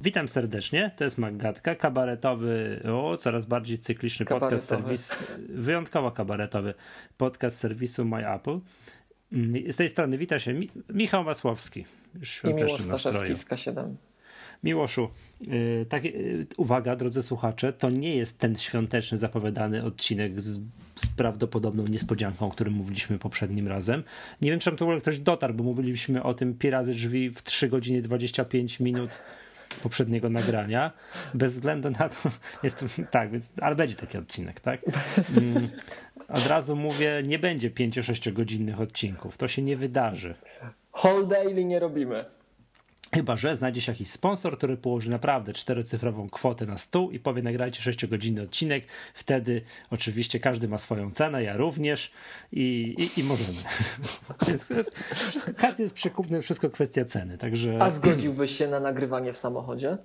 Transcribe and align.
Witam 0.00 0.28
serdecznie, 0.28 0.90
to 0.96 1.04
jest 1.04 1.18
Maggatka, 1.18 1.74
kabaretowy, 1.74 2.82
o, 2.92 3.16
coraz 3.16 3.46
bardziej 3.46 3.78
cykliczny 3.78 4.26
podcast 4.26 4.66
serwis, 4.68 5.18
wyjątkowo 5.48 6.10
kabaretowy 6.10 6.74
podcast 7.16 7.58
serwisu 7.58 8.04
My 8.04 8.34
Apple. 8.34 8.60
Mm, 9.32 9.72
z 9.72 9.76
tej 9.76 9.88
strony 9.88 10.18
wita 10.18 10.38
się 10.38 10.54
Michał 10.88 11.24
Masłowski, 11.24 11.84
już 12.14 12.30
świąteczny 12.30 12.86
nastroju. 12.86 13.34
z 13.34 13.44
K7. 13.44 13.94
Miłoszu, 14.64 15.10
yy, 15.40 15.86
tak, 15.88 16.04
yy, 16.04 16.46
uwaga, 16.56 16.96
drodzy 16.96 17.22
słuchacze, 17.22 17.72
to 17.72 17.90
nie 17.90 18.16
jest 18.16 18.38
ten 18.38 18.56
świąteczny 18.56 19.18
zapowiadany 19.18 19.84
odcinek 19.84 20.40
z, 20.40 20.60
z 21.00 21.06
prawdopodobną 21.16 21.84
niespodzianką, 21.86 22.46
o 22.46 22.50
którym 22.50 22.74
mówiliśmy 22.74 23.18
poprzednim 23.18 23.68
razem. 23.68 24.04
Nie 24.42 24.50
wiem, 24.50 24.60
czy 24.60 24.70
tam 24.70 24.76
to 24.76 24.84
w 24.84 24.88
ogóle 24.88 25.00
ktoś 25.00 25.18
dotarł, 25.18 25.54
bo 25.54 25.64
mówiliśmy 25.64 26.22
o 26.22 26.34
tym 26.34 26.54
pi 26.54 26.70
razy 26.70 26.92
drzwi 26.92 27.30
w 27.30 27.42
3 27.42 27.68
godziny 27.68 28.02
25 28.02 28.80
minut 28.80 29.10
poprzedniego 29.82 30.28
nagrania. 30.28 30.92
Bez 31.34 31.52
względu 31.52 31.90
na 31.90 32.08
to, 32.08 32.30
jestem, 32.62 32.88
tak, 33.10 33.30
więc, 33.30 33.52
ale 33.60 33.76
będzie 33.76 33.94
taki 33.94 34.18
odcinek, 34.18 34.60
tak? 34.60 34.80
Mm, 35.36 35.68
od 36.28 36.46
razu 36.46 36.76
mówię, 36.76 37.22
nie 37.26 37.38
będzie 37.38 37.70
5-6 37.70 38.32
godzinnych 38.32 38.80
odcinków. 38.80 39.36
To 39.36 39.48
się 39.48 39.62
nie 39.62 39.76
wydarzy. 39.76 40.34
Whole 41.04 41.26
daily 41.26 41.64
nie 41.64 41.78
robimy. 41.78 42.24
Chyba, 43.14 43.36
że 43.36 43.56
znajdzie 43.56 43.80
się 43.80 43.92
jakiś 43.92 44.10
sponsor, 44.10 44.58
który 44.58 44.76
położy 44.76 45.10
naprawdę 45.10 45.52
czterocyfrową 45.52 46.28
kwotę 46.28 46.66
na 46.66 46.78
stół 46.78 47.10
i 47.10 47.18
powie 47.18 47.42
nagrajcie 47.42 47.92
6-godzinny 47.92 48.42
odcinek. 48.42 48.84
Wtedy 49.14 49.62
oczywiście 49.90 50.40
każdy 50.40 50.68
ma 50.68 50.78
swoją 50.78 51.10
cenę, 51.10 51.42
ja 51.42 51.56
również 51.56 52.12
i, 52.52 52.94
i, 52.98 53.20
i 53.20 53.24
możemy. 53.24 53.58
Wszystko, 55.16 55.52
jest 55.78 55.94
przekupny, 55.94 56.40
wszystko 56.40 56.70
kwestia 56.70 57.04
ceny. 57.04 57.38
Także... 57.38 57.82
A 57.82 57.90
zgodziłbyś 57.90 58.58
się 58.58 58.68
na 58.68 58.80
nagrywanie 58.80 59.32
w 59.32 59.36
samochodzie? 59.36 59.98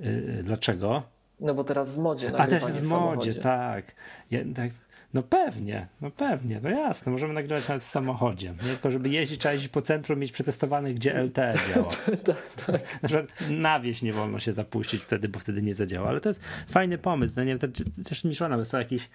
Yy, 0.00 0.42
dlaczego? 0.42 1.02
No 1.40 1.54
bo 1.54 1.64
teraz 1.64 1.92
w 1.92 1.98
modzie 1.98 2.32
A 2.38 2.46
teraz 2.46 2.68
jest 2.68 2.82
w 2.82 2.88
modzie, 2.88 3.34
tak. 3.34 3.94
Ja, 4.30 4.40
tak. 4.54 4.70
No 5.14 5.22
pewnie, 5.22 5.88
no 6.00 6.10
pewnie, 6.10 6.60
no 6.62 6.70
jasne, 6.70 7.12
możemy 7.12 7.34
nagrywać 7.34 7.68
nawet 7.68 7.82
w 7.82 7.86
samochodzie. 7.86 8.54
Nie 8.62 8.68
tylko, 8.68 8.90
żeby 8.90 9.08
jeździć, 9.08 9.40
trzeba 9.40 9.52
jeździć 9.52 9.70
po 9.70 9.82
centrum, 9.82 10.18
mieć 10.18 10.32
przetestowanych, 10.32 10.94
gdzie 10.94 11.22
LTE 11.22 11.54
działa. 11.74 11.88
tak, 12.24 12.64
tak. 12.66 13.02
Na 13.02 13.08
przykład 13.08 13.50
na 13.50 13.80
wieś 13.80 14.02
nie 14.02 14.12
wolno 14.12 14.40
się 14.40 14.52
zapuścić 14.52 15.02
wtedy, 15.02 15.28
bo 15.28 15.38
wtedy 15.38 15.62
nie 15.62 15.74
zadziała, 15.74 16.08
ale 16.08 16.20
to 16.20 16.28
jest 16.28 16.40
fajny 16.68 16.98
pomysł. 16.98 17.34
No 17.36 17.44
nie 17.44 17.56
wiem, 17.56 17.72
też 18.08 18.24
mi 18.24 18.34
żona 18.34 18.56
wysłała 18.56 18.82
jakiś 18.82 19.08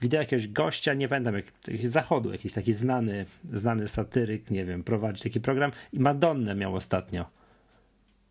wideo 0.00 0.20
jakiegoś 0.20 0.48
gościa, 0.48 0.94
nie 0.94 1.08
pamiętam, 1.08 1.34
jak, 1.34 1.44
jak 1.68 1.88
z 1.88 1.92
zachodu, 1.92 2.32
jakiś 2.32 2.52
taki 2.52 2.74
znany, 2.74 3.26
znany 3.52 3.88
satyryk, 3.88 4.50
nie 4.50 4.64
wiem, 4.64 4.84
prowadzi 4.84 5.22
taki 5.22 5.40
program 5.40 5.72
i 5.92 6.00
Madonnę 6.00 6.54
miał 6.54 6.74
ostatnio. 6.74 7.26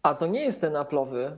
A 0.04 0.14
to 0.14 0.28
nie 0.28 0.42
jest 0.42 0.62
ten 0.62 0.74
Apple'owy 0.74 1.32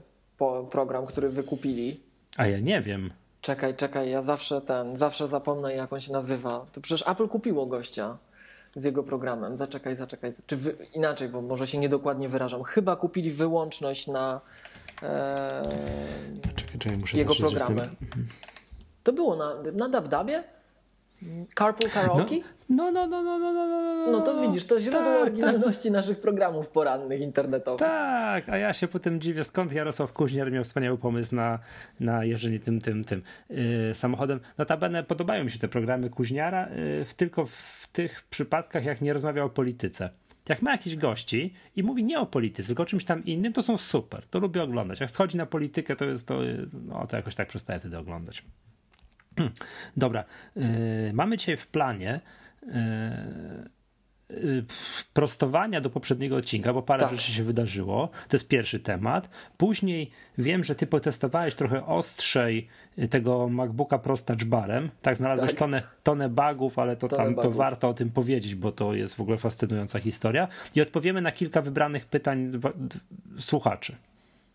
program, 0.70 1.06
który 1.06 1.28
wykupili? 1.28 2.00
A 2.36 2.46
ja 2.46 2.60
nie 2.60 2.80
wiem. 2.80 3.10
Czekaj, 3.44 3.74
czekaj, 3.76 4.10
ja 4.10 4.22
zawsze 4.22 4.60
ten, 4.60 4.96
zawsze 4.96 5.28
zapomnę 5.28 5.74
jak 5.74 5.92
on 5.92 6.00
się 6.00 6.12
nazywa. 6.12 6.66
To 6.72 6.80
przecież 6.80 7.08
Apple 7.08 7.28
kupiło 7.28 7.66
gościa 7.66 8.18
z 8.76 8.84
jego 8.84 9.02
programem. 9.02 9.56
Zaczekaj, 9.56 9.96
zaczekaj. 9.96 10.32
Czy 10.46 10.56
wy, 10.56 10.76
inaczej, 10.94 11.28
bo 11.28 11.42
może 11.42 11.66
się 11.66 11.78
niedokładnie 11.78 12.28
wyrażam. 12.28 12.62
Chyba 12.62 12.96
kupili 12.96 13.30
wyłączność 13.30 14.06
na 14.06 14.40
e, 15.02 15.62
czekaj, 16.56 16.78
czekaj, 16.78 17.18
jego 17.18 17.34
programy. 17.34 17.82
To 19.02 19.12
było 19.12 19.36
na, 19.36 19.54
na 19.72 19.88
DabDabie? 19.88 20.44
Carpool 21.54 21.90
Karaoke? 21.90 22.34
No, 22.68 22.90
no, 22.90 23.06
no, 23.06 23.22
no, 23.22 23.38
no, 23.38 23.52
no, 23.52 23.66
no. 23.66 24.12
No 24.12 24.20
to 24.20 24.40
widzisz, 24.40 24.64
to 24.64 24.80
źródło 24.80 25.00
tak, 25.00 25.22
oryginalności 25.22 25.82
tak. 25.82 25.92
naszych 25.92 26.20
programów 26.20 26.68
porannych 26.68 27.20
internetowych. 27.20 27.78
Tak, 27.78 28.48
a 28.48 28.56
ja 28.56 28.72
się 28.72 28.88
potem 28.88 29.20
dziwię, 29.20 29.44
skąd 29.44 29.72
Jarosław 29.72 30.12
Kuźniar 30.12 30.52
miał 30.52 30.64
wspaniały 30.64 30.98
pomysł 30.98 31.34
na, 31.34 31.58
na 32.00 32.24
jeżdżenie 32.24 32.60
tym, 32.60 32.80
tym, 32.80 33.04
tym 33.04 33.22
yy, 33.50 33.94
samochodem. 33.94 34.40
Notabene 34.58 35.04
podobają 35.04 35.44
mi 35.44 35.50
się 35.50 35.58
te 35.58 35.68
programy 35.68 36.10
Kuźniara, 36.10 36.68
yy, 36.68 37.04
tylko 37.16 37.46
w 37.46 37.88
tych 37.92 38.22
przypadkach, 38.30 38.84
jak 38.84 39.00
nie 39.00 39.12
rozmawia 39.12 39.44
o 39.44 39.48
polityce. 39.48 40.10
Jak 40.48 40.62
ma 40.62 40.72
jakiś 40.72 40.96
gości 40.96 41.54
i 41.76 41.82
mówi 41.82 42.04
nie 42.04 42.20
o 42.20 42.26
polityce, 42.26 42.66
tylko 42.66 42.82
o 42.82 42.86
czymś 42.86 43.04
tam 43.04 43.24
innym, 43.24 43.52
to 43.52 43.62
są 43.62 43.76
super. 43.76 44.26
To 44.30 44.38
lubię 44.38 44.62
oglądać. 44.62 45.00
Jak 45.00 45.10
schodzi 45.10 45.36
na 45.36 45.46
politykę, 45.46 45.96
to 45.96 46.04
jest 46.04 46.28
to, 46.28 46.38
no, 46.86 47.06
to 47.06 47.16
jakoś 47.16 47.34
tak 47.34 47.48
przestaję 47.48 47.80
wtedy 47.80 47.98
oglądać. 47.98 48.44
Dobra, 49.96 50.24
yy, 50.56 50.64
mamy 51.12 51.36
dzisiaj 51.36 51.56
w 51.56 51.66
planie 51.66 52.20
yy, 52.62 52.72
yy, 54.30 54.64
prostowania 55.12 55.80
do 55.80 55.90
poprzedniego 55.90 56.36
odcinka, 56.36 56.72
bo 56.72 56.82
parę 56.82 57.02
tak. 57.02 57.10
rzeczy 57.10 57.32
się 57.32 57.44
wydarzyło. 57.44 58.08
To 58.28 58.36
jest 58.36 58.48
pierwszy 58.48 58.80
temat. 58.80 59.30
Później 59.56 60.10
wiem, 60.38 60.64
że 60.64 60.74
ty 60.74 60.86
potestowałeś 60.86 61.54
trochę 61.54 61.86
ostrzej 61.86 62.68
tego 63.10 63.48
MacBooka 63.48 63.98
Pro 63.98 64.16
z 64.16 64.24
touchbarem. 64.24 64.90
Tak, 65.02 65.16
znalazłeś 65.16 65.50
tak. 65.50 65.58
Tonę, 65.58 65.82
tonę 66.02 66.28
bugów, 66.28 66.78
ale 66.78 66.96
to 66.96 67.08
tam 67.08 67.34
to 67.34 67.50
warto 67.50 67.88
o 67.88 67.94
tym 67.94 68.10
powiedzieć, 68.10 68.54
bo 68.54 68.72
to 68.72 68.94
jest 68.94 69.14
w 69.14 69.20
ogóle 69.20 69.38
fascynująca 69.38 70.00
historia. 70.00 70.48
I 70.74 70.80
odpowiemy 70.80 71.22
na 71.22 71.32
kilka 71.32 71.62
wybranych 71.62 72.06
pytań 72.06 72.50
słuchaczy. 73.38 73.96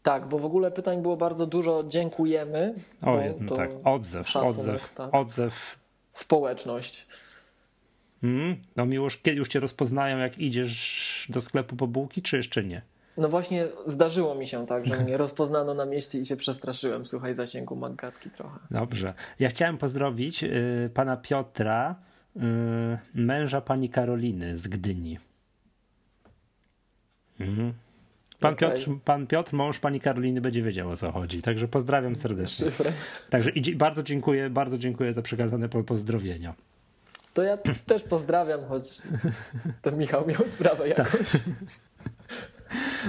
Tak, 0.09 0.27
bo 0.27 0.39
w 0.39 0.45
ogóle 0.45 0.71
pytań 0.71 1.01
było 1.01 1.17
bardzo 1.17 1.45
dużo. 1.45 1.83
Dziękujemy. 1.87 2.73
O, 3.01 3.19
jest, 3.19 3.39
no 3.41 3.55
tak. 3.55 3.69
Odzew, 3.83 4.29
szacunek, 4.29 4.57
odzew, 4.57 4.93
tak. 4.93 5.15
odzew. 5.15 5.79
Społeczność. 6.11 7.07
Mm, 8.23 8.55
no 8.75 8.85
miłość, 8.85 9.21
kiedy 9.21 9.37
już 9.37 9.47
cię 9.47 9.59
rozpoznają, 9.59 10.17
jak 10.17 10.39
idziesz 10.39 11.27
do 11.29 11.41
sklepu 11.41 11.75
po 11.75 11.87
bułki, 11.87 12.21
czy 12.21 12.37
jeszcze 12.37 12.63
nie? 12.63 12.81
No 13.17 13.29
właśnie 13.29 13.67
zdarzyło 13.85 14.35
mi 14.35 14.47
się 14.47 14.65
tak, 14.65 14.85
że 14.85 14.97
mnie 14.97 15.17
rozpoznano 15.17 15.73
na 15.73 15.85
mieście 15.85 16.19
i 16.19 16.25
się 16.25 16.35
przestraszyłem. 16.35 17.05
Słuchaj, 17.05 17.35
zasięgu 17.35 17.75
magatki 17.75 18.29
trochę. 18.29 18.59
Dobrze. 18.71 19.13
Ja 19.39 19.49
chciałem 19.49 19.77
pozdrowić 19.77 20.43
y, 20.43 20.89
pana 20.93 21.17
Piotra, 21.17 21.95
y, 22.35 22.39
męża 23.13 23.61
pani 23.61 23.89
Karoliny 23.89 24.57
z 24.57 24.67
Gdyni. 24.67 25.17
Mhm. 27.39 27.73
Pan, 28.39 28.53
okay. 28.53 28.69
Piotr, 28.69 28.89
pan 29.05 29.27
Piotr, 29.27 29.53
mąż 29.53 29.79
pani 29.79 29.99
Karoliny, 29.99 30.41
będzie 30.41 30.61
wiedział 30.61 30.89
o 30.89 30.97
co 30.97 31.11
chodzi. 31.11 31.41
Także 31.41 31.67
pozdrawiam 31.67 32.15
serdecznie. 32.15 32.65
Szyfrę. 32.65 32.91
Także 33.29 33.49
i 33.49 33.75
bardzo 33.75 34.03
dziękuję, 34.03 34.49
bardzo 34.49 34.77
dziękuję 34.77 35.13
za 35.13 35.21
przekazane 35.21 35.69
pozdrowienia. 35.69 36.53
To 37.33 37.43
ja 37.43 37.57
też 37.85 38.03
pozdrawiam, 38.03 38.65
choć 38.65 39.01
to 39.81 39.91
Michał 39.91 40.27
miał 40.27 40.41
sprawę 40.49 40.91
tak. 40.91 41.17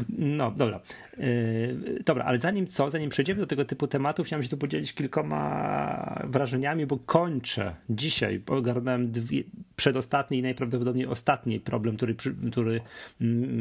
No, 0.09 0.51
dobra. 0.51 0.81
Yy, 1.19 2.03
dobra, 2.05 2.25
ale 2.25 2.41
zanim 2.41 2.67
co, 2.67 2.91
zanim 2.91 3.11
przejdziemy 3.11 3.41
do 3.41 3.47
tego 3.47 3.65
typu 3.65 3.87
tematów, 3.87 4.27
chciałem 4.27 4.43
się 4.43 4.49
tu 4.49 4.57
podzielić 4.57 4.93
kilkoma 4.93 6.23
wrażeniami, 6.25 6.87
bo 6.87 6.99
kończę 6.99 7.75
dzisiaj. 7.91 8.43
Ogarnąłem 8.47 9.13
dwie, 9.13 9.43
przedostatni 9.77 10.39
i 10.39 10.43
najprawdopodobniej 10.43 11.07
ostatni 11.07 11.61
problem, 11.61 11.97
który, 11.97 12.15
który 12.51 12.81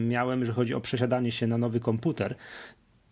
miałem, 0.07 0.45
że 0.45 0.53
chodzi 0.53 0.73
o 0.73 0.81
przesiadanie 0.81 1.31
się 1.31 1.47
na 1.47 1.57
nowy 1.57 1.79
komputer. 1.79 2.35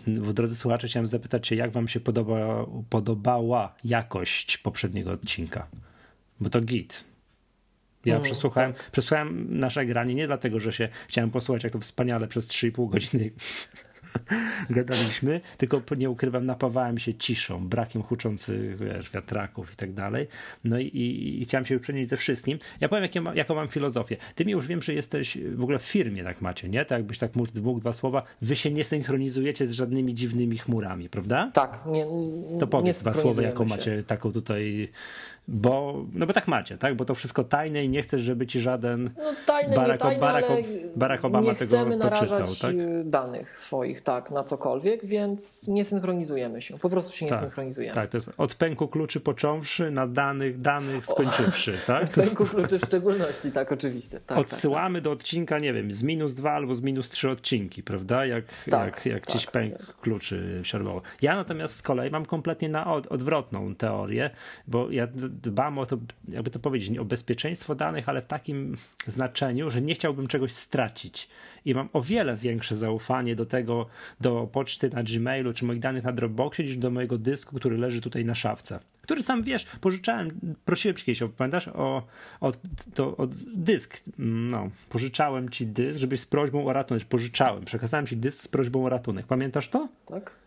W 0.08 0.34
drodzy 0.34 0.56
słuchacze, 0.56 0.88
chciałem 0.88 1.08
zapytać 1.08 1.48
się, 1.48 1.56
jak 1.56 1.72
wam 1.72 1.88
się 1.88 2.00
podoba, 2.00 2.66
podobała 2.90 3.76
jakość 3.84 4.58
poprzedniego 4.58 5.12
odcinka? 5.12 5.68
Bo 6.40 6.50
to 6.50 6.62
git. 6.62 7.04
Ja 8.08 8.16
mm, 8.16 8.26
przesłuchałem, 8.26 8.74
tak. 8.74 8.92
przesłuchałem 8.92 9.60
nasze 9.60 9.86
granie 9.86 10.16
nie 10.16 10.28
dlatego, 10.28 10.60
że 10.60 10.74
się 10.74 10.90
chciałem 11.08 11.32
posłuchać, 11.32 11.64
jak 11.64 11.74
to 11.74 11.80
wspaniale 11.80 12.28
przez 12.28 12.48
3,5 12.48 12.90
godziny 12.90 13.32
gadaliśmy, 14.70 15.42
tylko 15.58 15.82
nie 15.98 16.10
ukrywam, 16.10 16.46
napawałem 16.46 17.00
się 17.00 17.14
ciszą, 17.14 17.68
brakiem 17.68 18.04
huczących 18.04 18.78
wiesz, 18.78 19.12
wiatraków 19.12 19.74
i 19.74 19.76
tak 19.76 19.94
dalej. 19.94 20.28
No 20.64 20.80
i, 20.80 20.86
i, 20.86 21.42
i 21.42 21.46
chciałem 21.46 21.66
się 21.66 21.80
przenieść 21.80 22.10
ze 22.10 22.18
wszystkim. 22.18 22.58
Ja 22.82 22.90
powiem, 22.90 23.04
jakie 23.04 23.22
ma, 23.22 23.36
jaką 23.36 23.56
mam 23.56 23.68
filozofię. 23.68 24.18
Ty 24.36 24.46
mi 24.46 24.52
już 24.52 24.68
wiem, 24.68 24.82
że 24.82 24.94
jesteś 24.94 25.38
w 25.56 25.64
ogóle 25.64 25.80
w 25.80 25.84
firmie, 25.84 26.24
tak 26.24 26.42
macie, 26.42 26.70
nie? 26.70 26.86
Tak 26.86 27.00
jakbyś 27.00 27.18
tak 27.18 27.32
mógł 27.36 27.80
dwa 27.80 27.94
słowa. 27.94 28.24
Wy 28.42 28.56
się 28.56 28.72
nie 28.72 28.84
synchronizujecie 28.84 29.68
z 29.68 29.72
żadnymi 29.72 30.16
dziwnymi 30.16 30.58
chmurami, 30.58 31.10
prawda? 31.10 31.52
Tak. 31.54 31.80
Nie, 31.86 32.06
nie, 32.06 32.60
to 32.60 32.68
powiedz 32.68 33.02
dwa 33.02 33.14
słowa, 33.14 33.42
jaką 33.42 33.64
się. 33.64 33.70
macie 33.70 34.04
taką 34.04 34.32
tutaj 34.32 34.90
bo, 35.48 36.06
no 36.14 36.26
bo 36.26 36.34
tak 36.34 36.48
macie, 36.48 36.78
tak? 36.78 36.96
Bo 36.96 37.06
to 37.06 37.16
wszystko 37.16 37.44
tajne 37.44 37.84
i 37.84 37.90
nie 37.90 38.02
chcesz, 38.02 38.22
żeby 38.22 38.48
ci 38.48 38.60
żaden 38.60 39.10
no, 39.18 39.24
tajne, 39.46 39.76
Barack, 39.76 40.02
tajne, 40.02 40.20
Barack, 40.20 40.48
Barack 40.96 41.26
Obama 41.26 41.56
tego 41.56 41.86
to 41.86 42.12
czytał, 42.12 42.48
tak? 42.62 42.76
danych 43.04 43.60
swoich, 43.60 44.02
tak, 44.02 44.32
na 44.32 44.44
cokolwiek, 44.44 45.06
więc 45.06 45.68
nie 45.68 45.86
synchronizujemy 45.86 46.62
się. 46.62 46.78
Po 46.80 46.90
prostu 46.90 47.16
się 47.16 47.26
nie 47.26 47.32
tak, 47.32 47.40
synchronizujemy. 47.40 47.96
Tak, 47.96 48.10
to 48.10 48.18
jest 48.18 48.32
od 48.38 48.56
pęku 48.56 48.88
kluczy 48.88 49.20
począwszy 49.20 49.92
na 49.92 50.08
danych, 50.08 50.62
danych 50.62 51.06
skończywszy, 51.06 51.74
o, 51.84 51.88
tak? 51.88 52.04
Od 52.04 52.10
pęku 52.10 52.46
kluczy 52.46 52.80
w 52.80 52.86
szczególności, 52.86 53.52
tak, 53.52 53.72
oczywiście. 53.72 54.20
Tak, 54.20 54.38
Odsyłamy 54.38 55.00
tak, 55.00 55.04
do 55.04 55.12
odcinka, 55.12 55.60
nie 55.60 55.74
wiem, 55.74 55.94
z 55.94 56.04
minus 56.04 56.34
dwa 56.34 56.52
albo 56.52 56.76
z 56.76 56.82
minus 56.82 57.10
trzy 57.10 57.30
odcinki, 57.30 57.84
prawda? 57.84 58.26
Jak, 58.26 58.46
tak, 58.70 59.06
jak, 59.06 59.06
jak 59.06 59.26
tak, 59.26 59.52
pęk 59.52 59.96
kluczy 60.02 60.62
siadło. 60.64 61.02
Ja 61.22 61.36
natomiast 61.36 61.76
z 61.76 61.82
kolei 61.82 62.12
mam 62.12 62.26
kompletnie 62.26 62.70
na 62.70 62.94
od, 62.94 63.08
odwrotną 63.08 63.76
teorię, 63.76 64.30
bo 64.68 64.92
ja 64.92 65.08
dbam 65.42 65.78
o 65.78 65.86
to, 65.86 65.98
jakby 66.28 66.52
to 66.52 66.60
powiedzieć, 66.60 66.98
o 66.98 67.06
bezpieczeństwo 67.06 67.76
danych, 67.76 68.10
ale 68.10 68.22
w 68.22 68.28
takim 68.28 68.78
znaczeniu, 69.08 69.70
że 69.70 69.82
nie 69.82 69.96
chciałbym 69.96 70.28
czegoś 70.28 70.52
stracić. 70.52 71.30
I 71.66 71.74
mam 71.74 71.90
o 71.94 72.02
wiele 72.02 72.36
większe 72.36 72.76
zaufanie 72.76 73.36
do 73.36 73.46
tego, 73.46 73.86
do 74.22 74.50
poczty 74.52 74.90
na 74.90 75.04
Gmailu 75.04 75.54
czy 75.54 75.66
moich 75.66 75.80
danych 75.80 76.04
na 76.04 76.12
Dropboxie, 76.12 76.66
niż 76.66 76.78
do 76.78 76.92
mojego 76.92 77.18
dysku, 77.18 77.56
który 77.56 77.78
leży 77.78 78.02
tutaj 78.02 78.26
na 78.26 78.36
szafce. 78.36 78.80
Który 79.02 79.24
sam 79.24 79.44
wiesz, 79.44 79.66
pożyczałem, 79.82 80.40
prosiłem 80.66 80.98
cię 80.98 81.06
kiedyś, 81.06 81.24
pamiętasz, 81.38 81.68
o, 81.68 82.08
o, 82.42 82.52
to, 82.94 83.18
o 83.18 83.28
dysk. 83.56 84.02
No, 84.18 84.70
pożyczałem 84.90 85.50
ci 85.50 85.68
dysk, 85.68 86.00
żebyś 86.00 86.20
z 86.20 86.26
prośbą 86.26 86.66
o 86.66 86.74
ratunek, 86.74 87.06
pożyczałem, 87.06 87.66
przekazałem 87.66 88.08
ci 88.08 88.18
dysk 88.18 88.44
z 88.44 88.48
prośbą 88.48 88.86
o 88.86 88.90
ratunek. 88.90 89.26
Pamiętasz 89.26 89.70
to? 89.70 89.90
Tak. 90.06 90.47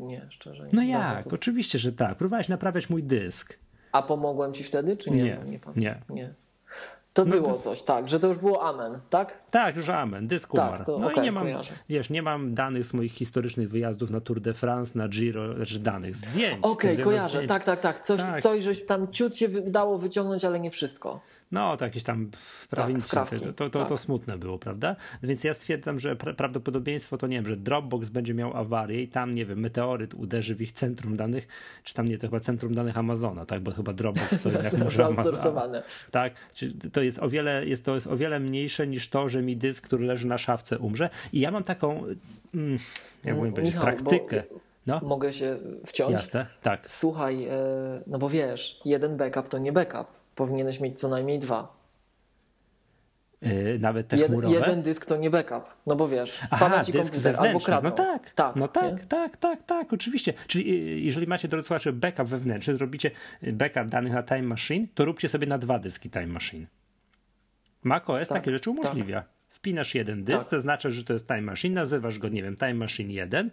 Nie, 0.00 0.26
szczerze 0.30 0.62
nie. 0.62 0.70
No 0.72 0.82
jak? 0.82 1.32
Oczywiście, 1.32 1.78
że 1.78 1.92
tak. 1.92 2.16
Próbowałeś 2.16 2.48
naprawiać 2.48 2.90
mój 2.90 3.02
dysk. 3.02 3.58
A 3.92 4.02
pomogłem 4.02 4.52
ci 4.52 4.64
wtedy, 4.64 4.96
czy 4.96 5.10
nie? 5.10 5.22
Nie, 5.22 5.38
nie. 5.44 5.60
nie. 5.76 6.00
nie. 6.10 6.34
To 7.18 7.24
no 7.24 7.30
było 7.30 7.48
to... 7.48 7.54
coś, 7.54 7.82
tak, 7.82 8.08
że 8.08 8.20
to 8.20 8.26
już 8.26 8.38
było 8.38 8.68
amen, 8.68 9.00
tak? 9.10 9.38
Tak, 9.50 9.76
już 9.76 9.88
amen, 9.88 10.26
dysk 10.26 10.52
tak, 10.52 10.68
umarł. 10.68 10.84
To, 10.84 10.98
no 10.98 11.06
okay, 11.06 11.22
i 11.22 11.24
nie 11.24 11.32
mam, 11.32 11.42
kojarzę. 11.42 11.72
wiesz, 11.88 12.10
nie 12.10 12.22
mam 12.22 12.54
danych 12.54 12.84
z 12.84 12.94
moich 12.94 13.12
historycznych 13.12 13.70
wyjazdów 13.70 14.10
na 14.10 14.20
Tour 14.20 14.40
de 14.40 14.54
France, 14.54 14.98
na 14.98 15.08
Giro, 15.08 15.54
znaczy 15.54 15.78
danych, 15.78 16.16
zdjęć. 16.16 16.58
Okej, 16.62 16.92
okay, 16.92 17.04
kojarzę, 17.04 17.28
zdjęć. 17.28 17.48
tak, 17.48 17.64
tak, 17.64 17.80
tak. 17.80 18.00
Coś, 18.00 18.20
tak. 18.20 18.42
coś, 18.42 18.62
żeś 18.62 18.86
tam 18.86 19.12
ciut 19.12 19.36
się 19.36 19.48
udało 19.48 19.98
wyciągnąć, 19.98 20.44
ale 20.44 20.60
nie 20.60 20.70
wszystko. 20.70 21.20
No, 21.52 21.76
to 21.76 21.84
jakieś 21.84 22.02
tam 22.02 22.30
prawnicy, 22.70 23.10
tak, 23.10 23.30
to, 23.30 23.38
to, 23.38 23.70
to, 23.70 23.78
tak. 23.78 23.88
to, 23.88 23.96
smutne 23.96 24.38
było, 24.38 24.58
prawda? 24.58 24.96
Więc 25.22 25.44
ja 25.44 25.54
stwierdzam, 25.54 25.98
że 25.98 26.16
prawdopodobieństwo 26.16 27.16
to 27.16 27.26
nie 27.26 27.36
wiem, 27.36 27.46
że 27.46 27.56
Dropbox 27.56 28.08
będzie 28.08 28.34
miał 28.34 28.56
awarię 28.56 29.02
i 29.02 29.08
tam, 29.08 29.34
nie 29.34 29.46
wiem, 29.46 29.60
meteoryt 29.60 30.14
uderzy 30.14 30.54
w 30.54 30.62
ich 30.62 30.72
centrum 30.72 31.16
danych, 31.16 31.48
czy 31.84 31.94
tam 31.94 32.08
nie, 32.08 32.18
to 32.18 32.26
chyba 32.26 32.40
centrum 32.40 32.74
danych 32.74 32.98
Amazona, 32.98 33.46
tak? 33.46 33.62
Bo 33.62 33.70
chyba 33.70 33.92
Dropbox 33.92 34.42
to 34.42 34.50
jak 34.62 34.78
może 34.78 35.06
Amazon. 35.06 35.72
Tak, 36.10 36.34
to 36.92 37.02
jest 37.02 37.18
o 37.18 37.28
wiele, 37.28 37.66
jest, 37.66 37.84
to 37.84 37.94
jest 37.94 38.06
o 38.06 38.16
wiele 38.16 38.40
mniejsze 38.40 38.86
niż 38.86 39.08
to, 39.08 39.28
że 39.28 39.42
mi 39.42 39.56
dysk, 39.56 39.84
który 39.84 40.06
leży 40.06 40.26
na 40.26 40.38
szafce 40.38 40.78
umrze 40.78 41.10
i 41.32 41.40
ja 41.40 41.50
mam 41.50 41.64
taką, 41.64 42.04
mm, 42.54 42.78
jak 43.24 43.36
mówię, 43.36 43.62
Michał, 43.62 43.82
praktykę. 43.82 44.42
No. 44.86 45.00
Mogę 45.02 45.32
się 45.32 45.58
wciąć? 45.86 46.12
Jasne, 46.12 46.46
tak. 46.62 46.90
Słuchaj, 46.90 47.44
e, 47.44 47.50
no 48.06 48.18
bo 48.18 48.28
wiesz, 48.28 48.80
jeden 48.84 49.16
backup 49.16 49.48
to 49.48 49.58
nie 49.58 49.72
backup 49.72 50.17
powinieneś 50.38 50.80
mieć 50.80 51.00
co 51.00 51.08
najmniej 51.08 51.38
dwa. 51.38 51.78
Yy, 53.42 53.78
nawet 53.78 54.08
te 54.08 54.16
Jed, 54.16 54.28
chmurowe? 54.28 54.54
Jeden 54.54 54.82
dysk 54.82 55.06
to 55.06 55.16
nie 55.16 55.30
backup, 55.30 55.64
no 55.86 55.96
bo 55.96 56.08
wiesz, 56.08 56.40
Aha, 56.50 56.68
pada 56.68 56.84
ci 56.84 56.92
komputer 56.92 57.36
albo 57.38 57.60
kradną. 57.60 57.90
No 57.90 57.96
tak, 57.96 58.30
tak, 58.30 58.56
no 58.56 58.68
tak, 58.68 59.06
tak, 59.06 59.36
tak, 59.36 59.62
tak, 59.66 59.92
oczywiście. 59.92 60.34
Czyli 60.46 60.70
y, 60.70 61.00
jeżeli 61.00 61.26
macie, 61.26 61.48
drodzy 61.48 61.66
słuchacze, 61.66 61.92
backup 61.92 62.28
wewnętrzny, 62.28 62.76
zrobicie 62.76 63.10
backup 63.42 63.86
danych 63.88 64.12
na 64.12 64.22
Time 64.22 64.42
Machine, 64.42 64.86
to 64.94 65.04
róbcie 65.04 65.28
sobie 65.28 65.46
na 65.46 65.58
dwa 65.58 65.78
dyski 65.78 66.10
Time 66.10 66.26
Machine. 66.26 66.66
macOS 67.82 68.28
tak, 68.28 68.38
takie 68.38 68.50
rzeczy 68.50 68.70
umożliwia. 68.70 69.20
Tak. 69.20 69.37
Wpinasz 69.58 69.94
jeden 69.94 70.24
dysk, 70.24 70.38
tak. 70.38 70.48
zaznaczasz, 70.48 70.94
że 70.94 71.04
to 71.04 71.12
jest 71.12 71.26
Time 71.26 71.42
Machine, 71.42 71.74
nazywasz 71.74 72.18
go, 72.18 72.28
nie 72.28 72.42
wiem, 72.42 72.56
Time 72.56 72.74
Machine 72.74 73.10
1, 73.10 73.50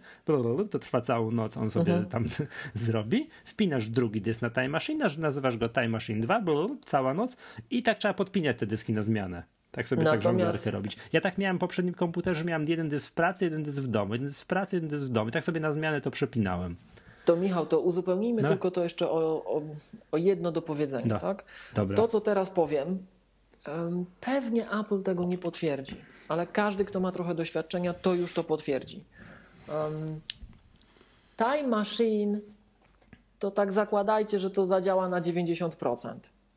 to 0.70 0.80
trwa 0.80 1.02
całą 1.02 1.32
noc, 1.32 1.58
on 1.58 1.70
sobie 1.70 1.94
mhm. 1.94 2.10
tam 2.10 2.26
zrobi. 2.74 3.30
Wpinasz 3.46 3.90
drugi 3.90 4.22
dysk 4.22 4.42
na 4.42 4.50
Time 4.50 4.70
Machine, 4.70 5.10
nazywasz 5.18 5.58
go 5.58 5.70
Time 5.70 5.90
Machine 5.90 6.22
2, 6.22 6.42
cała 6.86 7.14
noc 7.14 7.38
i 7.70 7.84
tak 7.84 7.98
trzeba 7.98 8.14
podpinać 8.14 8.58
te 8.58 8.66
dyski 8.66 8.94
na 8.94 9.02
zmianę. 9.02 9.44
Tak 9.72 9.88
sobie 9.88 10.04
Natomiast... 10.04 10.24
tak 10.24 10.34
żonglerkę 10.34 10.72
robić. 10.72 10.98
Ja 11.14 11.22
tak 11.22 11.38
miałem 11.38 11.58
w 11.58 11.60
poprzednim 11.60 11.94
komputerze, 11.94 12.46
miałem 12.46 12.64
jeden 12.64 12.90
dysk 12.90 13.10
w 13.10 13.14
pracy, 13.14 13.46
jeden 13.46 13.64
dysk 13.64 13.80
w 13.80 13.88
domu, 13.88 14.14
jeden 14.14 14.28
dysk 14.28 14.42
w 14.42 14.46
pracy, 14.46 14.76
jeden 14.76 14.90
dysk 14.90 15.06
w 15.06 15.10
domu 15.10 15.30
i 15.30 15.32
tak 15.32 15.46
sobie 15.46 15.60
na 15.60 15.72
zmianę 15.72 16.02
to 16.02 16.12
przepinałem. 16.12 16.76
To 17.26 17.36
Michał, 17.36 17.66
to 17.66 17.80
uzupełnijmy 17.80 18.42
no. 18.42 18.50
tylko 18.50 18.72
to 18.72 18.84
jeszcze 18.84 19.10
o, 19.10 19.46
o, 19.46 19.62
o 20.12 20.18
jedno 20.18 20.52
do 20.52 20.62
powiedzenia, 20.62 21.08
no. 21.08 21.20
tak? 21.20 21.44
Dobra. 21.74 21.98
To, 21.98 22.08
co 22.08 22.22
teraz 22.22 22.50
powiem, 22.50 23.00
Pewnie 24.22 24.72
Apple 24.72 25.04
tego 25.04 25.24
nie 25.24 25.38
potwierdzi, 25.38 25.96
ale 26.28 26.48
każdy, 26.48 26.86
kto 26.86 27.00
ma 27.00 27.12
trochę 27.12 27.36
doświadczenia, 27.36 27.94
to 27.94 28.14
już 28.14 28.34
to 28.34 28.44
potwierdzi. 28.44 29.04
Time 31.38 31.68
Machine 31.68 32.40
to 33.40 33.52
tak 33.52 33.74
zakładajcie, 33.74 34.40
że 34.40 34.50
to 34.50 34.66
zadziała 34.66 35.10
na 35.10 35.22
90%. 35.22 36.16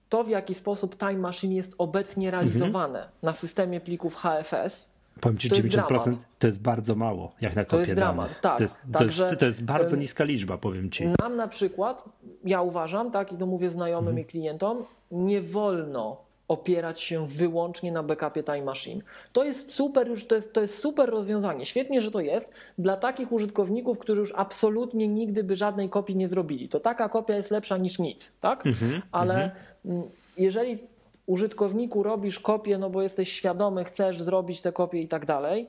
To, 0.08 0.24
w 0.24 0.28
jaki 0.28 0.54
sposób 0.54 0.98
Time 0.98 1.18
Machine 1.18 1.54
jest 1.54 1.74
obecnie 1.78 2.30
realizowane 2.30 2.98
mhm. 2.98 3.14
na 3.22 3.32
systemie 3.32 3.80
plików 3.80 4.16
HFS, 4.16 4.88
Powiem 5.20 5.38
ci, 5.38 5.50
to 5.50 5.56
90% 5.56 6.06
jest 6.06 6.18
to 6.38 6.46
jest 6.46 6.60
bardzo 6.60 6.94
mało, 6.94 7.32
jak 7.40 7.56
na 7.56 7.64
kopie 7.64 7.94
dramat, 7.94 8.40
tak. 8.40 8.56
To 8.56 8.62
jest, 8.62 8.80
to, 8.92 9.04
jest, 9.04 9.38
to 9.38 9.46
jest 9.46 9.64
bardzo 9.64 9.96
niska 9.96 10.24
liczba, 10.24 10.58
powiem 10.58 10.90
ci. 10.90 11.04
Nam 11.20 11.36
na 11.36 11.48
przykład, 11.48 12.04
ja 12.44 12.62
uważam, 12.62 13.10
tak, 13.10 13.32
i 13.32 13.36
to 13.36 13.46
mówię 13.46 13.70
znajomym 13.70 14.08
mhm. 14.08 14.26
i 14.26 14.30
klientom, 14.30 14.84
nie 15.10 15.42
wolno 15.42 16.27
opierać 16.48 17.00
się 17.00 17.26
wyłącznie 17.26 17.92
na 17.92 18.02
backupie 18.02 18.42
Time 18.42 18.62
Machine. 18.62 19.02
To 19.32 19.44
jest 19.44 19.72
super 19.74 20.08
już, 20.08 20.26
to 20.26 20.34
jest, 20.34 20.52
to 20.52 20.60
jest 20.60 20.78
super 20.78 21.10
rozwiązanie. 21.10 21.66
Świetnie, 21.66 22.00
że 22.00 22.10
to 22.10 22.20
jest 22.20 22.52
dla 22.78 22.96
takich 22.96 23.32
użytkowników, 23.32 23.98
którzy 23.98 24.20
już 24.20 24.32
absolutnie 24.36 25.08
nigdy 25.08 25.44
by 25.44 25.56
żadnej 25.56 25.88
kopii 25.88 26.16
nie 26.16 26.28
zrobili. 26.28 26.68
To 26.68 26.80
taka 26.80 27.08
kopia 27.08 27.36
jest 27.36 27.50
lepsza 27.50 27.76
niż 27.76 27.98
nic, 27.98 28.32
tak? 28.40 28.66
Mm 28.66 28.78
-hmm, 28.78 29.00
Ale 29.12 29.50
mm 29.84 30.02
jeżeli 30.38 30.78
użytkowniku 31.26 32.02
robisz 32.02 32.40
kopię, 32.40 32.78
no 32.78 32.90
bo 32.90 33.02
jesteś 33.02 33.32
świadomy, 33.32 33.84
chcesz 33.84 34.22
zrobić 34.22 34.60
tę 34.60 34.72
kopię 34.72 35.02
i 35.02 35.08
tak 35.08 35.26
dalej, 35.26 35.68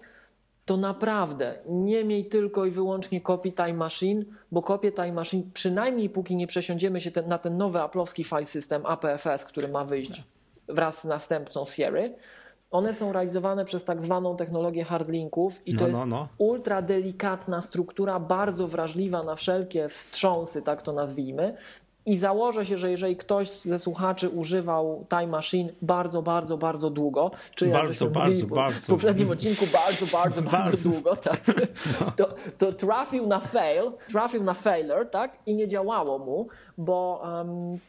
to 0.65 0.77
naprawdę 0.77 1.57
nie 1.69 2.03
miej 2.03 2.25
tylko 2.25 2.65
i 2.65 2.71
wyłącznie 2.71 3.21
kopii 3.21 3.53
Time 3.53 3.73
Machine, 3.73 4.25
bo 4.51 4.61
kopię 4.61 4.91
Time 4.91 5.13
Machine, 5.13 5.43
przynajmniej 5.53 6.09
póki 6.09 6.35
nie 6.35 6.47
przesiądziemy 6.47 7.01
się 7.01 7.11
ten, 7.11 7.27
na 7.27 7.37
ten 7.37 7.57
nowy 7.57 7.81
aplowski 7.81 8.23
file 8.23 8.45
system 8.45 8.85
APFS, 8.85 9.45
który 9.45 9.67
ma 9.67 9.85
wyjść 9.85 10.23
wraz 10.69 11.01
z 11.01 11.05
następcą 11.05 11.65
Sierry. 11.65 12.15
One 12.71 12.93
są 12.93 13.13
realizowane 13.13 13.65
przez 13.65 13.83
tak 13.83 14.01
zwaną 14.01 14.35
technologię 14.35 14.83
hardlinków 14.83 15.67
i 15.67 15.75
to 15.75 15.81
no, 15.81 15.87
jest 15.87 15.99
no, 15.99 16.05
no. 16.05 16.27
ultra 16.37 16.81
delikatna 16.81 17.61
struktura, 17.61 18.19
bardzo 18.19 18.67
wrażliwa 18.67 19.23
na 19.23 19.35
wszelkie 19.35 19.89
wstrząsy, 19.89 20.61
tak 20.61 20.81
to 20.81 20.93
nazwijmy. 20.93 21.57
I 22.05 22.17
założę 22.17 22.65
się, 22.65 22.77
że 22.77 22.91
jeżeli 22.91 23.15
ktoś 23.15 23.51
ze 23.51 23.79
słuchaczy 23.79 24.29
używał 24.29 25.05
Time 25.09 25.27
Machine 25.27 25.69
bardzo, 25.81 26.21
bardzo, 26.21 26.57
bardzo 26.57 26.89
długo, 26.89 27.31
czy 27.55 27.67
bardzo, 27.67 28.05
jak 28.05 28.13
bardzo, 28.13 28.47
bardzo, 28.47 28.79
w 28.79 28.87
poprzednim 28.87 29.31
odcinku 29.31 29.65
bardzo, 29.73 30.05
bardzo, 30.17 30.41
bardzo, 30.51 30.57
bardzo 30.57 30.89
długo, 30.89 31.15
tak, 31.15 31.41
to, 32.15 32.35
to, 32.57 32.73
trafił 32.73 33.27
na 33.27 33.39
fail, 33.39 33.91
trafił 34.11 34.43
na 34.43 34.53
failure, 34.53 35.05
tak, 35.05 35.37
i 35.45 35.55
nie 35.55 35.67
działało 35.67 36.19
mu, 36.19 36.47
bo 36.77 37.21
um, 37.23 37.79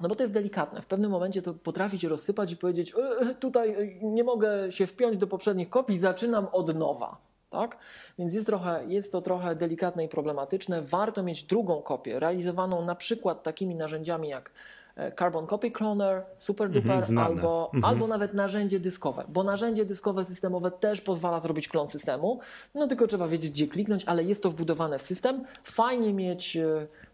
no 0.00 0.08
bo 0.08 0.14
to 0.14 0.22
jest 0.22 0.32
delikatne. 0.32 0.82
W 0.82 0.86
pewnym 0.86 1.10
momencie 1.10 1.42
to 1.42 1.54
potrafi 1.54 1.98
się 1.98 2.08
rozsypać 2.08 2.52
i 2.52 2.56
powiedzieć: 2.56 2.94
e, 2.94 3.30
e, 3.30 3.34
Tutaj 3.34 3.70
e, 3.70 4.04
nie 4.10 4.24
mogę 4.24 4.72
się 4.72 4.86
wpiąć 4.86 5.16
do 5.16 5.26
poprzednich 5.26 5.68
kopii, 5.68 5.98
zaczynam 5.98 6.46
od 6.52 6.74
nowa. 6.74 7.16
Tak? 7.50 7.78
Więc 8.18 8.34
jest, 8.34 8.46
trochę, 8.46 8.84
jest 8.86 9.12
to 9.12 9.22
trochę 9.22 9.56
delikatne 9.56 10.04
i 10.04 10.08
problematyczne. 10.08 10.82
Warto 10.82 11.22
mieć 11.22 11.42
drugą 11.42 11.82
kopię, 11.82 12.20
realizowaną 12.20 12.84
na 12.84 12.94
przykład 12.94 13.42
takimi 13.42 13.74
narzędziami 13.74 14.28
jak 14.28 14.50
Carbon 15.18 15.46
Copy 15.46 15.70
Cloner, 15.70 16.22
SuperDuper 16.36 16.96
mhm, 16.96 17.18
albo, 17.18 17.70
mhm. 17.74 17.84
albo 17.84 18.06
nawet 18.06 18.34
narzędzie 18.34 18.80
dyskowe, 18.80 19.24
bo 19.28 19.44
narzędzie 19.44 19.84
dyskowe 19.84 20.24
systemowe 20.24 20.70
też 20.70 21.00
pozwala 21.00 21.40
zrobić 21.40 21.68
klon 21.68 21.88
systemu, 21.88 22.40
no 22.74 22.86
tylko 22.86 23.06
trzeba 23.06 23.28
wiedzieć 23.28 23.50
gdzie 23.50 23.66
kliknąć, 23.68 24.04
ale 24.04 24.24
jest 24.24 24.42
to 24.42 24.50
wbudowane 24.50 24.98
w 24.98 25.02
system. 25.02 25.44
Fajnie 25.64 26.14
mieć 26.14 26.58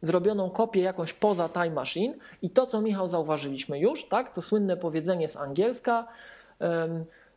zrobioną 0.02 0.50
kopię 0.50 0.80
jakąś 0.80 1.12
poza 1.12 1.49
Time 1.49 1.71
Machine 1.71 2.14
i 2.42 2.50
to, 2.50 2.66
co 2.66 2.80
Michał 2.80 3.09
zauważyliśmy 3.09 3.78
już, 3.78 4.04
tak, 4.04 4.33
to 4.33 4.42
słynne 4.42 4.76
powiedzenie 4.76 5.28
z 5.28 5.37
angielska 5.37 6.06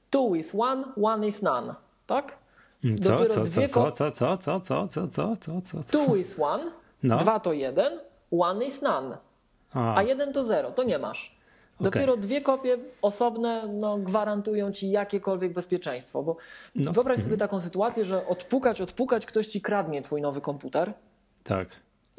two 0.09 0.35
is 0.35 0.55
one, 0.55 0.83
one 1.01 1.27
is 1.27 1.41
none, 1.41 1.75
tak? 2.07 2.37
Co, 3.03 3.25
co, 3.25 3.45
co, 3.45 3.67
co, 3.67 3.91
co, 3.91 4.11
co, 4.11 4.37
co, 4.37 4.59
co, 4.61 4.87
co, 4.87 5.07
co, 5.07 5.35
co, 5.37 5.61
co, 5.61 5.83
co? 5.83 6.05
Two 6.05 6.15
is 6.15 6.39
one, 6.39 6.71
no. 7.03 7.17
dwa 7.17 7.39
to 7.39 7.53
jeden, 7.53 7.99
one 8.31 8.65
is 8.65 8.81
none, 8.81 9.17
a, 9.73 9.95
a 9.95 10.03
jeden 10.03 10.33
to 10.33 10.43
zero, 10.43 10.71
to 10.71 10.83
nie 10.83 10.99
masz. 10.99 11.39
Dopiero 11.81 12.13
okay. 12.13 12.21
dwie 12.21 12.41
kopie 12.41 12.77
osobne 13.01 13.67
no, 13.67 13.97
gwarantują 13.97 14.71
ci 14.71 14.91
jakiekolwiek 14.91 15.53
bezpieczeństwo, 15.53 16.23
bo 16.23 16.37
no. 16.75 16.93
wyobraź 16.93 17.17
sobie 17.17 17.33
mhm. 17.33 17.39
taką 17.39 17.61
sytuację, 17.61 18.05
że 18.05 18.27
odpukać, 18.27 18.81
odpukać, 18.81 19.25
ktoś 19.25 19.47
ci 19.47 19.61
kradnie 19.61 20.01
twój 20.01 20.21
nowy 20.21 20.41
komputer. 20.41 20.93
Tak 21.43 21.67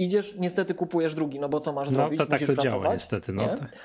idziesz, 0.00 0.34
niestety 0.38 0.74
kupujesz 0.74 1.14
drugi, 1.14 1.40
no 1.40 1.48
bo 1.48 1.60
co 1.60 1.72
masz 1.72 1.88
no, 1.88 1.94
zrobić? 1.94 2.18
To 2.18 2.26
tak 2.26 2.40
to 2.40 2.46
pracować, 2.46 2.72
działa 2.72 2.92
niestety. 2.92 3.32
No, 3.32 3.48
tak. 3.56 3.76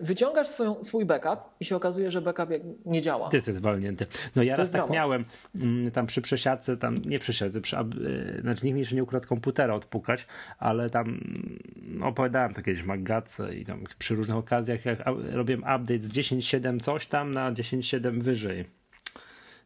Wyciągasz 0.00 0.48
swoją, 0.48 0.84
swój 0.84 1.04
backup 1.04 1.40
i 1.60 1.64
się 1.64 1.76
okazuje, 1.76 2.10
że 2.10 2.22
backup 2.22 2.48
nie 2.84 3.02
działa. 3.02 3.28
Ty 3.28 3.36
jest 3.36 3.60
walnięty. 3.60 4.06
No 4.36 4.42
ja 4.42 4.54
to 4.54 4.62
raz 4.62 4.70
tak 4.70 4.80
dramat. 4.80 4.94
miałem 4.94 5.24
mm, 5.60 5.90
tam 5.90 6.06
przy 6.06 6.22
przesiadce, 6.22 6.76
tam 6.76 6.96
nie 6.96 7.18
przesiadce, 7.18 7.60
przy, 7.60 7.76
e, 7.76 7.82
znaczy 8.40 8.66
nikt 8.66 8.74
mi 8.74 8.80
jeszcze 8.80 8.96
nie 8.96 9.02
ukradł 9.02 9.28
komputera 9.28 9.74
odpukać, 9.74 10.26
ale 10.58 10.90
tam 10.90 11.08
mm, 11.08 12.02
opowiadałem 12.02 12.54
to 12.54 12.62
kiedyś 12.62 12.82
w 12.82 12.86
Magatce 12.86 13.54
i 13.54 13.64
tam 13.64 13.84
przy 13.98 14.14
różnych 14.14 14.36
okazjach, 14.36 14.84
jak 14.84 14.98
robiłem 15.32 15.60
update 15.60 16.00
z 16.00 16.12
10.7 16.12 16.80
coś 16.80 17.06
tam 17.06 17.34
na 17.34 17.52
10.7 17.52 18.22
wyżej 18.22 18.81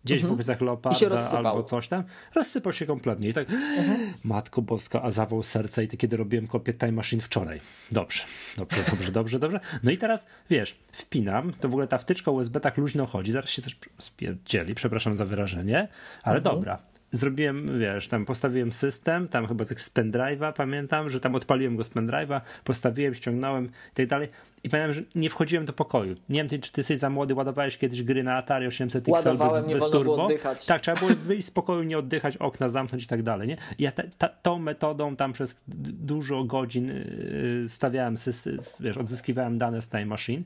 gdzieś 0.06 0.22
w 0.22 0.25
okolicach 0.25 0.60
Leoparda 0.60 1.30
albo 1.30 1.62
coś 1.62 1.88
tam, 1.88 2.04
rozsypał 2.34 2.72
się 2.72 2.86
kompletnie 2.86 3.28
i 3.28 3.32
tak 3.32 3.48
matko 4.25 4.62
boska, 4.62 5.02
a 5.02 5.10
zawał 5.10 5.42
serca 5.42 5.82
i 5.82 5.88
to 5.88 5.96
kiedy 5.96 6.16
robiłem 6.16 6.46
kopię 6.46 6.75
Time 6.75 6.92
Machine 6.92 7.22
wczoraj. 7.22 7.60
Dobrze, 7.92 8.22
dobrze, 8.56 8.82
dobrze, 8.90 9.12
dobrze, 9.12 9.38
dobrze. 9.38 9.60
No 9.82 9.90
i 9.90 9.98
teraz, 9.98 10.26
wiesz, 10.50 10.76
wpinam, 10.92 11.52
to 11.52 11.68
w 11.68 11.72
ogóle 11.72 11.88
ta 11.88 11.98
wtyczka 11.98 12.30
USB 12.30 12.60
tak 12.60 12.76
luźno 12.76 13.06
chodzi, 13.06 13.32
zaraz 13.32 13.50
się 13.50 13.62
coś 13.62 13.76
spierdzieli, 13.98 14.75
przepraszam 14.75 15.16
za 15.16 15.25
wyrażenie, 15.25 15.88
ale 16.22 16.40
dobra 16.40 16.78
zrobiłem, 17.16 17.78
wiesz, 17.78 18.08
tam 18.08 18.25
postawiłem 18.25 18.73
system, 18.73 19.28
tam 19.28 19.46
chyba 19.46 19.64
z 19.64 19.68
pendrive'a, 19.68 20.52
pamiętam, 20.52 21.11
że 21.11 21.20
tam 21.20 21.35
odpaliłem 21.35 21.76
go 21.76 21.85
z 21.85 21.90
pendrive'a, 21.90 22.40
postawiłem, 22.64 23.14
ściągnąłem 23.14 23.64
i 23.64 23.94
tak 23.94 24.06
dalej. 24.06 24.28
I 24.64 24.68
pamiętam, 24.68 24.92
że 24.92 25.02
nie 25.14 25.30
wchodziłem 25.30 25.64
do 25.64 25.73
pokoju. 25.73 26.16
Nie 26.28 26.44
wiem, 26.44 26.61
czy 26.61 26.73
ty 26.73 26.80
jesteś 26.80 26.99
za 26.99 27.11
młody, 27.11 27.35
ładowałeś 27.35 27.78
kiedyś 27.78 28.02
gry 28.02 28.23
na 28.23 28.37
Atari 28.37 28.66
800 28.66 29.08
XL 29.08 29.37
bez, 29.37 29.73
bez 29.73 29.85
turbo? 29.85 30.00
Było 30.04 30.25
oddychać. 30.25 30.66
Tak, 30.66 30.82
trzeba 30.82 30.96
było 30.96 31.11
wyjść 31.11 31.49
z 31.49 31.50
pokoju, 31.50 31.82
nie 31.82 31.99
oddychać, 31.99 32.37
okna 32.37 32.68
zamknąć 32.68 33.04
i 33.04 33.06
tak 33.06 33.23
dalej, 33.23 33.49
nie? 33.49 33.56
I 33.78 33.82
ja 33.82 33.92
te, 33.92 34.08
ta, 34.18 34.28
tą 34.28 34.58
metodą 34.58 35.16
tam 35.16 35.32
przez 35.32 35.62
dużo 35.66 36.44
godzin 36.44 36.87
yy, 36.87 37.68
stawiałem, 37.68 38.16
system, 38.16 38.58
wiesz, 38.80 38.96
odzyskiwałem 38.96 39.58
dane 39.58 39.82
z 39.82 39.88
Time 39.88 40.06
Machine. 40.06 40.42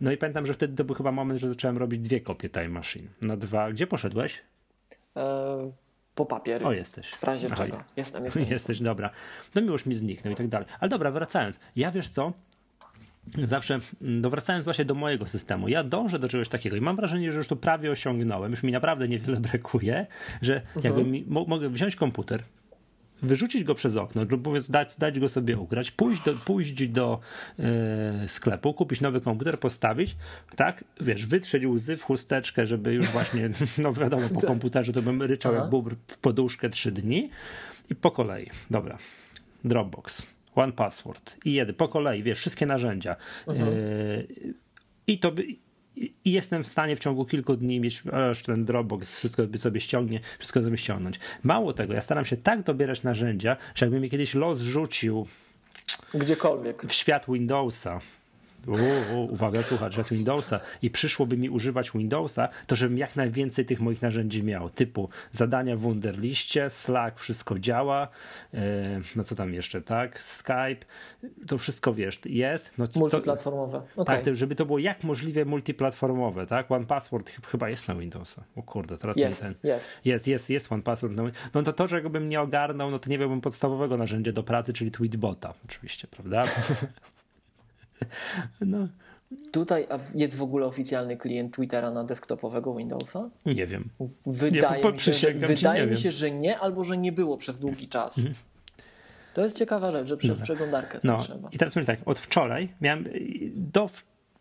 No 0.00 0.12
i 0.12 0.16
pamiętam, 0.16 0.46
że 0.46 0.54
wtedy 0.54 0.76
to 0.76 0.84
był 0.84 0.94
chyba 0.94 1.12
moment, 1.12 1.40
że 1.40 1.48
zacząłem 1.48 1.78
robić 1.78 2.00
dwie 2.00 2.20
kopie 2.20 2.50
Time 2.50 2.68
Machine. 2.68 3.08
Na 3.22 3.36
dwa. 3.36 3.72
Gdzie 3.72 3.86
poszedłeś? 3.86 4.42
Po 6.14 6.26
papier. 6.26 6.66
O, 6.66 6.72
jesteś. 6.72 7.10
W 7.10 7.24
razie 7.24 7.46
Aha, 7.46 7.56
czego. 7.56 7.82
Jestem, 7.96 8.24
jestem. 8.24 8.44
Jesteś, 8.50 8.80
dobra. 8.80 9.10
No 9.54 9.62
miłość 9.62 9.86
mi 9.86 9.94
zniknął 9.94 10.32
i 10.32 10.36
tak 10.36 10.48
dalej. 10.48 10.68
Ale 10.80 10.88
dobra, 10.88 11.10
wracając. 11.10 11.60
Ja 11.76 11.90
wiesz 11.90 12.08
co? 12.08 12.32
Zawsze, 13.42 13.78
no 14.00 14.30
wracając 14.30 14.64
właśnie 14.64 14.84
do 14.84 14.94
mojego 14.94 15.26
systemu, 15.26 15.68
ja 15.68 15.84
dążę 15.84 16.18
do 16.18 16.28
czegoś 16.28 16.48
takiego 16.48 16.76
i 16.76 16.80
mam 16.80 16.96
wrażenie, 16.96 17.32
że 17.32 17.38
już 17.38 17.48
to 17.48 17.56
prawie 17.56 17.90
osiągnąłem, 17.90 18.50
już 18.50 18.62
mi 18.62 18.72
naprawdę 18.72 19.08
niewiele 19.08 19.40
brakuje, 19.50 20.06
że 20.42 20.52
jakby 20.74 20.88
mhm. 20.88 21.10
mi, 21.10 21.24
mogę 21.26 21.68
wziąć 21.68 21.96
komputer, 21.96 22.42
wyrzucić 23.24 23.64
go 23.64 23.74
przez 23.74 23.96
okno, 23.96 24.24
lub 24.30 24.46
mówiąc, 24.46 24.70
dać, 24.70 24.96
dać 24.96 25.20
go 25.20 25.28
sobie 25.28 25.58
ugrać, 25.58 25.90
pójść 25.90 26.22
do, 26.22 26.34
pójść 26.34 26.88
do 26.88 27.20
e, 27.58 28.28
sklepu, 28.28 28.74
kupić 28.74 29.00
nowy 29.00 29.20
komputer, 29.20 29.60
postawić, 29.60 30.16
tak, 30.56 30.84
wiesz, 31.00 31.26
wytrzeć 31.26 31.66
łzy 31.66 31.96
w 31.96 32.02
chusteczkę, 32.02 32.66
żeby 32.66 32.92
już 32.92 33.06
właśnie, 33.06 33.48
no 33.82 33.92
wiadomo, 33.92 34.28
po 34.28 34.40
tak. 34.40 34.46
komputerze 34.46 34.92
to 34.92 35.02
bym 35.02 35.22
ryczał 35.22 35.52
Aha. 35.52 35.60
jak 35.60 35.70
bubr 35.70 35.94
w 36.06 36.18
poduszkę 36.18 36.68
trzy 36.68 36.92
dni 36.92 37.30
i 37.90 37.94
po 37.94 38.10
kolei, 38.10 38.50
dobra, 38.70 38.98
Dropbox, 39.64 40.22
One 40.54 40.72
Password 40.72 41.36
i 41.44 41.52
jedy, 41.52 41.72
po 41.72 41.88
kolei, 41.88 42.22
wiesz, 42.22 42.38
wszystkie 42.38 42.66
narzędzia. 42.66 43.16
E, 43.48 43.54
I 45.06 45.18
to 45.18 45.32
by, 45.32 45.46
i 45.96 46.32
jestem 46.32 46.64
w 46.64 46.68
stanie 46.68 46.96
w 46.96 47.00
ciągu 47.00 47.24
kilku 47.24 47.56
dni 47.56 47.80
mieć 47.80 48.02
aż 48.30 48.42
ten 48.42 48.64
Dropbox, 48.64 49.18
wszystko 49.18 49.46
by 49.46 49.58
sobie 49.58 49.80
ściągnie, 49.80 50.20
wszystko 50.38 50.62
sobie 50.62 50.78
ściągnąć. 50.78 51.20
Mało 51.42 51.72
tego, 51.72 51.94
ja 51.94 52.00
staram 52.00 52.24
się 52.24 52.36
tak 52.36 52.62
dobierać 52.62 53.02
narzędzia, 53.02 53.56
że 53.74 53.86
jakby 53.86 54.00
mi 54.00 54.10
kiedyś 54.10 54.34
los 54.34 54.60
rzucił 54.60 55.26
gdziekolwiek 56.14 56.82
w 56.82 56.92
świat 56.92 57.26
Windowsa, 57.28 58.00
uwaga, 59.28 59.62
słuchacz, 59.62 59.94
że 59.94 60.04
Windowsa 60.10 60.60
i 60.82 60.90
przyszłoby 60.90 61.36
mi 61.36 61.50
używać 61.50 61.90
Windowsa, 61.90 62.48
to 62.66 62.76
żebym 62.76 62.98
jak 62.98 63.16
najwięcej 63.16 63.64
tych 63.64 63.80
moich 63.80 64.02
narzędzi 64.02 64.42
miał, 64.42 64.70
typu 64.70 65.08
zadania 65.32 65.76
w 65.76 65.80
Wunderliście, 65.80 66.70
Slack, 66.70 67.20
wszystko 67.20 67.58
działa, 67.58 68.08
e, 68.54 68.82
no 69.16 69.24
co 69.24 69.34
tam 69.34 69.54
jeszcze, 69.54 69.82
tak, 69.82 70.22
Skype, 70.22 70.86
to 71.46 71.58
wszystko, 71.58 71.94
wiesz, 71.94 72.20
jest. 72.24 72.70
No, 72.78 72.84
multiplatformowe. 72.96 73.82
To, 73.94 74.02
okay. 74.02 74.22
Tak, 74.22 74.36
żeby 74.36 74.54
to 74.54 74.66
było 74.66 74.78
jak 74.78 75.04
możliwe 75.04 75.44
multiplatformowe, 75.44 76.46
tak, 76.46 76.70
One 76.70 76.86
Password 76.86 77.30
chyba 77.46 77.68
jest 77.68 77.88
na 77.88 77.94
Windowsa, 77.94 78.44
o 78.56 78.62
kurde, 78.62 78.96
teraz 78.96 79.16
jest, 79.16 79.42
ten... 79.42 79.54
Jest, 79.62 79.98
jest, 80.04 80.26
jest, 80.26 80.50
jest 80.50 80.72
One 80.72 80.82
Password, 80.82 81.14
no, 81.16 81.24
no 81.54 81.62
to 81.62 81.72
to, 81.72 81.88
że 81.88 82.02
bym 82.02 82.28
nie 82.28 82.40
ogarnął, 82.40 82.90
no 82.90 82.98
to 82.98 83.10
nie 83.10 83.18
miałbym 83.18 83.40
podstawowego 83.40 83.96
narzędzia 83.96 84.32
do 84.32 84.42
pracy, 84.42 84.72
czyli 84.72 84.90
Tweetbota, 84.90 85.54
oczywiście, 85.64 86.08
prawda? 86.08 86.44
No. 88.60 88.88
Tutaj 89.52 89.86
jest 90.14 90.36
w 90.36 90.42
ogóle 90.42 90.66
oficjalny 90.66 91.16
klient 91.16 91.54
Twittera 91.54 91.90
na 91.90 92.04
desktopowego 92.04 92.74
Windowsa? 92.74 93.30
Nie 93.46 93.66
wiem. 93.66 93.88
Wydaje, 94.26 94.82
nie, 94.84 94.92
mi, 94.92 94.98
się, 94.98 95.12
że, 95.12 95.34
wydaje 95.34 95.86
mi 95.86 95.96
się, 95.96 96.12
że 96.12 96.30
nie, 96.30 96.58
albo 96.58 96.84
że 96.84 96.96
nie 96.96 97.12
było 97.12 97.36
przez 97.36 97.58
długi 97.58 97.88
czas. 97.88 98.18
Mhm. 98.18 98.34
To 99.34 99.44
jest 99.44 99.58
ciekawa 99.58 99.92
rzecz, 99.92 100.08
że 100.08 100.16
przez 100.16 100.30
Dobra. 100.30 100.44
przeglądarkę 100.44 100.98
no. 101.04 101.18
trzeba. 101.18 101.48
I 101.52 101.58
teraz 101.58 101.74
powiem 101.74 101.86
tak, 101.86 101.98
od 102.04 102.18
wczoraj 102.18 102.68
miałem 102.80 103.04
do 103.54 103.90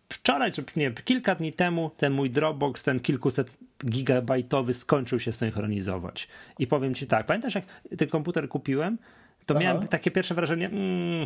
wczoraj, 0.10 0.52
czy 0.52 0.64
nie, 0.76 0.92
kilka 0.92 1.36
dni 1.36 1.54
temu 1.54 1.92
ten 1.98 2.14
mój 2.14 2.30
Dropbox, 2.30 2.84
ten 2.84 3.00
kilkuset 3.00 3.58
gigabajtowy 3.86 4.74
skończył 4.74 5.20
się 5.20 5.32
synchronizować. 5.32 6.28
I 6.60 6.68
powiem 6.68 6.96
ci 6.96 7.08
tak, 7.08 7.26
pamiętasz 7.26 7.56
jak 7.56 7.66
ten 7.98 8.08
komputer 8.08 8.50
kupiłem? 8.50 8.98
To 9.46 9.54
Aha. 9.54 9.64
miałem 9.64 9.88
takie 9.88 10.12
pierwsze 10.12 10.36
wrażenie, 10.36 10.66
mm, 10.66 11.26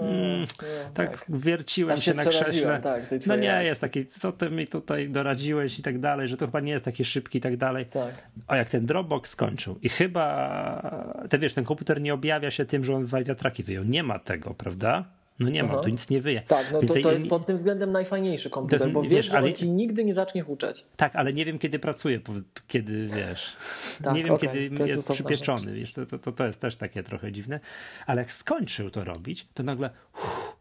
mm, 0.00 0.46
tak, 0.94 1.10
tak 1.10 1.24
wierciłem 1.28 1.96
się, 1.96 2.02
się, 2.02 2.14
na 2.14 2.24
krześle. 2.24 2.80
Tak, 2.80 3.02
no 3.26 3.36
nie, 3.36 3.64
jest 3.64 3.80
taki, 3.80 4.06
co 4.06 4.32
ty 4.32 4.50
mi 4.50 4.66
tutaj 4.66 5.08
doradziłeś 5.08 5.78
i 5.78 5.82
tak 5.82 5.98
dalej, 5.98 6.28
że 6.28 6.36
to 6.36 6.46
chyba 6.46 6.60
nie 6.60 6.72
jest 6.72 6.84
taki 6.84 7.04
szybki 7.04 7.38
i 7.38 7.40
tak 7.40 7.56
dalej. 7.56 7.86
Tak. 7.86 8.14
A 8.46 8.56
jak 8.56 8.68
ten 8.68 8.86
Dropbox 8.86 9.30
skończył 9.30 9.78
i 9.82 9.88
chyba, 9.88 11.26
ty 11.30 11.38
wiesz, 11.38 11.54
ten 11.54 11.64
komputer 11.64 12.00
nie 12.00 12.14
objawia 12.14 12.50
się 12.50 12.64
tym, 12.64 12.84
że 12.84 12.94
on 12.94 13.06
wiatraki 13.06 13.62
wyjął. 13.62 13.84
Nie 13.84 14.02
ma 14.02 14.18
tego, 14.18 14.54
prawda? 14.54 15.04
No 15.38 15.48
nie 15.48 15.62
ma, 15.62 15.76
tu 15.76 15.88
nic 15.88 16.10
nie 16.10 16.20
wyje. 16.20 16.42
Tak, 16.42 16.72
no 16.72 16.80
to, 16.80 16.94
to 17.02 17.12
jest 17.12 17.28
pod 17.28 17.46
tym 17.46 17.56
względem 17.56 17.90
najfajniejszy 17.90 18.50
komputer, 18.50 18.80
jest, 18.80 18.92
bo 18.92 19.02
wiesz, 19.02 19.12
wiesz 19.12 19.26
że 19.26 19.38
ale... 19.38 19.46
on 19.46 19.54
ci 19.54 19.70
nigdy 19.70 20.04
nie 20.04 20.14
zacznie 20.14 20.42
huczeć. 20.42 20.84
Tak, 20.96 21.16
ale 21.16 21.32
nie 21.32 21.44
wiem 21.44 21.58
kiedy 21.58 21.78
pracuje, 21.78 22.20
kiedy 22.68 23.06
wiesz. 23.06 23.52
Tak, 24.02 24.14
nie 24.14 24.24
wiem 24.24 24.34
okay, 24.34 24.48
kiedy 24.48 24.84
jest, 24.84 24.96
jest 24.96 25.12
przypieczony, 25.12 25.72
wiesz, 25.72 25.92
to, 25.92 26.18
to, 26.18 26.32
to 26.32 26.46
jest 26.46 26.60
też 26.60 26.76
takie 26.76 27.02
trochę 27.02 27.32
dziwne. 27.32 27.60
Ale 28.06 28.22
jak 28.22 28.32
skończył 28.32 28.90
to 28.90 29.04
robić, 29.04 29.46
to 29.54 29.62
nagle 29.62 29.90
uff, 30.14 30.56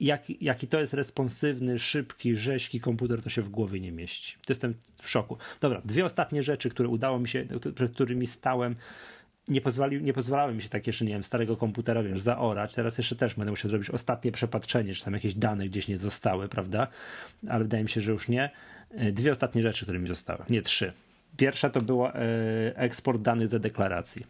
jak, 0.00 0.42
jaki 0.42 0.68
to 0.68 0.80
jest 0.80 0.94
responsywny, 0.94 1.78
szybki, 1.78 2.36
rzeźki 2.36 2.80
komputer, 2.80 3.22
to 3.22 3.30
się 3.30 3.42
w 3.42 3.48
głowie 3.48 3.80
nie 3.80 3.92
mieści. 3.92 4.36
To 4.46 4.52
jestem 4.52 4.74
w 5.02 5.10
szoku. 5.10 5.36
Dobra, 5.60 5.82
dwie 5.84 6.04
ostatnie 6.04 6.42
rzeczy, 6.42 6.70
które 6.70 6.88
udało 6.88 7.18
mi 7.18 7.28
się, 7.28 7.46
przed 7.74 7.92
którymi 7.92 8.26
stałem 8.26 8.76
nie, 9.50 9.60
pozwali, 9.60 10.02
nie 10.02 10.12
pozwalały 10.12 10.54
mi 10.54 10.62
się 10.62 10.68
tak 10.68 10.86
jeszcze, 10.86 11.04
nie 11.04 11.12
wiem, 11.12 11.22
starego 11.22 11.56
komputera, 11.56 12.02
wiesz, 12.02 12.20
zaorać. 12.20 12.74
Teraz 12.74 12.98
jeszcze 12.98 13.16
też 13.16 13.34
będę 13.34 13.50
musiał 13.50 13.70
zrobić 13.70 13.90
ostatnie 13.90 14.32
przepatrzenie, 14.32 14.94
czy 14.94 15.04
tam 15.04 15.14
jakieś 15.14 15.34
dane 15.34 15.68
gdzieś 15.68 15.88
nie 15.88 15.98
zostały, 15.98 16.48
prawda? 16.48 16.86
Ale 17.48 17.64
wydaje 17.64 17.82
mi 17.82 17.90
się, 17.90 18.00
że 18.00 18.12
już 18.12 18.28
nie. 18.28 18.50
E, 18.90 19.12
dwie 19.12 19.30
ostatnie 19.30 19.62
rzeczy, 19.62 19.84
które 19.84 19.98
mi 19.98 20.08
zostały. 20.08 20.44
Nie, 20.50 20.62
trzy. 20.62 20.92
Pierwsza 21.36 21.70
to 21.70 21.80
była 21.80 22.12
e, 22.12 22.16
eksport 22.76 23.22
danych 23.22 23.48
ze 23.48 23.60
deklaracji. 23.60 24.26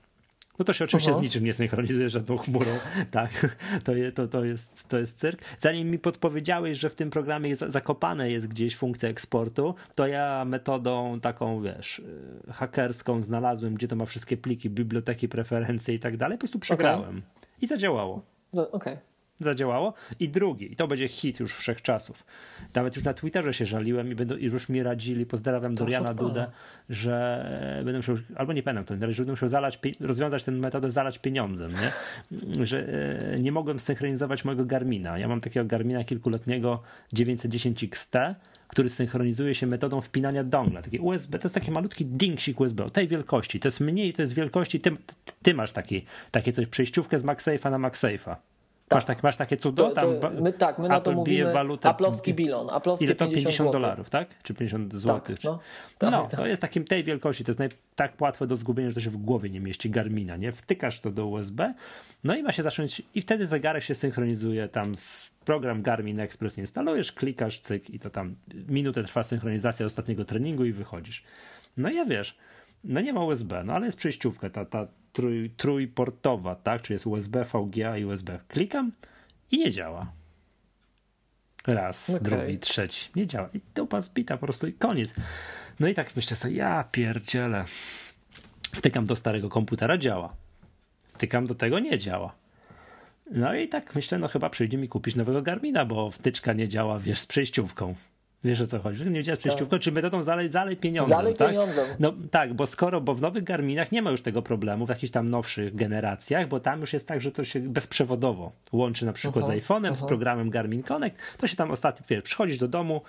No 0.59 0.65
to 0.65 0.73
się 0.73 0.85
oczywiście 0.85 1.11
Aha. 1.11 1.21
z 1.21 1.23
niczym 1.23 1.45
nie 1.45 1.53
synchronizuje, 1.53 2.11
żadną 2.11 2.37
chmurą. 2.37 2.71
Tak, 3.11 3.57
to, 3.85 3.95
je, 3.95 4.13
to, 4.13 4.29
to, 4.29 4.45
jest, 4.45 4.89
to 4.89 4.99
jest 4.99 5.19
cyrk. 5.19 5.43
Zanim 5.59 5.91
mi 5.91 5.99
podpowiedziałeś, 5.99 6.79
że 6.79 6.91
w 6.91 6.95
tym 6.95 7.11
programie 7.11 7.49
jest, 7.49 7.63
zakopane 7.69 8.31
jest 8.31 8.49
gdzieś 8.49 8.77
funkcja 8.77 9.09
eksportu, 9.09 9.75
to 9.95 10.07
ja 10.07 10.45
metodą 10.45 11.21
taką, 11.21 11.63
wiesz, 11.63 11.99
y, 11.99 12.53
hakerską 12.53 13.23
znalazłem, 13.23 13.75
gdzie 13.75 13.89
to 13.89 13.97
ma 13.97 14.07
wszystkie 14.07 14.37
pliki, 14.37 14.71
biblioteki, 14.71 15.29
preferencje 15.29 15.95
i 15.95 15.99
tak 15.99 16.17
dalej. 16.17 16.39
Po 16.39 16.41
prostu 16.41 16.59
przegrałem. 16.59 17.19
Okay. 17.19 17.23
I 17.63 17.67
zadziałało. 17.67 18.23
Okej. 18.53 18.67
Okay 18.73 19.10
zadziałało. 19.41 19.95
I 20.21 20.29
drugi, 20.29 20.73
i 20.73 20.77
to 20.77 20.87
będzie 20.87 21.09
hit 21.09 21.41
już 21.41 21.55
wszechczasów. 21.55 22.25
Nawet 22.75 22.97
już 22.97 23.05
na 23.05 23.15
Twitterze 23.15 23.55
się 23.55 23.67
żaliłem 23.67 24.13
i, 24.13 24.15
będą, 24.15 24.37
i 24.37 24.45
już 24.45 24.69
mi 24.69 24.83
radzili, 24.83 25.27
pozdrawiam 25.27 25.75
Doriana 25.75 26.15
Dudę, 26.15 26.51
że 26.89 27.45
będę 27.85 27.99
musiał, 27.99 28.17
albo 28.37 28.53
nie 28.53 28.63
pamiętam 28.63 28.85
to, 28.85 28.95
że 29.13 29.23
będę 29.23 29.33
musiał 29.33 29.49
zalać, 29.49 29.79
rozwiązać 30.01 30.45
tę 30.45 30.53
metodę 30.53 30.91
zalać 30.91 31.19
pieniądzem, 31.19 31.71
nie? 31.73 32.67
że 32.67 32.89
e, 33.33 33.39
nie 33.39 33.53
mogłem 33.53 33.81
synchronizować 33.81 34.45
mojego 34.45 34.65
Garmina. 34.65 35.19
Ja 35.19 35.29
mam 35.29 35.41
takiego 35.41 35.67
Garmina 35.67 36.05
kilkuletniego 36.05 36.83
910 37.13 37.85
XT, 37.85 38.15
który 38.69 38.91
synchronizuje 38.91 39.55
się 39.55 39.67
metodą 39.67 40.01
wpinania 40.01 40.45
dongla. 40.45 40.83
Taki 40.83 40.99
USB, 40.99 41.39
to 41.39 41.45
jest 41.45 41.55
taki 41.55 41.71
malutki 41.71 42.07
dingsik 42.07 42.61
USB 42.61 42.85
o 42.85 42.91
tej 42.91 43.09
wielkości. 43.09 43.61
To 43.61 43.69
jest 43.69 43.81
mniej, 43.81 44.13
to 44.13 44.23
jest 44.23 44.35
wielkości. 44.35 44.81
Ty, 44.81 44.91
ty 45.43 45.55
masz 45.55 45.73
taki, 45.73 46.05
takie 46.31 46.53
coś, 46.53 46.67
przejściówkę 46.67 47.19
z 47.19 47.25
MagSafe'a 47.25 47.71
na 47.71 47.89
MagSafe'a. 47.89 48.37
Tak. 48.91 48.97
Masz, 48.97 49.05
tak, 49.05 49.23
masz 49.23 49.37
takie 49.37 49.57
cudo? 49.57 49.91
To, 49.91 50.15
to, 50.15 50.31
my, 50.31 50.53
tak, 50.53 50.79
my 50.79 50.89
na 50.89 51.01
to 51.01 51.13
mówimy 51.13 51.53
walutę, 51.53 51.89
Aplowski 51.89 52.35
bilon. 52.35 52.67
Aplowskie 52.71 53.05
ile 53.05 53.15
to 53.15 53.27
50, 53.27 53.47
50 53.47 53.73
dolarów, 53.73 54.11
tak? 54.11 54.43
Czy 54.43 54.55
50 54.55 54.97
złotych? 54.97 55.37
Tak, 55.37 55.45
no, 55.45 55.61
tak, 55.99 56.11
no 56.11 56.27
tak. 56.27 56.41
to 56.41 56.47
jest 56.47 56.63
takim 56.63 56.85
tej 56.85 57.05
wielkości, 57.05 57.45
to 57.45 57.51
jest 57.51 57.59
naj, 57.59 57.69
tak 57.97 58.21
łatwe 58.21 58.47
do 58.47 58.57
zgubienia, 58.57 58.89
że 58.89 58.95
to 58.95 59.01
się 59.01 59.11
w 59.11 59.17
głowie 59.17 59.51
nie 59.51 59.61
mieści 59.61 59.91
Garmina, 59.91 60.37
nie? 60.37 60.53
Wtykasz 60.53 61.01
to 61.01 61.11
do 61.11 61.27
USB, 61.27 61.75
no 62.25 62.37
i 62.37 62.43
ma 62.43 62.53
się 62.53 62.63
zacząć, 62.63 63.03
i 63.15 63.23
wtedy 63.23 63.47
zegarek 63.47 63.85
się 63.85 63.95
synchronizuje 63.95 64.69
tam 64.69 64.97
z 64.97 65.31
program 65.45 65.83
Garmin 65.83 66.21
Express 66.21 66.59
instalujesz, 66.59 67.13
klikasz, 67.13 67.61
cyk 67.61 67.91
i 67.91 67.99
to 67.99 68.11
tam 68.11 68.35
minutę 68.69 69.05
trwa 69.05 69.23
synchronizacja 69.23 69.87
ostatniego 69.87 70.25
treningu 70.25 70.65
i 70.65 70.73
wychodzisz. 70.73 71.23
No 71.77 71.91
i 71.91 71.95
ja 71.95 72.05
wiesz, 72.05 72.37
no 72.85 73.01
nie 73.01 73.13
ma 73.13 73.25
USB, 73.25 73.65
no 73.65 73.73
ale 73.73 73.87
jest 73.87 73.99
przejściówka, 73.99 74.51
ta, 74.51 74.65
ta 74.65 74.87
trój, 75.13 75.51
trójportowa, 75.51 76.55
tak? 76.55 76.83
Czy 76.83 76.93
jest 76.93 77.07
USB, 77.07 77.45
VGA 77.45 77.97
i 77.97 78.05
USB. 78.05 78.39
Klikam 78.49 78.93
i 79.51 79.59
nie 79.59 79.71
działa. 79.71 80.13
Raz, 81.67 82.11
Okej. 82.11 82.23
drugi, 82.23 82.59
trzeci. 82.59 83.11
Nie 83.17 83.27
działa. 83.27 83.49
I 83.55 83.61
dupa 83.75 84.01
zbita 84.01 84.37
po 84.37 84.47
prostu 84.47 84.67
i 84.67 84.73
koniec. 84.73 85.15
No 85.81 85.89
i 85.89 85.95
tak 85.95 86.17
myślę 86.17 86.37
sobie, 86.37 86.55
ja 86.55 86.85
pierdzielę. 86.85 87.65
Wtykam 88.63 89.07
do 89.07 89.17
starego 89.17 89.49
komputera, 89.49 89.99
działa. 89.99 90.35
Wtykam 91.15 91.47
do 91.47 91.55
tego, 91.55 91.79
nie 91.79 91.99
działa. 91.99 92.35
No 93.31 93.55
i 93.55 93.69
tak 93.69 93.95
myślę, 93.95 94.19
no 94.19 94.29
chyba 94.29 94.51
przyjdzie 94.51 94.79
mi 94.79 94.89
kupić 94.89 95.17
nowego 95.17 95.43
Garmina, 95.43 95.85
bo 95.85 96.11
wtyczka 96.11 96.53
nie 96.53 96.69
działa, 96.69 96.99
wiesz, 96.99 97.19
z 97.19 97.27
przejściówką. 97.27 97.95
Wiesz 98.45 98.61
o 98.61 98.67
co 98.67 98.79
chodzi? 98.79 99.11
Nie 99.11 99.23
działa 99.23 99.37
z 99.37 99.39
przejściówką, 99.39 99.79
czy 99.79 99.93
metodą 99.93 100.23
zalej, 100.23 100.51
zalej 100.51 100.77
pieniądzem, 100.77 101.17
Zalej 101.17 101.35
tak? 101.35 101.49
pieniądzem. 101.49 101.87
No 101.99 102.13
tak, 102.31 102.55
bo 102.55 102.67
skoro, 102.67 103.01
bo 103.01 103.15
w 103.15 103.21
nowych 103.21 103.45
Garminach 103.45 103.93
nie 103.93 104.03
ma 104.03 104.11
już 104.11 104.23
tego 104.23 104.43
problemu, 104.43 104.87
w 104.87 104.89
jakichś 104.89 105.13
tam 105.13 105.29
nowszych 105.29 105.75
generacjach, 105.75 106.49
bo 106.49 106.61
tam 106.61 106.81
już 106.81 106.93
jest 106.93 107.09
tak, 107.09 107.21
że 107.21 107.33
to 107.33 107.45
się 107.45 107.61
bezprzewodowo 107.61 108.53
łączy 108.73 109.07
na 109.07 109.13
przykład 109.13 109.45
Aha, 109.45 109.55
z 109.55 109.65
iPhone'em, 109.65 109.95
z 109.95 110.03
programem 110.03 110.51
Garmin 110.51 110.83
Connect, 110.83 111.17
to 111.39 111.47
się 111.47 111.57
tam 111.57 111.71
ostatnio, 111.71 112.07
wiesz, 112.09 112.23
przychodzisz 112.23 112.59
do 112.59 112.69
domu, 112.69 113.03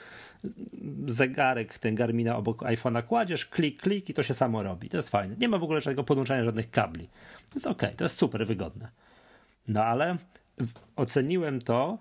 zegarek 1.08 1.78
ten 1.78 1.96
Garmina 1.96 2.38
obok 2.38 2.62
iPhone'a 2.62 3.04
kładziesz, 3.04 3.46
klik, 3.46 3.82
klik 3.82 4.10
i 4.10 4.14
to 4.14 4.24
się 4.24 4.34
samo 4.34 4.64
robi. 4.64 4.90
To 4.90 4.98
jest 4.98 5.10
fajne. 5.10 5.36
Nie 5.40 5.50
ma 5.50 5.58
w 5.58 5.64
ogóle 5.64 5.82
żadnego 5.82 6.04
podłączania 6.04 6.44
żadnych 6.44 6.72
kabli. 6.72 7.08
To 7.50 7.56
jest 7.56 7.68
okej, 7.68 7.96
to 7.96 8.06
jest 8.06 8.16
super 8.16 8.48
wygodne. 8.48 8.88
No 9.68 9.84
ale 9.84 10.18
oceniłem 10.96 11.62
to, 11.62 11.98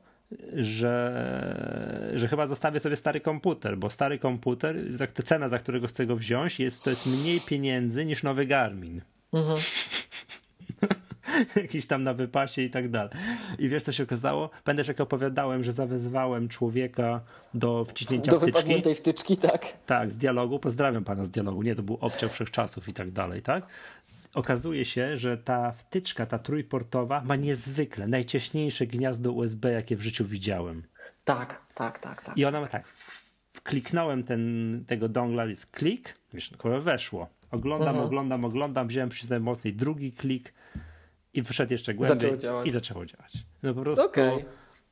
że, 0.54 2.10
że 2.14 2.28
chyba 2.28 2.46
zostawię 2.46 2.80
sobie 2.80 2.96
stary 2.96 3.20
komputer, 3.20 3.78
bo 3.78 3.90
stary 3.90 4.18
komputer, 4.18 4.92
za- 4.92 5.06
ta 5.06 5.22
cena, 5.22 5.48
za 5.48 5.58
którego 5.58 5.86
chcę 5.86 6.06
go 6.06 6.16
wziąć, 6.16 6.60
jest, 6.60 6.84
to 6.84 6.90
jest 6.90 7.06
mniej 7.06 7.40
pieniędzy 7.40 8.04
niż 8.04 8.22
nowy 8.22 8.46
Garmin. 8.46 9.00
Mhm. 9.32 9.58
Jakiś 11.56 11.86
tam 11.86 12.02
na 12.02 12.14
wypasie 12.14 12.62
i 12.62 12.70
tak 12.70 12.90
dalej. 12.90 13.10
I 13.58 13.68
wiesz, 13.68 13.82
co 13.82 13.92
się 13.92 14.02
okazało? 14.02 14.50
Pamiętasz, 14.64 14.88
jak 14.88 15.00
opowiadałem, 15.00 15.64
że 15.64 15.72
zawezwałem 15.72 16.48
człowieka 16.48 17.20
do 17.54 17.84
wciśnięcia 17.84 18.30
Do 18.30 18.36
wtyczki? 18.36 18.52
wypadniętej 18.52 18.94
wtyczki, 18.94 19.36
tak. 19.36 19.66
Tak, 19.86 20.12
z 20.12 20.18
dialogu. 20.18 20.58
Pozdrawiam 20.58 21.04
pana 21.04 21.24
z 21.24 21.30
dialogu. 21.30 21.62
Nie, 21.62 21.74
to 21.74 21.82
był 21.82 21.98
obciach 22.00 22.32
wszechczasów 22.32 22.88
i 22.88 22.92
tak 22.92 23.10
dalej, 23.10 23.42
tak? 23.42 23.66
Okazuje 24.34 24.84
się, 24.84 25.16
że 25.16 25.38
ta 25.38 25.72
wtyczka, 25.72 26.26
ta 26.26 26.38
trójportowa 26.38 27.22
ma 27.24 27.36
niezwykle 27.36 28.08
najcieśniejsze 28.08 28.86
gniazdo 28.86 29.32
USB, 29.32 29.72
jakie 29.72 29.96
w 29.96 30.00
życiu 30.00 30.24
widziałem. 30.24 30.82
Tak, 31.24 31.60
tak, 31.74 31.98
tak, 31.98 32.22
tak. 32.22 32.36
I 32.38 32.44
ona 32.44 32.60
ma 32.60 32.66
tak, 32.66 32.84
kliknąłem 33.62 34.22
ten, 34.22 34.84
tego 34.86 35.08
dongla, 35.08 35.44
jest 35.44 35.66
klik, 35.66 36.14
wiesz, 36.34 36.52
weszło. 36.80 37.28
Oglądam, 37.50 37.88
Mhm. 37.88 38.06
oglądam, 38.06 38.44
oglądam, 38.44 38.88
wziąłem 38.88 39.08
przycisnąłem 39.08 39.42
mocniej 39.42 39.74
drugi 39.74 40.12
klik 40.12 40.54
i 41.34 41.42
wyszedł 41.42 41.72
jeszcze 41.72 41.94
głębiej 41.94 42.30
Zaczęło 42.30 42.64
i 42.64 42.70
zaczęło 42.70 43.06
działać. 43.06 43.32
No 43.62 43.74
po 43.74 43.82
prostu 43.82 44.04
Okej. 44.06 44.44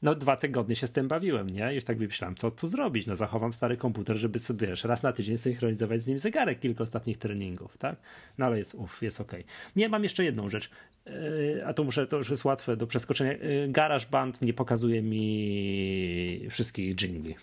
No 0.03 0.15
dwa 0.15 0.37
tygodnie 0.37 0.77
się 0.77 0.87
z 0.87 0.93
tym 0.93 1.09
bawiłem, 1.09 1.51
nie? 1.51 1.75
Już 1.75 1.85
tak 1.85 1.99
myślałem, 1.99 2.35
co 2.35 2.51
tu 2.51 2.67
zrobić? 2.67 3.07
No 3.07 3.17
zachowam 3.17 3.53
stary 3.53 3.77
komputer, 3.77 4.17
żeby 4.17 4.39
sobie, 4.39 4.67
wiesz, 4.67 4.85
raz 4.85 5.03
na 5.03 5.13
tydzień 5.13 5.39
synchronizować 5.39 6.01
z 6.01 6.07
nim 6.07 6.19
zegarek 6.19 6.61
kilka 6.61 6.83
ostatnich 6.83 7.19
treningów, 7.19 7.79
tak? 7.79 7.97
No 8.39 8.47
ale 8.47 8.59
jest, 8.59 8.75
uff, 8.75 9.03
jest 9.03 9.21
okej. 9.21 9.45
Nie, 9.77 9.89
mam 9.89 10.03
jeszcze 10.03 10.25
jedną 10.25 10.49
rzecz, 10.49 10.71
Yy, 11.09 11.67
a 11.67 11.75
to 11.75 11.85
muszę, 11.85 12.07
to 12.07 12.17
już 12.17 12.31
jest 12.31 12.45
łatwe 12.45 12.77
do 12.77 12.87
przeskoczenia. 12.87 13.33
Yy, 13.33 13.69
GarageBand 13.69 14.43
nie 14.43 14.53
pokazuje 14.53 15.03
mi 15.03 16.47
wszystkich 16.51 16.97
jingli. 17.03 17.37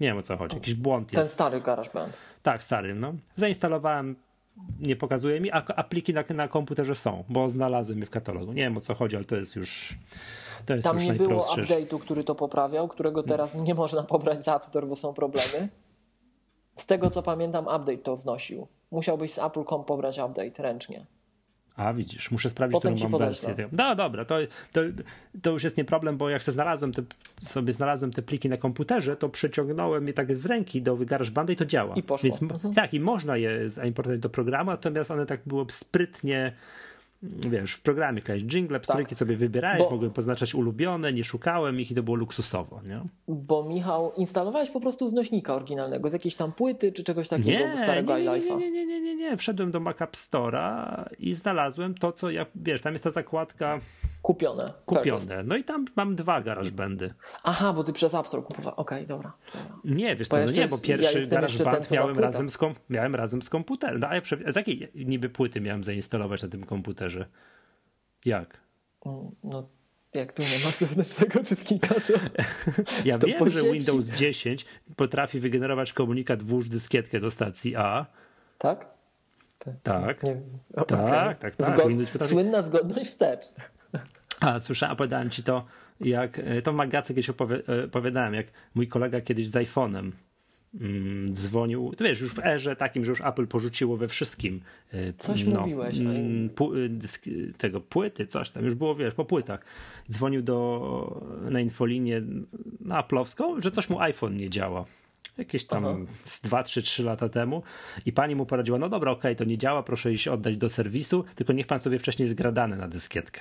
Nie 0.00 0.08
wiem 0.08 0.16
o 0.18 0.22
co 0.22 0.36
chodzi, 0.36 0.56
jakiś 0.56 0.74
błąd 0.74 1.10
Ten 1.10 1.20
jest. 1.20 1.34
stary 1.34 1.60
GarageBand. 1.60 2.18
Tak, 2.42 2.62
stary, 2.62 2.94
no. 2.94 3.14
Zainstalowałem, 3.36 4.16
nie 4.80 4.96
pokazuje 4.96 5.40
mi, 5.40 5.50
a 5.50 5.64
apliki 5.76 6.14
na, 6.14 6.24
na 6.34 6.48
komputerze 6.48 6.94
są, 6.94 7.24
bo 7.28 7.48
znalazłem 7.48 7.98
je 8.00 8.06
w 8.06 8.10
katalogu. 8.10 8.52
Nie 8.52 8.62
wiem 8.62 8.76
o 8.76 8.80
co 8.80 8.94
chodzi, 8.94 9.16
ale 9.16 9.24
to 9.24 9.36
jest 9.36 9.56
już, 9.56 9.94
to 10.68 10.74
jest 10.74 10.88
Tam 10.88 10.98
nie 10.98 11.12
było 11.12 11.40
update'u, 11.40 11.98
który 11.98 12.24
to 12.24 12.34
poprawiał, 12.34 12.88
którego 12.88 13.22
teraz 13.22 13.54
nie 13.54 13.74
można 13.74 14.02
pobrać 14.02 14.44
z 14.44 14.48
App 14.48 14.64
Store, 14.64 14.86
bo 14.86 14.96
są 14.96 15.14
problemy. 15.14 15.68
Z 16.76 16.86
tego 16.86 17.10
co 17.10 17.22
pamiętam, 17.22 17.64
update 17.64 17.98
to 17.98 18.16
wnosił. 18.16 18.68
Musiałbyś 18.90 19.32
z 19.32 19.38
Apple.com 19.38 19.84
pobrać 19.84 20.18
update 20.18 20.62
ręcznie. 20.62 21.06
A 21.76 21.92
widzisz, 21.92 22.30
muszę 22.30 22.50
sprawdzić, 22.50 22.72
Potem 22.72 22.94
którą 22.94 23.08
mam 23.10 23.20
wersję. 23.20 23.68
No 23.72 23.94
dobra, 23.94 24.24
to, 24.24 24.34
to, 24.72 24.80
to 25.42 25.50
już 25.50 25.64
jest 25.64 25.76
nie 25.76 25.84
problem, 25.84 26.16
bo 26.16 26.30
jak 26.30 26.42
sobie 26.42 26.52
znalazłem 26.54 26.92
te, 26.92 27.02
sobie 27.40 27.72
znalazłem 27.72 28.12
te 28.12 28.22
pliki 28.22 28.48
na 28.48 28.56
komputerze, 28.56 29.16
to 29.16 29.28
przeciągnąłem 29.28 30.06
je 30.06 30.12
tak 30.12 30.36
z 30.36 30.46
ręki 30.46 30.82
do 30.82 30.96
GarageBanda 30.96 31.52
i 31.52 31.56
to 31.56 31.64
działa. 31.64 31.94
I 31.94 32.02
poszło. 32.02 32.30
Więc 32.30 32.64
m- 32.64 32.74
tak, 32.74 32.94
i 32.94 33.00
można 33.00 33.36
je 33.36 33.70
zaimportować 33.70 34.20
do 34.20 34.30
programu, 34.30 34.70
natomiast 34.70 35.10
one 35.10 35.26
tak 35.26 35.40
było 35.46 35.66
sprytnie 35.68 36.52
wiesz, 37.22 37.72
w 37.72 37.80
programie 37.80 38.22
klejesz 38.22 38.44
jingle, 38.44 38.80
pstryki 38.80 39.14
sobie 39.14 39.36
wybierałeś, 39.36 39.78
Tak. 39.78 39.88
Bo- 39.88 39.94
mogłem 39.94 40.10
poznaczać 40.10 40.54
ulubione, 40.54 41.12
nie 41.12 41.24
szukałem 41.24 41.80
ich 41.80 41.90
i 41.90 41.94
to 41.94 42.02
było 42.02 42.16
luksusowo, 42.16 42.80
nie? 42.82 43.00
Bo 43.28 43.64
Michał, 43.64 44.12
instalowałeś 44.16 44.70
po 44.70 44.80
prostu 44.80 45.08
z 45.08 45.12
nośnika 45.12 45.54
oryginalnego, 45.54 46.10
z 46.10 46.12
jakiejś 46.12 46.34
tam 46.34 46.52
płyty 46.52 46.92
czy 46.92 47.04
czegoś 47.04 47.28
takiego 47.28 47.50
Nie, 47.66 47.76
starego 47.76 48.18
nie, 48.18 48.24
nie, 48.24 48.30
nie, 48.40 48.56
nie, 48.56 48.70
nie, 48.70 48.86
nie, 48.86 49.00
nie, 49.00 49.16
nie, 49.16 49.36
wszedłem 49.36 49.70
do 49.70 49.80
Mac 49.80 50.02
App 50.02 50.12
Store'a 50.16 51.04
i 51.18 51.34
znalazłem 51.34 51.94
to, 51.94 52.12
co 52.12 52.30
ja, 52.30 52.46
wiesz, 52.54 52.82
tam 52.82 52.92
jest 52.92 53.04
ta 53.04 53.10
zakładka 53.10 53.80
Kupione. 54.22 54.72
Kupione, 54.86 55.42
no 55.44 55.56
i 55.56 55.64
tam 55.64 55.84
mam 55.96 56.16
dwa 56.16 56.40
GarageBandy. 56.40 57.14
Aha, 57.42 57.72
bo 57.72 57.84
ty 57.84 57.92
przez 57.92 58.14
App 58.14 58.26
Store 58.26 58.42
kupowałeś. 58.42 58.78
Okej, 58.78 59.06
dobra, 59.06 59.32
dobra. 59.54 59.76
Nie, 59.84 60.16
wiesz 60.16 60.28
Bo 60.28 60.36
co, 60.36 60.40
no 60.42 60.42
jeszcze 60.46 60.60
nie, 60.60 60.68
bo 60.68 60.76
ja 60.76 60.82
pierwszy 60.82 61.26
GarageBand 61.26 61.86
co 61.86 61.94
ma 61.94 62.00
miałem 62.00 62.18
razem, 62.18 62.48
z 62.48 62.58
kom- 62.58 62.74
miałem 62.90 63.14
razem 63.14 63.42
z 63.42 63.48
komputerem. 63.50 64.00
No, 64.00 64.08
a 64.08 64.14
ja 64.14 64.20
prze- 64.20 64.52
z 64.52 64.56
jakiej 64.56 64.90
niby 64.94 65.28
płyty 65.28 65.60
miałem 65.60 65.84
zainstalować 65.84 66.42
na 66.42 66.48
tym 66.48 66.64
komputerze? 66.66 67.26
Jak? 68.24 68.60
Mm, 69.06 69.30
No, 69.44 69.68
jak 70.14 70.32
tu 70.32 70.42
nie 70.42 70.64
masz 70.64 70.74
zewnętrznego 70.76 71.44
czytnika, 71.44 71.94
to... 71.94 72.12
Ja 73.04 73.18
To 73.18 73.26
wiem, 73.26 73.50
że. 73.50 73.62
Windows 73.62 74.06
10 74.06 74.64
potrafi 74.96 75.40
wygenerować 75.40 75.92
komunikat 75.92 76.42
włóż 76.42 76.68
dyskietkę 76.68 77.20
do 77.20 77.30
stacji 77.30 77.76
A. 77.76 78.06
Tak? 78.58 78.86
Tak. 79.82 80.22
Wiem. 80.24 80.42
O, 80.76 80.84
Tak, 80.84 81.00
okej. 81.00 81.36
tak, 81.38 81.56
tak. 81.56 81.68
Zgod... 81.68 81.92
Potrafi- 81.92 82.28
Słynna 82.28 82.62
zgodność 82.62 83.08
wstecz. 83.08 83.44
A 84.40 84.60
słyszałem, 84.60 84.92
opowiadałem 84.92 85.30
ci 85.30 85.42
to, 85.42 85.64
jak 86.00 86.38
e, 86.38 86.62
to 86.62 86.72
Magacy 86.72 87.14
kiedyś 87.14 87.28
opowi- 87.30 87.62
e, 87.80 87.84
opowiadałem, 87.84 88.34
jak 88.34 88.46
mój 88.74 88.88
kolega 88.88 89.20
kiedyś 89.20 89.48
z 89.48 89.54
iPhone'em 89.54 90.10
mm, 90.80 91.34
dzwonił, 91.34 91.94
to 91.96 92.04
wiesz, 92.04 92.20
już 92.20 92.34
w 92.34 92.38
erze 92.38 92.76
takim, 92.76 93.04
że 93.04 93.10
już 93.12 93.20
Apple 93.20 93.46
porzuciło 93.46 93.96
we 93.96 94.08
wszystkim 94.08 94.60
e, 94.92 95.12
Coś 95.12 95.44
mówiłeś, 95.44 95.98
a- 95.98 96.02
mm, 96.02 96.50
pu, 96.50 96.72
dysk, 96.88 97.24
tego 97.58 97.80
płyty, 97.80 98.26
coś 98.26 98.50
tam, 98.50 98.64
już 98.64 98.74
było, 98.74 98.94
wiesz, 98.94 99.14
po 99.14 99.24
płytach. 99.24 99.64
Dzwonił 100.10 100.42
do, 100.42 101.20
na 101.50 101.60
infolinię 101.60 102.22
na 102.80 103.02
Apple'owską, 103.02 103.62
że 103.62 103.70
coś 103.70 103.88
mu 103.90 104.00
iPhone 104.00 104.36
nie 104.36 104.50
działa. 104.50 104.84
Jakieś 105.38 105.64
tam 105.64 105.84
Aha. 105.84 105.96
z 106.24 106.40
2, 106.40 106.62
3, 106.62 106.82
3 106.82 107.02
lata 107.02 107.28
temu 107.28 107.62
i 108.06 108.12
pani 108.12 108.34
mu 108.34 108.46
poradziła, 108.46 108.78
no 108.78 108.88
dobra, 108.88 109.10
okej, 109.10 109.36
to 109.36 109.44
nie 109.44 109.58
działa, 109.58 109.82
proszę 109.82 110.12
iść 110.12 110.28
oddać 110.28 110.56
do 110.56 110.68
serwisu, 110.68 111.24
tylko 111.34 111.52
niech 111.52 111.66
pan 111.66 111.80
sobie 111.80 111.98
wcześniej 111.98 112.28
zgradane 112.28 112.76
na 112.76 112.88
dyskietkę 112.88 113.40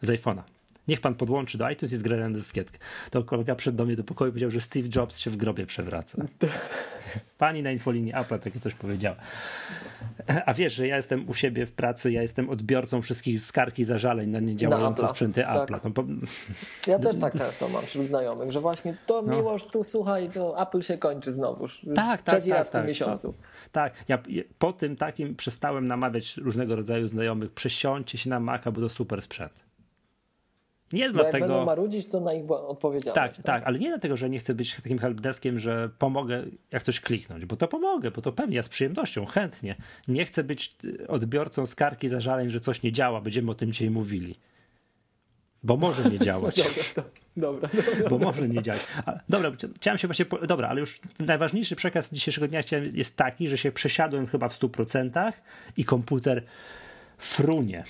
z 0.00 0.08
iPhone'a. 0.08 0.42
Niech 0.88 1.00
pan 1.00 1.14
podłączy 1.14 1.58
do 1.58 1.70
iTunes 1.70 1.92
i 1.92 1.96
zgradane 1.96 2.28
na 2.28 2.34
dyskietkę. 2.38 2.78
To 3.10 3.22
kolega 3.24 3.54
przed 3.54 3.74
do 3.74 3.84
mnie 3.84 3.96
do 3.96 4.04
pokoju 4.04 4.32
powiedział, 4.32 4.50
że 4.50 4.60
Steve 4.60 4.88
Jobs 4.96 5.18
się 5.18 5.30
w 5.30 5.36
grobie 5.36 5.66
przewraca. 5.66 6.18
Pani 7.38 7.62
na 7.62 7.70
infolinii 7.72 8.12
Apple 8.14 8.38
takie 8.38 8.60
coś 8.60 8.74
powiedziała. 8.74 9.16
A 10.46 10.54
wiesz, 10.54 10.74
że 10.74 10.86
ja 10.86 10.96
jestem 10.96 11.28
u 11.28 11.34
siebie 11.34 11.66
w 11.66 11.72
pracy, 11.72 12.12
ja 12.12 12.22
jestem 12.22 12.50
odbiorcą 12.50 13.02
wszystkich 13.02 13.40
skarg 13.40 13.78
i 13.78 13.84
zażaleń 13.84 14.30
na 14.30 14.40
niedziałające 14.40 15.02
Apple'a. 15.02 15.08
sprzęty 15.08 15.42
Tak. 15.42 15.70
Apple'a. 15.70 15.80
To 15.80 15.90
po- 15.90 16.04
Ja 16.86 16.98
też 16.98 17.16
tak 17.20 17.38
często 17.38 17.68
mam 17.68 17.86
wśród 17.86 18.06
znajomych, 18.06 18.52
że 18.52 18.60
właśnie 18.60 18.96
to 19.06 19.22
No. 19.22 19.36
miłość, 19.36 19.66
tu 19.72 19.84
słuchaj, 19.84 20.28
to 20.30 20.62
Apple 20.62 20.80
się 20.82 20.98
kończy 20.98 21.32
znowuż. 21.32 21.84
Już 21.84 21.94
Tak, 21.96 22.22
tak, 22.22 22.42
tak, 22.44 22.50
raz 22.52 22.68
w 22.68 22.70
tym 22.70 22.80
tak. 22.80 22.88
miesiącu. 22.88 23.34
Tak, 23.72 23.94
ja 24.08 24.18
po 24.58 24.72
tym 24.72 24.96
takim 24.96 25.36
przestałem 25.36 25.88
namawiać 25.88 26.36
różnego 26.36 26.76
rodzaju 26.76 27.08
znajomych, 27.08 27.52
przesiądźcie 27.52 28.18
się 28.18 28.30
na 28.30 28.40
Maca, 28.40 28.70
bo 28.72 28.80
to 28.80 28.88
super 28.88 29.22
sprzęt. 29.22 29.65
Nie 30.92 31.10
Bo 31.10 31.22
jak 31.22 31.32
będą 31.32 31.46
dlatego... 31.46 31.64
marudzić, 31.64 32.08
to 32.08 32.20
na 32.20 32.34
ich 32.34 32.50
odpowiedzialność. 32.50 33.36
Tak, 33.36 33.44
tak, 33.44 33.62
ale 33.66 33.78
nie 33.78 33.88
dlatego, 33.88 34.16
że 34.16 34.30
nie 34.30 34.38
chcę 34.38 34.54
być 34.54 34.74
takim 34.74 34.98
helpdeskiem, 34.98 35.58
że 35.58 35.90
pomogę 35.98 36.44
jak 36.70 36.82
coś 36.82 37.00
kliknąć, 37.00 37.44
bo 37.44 37.56
to 37.56 37.68
pomogę, 37.68 38.10
bo 38.10 38.22
to 38.22 38.32
pewnie 38.32 38.56
ja 38.56 38.62
z 38.62 38.68
przyjemnością, 38.68 39.26
chętnie. 39.26 39.76
Nie 40.08 40.24
chcę 40.24 40.44
być 40.44 40.76
y, 40.84 41.08
odbiorcą 41.08 41.66
skargi, 41.66 42.08
zażaleń, 42.08 42.50
że 42.50 42.60
coś 42.60 42.82
nie 42.82 42.92
działa, 42.92 43.20
będziemy 43.20 43.50
o 43.50 43.54
tym 43.54 43.72
dzisiaj 43.72 43.90
mówili. 43.90 44.34
Bo 45.62 45.76
może 45.76 46.10
nie 46.10 46.18
działać. 46.28 46.56
Dobra, 46.56 46.84
to, 46.94 47.02
dobra, 47.36 47.68
dobra. 47.86 48.10
bo 48.10 48.18
może 48.18 48.48
nie 48.48 48.62
działać. 48.62 48.86
Dobra, 49.28 49.52
chciałem 49.76 49.98
się 49.98 50.08
właśnie. 50.08 50.24
Po, 50.24 50.46
dobra, 50.46 50.68
ale 50.68 50.80
już 50.80 51.00
najważniejszy 51.18 51.76
przekaz 51.76 52.12
dzisiejszego 52.12 52.48
dnia 52.48 52.60
jest 52.92 53.16
taki, 53.16 53.48
że 53.48 53.58
się 53.58 53.72
przesiadłem 53.72 54.26
chyba 54.26 54.48
w 54.48 54.58
100% 54.58 55.32
i 55.76 55.84
komputer 55.84 56.42
frunie. 57.18 57.84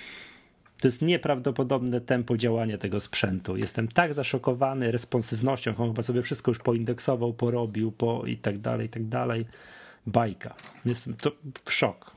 To 0.81 0.89
jest 0.89 1.03
nieprawdopodobne 1.03 2.01
tempo 2.01 2.37
działania 2.37 2.79
tego 2.79 3.01
sprzętu. 3.01 3.57
Jestem 3.57 3.89
tak 3.89 4.15
zaszokowany 4.15 4.91
responsywnością, 4.91 5.75
on 5.79 5.89
chyba 5.89 6.03
sobie 6.03 6.23
wszystko 6.23 6.51
już 6.51 6.59
poindeksował, 6.59 7.33
porobił, 7.35 7.93
po 7.93 8.27
i 8.27 8.37
tak 8.37 8.59
dalej, 8.59 8.87
i 8.87 8.91
tak 8.91 9.05
dalej. 9.09 9.47
Bajka. 10.07 10.55
Jestem 10.85 11.15
to 11.15 11.33
szok. 11.69 12.17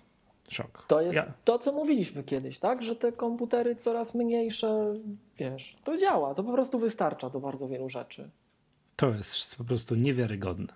Szok. 0.50 0.86
To 0.88 1.02
jest 1.02 1.16
Ja- 1.16 1.34
to, 1.44 1.60
co 1.60 1.72
mówiliśmy 1.72 2.24
kiedyś, 2.24 2.60
tak? 2.60 2.84
Że 2.84 2.96
te 2.96 3.12
komputery 3.12 3.76
coraz 3.76 4.16
mniejsze, 4.16 4.94
wiesz, 5.38 5.76
to 5.84 5.98
działa, 5.98 6.34
to 6.34 6.44
po 6.44 6.54
prostu 6.54 6.80
wystarcza 6.80 7.30
do 7.30 7.40
bardzo 7.40 7.68
wielu 7.68 7.90
rzeczy. 7.90 8.30
To 8.96 9.10
jest 9.10 9.56
po 9.56 9.64
prostu 9.64 9.96
niewiarygodne. 9.96 10.74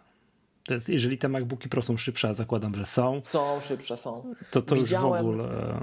To 0.65 0.73
jest, 0.73 0.89
jeżeli 0.89 1.17
te 1.17 1.30
MacBooki 1.30 1.69
Pro 1.69 1.82
są 1.82 1.97
szybsze, 1.97 2.30
a 2.30 2.34
zakładam, 2.34 2.76
że 2.76 2.86
są. 2.86 3.21
Są 3.21 3.62
szybsze, 3.62 3.97
są. 3.97 4.34
To 4.52 4.62
to 4.62 4.76
Widziałem, 4.76 5.26
już 5.26 5.36
w 5.36 5.39
ogóle. 5.39 5.80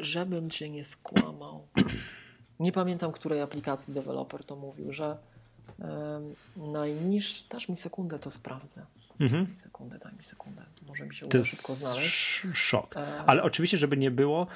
E, 0.00 0.04
żebym 0.04 0.50
cię 0.50 0.70
nie 0.70 0.84
skłamał. 0.84 1.66
Nie 2.60 2.72
pamiętam, 2.72 3.12
której 3.12 3.40
aplikacji 3.40 3.94
deweloper 3.94 4.44
to 4.44 4.56
mówił, 4.56 4.92
że 4.92 5.16
um, 5.78 6.72
najniż. 6.72 7.42
Dasz 7.42 7.68
mi 7.68 7.76
sekundę, 7.76 8.18
to 8.18 8.30
sprawdzę. 8.30 8.86
Mhm. 9.20 9.44
Daj 9.46 9.54
sekundę, 9.54 9.98
daj 9.98 10.12
mi 10.12 10.24
sekundę. 10.24 10.62
Może 10.88 11.06
mi 11.06 11.14
się 11.14 11.26
uda 11.26 11.42
szybko 11.42 11.72
znaleźć. 11.72 12.42
Szok. 12.52 12.96
E... 12.96 13.16
Ale 13.26 13.42
oczywiście, 13.42 13.78
żeby 13.78 13.96
nie 13.96 14.10
było, 14.10 14.46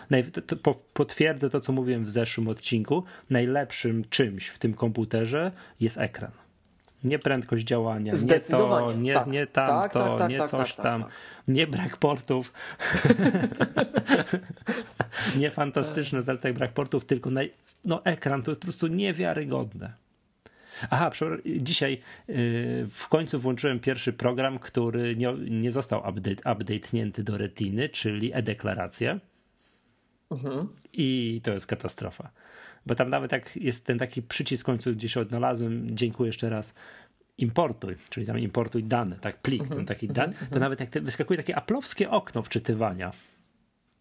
potwierdzę 0.92 1.50
to, 1.50 1.60
co 1.60 1.72
mówiłem 1.72 2.04
w 2.04 2.10
zeszłym 2.10 2.48
odcinku. 2.48 3.04
Najlepszym 3.30 4.04
czymś 4.10 4.48
w 4.48 4.58
tym 4.58 4.74
komputerze 4.74 5.52
jest 5.80 5.98
ekran. 5.98 6.30
Nie 7.04 7.18
prędkość 7.18 7.64
działania, 7.64 8.12
nie 8.12 8.40
to, 8.40 8.92
nie, 8.92 9.14
tak. 9.14 9.26
nie 9.26 9.46
tamto, 9.46 9.82
tak, 9.82 9.92
tak, 9.92 10.18
tak, 10.18 10.30
nie 10.30 10.38
tak, 10.38 10.50
coś 10.50 10.74
tak, 10.74 10.84
tam, 10.84 11.04
nie 11.48 11.66
brak 11.66 11.96
portów. 11.96 12.52
nie 15.38 15.50
fantastyczne 15.50 16.22
zalety 16.22 16.52
brak 16.52 16.72
portów, 16.72 17.04
tylko 17.04 17.30
naj, 17.30 17.52
no, 17.84 18.04
ekran 18.04 18.42
to 18.42 18.50
jest 18.50 18.60
po 18.60 18.64
prostu 18.64 18.86
niewiarygodne. 18.86 19.92
Aha, 20.90 21.10
dzisiaj 21.56 21.92
yy, 22.28 22.36
w 22.90 23.08
końcu 23.08 23.40
włączyłem 23.40 23.80
pierwszy 23.80 24.12
program, 24.12 24.58
który 24.58 25.16
nie, 25.16 25.32
nie 25.32 25.70
został 25.70 25.98
update, 26.10 26.42
update'nięty 26.42 27.22
do 27.22 27.38
retiny, 27.38 27.88
czyli 27.88 28.30
e-deklarację. 28.34 29.18
Mhm. 30.30 30.68
I 30.92 31.40
to 31.44 31.52
jest 31.52 31.66
katastrofa 31.66 32.30
bo 32.88 32.94
tam 32.94 33.10
nawet 33.10 33.32
jak 33.32 33.56
jest 33.56 33.84
ten 33.84 33.98
taki 33.98 34.22
przycisk 34.22 34.62
w 34.62 34.66
końcu 34.66 34.92
gdzieś 34.92 35.16
odnalazłem, 35.16 35.96
dziękuję 35.96 36.28
jeszcze 36.28 36.50
raz, 36.50 36.74
importuj, 37.38 37.96
czyli 38.10 38.26
tam 38.26 38.38
importuj 38.38 38.84
dane, 38.84 39.16
tak, 39.20 39.42
plik, 39.42 39.62
ten 39.62 39.72
mhm, 39.72 39.86
taki 39.86 40.06
mhm, 40.06 40.26
dan, 40.26 40.38
to 40.38 40.44
mhm. 40.44 40.60
nawet 40.60 40.80
jak 40.80 40.90
te, 40.90 41.00
wyskakuje 41.00 41.36
takie 41.36 41.56
aplowskie 41.56 42.10
okno 42.10 42.42
wczytywania, 42.42 43.12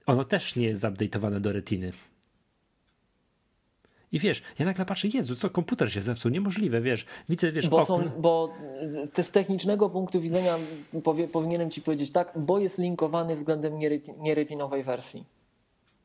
ono 0.06 0.24
też 0.24 0.56
nie 0.56 0.66
jest 0.66 0.84
zupdate'owane 0.84 1.40
do 1.40 1.52
retiny. 1.52 1.92
I 4.12 4.20
wiesz, 4.20 4.42
ja 4.60 4.66
nagle 4.66 4.86
patrzę, 4.86 5.08
Jezu, 5.08 5.36
co 5.36 5.50
komputer 5.50 5.94
się 5.94 6.02
zepsuł, 6.02 6.32
niemożliwe, 6.32 6.82
wiesz, 6.82 7.06
widzę, 7.30 7.52
wiesz, 7.52 7.70
bo, 7.70 7.86
są, 7.86 8.10
bo 8.20 8.54
z 9.22 9.32
technicznego 9.32 9.90
punktu 9.90 10.22
widzenia 10.22 10.58
powie, 11.04 11.28
powinienem 11.28 11.72
ci 11.72 11.82
powiedzieć 11.82 12.12
tak, 12.12 12.32
bo 12.36 12.60
jest 12.60 12.78
linkowany 12.78 13.36
względem 13.36 13.80
nieretinowej 14.20 14.84
wersji 14.84 15.37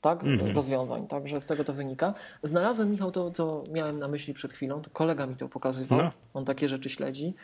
tak, 0.03 0.25
mm-hmm. 0.25 0.55
rozwiązań, 0.55 1.07
także 1.07 1.41
z 1.41 1.47
tego 1.47 1.65
to 1.65 1.73
wynika. 1.73 2.15
Znalazłem, 2.43 2.91
Michał, 2.91 3.11
to, 3.11 3.31
co 3.31 3.65
miałem 3.73 3.99
na 3.99 4.09
myśli 4.09 4.35
przed 4.35 4.53
chwilą, 4.53 4.83
to 4.83 4.91
kolega 4.91 5.27
mi 5.27 5.37
to 5.37 5.49
pokazywał, 5.49 5.99
no. 5.99 6.11
on 6.35 6.45
takie 6.45 6.69
rzeczy 6.69 6.91
śledzi. 6.91 7.35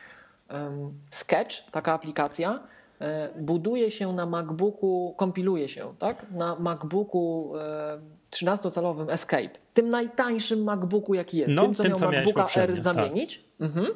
Sketch, 1.10 1.70
taka 1.70 1.92
aplikacja, 1.92 2.60
e, 3.00 3.28
buduje 3.40 3.90
się 3.90 4.12
na 4.12 4.26
MacBooku, 4.26 5.14
kompiluje 5.16 5.68
się, 5.68 5.94
tak, 5.98 6.26
na 6.30 6.56
MacBooku 6.56 7.52
13-calowym 8.30 9.08
e, 9.08 9.12
Escape, 9.12 9.50
tym 9.74 9.90
najtańszym 9.90 10.62
MacBooku, 10.62 11.14
jaki 11.14 11.36
jest, 11.36 11.54
no, 11.54 11.62
tym, 11.62 11.74
co 11.74 11.82
tym, 11.82 11.92
miał 11.92 11.98
co 11.98 12.10
MacBooka 12.10 12.46
R 12.56 12.72
tak. 12.72 12.82
zamienić. 12.82 13.38
Tak. 13.38 13.68
Mhm. 13.68 13.86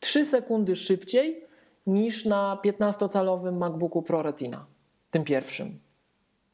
3 0.00 0.26
sekundy 0.26 0.76
szybciej 0.76 1.44
niż 1.86 2.24
na 2.24 2.58
15-calowym 2.64 3.52
MacBooku 3.52 4.02
Pro 4.02 4.22
Retina, 4.22 4.66
tym 5.10 5.24
pierwszym. 5.24 5.78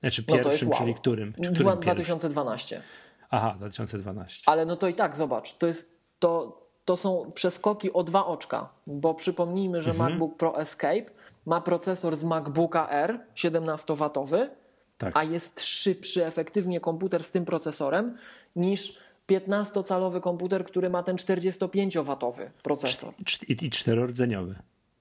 Znaczy 0.00 0.22
pierwszym, 0.22 0.68
no 0.68 0.76
czyli 0.76 0.90
wow. 0.90 1.00
którym? 1.00 1.32
którym 1.32 1.80
2012. 1.80 2.82
Aha, 3.30 3.54
2012. 3.56 4.42
Ale 4.46 4.66
no 4.66 4.76
to 4.76 4.88
i 4.88 4.94
tak, 4.94 5.16
zobacz, 5.16 5.56
to 5.56 5.66
jest 5.66 6.00
to, 6.18 6.62
to 6.84 6.96
są 6.96 7.30
przeskoki 7.34 7.92
o 7.92 8.02
dwa 8.02 8.26
oczka, 8.26 8.68
bo 8.86 9.14
przypomnijmy, 9.14 9.82
że 9.82 9.90
mhm. 9.90 10.10
MacBook 10.10 10.36
Pro 10.36 10.60
Escape 10.60 11.04
ma 11.46 11.60
procesor 11.60 12.16
z 12.16 12.24
MacBooka 12.24 12.88
R 12.90 13.20
17W, 13.36 14.48
tak. 14.98 15.16
a 15.16 15.24
jest 15.24 15.60
szybszy 15.60 16.26
efektywnie 16.26 16.80
komputer 16.80 17.24
z 17.24 17.30
tym 17.30 17.44
procesorem 17.44 18.16
niż 18.56 18.98
15-calowy 19.28 20.20
komputer, 20.20 20.64
który 20.64 20.90
ma 20.90 21.02
ten 21.02 21.16
45W 21.16 22.50
procesor. 22.62 23.14
I 23.48 23.70
czterordzeniowy. 23.70 24.54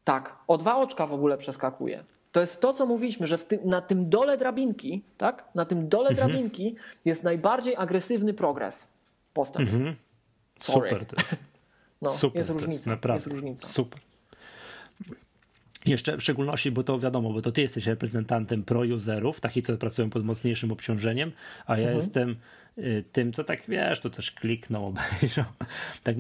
Tak, 0.03 0.35
o 0.47 0.57
dwa 0.57 0.77
oczka 0.77 1.07
w 1.07 1.13
ogóle 1.13 1.37
przeskakuje. 1.37 2.03
To 2.35 2.41
jest 2.41 2.61
to, 2.61 2.73
co 2.73 2.85
mówiliśmy, 2.85 3.27
że 3.27 3.37
ty, 3.37 3.59
na 3.65 3.81
tym 3.81 4.09
dole 4.09 4.37
drabinki, 4.37 5.03
tak? 5.17 5.45
Na 5.55 5.65
tym 5.65 5.89
dole 5.89 6.09
mhm. 6.09 6.31
drabinki 6.31 6.75
jest 7.05 7.23
najbardziej 7.23 7.75
agresywny 7.75 8.33
progres. 8.33 8.89
Postęp. 9.33 9.69
Mhm. 9.69 9.95
Super. 10.55 11.05
To 11.05 11.15
jest. 11.15 11.35
No, 12.01 12.11
Super 12.11 12.37
jest 12.37 12.49
różnica. 12.49 12.71
Jest, 12.71 12.87
naprawdę. 12.87 13.15
Jest 13.15 13.27
różnica. 13.27 13.67
Super. 13.67 13.99
Jeszcze 15.85 16.17
w 16.17 16.21
szczególności, 16.21 16.71
bo 16.71 16.83
to 16.83 16.99
wiadomo, 16.99 17.33
bo 17.33 17.41
to 17.41 17.51
ty 17.51 17.61
jesteś 17.61 17.87
reprezentantem 17.87 18.63
pro-userów, 18.63 19.39
takich, 19.39 19.65
co 19.65 19.77
pracują 19.77 20.09
pod 20.09 20.25
mocniejszym 20.25 20.71
obciążeniem, 20.71 21.31
a 21.65 21.73
ja 21.77 21.83
mhm. 21.83 21.95
jestem 21.95 22.35
tym, 23.11 23.33
co 23.33 23.43
tak 23.43 23.61
wiesz, 23.67 23.99
to 23.99 24.09
też 24.09 24.31
kliknął, 24.31 24.85
obejrzał. 25.19 25.45
Tak, 26.03 26.15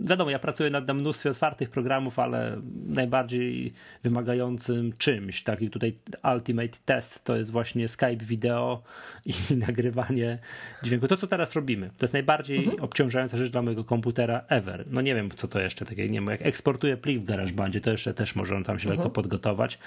wiadomo, 0.00 0.30
ja 0.30 0.38
pracuję 0.38 0.70
nad 0.70 0.90
mnóstwie 0.90 1.30
otwartych 1.30 1.70
programów, 1.70 2.18
ale 2.18 2.60
najbardziej 2.86 3.72
wymagającym 4.02 4.92
czymś, 4.92 5.42
taki 5.42 5.70
tutaj 5.70 5.94
Ultimate 6.34 6.78
Test 6.84 7.24
to 7.24 7.36
jest 7.36 7.50
właśnie 7.50 7.88
Skype 7.88 8.16
wideo 8.16 8.82
i 9.26 9.32
nagrywanie 9.66 10.38
dźwięku. 10.82 11.08
To, 11.08 11.16
co 11.16 11.26
teraz 11.26 11.54
robimy, 11.54 11.90
to 11.96 12.04
jest 12.04 12.14
najbardziej 12.14 12.58
mhm. 12.58 12.80
obciążająca 12.80 13.36
rzecz 13.36 13.52
dla 13.52 13.62
mojego 13.62 13.84
komputera 13.84 14.44
ever. 14.48 14.84
No 14.90 15.00
nie 15.00 15.14
wiem, 15.14 15.30
co 15.30 15.48
to 15.48 15.60
jeszcze 15.60 15.84
takie, 15.84 16.06
nie 16.06 16.18
wiem, 16.20 16.26
jak 16.26 16.42
eksportuję 16.42 16.96
plik 16.96 17.20
w 17.20 17.24
GarageBandzie, 17.24 17.80
to 17.80 17.90
jeszcze 17.90 18.14
też 18.14 18.34
może 18.34 18.56
on 18.56 18.64
tam 18.64 18.78
się 18.78 18.88
mhm. 18.88 18.98
lekko 18.98 19.10
podgotować. 19.10 19.78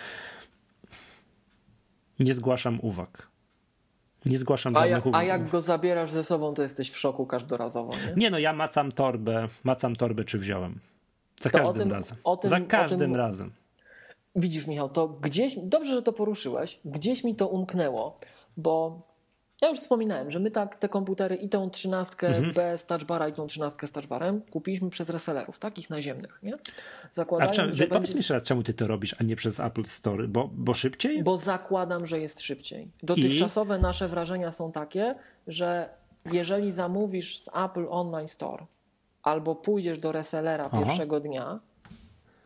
Nie 2.19 2.33
zgłaszam 2.33 2.79
uwag. 2.81 3.31
Nie 4.25 4.37
zgłaszam 4.37 4.75
a 4.75 4.79
żadnych 4.79 5.05
ja, 5.05 5.11
A 5.19 5.23
jak 5.23 5.49
go 5.49 5.61
zabierasz 5.61 6.11
ze 6.11 6.23
sobą, 6.23 6.53
to 6.53 6.61
jesteś 6.61 6.91
w 6.91 6.97
szoku 6.97 7.25
każdorazowo, 7.25 7.93
nie? 8.07 8.13
Nie 8.17 8.29
no, 8.29 8.39
ja 8.39 8.53
macam 8.53 8.91
torbę, 8.91 9.47
macam 9.63 9.95
torbę, 9.95 10.23
czy 10.23 10.39
wziąłem. 10.39 10.79
Za 11.41 11.49
to 11.49 11.57
każdym 11.57 11.83
tym, 11.83 11.91
razem. 11.91 12.17
Tym, 12.41 12.49
Za 12.49 12.59
każdym 12.59 12.99
tym... 12.99 13.15
razem. 13.15 13.51
Widzisz, 14.35 14.67
Michał, 14.67 14.89
to 14.89 15.07
gdzieś, 15.07 15.55
dobrze, 15.63 15.95
że 15.95 16.01
to 16.01 16.13
poruszyłeś, 16.13 16.79
gdzieś 16.85 17.23
mi 17.23 17.35
to 17.35 17.47
umknęło, 17.47 18.17
bo 18.57 19.01
ja 19.61 19.69
już 19.69 19.79
wspominałem, 19.79 20.31
że 20.31 20.39
my 20.39 20.51
tak 20.51 20.75
te 20.75 20.89
komputery 20.89 21.35
i 21.35 21.49
tą 21.49 21.69
trzynastkę 21.69 22.27
mhm. 22.27 22.53
bez 22.53 22.85
touchbara 22.85 23.27
i 23.27 23.33
tą 23.33 23.47
trzynastkę 23.47 23.87
z 23.87 23.91
touchbarem 23.91 24.41
kupiliśmy 24.41 24.89
przez 24.89 25.09
resellerów, 25.09 25.59
takich 25.59 25.89
naziemnych, 25.89 26.39
nie? 26.43 26.53
Zakładając, 27.13 27.53
a 27.53 27.61
czemu, 27.61 27.75
że 27.75 27.87
powiedz 27.87 28.15
mi 28.15 28.21
raz, 28.29 28.43
czemu 28.43 28.63
ty 28.63 28.73
to 28.73 28.87
robisz, 28.87 29.15
a 29.19 29.23
nie 29.23 29.35
przez 29.35 29.59
Apple 29.59 29.83
Store? 29.83 30.27
Bo, 30.27 30.49
bo 30.53 30.73
szybciej? 30.73 31.23
Bo 31.23 31.37
zakładam, 31.37 32.05
że 32.05 32.19
jest 32.19 32.41
szybciej. 32.41 32.87
Dotychczasowe 33.03 33.77
I? 33.77 33.81
nasze 33.81 34.07
wrażenia 34.07 34.51
są 34.51 34.71
takie, 34.71 35.15
że 35.47 35.89
jeżeli 36.31 36.71
zamówisz 36.71 37.41
z 37.41 37.47
Apple 37.47 37.85
Online 37.89 38.27
Store 38.27 38.65
albo 39.23 39.55
pójdziesz 39.55 39.99
do 39.99 40.11
resellera 40.11 40.69
Aha. 40.71 40.77
pierwszego 40.77 41.19
dnia, 41.19 41.59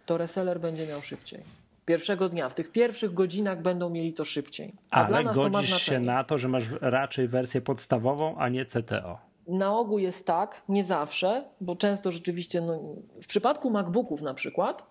to 0.05 0.17
reseller 0.17 0.59
będzie 0.59 0.87
miał 0.87 1.01
szybciej 1.01 1.64
pierwszego 1.85 2.29
dnia. 2.29 2.49
W 2.49 2.53
tych 2.53 2.71
pierwszych 2.71 3.13
godzinach 3.13 3.61
będą 3.61 3.89
mieli 3.89 4.13
to 4.13 4.25
szybciej. 4.25 4.73
A 4.89 4.95
Ale 4.95 5.07
dla 5.07 5.23
nas 5.23 5.37
godzisz 5.37 5.69
to 5.69 5.75
ma 5.75 5.79
się 5.79 5.99
na 5.99 6.23
to, 6.23 6.37
że 6.37 6.47
masz 6.47 6.65
raczej 6.81 7.27
wersję 7.27 7.61
podstawową, 7.61 8.37
a 8.37 8.49
nie 8.49 8.65
CTO. 8.65 9.17
Na 9.47 9.77
ogół 9.77 9.99
jest 9.99 10.27
tak, 10.27 10.61
nie 10.69 10.83
zawsze, 10.83 11.45
bo 11.61 11.75
często 11.75 12.11
rzeczywiście, 12.11 12.61
no, 12.61 12.79
w 13.21 13.27
przypadku 13.27 13.69
MacBooków 13.69 14.21
na 14.21 14.33
przykład, 14.33 14.83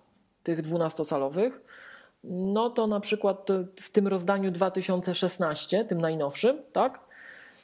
tych 0.43 0.63
12-calowych, 0.63 1.51
no 2.25 2.71
to 2.71 2.87
na 2.87 3.01
przykład 3.01 3.49
w 3.81 3.91
tym 3.91 4.09
rozdaniu 4.09 4.51
2016, 4.51 5.85
tym 5.85 6.01
najnowszym, 6.01 6.63
tak, 6.73 7.01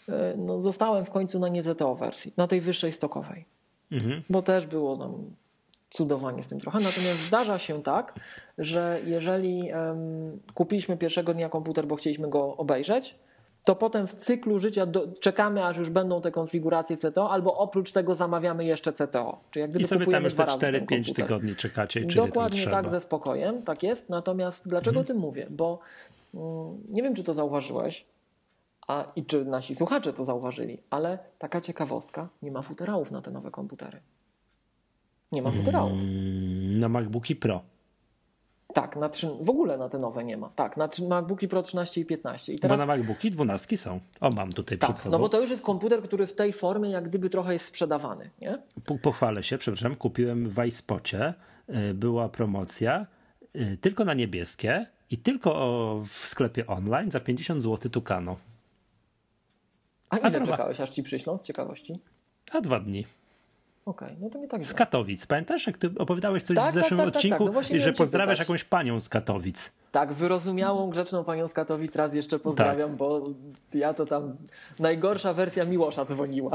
e, 0.08 0.34
no 0.36 0.62
zostałem 0.62 1.04
w 1.04 1.10
końcu 1.10 1.38
na 1.38 1.48
nie 1.48 1.62
ZTO 1.62 1.94
wersji, 1.94 2.32
na 2.36 2.46
tej 2.46 2.60
wyższej 2.60 2.92
stokowej. 2.92 3.44
Mhm. 3.92 4.22
Bo 4.30 4.42
też 4.42 4.66
było 4.66 4.96
tam 4.96 5.34
cudowanie 5.90 6.42
z 6.42 6.48
tym 6.48 6.60
trochę. 6.60 6.78
Natomiast 6.78 7.18
zdarza 7.18 7.58
się 7.58 7.82
tak, 7.82 8.14
że 8.58 9.00
jeżeli 9.04 9.72
um, 9.72 10.40
kupiliśmy 10.54 10.96
pierwszego 10.96 11.34
dnia 11.34 11.48
komputer, 11.48 11.86
bo 11.86 11.96
chcieliśmy 11.96 12.28
go 12.28 12.56
obejrzeć, 12.56 13.18
to 13.64 13.76
potem 13.76 14.06
w 14.06 14.14
cyklu 14.14 14.58
życia 14.58 14.86
do, 14.86 15.08
czekamy, 15.20 15.64
aż 15.64 15.76
już 15.76 15.90
będą 15.90 16.20
te 16.20 16.30
konfiguracje 16.30 16.96
CTO, 16.96 17.30
albo 17.30 17.56
oprócz 17.56 17.92
tego 17.92 18.14
zamawiamy 18.14 18.64
jeszcze 18.64 18.92
CTO. 18.92 19.40
Czyli 19.50 19.60
jak 19.60 19.70
gdyby 19.70 19.84
I 19.84 19.88
sobie 19.88 20.06
tam 20.06 20.24
już 20.24 20.34
te 20.34 20.44
4-5 20.44 21.14
tygodni 21.14 21.56
czekacie. 21.56 22.00
Czyli 22.00 22.14
Dokładnie 22.14 22.66
tak, 22.66 22.88
ze 22.88 23.00
spokojem, 23.00 23.62
tak 23.62 23.82
jest. 23.82 24.08
Natomiast 24.08 24.68
dlaczego 24.68 25.00
mhm. 25.00 25.06
tym 25.06 25.16
mówię? 25.16 25.46
Bo 25.50 25.78
mm, 26.34 26.78
nie 26.88 27.02
wiem, 27.02 27.14
czy 27.14 27.24
to 27.24 27.34
zauważyłeś, 27.34 28.06
a 28.86 29.04
i 29.16 29.24
czy 29.24 29.44
nasi 29.44 29.74
słuchacze 29.74 30.12
to 30.12 30.24
zauważyli, 30.24 30.78
ale 30.90 31.18
taka 31.38 31.60
ciekawostka, 31.60 32.28
nie 32.42 32.50
ma 32.50 32.62
futerałów 32.62 33.10
na 33.10 33.22
te 33.22 33.30
nowe 33.30 33.50
komputery. 33.50 34.00
Nie 35.32 35.42
ma 35.42 35.50
futerałów. 35.50 36.00
Mm, 36.00 36.78
na 36.78 36.88
MacBooki 36.88 37.36
Pro. 37.36 37.62
Tak, 38.74 38.96
na 38.96 39.08
trzy, 39.08 39.28
w 39.40 39.50
ogóle 39.50 39.78
na 39.78 39.88
te 39.88 39.98
nowe 39.98 40.24
nie 40.24 40.36
ma. 40.36 40.48
Tak, 40.48 40.76
na 40.76 40.88
MacBooki 41.08 41.48
Pro 41.48 41.62
13 41.62 42.00
i 42.00 42.04
15. 42.04 42.52
I 42.52 42.58
teraz... 42.58 42.78
Bo 42.78 42.86
na 42.86 42.86
MacBooki 42.86 43.30
12 43.30 43.76
są. 43.76 44.00
O, 44.20 44.30
mam 44.30 44.52
tutaj 44.52 44.78
tak, 44.78 44.90
przed 44.90 45.02
sobą. 45.02 45.12
No 45.12 45.18
bo 45.18 45.28
to 45.28 45.40
już 45.40 45.50
jest 45.50 45.62
komputer, 45.62 46.02
który 46.02 46.26
w 46.26 46.34
tej 46.34 46.52
formie 46.52 46.90
jak 46.90 47.04
gdyby 47.08 47.30
trochę 47.30 47.52
jest 47.52 47.64
sprzedawany, 47.64 48.30
nie? 48.40 48.58
Pochwalę 49.02 49.42
się, 49.42 49.58
przepraszam, 49.58 49.96
kupiłem 49.96 50.48
w 50.48 50.64
iSpocie 50.64 51.34
y, 51.68 51.94
była 51.94 52.28
promocja 52.28 53.06
y, 53.56 53.78
tylko 53.80 54.04
na 54.04 54.14
niebieskie 54.14 54.86
i 55.10 55.18
tylko 55.18 56.02
w 56.06 56.26
sklepie 56.26 56.66
online 56.66 57.10
za 57.10 57.20
50 57.20 57.62
zł 57.62 57.90
tukano. 57.90 58.36
A 60.10 60.18
ile 60.18 60.40
A 60.40 60.46
czekałeś, 60.46 60.80
aż 60.80 60.90
ci 60.90 61.02
przyślą 61.02 61.38
z 61.38 61.42
ciekawości? 61.42 62.00
A 62.52 62.60
dwa 62.60 62.80
dni. 62.80 63.06
Okej, 63.90 64.08
okay, 64.08 64.20
no 64.20 64.30
to 64.30 64.38
nie 64.38 64.48
tak. 64.48 64.66
Z 64.66 64.74
Katowic. 64.74 65.26
Pamiętasz, 65.26 65.66
jak 65.66 65.78
ty 65.78 65.90
opowiadałeś 65.98 66.42
coś 66.42 66.56
tak, 66.56 66.70
w 66.70 66.74
zeszłym 66.74 66.98
tak, 66.98 67.06
tak, 67.06 67.06
tak 67.06 67.16
odcinku, 67.16 67.44
tak, 67.48 67.70
no 67.72 67.78
że 67.78 67.92
pozdrawiasz 67.92 68.38
jakąś 68.38 68.64
panią 68.64 69.00
z 69.00 69.08
Katowic. 69.08 69.72
Tak, 69.92 70.12
wyrozumiałą, 70.12 70.90
grzeczną 70.90 71.24
panią 71.24 71.48
z 71.48 71.52
Katowic 71.52 71.96
raz 71.96 72.14
jeszcze 72.14 72.38
pozdrawiam, 72.38 72.88
tak. 72.88 72.98
bo 72.98 73.22
ja 73.74 73.94
to 73.94 74.06
tam 74.06 74.36
najgorsza 74.78 75.32
wersja 75.32 75.64
Miłosza 75.64 76.04
dzwoniła. 76.04 76.52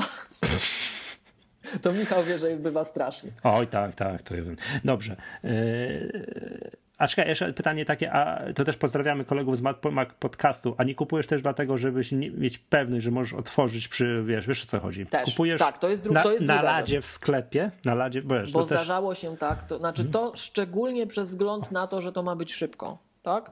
to 1.81 1.93
Michał 1.93 2.23
wie, 2.23 2.39
że 2.39 2.57
bywa 2.57 2.83
strasznie. 2.83 3.31
Oj, 3.43 3.67
tak, 3.67 3.95
tak. 3.95 4.21
To 4.21 4.35
Dobrze. 4.83 5.15
Yy... 5.43 6.84
A 6.97 7.07
czekaj, 7.07 7.27
jeszcze 7.27 7.53
pytanie 7.53 7.85
takie, 7.85 8.13
a 8.13 8.53
to 8.53 8.65
też 8.65 8.77
pozdrawiamy 8.77 9.25
kolegów 9.25 9.57
z 9.57 9.61
Mac 9.61 9.77
Podcastu, 10.19 10.75
a 10.77 10.83
nie 10.83 10.95
kupujesz 10.95 11.27
też 11.27 11.41
dlatego, 11.41 11.77
żebyś 11.77 12.11
nie, 12.11 12.31
mieć 12.31 12.57
pewność, 12.57 13.03
że 13.03 13.11
możesz 13.11 13.33
otworzyć 13.33 13.87
przy, 13.87 14.23
wiesz, 14.25 14.47
wiesz 14.47 14.63
o 14.63 14.65
co 14.65 14.79
chodzi? 14.79 15.05
Też, 15.05 15.29
kupujesz 15.29 15.59
tak, 15.59 15.77
to 15.77 15.89
jest, 15.89 16.03
dru- 16.03 16.11
na, 16.11 16.23
to 16.23 16.31
jest 16.31 16.45
na 16.45 16.61
ladzie 16.61 17.01
w 17.01 17.05
sklepie, 17.05 17.71
na 17.85 17.95
ladzie, 17.95 18.21
wiesz, 18.21 18.51
Bo 18.51 18.65
zdarzało 18.65 19.09
też... 19.09 19.19
się 19.19 19.37
tak, 19.37 19.67
to 19.67 19.77
znaczy 19.77 20.05
to 20.05 20.31
szczególnie 20.35 21.07
przez 21.07 21.29
wzgląd 21.29 21.71
na 21.71 21.87
to, 21.87 22.01
że 22.01 22.11
to 22.11 22.23
ma 22.23 22.35
być 22.35 22.53
szybko, 22.53 22.97
tak? 23.21 23.51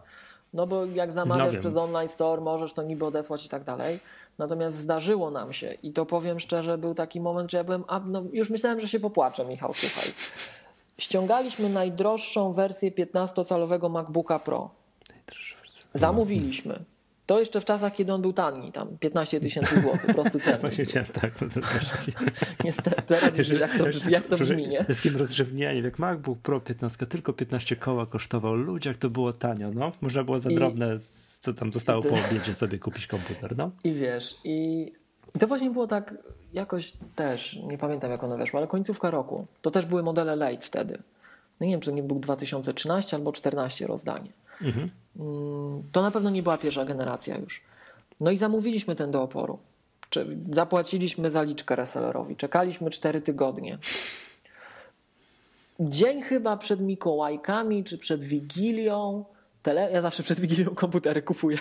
No 0.53 0.67
bo 0.67 0.85
jak 0.85 1.11
zamawiasz 1.11 1.53
no 1.55 1.59
przez 1.59 1.75
online 1.75 2.07
store, 2.07 2.41
możesz 2.41 2.73
to 2.73 2.83
niby 2.83 3.05
odesłać 3.05 3.45
i 3.45 3.49
tak 3.49 3.63
dalej. 3.63 3.99
Natomiast 4.37 4.77
zdarzyło 4.77 5.31
nam 5.31 5.53
się 5.53 5.73
i 5.83 5.91
to 5.91 6.05
powiem 6.05 6.39
szczerze, 6.39 6.77
był 6.77 6.93
taki 6.93 7.21
moment, 7.21 7.51
że 7.51 7.57
ja 7.57 7.63
byłem, 7.63 7.83
a, 7.87 7.99
no, 7.99 8.23
już 8.33 8.49
myślałem, 8.49 8.79
że 8.79 8.87
się 8.87 8.99
popłaczę, 8.99 9.45
Michał, 9.45 9.73
słuchaj. 9.73 10.11
Ściągaliśmy 10.97 11.69
najdroższą 11.69 12.53
wersję 12.53 12.91
15-calowego 12.91 13.89
MacBooka 13.89 14.39
Pro. 14.39 14.69
Zamówiliśmy. 15.93 16.85
To 17.25 17.39
jeszcze 17.39 17.61
w 17.61 17.65
czasach, 17.65 17.93
kiedy 17.95 18.13
on 18.13 18.21
był 18.21 18.33
tani, 18.33 18.71
tam 18.71 18.97
15 18.97 19.39
tysięcy 19.39 19.81
złotych, 19.81 20.05
po 20.05 20.13
prostu 20.13 20.39
ceny. 20.39 20.59
Właśnie 20.69 20.85
chciałem, 20.85 21.09
tak. 21.09 21.41
No 21.41 21.47
to 21.47 21.59
Niestety, 22.63 23.01
teraz 23.01 23.35
widzisz, 23.35 23.59
jak 23.59 23.77
to, 23.77 24.09
jak 24.09 24.27
to 24.27 24.37
brzmi, 24.37 24.67
nie? 24.67 24.85
Z 24.89 25.01
kim 25.01 25.17
rozrzewnienie, 25.17 25.81
jak 25.81 25.99
MacBook 25.99 26.39
Pro 26.39 26.59
15, 26.59 27.05
tylko 27.05 27.33
15 27.33 27.75
koła 27.75 28.05
kosztował. 28.05 28.55
Ludzie, 28.55 28.89
jak 28.89 28.97
to 28.97 29.09
było 29.09 29.33
tanio, 29.33 29.71
no. 29.71 29.91
Można 30.01 30.23
było 30.23 30.37
za 30.37 30.49
drobne, 30.49 30.97
co 31.39 31.53
tam 31.53 31.73
zostało 31.73 32.01
po 32.01 32.15
obiedzie 32.29 32.55
sobie 32.55 32.79
kupić 32.79 33.07
komputer, 33.07 33.57
no. 33.57 33.71
I 33.83 33.93
wiesz, 33.93 34.35
i 34.43 34.91
to 35.39 35.47
właśnie 35.47 35.69
było 35.69 35.87
tak 35.87 36.13
jakoś 36.53 36.93
też, 37.15 37.55
nie 37.55 37.77
pamiętam 37.77 38.11
jak 38.11 38.23
one 38.23 38.37
weszły, 38.37 38.57
ale 38.57 38.67
końcówka 38.67 39.11
roku. 39.11 39.45
To 39.61 39.71
też 39.71 39.85
były 39.85 40.03
modele 40.03 40.35
late 40.35 40.61
wtedy. 40.61 40.97
No 41.59 41.65
nie 41.65 41.71
wiem, 41.71 41.81
czy 41.81 41.93
nie 41.93 42.03
był 42.03 42.19
2013 42.19 43.17
albo 43.17 43.31
14 43.31 43.87
rozdanie. 43.87 44.31
Mhm. 44.61 44.89
Mm, 45.19 45.83
to 45.93 46.01
na 46.01 46.11
pewno 46.11 46.29
nie 46.29 46.43
była 46.43 46.57
pierwsza 46.57 46.85
generacja 46.85 47.37
już. 47.37 47.61
No 48.19 48.31
i 48.31 48.37
zamówiliśmy 48.37 48.95
ten 48.95 49.11
do 49.11 49.21
oporu. 49.21 49.59
Zapłaciliśmy 50.51 51.31
zaliczkę 51.31 51.75
resellerowi. 51.75 52.35
Czekaliśmy 52.35 52.89
4 52.89 53.21
tygodnie. 53.21 53.77
Dzień 55.79 56.21
chyba 56.21 56.57
przed 56.57 56.81
Mikołajkami 56.81 57.83
czy 57.83 57.97
przed 57.97 58.23
Wigilią. 58.23 59.25
Tele... 59.63 59.91
Ja 59.91 60.01
zawsze 60.01 60.23
przed 60.23 60.39
Wigilią 60.39 60.75
komputery 60.75 61.21
kupuję. 61.21 61.57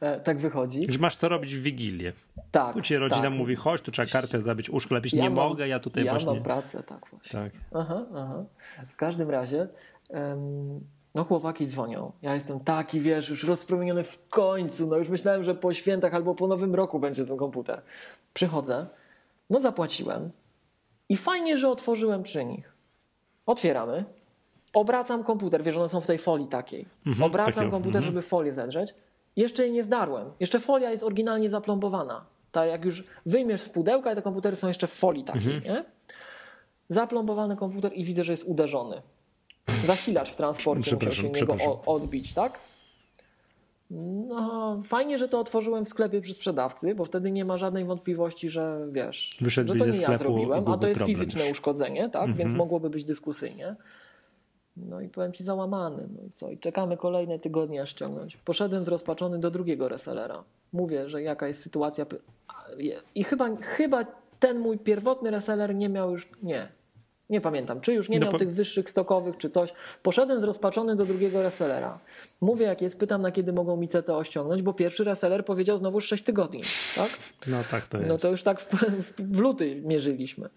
E, 0.00 0.20
tak 0.20 0.38
wychodzi. 0.38 0.86
Że 0.88 0.98
masz 0.98 1.16
co 1.16 1.28
robić 1.28 1.54
w 1.54 1.62
Wigilię. 1.62 2.12
Tak. 2.50 2.74
Tu 2.74 2.80
ci 2.80 2.96
rodzina 2.96 3.22
tak. 3.22 3.32
mówi, 3.32 3.54
chodź, 3.54 3.80
tu 3.80 3.90
trzeba 3.90 4.08
karpia 4.08 4.40
zdobyć, 4.40 4.70
uszko 4.70 4.94
lepić. 4.94 5.12
Ja 5.14 5.22
nie 5.22 5.30
mam, 5.30 5.48
mogę, 5.48 5.68
ja 5.68 5.78
tutaj 5.78 6.04
ja 6.04 6.12
właśnie... 6.12 6.28
Ja 6.28 6.34
mam 6.34 6.42
pracę, 6.42 6.82
tak 6.82 7.06
właśnie. 7.10 7.40
Tak. 7.40 7.52
Aha, 7.74 8.06
aha. 8.14 8.44
W 8.88 8.96
każdym 8.96 9.30
razie... 9.30 9.68
Um, 10.08 10.80
no 11.14 11.24
chłopaki 11.24 11.66
dzwonią. 11.66 12.12
Ja 12.22 12.34
jestem 12.34 12.60
taki, 12.60 13.00
wiesz, 13.00 13.28
już 13.28 13.44
rozpromieniony 13.44 14.02
w 14.02 14.28
końcu. 14.28 14.86
No 14.86 14.96
już 14.96 15.08
myślałem, 15.08 15.44
że 15.44 15.54
po 15.54 15.72
świętach 15.72 16.14
albo 16.14 16.34
po 16.34 16.46
nowym 16.46 16.74
roku 16.74 16.98
będzie 16.98 17.26
ten 17.26 17.36
komputer. 17.36 17.82
Przychodzę, 18.34 18.86
no 19.50 19.60
zapłaciłem 19.60 20.30
i 21.08 21.16
fajnie, 21.16 21.56
że 21.56 21.68
otworzyłem 21.68 22.22
przy 22.22 22.44
nich. 22.44 22.72
Otwieramy, 23.46 24.04
obracam 24.72 25.24
komputer, 25.24 25.62
wiesz, 25.62 25.76
one 25.76 25.88
są 25.88 26.00
w 26.00 26.06
tej 26.06 26.18
folii 26.18 26.46
takiej. 26.46 26.86
Mhm, 27.06 27.24
obracam 27.24 27.54
takiego. 27.54 27.70
komputer, 27.70 27.96
mhm. 27.96 28.04
żeby 28.04 28.22
folię 28.22 28.52
zedrzeć 28.52 28.94
jeszcze 29.36 29.62
jej 29.62 29.72
nie 29.72 29.82
zdarłem. 29.82 30.32
Jeszcze 30.40 30.60
folia 30.60 30.90
jest 30.90 31.04
oryginalnie 31.04 31.50
zaplombowana. 31.50 32.24
Tak 32.52 32.68
jak 32.68 32.84
już 32.84 33.04
wyjmiesz 33.26 33.60
z 33.60 33.68
pudełka, 33.68 34.14
te 34.14 34.22
komputery 34.22 34.56
są 34.56 34.68
jeszcze 34.68 34.86
w 34.86 34.92
folii 34.92 35.24
takiej, 35.24 35.54
mhm. 35.54 35.74
nie? 35.74 35.84
Zaplombowany 36.88 37.56
komputer 37.56 37.92
i 37.94 38.04
widzę, 38.04 38.24
że 38.24 38.32
jest 38.32 38.44
uderzony. 38.44 39.02
Zasilacz 39.86 40.30
w 40.30 40.36
transporcie 40.36 40.94
musiał 40.94 41.12
się 41.12 41.30
niego 41.30 41.82
odbić, 41.86 42.34
tak? 42.34 42.58
No, 43.90 44.78
fajnie, 44.84 45.18
że 45.18 45.28
to 45.28 45.40
otworzyłem 45.40 45.84
w 45.84 45.88
sklepie 45.88 46.20
przy 46.20 46.34
sprzedawcy, 46.34 46.94
bo 46.94 47.04
wtedy 47.04 47.30
nie 47.30 47.44
ma 47.44 47.58
żadnej 47.58 47.84
wątpliwości, 47.84 48.50
że 48.50 48.88
wiesz, 48.92 49.38
że 49.46 49.64
to 49.64 49.86
nie 49.86 49.98
ja 49.98 50.18
zrobiłem, 50.18 50.68
a 50.68 50.78
to 50.78 50.88
jest 50.88 51.04
fizyczne 51.04 51.50
uszkodzenie, 51.50 52.08
tak? 52.08 52.22
Mhm. 52.22 52.36
Więc 52.38 52.52
mogłoby 52.52 52.90
być 52.90 53.04
dyskusyjnie. 53.04 53.76
No 54.88 55.00
i 55.00 55.08
powiem 55.08 55.32
ci 55.32 55.44
załamany. 55.44 56.08
No 56.16 56.26
i 56.26 56.30
co? 56.30 56.50
I 56.50 56.58
czekamy 56.58 56.96
kolejne 56.96 57.38
tygodnie, 57.38 57.82
aż 57.82 57.90
ściągnąć. 57.90 58.36
Poszedłem 58.36 58.84
zrozpaczony 58.84 59.38
do 59.38 59.50
drugiego 59.50 59.88
resellera. 59.88 60.44
Mówię, 60.72 61.08
że 61.08 61.22
jaka 61.22 61.48
jest 61.48 61.62
sytuacja. 61.62 62.06
I 63.14 63.24
chyba, 63.24 63.56
chyba 63.56 64.04
ten 64.40 64.58
mój 64.58 64.78
pierwotny 64.78 65.30
reseller 65.30 65.74
nie 65.74 65.88
miał 65.88 66.10
już. 66.10 66.28
Nie. 66.42 66.68
Nie 67.30 67.40
pamiętam, 67.40 67.80
czy 67.80 67.92
już 67.92 68.08
nie 68.08 68.20
no 68.20 68.26
miał 68.26 68.38
tych 68.38 68.52
wyższych 68.52 68.90
stokowych, 68.90 69.36
czy 69.36 69.50
coś. 69.50 69.72
Poszedłem 70.02 70.40
zrozpaczony 70.40 70.96
do 70.96 71.06
drugiego 71.06 71.42
resellera. 71.42 71.98
Mówię, 72.40 72.66
jak 72.66 72.82
jest, 72.82 72.98
pytam, 72.98 73.22
na 73.22 73.32
kiedy 73.32 73.52
mogą 73.52 73.76
mi 73.76 73.88
CTO 73.88 74.24
ściągnąć, 74.24 74.62
bo 74.62 74.72
pierwszy 74.72 75.04
reseller 75.04 75.44
powiedział 75.44 75.78
znowu 75.78 76.00
6 76.00 76.24
tygodni. 76.24 76.62
Tak? 76.96 77.10
No 77.46 77.56
tak 77.70 77.86
to 77.86 77.98
jest. 77.98 78.08
No 78.08 78.18
to 78.18 78.30
już 78.30 78.42
tak 78.42 78.60
w, 78.60 78.74
w, 78.74 79.36
w 79.36 79.40
luty 79.40 79.82
mierzyliśmy. 79.84 80.48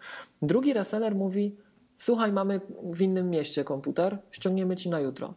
Drugi 0.41 0.73
reseller 0.73 1.15
mówi, 1.15 1.55
Słuchaj, 1.97 2.31
mamy 2.31 2.61
w 2.93 3.01
innym 3.01 3.29
mieście 3.29 3.63
komputer, 3.63 4.17
ściągniemy 4.31 4.75
ci 4.75 4.89
na 4.89 4.99
jutro. 4.99 5.33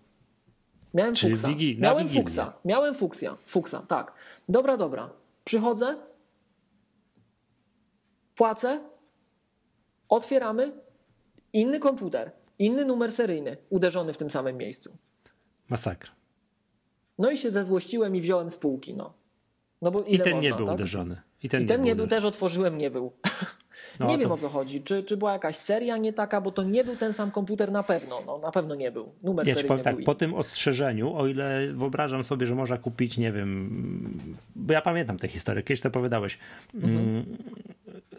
Miałem 0.95 1.15
Czyli 1.15 1.33
fuksa. 1.37 1.49
Wigi, 1.49 1.79
Miałem 1.81 2.07
Wigilię. 2.07 2.23
fuksa. 2.23 2.53
Miałem 2.65 2.95
fuksa. 2.95 3.37
Fuksa, 3.47 3.83
tak. 3.89 4.13
Dobra, 4.49 4.77
dobra. 4.77 5.11
Przychodzę, 5.45 5.97
płacę, 8.35 8.81
otwieramy, 10.09 10.73
inny 11.53 11.79
komputer, 11.79 12.33
inny 12.59 12.85
numer 12.85 13.13
seryjny, 13.13 13.57
uderzony 13.71 14.13
w 14.13 14.17
tym 14.19 14.31
samym 14.31 14.57
miejscu. 14.57 14.97
Masakra. 15.69 16.11
No 17.19 17.31
i 17.31 17.37
się 17.37 17.51
zezłościłem 17.51 18.17
i 18.17 18.21
wziąłem 18.21 18.51
spółki, 18.51 18.95
no. 18.95 19.13
no 19.83 19.91
bo 19.91 19.99
I 20.01 20.19
ten 20.19 20.35
można, 20.35 20.51
nie 20.51 20.55
był 20.57 20.67
tak? 20.67 20.75
uderzony. 20.75 21.21
I 21.43 21.49
ten, 21.49 21.63
I 21.63 21.67
ten 21.67 21.83
nie, 21.83 21.91
nie 21.91 21.97
był, 21.97 22.07
też 22.07 22.25
otworzyłem, 22.25 22.79
nie 22.79 22.91
był. 22.91 23.13
No, 24.01 24.07
nie 24.07 24.19
wiem 24.19 24.33
o 24.33 24.37
co 24.37 24.49
chodzi. 24.49 24.83
Czy, 24.83 25.03
czy 25.03 25.17
była 25.17 25.33
jakaś 25.33 25.57
seria 25.57 25.97
nie 25.97 26.13
taka, 26.13 26.41
bo 26.41 26.51
to 26.51 26.63
nie 26.63 26.85
był 26.85 26.97
ten 26.97 27.13
sam 27.13 27.31
komputer 27.31 27.73
na 27.73 27.83
pewno. 27.83 28.23
No, 28.27 28.39
na 28.39 28.51
pewno 28.51 28.75
nie 28.75 28.93
był. 28.93 29.13
Numer 29.23 29.47
ja 29.47 29.55
seryjny 29.55 29.83
tak, 29.83 29.97
po 30.05 30.15
tym 30.15 30.35
ostrzeżeniu, 30.35 31.15
o 31.15 31.27
ile 31.27 31.73
wyobrażam 31.73 32.25
sobie, 32.25 32.47
że 32.47 32.55
można 32.55 32.79
kupić, 32.79 33.19
nie 33.19 33.33
wiem, 33.33 34.19
bo 34.57 34.73
ja 34.73 34.83
pamiętam 34.83 35.17
tę 35.17 35.29
historię, 35.29 35.63
kiedyś 35.63 35.81
to 35.81 35.89
opowiadałeś. 35.89 36.39
Mhm. 36.75 36.99
Mm, 36.99 37.37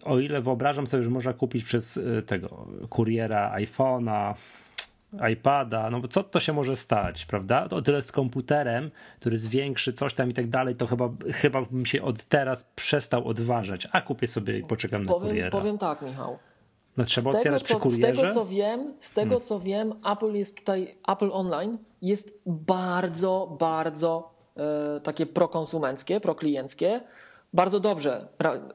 o 0.03 0.19
ile 0.19 0.41
wyobrażam 0.41 0.87
sobie, 0.87 1.03
że 1.03 1.09
można 1.09 1.33
kupić 1.33 1.63
przez 1.63 1.97
y, 1.97 2.23
tego 2.25 2.67
kuriera 2.89 3.55
iPhone'a, 3.57 4.33
iPada, 5.31 5.89
no 5.89 5.99
bo 5.99 6.07
co 6.07 6.23
to 6.23 6.39
się 6.39 6.53
może 6.53 6.75
stać, 6.75 7.25
prawda? 7.25 7.67
O 7.69 7.81
tyle 7.81 8.01
z 8.01 8.11
komputerem, 8.11 8.91
który 9.19 9.35
jest 9.35 9.47
większy, 9.47 9.93
coś 9.93 10.13
tam 10.13 10.29
i 10.29 10.33
tak 10.33 10.49
dalej, 10.49 10.75
to 10.75 10.87
chyba, 10.87 11.09
chyba 11.33 11.61
bym 11.61 11.85
się 11.85 12.03
od 12.03 12.23
teraz 12.23 12.63
przestał 12.63 13.27
odważać, 13.27 13.87
a 13.91 14.01
kupię 14.01 14.27
sobie 14.27 14.57
i 14.59 14.63
poczekam 14.63 15.03
na 15.03 15.13
powiem, 15.13 15.27
kuriera. 15.27 15.49
Powiem 15.49 15.77
tak, 15.77 16.01
Michał. 16.01 16.37
No 16.97 17.05
trzeba 17.05 17.31
z 17.31 17.35
otwierać 17.35 17.63
tego, 17.63 17.79
przy 17.79 17.89
kurierze? 17.89 18.13
Z 18.13 18.21
tego, 18.21 18.33
co 18.33 18.45
wiem, 18.45 18.93
z 18.99 19.11
tego, 19.11 19.29
hmm. 19.29 19.47
co 19.47 19.59
wiem, 19.59 19.93
Apple 20.11 20.33
jest 20.33 20.57
tutaj, 20.57 20.97
Apple 21.07 21.29
Online 21.31 21.77
jest 22.01 22.33
bardzo, 22.45 23.57
bardzo 23.59 24.33
e, 24.57 24.99
takie 24.99 25.25
prokonsumenckie, 25.25 26.19
proklienckie 26.19 27.01
bardzo 27.53 27.79
dobrze 27.79 28.27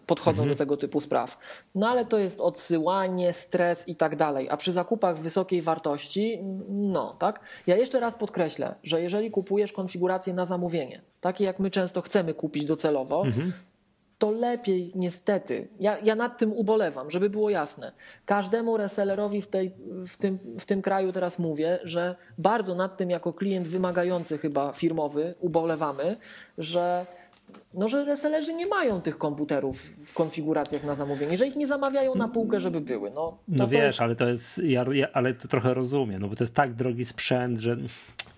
podchodzą 0.07 0.43
mhm. 0.43 0.49
do 0.49 0.57
tego 0.59 0.77
typu 0.77 1.01
spraw. 1.01 1.39
No 1.75 1.89
ale 1.89 2.05
to 2.05 2.19
jest 2.19 2.41
odsyłanie, 2.41 3.33
stres 3.33 3.89
i 3.89 3.97
tak 3.97 4.17
dalej. 4.17 4.49
A 4.51 4.57
przy 4.57 4.73
zakupach 4.73 5.19
wysokiej 5.19 5.63
wartości, 5.63 6.39
no 6.69 7.17
tak. 7.19 7.41
Ja 7.67 7.77
jeszcze 7.77 8.01
raz 8.01 8.15
podkreślę, 8.15 8.75
że 8.83 9.03
jeżeli 9.03 9.31
kupujesz 9.31 9.73
konfigurację 9.73 10.35
na 10.35 10.47
zamówienie, 10.47 11.03
takie 11.21 11.45
jak 11.45 11.59
my 11.59 11.71
często 11.71 12.03
chcemy 12.03 12.35
kupić 12.35 12.65
docelowo, 12.65 13.27
mhm. 13.27 13.53
to 14.19 14.31
lepiej 14.31 14.93
niestety, 14.95 15.69
ja, 15.81 15.99
ja 15.99 16.15
nad 16.15 16.39
tym 16.39 16.53
ubolewam, 16.53 17.11
żeby 17.11 17.31
było 17.31 17.51
jasne. 17.51 17.93
Każdemu 18.25 18.77
resellerowi 18.77 19.43
w, 19.43 19.47
tej, 19.47 19.73
w, 20.07 20.17
tym, 20.17 20.39
w 20.59 20.65
tym 20.65 20.83
kraju 20.83 21.13
teraz 21.13 21.39
mówię, 21.39 21.79
że 21.85 22.17
bardzo 22.39 22.75
nad 22.75 22.97
tym 22.97 23.11
jako 23.11 23.33
klient 23.33 23.69
wymagający 23.69 24.39
chyba 24.39 24.73
firmowy 24.73 25.35
ubolewamy, 25.41 26.17
że 26.59 27.07
no, 27.75 27.89
że 27.89 28.05
resellerzy 28.05 28.55
nie 28.55 28.67
mają 28.67 29.01
tych 29.01 29.19
komputerów 29.19 29.81
w 29.83 30.15
konfiguracjach 30.15 30.85
na 30.85 30.95
zamówienie, 30.95 31.37
że 31.37 31.47
ich 31.47 31.57
nie 31.57 31.67
zamawiają 31.67 32.15
na 32.15 32.29
półkę, 32.29 32.61
żeby 32.61 32.81
były. 32.81 33.11
No, 33.11 33.39
no 33.49 33.69
wiesz, 33.69 33.83
jest... 33.83 34.03
ale 34.03 34.17
to 34.17 34.29
jest, 34.29 34.59
ja, 34.59 34.85
ja, 34.93 35.09
ale 35.13 35.35
to 35.35 35.49
trochę 35.49 35.75
rozumiem, 35.75 36.23
no 36.23 36.29
bo 36.29 36.37
to 36.37 36.45
jest 36.45 36.55
tak 36.55 36.75
drogi 36.75 37.05
sprzęt, 37.05 37.61
że 37.61 37.77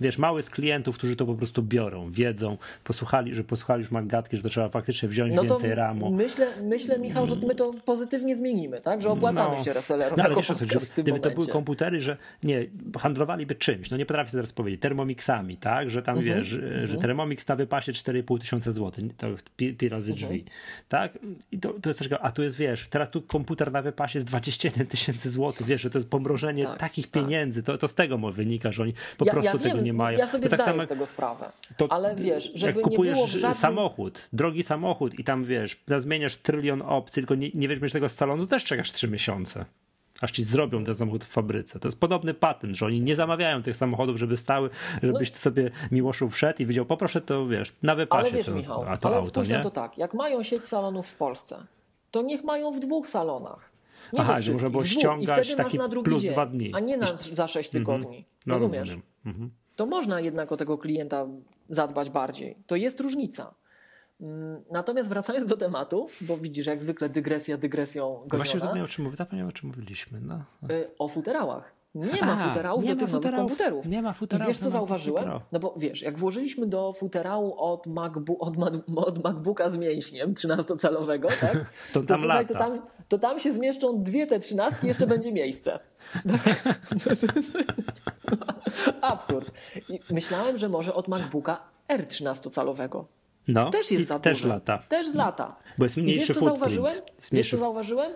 wiesz, 0.01 0.19
mały 0.19 0.43
z 0.43 0.51
klientów, 0.51 0.99
którzy 0.99 1.17
to 1.17 1.27
po 1.27 1.35
prostu 1.35 1.63
biorą, 1.63 2.11
wiedzą, 2.11 2.59
posłuchali, 2.85 3.35
że 3.35 3.45
posłuchali 3.45 3.83
już 3.83 3.91
Maggatki, 3.91 4.37
że 4.37 4.43
to 4.43 4.49
trzeba 4.49 4.69
faktycznie 4.69 5.09
wziąć 5.09 5.35
no 5.35 5.43
więcej 5.43 5.75
ramu. 5.75 6.11
Myślę, 6.11 6.47
myślę, 6.63 6.99
Michał, 6.99 7.27
że 7.27 7.37
my 7.37 7.55
to 7.55 7.71
pozytywnie 7.85 8.37
zmienimy, 8.37 8.81
tak? 8.81 9.03
Że 9.03 9.11
opłacamy 9.11 9.57
no. 9.57 9.65
się 9.65 9.73
resellerom. 9.73 10.19
No, 10.19 10.25
ale 10.25 10.37
wiesz, 10.37 10.47
co, 10.47 10.55
że, 10.55 11.03
gdyby 11.03 11.21
to 11.21 11.31
były 11.31 11.47
komputery, 11.47 12.01
że 12.01 12.17
nie, 12.43 12.67
handlowaliby 12.99 13.55
czymś, 13.55 13.91
no 13.91 13.97
nie 13.97 14.07
potrafię 14.07 14.31
teraz 14.31 14.53
powiedzieć, 14.53 14.81
termomixami, 14.81 15.57
tak? 15.57 15.91
Że 15.91 16.03
tam 16.03 16.19
mhm. 16.19 16.37
wiesz, 16.37 16.47
że 16.47 16.67
mhm. 16.67 17.01
Thermomix 17.01 17.49
na 17.49 17.57
wypasie 17.57 17.93
4,5 17.93 18.41
tysiąca 18.41 18.73
złotych, 18.73 19.05
to 19.29 19.51
pi, 19.57 19.89
razy 19.89 20.13
mhm. 20.13 20.29
drzwi, 20.29 20.45
tak? 20.89 21.19
I 21.53 21.59
to, 21.59 21.73
to 21.83 21.91
jest 21.91 22.03
a 22.21 22.31
tu 22.31 22.43
jest, 22.43 22.57
wiesz, 22.57 22.89
teraz 22.89 23.11
tu 23.11 23.23
komputer 23.23 23.73
na 23.73 23.83
wypasie 23.83 24.17
jest 24.17 24.27
21 24.27 24.87
tysięcy 24.87 25.31
złotych, 25.31 25.67
wiesz, 25.67 25.83
że 25.83 25.91
to 25.91 25.99
jest 25.99 26.11
pomrożenie 26.11 26.65
tak, 26.65 26.79
takich 26.79 27.11
tak. 27.11 27.23
pieniędzy, 27.23 27.63
to, 27.63 27.79
to 27.79 27.89
z 27.89 27.95
tego 27.95 28.19
wynika, 28.19 28.73
że 28.73 28.83
oni 28.83 28.93
po 29.19 29.25
ja, 29.25 29.33
prostu 29.33 29.57
ja 29.57 29.63
tego 29.63 29.77
wiem, 29.77 29.85
nie 29.85 29.93
mają. 29.93 30.19
Ja 30.19 30.27
sobie 30.27 30.49
tak 30.49 30.61
zdaję 30.61 30.73
samo, 30.73 30.87
z 30.87 30.89
tego 30.89 31.07
sprawę, 31.07 31.53
to, 31.77 31.93
ale 31.93 32.17
wiesz, 32.17 32.53
żeby 32.55 32.81
jak 32.81 32.91
kupujesz 32.91 33.19
nie 33.19 33.25
było 33.25 33.39
żadnym... 33.39 33.55
samochód, 33.55 34.29
drogi 34.33 34.63
samochód 34.63 35.19
i 35.19 35.25
tam, 35.25 35.45
wiesz, 35.45 35.81
zmieniasz 35.99 36.37
trylion 36.37 36.83
opcji, 36.83 37.15
tylko 37.15 37.35
nie, 37.35 37.51
nie 37.55 37.69
weźmiesz 37.69 37.93
tego 37.93 38.09
z 38.09 38.15
salonu, 38.15 38.47
też 38.47 38.65
czekasz 38.65 38.93
trzy 38.93 39.09
miesiące 39.09 39.65
aż 40.21 40.33
ci 40.33 40.45
zrobią 40.45 40.85
ten 40.85 40.95
samochód 40.95 41.25
w 41.25 41.29
fabryce. 41.29 41.81
To 41.81 41.89
jest 41.89 42.01
podobny 42.01 42.35
patent, 42.35 42.75
że 42.75 42.87
oni 42.87 43.01
nie 43.01 43.17
zamawiają 43.17 43.63
tych 43.63 43.77
samochodów, 43.77 44.17
żeby 44.17 44.37
stały, 44.37 44.71
żebyś 45.03 45.31
ty 45.31 45.39
sobie 45.39 45.71
Miłoszu 45.91 46.29
wszedł 46.29 46.63
i 46.63 46.67
wiedział, 46.67 46.87
poproszę 46.87 47.21
to, 47.21 47.47
wiesz, 47.47 47.73
na 47.83 47.95
wypasie 47.95 48.23
ale 48.23 48.37
wiesz, 48.37 48.47
to, 48.47 48.53
Michał, 48.53 48.85
a 48.89 48.97
to 48.97 49.09
ale 49.09 49.17
auto, 49.17 49.43
nie? 49.43 49.61
to 49.61 49.71
tak, 49.71 49.99
jak 49.99 50.15
mają 50.15 50.43
sieć 50.43 50.65
salonów 50.65 51.07
w 51.07 51.17
Polsce, 51.17 51.67
to 52.11 52.23
niech 52.23 52.45
mają 52.45 52.71
w 52.71 52.81
dwóch 52.81 53.09
salonach. 53.09 53.75
Nie 54.13 54.21
Aha, 54.21 54.41
że 54.41 54.53
można 54.53 54.71
było 54.71 54.85
ściągać 54.85 55.55
taki 55.55 55.79
plus 56.05 56.23
dzień, 56.23 56.33
dwa 56.33 56.47
dni. 56.47 56.71
A 56.75 56.81
nie 56.81 56.97
na, 56.97 57.07
za 57.33 57.47
sześć 57.47 57.75
mhm. 57.75 57.85
tygodni. 57.85 58.25
No, 58.47 58.55
Rozumiesz? 58.55 58.97
Mhm. 59.27 59.51
To 59.77 59.87
można 59.87 60.21
jednak 60.21 60.53
o 60.53 60.57
tego 60.57 60.79
klienta 60.79 61.27
zadbać 61.67 62.11
bardziej. 62.11 62.57
To 62.67 62.77
jest 62.77 63.01
różnica. 63.01 63.55
Mm, 64.21 64.65
natomiast 64.71 65.09
wracając 65.09 65.51
do 65.51 65.57
tematu, 65.57 66.09
bo 66.21 66.37
widzisz, 66.37 66.67
jak 66.67 66.83
zwykle 66.83 67.09
dygresja 67.09 67.57
dygresją 67.57 68.15
goniona. 68.15 68.37
Właśnie 68.37 68.61
zapomniałem 68.61 68.91
o 68.91 68.93
czym, 68.93 69.17
zapomniałem, 69.17 69.49
o 69.49 69.53
czym 69.53 69.69
mówiliśmy. 69.69 70.21
No. 70.21 70.45
Y, 70.71 70.91
o 70.99 71.09
futerałach. 71.09 71.75
Nie 71.95 72.23
ma 72.23 72.33
A, 72.33 72.49
futerałów 72.49 72.85
nie 72.85 72.97
do 72.97 73.05
tych 73.05 73.13
nowych 73.13 73.35
komputerów. 73.35 73.87
Nie 73.87 74.03
ma 74.03 74.13
futerałów. 74.13 74.47
I 74.47 74.49
wiesz, 74.49 74.59
co 74.59 74.71
zauważyłem? 74.71 75.31
No 75.53 75.59
bo 75.59 75.75
wiesz, 75.77 76.03
jak 76.03 76.19
włożyliśmy 76.19 76.67
do 76.67 76.93
futerału 76.93 77.55
od, 77.59 77.87
MacBook, 77.87 78.43
od, 78.43 78.55
od 78.97 79.25
MacBooka 79.25 79.71
z 79.71 79.77
mięśniem 79.77 80.35
13-calowego, 80.35 81.27
tak? 81.41 81.67
to, 81.93 82.03
tam 82.03 82.07
to, 82.07 82.19
słuchaj, 82.19 82.47
to, 82.47 82.55
tam, 82.55 82.81
to 83.09 83.19
tam 83.19 83.41
się 83.41 83.53
zmieszczą 83.53 84.03
dwie 84.03 84.27
te 84.27 84.41
trzynastki, 84.41 84.87
jeszcze 84.87 85.07
będzie 85.07 85.33
miejsce. 85.33 85.79
Absurd. 89.01 89.51
I 89.89 90.01
myślałem, 90.11 90.59
że 90.59 90.69
może 90.69 90.95
od 90.95 91.09
MacBooka 91.09 91.63
R 91.89 92.05
13-calowego. 92.05 93.05
No, 93.49 93.71
też 93.71 93.91
jest 93.91 94.09
za 94.09 94.19
też 94.19 94.45
lata. 94.45 94.79
Też 94.79 95.15
lata. 95.15 95.57
Bo 95.79 95.85
jest 95.85 95.97
mniejszy 95.97 96.25
I 96.25 96.29
wiesz, 96.29 96.39
co 96.39 96.45
zauważyłem? 96.45 96.95
Wiesz, 97.33 97.51
co 97.51 97.57
zauważyłem? 97.57 98.13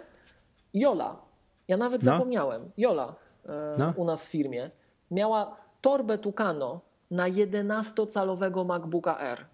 Jola. 0.75 1.17
Ja 1.69 1.77
nawet 1.77 2.03
no. 2.03 2.13
zapomniałem. 2.13 2.71
Jola 2.77 3.15
e, 3.47 3.77
no. 3.79 3.93
u 3.97 4.05
nas 4.05 4.27
w 4.27 4.31
firmie 4.31 4.71
miała 5.11 5.57
torbę 5.81 6.19
Tucano 6.19 6.81
na 7.11 7.31
11-calowego 7.31 8.65
MacBooka 8.65 9.19
R. 9.19 9.45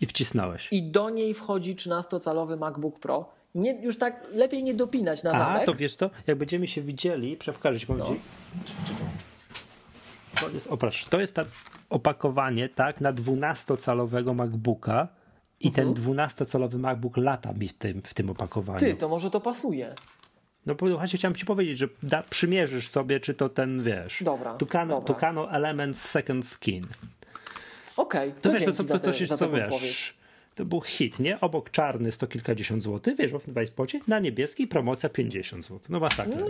I 0.00 0.06
wcisnąłeś. 0.06 0.68
I 0.70 0.82
do 0.82 1.10
niej 1.10 1.34
wchodzi 1.34 1.76
13-calowy 1.76 2.58
MacBook 2.58 2.98
Pro. 2.98 3.28
Nie, 3.54 3.82
już 3.82 3.98
tak 3.98 4.26
lepiej 4.32 4.64
nie 4.64 4.74
dopinać 4.74 5.22
na 5.22 5.30
zamek. 5.30 5.62
A, 5.62 5.66
to 5.66 5.74
wiesz 5.74 5.96
co? 5.96 6.10
Jak 6.26 6.38
będziemy 6.38 6.66
się 6.66 6.82
widzieli, 6.82 7.36
pokażę 7.54 7.80
ci, 7.80 7.86
no. 7.92 8.14
To 10.40 10.48
jest, 10.48 10.66
oprasz, 10.66 11.04
to 11.04 11.20
jest 11.20 11.34
ta 11.34 11.44
opakowanie, 11.90 12.68
tak, 12.68 13.00
na 13.00 13.12
12-calowego 13.12 14.34
MacBooka 14.34 15.08
i 15.60 15.68
mhm. 15.68 15.94
ten 15.94 16.04
12-calowy 16.04 16.78
MacBook 16.78 17.16
lata 17.16 17.52
mi 17.52 17.68
w 17.68 17.74
tym, 17.74 18.02
w 18.02 18.14
tym 18.14 18.30
opakowaniu. 18.30 18.80
Ty, 18.80 18.94
to 18.94 19.08
może 19.08 19.30
to 19.30 19.40
pasuje. 19.40 19.94
No 20.66 20.74
właśnie 20.74 21.18
chciałem 21.18 21.34
ci 21.34 21.44
powiedzieć, 21.44 21.78
że 21.78 21.88
da, 22.02 22.22
przymierzysz 22.22 22.88
sobie, 22.88 23.20
czy 23.20 23.34
to 23.34 23.48
ten, 23.48 23.82
wiesz, 23.82 24.22
dobra, 24.22 24.54
Tucano, 24.54 24.94
dobra. 24.94 25.14
Tucano 25.14 25.50
Elements 25.50 26.00
Second 26.00 26.46
Skin. 26.46 26.84
Okej, 27.96 28.28
okay, 28.28 28.40
to, 28.40 28.48
to 28.48 28.54
wiesz, 28.54 28.64
to, 28.64 28.72
to, 28.72 28.84
to 28.84 28.98
coś 28.98 29.20
jest, 29.20 29.34
co 29.36 29.50
wiesz, 29.50 30.15
to 30.56 30.64
był 30.64 30.80
hit, 30.80 31.20
nie? 31.20 31.40
Obok 31.40 31.70
czarny 31.70 32.12
sto 32.12 32.26
kilkadziesiąt 32.26 32.82
złotych, 32.82 33.16
wiesz, 33.16 33.32
w 33.32 33.52
Wajspocie, 33.52 34.00
na 34.08 34.18
niebieski 34.18 34.66
promocja 34.66 35.08
50 35.08 35.64
zł. 35.64 35.80
No 35.88 36.00
masakra. 36.00 36.36
No, 36.40 36.46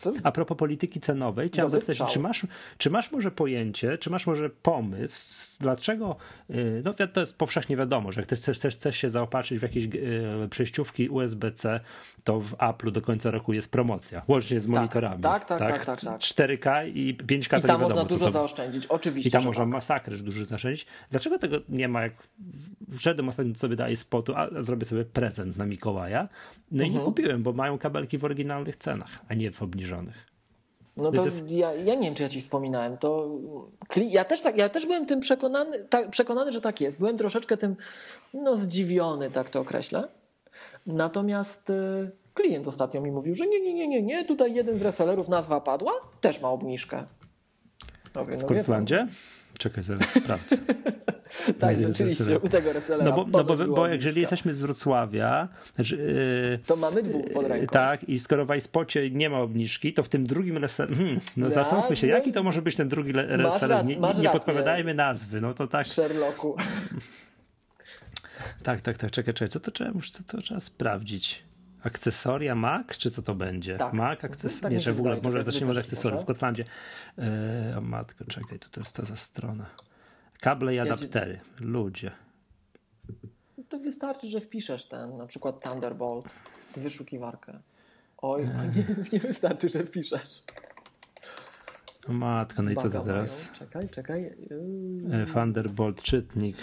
to... 0.00 0.12
A 0.22 0.32
propos 0.32 0.58
polityki 0.58 1.00
cenowej, 1.00 1.48
chciałem 1.48 1.70
zapytać, 1.70 1.98
czy 2.12 2.20
masz, 2.20 2.46
czy 2.78 2.90
masz 2.90 3.12
może 3.12 3.30
pojęcie, 3.30 3.98
czy 3.98 4.10
masz 4.10 4.26
może 4.26 4.50
pomysł, 4.50 5.56
dlaczego, 5.60 6.16
y, 6.50 6.82
no 6.84 6.94
to 6.94 7.20
jest 7.20 7.36
powszechnie 7.36 7.76
wiadomo, 7.76 8.12
że 8.12 8.20
jak 8.20 8.26
chcesz, 8.28 8.58
chcesz, 8.58 8.74
chcesz 8.74 8.96
się 8.96 9.10
zaopatrzyć 9.10 9.58
w 9.58 9.62
jakieś 9.62 9.84
y, 9.84 10.48
przejściówki 10.50 11.08
USB-C, 11.08 11.80
to 12.24 12.40
w 12.40 12.52
Apple'u 12.52 12.90
do 12.90 13.02
końca 13.02 13.30
roku 13.30 13.52
jest 13.52 13.70
promocja, 13.70 14.22
łącznie 14.28 14.60
z 14.60 14.66
tak, 14.66 14.74
monitorami. 14.74 15.22
Tak, 15.22 15.44
tak, 15.44 15.58
tak. 15.58 15.84
tak, 15.84 16.00
tak, 16.00 16.20
4K 16.20 16.88
i 16.94 17.16
5K 17.16 17.58
I 17.58 17.60
to 17.62 17.68
tam 17.68 17.80
wiadomo, 17.80 17.88
można 17.88 18.04
dużo 18.04 18.24
to... 18.24 18.30
zaoszczędzić, 18.30 18.86
oczywiście. 18.86 19.28
I 19.28 19.32
tam 19.32 19.44
można 19.44 19.64
tak. 19.64 19.72
masakrę 19.72 20.16
dużo 20.16 20.44
zaoszczędzić. 20.44 20.86
Dlaczego 21.10 21.38
tego 21.38 21.56
nie 21.68 21.88
ma, 21.88 22.02
jak 22.02 22.12
wszedłem 22.98 23.28
ostatnio 23.28 23.54
sobie 23.54 23.76
do 23.76 23.88
iSpotu, 23.88 24.34
a 24.36 24.62
zrobię 24.62 24.84
sobie 24.84 25.04
prezent 25.04 25.56
na 25.56 25.66
Mikołaja. 25.66 26.28
No 26.70 26.84
i 26.84 26.86
nie 26.86 26.96
mhm. 26.96 27.04
kupiłem, 27.04 27.42
bo 27.42 27.52
mają 27.52 27.78
kabelki 27.78 28.18
w 28.18 28.24
oryginalnych 28.24 28.76
cenach, 28.76 29.10
a 29.28 29.34
nie 29.34 29.50
w 29.50 29.62
obniżonych. 29.62 30.32
No 30.96 31.12
to 31.12 31.24
jest... 31.24 31.50
ja, 31.50 31.74
ja 31.74 31.94
nie 31.94 32.02
wiem, 32.02 32.14
czy 32.14 32.22
ja 32.22 32.28
ci 32.28 32.40
wspominałem. 32.40 32.98
To 32.98 33.30
ja 33.96 34.24
też, 34.24 34.40
tak, 34.40 34.56
ja 34.56 34.68
też 34.68 34.86
byłem 34.86 35.06
tym 35.06 35.20
przekonany, 35.20 35.84
tak, 35.84 36.10
przekonany, 36.10 36.52
że 36.52 36.60
tak 36.60 36.80
jest. 36.80 36.98
Byłem 36.98 37.18
troszeczkę 37.18 37.56
tym 37.56 37.76
no, 38.34 38.56
zdziwiony, 38.56 39.30
tak 39.30 39.50
to 39.50 39.60
określę. 39.60 40.08
Natomiast 40.86 41.70
y, 41.70 42.10
klient 42.34 42.68
ostatnio 42.68 43.00
mi 43.00 43.10
mówił, 43.10 43.34
że 43.34 43.46
nie, 43.46 43.60
nie, 43.60 43.74
nie, 43.74 43.88
nie, 43.88 44.02
nie, 44.02 44.24
tutaj 44.24 44.54
jeden 44.54 44.78
z 44.78 44.82
resellerów, 44.82 45.28
nazwa 45.28 45.60
padła, 45.60 45.92
też 46.20 46.40
ma 46.40 46.48
obniżkę. 46.48 47.04
No, 48.14 48.24
w 48.24 48.44
Kurtlandzie? 48.44 49.08
Czekaj, 49.62 49.84
zaraz 49.84 50.10
sprawdzę. 50.22 50.56
tak, 51.58 51.82
rzeczywiście, 51.82 52.38
u 52.38 52.48
tego 52.48 52.72
resellera. 52.72 53.10
No 53.10 53.16
bo, 53.16 53.38
no 53.38 53.44
bo, 53.44 53.56
bo 53.66 53.86
jeżeli 53.86 54.20
jesteśmy 54.20 54.54
z 54.54 54.62
Wrocławia, 54.62 55.48
znaczy, 55.74 55.96
yy, 55.96 56.66
to 56.66 56.76
mamy 56.76 57.02
dwóch 57.02 57.32
pod 57.32 57.46
ręką. 57.46 57.66
Tak, 57.66 58.04
i 58.04 58.18
skoro 58.18 58.46
w 58.46 58.56
iSpocie 58.56 59.10
nie 59.10 59.30
ma 59.30 59.40
obniżki, 59.40 59.94
to 59.94 60.02
w 60.02 60.08
tym 60.08 60.24
drugim 60.24 60.58
resellerze, 60.58 60.96
hmm, 60.96 61.20
no 61.36 61.46
tak, 61.46 61.54
zastanówmy 61.54 61.96
się, 61.96 62.06
no, 62.06 62.12
jaki 62.12 62.32
to 62.32 62.42
może 62.42 62.62
być 62.62 62.76
ten 62.76 62.88
drugi 62.88 63.12
reseller. 63.12 63.84
Nie, 63.84 63.96
nie, 63.96 64.14
nie 64.20 64.30
podpowiadajmy 64.30 64.94
nazwy, 64.94 65.40
no 65.40 65.54
to 65.54 65.66
tak. 65.66 65.86
Sherlocku. 65.86 66.56
Tak, 68.62 68.80
tak, 68.80 68.98
tak, 68.98 69.10
czekaj, 69.10 69.34
czekaj, 69.34 69.48
co 69.48 69.60
to 69.60 69.70
trzeba, 69.70 69.90
co 70.10 70.22
to 70.26 70.42
trzeba 70.42 70.60
sprawdzić? 70.60 71.42
Akcesoria 71.82 72.54
Mac, 72.54 72.98
czy 72.98 73.10
co 73.10 73.22
to 73.22 73.34
będzie? 73.34 73.76
Tak. 73.76 73.92
Mac, 73.92 74.24
akcesoria. 74.24 74.62
Tak 74.62 74.72
nie, 74.72 74.80
że 74.80 74.92
w 74.92 74.98
ogóle, 74.98 75.20
może 75.22 75.42
zacznijmy 75.42 75.70
od 75.70 75.78
akcesoriów. 75.78 76.22
W 76.22 76.24
Gotlandzie. 76.24 76.64
E, 77.18 77.74
o 77.78 77.80
matko, 77.80 78.24
czekaj, 78.24 78.58
to, 78.58 78.68
to 78.68 78.80
jest 78.80 78.96
to 78.96 79.04
za 79.04 79.16
strona. 79.16 79.66
Kable 80.40 80.74
i 80.74 80.78
adaptery. 80.78 81.40
Ludzie. 81.60 82.10
To 83.68 83.78
wystarczy, 83.78 84.26
że 84.26 84.40
wpiszesz 84.40 84.88
ten, 84.88 85.16
na 85.16 85.26
przykład 85.26 85.62
Thunderbolt, 85.62 86.26
wyszukiwarkę. 86.76 87.58
Oj, 88.18 88.42
e. 88.42 88.46
nie, 88.76 88.84
nie 89.12 89.18
wystarczy, 89.18 89.68
że 89.68 89.84
wpiszesz. 89.84 90.42
O 92.08 92.12
matko, 92.12 92.62
no 92.62 92.70
i 92.70 92.76
co 92.76 92.90
to 92.90 93.00
teraz? 93.00 93.50
Czekaj, 93.52 93.88
czekaj. 93.88 94.36
E, 95.10 95.26
Thunderbolt, 95.32 96.02
czytnik. 96.02 96.56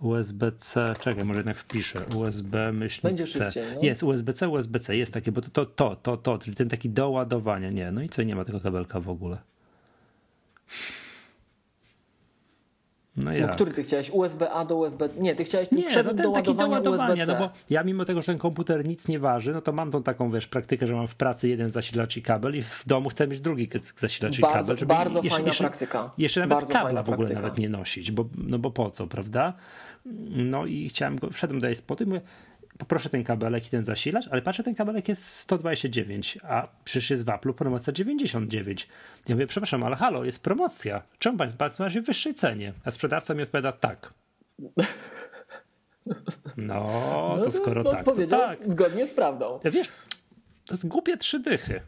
USB-C, 0.00 0.94
czekaj, 1.00 1.24
może 1.24 1.40
jednak 1.40 1.56
wpiszę. 1.56 2.00
USB 2.16 2.72
myślnik 2.72 3.16
Będzie 3.16 3.32
C. 3.32 3.44
Szybciej, 3.44 3.64
no? 3.74 3.82
Jest 3.82 4.02
USB-C, 4.02 4.48
USB-C, 4.48 4.96
jest 4.96 5.14
takie, 5.14 5.32
bo 5.32 5.40
to, 5.40 5.50
to, 5.50 5.66
to, 5.66 5.96
to, 5.96 6.16
to, 6.16 6.38
czyli 6.38 6.56
ten 6.56 6.68
taki 6.68 6.90
do 6.90 7.10
ładowania. 7.10 7.70
Nie, 7.70 7.90
no 7.90 8.02
i 8.02 8.08
co, 8.08 8.22
nie 8.22 8.36
ma 8.36 8.44
tego 8.44 8.60
kabelka 8.60 9.00
w 9.00 9.08
ogóle. 9.08 9.38
No, 13.16 13.30
no 13.40 13.48
który 13.48 13.72
ty 13.72 13.82
chciałeś? 13.82 14.10
USB-A 14.10 14.64
do 14.64 14.76
USB... 14.76 15.08
Nie, 15.18 15.34
ty 15.34 15.44
chciałeś 15.44 15.70
nie, 15.70 15.82
przewód 15.82 16.12
no 16.12 16.22
ten 16.22 16.26
do 16.26 16.32
taki 16.32 16.54
do 16.54 16.68
ładowania 16.68 17.26
no 17.26 17.38
bo 17.38 17.50
ja 17.70 17.82
mimo 17.82 18.04
tego, 18.04 18.20
że 18.20 18.26
ten 18.26 18.38
komputer 18.38 18.88
nic 18.88 19.08
nie 19.08 19.18
waży, 19.18 19.52
no 19.52 19.60
to 19.60 19.72
mam 19.72 19.90
tą 19.90 20.02
taką, 20.02 20.30
wiesz, 20.30 20.46
praktykę, 20.46 20.86
że 20.86 20.94
mam 20.94 21.06
w 21.06 21.14
pracy 21.14 21.48
jeden 21.48 21.70
zasilacz 21.70 22.16
i 22.16 22.22
kabel 22.22 22.56
i 22.56 22.62
w 22.62 22.82
domu 22.86 23.08
chcę 23.08 23.26
mieć 23.28 23.40
drugi 23.40 23.68
zasilacz 23.96 24.38
i 24.38 24.42
kabel. 24.42 24.76
Żeby 24.76 24.94
bardzo 24.94 25.18
jeszcze, 25.18 25.30
fajna 25.30 25.46
jeszcze, 25.46 25.64
praktyka. 25.64 26.10
Jeszcze 26.18 26.40
nawet 26.40 26.58
bardzo 26.58 26.72
kabla 26.72 27.02
w 27.02 27.08
ogóle 27.08 27.16
praktyka. 27.16 27.40
nawet 27.40 27.58
nie 27.58 27.68
nosić, 27.68 28.10
bo, 28.10 28.24
no 28.38 28.58
bo 28.58 28.70
po 28.70 28.90
co, 28.90 29.06
prawda? 29.06 29.52
No 30.30 30.66
i 30.66 30.88
chciałem 30.88 31.16
go, 31.18 31.30
wszedłem 31.30 31.60
do 31.60 31.70
iSpotu 31.70 32.04
i 32.04 32.06
mówię, 32.06 32.20
poproszę 32.78 33.10
ten 33.10 33.24
kabelek 33.24 33.66
i 33.66 33.70
ten 33.70 33.84
zasilacz, 33.84 34.28
ale 34.30 34.42
patrzę, 34.42 34.62
ten 34.62 34.74
kabelek 34.74 35.08
jest 35.08 35.24
129, 35.24 36.38
a 36.42 36.68
przecież 36.84 37.10
jest 37.10 37.24
w 37.24 37.28
Apple 37.28 37.52
promocja 37.52 37.92
99. 37.92 38.88
Ja 39.28 39.34
mówię, 39.34 39.46
przepraszam, 39.46 39.82
ale 39.82 39.96
halo, 39.96 40.24
jest 40.24 40.42
promocja. 40.44 41.02
Czemu 41.18 41.38
pan 41.38 41.52
macie 41.78 42.02
w 42.02 42.06
wyższej 42.06 42.34
cenie? 42.34 42.72
A 42.84 42.90
sprzedawca 42.90 43.34
mi 43.34 43.42
odpowiada 43.42 43.72
tak. 43.72 44.14
No, 46.56 46.84
No 47.36 47.44
to 47.44 47.50
skoro 47.50 47.82
no, 47.82 47.90
tak, 47.90 48.04
to 48.04 48.26
tak. 48.30 48.70
zgodnie 48.70 49.06
z 49.06 49.14
prawdą. 49.14 49.60
Ja 49.64 49.70
wiesz, 49.70 49.88
to 50.66 50.74
jest 50.74 50.88
głupie 50.88 51.16
trzy 51.16 51.40
dychy. 51.40 51.80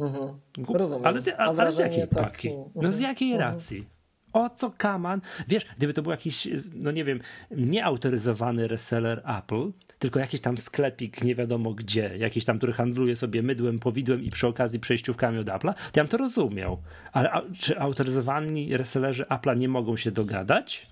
Mhm. 0.00 0.38
Rozumiem. 0.68 1.06
Ale 1.06 1.20
z, 1.20 1.28
A 1.28 1.36
ale 1.38 1.72
z 1.72 1.78
jakiej 1.78 2.08
tak- 2.08 2.24
paki? 2.24 2.50
No 2.50 2.70
Mhm. 2.76 2.94
z 2.94 3.00
jakiej 3.00 3.38
racji? 3.38 3.86
O 4.32 4.50
co 4.50 4.70
kaman? 4.70 5.20
Wiesz, 5.48 5.66
gdyby 5.76 5.94
to 5.94 6.02
był 6.02 6.10
jakiś, 6.10 6.48
no 6.74 6.90
nie 6.90 7.04
wiem, 7.04 7.20
nieautoryzowany 7.50 8.68
reseller 8.68 9.22
Apple, 9.38 9.72
tylko 9.98 10.20
jakiś 10.20 10.40
tam 10.40 10.58
sklepik 10.58 11.24
nie 11.24 11.34
wiadomo 11.34 11.74
gdzie, 11.74 12.16
jakiś 12.16 12.44
tam, 12.44 12.58
który 12.58 12.72
handluje 12.72 13.16
sobie 13.16 13.42
mydłem, 13.42 13.78
powidłem 13.78 14.22
i 14.22 14.30
przy 14.30 14.46
okazji 14.46 14.80
przejściówkami 14.80 15.38
od 15.38 15.46
Apple'a, 15.46 15.74
to 15.74 16.00
ja 16.00 16.04
bym 16.04 16.08
to 16.08 16.16
rozumiał. 16.16 16.82
Ale 17.12 17.30
a, 17.30 17.42
czy 17.58 17.80
autoryzowani 17.80 18.76
resellerzy 18.76 19.24
Apple'a 19.24 19.56
nie 19.56 19.68
mogą 19.68 19.96
się 19.96 20.10
dogadać 20.10 20.86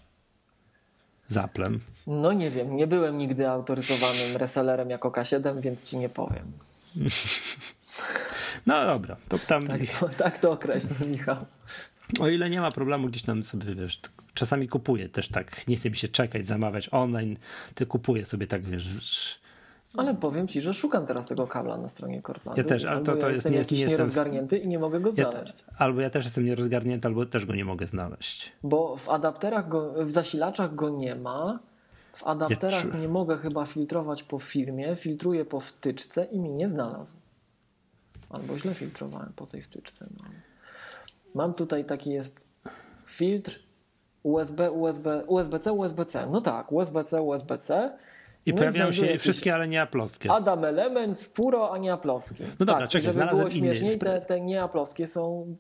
z 1.29 1.37
Apple'em? 1.37 1.79
No 2.07 2.33
nie 2.33 2.51
wiem, 2.51 2.77
nie 2.77 2.87
byłem 2.87 3.19
nigdy 3.19 3.49
autoryzowanym 3.49 4.37
resellerem 4.37 4.91
jako 4.91 5.11
K7, 5.11 5.61
więc 5.61 5.83
ci 5.83 5.99
nie 5.99 6.09
powiem. 6.09 6.53
No 8.67 8.87
dobra, 8.87 9.17
to 9.29 9.39
tam, 9.39 9.67
Tak, 9.67 9.81
tak 10.17 10.39
to 10.39 10.51
określę, 10.51 11.07
Michał. 11.07 11.37
O 12.21 12.29
ile 12.29 12.51
nie 12.51 12.61
ma 12.61 12.71
problemu, 12.71 13.07
gdzieś 13.07 13.23
tam 13.23 13.43
sobie, 13.43 13.75
wiesz, 13.75 14.01
czasami 14.35 14.69
kupuję 14.69 15.09
też 15.09 15.29
tak, 15.29 15.69
nie 15.69 15.77
chce 15.77 15.91
mi 15.91 15.97
się 15.97 16.09
czekać, 16.09 16.47
zamawiać 16.47 16.89
online, 16.93 17.37
to 17.75 17.87
kupuję 17.87 18.25
sobie 18.25 18.47
tak, 18.47 18.63
wiesz, 18.63 19.41
Ale 19.97 20.15
powiem 20.15 20.49
ci, 20.49 20.61
że 20.61 20.75
szukam 20.75 21.07
teraz 21.07 21.27
tego 21.27 21.47
kabla 21.47 21.77
na 21.77 21.89
stronie 21.89 22.23
Cortlandu. 22.23 22.61
Ja 22.61 22.69
też, 22.69 22.85
ale 22.85 23.03
to- 23.03 23.17
to 23.17 23.19
ja 23.21 23.29
jest- 23.29 23.35
jestem 23.37 23.53
nie- 23.53 23.59
jakiś 23.59 23.79
nie 23.79 23.85
jestem- 23.85 23.99
nierozgarnięty 23.99 24.59
i 24.59 24.69
nie 24.69 24.79
mogę 24.79 25.01
go 25.01 25.11
Ja, 25.17 25.31
znaleźć. 25.31 25.65
albo 25.79 26.01
ja 26.01 26.11
też 26.11 26.25
jestem 26.25 26.45
nierozgarnięty, 26.45 27.09
albo 27.09 27.27
też 27.27 27.47
go 27.47 27.55
nie 27.55 27.65
mogę 27.65 27.87
znaleźć. 27.87 28.53
Bo 28.63 28.97
w 28.97 29.09
adapterach, 29.09 29.69
go, 29.69 30.05
w 30.05 30.11
zasilaczach 30.11 30.75
go 30.75 30.91
nie 30.91 31.15
ma. 31.15 31.59
W 32.13 32.25
adapterach 32.25 32.83
czu- 32.83 32.99
nie 33.01 33.09
mogę 33.09 33.37
chyba 33.39 33.67
filtrować 33.67 34.23
po 34.23 34.39
firmie. 34.39 34.97
Filtruję 34.97 35.45
po 35.45 35.61
wtyczce 35.61 36.25
i 36.25 36.39
mi 36.39 36.51
nie 36.51 36.69
znalazł. 36.69 37.13
Albo 38.31 38.59
źle 38.59 38.75
filtrowałem 38.75 39.33
po 39.37 39.47
tej 39.47 39.63
wtyczce. 39.63 40.07
No. 40.19 40.25
Mam 41.35 41.55
tutaj 41.55 41.85
taki 41.85 42.11
jest 42.11 42.49
filtr 43.07 43.61
USB, 44.23 44.71
USB, 44.71 45.25
USB-C, 45.27 45.73
USB-C. 45.73 46.27
No 46.31 46.41
tak, 46.41 46.73
USB-C, 46.73 47.23
USB-C. 47.23 47.99
I 48.47 48.51
No 48.51 48.57
pojawiają 48.57 48.93
się 48.93 49.19
wszystkie, 49.19 49.55
ale 49.55 49.69
nie 49.69 49.83
aplowskie. 49.83 50.33
Adam 50.33 50.65
Element, 50.65 51.19
Spuro, 51.19 51.73
a 51.73 51.79
nie 51.79 51.93
aplowskie. 51.93 52.45
No 52.61 52.67
dobra, 52.67 52.81
tak, 52.81 52.91
czekaj, 52.91 53.13
żeby 53.13 53.27
było 53.27 53.51
śmieszniej, 53.51 53.99
te, 53.99 54.21
te 54.21 54.41
nieaplowskie 54.41 55.07
są 55.07 55.57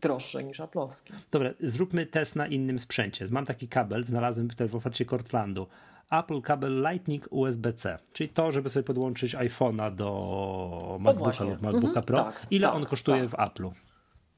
droższe 0.00 0.44
niż 0.44 0.60
aplowskie. 0.60 1.14
Dobra, 1.30 1.50
zróbmy 1.60 2.06
test 2.06 2.36
na 2.36 2.46
innym 2.46 2.78
sprzęcie. 2.78 3.24
Mam 3.30 3.44
taki 3.46 3.68
kabel, 3.68 4.04
znalazłem 4.04 4.48
tutaj 4.48 4.68
w 4.68 4.76
ofercie 4.76 5.04
Cortlandu. 5.04 5.66
Apple 6.10 6.40
kabel 6.40 6.82
Lightning 6.90 7.28
USB-C, 7.30 7.98
czyli 8.12 8.28
to, 8.28 8.52
żeby 8.52 8.68
sobie 8.68 8.82
podłączyć 8.84 9.34
iPhone'a 9.36 9.94
do 9.94 10.96
MacBooka 11.00 11.24
właśnie. 11.24 11.46
lub 11.46 11.62
MacBooka 11.62 11.86
Mhm, 11.88 12.04
Pro. 12.04 12.16
tak, 12.24 12.46
Ile 12.50 12.66
tak, 12.66 12.76
on 12.76 12.86
kosztuje 12.86 13.20
tak. 13.20 13.30
w 13.30 13.34
Apple'u? 13.34 13.70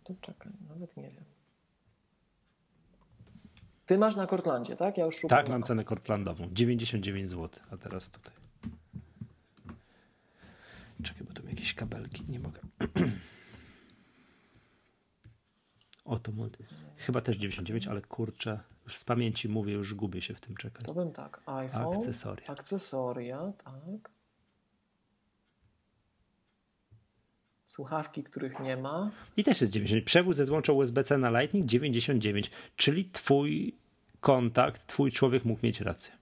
To 0.08 0.14
czekaj, 0.20 0.52
nawet 0.68 0.96
nie 0.96 1.10
wiem. 1.10 1.24
Ty 3.86 3.98
masz 3.98 4.16
na 4.16 4.26
Cortlandzie, 4.26 4.76
tak? 4.76 4.98
Ja 4.98 5.04
już 5.04 5.16
szukam. 5.16 5.38
Tak, 5.38 5.48
mam 5.48 5.62
cenę 5.62 5.84
Cortlandową. 5.84 6.48
99 6.52 7.30
zł, 7.30 7.48
a 7.70 7.76
teraz 7.76 8.10
tutaj. 8.10 8.34
Czekaj, 11.02 11.22
bo 11.26 11.32
tu 11.32 11.48
jakieś 11.48 11.74
kabelki, 11.74 12.24
nie 12.28 12.40
mogę. 12.40 12.60
Oto 16.04 16.32
multi. 16.32 16.64
Chyba 16.96 17.20
też 17.20 17.36
99, 17.36 17.86
ale 17.86 18.00
kurczę, 18.00 18.60
już 18.84 18.96
z 18.96 19.04
pamięci 19.04 19.48
mówię, 19.48 19.72
już 19.72 19.94
gubię 19.94 20.22
się 20.22 20.34
w 20.34 20.40
tym, 20.40 20.56
czekaj. 20.56 20.86
To 20.86 20.94
bym 20.94 21.12
tak. 21.12 21.40
iPhone. 21.46 21.96
Akcesoria. 21.96 22.46
Akcesoria, 22.46 23.52
tak. 23.64 24.10
Słuchawki, 27.68 28.22
których 28.24 28.60
nie 28.60 28.76
ma. 28.76 29.10
I 29.36 29.44
też 29.44 29.60
jest 29.60 29.72
90. 29.72 30.04
Przewód 30.04 30.36
ze 30.36 30.44
złącza 30.44 30.72
USB-C 30.72 31.18
na 31.18 31.40
Lightning 31.40 31.66
99, 31.66 32.50
czyli 32.76 33.10
twój 33.10 33.76
kontakt, 34.20 34.86
twój 34.86 35.12
człowiek 35.12 35.44
mógł 35.44 35.60
mieć 35.62 35.80
rację. 35.80 36.12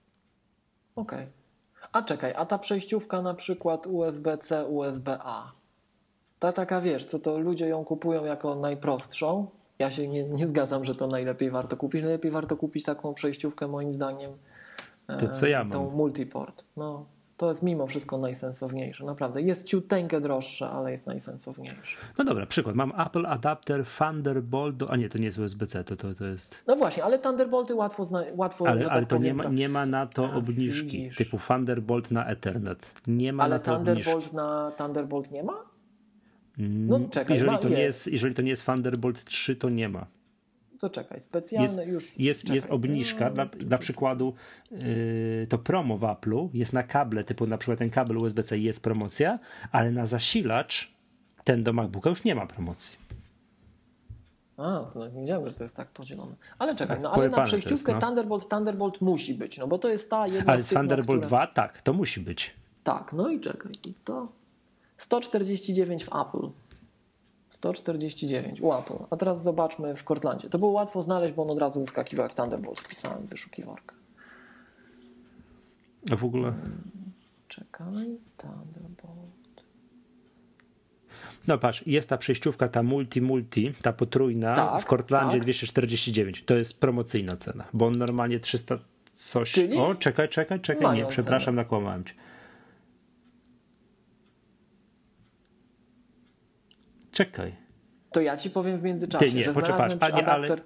Okej. 0.95 1.27
A 1.91 2.01
czekaj, 2.01 2.33
a 2.35 2.45
ta 2.45 2.57
przejściówka 2.57 3.21
na 3.21 3.33
przykład 3.33 3.87
USB-C, 3.87 4.65
USB-A. 4.65 5.51
Ta 6.39 6.51
taka 6.53 6.81
wiesz, 6.81 7.05
co 7.05 7.19
to 7.19 7.39
ludzie 7.39 7.67
ją 7.67 7.85
kupują 7.85 8.25
jako 8.25 8.55
najprostszą. 8.55 9.47
Ja 9.79 9.91
się 9.91 10.07
nie, 10.07 10.23
nie 10.23 10.47
zgadzam, 10.47 10.85
że 10.85 10.95
to 10.95 11.07
najlepiej 11.07 11.51
warto 11.51 11.77
kupić. 11.77 12.01
Najlepiej 12.01 12.31
warto 12.31 12.57
kupić 12.57 12.83
taką 12.83 13.13
przejściówkę 13.13 13.67
moim 13.67 13.93
zdaniem. 13.93 14.31
To 15.19 15.29
co 15.29 15.47
ja 15.47 15.61
e, 15.61 15.69
Tą 15.69 15.85
mam? 15.85 15.95
multiport. 15.95 16.63
No, 16.77 17.05
to 17.37 17.49
jest 17.49 17.63
mimo 17.63 17.87
wszystko 17.87 18.17
najsensowniejsze. 18.17 19.05
Naprawdę. 19.05 19.41
Jest 19.41 19.63
ciuteńkę 19.65 20.21
droższe, 20.21 20.69
ale 20.69 20.91
jest 20.91 21.05
najsensowniejsze. 21.07 21.97
No 22.17 22.25
dobra, 22.25 22.45
przykład. 22.45 22.75
Mam 22.75 22.93
Apple 23.01 23.25
adapter 23.25 23.83
Thunderbolt 23.97 24.75
do... 24.77 24.91
A 24.91 24.95
nie, 24.95 25.09
to 25.09 25.17
nie 25.17 25.25
jest 25.25 25.37
USB-C, 25.39 25.83
to, 25.83 25.95
to, 25.95 26.13
to 26.13 26.25
jest... 26.25 26.63
No 26.67 26.75
właśnie, 26.75 27.03
ale 27.03 27.19
Thunderbolty 27.19 27.75
łatwo, 27.75 28.05
zna, 28.05 28.23
łatwo 28.35 28.67
Ale, 28.67 28.89
ale 28.89 28.99
tak 29.01 29.09
to 29.09 29.17
nie 29.17 29.33
ma, 29.33 29.43
nie 29.43 29.69
ma 29.69 29.85
na 29.85 30.07
to 30.07 30.29
A, 30.31 30.35
obniżki, 30.35 30.87
widzisz. 30.97 31.15
typu 31.15 31.37
Thunderbolt 31.47 32.11
na 32.11 32.25
Ethernet. 32.25 32.91
Nie 33.07 33.33
ma 33.33 33.43
Ale 33.43 33.55
na 33.55 33.59
to 33.59 33.75
obniżki. 33.75 34.03
Thunderbolt 34.03 34.33
na 34.33 34.71
Thunderbolt 34.77 35.31
nie 35.31 35.43
ma? 35.43 35.53
Mm, 36.59 36.87
No 36.87 36.99
czekaj, 37.11 37.35
jeżeli, 37.35 37.51
ma- 37.51 37.57
to 37.57 37.69
nie 37.69 37.79
jest. 37.79 37.97
jest, 38.05 38.13
jeżeli 38.13 38.33
to 38.35 38.41
nie 38.41 38.49
jest 38.49 38.65
Thunderbolt 38.65 39.23
3, 39.25 39.55
to 39.55 39.69
nie 39.69 39.89
ma. 39.89 40.05
To 40.79 40.89
czekaj, 40.89 41.19
specjalne 41.19 41.63
Jest, 41.63 41.87
już. 41.87 42.19
jest, 42.19 42.41
czekaj. 42.41 42.55
jest 42.55 42.69
obniżka, 42.69 43.29
dla, 43.29 43.45
dla 43.45 43.77
przykładu 43.77 44.33
yy, 44.71 45.47
to 45.49 45.57
promo 45.57 45.97
w 45.97 46.01
Apple'u 46.01 46.49
jest 46.53 46.73
na 46.73 46.83
kable, 46.83 47.23
typu 47.23 47.47
na 47.47 47.57
przykład 47.57 47.79
ten 47.79 47.89
kabel 47.89 48.17
USB-C 48.17 48.57
jest 48.57 48.83
promocja, 48.83 49.39
ale 49.71 49.91
na 49.91 50.05
zasilacz 50.05 50.91
ten 51.43 51.63
do 51.63 51.73
MacBooka 51.73 52.09
już 52.09 52.23
nie 52.23 52.35
ma 52.35 52.47
promocji. 52.47 52.97
A, 54.57 54.79
to 54.93 54.99
nawet 54.99 55.13
nie 55.13 55.21
wiedziałem, 55.21 55.47
że 55.47 55.53
to 55.53 55.63
jest 55.63 55.75
tak 55.75 55.87
podzielone. 55.87 56.35
Ale 56.59 56.75
czekaj, 56.75 56.99
no 57.01 57.11
ale 57.11 57.29
na 57.29 57.43
przejściówkę 57.43 57.91
jest, 57.91 58.01
no. 58.01 58.07
Thunderbolt, 58.07 58.49
Thunderbolt 58.49 59.01
musi 59.01 59.33
być, 59.33 59.57
no 59.57 59.67
bo 59.67 59.77
to 59.77 59.89
jest 59.89 60.09
ta 60.09 60.27
jedna 60.27 60.53
Ale 60.53 60.61
z 60.61 60.71
na 60.71 60.79
Thunderbolt 60.79 61.19
które... 61.19 61.27
2 61.27 61.47
tak, 61.47 61.81
to 61.81 61.93
musi 61.93 62.19
być. 62.19 62.53
Tak, 62.83 63.13
no 63.13 63.29
i 63.29 63.39
czekaj, 63.39 63.71
i 63.87 63.93
to 64.03 64.31
149 64.97 66.05
w 66.05 66.07
Apple. 66.15 66.49
149 67.49 68.61
u 68.61 68.73
Apple. 68.73 68.97
A 69.09 69.15
teraz 69.15 69.43
zobaczmy 69.43 69.95
w 69.95 70.03
Cortlandzie. 70.03 70.49
To 70.49 70.59
było 70.59 70.71
łatwo 70.71 71.01
znaleźć, 71.01 71.33
bo 71.33 71.43
on 71.43 71.49
od 71.49 71.59
razu 71.59 71.79
wyskakiwał 71.79 72.23
jak 72.23 72.33
Thunderbolt. 72.33 72.79
Wpisałem 72.79 73.27
wyszukiwarkę. 73.27 73.95
A 76.11 76.15
w 76.15 76.23
ogóle. 76.23 76.53
Czekaj, 77.47 78.17
Thunderbolt. 78.37 79.37
No 81.47 81.57
patrz, 81.57 81.87
jest 81.87 82.09
ta 82.09 82.17
przejściówka, 82.17 82.67
ta 82.67 82.83
multi-multi, 82.83 83.73
ta 83.81 83.93
potrójna 83.93 84.55
Tak, 84.55 84.81
w 84.81 84.85
Cortlandzie 84.85 85.37
tak. 85.37 85.43
249. 85.43 86.43
To 86.45 86.55
jest 86.55 86.79
promocyjna 86.79 87.37
cena, 87.37 87.63
bo 87.73 87.85
on 87.85 87.97
normalnie 87.97 88.39
300 88.39 88.77
coś. 89.15 89.51
Czyli 89.51 89.77
O, 89.77 89.95
czekaj, 89.95 90.29
czekaj, 90.29 90.59
czekaj, 90.59 90.97
nie, 90.97 91.05
przepraszam, 91.05 91.55
nakłamałem 91.55 92.03
cię. 92.03 92.13
Czekaj, 97.17 97.55
To 98.11 98.21
ja 98.21 98.37
ci 98.37 98.49
powiem 98.49 98.79
w 98.79 98.83
międzyczasie, 98.83 99.25
Ty 99.25 99.33
nie, 99.33 99.43
że 99.43 99.53
poczekaj, 99.53 99.75
znalazłem 99.75 99.99
patrz, 99.99 100.13
a 100.13 100.17
przy 100.17 100.25
nie, 100.25 100.31
ale- 100.31 100.45
adapter... 100.45 100.65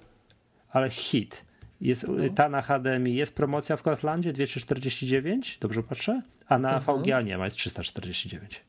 ale 0.69 0.89
hit. 0.89 1.45
Jest, 1.81 2.07
No. 2.07 2.33
Ta 2.35 2.49
na 2.49 2.61
HDMI 2.61 3.15
jest 3.15 3.35
promocja 3.35 3.77
w 3.77 3.81
Cortlandzie 3.81 4.33
249, 4.33 5.57
dobrze 5.61 5.83
patrzę? 5.83 6.21
A 6.47 6.57
na 6.59 6.73
Mhm. 6.75 7.01
VGA 7.03 7.21
nie 7.21 7.37
ma, 7.37 7.45
jest 7.45 7.57
349. 7.57 8.61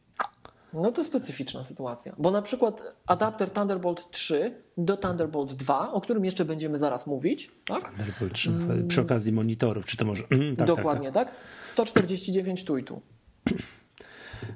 No 0.72 0.92
to 0.92 1.04
specyficzna 1.04 1.64
sytuacja. 1.64 2.14
Bo 2.18 2.30
na 2.30 2.42
przykład 2.42 2.82
adapter 3.06 3.50
Thunderbolt 3.50 4.10
3 4.10 4.54
do 4.78 4.96
Thunderbolt 4.96 5.52
2, 5.54 5.92
o 5.92 6.00
którym 6.00 6.24
jeszcze 6.24 6.44
będziemy 6.44 6.78
zaraz 6.78 7.06
mówić, 7.06 7.50
tak? 7.66 7.84
Thunderbolt 7.84 8.32
3, 8.32 8.50
Przy 8.88 9.00
okazji 9.00 9.32
monitorów, 9.32 9.86
czy 9.86 9.96
to 9.96 10.04
może. 10.04 10.22
tak, 10.22 10.28
tak, 10.30 10.56
tak. 10.58 10.66
Dokładnie, 10.66 11.12
tak, 11.12 11.28
149 11.62 12.64
tu 12.64 12.78
i 12.78 12.84
tu. 12.84 13.00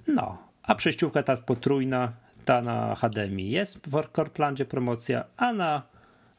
No, 0.07 0.39
a 0.63 0.75
przejściówka 0.75 1.23
ta 1.23 1.37
potrójna, 1.37 2.13
ta 2.47 2.63
na 2.63 2.95
HDMI 2.95 3.51
jest 3.51 3.87
w 3.87 4.11
Cortlandzie 4.13 4.65
promocja, 4.65 5.25
a 5.37 5.53
na, 5.53 5.83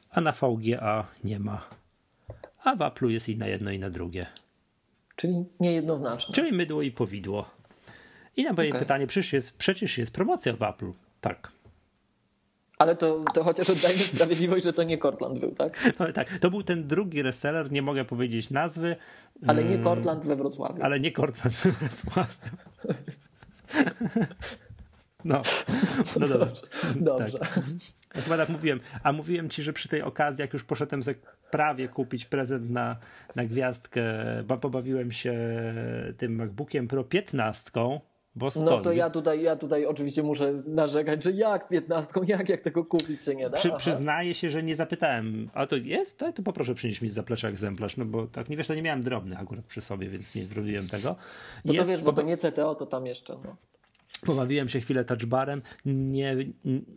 a 0.09 0.21
na 0.21 0.31
VGA 0.31 1.07
nie 1.23 1.39
ma. 1.39 1.69
A 2.63 2.75
w 2.75 2.79
Apple'u 2.79 3.07
jest 3.07 3.29
i 3.29 3.37
na 3.37 3.47
jedno, 3.47 3.71
i 3.71 3.79
na 3.79 3.89
drugie. 3.89 4.25
Czyli 5.15 5.45
niejednoznacznie. 5.59 6.35
Czyli 6.35 6.51
mydło 6.51 6.81
i 6.81 6.91
powidło. 6.91 7.49
I 8.37 8.43
na 8.43 8.53
moje 8.53 8.69
Okej. 8.69 8.79
pytanie, 8.79 9.07
przecież 9.07 9.33
jest, 9.33 9.57
przecież 9.57 9.97
jest 9.97 10.13
promocja 10.13 10.53
w 10.53 10.59
Apple'u. 10.59 10.93
Tak. 11.21 11.51
Ale 12.77 12.95
to, 12.95 13.23
to 13.33 13.43
chociaż 13.43 13.69
oddajmy 13.69 14.03
sprawiedliwość, 14.15 14.63
że 14.63 14.73
to 14.73 14.83
nie 14.83 14.97
Cortland 14.97 15.39
był, 15.39 15.51
tak? 15.51 15.93
No, 15.99 16.13
tak. 16.13 16.39
To 16.39 16.49
był 16.49 16.63
ten 16.63 16.87
drugi 16.87 17.21
reseller, 17.21 17.71
nie 17.71 17.81
mogę 17.81 18.05
powiedzieć 18.05 18.49
nazwy, 18.49 18.95
Ale 19.47 19.63
nie 19.63 19.83
Cortland 19.83 20.25
we 20.25 20.35
Wrocławiu. 20.35 20.83
ale 20.83 20.99
nie 20.99 21.11
Cortland 21.11 21.55
Wrocław. 21.55 22.37
No, 25.27 25.41
no 26.19 26.27
dobrze. 26.27 26.61
Dobrze. 26.95 27.39
Ja 28.15 28.21
Chyba 28.21 28.37
tak 28.37 28.49
mówiłem. 28.49 28.79
A 29.03 29.11
mówiłem 29.11 29.49
ci, 29.49 29.63
że 29.63 29.73
przy 29.73 29.89
tej 29.89 30.01
okazji, 30.01 30.41
jak 30.41 30.53
już 30.53 30.63
poszedłem 30.63 31.03
ze 31.03 31.15
prawie 31.51 31.87
kupić 31.87 32.25
prezent 32.25 32.69
na, 32.69 32.97
na 33.35 33.45
gwiazdkę, 33.45 34.03
bo 34.47 34.57
pobawiłem 34.57 35.11
się 35.11 35.35
tym 36.17 36.35
MacBookiem 36.35 36.87
Pro 36.87 37.03
15 37.03 37.71
bo 38.35 38.51
stoi. 38.51 38.63
No 38.63 38.77
to 38.81 38.91
ja 38.91 39.09
tutaj, 39.09 39.41
ja 39.41 39.55
tutaj 39.55 39.85
oczywiście 39.85 40.23
muszę 40.23 40.53
narzekać, 40.65 41.23
że 41.23 41.31
jak 41.31 41.67
15, 41.67 42.19
jak, 42.27 42.49
jak 42.49 42.61
tego 42.61 42.85
kupić 42.85 43.23
się 43.23 43.35
nie 43.35 43.49
da? 43.49 43.57
Przy, 43.57 43.71
przyznaję 43.77 44.33
się, 44.33 44.49
że 44.49 44.63
nie 44.63 44.75
zapytałem, 44.75 45.49
a 45.53 45.65
to 45.65 45.75
jest? 45.75 46.19
To, 46.19 46.33
to 46.33 46.43
poproszę 46.43 46.75
przynieść 46.75 47.01
mi 47.01 47.09
z 47.09 47.13
zaplecza 47.13 47.49
egzemplarz, 47.49 47.97
no 47.97 48.05
bo 48.05 48.27
tak 48.27 48.49
nie 48.49 48.57
wiesz, 48.57 48.67
to 48.67 48.75
nie 48.75 48.81
miałem 48.81 49.03
drobnych 49.03 49.41
akurat 49.41 49.65
przy 49.65 49.81
sobie, 49.81 50.09
więc 50.09 50.35
nie 50.35 50.43
zrobiłem 50.43 50.87
tego. 50.87 51.15
No 51.65 51.73
jest, 51.73 51.85
to 51.85 51.91
wiesz, 51.91 52.03
bo 52.03 52.13
to 52.13 52.21
nie 52.21 52.37
CTO, 52.37 52.75
to 52.75 52.85
tam 52.85 53.05
jeszcze. 53.05 53.33
No. 53.43 53.55
Pobawiłem 54.25 54.69
się 54.69 54.79
chwilę 54.79 55.05
touchbarem, 55.05 55.61
nie, 55.85 56.35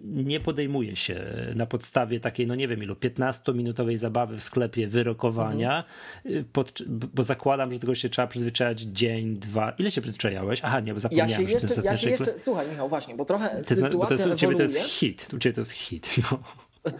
nie 0.04 0.40
podejmuję 0.40 0.96
się 0.96 1.24
na 1.54 1.66
podstawie 1.66 2.20
takiej, 2.20 2.46
no 2.46 2.54
nie 2.54 2.68
wiem 2.68 2.82
ilu, 2.82 2.94
15-minutowej 2.94 3.96
zabawy 3.96 4.36
w 4.36 4.42
sklepie 4.42 4.86
wyrokowania, 4.86 5.84
mhm. 6.24 6.44
pod, 6.52 6.82
bo 6.88 7.22
zakładam, 7.22 7.72
że 7.72 7.78
tego 7.78 7.94
się 7.94 8.08
trzeba 8.08 8.28
przyzwyczajać 8.28 8.80
dzień, 8.80 9.36
dwa. 9.36 9.70
Ile 9.78 9.90
się 9.90 10.00
przyzwyczajałeś? 10.00 10.60
Aha, 10.64 10.80
nie, 10.80 10.94
bo 10.94 11.00
zapomniałem. 11.00 11.30
Ja 11.30 11.36
się 11.36 11.42
jeszcze, 11.42 11.82
ja 11.82 11.96
się 11.96 12.10
jeszcze 12.10 12.38
słuchaj 12.38 12.68
Michał, 12.68 12.88
właśnie, 12.88 13.14
bo 13.14 13.24
trochę 13.24 13.62
Ty, 13.62 13.74
sytuacja 13.74 13.98
bo 13.98 14.06
to 14.06 14.12
jest, 14.12 14.22
ewoluuje. 14.22 14.34
U 14.34 14.38
ciebie 14.38 14.56
to 14.56 14.62
jest 14.62 14.90
hit, 14.90 15.28
u 15.34 15.38
ciebie 15.38 15.54
to 15.54 15.60
jest 15.60 15.72
hit. 15.72 16.08
No. 16.30 16.38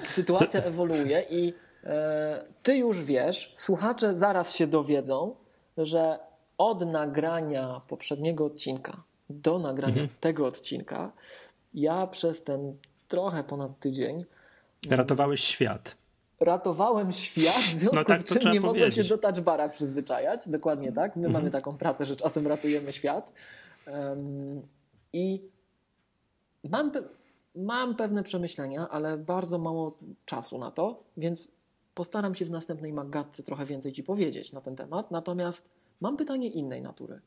Sytuacja 0.05 0.63
ewoluuje 0.63 1.25
i 1.31 1.55
e, 1.85 2.45
ty 2.63 2.77
już 2.77 3.05
wiesz, 3.05 3.53
słuchacze 3.57 4.17
zaraz 4.17 4.55
się 4.55 4.67
dowiedzą, 4.67 5.35
że 5.77 6.19
od 6.59 6.87
nagrania 6.87 7.81
poprzedniego 7.89 8.45
odcinka 8.45 9.03
do 9.31 9.59
nagrania 9.59 10.03
mhm. 10.03 10.09
tego 10.21 10.47
odcinka, 10.47 11.13
ja 11.75 12.07
przez 12.07 12.43
ten 12.43 12.77
trochę 13.09 13.45
ponad 13.45 13.79
tydzień. 13.79 14.25
Ratowałeś 14.91 15.45
świat. 15.45 15.97
Ratowałem 16.41 17.13
świat, 17.13 17.57
w 17.57 17.75
związku 17.75 17.97
no 17.97 18.05
tak, 18.05 18.21
z 18.21 18.25
czym 18.25 18.53
nie 18.53 18.61
mogłem 18.61 18.93
się 18.93 19.05
do 19.05 19.19
touchbara 19.19 19.69
przyzwyczajać. 19.69 20.49
Dokładnie 20.49 20.93
tak. 20.93 21.17
My 21.17 21.27
mhm. 21.27 21.33
mamy 21.33 21.51
taką 21.51 21.77
pracę, 21.77 22.07
że 22.07 22.17
czasem 22.17 22.47
ratujemy 22.47 22.93
świat. 22.93 23.33
Um, 23.87 24.63
I 25.13 25.43
mam, 26.65 26.93
mam 27.55 27.97
pewne 27.97 28.23
przemyślenia, 28.23 28.89
ale 28.89 29.19
bardzo 29.19 29.59
mało 29.59 29.99
czasu 30.25 30.59
na 30.59 30.71
to, 30.71 31.03
więc 31.17 31.51
postaram 31.95 32.35
się 32.35 32.45
w 32.45 32.51
następnej 32.51 32.93
magatce 32.93 33.43
trochę 33.43 33.67
więcej 33.67 33.93
Ci 33.93 34.03
powiedzieć 34.03 34.53
na 34.53 34.61
ten 34.61 34.77
temat. 34.77 35.11
Natomiast 35.11 35.71
mam 36.01 36.17
pytanie 36.17 36.49
innej 36.49 36.83
natury. 36.83 37.21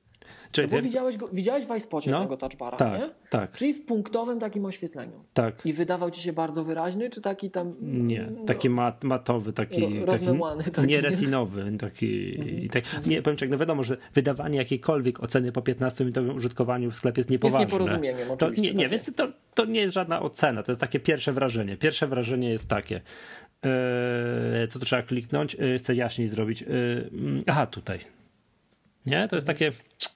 Czyli 0.51 0.67
no 0.71 0.77
bo 0.77 0.83
widziałeś, 0.83 1.17
go, 1.17 1.29
widziałeś 1.33 1.65
w 1.65 1.75
iSpocie 1.75 2.11
no, 2.11 2.21
tego 2.21 2.37
touchbara, 2.37 2.77
tak, 2.77 2.99
nie? 2.99 3.09
Tak. 3.29 3.51
Czyli 3.51 3.73
w 3.73 3.85
punktowym 3.85 4.39
takim 4.39 4.65
oświetleniu. 4.65 5.23
Tak. 5.33 5.65
I 5.65 5.73
wydawał 5.73 6.11
ci 6.11 6.21
się 6.21 6.33
bardzo 6.33 6.63
wyraźny, 6.63 7.09
czy 7.09 7.21
taki 7.21 7.51
tam... 7.51 7.75
Nie, 7.81 8.29
taki 8.45 8.69
mat, 8.69 9.03
matowy, 9.03 9.53
taki, 9.53 9.99
ro, 9.99 10.11
taki, 10.11 10.25
taki 10.71 10.87
nie 10.87 11.01
retinowy. 11.01 11.71
Taki, 11.79 12.35
mhm. 12.39 12.69
tak, 12.69 13.05
nie, 13.05 13.21
powiem 13.21 13.37
tak, 13.37 13.49
no 13.49 13.57
wiadomo, 13.57 13.83
że 13.83 13.97
wydawanie 14.13 14.57
jakiejkolwiek 14.57 15.23
oceny 15.23 15.51
po 15.51 15.61
15-minutowym 15.61 16.35
użytkowaniu 16.35 16.91
w 16.91 16.95
sklepie 16.95 17.19
jest 17.19 17.29
niepoważne. 17.29 17.59
Jest 17.59 17.71
nieporozumieniem 17.71 18.37
to, 18.37 18.49
Nie, 18.49 18.73
nie 18.73 18.83
tak 18.83 18.91
więc 18.91 19.15
to, 19.15 19.27
to 19.53 19.65
nie 19.65 19.81
jest 19.81 19.93
żadna 19.93 20.21
ocena, 20.21 20.63
to 20.63 20.71
jest 20.71 20.81
takie 20.81 20.99
pierwsze 20.99 21.33
wrażenie. 21.33 21.77
Pierwsze 21.77 22.07
wrażenie 22.07 22.49
jest 22.49 22.69
takie, 22.69 23.01
yy, 23.63 24.67
co 24.67 24.79
tu 24.79 24.85
trzeba 24.85 25.01
kliknąć, 25.01 25.53
yy, 25.53 25.77
chcę 25.77 25.95
jaśniej 25.95 26.27
zrobić. 26.27 26.61
Yy, 26.61 27.43
aha, 27.47 27.65
tutaj. 27.65 27.99
Nie? 29.05 29.27
To 29.27 29.35
jest 29.35 29.47
takie 29.47 29.71
w 29.71 30.12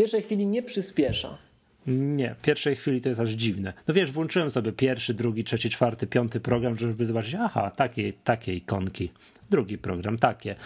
pierwszej 0.00 0.22
chwili 0.22 0.46
nie 0.46 0.62
przyspiesza. 0.62 1.38
Nie, 1.86 2.34
w 2.34 2.42
pierwszej 2.42 2.76
chwili 2.76 3.00
to 3.00 3.08
jest 3.08 3.20
aż 3.20 3.30
dziwne. 3.30 3.72
No 3.88 3.94
wiesz, 3.94 4.12
włączyłem 4.12 4.50
sobie 4.50 4.72
pierwszy, 4.72 5.14
drugi, 5.14 5.44
trzeci, 5.44 5.70
czwarty, 5.70 6.06
piąty 6.06 6.40
program, 6.40 6.78
żeby 6.78 7.04
zobaczyć, 7.04 7.34
aha, 7.38 7.70
takie, 7.76 8.12
takie 8.24 8.54
ikonki. 8.54 9.10
Drugi 9.50 9.78
program, 9.78 10.18
takie. 10.18 10.56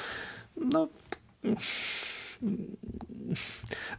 No 0.57 0.89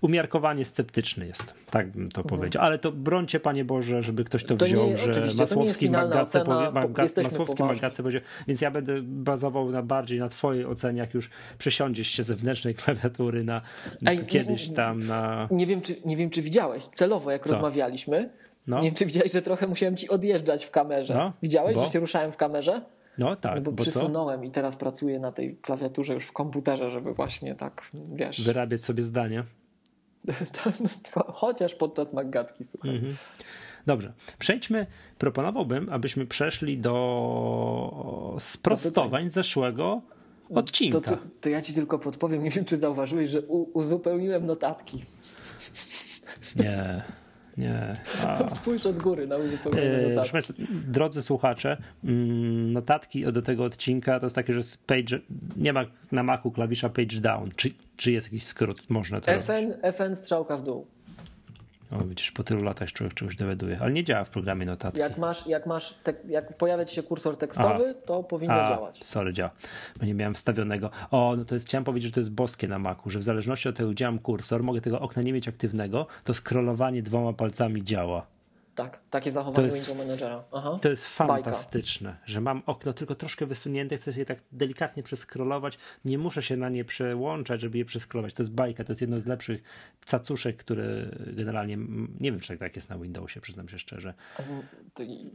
umiarkowanie 0.02 0.66
sceptyczny 0.66 1.28
jest, 1.28 1.54
tak 1.70 1.92
bym 1.92 2.12
to 2.12 2.22
mhm. 2.22 2.40
powiedział. 2.40 2.64
Ale 2.64 2.80
to 2.80 2.92
brońcie, 2.92 3.40
Panie 3.40 3.66
Boże, 3.66 4.04
żeby 4.04 4.24
ktoś 4.24 4.44
to, 4.44 4.58
to 4.58 4.66
wziął, 4.66 4.88
nie, 4.88 4.98
że 4.98 5.28
Masłowski 5.38 5.90
Magace 5.90 6.44
powie, 6.44 6.72
Maga, 6.72 7.04
Masłowski 7.24 7.64
Magace 7.64 8.04
powiedział, 8.04 8.22
więc 8.48 8.62
ja 8.62 8.72
będę 8.72 9.02
bazował 9.02 9.72
na 9.72 9.84
bardziej 9.84 10.20
na 10.20 10.30
twojej 10.30 10.66
ocenie, 10.66 11.00
jak 11.00 11.14
już 11.14 11.30
przesiądziesz 11.58 12.08
się 12.08 12.24
ze 12.24 12.36
wnętrznej 12.36 12.76
klawiatury 12.76 13.44
na, 13.44 13.62
na 14.02 14.12
Ej, 14.12 14.26
kiedyś 14.26 14.72
tam 14.72 15.08
na... 15.08 15.48
Nie 15.52 15.68
wiem, 15.68 15.82
czy, 15.82 15.96
nie 16.06 16.18
wiem, 16.18 16.30
czy 16.30 16.42
widziałeś, 16.42 16.84
celowo 16.84 17.32
jak 17.32 17.44
Co? 17.44 17.52
rozmawialiśmy, 17.52 18.30
no. 18.68 18.80
nie 18.80 18.88
wiem, 18.88 18.96
czy 18.96 19.06
widziałeś, 19.06 19.32
że 19.32 19.42
trochę 19.42 19.68
musiałem 19.68 19.98
ci 19.98 20.10
odjeżdżać 20.10 20.66
w 20.66 20.72
kamerze. 20.72 21.14
No, 21.14 21.34
widziałeś, 21.44 21.76
bo? 21.76 21.86
że 21.86 21.92
się 21.92 22.00
ruszałem 22.00 22.32
w 22.32 22.38
kamerze? 22.38 22.82
No 23.18 23.36
tak. 23.36 23.56
No 23.56 23.62
bo, 23.62 23.72
bo 23.72 23.84
przysunąłem 23.84 24.40
co? 24.40 24.46
i 24.46 24.52
teraz 24.52 24.76
pracuję 24.76 25.20
na 25.20 25.32
tej 25.32 25.58
klawiaturze 25.58 26.14
już 26.14 26.26
w 26.26 26.32
komputerze, 26.32 26.90
żeby 26.90 27.14
właśnie 27.14 27.56
tak, 27.56 27.92
wiesz... 28.14 28.42
Wyrabiać 28.42 28.84
sobie 28.84 29.04
zdanie. 29.04 29.44
Chociaż 31.34 31.76
podczas 31.76 32.14
magatki, 32.14 32.64
słuchaj. 32.64 32.96
Mhm. 32.96 33.16
Dobrze. 33.86 34.14
Przejdźmy, 34.40 34.88
proponowałbym, 35.18 35.90
abyśmy 35.92 36.26
przeszli 36.26 36.78
do 36.78 38.36
sprostowań 38.40 39.24
no 39.24 39.30
zeszłego 39.30 40.02
odcinka. 40.50 41.02
To, 41.02 41.18
to, 41.18 41.24
to, 41.42 41.50
ja 41.50 41.62
ci 41.62 41.74
tylko 41.74 42.00
podpowiem, 42.00 42.44
nie 42.44 42.50
wiem 42.50 42.66
czy 42.66 42.78
zauważyłeś, 42.78 43.30
że 43.30 43.42
u, 43.42 43.80
uzupełniłem 43.80 44.46
notatki. 44.46 45.04
Nie. 46.56 47.02
Nie. 47.58 47.94
A... 48.28 48.50
Spójrz 48.56 48.86
od 48.86 48.98
góry 49.02 49.28
na 49.28 49.38
uzupełnienie 49.38 49.88
e, 49.88 50.16
Państwa, 50.16 50.54
drodzy 50.88 51.22
słuchacze, 51.22 51.78
mm, 52.04 52.74
notatki 52.74 53.24
do 53.32 53.42
tego 53.42 53.64
odcinka 53.64 54.20
to 54.20 54.26
jest 54.26 54.36
takie, 54.36 54.54
że 54.54 54.60
page, 54.86 55.20
nie 55.58 55.74
ma 55.74 55.86
na 56.12 56.24
Macu 56.24 56.52
klawisza 56.52 56.90
page 56.90 57.20
down. 57.22 57.50
Czy, 57.56 57.70
czy 57.98 58.12
jest 58.12 58.28
jakiś 58.28 58.44
skrót? 58.44 58.90
Można 58.90 59.22
to 59.22 59.32
FN, 59.32 59.52
robić? 59.52 59.96
FN 59.96 60.16
strzałka 60.16 60.58
w 60.58 60.64
dół. 60.64 60.95
O, 61.92 62.04
widzisz, 62.06 62.32
po 62.32 62.44
tylu 62.44 62.64
latach 62.64 62.92
człowiek 62.94 63.14
czegoś 63.14 63.36
dowiaduje, 63.36 63.78
ale 63.82 63.92
nie 63.92 64.04
działa 64.04 64.24
w 64.24 64.30
programie 64.30 64.66
notatki. 64.66 65.00
Jak 65.00 65.18
masz, 65.18 65.48
jak 65.48 65.66
masz, 65.66 65.94
te, 65.94 66.14
jak 66.28 66.58
pojawia 66.58 66.86
ci 66.86 66.96
się 66.96 67.04
kursor 67.04 67.38
tekstowy, 67.38 67.96
a, 68.04 68.08
to 68.08 68.24
powinno 68.24 68.54
a, 68.54 68.70
działać. 68.70 69.06
Sorry, 69.06 69.34
działa, 69.34 69.52
bo 70.00 70.06
nie 70.06 70.14
miałem 70.14 70.34
wstawionego. 70.34 70.90
O, 71.12 71.36
no 71.38 71.46
to 71.46 71.56
jest, 71.56 71.68
chciałem 71.68 71.84
powiedzieć, 71.84 72.10
że 72.10 72.14
to 72.14 72.20
jest 72.20 72.32
boskie 72.32 72.68
na 72.68 72.80
Macu, 72.80 73.10
że 73.10 73.20
w 73.20 73.24
zależności 73.24 73.70
od 73.70 73.76
tego, 73.76 73.90
gdzie 73.90 74.06
mam 74.06 74.20
kursor, 74.20 74.64
mogę 74.64 74.82
tego 74.82 75.00
okna 75.00 75.22
nie 75.22 75.34
mieć 75.34 75.48
aktywnego, 75.48 76.08
to 76.24 76.34
scrollowanie 76.34 77.02
dwoma 77.02 77.34
palcami 77.34 77.84
działa. 77.84 78.35
Tak, 78.76 79.00
takie 79.10 79.32
zachowanie 79.32 79.70
to 79.70 79.76
jest, 79.76 79.88
window 79.88 80.08
managera. 80.08 80.44
Aha. 80.52 80.80
To 80.82 80.90
jest 80.90 81.06
fantastyczne, 81.06 82.10
Bajka. 82.10 82.24
że 82.26 82.42
mam 82.42 82.62
okno 82.66 82.94
tylko 82.94 83.16
troszkę 83.16 83.46
wysunięte, 83.46 83.98
chcę 83.98 84.12
je 84.12 84.26
tak 84.26 84.40
delikatnie 84.52 85.04
przeskrolować, 85.04 85.78
nie 86.06 86.18
muszę 86.18 86.42
się 86.42 86.58
na 86.58 86.70
nie 86.70 86.86
przełączać, 86.86 87.62
żeby 87.62 87.78
je 87.78 87.86
przeskrolować. 87.86 88.34
To 88.34 88.44
jest 88.44 88.54
bajka, 88.54 88.84
to 88.84 88.92
jest 88.92 89.02
jedno 89.02 89.22
z 89.22 89.26
lepszych 89.26 89.64
cacuszek, 90.06 90.58
które 90.58 90.84
generalnie, 91.28 91.78
nie 92.20 92.32
wiem, 92.32 92.40
czy 92.40 92.58
tak 92.58 92.76
jest 92.76 92.90
na 92.90 92.98
Windowsie, 92.98 93.42
przyznam 93.42 93.70
się 93.70 93.80
szczerze. 93.80 94.14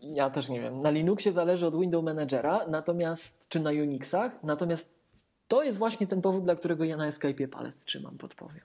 Ja 0.02 0.30
też 0.30 0.48
nie 0.48 0.60
wiem. 0.60 0.76
Na 0.76 0.90
Linuxie 0.90 1.32
zależy 1.32 1.66
od 1.66 1.80
window 1.80 2.04
managera, 2.04 2.66
natomiast, 2.68 3.48
czy 3.48 3.60
na 3.60 3.70
Unixach, 3.70 4.42
natomiast 4.42 5.00
to 5.48 5.62
jest 5.62 5.78
właśnie 5.78 6.06
ten 6.06 6.22
powód, 6.22 6.44
dla 6.44 6.54
którego 6.54 6.84
ja 6.84 6.96
na 6.96 7.10
Skype'ie 7.10 7.48
palec 7.48 7.84
trzymam, 7.84 8.18
podpowiem. 8.18 8.64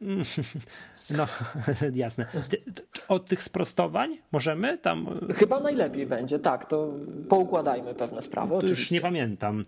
No, 1.16 1.26
jasne. 1.94 2.26
Od 3.08 3.26
tych 3.26 3.42
sprostowań 3.42 4.18
możemy 4.32 4.78
tam. 4.78 5.20
Chyba 5.34 5.60
najlepiej 5.60 6.06
będzie, 6.06 6.38
tak. 6.38 6.64
To 6.64 6.94
poukładajmy 7.28 7.94
pewne 7.94 8.22
sprawy. 8.22 8.60
To 8.60 8.66
już 8.66 8.90
nie 8.90 9.00
pamiętam. 9.00 9.62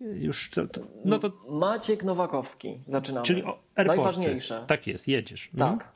Już 0.00 0.50
to, 0.50 0.66
to, 0.66 0.80
no 1.04 1.18
to... 1.18 1.32
Maciek 1.50 2.04
Nowakowski, 2.04 2.80
zaczynamy. 2.86 3.26
Czyli 3.26 3.42
Najważniejsze. 3.76 4.64
Tak 4.66 4.86
jest, 4.86 5.08
jedziesz. 5.08 5.50
Tak. 5.58 5.92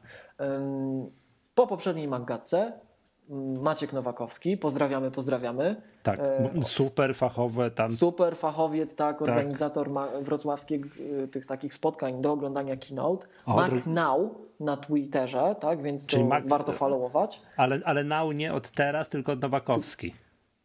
Po 1.54 1.66
poprzedniej 1.66 2.08
magatce 2.08 2.72
Maciek 3.60 3.92
Nowakowski, 3.92 4.56
pozdrawiamy, 4.56 5.10
pozdrawiamy. 5.10 5.76
Tak, 6.02 6.20
e, 6.20 6.62
super 6.62 7.14
fachowe 7.14 7.70
tam. 7.70 7.90
Super 7.90 8.36
fachowiec, 8.36 8.94
tak, 8.94 9.18
tak. 9.18 9.28
organizator 9.28 9.90
wrocławskich 10.20 10.86
e, 11.24 11.28
tych 11.28 11.46
takich 11.46 11.74
spotkań 11.74 12.20
do 12.20 12.32
oglądania 12.32 12.76
keynote. 12.76 13.26
O, 13.46 13.56
Mac. 13.56 13.70
Now 13.86 14.30
na 14.60 14.76
Twitterze, 14.76 15.56
tak, 15.60 15.82
więc 15.82 16.06
Czyli 16.06 16.24
Mac... 16.24 16.44
warto 16.46 16.72
followować. 16.72 17.42
Ale, 17.56 17.80
ale 17.84 18.04
Now 18.04 18.34
nie 18.34 18.54
od 18.54 18.70
teraz, 18.70 19.08
tylko 19.08 19.32
od 19.32 19.42
Nowakowski. 19.42 20.14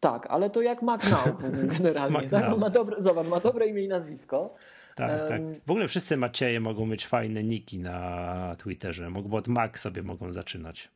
Tak, 0.00 0.26
ale 0.30 0.50
to 0.50 0.62
jak 0.62 0.82
Mac 0.82 1.10
Now 1.10 1.38
generalnie. 1.78 2.18
Mac 2.18 2.30
tak? 2.30 2.48
Now. 2.48 2.58
Ma 2.58 2.70
dobre, 2.70 3.02
zobacz, 3.02 3.26
ma 3.26 3.40
dobre 3.40 3.66
imię 3.66 3.82
i 3.82 3.88
nazwisko. 3.88 4.54
Tak, 4.94 5.28
tak. 5.28 5.40
W 5.66 5.70
ogóle 5.70 5.88
wszyscy 5.88 6.16
Macieje 6.16 6.60
mogą 6.60 6.86
mieć 6.86 7.06
fajne 7.06 7.42
niki 7.44 7.78
na 7.78 8.56
Twitterze. 8.58 9.10
Mogą 9.10 9.36
od 9.36 9.48
Mac 9.48 9.78
sobie 9.78 10.02
mogą 10.02 10.32
zaczynać. 10.32 10.88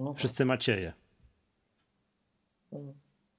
No 0.00 0.14
Wszyscy 0.14 0.38
tak. 0.38 0.46
Macieje. 0.46 0.92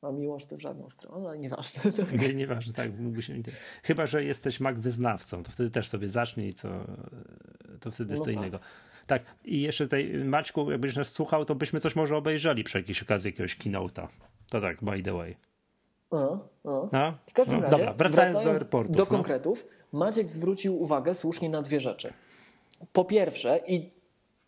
A 0.01 0.11
miłość 0.11 0.45
to 0.45 0.57
w 0.57 0.61
żadną 0.61 0.89
stronę, 0.89 1.29
ale 1.29 1.39
nieważne. 1.39 1.91
Nie, 2.21 2.33
nieważne, 2.33 2.73
tak. 2.73 2.99
Mógłby 2.99 3.23
się... 3.23 3.33
Chyba, 3.83 4.05
że 4.05 4.23
jesteś 4.23 4.59
Mac 4.59 4.77
wyznawcą, 4.77 5.43
to 5.43 5.51
wtedy 5.51 5.71
też 5.71 5.87
sobie 5.87 6.09
zacznij, 6.09 6.53
co, 6.53 6.69
to 7.79 7.91
wtedy 7.91 8.13
jest 8.13 8.21
no 8.21 8.25
co 8.25 8.31
tak. 8.31 8.35
innego. 8.35 8.59
Tak, 9.07 9.23
i 9.45 9.61
jeszcze 9.61 9.83
tutaj, 9.83 10.13
Maćku, 10.25 10.71
jakbyś 10.71 10.95
nas 10.95 11.11
słuchał, 11.11 11.45
to 11.45 11.55
byśmy 11.55 11.79
coś 11.79 11.95
może 11.95 12.17
obejrzeli 12.17 12.63
przy 12.63 12.77
jakiejś 12.77 13.03
okazji 13.03 13.27
jakiegoś 13.31 13.57
keynote'a. 13.57 14.07
To 14.49 14.61
tak, 14.61 14.83
by 14.83 15.03
the 15.03 15.13
way. 15.13 15.35
A. 16.11 16.39
No, 16.63 16.89
W 17.27 17.33
każdym 17.33 17.55
no, 17.55 17.61
razie, 17.61 17.77
dobra, 17.77 17.93
wracając, 17.93 18.43
do 18.43 18.51
airportu. 18.51 18.93
do 18.93 19.03
no. 19.03 19.05
konkretów, 19.05 19.67
Maciek 19.91 20.27
zwrócił 20.27 20.81
uwagę 20.81 21.13
słusznie 21.13 21.49
na 21.49 21.61
dwie 21.61 21.79
rzeczy. 21.79 22.13
Po 22.93 23.05
pierwsze, 23.05 23.59
i 23.67 24.00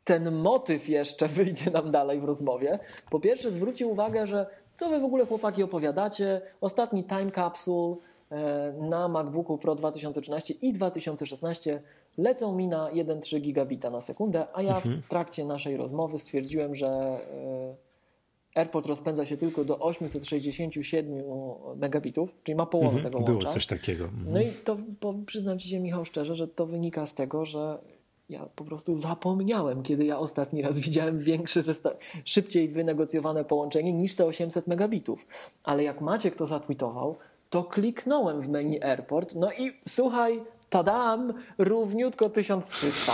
ten 0.03 0.31
motyw 0.35 0.89
jeszcze 0.89 1.27
wyjdzie 1.37 1.71
nam 1.71 1.91
dalej 1.91 2.19
w 2.19 2.23
rozmowie, 2.23 2.79
po 3.11 3.19
pierwsze 3.19 3.51
zwrócił 3.51 3.91
uwagę, 3.91 4.27
że 4.27 4.45
co 4.75 4.89
wy 4.89 4.99
w 4.99 5.03
ogóle 5.03 5.25
chłopaki 5.25 5.63
opowiadacie, 5.63 6.41
ostatni 6.61 7.03
time 7.03 7.31
capsule 7.31 7.95
e, 8.31 8.73
na 8.81 9.07
MacBooku 9.07 9.57
Pro 9.57 9.75
2013 9.75 10.53
i 10.61 10.73
2016 10.73 11.81
lecą 12.17 12.55
mi 12.55 12.67
na 12.67 12.91
1,3 12.91 13.41
gigabita 13.41 13.89
na 13.89 14.01
sekundę, 14.01 14.47
a 14.53 14.61
ja 14.61 14.75
Mhm. 14.75 15.01
w 15.01 15.07
trakcie 15.07 15.45
naszej 15.45 15.77
rozmowy 15.77 16.19
stwierdziłem, 16.19 16.75
że 16.75 16.87
e, 16.87 17.75
AirPod 18.55 18.85
rozpędza 18.85 19.25
się 19.25 19.37
tylko 19.37 19.65
do 19.65 19.79
867 19.79 21.23
megabitów, 21.75 22.33
czyli 22.43 22.55
ma 22.55 22.65
połowę 22.65 22.87
Mhm, 22.95 23.05
tego 23.05 23.19
Było 23.19 23.31
łącza. 23.37 23.49
coś 23.51 23.67
takiego. 23.67 24.03
Mhm. 24.05 24.33
No 24.33 24.41
i 24.41 24.51
to 24.63 24.77
bo 25.01 25.13
przyznam 25.25 25.59
ci 25.59 25.69
się, 25.69 25.79
Michał, 25.79 26.05
szczerze, 26.05 26.35
że 26.35 26.47
to 26.47 26.65
wynika 26.65 27.05
z 27.05 27.13
tego, 27.13 27.45
że 27.45 27.77
ja 28.29 28.45
po 28.55 28.65
prostu 28.65 28.95
zapomniałem, 28.95 29.83
kiedy 29.83 30.05
ja 30.05 30.19
ostatni 30.19 30.61
raz 30.61 30.79
widziałem 30.79 31.19
większe, 31.19 31.63
szybciej 32.25 32.69
wynegocjowane 32.69 33.45
połączenie 33.45 33.93
niż 33.93 34.15
te 34.15 34.25
800 34.25 34.67
megabitów. 34.67 35.27
Ale 35.63 35.83
jak 35.83 36.01
Maciek 36.01 36.35
to 36.35 36.45
zatweetował, 36.45 37.17
to 37.49 37.63
kliknąłem 37.63 38.41
w 38.41 38.49
menu 38.49 38.83
Airport, 38.83 39.35
no 39.35 39.51
i 39.51 39.71
słuchaj, 39.87 40.43
tadam, 40.69 41.33
równiutko 41.57 42.29
1300. 42.29 43.13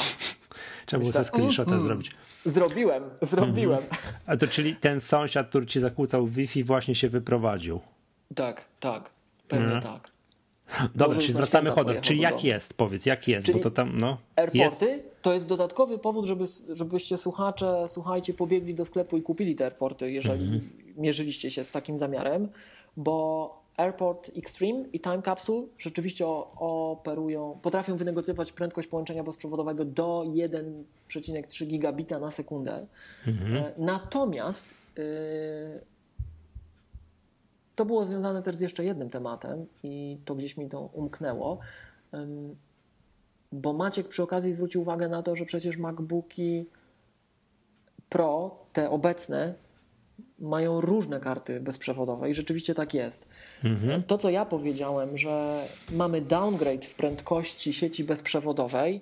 Trzeba 0.86 1.01
było 1.01 1.14
sobie 1.14 1.26
screenshota 1.26 1.72
mhm. 1.72 1.84
zrobić. 1.84 2.12
Zrobiłem, 2.45 3.03
zrobiłem. 3.22 3.84
A 4.26 4.38
to 4.38 4.47
czyli 4.47 4.76
ten 4.76 4.99
sąsiad, 4.99 5.49
który 5.49 5.66
ci 5.66 5.80
zakłócał 5.80 6.28
Wi-Fi 6.28 6.64
właśnie 6.64 6.95
się 6.95 7.10
wyprowadził. 7.10 7.80
Tak, 8.36 8.66
tak, 8.80 9.10
pewnie 9.47 9.76
Mhm. 9.76 9.82
tak. 9.82 10.12
Dobra, 10.95 11.20
czyli 11.20 11.34
zwracamy 11.34 11.70
honor. 11.70 12.01
Czyli 12.01 12.20
jak 12.20 12.34
domu. 12.34 12.45
jest? 12.47 12.74
Powiedz, 12.74 13.05
jak 13.05 13.28
jest? 13.28 13.45
Czyli 13.45 13.57
Bo 13.57 13.63
to 13.63 13.72
tam, 13.72 13.97
no. 13.97 14.17
Jest. 14.53 14.84
Airporty 14.84 15.03
to 15.22 15.34
jest 15.34 15.47
dodatkowy 15.47 15.97
powód, 15.99 16.26
żeby, 16.26 16.43
żebyście 16.70 17.17
słuchacze, 17.17 17.86
słuchajcie, 17.88 18.34
pobiegli 18.34 18.76
do 18.76 18.86
sklepu 18.86 19.17
i 19.17 19.22
kupili 19.22 19.55
te 19.55 19.63
airporty, 19.63 20.11
jeżeli 20.11 20.43
Mhm. 20.43 20.70
mierzyliście 20.97 21.51
się 21.51 21.63
z 21.65 21.72
takim 21.72 21.97
zamiarem, 21.97 22.49
bo 22.97 23.59
Airport 23.78 24.32
Extreme 24.38 24.84
i 24.93 24.99
Time 24.99 25.22
Capsule 25.22 25.67
rzeczywiście 25.78 26.28
operują, 26.28 27.59
potrafią 27.61 27.97
wynegocjować 27.97 28.51
prędkość 28.51 28.88
połączenia 28.88 29.24
bezprzewodowego 29.24 29.86
do 29.86 30.24
1,3 30.28 31.65
gigabita 31.65 32.20
na 32.20 32.32
sekundę. 32.32 32.88
Mhm. 33.28 33.55
E, 33.57 33.72
Natomiast 33.78 34.65
y, 34.97 35.82
to 37.80 37.86
było 37.86 38.06
związane 38.06 38.44
też 38.44 38.56
z 38.56 38.62
jeszcze 38.62 38.86
jednym 38.86 39.10
tematem 39.10 39.66
i 39.84 40.18
to 40.26 40.36
gdzieś 40.36 40.58
mi 40.58 40.70
to 40.70 40.82
umknęło. 40.82 41.60
Bo 43.52 43.74
Maciek 43.74 44.08
przy 44.08 44.24
okazji 44.24 44.54
zwrócił 44.54 44.82
uwagę 44.82 45.10
na 45.10 45.24
to, 45.24 45.36
że 45.36 45.46
przecież 45.46 45.78
MacBooki 45.78 46.66
Pro, 48.10 48.58
te 48.74 48.90
obecne, 48.90 49.54
mają 50.40 50.82
różne 50.82 51.20
karty 51.20 51.62
bezprzewodowe 51.62 52.30
i 52.30 52.34
rzeczywiście 52.34 52.74
tak 52.74 52.94
jest. 52.94 53.26
Mhm. 53.64 54.04
To, 54.04 54.18
co 54.18 54.30
ja 54.30 54.46
powiedziałem, 54.46 55.18
że 55.18 55.66
mamy 55.92 56.22
downgrade 56.22 56.86
w 56.86 56.96
prędkości 56.96 57.74
sieci 57.74 58.04
bezprzewodowej, 58.04 59.02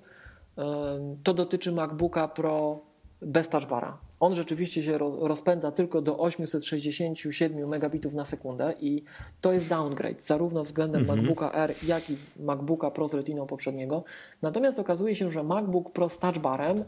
to 1.24 1.34
dotyczy 1.34 1.72
MacBooka 1.72 2.28
Pro 2.28 2.80
bez 3.22 3.50
touchbara. 3.50 3.98
On 4.20 4.36
rzeczywiście 4.36 4.84
się 4.84 4.98
ro- 4.98 5.28
rozpędza 5.28 5.72
tylko 5.72 6.02
do 6.02 6.18
867 6.18 7.68
megabitów 7.70 8.14
na 8.14 8.26
sekundę 8.26 8.74
i 8.82 9.04
to 9.42 9.54
jest 9.54 9.68
downgrade 9.68 10.22
zarówno 10.22 10.64
względem 10.64 11.06
MacBooka 11.06 11.52
R, 11.52 11.76
jak 11.84 12.10
i 12.10 12.18
MacBooka 12.40 12.92
Pro 12.92 13.08
z 13.08 13.14
retiną 13.14 13.46
poprzedniego. 13.48 14.04
Natomiast 14.42 14.80
okazuje 14.80 15.16
się, 15.16 15.30
że 15.30 15.44
MacBook 15.44 15.92
Pro 15.92 16.10
z 16.10 16.18
touchbarem 16.20 16.84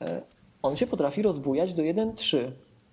e, 0.00 0.22
on 0.62 0.76
się 0.76 0.86
potrafi 0.86 1.22
rozbujać 1.22 1.74
do 1.74 1.82
1,3 1.82 2.50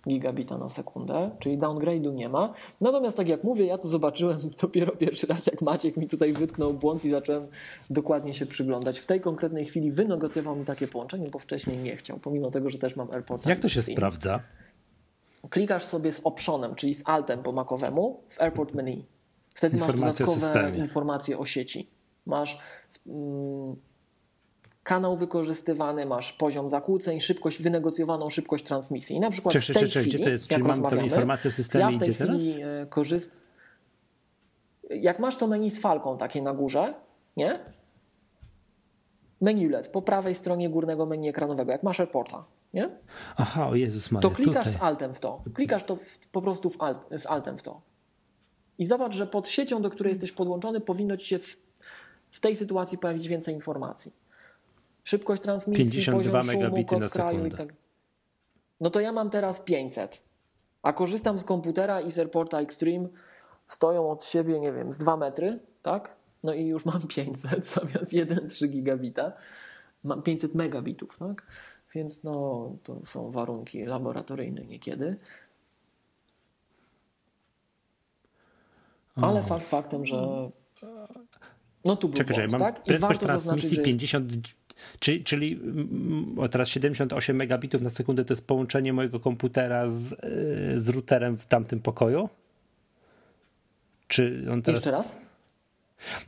gigabita 0.08 0.58
na 0.58 0.70
sekundę, 0.70 1.32
czyli 1.40 1.58
downgrade'u 1.58 2.14
nie 2.14 2.30
ma. 2.30 2.54
Natomiast 2.82 3.18
tak 3.18 3.28
jak 3.28 3.44
mówię, 3.44 3.66
ja 3.66 3.78
to 3.78 3.88
zobaczyłem 3.88 4.38
dopiero 4.62 4.92
pierwszy 4.92 5.28
raz, 5.28 5.46
jak 5.46 5.62
Maciek 5.62 5.98
mi 5.98 6.08
tutaj 6.08 6.34
wytknął 6.34 6.74
błąd 6.74 7.06
i 7.06 7.12
zacząłem 7.12 7.48
dokładnie 7.90 8.34
się 8.34 8.46
przyglądać. 8.46 9.00
W 9.00 9.06
tej 9.06 9.22
konkretnej 9.22 9.66
chwili 9.66 9.92
wynegocjował 9.92 10.56
mi 10.56 10.66
takie 10.66 10.88
połączenie, 10.88 11.30
bo 11.30 11.40
wcześniej 11.40 11.78
nie 11.78 11.96
chciał, 11.96 12.20
pomimo 12.20 12.52
tego, 12.52 12.70
że 12.70 12.78
też 12.78 12.96
mam 12.96 13.12
AirPods. 13.12 13.46
Jak 13.46 13.60
to 13.60 13.70
się 13.70 13.82
sprawdza? 13.82 14.40
Klikasz 15.50 15.84
sobie 15.84 16.12
z 16.12 16.22
optionem, 16.24 16.76
czyli 16.76 16.96
z 16.96 17.04
altem 17.06 17.44
po 17.44 17.52
makowemu 17.52 18.20
w 18.30 18.42
Airport 18.42 18.74
menu. 18.74 19.06
Wtedy 19.56 19.78
masz 19.78 19.88
Informacje 19.88 20.26
dodatkowe 20.26 20.78
informacje 20.78 21.38
o 21.38 21.46
sieci. 21.46 21.90
Masz 22.26 22.60
mm, 23.08 23.76
kanał 24.86 25.18
wykorzystywany, 25.18 26.06
masz 26.06 26.34
poziom 26.34 26.70
zakłóceń, 26.70 27.22
szybkość, 27.22 27.62
wynegocjowaną 27.62 28.30
szybkość 28.30 28.64
transmisji. 28.64 29.16
I 29.16 29.20
na 29.20 29.30
przykład 29.30 29.54
Cześć, 29.54 29.72
w 29.72 29.74
tej 29.74 29.82
cześć, 29.84 29.98
chwili, 29.98 30.10
gdzie 30.10 30.24
to 30.24 30.30
jest? 30.30 30.44
jak 30.44 30.60
Czyli 30.60 30.62
mam 30.68 30.72
rozmawiamy, 30.72 31.08
informacje 31.08 31.50
o 31.50 31.52
systemie 31.52 31.86
ja 31.86 31.92
w 31.92 31.98
tej 31.98 32.10
idzie 32.10 32.18
teraz? 32.18 32.42
chwili 32.42 32.62
e, 32.62 32.86
korzyst... 32.90 33.32
Jak 34.90 35.20
masz 35.20 35.36
to 35.36 35.48
menu 35.48 35.72
z 35.72 35.80
falką 35.80 36.18
takie 36.18 36.42
na 36.42 36.54
górze, 36.54 36.94
nie? 37.38 37.60
Menu 39.42 39.70
LED 39.70 39.88
po 39.88 40.02
prawej 40.02 40.36
stronie 40.36 40.70
górnego 40.70 41.06
menu 41.06 41.30
ekranowego, 41.30 41.72
jak 41.72 41.84
masz 41.84 42.00
AirPorta, 42.00 42.46
nie? 42.74 42.90
Aha, 43.38 43.70
o 43.70 43.76
Jezus 43.76 44.12
Maria, 44.12 44.30
To 44.30 44.36
klikasz 44.36 44.66
tutaj. 44.66 44.80
z 44.80 44.82
altem 44.82 45.14
w 45.14 45.20
to. 45.20 45.44
Klikasz 45.54 45.84
to 45.84 45.96
w, 45.96 46.18
po 46.32 46.42
prostu 46.42 46.70
w 46.70 46.82
alt, 46.82 46.98
z 47.12 47.26
altem 47.26 47.58
w 47.58 47.62
to. 47.62 47.82
I 48.78 48.86
zobacz, 48.86 49.16
że 49.16 49.28
pod 49.28 49.50
siecią, 49.50 49.82
do 49.82 49.90
której 49.90 50.12
jesteś 50.12 50.32
podłączony, 50.32 50.82
powinno 50.82 51.18
ci 51.18 51.28
się 51.28 51.40
w, 51.40 51.58
w 52.32 52.40
tej 52.40 52.56
sytuacji 52.56 52.98
pojawić 52.98 53.28
więcej 53.28 53.56
informacji. 53.56 54.25
Szybkość 55.06 55.42
transmisji, 55.42 55.84
52 55.84 56.18
poziom 56.18 56.42
szumu, 56.42 56.58
megabity 56.58 56.90
kod 56.90 57.00
na 57.00 57.08
kraju 57.08 57.46
i 57.46 57.52
tak. 57.52 57.74
No 58.82 58.90
to 58.90 59.00
ja 59.00 59.12
mam 59.12 59.30
teraz 59.30 59.60
500, 59.60 60.22
a 60.84 60.94
korzystam 60.94 61.40
z 61.40 61.44
komputera 61.44 62.02
i 62.02 62.12
z 62.12 62.20
AirPorta 62.20 62.60
Extreme. 62.60 63.08
Stoją 63.68 64.12
od 64.12 64.26
siebie, 64.26 64.60
nie 64.60 64.74
wiem, 64.74 64.94
z 64.94 64.98
2 64.98 65.18
metry, 65.18 65.60
tak? 65.82 66.16
No 66.44 66.54
i 66.54 66.66
już 66.66 66.86
mam 66.86 67.02
500 67.08 67.68
zamiast 67.76 68.14
1,3 68.14 68.68
gigabita. 68.68 69.34
Mam 70.04 70.22
500 70.22 70.56
megabitów, 70.56 71.18
tak? 71.18 71.44
Więc 71.96 72.24
no, 72.24 72.72
to 72.84 73.06
są 73.06 73.32
warunki 73.32 73.84
laboratoryjne 73.84 74.66
niekiedy. 74.66 75.18
Ale 79.16 79.44
fakt 79.44 79.68
faktem, 79.68 80.06
że 80.06 80.50
no 81.86 81.96
tu 81.96 82.10
był 82.10 82.18
Czekaj, 82.18 82.36
błąd, 82.38 82.52
mam 82.52 82.60
tak? 82.60 82.80
I 82.80 82.88
prędkość 82.88 83.02
warto 83.02 83.26
transmisji 83.26 83.70
że 83.70 83.76
jest 83.76 83.86
50, 83.86 84.32
czyli, 85.00 85.24
czyli 85.24 85.54
mm, 85.54 86.36
teraz 86.52 86.70
78 86.70 87.36
megabitów 87.36 87.82
na 87.82 87.90
sekundę 87.90 88.26
to 88.26 88.34
jest 88.34 88.48
połączenie 88.48 88.94
mojego 88.94 89.20
komputera 89.20 89.90
z, 89.90 90.12
y, 90.12 90.82
z 90.82 90.90
routerem 90.90 91.38
w 91.38 91.46
tamtym 91.46 91.80
pokoju? 91.80 92.30
Czy 94.08 94.46
on 94.52 94.62
teraz... 94.62 94.78
Jeszcze 94.78 94.92
raz? 94.92 95.18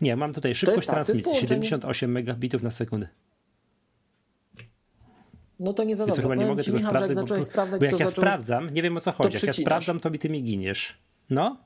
Nie, 0.01 0.15
mam 0.15 0.33
tutaj 0.33 0.55
szybkość 0.55 0.87
tak, 0.87 0.95
transmisji 0.95 1.23
połączenie- 1.23 1.39
78 1.41 2.11
megabitów 2.11 2.63
na 2.63 2.71
sekundę. 2.71 3.07
No 5.59 5.73
to 5.73 5.83
nie 5.83 5.95
za 5.95 6.05
dobrze. 6.05 6.21
chyba 6.21 6.35
nie 6.35 6.45
mogę 6.45 6.63
tego 6.63 6.77
Michał, 6.77 6.93
że 6.93 6.99
jak 6.99 7.07
sprawdzać, 7.07 7.39
bo, 7.39 7.45
sprawdzać, 7.45 7.79
bo 7.79 7.85
jak 7.85 7.91
ja 7.91 7.97
zacząłeś... 7.97 8.15
sprawdzam, 8.15 8.69
nie 8.69 8.81
wiem 8.81 8.97
o 8.97 8.99
co 8.99 9.11
chodzi, 9.11 9.35
jak 9.35 9.43
ja 9.43 9.53
sprawdzam, 9.53 9.99
to 9.99 10.09
mi 10.09 10.19
ty 10.19 10.29
mi 10.29 10.43
giniesz. 10.43 10.97
No, 11.29 11.57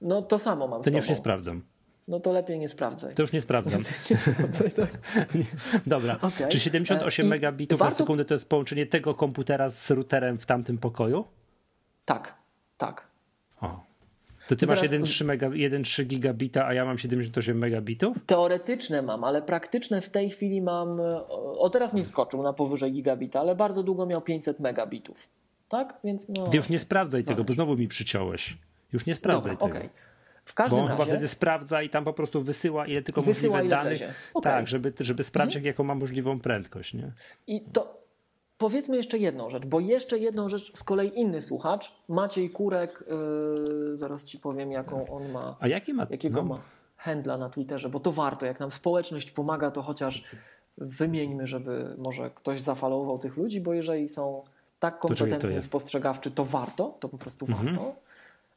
No 0.00 0.22
to 0.22 0.38
samo 0.38 0.68
mam 0.68 0.82
to 0.82 0.90
z 0.90 0.94
już 0.94 1.08
nie 1.08 1.14
sprawdzam. 1.14 1.62
No 2.08 2.20
to 2.20 2.32
lepiej 2.32 2.58
nie 2.58 2.68
sprawdzaj. 2.68 3.14
To 3.14 3.22
już 3.22 3.32
nie 3.32 3.40
sprawdzam. 3.40 3.80
Nie 4.10 4.16
sprawdzaj, 4.16 4.70
tak. 4.72 4.90
Dobra, 5.86 6.18
Okej. 6.22 6.48
czy 6.48 6.60
78 6.60 7.24
E, 7.24 7.26
i 7.26 7.30
megabitów 7.30 7.80
na 7.80 7.86
warto- 7.86 7.96
sekundę 7.98 8.24
to 8.24 8.34
jest 8.34 8.48
połączenie 8.48 8.86
tego 8.86 9.14
komputera 9.14 9.68
z 9.70 9.90
routerem 9.90 10.38
w 10.38 10.46
tamtym 10.46 10.78
pokoju? 10.78 11.24
Tak, 12.04 12.34
tak. 12.78 13.06
O. 13.60 13.80
To 14.48 14.56
ty 14.56 14.66
I 14.66 14.68
masz 14.68 14.80
teraz- 14.80 14.92
1,3 14.92 15.24
mega, 15.24 15.48
1,3 15.48 16.04
gigabita, 16.04 16.66
a 16.66 16.74
ja 16.74 16.84
mam 16.84 16.98
78 16.98 17.58
megabitów? 17.58 18.16
Teoretyczne 18.26 19.02
mam, 19.02 19.24
ale 19.24 19.42
praktyczne 19.42 20.00
w 20.00 20.08
tej 20.10 20.30
chwili 20.30 20.62
mam. 20.62 21.00
O 21.00 21.58
o, 21.58 21.70
teraz 21.70 21.94
mi 21.94 22.04
wskoczył 22.04 22.42
na 22.42 22.52
powyżej 22.52 22.92
gigabita, 22.92 23.40
ale 23.40 23.54
bardzo 23.56 23.82
długo 23.82 24.06
miał 24.06 24.20
500 24.22 24.60
megabitów. 24.60 25.28
Tak? 25.68 25.98
Więc 26.04 26.28
no. 26.28 26.48
Ty 26.48 26.56
już 26.56 26.68
nie 26.68 26.78
sprawdzaj 26.78 27.24
tego, 27.24 27.44
bo 27.44 27.52
znowu 27.52 27.76
mi 27.76 27.88
przyciąłeś. 27.88 28.56
Już 28.92 29.06
nie 29.06 29.14
sprawdzaj 29.14 29.56
Dobra, 29.56 29.66
tego. 29.68 29.78
okej. 29.78 30.05
W 30.46 30.50
Bo 30.50 30.54
każdym 30.54 30.78
on 30.80 30.86
chyba 30.86 30.98
razie. 30.98 31.10
wtedy 31.10 31.28
sprawdza 31.28 31.82
i 31.82 31.88
tam 31.90 32.04
po 32.04 32.12
prostu 32.12 32.42
wysyła 32.42 32.86
ile 32.86 33.02
tylko 33.02 33.22
Wysyła, 33.22 33.56
możliwe 33.56 33.76
ile 33.76 33.84
danych. 33.84 34.14
Okej. 34.34 34.52
Tak, 34.52 34.68
żeby, 34.68 34.92
żeby 35.00 35.22
sprawdzić, 35.22 35.64
jaką 35.64 35.84
ma 35.84 35.94
możliwą 35.94 36.40
prędkość. 36.40 36.94
Nie? 36.94 37.12
I 37.46 37.60
to 37.60 38.00
powiedzmy 38.58 38.96
jeszcze 38.96 39.18
jedną 39.18 39.50
rzecz, 39.50 39.66
bo 39.66 39.80
jeszcze 39.80 40.18
jedną 40.18 40.48
rzecz 40.48 40.76
z 40.78 40.84
kolei 40.84 41.18
inny 41.20 41.40
słuchacz, 41.40 41.92
Maciej 42.08 42.50
Kurek, 42.50 43.04
yy, 43.90 43.96
zaraz 43.96 44.24
ci 44.24 44.38
powiem, 44.38 44.72
jaką 44.72 45.08
on 45.08 45.30
ma. 45.30 45.56
A 45.60 45.68
jaki 45.68 45.94
ma... 45.94 46.06
jakiego 46.10 46.42
no, 46.42 46.48
ma 46.48 46.60
handla 46.96 47.38
na 47.38 47.48
Twitterze, 47.50 47.88
bo 47.88 48.00
to 48.00 48.12
warto. 48.12 48.46
Jak 48.46 48.60
nam 48.60 48.70
społeczność 48.70 49.30
pomaga, 49.30 49.70
to 49.70 49.82
chociaż 49.82 50.24
wymieńmy, 50.78 51.46
żeby 51.46 51.94
może 51.98 52.30
ktoś 52.30 52.60
zafalował 52.60 53.18
tych 53.18 53.36
ludzi, 53.36 53.60
bo 53.60 53.74
jeżeli 53.74 54.08
są 54.08 54.44
tak 54.78 54.98
kompetentni 54.98 55.56
i 55.56 55.62
spostrzegawczy, 55.62 56.30
to 56.30 56.44
warto, 56.44 56.96
to 57.00 57.08
po 57.08 57.18
prostu 57.18 57.46
Mhm. 57.48 57.66
warto. 57.74 57.94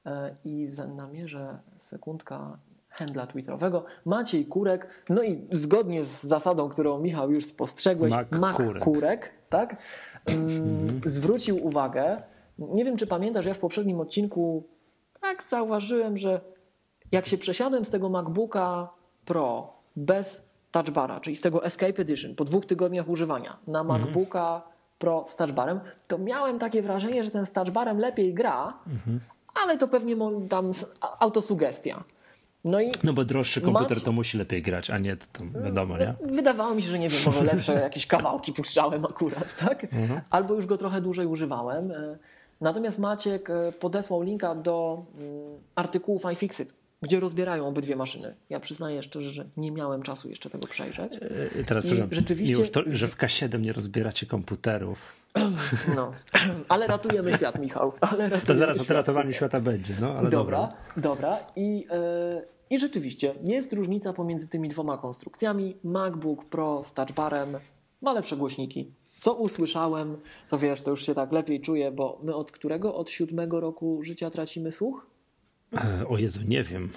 E, 0.10 0.36
i 0.46 0.68
namierzę 0.96 1.60
sekundka 1.78 2.58
handla 2.90 3.28
twitterowego. 3.28 3.86
Maciej 4.06 4.46
Kurek, 4.46 4.88
no 5.10 5.24
i 5.24 5.48
zgodnie 5.52 6.06
z 6.06 6.24
zasadą, 6.24 6.70
którą 6.70 7.00
Michał 7.00 7.32
już 7.32 7.46
spostrzegłeś, 7.46 8.14
Mac 8.32 8.58
Kurek. 8.58 8.84
Kurek, 8.84 9.32
tak? 9.50 9.76
Mm, 10.26 11.02
zwrócił 11.06 11.66
uwagę, 11.66 12.22
nie 12.60 12.86
wiem 12.86 12.98
czy 12.98 13.08
pamiętasz, 13.08 13.46
ja 13.46 13.54
w 13.54 13.60
poprzednim 13.60 14.00
odcinku 14.00 14.64
tak 15.22 15.44
zauważyłem, 15.44 16.18
że 16.18 16.42
jak 17.12 17.26
się 17.26 17.38
przesiadłem 17.38 17.86
z 17.86 17.90
tego 17.90 18.10
MacBooka 18.10 18.90
Pro 19.26 19.74
bez 19.96 20.50
touchbara, 20.72 21.20
czyli 21.20 21.36
z 21.36 21.42
tego 21.42 21.66
Escape 21.66 22.02
Edition 22.02 22.36
po 22.36 22.46
dwóch 22.46 22.66
tygodniach 22.66 23.10
używania 23.10 23.58
na 23.68 23.84
MacBooka 23.84 24.62
Pro 25.00 25.26
z 25.28 25.36
touchbarem, 25.36 25.80
to 26.08 26.18
miałem 26.18 26.60
takie 26.60 26.82
wrażenie, 26.82 27.24
że 27.24 27.32
ten 27.32 27.46
z 27.46 27.52
touchbarem 27.52 28.00
lepiej 28.00 28.34
gra, 28.34 28.74
ale 29.64 29.78
to 29.78 29.88
pewnie 29.88 30.16
tam 30.50 30.72
autosugestia. 31.20 32.04
No 32.64 32.82
i 32.82 32.92
No 33.04 33.14
bo 33.14 33.26
droższy 33.26 33.62
komputer 33.62 33.90
Macie- 33.98 34.06
to 34.06 34.12
musi 34.12 34.38
lepiej 34.38 34.62
grać, 34.62 34.90
a 34.90 34.98
nie 34.98 35.18
to 35.18 35.44
wiadomo, 35.66 35.98
nie? 35.98 36.14
Wydawało 36.22 36.76
mi 36.76 36.82
się, 36.82 36.90
że 36.90 37.00
nie 37.00 37.10
wiem, 37.10 37.22
może 37.26 37.44
lepsze 37.44 37.74
jakieś 37.90 38.08
kawałki 38.08 38.54
puszczałem 38.54 39.06
akurat, 39.06 39.56
tak? 39.56 39.88
Albo 40.30 40.54
już 40.54 40.66
go 40.66 40.78
trochę 40.78 41.02
dłużej 41.02 41.26
używałem. 41.26 41.92
E, 41.92 42.18
Natomiast 42.62 43.00
Maciek 43.00 43.50
e, 43.50 43.72
podesłał 43.72 44.22
linka 44.22 44.56
do 44.56 45.06
mm, 45.18 45.30
artykułów 45.76 46.24
iFixit, 46.34 46.74
gdzie 47.02 47.20
rozbierają 47.20 47.68
obydwie 47.68 47.96
maszyny. 47.96 48.36
Ja 48.50 48.60
przyznaję 48.60 49.04
szczerze, 49.04 49.32
że 49.32 49.46
nie 49.58 49.72
miałem 49.72 50.02
czasu 50.04 50.30
jeszcze 50.30 50.50
tego 50.50 50.68
przejrzeć. 50.68 51.16
E, 51.16 51.20
Teraz 51.66 51.86
I 51.86 51.88
przepraszam, 51.88 52.08
rzeczywiście- 52.14 52.54
Miłosz, 52.54 52.70
to, 52.70 52.82
że 52.88 53.08
w 53.08 53.18
K7 53.18 53.60
nie 53.60 53.74
rozbieracie 53.74 54.26
komputerów. 54.26 55.00
No. 55.96 56.12
Ale 56.70 56.88
ratujemy 56.88 57.34
świat, 57.34 57.60
Michał. 57.60 57.94
Ale 58.02 58.30
To 58.30 58.56
zaraz 58.56 58.90
o 58.90 58.94
ratowaniu 58.94 59.34
świata 59.34 59.60
będzie, 59.60 59.94
no 60.02 60.12
ale 60.14 60.30
Dobra, 60.30 60.58
dobra. 60.58 60.78
dobra. 60.98 61.38
I, 61.56 61.88
e, 61.92 62.42
I 62.70 62.80
rzeczywiście 62.80 63.36
jest 63.44 63.74
różnica 63.74 64.14
pomiędzy 64.14 64.48
tymi 64.48 64.70
dwoma 64.70 64.98
konstrukcjami. 64.98 65.78
MacBook 65.84 66.46
Pro 66.46 66.84
z 66.84 66.94
touchbarem 66.94 67.58
ma 68.02 68.14
lepsze 68.14 68.38
głośniki. 68.38 68.92
Co 69.20 69.34
usłyszałem, 69.34 70.18
to 70.50 70.58
wiesz, 70.58 70.82
to 70.82 70.90
już 70.90 71.06
się 71.06 71.16
tak 71.16 71.32
lepiej 71.32 71.62
czuję, 71.62 71.92
bo 71.92 72.20
my 72.24 72.36
od 72.36 72.52
którego? 72.52 72.96
Od 72.96 73.10
siódmego 73.10 73.60
roku 73.60 74.00
życia 74.04 74.30
tracimy 74.30 74.72
słuch? 74.72 75.08
E, 76.02 76.08
O 76.08 76.18
Jezu, 76.18 76.40
nie 76.48 76.64
wiem. 76.64 76.90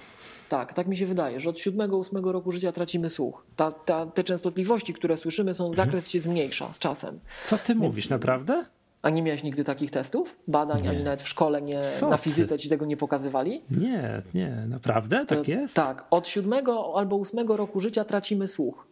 Tak, 0.53 0.75
tak 0.75 0.87
mi 0.87 0.97
się 0.97 1.07
wydaje, 1.07 1.41
że 1.41 1.51
od 1.51 1.59
siódmego, 1.59 1.97
ósmego 1.97 2.33
roku 2.33 2.53
życia 2.53 2.73
tracimy 2.73 3.11
słuch. 3.11 3.45
Ta, 3.57 3.71
ta, 3.73 4.07
te 4.07 4.25
częstotliwości, 4.25 4.95
które 4.95 5.17
słyszymy, 5.17 5.55
są, 5.55 5.75
zakres 5.75 6.09
się 6.11 6.21
zmniejsza 6.21 6.73
z 6.73 6.79
czasem. 6.79 7.21
Co 7.43 7.59
ty 7.59 7.75
mówisz, 7.75 8.09
naprawdę? 8.09 8.65
A 9.03 9.11
nie 9.11 9.23
miałeś 9.23 9.43
nigdy 9.43 9.65
takich 9.65 9.91
testów? 9.91 10.37
Badań, 10.49 10.83
Nie. 10.83 10.91
ani 10.91 11.05
nawet 11.05 11.23
w 11.23 11.29
szkole 11.29 11.63
nie, 11.63 11.81
Co 11.81 12.09
na 12.09 12.17
ty? 12.17 12.23
fizyce 12.23 12.59
ci 12.59 12.69
tego 12.69 12.87
nie 12.87 12.97
pokazywali? 12.97 13.63
Nie, 13.71 14.23
nie, 14.35 14.65
naprawdę? 14.69 15.27
Tak 15.27 15.39
To- 15.45 15.51
jest? 15.51 15.75
Tak, 15.77 16.05
od 16.11 16.29
siódmego 16.29 16.93
albo 16.97 17.17
ósmego 17.17 17.57
roku 17.57 17.81
życia 17.81 18.05
tracimy 18.05 18.49
słuch. 18.49 18.87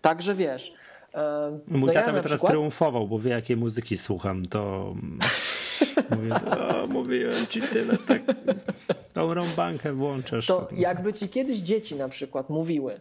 Także 0.00 0.34
wiesz. 0.34 0.72
e, 1.14 1.58
Mój 1.68 1.80
no 1.80 1.86
ja 1.86 1.92
tata 1.94 2.06
na 2.06 2.12
mnie 2.12 2.22
teraz 2.22 2.32
przykład, 2.32 2.52
triumfował, 2.52 3.08
bo 3.08 3.18
wie 3.18 3.30
jakiej 3.30 3.56
muzyki 3.56 3.96
słucham, 3.96 4.46
to 4.46 4.94
mówię, 6.16 6.34
o, 6.34 6.86
mówiłem 6.86 7.46
ci 7.46 7.62
tyle, 7.62 7.96
tak 7.96 8.22
tą 9.18 9.34
rąbankę 9.34 9.92
włączasz. 9.92 10.46
to 10.46 10.66
co- 10.70 10.74
jakby 10.74 11.12
ci 11.12 11.28
kiedyś 11.28 11.58
dzieci 11.58 11.94
na 11.96 12.08
przykład 12.08 12.50
mówiły, 12.50 13.00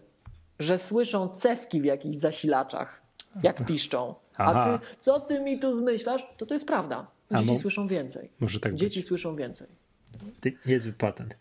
że 0.59 0.77
słyszą 0.77 1.29
cewki 1.29 1.81
w 1.81 1.85
jakichś 1.85 2.15
zasilaczach, 2.17 3.01
jak 3.43 3.65
piszczą, 3.65 4.15
a 4.37 4.63
ty, 4.77 4.85
co 4.99 5.19
ty 5.19 5.39
mi 5.39 5.59
tu 5.59 5.77
zmyślasz, 5.77 6.27
to 6.37 6.45
to 6.45 6.53
jest 6.53 6.65
prawda. 6.67 7.07
Dzieci 7.31 7.45
mo- 7.45 7.59
słyszą 7.59 7.87
więcej. 7.87 8.29
Może 8.39 8.59
tak 8.59 8.75
Dzieci 8.75 9.01
słyszą 9.01 9.35
więcej. 9.35 9.67
Niezły 10.65 10.93
patent. 10.93 11.33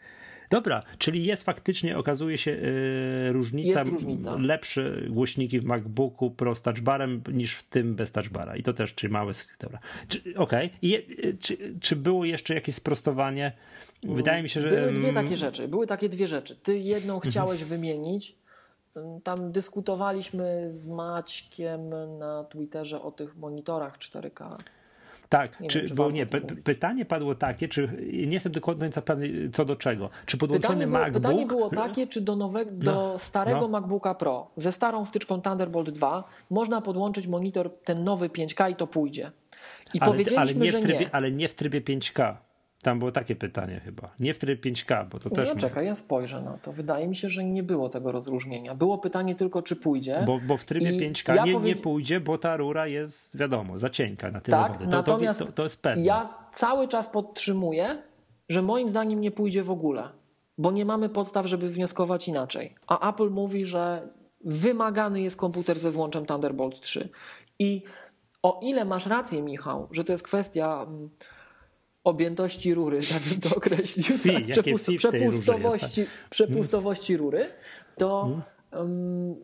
Dobra, 0.50 0.82
czyli 0.98 1.24
jest 1.24 1.42
faktycznie, 1.42 1.98
okazuje 1.98 2.38
się, 2.38 2.50
yy, 2.50 3.32
różnica, 3.32 3.82
różnica. 3.82 4.36
lepsze 4.40 4.96
głośniki 5.08 5.60
w 5.60 5.64
MacBooku 5.64 6.30
Pro 6.30 6.54
z 6.54 6.62
touchbarem 6.62 7.22
niż 7.32 7.54
w 7.54 7.62
tym 7.62 7.94
bez 7.94 8.12
touchbara. 8.12 8.56
I 8.56 8.62
to 8.62 8.72
też, 8.72 8.94
czy 8.94 9.08
małe, 9.08 9.32
dobra. 9.60 9.78
Okej, 10.36 10.70
I 10.82 10.88
je- 10.88 10.98
y, 11.24 11.36
czy, 11.40 11.56
czy 11.80 11.96
było 11.96 12.24
jeszcze 12.24 12.54
jakieś 12.54 12.74
sprostowanie? 12.74 13.52
Wydaje 14.02 14.42
mi 14.42 14.48
się, 14.48 14.60
że... 14.60 14.68
Były 14.68 14.92
dwie 14.92 15.08
mm, 15.08 15.14
takie 15.14 15.36
rzeczy. 15.36 15.68
Były 15.68 15.86
takie 15.86 16.08
dwie 16.08 16.28
rzeczy. 16.28 16.56
Ty 16.56 16.78
jedną 16.78 17.14
Mhm. 17.14 17.30
chciałeś 17.30 17.64
wymienić. 17.64 18.36
Tam 19.22 19.52
dyskutowaliśmy 19.52 20.66
z 20.72 20.86
Maćkiem 20.88 21.90
na 22.18 22.44
Twitterze 22.44 23.02
o 23.02 23.10
tych 23.12 23.36
monitorach 23.36 23.98
4K. 23.98 24.56
Tak, 25.28 25.60
Nie 25.60 25.68
czy, 25.68 25.78
wiem, 25.78 25.88
czy 25.88 25.94
bo 25.94 26.10
nie, 26.10 26.26
pytanie 26.64 27.04
padło 27.04 27.34
takie, 27.34 27.68
czy 27.68 27.88
nie 28.12 28.34
jestem 28.34 28.52
do 28.52 28.60
końca 28.60 29.02
pewny 29.02 29.50
co 29.52 29.64
do 29.64 29.76
czego. 29.76 30.10
Czy 30.26 30.36
podłączony 30.36 30.74
Pytanie 30.74 30.86
było, 30.86 31.00
MacBook... 31.00 31.22
pytanie 31.22 31.46
było 31.46 31.70
takie, 31.70 32.06
czy 32.06 32.20
do, 32.20 32.36
nowego, 32.36 32.70
do 32.72 33.18
starego 33.18 33.60
no. 33.60 33.68
MacBooka 33.68 34.14
Pro 34.14 34.50
ze 34.56 34.72
starą 34.72 35.04
wtyczką 35.04 35.40
Thunderbolt 35.40 35.90
2 35.90 36.24
można 36.50 36.80
podłączyć 36.80 37.26
monitor 37.26 37.70
ten 37.84 38.04
nowy 38.04 38.28
5K 38.28 38.70
i 38.70 38.76
to 38.76 38.86
pójdzie. 38.86 39.32
I 39.94 40.00
ale, 40.00 40.10
powiedzieliśmy, 40.10 40.40
ale 40.40 40.54
nie 40.54 40.72
że 40.72 40.78
trybie, 40.80 40.98
nie. 41.00 41.14
Ale 41.14 41.32
nie 41.32 41.48
w 41.48 41.54
trybie 41.54 41.80
5K. 41.80 42.36
Tam 42.86 42.98
było 42.98 43.12
takie 43.12 43.36
pytanie 43.36 43.80
chyba. 43.84 44.14
Nie 44.20 44.34
w 44.34 44.38
trybie 44.38 44.72
5K, 44.72 45.08
bo 45.08 45.18
to 45.18 45.30
też... 45.30 45.48
No 45.48 45.56
czekaj, 45.56 45.86
ja 45.86 45.94
spojrzę 45.94 46.42
na 46.42 46.58
to. 46.58 46.72
Wydaje 46.72 47.08
mi 47.08 47.16
się, 47.16 47.30
że 47.30 47.44
nie 47.44 47.62
było 47.62 47.88
tego 47.88 48.12
rozróżnienia. 48.12 48.74
Było 48.74 48.98
pytanie 48.98 49.34
tylko, 49.34 49.62
czy 49.62 49.76
pójdzie. 49.76 50.22
Bo, 50.26 50.38
bo 50.46 50.56
w 50.56 50.64
trybie 50.64 50.92
I 50.92 51.12
5K 51.12 51.34
ja 51.34 51.44
nie, 51.44 51.52
powie- 51.52 51.68
nie 51.68 51.76
pójdzie, 51.76 52.20
bo 52.20 52.38
ta 52.38 52.56
rura 52.56 52.86
jest, 52.86 53.38
wiadomo, 53.38 53.78
za 53.78 53.90
cienka 53.90 54.30
na 54.30 54.40
tyle 54.40 54.56
Tak, 54.56 54.72
wody. 54.72 54.84
To, 54.84 54.90
to, 54.90 54.96
natomiast 54.96 55.38
to, 55.38 55.52
to 55.52 55.62
jest 55.62 55.82
pewne. 55.82 56.04
ja 56.04 56.34
cały 56.52 56.88
czas 56.88 57.06
podtrzymuję, 57.06 58.02
że 58.48 58.62
moim 58.62 58.88
zdaniem 58.88 59.20
nie 59.20 59.30
pójdzie 59.30 59.62
w 59.62 59.70
ogóle, 59.70 60.08
bo 60.58 60.72
nie 60.72 60.84
mamy 60.84 61.08
podstaw, 61.08 61.46
żeby 61.46 61.68
wnioskować 61.68 62.28
inaczej. 62.28 62.74
A 62.86 63.10
Apple 63.10 63.30
mówi, 63.30 63.64
że 63.64 64.08
wymagany 64.44 65.20
jest 65.20 65.36
komputer 65.36 65.78
ze 65.78 65.92
złączem 65.92 66.26
Thunderbolt 66.26 66.80
3. 66.80 67.08
I 67.58 67.82
o 68.42 68.60
ile 68.62 68.84
masz 68.84 69.06
rację, 69.06 69.42
Michał, 69.42 69.88
że 69.90 70.04
to 70.04 70.12
jest 70.12 70.24
kwestia 70.24 70.82
mm, 70.88 71.10
objętości 72.06 72.74
rury, 72.74 73.00
tak 73.12 73.22
bym 73.22 73.40
to 73.40 73.56
określił, 73.56 74.18
Fi, 74.18 74.32
tak, 74.32 74.42
przepust- 74.44 74.86
rurze 74.88 74.92
jest, 74.92 75.02
tak? 75.02 75.12
przepustowości, 75.12 76.06
przepustowości 76.30 77.16
rury, 77.16 77.46
to 77.96 78.22
Hmm? 78.22 78.42
um, 78.72 79.36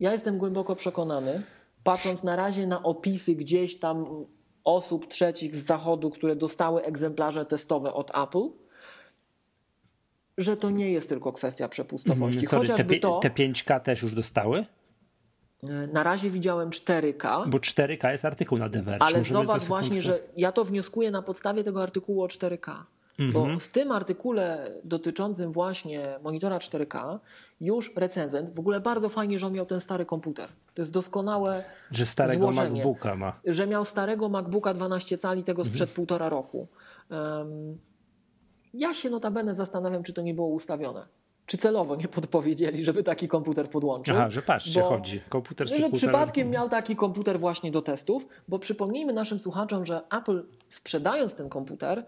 ja 0.00 0.12
jestem 0.12 0.38
głęboko 0.38 0.76
przekonany, 0.76 1.42
patrząc 1.84 2.22
na 2.22 2.36
razie 2.36 2.66
na 2.66 2.82
opisy 2.82 3.34
gdzieś 3.34 3.78
tam 3.78 4.26
osób 4.64 5.08
trzecich 5.08 5.56
z 5.56 5.64
zachodu, 5.66 6.10
które 6.10 6.36
dostały 6.36 6.82
egzemplarze 6.82 7.46
testowe 7.46 7.92
od 7.94 8.10
Apple, 8.18 8.48
że 10.38 10.56
to 10.56 10.70
nie 10.70 10.90
jest 10.92 11.08
tylko 11.08 11.32
kwestia 11.32 11.68
przepustowości. 11.68 12.38
Mm, 12.38 12.48
Sorry, 12.48 12.66
te, 12.66 12.72
Chociażby 12.72 12.94
pi- 12.94 13.00
to, 13.00 13.18
te 13.18 13.30
5K 13.30 13.80
też 13.80 14.02
już 14.02 14.14
dostały? 14.14 14.64
E, 15.64 15.86
na 15.86 16.02
razie 16.02 16.30
widziałem 16.30 16.70
4K, 16.70 17.48
Bo 17.50 17.58
4K 17.58 18.10
jest 18.10 18.24
artykuł 18.24 18.58
na 18.58 18.68
The 18.68 18.82
Verge. 18.82 19.06
ale 19.06 19.24
zobacz 19.24 19.64
właśnie, 19.64 20.02
że 20.02 20.18
ja 20.36 20.52
to 20.52 20.64
wnioskuję 20.64 21.10
na 21.10 21.22
podstawie 21.22 21.64
tego 21.64 21.82
artykułu 21.82 22.22
o 22.22 22.26
4K. 22.26 22.72
Bo 23.32 23.40
Mhm. 23.40 23.60
w 23.60 23.68
tym 23.68 23.92
artykule 23.92 24.72
dotyczącym 24.84 25.52
właśnie 25.52 26.18
monitora 26.22 26.58
4K 26.58 27.18
już 27.60 27.92
recenzent, 27.96 28.54
w 28.54 28.58
ogóle 28.58 28.80
bardzo 28.80 29.08
fajnie, 29.08 29.38
że 29.38 29.46
on 29.46 29.52
miał 29.52 29.66
ten 29.66 29.80
stary 29.80 30.06
komputer. 30.06 30.48
To 30.74 30.82
jest 30.82 30.92
doskonałe 30.92 31.64
Że 31.90 32.06
starego 32.06 32.42
złożenie. 32.42 32.70
MacBooka 32.84 33.14
ma. 33.16 33.40
że 33.44 33.66
miał 33.66 33.84
starego 33.84 34.28
MacBooka 34.28 34.74
12 34.74 35.18
cali, 35.18 35.44
tego 35.44 35.62
Mhm. 35.62 35.74
sprzed 35.74 35.90
półtora 35.90 36.28
roku. 36.28 36.68
Em, 37.10 37.78
ja 38.74 38.94
się 38.94 39.10
notabene 39.10 39.54
zastanawiam, 39.54 40.02
czy 40.02 40.12
to 40.12 40.22
nie 40.22 40.34
było 40.34 40.48
ustawione. 40.48 41.06
Czy 41.48 41.58
celowo 41.58 41.96
nie 41.96 42.08
podpowiedzieli, 42.08 42.84
żeby 42.84 43.02
taki 43.02 43.28
komputer 43.28 43.70
podłączył. 43.70 44.16
Aha, 44.16 44.30
że 44.30 44.42
patrzcie, 44.42 44.80
Bo- 44.80 44.88
chodzi. 44.88 45.20
Komputer 45.28 45.68
że 45.68 45.90
przypadkiem 45.90 46.50
miał 46.50 46.68
taki 46.68 46.96
komputer 46.96 47.40
właśnie 47.40 47.70
do 47.70 47.82
testów, 47.82 48.26
bo 48.48 48.58
przypomnijmy 48.58 49.12
naszym 49.12 49.38
słuchaczom, 49.38 49.84
że 49.84 50.00
Apple 50.10 50.44
sprzedając 50.68 51.34
ten 51.34 51.48
komputer 51.48 51.98
e, 51.98 52.04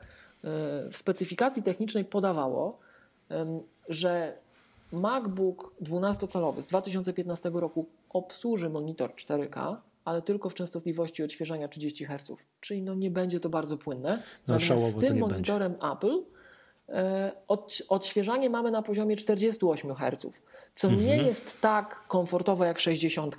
w 0.91 0.97
specyfikacji 0.97 1.63
technicznej 1.63 2.05
podawało, 2.05 2.79
że 3.89 4.39
MacBook 4.93 5.75
12-calowy 5.83 6.63
z 6.63 6.67
2015 6.67 7.51
roku 7.55 7.87
obsłuży 8.11 8.71
monitor 8.71 9.11
4K, 9.11 9.77
ale 10.05 10.23
tylko 10.23 10.49
w 10.49 10.55
częstotliwości 10.55 11.23
odświeżania 11.23 11.69
30 11.69 12.05
Hz. 12.05 12.47
Czyli 12.61 12.83
no 12.83 12.95
nie 12.95 13.11
będzie 13.11 13.41
to 13.41 13.49
bardzo 13.49 13.77
płynne. 13.77 14.23
Natomiast 14.41 14.67
szałowo 14.67 15.01
z 15.01 15.05
tym 15.05 15.19
monitorem 15.19 15.75
Apple 15.93 16.19
e, 16.19 16.40
od, 17.49 17.79
odświeżanie 17.89 18.51
mamy 18.51 18.71
na 18.71 18.83
poziomie 18.83 19.17
48 19.17 19.95
Hz, 19.95 20.27
co 20.75 20.89
Mhm. 20.89 21.07
nie 21.07 21.17
jest 21.17 21.61
tak 21.61 22.05
komfortowe 22.09 22.67
jak 22.67 22.79
60, 22.79 23.37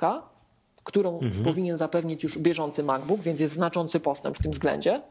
którą 0.83 1.19
Mhm. 1.19 1.43
powinien 1.43 1.77
zapewnić 1.77 2.23
już 2.23 2.37
bieżący 2.39 2.83
MacBook, 2.83 3.21
więc 3.21 3.39
jest 3.39 3.53
znaczący 3.53 3.99
postęp 3.99 4.37
w 4.37 4.43
tym 4.43 4.51
względzie. 4.51 5.01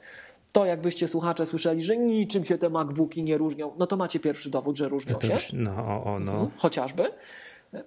To 0.53 0.65
jakbyście 0.65 1.09
słuchacze 1.09 1.47
słyszeli, 1.47 1.83
że 1.83 1.97
niczym 1.97 2.45
się 2.45 2.59
te 2.59 2.71
MacBooki 2.71 3.25
nie 3.25 3.39
różnią, 3.39 3.73
no 3.79 3.87
to 3.87 3.97
macie 3.97 4.21
pierwszy 4.21 4.51
dowód, 4.51 4.77
że 4.77 4.89
różnią 4.89 5.15
To 5.15 5.39
się. 5.39 5.57
No, 5.57 5.73
o, 5.77 6.05
o, 6.05 6.19
no. 6.19 6.33
Mhm, 6.33 6.51
chociażby. 6.57 7.05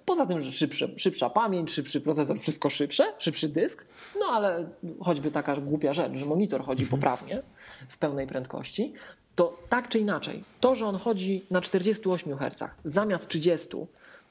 Poza 0.04 0.26
tym, 0.26 0.40
że 0.40 0.52
szybsze, 0.52 0.88
szybsza 0.96 1.30
pamięć, 1.30 1.70
szybszy 1.72 2.00
procesor, 2.00 2.38
wszystko 2.38 2.70
szybsze, 2.70 3.04
szybszy 3.18 3.48
dysk, 3.48 3.84
no 4.20 4.26
ale 4.26 4.66
choćby 5.00 5.30
taka 5.30 5.56
głupia 5.56 5.92
rzecz, 5.94 6.12
że 6.14 6.26
monitor 6.26 6.64
chodzi 6.64 6.82
Mhm. 6.84 7.00
poprawnie 7.00 7.42
w 7.88 7.98
pełnej 7.98 8.26
prędkości. 8.26 8.92
To 9.36 9.56
tak 9.68 9.88
czy 9.88 9.98
inaczej, 9.98 10.44
to, 10.60 10.74
że 10.74 10.86
on 10.86 10.96
chodzi 10.96 11.44
na 11.50 11.60
48 11.60 12.36
Hz 12.38 12.64
zamiast 12.84 13.28
30, 13.28 13.68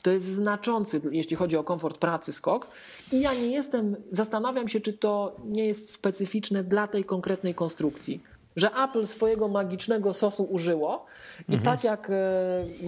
to 0.04 0.12
jest 0.12 0.26
znaczący, 0.26 1.02
jeśli 1.12 1.36
chodzi 1.36 1.58
o 1.58 1.64
komfort 1.64 1.98
pracy, 1.98 2.34
skok. 2.34 2.68
I 3.12 3.22
ja 3.22 3.34
nie 3.34 3.52
jestem, 3.52 3.96
zastanawiam 4.12 4.68
się, 4.68 4.80
czy 4.80 4.94
to 4.94 5.36
nie 5.46 5.66
jest 5.66 5.94
specyficzne 5.94 6.64
dla 6.64 6.88
tej 6.88 7.06
konkretnej 7.06 7.56
konstrukcji. 7.56 8.24
Że 8.56 8.72
Apple 8.84 9.08
swojego 9.08 9.48
magicznego 9.48 10.14
sosu 10.14 10.44
użyło 10.44 11.06
i 11.50 11.54
mhm. 11.56 11.62
tak 11.64 11.84
jak 11.84 12.10
e, 12.10 12.14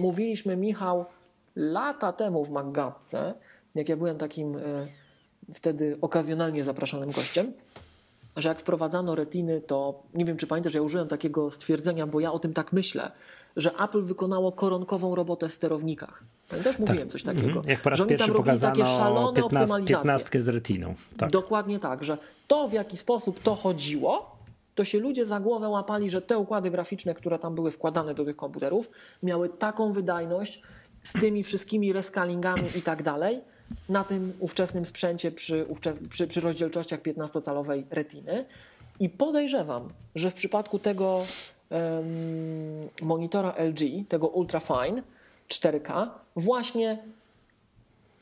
mówiliśmy, 0.00 0.56
Michał, 0.56 1.04
lata 1.56 2.12
temu 2.12 2.44
w 2.44 2.50
MacGatce, 2.50 3.34
jak 3.74 3.88
ja 3.88 3.96
byłem 3.96 4.18
takim 4.18 4.56
e, 4.56 4.60
wtedy 5.54 5.98
okazjonalnie 6.00 6.64
zapraszanym 6.64 7.10
gościem, 7.10 7.52
że 8.36 8.48
jak 8.48 8.60
wprowadzano 8.60 9.14
retiny, 9.14 9.60
to 9.60 10.02
nie 10.14 10.24
wiem, 10.24 10.36
czy 10.36 10.46
pamiętasz, 10.46 10.74
ja 10.74 10.82
użyłem 10.82 11.08
takiego 11.08 11.50
stwierdzenia, 11.50 12.06
bo 12.06 12.20
ja 12.20 12.32
o 12.32 12.38
tym 12.38 12.52
tak 12.52 12.72
myślę, 12.72 13.10
że 13.56 13.72
Apple 13.78 14.02
wykonało 14.02 14.52
koronkową 14.52 15.14
robotę 15.14 15.48
w 15.48 15.52
sterownikach. 15.52 16.22
Pamiętasz? 16.48 16.78
Mówiłem 16.78 17.02
tak. 17.02 17.12
coś 17.12 17.22
takiego. 17.22 17.46
Mhm. 17.46 17.68
Jak 17.68 17.80
po 17.80 17.90
raz 17.90 17.98
że 17.98 18.04
oni 18.04 18.16
tam 18.16 18.30
robili 18.30 18.60
takie 18.60 18.86
szalone 18.86 19.34
15, 19.34 19.42
optymalizacje. 19.44 19.96
15 19.96 20.42
z 20.42 20.48
retiną. 20.48 20.94
Tak. 21.16 21.30
Dokładnie 21.30 21.78
tak, 21.78 22.04
że 22.04 22.18
to 22.48 22.68
w 22.68 22.72
jaki 22.72 22.96
sposób 22.96 23.42
to 23.42 23.54
chodziło, 23.54 24.36
to 24.74 24.84
się 24.84 24.98
ludzie 24.98 25.26
za 25.26 25.40
głowę 25.40 25.68
łapali, 25.68 26.10
że 26.10 26.22
te 26.22 26.38
układy 26.38 26.70
graficzne, 26.70 27.14
które 27.14 27.38
tam 27.38 27.54
były 27.54 27.70
wkładane 27.70 28.14
do 28.14 28.24
tych 28.24 28.36
komputerów, 28.36 28.90
miały 29.22 29.48
taką 29.48 29.92
wydajność 29.92 30.62
z 31.02 31.12
tymi 31.12 31.42
wszystkimi 31.42 31.92
rescalingami 31.92 32.68
i 32.74 32.82
tak 32.82 33.02
dalej, 33.02 33.40
na 33.88 34.04
tym 34.04 34.32
ówczesnym 34.40 34.86
sprzęcie 34.86 35.32
przy, 35.32 35.66
przy, 36.08 36.26
przy 36.26 36.40
rozdzielczościach 36.40 37.02
15-calowej 37.02 37.84
retiny. 37.90 38.44
I 39.00 39.08
podejrzewam, 39.08 39.88
że 40.14 40.30
w 40.30 40.34
przypadku 40.34 40.78
tego 40.78 41.24
um, 41.70 42.88
monitora 43.02 43.54
LG, 43.58 44.08
tego 44.08 44.28
Ultrafine 44.28 45.02
4K, 45.48 46.08
właśnie 46.36 46.98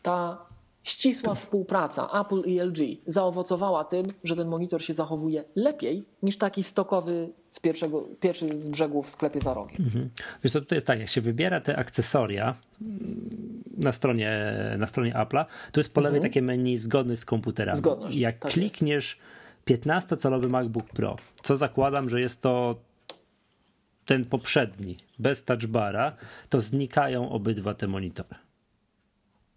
ta 0.02 0.38
ścisła 0.82 1.34
współpraca 1.34 2.08
Apple 2.20 2.40
i 2.40 2.60
LG 2.60 2.78
zaowocowała 3.06 3.84
tym, 3.84 4.06
że 4.24 4.36
ten 4.36 4.48
monitor 4.48 4.82
się 4.82 4.94
zachowuje 4.94 5.44
lepiej 5.56 6.04
niż 6.22 6.38
taki 6.38 6.62
stokowy 6.62 7.28
z 7.54 7.60
pierwszego, 7.60 8.08
pierwszy 8.20 8.56
z 8.56 8.68
brzegu 8.68 9.02
w 9.02 9.08
sklepie 9.08 9.40
za 9.40 9.54
rogiem. 9.54 9.76
Mhm. 9.80 10.10
Wiesz 10.44 10.52
co, 10.52 10.60
tutaj 10.60 10.76
jest 10.76 10.86
tak, 10.86 11.00
jak 11.00 11.08
się 11.08 11.20
wybiera 11.20 11.60
te 11.60 11.76
akcesoria 11.76 12.54
na 13.76 13.92
stronie, 13.92 14.52
na 14.78 14.86
stronie 14.86 15.12
Apple'a, 15.12 15.44
to 15.72 15.80
jest 15.80 15.94
po 15.94 16.00
lewej 16.00 16.18
mhm. 16.18 16.30
takie 16.30 16.42
menu 16.42 16.76
zgodność 16.76 17.20
z 17.20 17.24
komputerami. 17.24 17.78
Zgodność, 17.78 18.16
jak 18.16 18.38
tak 18.38 18.52
klikniesz 18.52 19.18
15-calowy 19.66 20.48
MacBook 20.48 20.86
Pro, 20.86 21.16
co 21.42 21.56
zakładam, 21.56 22.08
że 22.08 22.20
jest 22.20 22.42
to 22.42 22.80
ten 24.04 24.24
poprzedni, 24.24 24.96
bez 25.18 25.44
touchbara, 25.44 26.16
to 26.48 26.60
znikają 26.60 27.30
obydwa 27.30 27.74
te 27.74 27.86
monitory. 27.86 28.43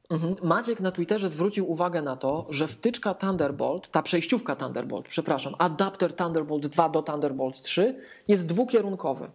Mhm. 0.09 0.35
Maciek 0.43 0.79
na 0.79 0.91
Twitterze 0.91 1.29
zwrócił 1.29 1.71
uwagę 1.71 2.01
na 2.01 2.15
to, 2.15 2.45
że 2.49 2.67
wtyczka 2.67 3.13
Thunderbolt, 3.13 3.91
ta 3.91 4.01
przejściówka 4.01 4.55
Thunderbolt, 4.55 5.07
przepraszam, 5.07 5.55
adapter 5.57 6.15
Thunderbolt 6.15 6.67
2 6.67 6.89
do 6.89 7.01
Thunderbolt 7.01 7.61
3 7.61 7.99
jest 8.27 8.45
dwukierunkowy. 8.45 9.29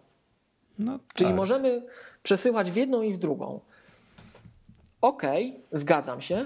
No, 0.79 0.99
Czyli 1.13 1.29
tak. 1.29 1.37
możemy 1.37 1.85
przesyłać 2.23 2.71
w 2.71 2.75
jedną 2.75 3.01
i 3.01 3.13
w 3.13 3.17
drugą. 3.17 3.59
Okej, 5.01 5.49
okay, 5.49 5.79
zgadzam 5.79 6.21
się. 6.21 6.45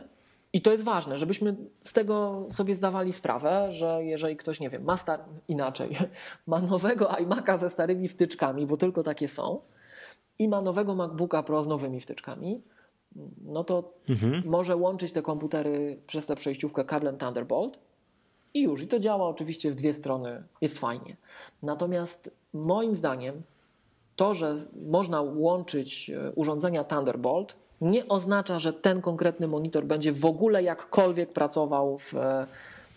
I 0.54 0.62
to 0.62 0.72
jest 0.72 0.84
ważne, 0.84 1.18
żebyśmy 1.18 1.56
z 1.84 1.94
tego 1.94 2.46
sobie 2.50 2.76
zdawali 2.76 3.14
sprawę, 3.14 3.68
że 3.72 4.04
jeżeli 4.04 4.38
ktoś, 4.38 4.60
nie 4.60 4.70
wiem, 4.70 4.84
ma 4.84 4.98
star... 4.98 5.20
inaczej, 5.48 5.98
ma 6.48 6.62
nowego 6.62 7.06
iMac'a 7.06 7.58
ze 7.58 7.70
starymi 7.70 8.08
wtyczkami, 8.08 8.66
bo 8.66 8.78
tylko 8.78 9.04
takie 9.04 9.28
są, 9.28 9.62
i 10.40 10.48
ma 10.48 10.62
nowego 10.62 10.96
MacBooka 10.96 11.44
Pro 11.44 11.64
z 11.64 11.68
nowymi 11.68 12.00
wtyczkami, 12.00 12.62
no 13.46 13.64
to 13.64 13.94
mhm. 14.10 14.44
może 14.46 14.76
łączyć 14.76 15.12
te 15.12 15.22
komputery 15.22 15.98
przez 16.08 16.26
tę 16.26 16.36
przejściówkę 16.36 16.86
kablem 16.86 17.18
Thunderbolt 17.18 17.80
i 18.54 18.62
już. 18.62 18.82
I 18.82 18.88
to 18.88 19.00
działa 19.00 19.28
oczywiście 19.28 19.72
w 19.72 19.76
dwie 19.76 19.94
strony, 19.94 20.44
jest 20.62 20.80
fajnie. 20.80 21.18
Natomiast 21.64 22.32
moim 22.54 22.96
zdaniem 22.96 23.42
to, 24.16 24.34
że 24.34 24.58
można 24.88 25.22
łączyć 25.22 26.10
e, 26.10 26.32
urządzenia 26.32 26.84
Thunderbolt, 26.84 27.56
nie 27.82 28.08
oznacza, 28.08 28.60
że 28.60 28.74
ten 28.74 29.02
konkretny 29.02 29.48
monitor 29.48 29.86
będzie 29.86 30.12
w 30.14 30.26
ogóle 30.26 30.64
jakkolwiek 30.64 31.34
pracował 31.34 31.98
w 31.98 32.16
e, 32.16 32.48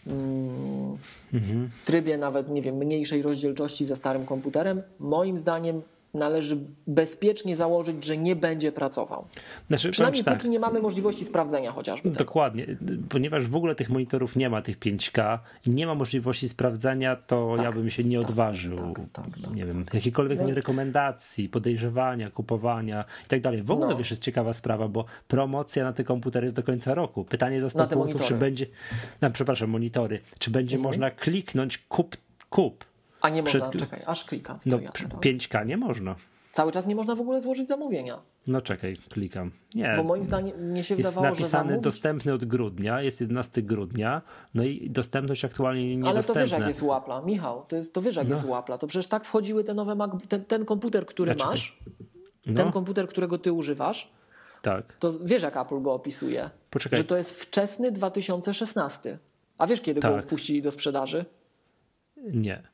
mm, 0.07 0.99
mhm. 1.35 1.71
trybie 1.85 2.18
nawet, 2.18 2.49
nie 2.49 2.62
wiem, 2.62 2.77
mniejszej 2.77 3.23
rozdzielczości 3.23 3.87
ze 3.87 3.97
starym 3.97 4.27
komputerem. 4.27 4.83
Moim 4.99 5.39
zdaniem 5.39 5.83
należy 6.14 6.58
bezpiecznie 6.86 7.56
założyć, 7.56 8.04
że 8.04 8.16
nie 8.16 8.36
będzie 8.36 8.72
pracował. 8.72 9.24
Znaczy, 9.68 9.90
Przynajmniej 9.90 10.24
póki 10.24 10.36
tak. 10.36 10.50
nie 10.50 10.58
mamy 10.58 10.80
możliwości 10.80 11.24
sprawdzenia 11.24 11.72
chociażby. 11.72 12.11
Dokładnie, 12.11 12.66
tego. 12.66 13.02
ponieważ 13.08 13.46
w 13.46 13.56
ogóle 13.56 13.74
tych 13.74 13.90
monitorów 13.90 14.36
nie 14.36 14.50
ma, 14.50 14.62
tych 14.62 14.78
5K 14.78 15.38
i 15.66 15.70
nie 15.70 15.86
ma 15.86 15.94
możliwości 15.94 16.48
sprawdzenia, 16.48 17.16
to 17.16 17.52
tak, 17.56 17.64
ja 17.64 17.72
bym 17.72 17.90
się 17.90 18.04
nie 18.04 18.20
tak, 18.20 18.30
odważył. 18.30 18.76
Tak, 18.76 19.00
tak, 19.12 19.24
tak 19.42 19.54
nie 19.54 19.66
wiem, 19.66 19.84
jakiejkolwiek 19.94 20.40
no. 20.40 20.54
rekomendacji, 20.54 21.48
podejrzewania, 21.48 22.30
kupowania 22.30 23.04
i 23.26 23.28
tak 23.28 23.40
dalej. 23.40 23.62
W 23.62 23.70
ogóle 23.70 23.88
no. 23.88 23.96
wiesz, 23.96 24.11
jest 24.11 24.22
ciekawa 24.22 24.52
sprawa, 24.52 24.88
bo 24.88 25.04
promocja 25.28 25.84
na 25.84 25.92
te 25.92 26.04
komputery 26.04 26.46
jest 26.46 26.56
do 26.56 26.62
końca 26.62 26.94
roku. 26.94 27.24
Pytanie 27.24 27.61
za 27.61 27.70
100 27.70 27.86
punktów, 27.86 28.22
czy 28.22 28.34
będzie, 28.34 28.66
przepraszam, 29.32 29.70
monitory, 29.70 30.20
czy 30.38 30.50
będzie 30.50 30.76
mhm. 30.76 30.88
można 30.88 31.11
kliknąć 31.11 31.78
kup, 31.78 32.16
kup 32.50 32.89
a 33.21 33.29
nie 33.29 33.43
można, 33.43 33.68
Przed... 33.68 33.81
czekaj, 33.81 34.03
aż 34.07 34.25
klikam. 34.25 34.59
No, 34.66 34.81
ja 34.81 34.91
5K 34.91 35.66
nie 35.66 35.77
można. 35.77 36.16
Cały 36.53 36.73
czas 36.73 36.87
nie 36.87 36.95
można 36.95 37.14
w 37.14 37.21
ogóle 37.21 37.41
złożyć 37.41 37.68
zamówienia. 37.68 38.23
No 38.47 38.61
czekaj, 38.61 38.97
klikam. 38.97 39.51
Nie. 39.75 39.95
Bo 39.97 40.03
moim 40.03 40.25
zdaniem 40.25 40.57
mnie 40.59 40.85
się 40.85 40.95
jest 40.95 41.09
wydawało, 41.09 41.35
napisany 41.35 41.68
zamówić... 41.68 41.85
dostępny 41.85 42.33
od 42.33 42.45
grudnia, 42.45 43.03
jest 43.03 43.21
11 43.21 43.62
grudnia, 43.62 44.23
no 44.55 44.64
i 44.64 44.91
dostępność 44.91 45.45
aktualnie 45.45 45.97
niedostępna. 45.97 46.41
Ale 46.41 46.51
to 46.51 46.59
jak 46.59 46.68
jest 46.68 46.83
u 46.83 46.87
Apple'a, 46.87 47.25
Michał, 47.25 47.64
to, 47.68 47.77
jest, 47.77 47.95
to 47.95 48.01
jak 48.01 48.29
no. 48.29 48.35
jest 48.35 48.45
u 48.45 48.49
Apple'a. 48.49 48.79
To 48.79 48.87
przecież 48.87 49.07
tak 49.07 49.25
wchodziły 49.25 49.64
te 49.64 49.75
nowe, 49.75 49.95
Mac... 49.95 50.11
ten, 50.29 50.45
ten 50.45 50.64
komputer, 50.64 51.07
który 51.07 51.35
Dlaczego? 51.35 51.51
masz, 51.51 51.79
no. 52.47 52.55
ten 52.55 52.73
komputer, 52.73 53.09
którego 53.09 53.39
ty 53.39 53.53
używasz, 53.53 54.12
tak. 54.62 54.97
to 54.99 55.12
wiesz 55.25 55.43
jak 55.43 55.57
Apple 55.57 55.83
go 55.83 55.93
opisuje, 55.93 56.51
Poczekaj. 56.71 56.99
że 56.99 57.05
to 57.05 57.16
jest 57.16 57.41
wczesny 57.43 57.93
2016. 57.93 59.18
A 59.59 59.66
wiesz 59.66 59.81
kiedy 59.81 60.01
tak. 60.01 60.23
go 60.23 60.29
puścili 60.29 60.62
do 60.62 60.71
sprzedaży? 60.71 61.25
Nie 62.16 62.70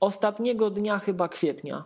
ostatniego 0.00 0.70
dnia 0.70 0.98
chyba 0.98 1.28
kwietnia. 1.28 1.84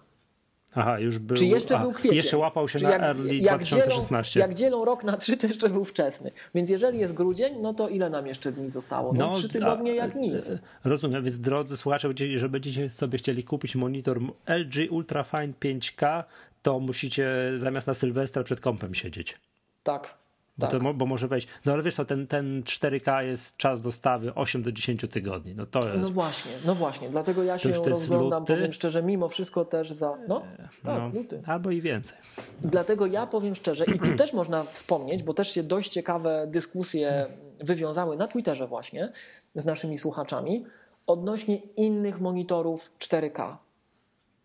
Aha, 0.74 0.98
już 0.98 1.18
był. 1.18 1.36
Czy 1.36 1.46
jeszcze 1.46 1.78
był 1.78 1.92
kwiecień? 1.92 2.16
Jeszcze 2.16 2.38
łapał 2.38 2.68
się 2.68 2.78
na 2.78 2.90
jak, 2.90 3.02
early 3.02 3.36
jak 3.36 3.58
2016. 3.58 4.32
Dzielą, 4.32 4.48
jak 4.48 4.54
dzielą 4.54 4.84
rok 4.84 5.04
na 5.04 5.16
trzy, 5.16 5.36
to 5.36 5.46
jeszcze 5.46 5.68
był 5.68 5.84
wczesny. 5.84 6.30
Więc 6.54 6.70
jeżeli 6.70 6.98
jest 6.98 7.14
grudzień, 7.14 7.54
no 7.60 7.74
to 7.74 7.88
ile 7.88 8.10
nam 8.10 8.26
jeszcze 8.26 8.52
dni 8.52 8.70
zostało? 8.70 9.12
No, 9.12 9.26
no 9.26 9.34
trzy 9.34 9.48
tygodnie 9.48 9.92
a, 9.92 9.94
jak 9.94 10.14
nic. 10.14 10.54
Rozumiem, 10.84 11.24
więc 11.24 11.40
drodzy 11.40 11.76
słuchacze, 11.76 12.08
że 12.36 12.48
będziecie 12.48 12.90
sobie 12.90 13.18
chcieli 13.18 13.44
kupić 13.44 13.76
monitor 13.76 14.20
LG 14.46 14.90
Ultrafine 14.90 15.52
5K, 15.60 16.24
to 16.62 16.80
musicie 16.80 17.28
zamiast 17.56 17.86
na 17.86 17.94
Sylwestra 17.94 18.42
przed 18.42 18.60
kąpem 18.60 18.94
siedzieć. 18.94 19.38
Tak. 19.82 20.23
Bo, 20.58 20.66
tak. 20.66 20.80
to, 20.80 20.94
bo 20.94 21.06
może 21.06 21.28
wejść. 21.28 21.48
No 21.64 21.72
ale 21.72 21.82
wiesz 21.82 21.94
co, 21.94 22.04
ten, 22.04 22.26
ten 22.26 22.62
4K 22.62 23.20
jest 23.20 23.56
czas 23.56 23.82
dostawy 23.82 24.34
8 24.34 24.62
do 24.62 24.72
10 24.72 25.04
tygodni. 25.10 25.54
No 25.54 25.66
to 25.66 25.78
jest. 25.88 26.00
No 26.00 26.10
właśnie, 26.10 26.52
no 26.66 26.74
właśnie. 26.74 27.10
Dlatego 27.10 27.42
ja 27.42 27.58
się 27.58 27.72
rozglądam, 27.72 28.40
luty. 28.40 28.54
powiem 28.54 28.72
szczerze, 28.72 29.02
mimo 29.02 29.28
wszystko 29.28 29.64
też 29.64 29.90
za. 29.90 30.18
No, 30.28 30.42
tak, 30.82 30.98
no, 30.98 31.08
luty. 31.08 31.42
Albo 31.46 31.70
i 31.70 31.80
więcej. 31.80 32.18
Dlatego 32.60 33.06
ja 33.06 33.26
powiem 33.26 33.54
szczerze, 33.54 33.84
i 33.84 33.98
tu 33.98 34.16
też 34.16 34.32
można 34.32 34.64
wspomnieć, 34.64 35.22
bo 35.22 35.34
też 35.34 35.54
się 35.54 35.62
dość 35.62 35.92
ciekawe 35.92 36.46
dyskusje 36.50 37.26
wywiązały 37.60 38.16
na 38.16 38.28
Twitterze 38.28 38.66
właśnie 38.66 39.12
z 39.54 39.64
naszymi 39.64 39.98
słuchaczami 39.98 40.64
odnośnie 41.06 41.56
innych 41.56 42.20
monitorów 42.20 42.92
4K. 42.98 43.56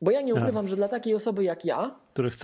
Bo 0.01 0.11
ja 0.11 0.21
nie 0.21 0.33
tak. 0.33 0.41
ukrywam, 0.41 0.67
że 0.67 0.75
dla 0.75 0.87
takiej 0.87 1.15
osoby 1.15 1.43
jak 1.43 1.65
ja, 1.65 1.95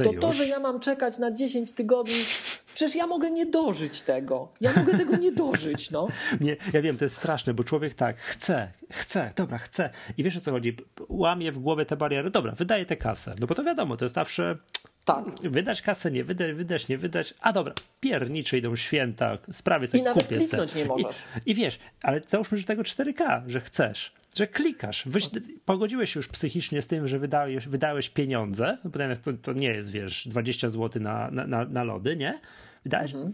to 0.04 0.14
to, 0.22 0.34
że 0.34 0.48
ja 0.48 0.60
mam 0.60 0.80
czekać 0.80 1.18
na 1.18 1.32
10 1.32 1.72
tygodni, 1.72 2.26
przecież 2.74 2.96
ja 2.96 3.08
mogę 3.08 3.32
nie 3.32 3.46
dożyć 3.46 4.02
tego. 4.02 4.48
Ja 4.62 4.74
mogę 4.78 4.98
tego 4.98 5.18
nie 5.18 5.32
dożyć, 5.32 5.92
no. 5.92 6.08
Nie, 6.42 6.56
ja 6.74 6.82
wiem, 6.82 6.98
to 6.98 7.06
jest 7.06 7.18
straszne, 7.18 7.54
bo 7.54 7.64
człowiek 7.64 7.94
tak 7.94 8.18
chce, 8.18 8.72
chce, 8.92 9.32
dobra, 9.36 9.58
chce. 9.58 9.90
I 10.18 10.24
wiesz 10.24 10.38
o 10.38 10.40
co 10.40 10.52
chodzi? 10.52 10.78
Łamie 11.10 11.52
w 11.52 11.60
głowie 11.60 11.86
te 11.86 11.98
bariery, 11.98 12.30
dobra, 12.30 12.52
wydaje 12.52 12.86
tę 12.86 12.98
kasę. 12.98 13.36
No 13.40 13.48
bo 13.48 13.56
to 13.56 13.64
wiadomo, 13.64 13.98
to 13.98 14.06
jest 14.06 14.16
zawsze 14.16 14.58
tak. 15.06 15.26
Wydać 15.44 15.82
kasę, 15.82 16.12
nie 16.12 16.24
wydać, 16.24 16.54
wydać, 16.54 16.88
nie 16.88 16.98
wydać. 16.98 17.34
A 17.42 17.54
dobra, 17.54 17.74
piernicze 18.00 18.58
idą 18.58 18.76
święta, 18.76 19.38
sprawy 19.52 19.88
sobie 19.88 20.02
I 20.02 20.04
nawet 20.04 20.24
kupię 20.24 20.42
se. 20.42 20.66
nie 20.76 20.86
możesz. 20.86 21.24
I, 21.46 21.52
I, 21.52 21.56
wiesz, 21.56 21.80
ale 22.04 22.22
załóżmy, 22.28 22.58
że 22.58 22.64
tego 22.64 22.82
4K, 22.82 23.44
że 23.48 23.62
chcesz 23.62 24.14
że 24.36 24.48
klikasz. 24.48 25.04
Wyś, 25.06 25.30
pogodziłeś 25.66 26.14
się 26.14 26.20
już 26.20 26.28
psychicznie 26.28 26.82
z 26.82 26.88
tym, 26.88 27.08
że 27.08 27.20
wydałeś, 27.20 27.68
wydałeś 27.68 28.10
pieniądze, 28.10 28.78
no 28.84 28.90
bo 28.90 29.00
to, 29.24 29.34
to 29.42 29.54
nie 29.54 29.68
jest, 29.68 29.92
wiesz, 29.92 30.28
20 30.28 30.70
zł 30.70 31.02
na, 31.02 31.32
na, 31.32 31.66
na 31.66 31.84
lody, 31.84 32.16
nie? 32.16 32.40
Wydałeś, 32.84 33.14
mhm. 33.14 33.34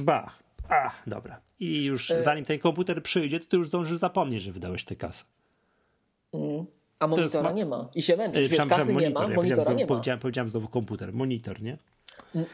bach, 0.00 0.42
a, 0.68 0.90
dobra. 1.06 1.40
I 1.60 1.84
już 1.84 2.10
y 2.10 2.22
zanim 2.22 2.44
ten 2.44 2.58
komputer 2.58 3.02
przyjdzie, 3.02 3.40
to 3.40 3.46
ty 3.46 3.56
już 3.56 3.68
zdążysz 3.68 3.98
zapomnieć, 3.98 4.42
że 4.42 4.52
wydałeś 4.52 4.84
tę 4.84 4.96
kasę. 4.96 5.24
Mhm. 6.32 6.66
A 7.00 7.06
monitora 7.06 7.42
ma... 7.42 7.52
nie 7.52 7.66
ma. 7.66 7.88
I 7.94 8.02
się 8.02 8.16
męczysz. 8.16 8.48
Wiesz, 8.48 8.66
kasy 8.66 8.94
nie 8.94 9.10
ma, 9.10 9.28
monitora 9.28 9.72
nie 9.72 9.84
ma. 9.84 9.88
Powiedziałem, 9.88 10.20
powiedziałem 10.20 10.48
znowu 10.48 10.68
komputer, 10.68 11.12
monitor, 11.12 11.62
nie? 11.62 11.78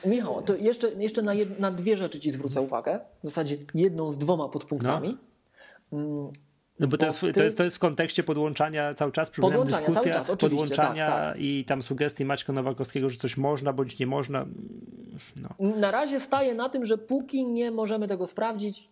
Michał, 0.06 0.42
to 0.42 0.56
jeszcze, 0.56 0.90
jeszcze 0.92 1.22
na, 1.22 1.34
jed, 1.34 1.60
na 1.60 1.70
dwie 1.70 1.96
rzeczy 1.96 2.20
ci 2.20 2.30
zwrócę 2.30 2.60
uwagę. 2.60 3.00
W 3.22 3.24
zasadzie 3.24 3.56
jedną 3.74 4.10
z 4.10 4.18
dwoma 4.18 4.48
podpunktami. 4.48 5.16
No. 5.92 6.32
No 6.80 6.86
bo 6.86 6.96
to 6.96 7.06
jest, 7.06 7.20
ty... 7.20 7.32
to, 7.32 7.42
jest, 7.42 7.56
to 7.56 7.64
jest 7.64 7.76
w 7.76 7.78
kontekście 7.78 8.24
podłączania 8.24 8.94
cały 8.94 9.12
czas, 9.12 9.30
przypominam 9.30 9.66
dyskusja 9.66 10.12
czas, 10.12 10.30
podłączania 10.38 11.06
tak, 11.06 11.16
tak. 11.16 11.40
i 11.40 11.64
tam 11.64 11.82
sugestii 11.82 12.24
Maćka 12.24 12.52
Nowakowskiego, 12.52 13.08
że 13.08 13.16
coś 13.16 13.36
można 13.36 13.72
bądź 13.72 13.98
nie 13.98 14.06
można. 14.06 14.46
No. 15.36 15.76
Na 15.76 15.90
razie 15.90 16.20
staje 16.20 16.54
na 16.54 16.68
tym, 16.68 16.84
że 16.84 16.98
póki 16.98 17.44
nie 17.44 17.70
możemy 17.70 18.08
tego 18.08 18.26
sprawdzić, 18.26 18.88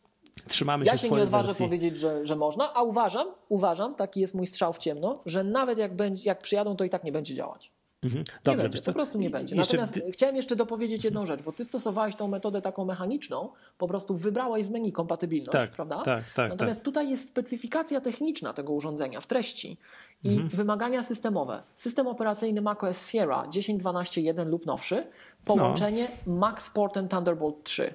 Trzymamy 0.49 0.85
ja 0.85 0.93
się, 0.93 1.09
się 1.09 1.15
nie 1.15 1.23
odważę 1.23 1.47
wersji. 1.47 1.67
powiedzieć, 1.67 1.97
że, 1.97 2.27
że 2.27 2.37
można, 2.37 2.75
a 2.75 2.83
uważam, 2.83 3.27
uważam, 3.49 3.95
taki 3.95 4.21
jest 4.21 4.35
mój 4.35 4.47
strzał 4.47 4.73
w 4.73 4.79
ciemno, 4.79 5.15
że 5.27 5.45
nawet 5.45 5.79
jak, 5.79 5.97
będzie, 5.97 6.23
jak 6.25 6.39
przyjadą, 6.39 6.77
to 6.77 6.85
i 6.85 6.91
tak 6.91 7.05
nie 7.05 7.13
będzie 7.13 7.35
działać. 7.35 7.73
Mhm. 8.03 8.25
Dobrze, 8.45 8.63
nie 8.63 8.69
będzie, 8.69 8.83
po 8.83 8.93
prostu 8.93 9.19
nie 9.19 9.31
będzie. 9.31 9.57
Natomiast 9.57 9.97
jeszcze... 9.97 10.13
chciałem 10.13 10.37
jeszcze 10.37 10.57
dopowiedzieć 10.57 11.05
jedną 11.05 11.27
rzecz, 11.27 11.43
bo 11.43 11.53
ty 11.53 11.65
stosowałeś 11.65 12.17
tą 12.17 12.29
metodę 12.29 12.63
taką 12.63 12.85
mechaniczną, 12.85 13.49
po 13.79 13.89
prostu 13.89 14.17
wybrałeś 14.17 14.67
z 14.67 14.71
menu 14.71 14.93
kompatybilność, 14.93 15.53
tak, 15.53 15.71
prawda? 15.71 16.03
Tak, 16.03 16.25
tak. 16.35 16.51
Natomiast 16.51 16.81
tak. 16.81 16.85
tutaj 16.85 17.11
jest 17.11 17.29
specyfikacja 17.29 18.01
techniczna 18.01 18.53
tego 18.53 18.73
urządzenia 18.73 19.21
w 19.21 19.27
treści 19.27 19.77
i 20.25 20.29
mhm. 20.29 20.49
wymagania 20.49 21.03
systemowe. 21.03 21.63
System 21.77 22.07
operacyjny 22.07 22.63
macOS 22.63 23.09
Sierra 23.09 23.47
10.12.1 23.47 24.47
lub 24.47 24.67
nowszy, 24.67 25.07
połączenie 25.45 26.09
no. 26.27 26.35
Mac 26.35 26.63
z 26.63 26.71
portem 26.71 27.09
Thunderbolt 27.09 27.65
3. 27.65 27.95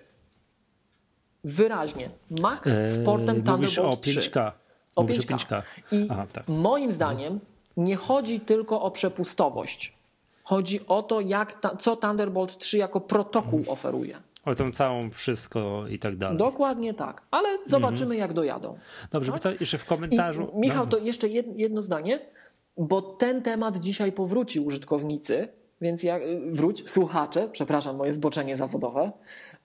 Wyraźnie. 1.44 2.10
Mac 2.30 2.64
z 2.86 3.06
portem 3.06 3.36
eee, 3.36 3.44
Thunderbolt 3.44 4.02
3. 4.02 4.20
5K. 4.20 4.52
O 4.96 5.04
5K. 5.04 5.36
5K. 5.36 5.62
I 5.92 6.08
Aha, 6.10 6.28
tak. 6.34 6.48
moim 6.48 6.92
zdaniem 6.92 7.40
nie 7.78 7.96
chodzi 7.96 8.40
tylko 8.40 8.82
o 8.82 8.92
przepustowość. 8.92 9.97
Chodzi 10.48 10.88
o 10.88 11.04
to, 11.04 11.22
jak 11.22 11.60
ta, 11.60 11.76
co 11.76 11.96
Thunderbolt 11.96 12.58
3 12.58 12.78
jako 12.78 13.02
protokół 13.02 13.60
mhm. 13.60 13.74
oferuje. 13.74 14.18
O 14.46 14.56
tą 14.56 14.72
całą 14.72 15.10
wszystko 15.10 15.86
i 15.90 16.00
tak 16.00 16.18
dalej. 16.18 16.38
Dokładnie 16.38 16.94
tak, 16.94 17.22
ale 17.32 17.50
zobaczymy, 17.66 18.16
mhm. 18.16 18.20
jak 18.20 18.34
dojadą. 18.34 18.80
Dobrze, 19.12 19.32
tak? 19.32 19.42
co 19.42 19.52
jeszcze 19.52 19.78
w 19.78 19.86
komentarzu. 19.86 20.52
I, 20.56 20.60
Michał, 20.60 20.86
no. 20.86 20.92
to 20.92 20.98
jeszcze 20.98 21.28
jedno 21.56 21.82
zdanie, 21.82 22.20
bo 22.78 23.02
ten 23.02 23.42
temat 23.42 23.78
dzisiaj 23.78 24.12
powróci 24.12 24.60
użytkownicy, 24.60 25.48
więc 25.82 26.04
ja, 26.04 26.20
wróć, 26.52 26.90
słuchacze, 26.90 27.50
przepraszam, 27.52 27.96
moje 27.96 28.14
zboczenie 28.14 28.58
zawodowe. 28.58 29.12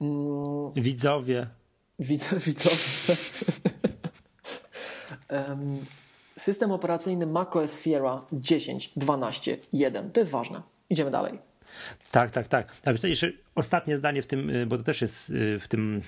Mm. 0.00 0.72
Widzowie. 0.76 1.46
Widz, 1.98 2.34
widzowie. 2.46 3.16
um, 5.48 5.78
system 6.36 6.72
operacyjny 6.72 7.26
macOS 7.26 7.82
Sierra 7.82 8.22
10, 8.32 8.92
12, 8.96 9.58
1. 9.72 10.10
To 10.10 10.20
jest 10.20 10.30
ważne. 10.32 10.71
Idziemy 10.92 11.10
dalej. 11.10 11.38
Tak, 12.10 12.30
tak, 12.30 12.48
tak. 12.48 12.80
tak 12.80 13.04
jeszcze 13.04 13.32
ostatnie 13.54 13.98
zdanie 13.98 14.22
w 14.22 14.26
tym, 14.26 14.50
y, 14.50 14.66
bo 14.66 14.76
to 14.76 14.82
też 14.82 15.02
jest 15.02 15.30
y, 15.30 15.58
w 15.58 15.68
tym 15.68 16.02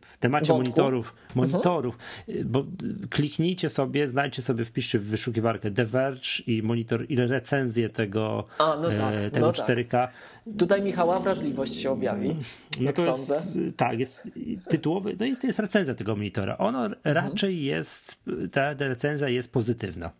w 0.00 0.18
temacie 0.18 0.48
Wątku. 0.48 0.62
monitorów, 0.62 1.14
monitorów, 1.34 1.98
mhm. 2.28 2.48
bo 2.48 2.64
kliknijcie 3.10 3.68
sobie, 3.68 4.08
znajdźcie 4.08 4.42
sobie, 4.42 4.64
wpiszcie 4.64 4.98
w 4.98 5.04
wyszukiwarkę 5.04 5.70
The 5.70 5.84
Verge 5.84 6.40
i 6.46 6.62
monitor, 6.62 7.06
ile 7.08 7.26
recenzję 7.26 7.90
tego, 7.90 8.44
A, 8.58 8.76
no 8.82 8.88
tak, 8.88 9.30
tego 9.32 9.46
no 9.46 9.52
4K. 9.52 9.88
Tak. 9.88 10.12
Tutaj 10.58 10.82
Michała 10.82 11.20
wrażliwość 11.20 11.74
się 11.74 11.90
objawi. 11.90 12.36
No 12.80 12.92
to 12.92 13.06
jest, 13.06 13.58
tak, 13.76 13.98
jest 13.98 14.22
tytułowy, 14.68 15.16
no 15.20 15.26
i 15.26 15.36
to 15.36 15.46
jest 15.46 15.58
recenzja 15.58 15.94
tego 15.94 16.16
monitora. 16.16 16.58
Ono 16.58 16.86
mhm. 16.86 17.16
raczej 17.16 17.64
jest, 17.64 18.24
ta 18.52 18.74
recenzja 18.74 19.28
jest 19.28 19.52
pozytywna. 19.52 20.10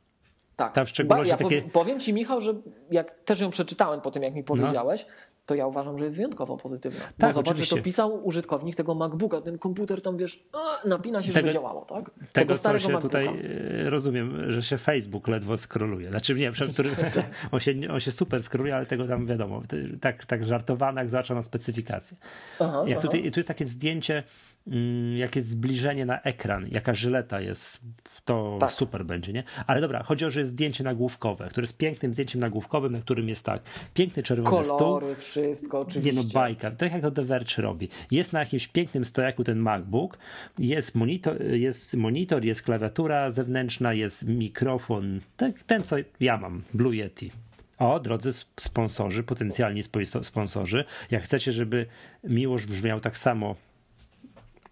Tak. 0.57 0.73
Tam 0.73 0.87
w 0.87 0.89
szczególności 0.89 1.31
ja 1.31 1.37
takie... 1.37 1.63
powiem 1.63 2.01
ci, 2.01 2.13
Michał, 2.13 2.41
że 2.41 2.55
jak 2.91 3.15
też 3.15 3.41
ją 3.41 3.51
przeczytałem 3.51 4.01
po 4.01 4.11
tym, 4.11 4.23
jak 4.23 4.35
mi 4.35 4.41
no. 4.41 4.47
powiedziałeś, 4.47 5.07
no 5.07 5.13
to 5.47 5.55
ja 5.55 5.67
uważam, 5.67 5.99
że 5.99 6.05
jest 6.05 6.17
wyjątkowo 6.17 6.57
pozytywna. 6.57 7.01
Tak, 7.01 7.31
Bo 7.31 7.33
zobacz, 7.33 7.69
to 7.69 7.77
pisał 7.77 8.27
użytkownik 8.27 8.77
tego 8.77 8.95
MacBooka, 8.95 9.41
ten 9.41 9.59
komputer 9.59 10.03
tam, 10.03 10.17
wiesz, 10.17 10.45
napina 10.85 11.23
się, 11.23 11.33
tego, 11.33 11.47
żeby 11.47 11.53
działało, 11.53 11.85
tak? 11.85 12.11
Tego, 12.11 12.23
tego 12.33 12.57
starego 12.57 12.87
się 12.87 12.93
MacBooka. 12.93 13.19
tutaj 13.19 13.41
e, 13.87 13.91
rozumiem, 13.91 14.53
że 14.53 14.63
się 14.63 14.79
Facebook 14.79 15.29
ledwo 15.29 15.57
skroluje. 15.57 16.11
Znaczy 16.11 16.35
nie, 16.35 16.53
który, 16.73 16.91
on, 17.53 17.61
się, 17.61 17.75
on 17.91 18.01
się 18.01 18.13
super 18.13 18.43
skroluje, 18.43 18.77
ale 18.77 18.87
tego 18.87 19.07
tam 19.07 19.27
wiadomo, 19.27 19.63
tak, 20.01 20.25
tak 20.25 20.45
żartowane, 20.45 21.01
jak 21.01 21.09
zwłaszcza 21.11 21.35
na 21.35 21.43
specyfikację. 21.43 22.17
Aha, 22.61 22.85
jak 22.87 22.99
aha. 22.99 23.07
Tutaj, 23.07 23.31
tu 23.31 23.39
jest 23.39 23.49
takie 23.49 23.67
zdjęcie, 23.67 24.23
mm, 24.67 25.17
jakie 25.17 25.43
zbliżenie 25.43 26.07
na 26.07 26.21
ekran, 26.21 26.67
jaka 26.71 26.95
żyleta 26.95 27.41
jest 27.41 27.81
to 28.25 28.57
tak. 28.61 28.73
super 28.73 29.05
będzie, 29.07 29.33
nie? 29.33 29.45
Ale 29.67 29.81
dobra, 29.81 30.03
chodzi 30.03 30.25
o, 30.25 30.31
że 30.31 30.41
jest 30.41 30.51
zdjęcie 30.51 30.85
nagłówkowe, 30.85 31.49
które 31.49 31.63
jest 31.63 31.77
pięknym 31.77 32.15
zdjęciem 32.15 32.41
nagłówkowym, 32.41 32.93
na 32.93 33.01
którym 33.01 33.29
jest 33.29 33.45
tak, 33.45 33.63
piękny 33.95 34.23
czerwony 34.23 34.51
Kolory, 34.51 34.65
stół. 34.65 34.79
Kolory, 34.79 35.15
wszystko, 35.15 35.81
oczywiście. 35.81 36.13
Nie 36.13 36.23
no, 36.23 36.29
bajka. 36.35 36.71
Tak 36.71 36.93
jak 36.93 37.03
to 37.03 37.11
The 37.11 37.25
Verge 37.25 37.63
robi. 37.63 37.89
Jest 38.11 38.33
na 38.33 38.41
jakimś 38.41 38.69
pięknym 38.69 39.05
stojaku 39.05 39.45
ten 39.45 39.59
MacBook, 39.59 40.19
jest 40.59 40.95
monitor, 40.95 41.43
jest, 41.45 41.95
monitor, 41.95 42.45
jest 42.45 42.63
klawiatura 42.63 43.31
zewnętrzna, 43.31 43.93
jest 43.93 44.29
mikrofon, 44.29 45.21
ten, 45.37 45.53
ten 45.67 45.83
co 45.83 45.97
ja 46.21 46.37
mam, 46.37 46.63
Blue 46.75 46.95
Yeti. 46.95 47.31
O, 47.79 48.01
drodzy 48.01 48.33
sponsorzy, 48.61 49.23
potencjalni 49.23 49.83
sponsorzy, 50.23 50.85
jak 51.11 51.23
chcecie, 51.23 51.53
żeby 51.53 51.87
miłość 52.25 52.67
brzmiał 52.67 53.01
tak 53.01 53.19
samo 53.19 53.57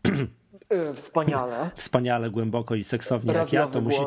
wspaniale. 0.94 1.70
Wspaniale, 1.76 2.30
głęboko 2.30 2.74
i 2.74 2.84
seksownie 2.84 3.32
jak 3.32 3.52
ja, 3.52 3.66
to, 3.66 3.80
musi, 3.80 3.98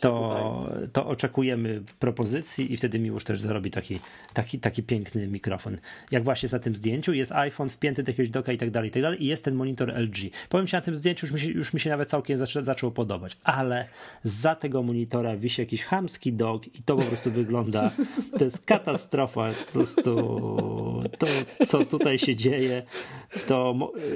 to, 0.00 0.68
to 0.92 1.06
oczekujemy 1.06 1.82
propozycji 1.98 2.72
i 2.72 2.76
wtedy 2.76 2.98
Miłosz 2.98 3.24
też 3.24 3.40
zarobi 3.40 3.70
taki, 3.70 4.00
taki, 4.34 4.58
taki 4.58 4.82
piękny 4.82 5.26
mikrofon. 5.26 5.76
Jak 6.10 6.24
właśnie 6.24 6.48
na 6.52 6.58
tym 6.58 6.74
zdjęciu 6.74 7.12
jest 7.12 7.32
iPhone 7.32 7.68
wpięty 7.68 8.02
do 8.02 8.10
jakiegoś 8.10 8.30
doka 8.30 8.52
i 8.52 8.58
tak 8.58 8.70
dalej, 8.70 8.88
i 8.88 8.92
tak 8.92 9.02
dalej 9.02 9.24
i 9.24 9.26
jest 9.26 9.44
ten 9.44 9.54
monitor 9.54 9.94
LG. 9.98 10.16
Powiem 10.48 10.66
Ci, 10.66 10.76
na 10.76 10.82
tym 10.82 10.96
zdjęciu 10.96 11.26
już 11.26 11.34
mi 11.34 11.40
się, 11.40 11.48
już 11.48 11.74
mi 11.74 11.80
się 11.80 11.90
nawet 11.90 12.08
całkiem 12.08 12.38
zaczę, 12.38 12.64
zaczęło 12.64 12.92
podobać, 12.92 13.36
ale 13.44 13.88
za 14.24 14.54
tego 14.54 14.82
monitora 14.82 15.36
wisi 15.36 15.60
jakiś 15.60 15.84
chamski 15.84 16.32
dok 16.32 16.66
i 16.66 16.82
to 16.82 16.96
po 16.96 17.02
prostu 17.02 17.30
wygląda, 17.30 17.90
to 18.38 18.44
jest 18.44 18.66
katastrofa, 18.66 19.50
po 19.66 19.72
prostu 19.72 20.14
to, 21.18 21.26
co 21.66 21.84
tutaj 21.84 22.18
się 22.18 22.36
dzieje, 22.36 22.82
to 23.46 23.74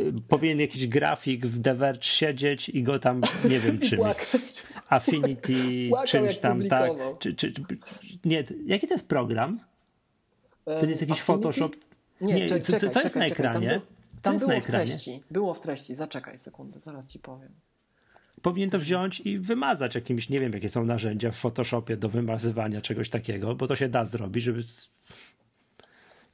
y, 0.09 0.13
powinien 0.29 0.61
jakiś 0.61 0.87
grafik 0.87 1.47
w 1.47 1.59
DV 1.59 1.84
Verge 1.85 2.05
siedzieć 2.05 2.69
i 2.69 2.83
go 2.83 2.99
tam, 2.99 3.23
nie 3.49 3.59
wiem 3.59 3.79
czym, 3.89 4.01
Affinity, 4.89 5.91
czymś 6.07 6.39
tam, 6.39 6.69
tak. 6.69 6.91
Czy, 7.19 7.35
czy, 7.35 7.53
nie, 8.25 8.45
jaki 8.67 8.87
to 8.87 8.95
jest 8.95 9.09
program? 9.09 9.61
To 10.65 10.83
nie 10.83 10.89
jest 10.89 11.03
jakiś 11.03 11.21
Affinity? 11.21 11.43
Photoshop? 11.43 11.77
Nie, 12.21 12.35
nie 12.35 12.49
czekaj, 12.49 12.63
co, 12.63 12.79
co, 12.79 12.91
co 12.91 13.01
jest 13.01 13.17
na 13.17 13.27
ekranie? 13.27 13.69
Tam, 14.23 14.39
było, 14.39 14.49
tam 14.49 14.49
było 14.49 14.61
w 14.61 14.67
treści. 14.67 15.23
Było 15.31 15.55
w 15.55 15.61
treści, 15.61 15.95
zaczekaj 15.95 16.39
sekundę, 16.39 16.81
zaraz 16.81 17.07
ci 17.07 17.19
powiem 17.19 17.53
powinien 18.43 18.71
to 18.71 18.79
wziąć 18.79 19.21
i 19.21 19.39
wymazać 19.39 19.95
jakimś, 19.95 20.29
nie 20.29 20.41
wiem 20.41 20.53
jakie 20.53 20.69
są 20.69 20.85
narzędzia 20.85 21.31
w 21.31 21.37
Photoshopie 21.37 21.97
do 21.97 22.09
wymazywania 22.09 22.81
czegoś 22.81 23.09
takiego, 23.09 23.55
bo 23.55 23.67
to 23.67 23.77
się 23.77 23.89
da 23.89 24.05
zrobić, 24.05 24.45
żeby 24.45 24.63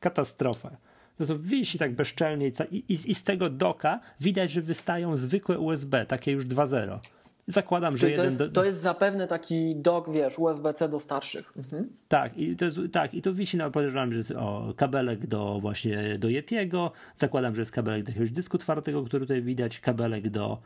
katastrofa 0.01 0.77
no 1.21 1.27
to 1.27 1.39
wisi 1.39 1.79
tak 1.79 1.95
bezczelnie 1.95 2.49
i, 2.49 2.77
i, 2.89 3.11
i 3.11 3.15
z 3.15 3.25
tego 3.25 3.51
doka 3.51 4.01
widać, 4.21 4.51
że 4.51 4.63
wystają 4.63 5.17
zwykłe 5.17 5.59
USB, 5.59 6.07
takie 6.07 6.33
już 6.33 6.47
2.0. 6.47 6.99
Zakładam, 7.47 7.97
że 7.97 8.07
to 8.07 8.11
jeden. 8.11 8.25
Jest, 8.25 8.39
do... 8.39 8.49
To 8.49 8.65
jest 8.65 8.81
zapewne 8.81 9.27
taki 9.27 9.77
dok, 9.77 10.13
wiesz, 10.13 10.39
USB-C 10.39 10.89
do 10.89 11.01
starszych. 11.01 11.53
Mhm. 11.57 11.89
Tak, 12.09 12.39
i 12.39 12.57
to 12.57 12.65
jest, 12.65 12.79
tak, 12.93 13.15
i 13.15 13.23
to 13.23 13.35
wisi 13.35 13.57
na 13.57 13.71
podejrzewam, 13.71 14.13
że 14.13 14.17
jest 14.17 14.31
o, 14.31 14.75
kabelek 14.77 15.27
do 15.27 15.59
właśnie 15.61 16.19
do 16.19 16.29
Yetiego. 16.29 16.93
Zakładam, 17.17 17.55
że 17.55 17.61
jest 17.61 17.73
kabelek 17.73 18.03
do 18.03 18.11
jakiegoś 18.11 18.31
dysku 18.31 18.59
twardego, 18.59 19.05
który 19.05 19.27
tutaj 19.27 19.43
widać, 19.43 19.81
kabelek 19.81 20.29
do 20.29 20.59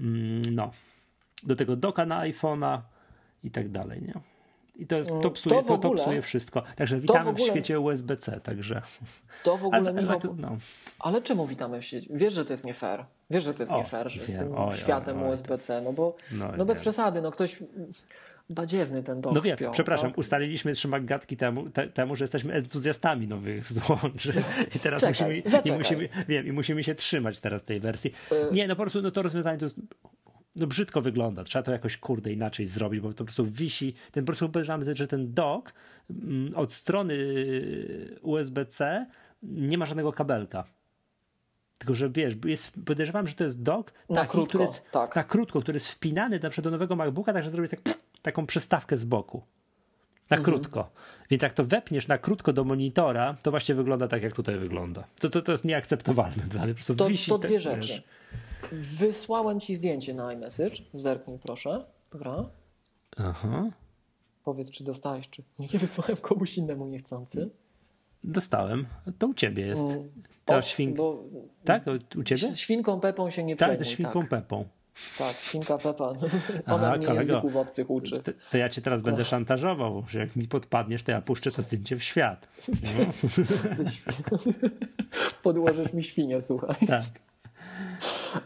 mm, 0.00 0.42
no, 0.52 0.70
do 1.42 1.56
tego 1.56 1.76
doka 1.76 2.06
na 2.06 2.20
iPhone'a 2.20 2.80
i 3.44 3.50
tak 3.50 3.68
dalej, 3.68 4.02
nie? 4.02 4.14
I 4.78 4.86
to, 4.86 4.96
jest, 4.96 5.08
to, 5.08 5.16
mm, 5.16 5.30
psuje, 5.30 5.54
to, 5.64 5.74
ogóle, 5.74 5.96
to, 5.96 6.02
psuje 6.02 6.22
wszystko. 6.22 6.62
Także 6.76 7.00
witamy 7.00 7.30
ogóle, 7.30 7.46
w 7.46 7.48
świecie 7.48 7.80
USB-C. 7.80 8.40
Także. 8.40 8.82
To 9.42 9.56
w 9.56 9.64
ogóle, 9.64 9.78
ale, 9.78 9.92
Michał, 9.92 10.20
no. 10.36 10.56
ale 10.98 11.22
czemu 11.22 11.46
witamy 11.46 11.80
w 11.80 11.84
świecie? 11.84 12.08
Wiesz, 12.10 12.32
że 12.32 12.44
to 12.44 12.52
jest 12.52 12.64
nie 12.64 12.74
fair. 12.74 13.04
Wiesz, 13.30 13.44
że 13.44 13.54
to 13.54 13.62
jest 13.62 13.72
o, 13.72 13.78
nie 13.78 13.84
fair, 13.84 14.10
że 14.10 14.20
wiem, 14.20 14.36
z 14.36 14.38
tym 14.38 14.58
oj, 14.58 14.76
światem 14.76 15.22
USB-C. 15.22 15.80
No 15.80 15.92
bo 15.92 16.16
no, 16.32 16.52
no 16.56 16.64
bez 16.64 16.80
przesady, 16.80 17.22
no 17.22 17.30
ktoś 17.30 17.58
badziewny 18.50 19.02
ten 19.02 19.20
dom 19.20 19.34
No 19.34 19.40
wiem, 19.40 19.56
przepraszam, 19.72 20.10
tak? 20.10 20.18
ustaliliśmy 20.18 20.72
trzy 20.72 20.88
gadki 21.00 21.36
temu, 21.36 21.70
te, 21.70 21.88
temu, 21.88 22.16
że 22.16 22.24
jesteśmy 22.24 22.52
entuzjastami 22.52 23.28
nowych 23.28 23.72
złączy 23.72 24.32
i 24.76 24.78
teraz 24.78 25.00
Czekaj, 25.00 25.42
musimy, 25.44 25.62
i 25.64 25.78
musimy, 25.78 26.08
wiem, 26.28 26.46
i 26.46 26.52
musimy 26.52 26.84
się 26.84 26.94
trzymać 26.94 27.40
teraz 27.40 27.64
tej 27.64 27.80
wersji. 27.80 28.12
Y 28.32 28.52
nie, 28.52 28.68
no 28.68 28.76
po 28.76 28.82
prostu 28.82 29.02
no 29.02 29.10
to 29.10 29.22
rozwiązanie 29.22 29.58
to 29.58 29.64
jest 29.64 29.80
no 30.58 30.66
brzydko 30.66 31.00
wygląda. 31.00 31.44
Trzeba 31.44 31.62
to 31.62 31.72
jakoś 31.72 31.96
kurde 31.96 32.32
inaczej 32.32 32.66
zrobić, 32.66 33.00
bo 33.00 33.08
to 33.08 33.14
po 33.18 33.24
prostu 33.24 33.46
wisi. 33.46 33.94
Ten 34.12 34.24
po 34.24 34.26
prostu 34.26 34.46
podejrzewamy, 34.46 34.96
że 34.96 35.08
ten 35.08 35.34
dock 35.34 35.72
mm, 36.10 36.54
od 36.54 36.72
strony 36.72 37.16
USB-C 38.22 39.06
nie 39.42 39.78
ma 39.78 39.86
żadnego 39.86 40.12
kabelka. 40.12 40.64
Tylko, 41.78 41.94
że 41.94 42.10
wiesz, 42.10 42.34
jest, 42.44 42.72
podejrzewam, 42.86 43.26
że 43.26 43.34
to 43.34 43.44
jest 43.44 43.62
dock 43.62 43.92
na 44.10 44.16
taki, 44.16 44.30
krótko, 44.30 44.48
który 44.48 44.62
jest 44.62 44.90
tak. 44.90 45.16
na 45.16 45.24
krótko, 45.24 45.60
który 45.60 45.76
jest 45.76 45.88
wpinany 45.88 46.40
na 46.42 46.50
przykład 46.50 46.64
do 46.64 46.70
nowego 46.70 46.96
MacBooka, 46.96 47.32
tak 47.32 47.44
że 47.44 47.50
zrobić 47.50 47.70
tak, 47.70 47.80
taką 48.22 48.46
przystawkę 48.46 48.96
z 48.96 49.04
boku. 49.04 49.42
Na 50.30 50.36
mhm. 50.36 50.44
krótko. 50.44 50.90
Więc 51.30 51.42
jak 51.42 51.52
to 51.52 51.64
wepniesz 51.64 52.08
na 52.08 52.18
krótko 52.18 52.52
do 52.52 52.64
monitora, 52.64 53.36
to 53.42 53.50
właśnie 53.50 53.74
wygląda 53.74 54.08
tak, 54.08 54.22
jak 54.22 54.32
tutaj 54.32 54.58
wygląda. 54.58 55.04
To, 55.20 55.28
to, 55.28 55.42
to 55.42 55.52
jest 55.52 55.64
nieakceptowalne 55.64 56.42
dla 56.50 56.64
mnie. 56.64 56.72
Po 56.72 56.76
prostu 56.76 56.94
to, 56.94 57.08
wisi 57.08 57.30
to 57.30 57.38
dwie 57.38 57.60
rzeczy. 57.60 57.88
Wiesz. 57.88 58.02
Wysłałem 58.72 59.60
ci 59.60 59.74
zdjęcie 59.74 60.14
na 60.14 60.32
iMessage. 60.32 60.76
Zerknij 60.92 61.38
proszę. 61.38 61.84
Dobra. 62.12 62.44
Aha. 63.16 63.70
Powiedz, 64.44 64.70
czy 64.70 64.84
dostałeś, 64.84 65.30
czy 65.30 65.42
nie 65.58 65.78
wysłałem 65.78 66.16
komuś 66.16 66.58
innemu 66.58 66.86
niechcący. 66.86 67.50
Dostałem. 68.24 68.86
To 69.18 69.26
u 69.26 69.34
ciebie 69.34 69.66
jest. 69.66 69.90
Mm. 69.90 70.08
To 70.44 70.62
świn... 70.62 70.94
Bo... 70.94 71.24
Tak? 71.64 71.84
To 71.84 72.18
u 72.18 72.22
ciebie? 72.22 72.56
Świnką 72.56 73.00
Pepą 73.00 73.30
się 73.30 73.44
nie 73.44 73.56
przejmuj. 73.56 73.76
Tak, 73.76 73.86
ze 73.86 73.92
świnką 73.92 74.20
tak. 74.20 74.30
Pepą. 74.30 74.64
Tak, 75.18 75.36
świnka 75.36 75.78
Pepa. 75.78 76.04
Ona 76.66 76.86
Aha, 76.86 76.96
mnie 76.96 77.06
kolego, 77.06 77.32
języków 77.32 77.56
obcych 77.56 77.90
uczy. 77.90 78.22
To, 78.22 78.32
to, 78.50 78.58
ja 78.58 78.68
cię 78.68 78.82
teraz 78.82 79.02
będę 79.02 79.24
szantażował, 79.24 80.04
że 80.08 80.18
jak 80.18 80.36
mi 80.36 80.48
podpadniesz, 80.48 81.02
to 81.02 81.12
ja 81.12 81.22
puszczę 81.22 81.50
to 81.50 81.62
zdjęcie 81.62 81.96
w 81.96 82.02
świat. 82.02 82.48
No. 82.98 83.12
Podłożysz 85.42 85.92
mi 85.92 86.02
świnię, 86.02 86.42
słuchaj. 86.42 86.76
Tak. 86.86 87.04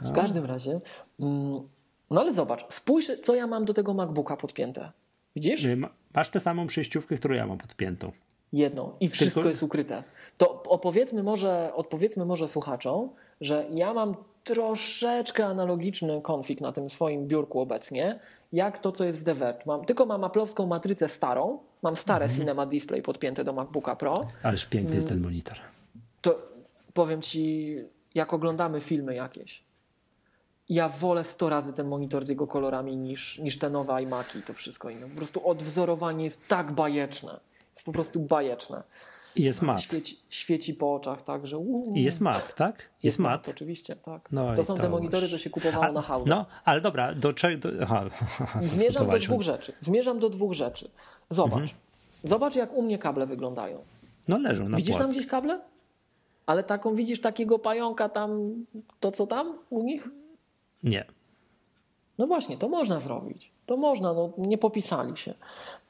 No. 0.03 0.09
W 0.11 0.12
każdym 0.12 0.45
razie, 0.45 0.80
mm, 1.20 1.68
no 2.11 2.20
ale 2.20 2.35
zobacz, 2.35 2.72
spójrz, 2.72 3.11
co 3.22 3.35
ja 3.35 3.47
mam 3.47 3.64
do 3.64 3.74
tego 3.74 3.95
MacBooka 3.95 4.37
podpięte. 4.37 4.93
Widzisz? 5.37 5.66
Masz 6.14 6.28
tę 6.28 6.41
samą 6.41 6.66
przejściówkę, 6.66 7.16
którą 7.16 7.35
ja 7.35 7.47
mam 7.47 7.59
podpiętą. 7.59 8.12
Jedną. 8.53 8.93
I 9.01 9.09
wszystko 9.09 9.35
Tylko... 9.35 9.49
jest 9.49 9.62
ukryte. 9.62 10.05
To 10.39 10.62
opowiedzmy 10.62 11.22
może, 11.22 11.72
odpowiedzmy 11.74 12.24
może 12.24 12.49
słuchaczom, 12.49 13.11
że 13.41 13.66
ja 13.70 13.95
mam 13.95 14.14
troszeczkę 14.45 15.47
analogiczny 15.47 16.22
konfig 16.22 16.61
na 16.61 16.72
tym 16.72 16.91
swoim 16.91 17.28
biurku 17.28 17.61
obecnie, 17.61 18.18
jak 18.53 18.78
to, 18.78 18.93
co 18.93 19.05
jest 19.05 19.20
w 19.20 19.24
The 19.24 19.55
Mam, 19.66 19.85
tylko 19.85 20.07
mam 20.07 20.24
aplowską 20.24 20.66
matrycę 20.66 21.09
starą, 21.09 21.59
mam 21.83 21.97
stare 21.97 22.24
mhm. 22.24 22.41
Cinema 22.41 22.66
Display 22.66 23.03
podpięte 23.03 23.45
do 23.45 23.53
MacBooka 23.53 23.97
Pro. 23.97 24.26
Ależ 24.43 24.66
piękny 24.66 24.97
jest 24.97 25.09
ten 25.09 25.16
mm. 25.16 25.30
monitor. 25.30 25.57
To 26.20 26.39
powiem 26.95 27.22
Ci, 27.22 27.76
jak 28.14 28.35
oglądamy 28.35 28.80
filmy 28.80 29.14
jakieś, 29.14 29.64
ja 30.74 30.88
wolę 30.88 31.24
100 31.24 31.48
razy 31.48 31.72
ten 31.72 31.88
monitor 31.88 32.24
z 32.24 32.28
jego 32.28 32.46
kolorami 32.46 32.96
niż, 32.96 33.38
niż 33.38 33.58
te 33.58 33.70
nowe 33.70 34.02
iMaki 34.02 34.38
i 34.38 34.42
to 34.42 34.52
wszystko 34.52 34.90
inne. 34.90 35.08
Po 35.08 35.16
prostu 35.16 35.48
odwzorowanie 35.48 36.24
jest 36.24 36.48
tak 36.48 36.72
bajeczne. 36.72 37.40
Jest 37.70 37.84
po 37.84 37.92
prostu 37.92 38.20
bajeczne. 38.20 38.82
I 39.36 39.42
jest 39.42 39.62
mat. 39.62 39.80
Świeci, 39.80 40.18
świeci 40.28 40.74
po 40.74 40.94
oczach, 40.94 41.22
tak, 41.22 41.46
że 41.46 41.58
uu. 41.58 41.92
I 41.94 42.02
jest 42.02 42.20
mat, 42.20 42.54
tak? 42.54 42.78
Jest, 42.78 43.02
jest 43.02 43.18
mat. 43.18 43.46
mat. 43.46 43.48
Oczywiście, 43.48 43.96
tak. 43.96 44.28
No 44.32 44.54
to 44.54 44.64
są 44.64 44.74
to 44.74 44.82
te 44.82 44.88
monitory, 44.88 45.28
co 45.28 45.38
się 45.38 45.50
kupowało 45.50 45.84
A, 45.84 45.92
na 45.92 46.02
hałdę. 46.02 46.30
No, 46.30 46.46
ale 46.64 46.80
dobra, 46.80 47.14
do 47.14 47.32
czego... 47.32 47.68
Zmierzam 48.62 49.10
do 49.10 49.18
dwóch 49.18 49.42
rzeczy. 49.42 49.72
Zmierzam 49.80 50.18
do 50.18 50.30
dwóch 50.30 50.52
rzeczy. 50.52 50.90
Zobacz. 51.30 51.60
Mhm. 51.60 51.78
Zobacz, 52.24 52.56
jak 52.56 52.72
u 52.72 52.82
mnie 52.82 52.98
kable 52.98 53.26
wyglądają. 53.26 53.78
No 54.28 54.38
leżą 54.38 54.68
na 54.68 54.76
Widzisz 54.76 54.92
płasko. 54.92 55.08
tam 55.08 55.16
gdzieś 55.16 55.26
kable? 55.26 55.60
Ale 56.46 56.64
taką 56.64 56.94
widzisz 56.94 57.20
takiego 57.20 57.58
pająka 57.58 58.08
tam, 58.08 58.54
to 59.00 59.10
co 59.10 59.26
tam 59.26 59.58
u 59.70 59.82
nich? 59.82 60.08
Nie. 60.83 61.05
No 62.18 62.26
właśnie, 62.26 62.59
to 62.59 62.68
można 62.68 63.01
zrobić. 63.01 63.53
To 63.66 63.76
można, 63.76 64.12
no, 64.12 64.33
nie 64.39 64.59
popisali 64.59 65.16
się. 65.16 65.35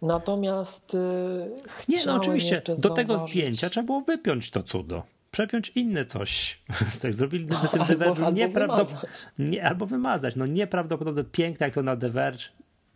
Natomiast 0.03 0.95
yy, 0.95 1.63
Nie, 1.89 2.07
no 2.07 2.15
oczywiście, 2.15 2.63
do 2.67 2.77
zauważyć... 2.77 2.97
tego 2.97 3.19
zdjęcia 3.19 3.71
trzeba 3.71 3.87
było 3.87 4.01
wypiąć 4.01 4.51
to 4.51 4.63
cudo. 4.63 5.03
Przepiąć 5.31 5.73
inne 5.75 6.07
coś. 6.07 6.63
tak 7.03 7.15
zrobili 7.15 7.47
na 7.47 7.59
tym 7.59 7.83
albo, 7.83 8.05
albo 8.05 8.31
nieprawdopodobnie. 8.31 9.09
Nie, 9.39 9.65
albo 9.65 9.87
wymazać. 9.87 10.37
No 10.37 10.47
nieprawdopodobnie 10.47 11.25
piękne, 11.25 11.67
jak 11.67 11.75
to 11.75 11.83
na 11.83 11.97
The 11.97 12.11
Verge. 12.11 12.45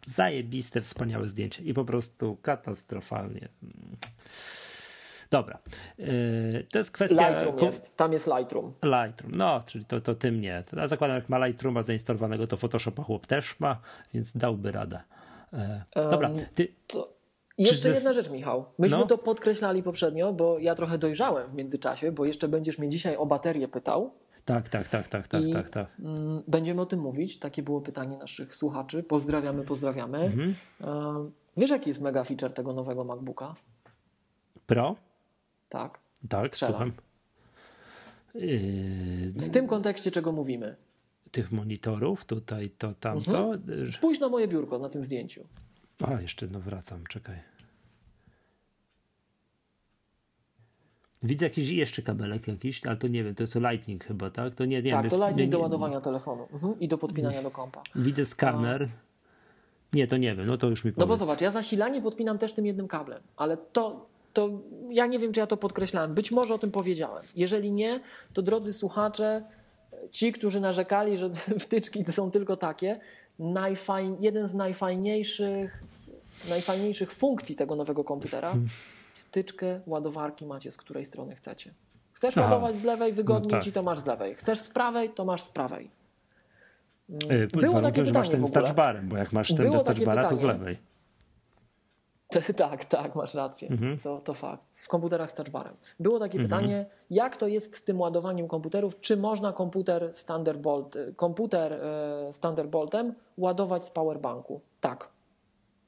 Zajebiste, 0.06 0.80
wspaniałe 0.80 1.28
zdjęcie. 1.28 1.62
I 1.62 1.74
po 1.74 1.84
prostu 1.84 2.36
katastrofalnie. 2.42 3.48
Dobra. 5.30 5.58
Yy, 5.98 6.66
to 6.72 6.78
jest 6.78 6.90
kwestia. 6.90 7.30
Lightroom 7.30 7.58
jest. 7.58 7.96
Tam 7.96 8.12
jest 8.12 8.26
Lightroom. 8.26 8.72
Lightroom, 8.82 9.32
no, 9.34 9.62
czyli 9.66 9.84
to, 9.84 10.00
to 10.00 10.14
tym 10.14 10.40
nie. 10.40 10.64
To 10.70 10.76
ja 10.76 10.88
zakładam, 10.88 11.16
jak 11.16 11.28
ma 11.28 11.46
Lightrooma 11.46 11.82
zainstalowanego, 11.82 12.46
to 12.46 12.56
Photoshopa 12.56 13.02
chłop 13.02 13.26
też 13.26 13.60
ma, 13.60 13.80
więc 14.14 14.36
dałby 14.36 14.72
radę. 14.72 15.00
Yy, 15.52 15.58
dobra. 15.94 16.30
Ty... 16.54 16.68
To... 16.86 17.16
Jeszcze 17.58 17.90
jedna 17.90 18.12
rzecz, 18.12 18.30
Michał. 18.30 18.64
Myśmy 18.78 18.98
no. 18.98 19.06
to 19.06 19.18
podkreślali 19.18 19.82
poprzednio, 19.82 20.32
bo 20.32 20.58
ja 20.58 20.74
trochę 20.74 20.98
dojrzałem 20.98 21.50
w 21.50 21.54
międzyczasie, 21.54 22.12
bo 22.12 22.24
jeszcze 22.24 22.48
będziesz 22.48 22.78
mnie 22.78 22.88
dzisiaj 22.88 23.16
o 23.16 23.26
baterię 23.26 23.68
pytał. 23.68 24.14
Tak, 24.44 24.68
tak, 24.68 24.88
tak, 24.88 25.08
tak, 25.08 25.28
tak, 25.28 25.42
I 25.42 25.52
tak, 25.52 25.70
tak. 25.70 25.86
Mm, 25.98 26.42
będziemy 26.48 26.80
o 26.80 26.86
tym 26.86 27.00
mówić. 27.00 27.38
Takie 27.38 27.62
było 27.62 27.80
pytanie 27.80 28.16
naszych 28.16 28.54
słuchaczy. 28.54 29.02
Pozdrawiamy, 29.02 29.64
pozdrawiamy. 29.64 30.18
Mhm. 30.18 30.54
Wiesz, 31.56 31.70
jaki 31.70 31.90
jest 31.90 32.00
mega 32.00 32.24
feature 32.24 32.52
tego 32.52 32.72
nowego 32.72 33.04
MacBooka? 33.04 33.54
Pro? 34.66 34.96
Tak. 35.68 36.00
Tak, 36.28 36.56
słucham. 36.56 36.92
Yy... 38.34 39.30
W 39.30 39.50
tym 39.50 39.66
kontekście 39.66 40.10
czego 40.10 40.32
mówimy? 40.32 40.76
Tych 41.30 41.52
monitorów, 41.52 42.24
tutaj, 42.24 42.70
to, 42.70 42.94
tamto. 42.94 43.54
Mhm. 43.54 43.92
Spójrz 43.92 44.20
na 44.20 44.28
moje 44.28 44.48
biurko 44.48 44.78
na 44.78 44.88
tym 44.88 45.04
zdjęciu. 45.04 45.46
A, 46.04 46.20
jeszcze 46.20 46.46
no 46.46 46.60
wracam, 46.60 47.04
czekaj. 47.06 47.36
Widzę 51.22 51.46
jakiś 51.46 51.68
jeszcze 51.68 52.02
kabelek 52.02 52.48
jakiś, 52.48 52.86
ale 52.86 52.96
to 52.96 53.08
nie 53.08 53.24
wiem, 53.24 53.34
to 53.34 53.42
jest 53.42 53.54
Lightning 53.54 54.04
chyba, 54.04 54.30
tak? 54.30 54.54
To 54.54 54.64
nie, 54.64 54.82
nie 54.82 54.90
tak, 54.90 55.10
to 55.10 55.16
Lightning 55.16 55.38
nie, 55.38 55.44
nie, 55.44 55.50
do 55.50 55.58
ładowania 55.58 56.00
telefonu 56.00 56.48
mhm. 56.52 56.80
i 56.80 56.88
do 56.88 56.98
podpinania 56.98 57.42
do 57.42 57.50
kompa. 57.50 57.82
Widzę 57.94 58.24
skaner. 58.24 58.88
Nie, 59.92 60.06
to 60.06 60.16
nie 60.16 60.34
wiem, 60.34 60.46
no 60.46 60.56
to 60.56 60.68
już 60.68 60.84
mi 60.84 60.92
powiedz. 60.92 60.98
No 60.98 61.06
bo 61.06 61.16
zobacz, 61.16 61.40
ja 61.40 61.50
zasilanie 61.50 62.02
podpinam 62.02 62.38
też 62.38 62.52
tym 62.52 62.66
jednym 62.66 62.88
kablem, 62.88 63.22
ale 63.36 63.56
to 63.56 64.06
to 64.36 64.50
ja 64.90 65.06
nie 65.06 65.18
wiem, 65.18 65.32
czy 65.32 65.40
ja 65.40 65.46
to 65.46 65.56
podkreślałem. 65.56 66.14
Być 66.14 66.32
może 66.32 66.54
o 66.54 66.58
tym 66.58 66.70
powiedziałem. 66.70 67.24
Jeżeli 67.36 67.72
nie, 67.72 68.00
to 68.32 68.42
drodzy 68.42 68.72
słuchacze, 68.72 69.44
ci, 70.10 70.32
którzy 70.32 70.60
narzekali, 70.60 71.16
że 71.16 71.30
wtyczki 71.66 72.04
to 72.04 72.12
są 72.12 72.30
tylko 72.30 72.56
takie, 72.56 73.00
najfajn, 73.38 74.16
jeden 74.20 74.48
z 74.48 74.54
najfajniejszych, 74.54 75.82
najfajniejszych 76.48 77.12
funkcji 77.12 77.56
tego 77.56 77.76
nowego 77.76 78.04
komputera, 78.04 78.48
hmm. 78.48 78.68
wtyczkę 79.14 79.80
ładowarki 79.86 80.46
macie 80.46 80.70
z 80.70 80.76
której 80.76 81.04
strony 81.04 81.34
chcecie. 81.34 81.74
Chcesz 82.12 82.38
Aha. 82.38 82.48
ładować 82.48 82.76
z 82.76 82.84
lewej, 82.84 83.12
wygodniej 83.12 83.52
no 83.52 83.58
tak. 83.58 83.64
ci 83.64 83.72
to 83.72 83.82
masz 83.82 83.98
z 83.98 84.06
lewej. 84.06 84.34
Chcesz 84.34 84.58
z 84.58 84.70
prawej, 84.70 85.10
to 85.10 85.24
masz 85.24 85.42
z 85.42 85.50
prawej. 85.50 85.90
Yy, 87.08 87.46
Było 87.46 87.80
takie 87.80 88.04
pytanie 88.04 88.18
masz 88.18 88.28
ten 88.28 88.46
z 88.46 88.52
touchbarem, 88.52 89.08
bo 89.08 89.16
jak 89.16 89.32
masz 89.32 89.48
ten 89.48 89.56
Było 89.56 89.74
bez 89.74 89.84
touchbara, 89.84 90.28
to 90.28 90.36
z 90.36 90.42
lewej. 90.42 90.78
Tak, 92.56 92.84
tak, 92.84 93.14
masz 93.14 93.34
rację. 93.34 93.68
Mhm. 93.68 93.98
To, 93.98 94.20
to 94.20 94.34
fakt. 94.34 94.62
W 94.74 94.88
komputerach 94.88 95.30
z 95.30 95.34
touchbarem. 95.34 95.76
Było 96.00 96.18
takie 96.18 96.38
mhm. 96.38 96.48
pytanie, 96.48 96.86
jak 97.10 97.36
to 97.36 97.46
jest 97.46 97.76
z 97.76 97.84
tym 97.84 98.00
ładowaniem 98.00 98.48
komputerów? 98.48 99.00
Czy 99.00 99.16
można 99.16 99.52
komputer 99.52 100.10
Thunderbolt, 100.26 100.96
komputer 101.16 101.72
e, 101.72 101.78
z 102.32 102.40
Thunderboltem 102.40 103.14
ładować 103.38 103.84
z 103.84 103.90
powerbanku? 103.90 104.60
Tak. 104.80 105.08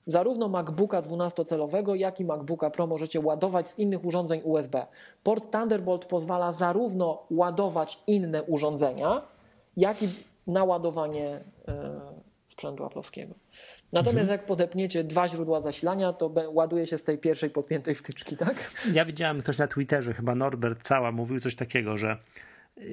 Zarówno 0.07 0.49
MacBooka 0.49 1.03
12-calowego, 1.03 1.95
jak 1.95 2.21
i 2.21 2.25
MacBooka 2.25 2.71
Pro 2.71 2.87
możecie 2.87 3.21
ładować 3.21 3.71
z 3.71 3.79
innych 3.79 4.05
urządzeń 4.05 4.41
USB. 4.45 4.87
Port 5.23 5.53
Thunderbolt 5.53 6.05
pozwala 6.05 6.53
zarówno 6.53 7.23
ładować 7.31 7.99
inne 8.07 8.43
urządzenia, 8.43 9.23
jak 9.77 10.03
i 10.03 10.09
naładowanie 10.47 11.45
e, 11.69 12.01
sprzętu 12.47 12.85
aplowskiego. 12.85 13.35
Natomiast 13.93 14.31
mhm. 14.31 14.39
jak 14.39 14.47
podepniecie 14.47 15.05
dwa 15.05 15.29
źródła 15.29 15.61
zasilania, 15.61 16.13
to 16.13 16.33
ładuje 16.53 16.87
się 16.87 16.99
z 16.99 17.03
tej 17.03 17.19
pierwszej 17.19 17.51
podpiętej 17.51 17.95
wtyczki, 17.95 18.37
tak? 18.37 18.71
Ja 18.93 19.05
widziałem 19.05 19.43
ktoś 19.43 19.59
na 19.59 19.67
Twitterze, 19.67 20.15
chyba 20.15 20.35
Norbert 20.35 20.83
Cała 20.83 21.13
mówił 21.13 21.41
coś 21.41 21.55
takiego, 21.55 21.97
że 21.97 22.17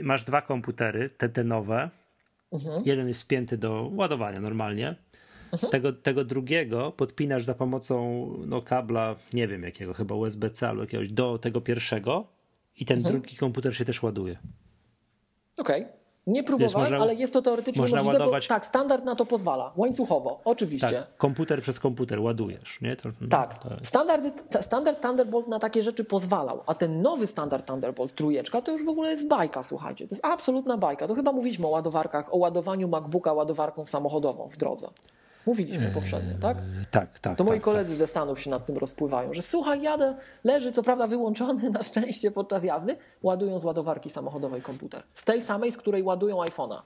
masz 0.03 0.23
dwa 0.23 0.41
komputery, 0.41 1.09
te, 1.09 1.29
te 1.29 1.43
nowe. 1.43 1.89
Mhm. 2.53 2.83
Jeden 2.85 3.07
jest 3.07 3.23
wpięty 3.23 3.57
do 3.57 3.91
ładowania 3.93 4.41
normalnie. 4.41 4.95
Mhm. 5.51 5.71
Tego, 5.71 5.93
tego 5.93 6.25
drugiego 6.25 6.91
podpinasz 6.91 7.45
za 7.45 7.53
pomocą 7.53 8.27
no, 8.47 8.61
kabla, 8.61 9.15
nie 9.33 9.47
wiem 9.47 9.63
jakiego, 9.63 9.93
chyba 9.93 10.15
USB-C 10.15 10.69
albo 10.69 10.81
jakiegoś, 10.81 11.11
do 11.11 11.37
tego 11.37 11.61
pierwszego 11.61 12.27
i 12.77 12.85
ten 12.85 12.97
mhm. 12.97 13.15
drugi 13.15 13.35
komputer 13.35 13.75
się 13.75 13.85
też 13.85 14.03
ładuje. 14.03 14.37
Okej. 15.57 15.81
Okay. 15.81 16.04
Nie 16.27 16.43
próbowałem, 16.43 16.91
Wiesz, 16.91 17.01
ale 17.01 17.15
jest 17.15 17.33
to 17.33 17.41
teoretycznie 17.41 17.81
można 17.81 17.97
możliwe, 17.97 18.19
ładować... 18.19 18.47
bo 18.47 18.55
tak, 18.55 18.65
standard 18.65 19.05
na 19.05 19.15
to 19.15 19.25
pozwala, 19.25 19.73
łańcuchowo, 19.75 20.41
oczywiście. 20.45 20.89
Tak, 20.89 21.17
komputer 21.17 21.61
przez 21.61 21.79
komputer 21.79 22.19
ładujesz, 22.19 22.81
nie? 22.81 22.95
To, 22.95 23.09
tak, 23.29 23.59
to 23.59 23.69
jest... 23.73 23.85
standard, 23.85 24.23
standard 24.61 25.01
Thunderbolt 25.01 25.47
na 25.47 25.59
takie 25.59 25.83
rzeczy 25.83 26.03
pozwalał, 26.03 26.63
a 26.65 26.73
ten 26.73 27.01
nowy 27.01 27.27
standard 27.27 27.67
Thunderbolt 27.67 28.15
trójeczka 28.15 28.61
to 28.61 28.71
już 28.71 28.85
w 28.85 28.89
ogóle 28.89 29.11
jest 29.11 29.27
bajka, 29.27 29.63
słuchajcie, 29.63 30.07
to 30.07 30.15
jest 30.15 30.25
absolutna 30.25 30.77
bajka. 30.77 31.07
To 31.07 31.15
chyba 31.15 31.31
mówiliśmy 31.31 31.67
o 31.67 31.69
ładowarkach, 31.69 32.33
o 32.33 32.37
ładowaniu 32.37 32.87
MacBooka 32.87 33.33
ładowarką 33.33 33.85
samochodową 33.85 34.49
w 34.49 34.57
drodze. 34.57 34.87
Mówiliśmy 35.45 35.91
poprzednio, 35.93 36.33
tak? 36.41 36.57
Tak, 36.91 37.19
tak. 37.19 37.37
To 37.37 37.43
moi 37.43 37.57
tak, 37.57 37.63
koledzy 37.63 37.91
tak. 37.91 37.97
ze 37.97 38.07
Stanów 38.07 38.39
się 38.39 38.49
nad 38.49 38.65
tym 38.65 38.77
rozpływają, 38.77 39.33
że 39.33 39.41
słuchaj, 39.41 39.81
jadę, 39.81 40.15
leży 40.43 40.71
co 40.71 40.83
prawda 40.83 41.07
wyłączony 41.07 41.69
na 41.79 41.83
szczęście 41.83 42.31
podczas 42.31 42.63
jazdy, 42.63 42.97
ładują 43.23 43.59
z 43.59 43.63
ładowarki 43.63 44.09
samochodowej 44.09 44.61
komputer. 44.61 45.03
Z 45.13 45.23
tej 45.23 45.41
samej, 45.41 45.71
z 45.71 45.77
której 45.77 46.03
ładują 46.03 46.37
iPhone'a. 46.37 46.81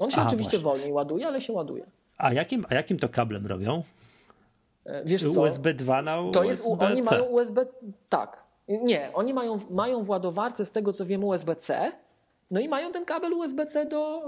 On 0.00 0.10
się 0.10 0.22
oczywiście 0.22 0.58
właśnie. 0.58 0.82
wolniej 0.82 0.92
ładuje, 0.92 1.26
ale 1.26 1.40
się 1.40 1.52
ładuje. 1.52 1.86
A 2.18 2.32
jakim, 2.32 2.66
a 2.68 2.74
jakim 2.74 2.98
to 2.98 3.08
kablem 3.08 3.46
robią? 3.46 3.82
E, 4.86 5.04
Wiesz 5.04 5.22
co? 5.22 5.40
USB 5.40 5.74
2 5.74 6.02
na 6.02 6.20
USB 6.20 6.32
To 6.32 6.44
jest, 6.44 6.66
oni 6.80 7.02
mają 7.02 7.24
USB, 7.24 7.66
tak. 8.08 8.44
Nie, 8.68 9.10
oni 9.14 9.34
mają, 9.34 9.60
mają 9.70 10.02
w 10.02 10.10
ładowarce, 10.10 10.66
z 10.66 10.72
tego 10.72 10.92
co 10.92 11.06
wiem, 11.06 11.24
USB-C. 11.24 11.92
No 12.54 12.60
i 12.60 12.68
mają 12.68 12.92
ten 12.92 13.04
kabel 13.04 13.32
USB-C 13.32 13.86
do. 13.86 14.22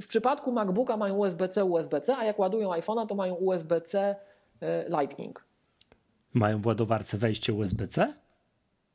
W 0.00 0.06
przypadku 0.06 0.52
MacBooka 0.52 0.96
mają 0.96 1.16
USB-C, 1.16 1.64
USB-C, 1.64 2.16
a 2.16 2.24
jak 2.24 2.38
ładują 2.38 2.70
iPhone'a, 2.70 3.06
to 3.06 3.14
mają 3.14 3.34
USB-C 3.34 4.16
e, 4.60 4.88
Lightning. 4.88 5.44
Mają 6.34 6.60
w 6.60 6.66
ładowarce 6.66 7.18
wejście 7.18 7.52
USB-C? 7.52 8.14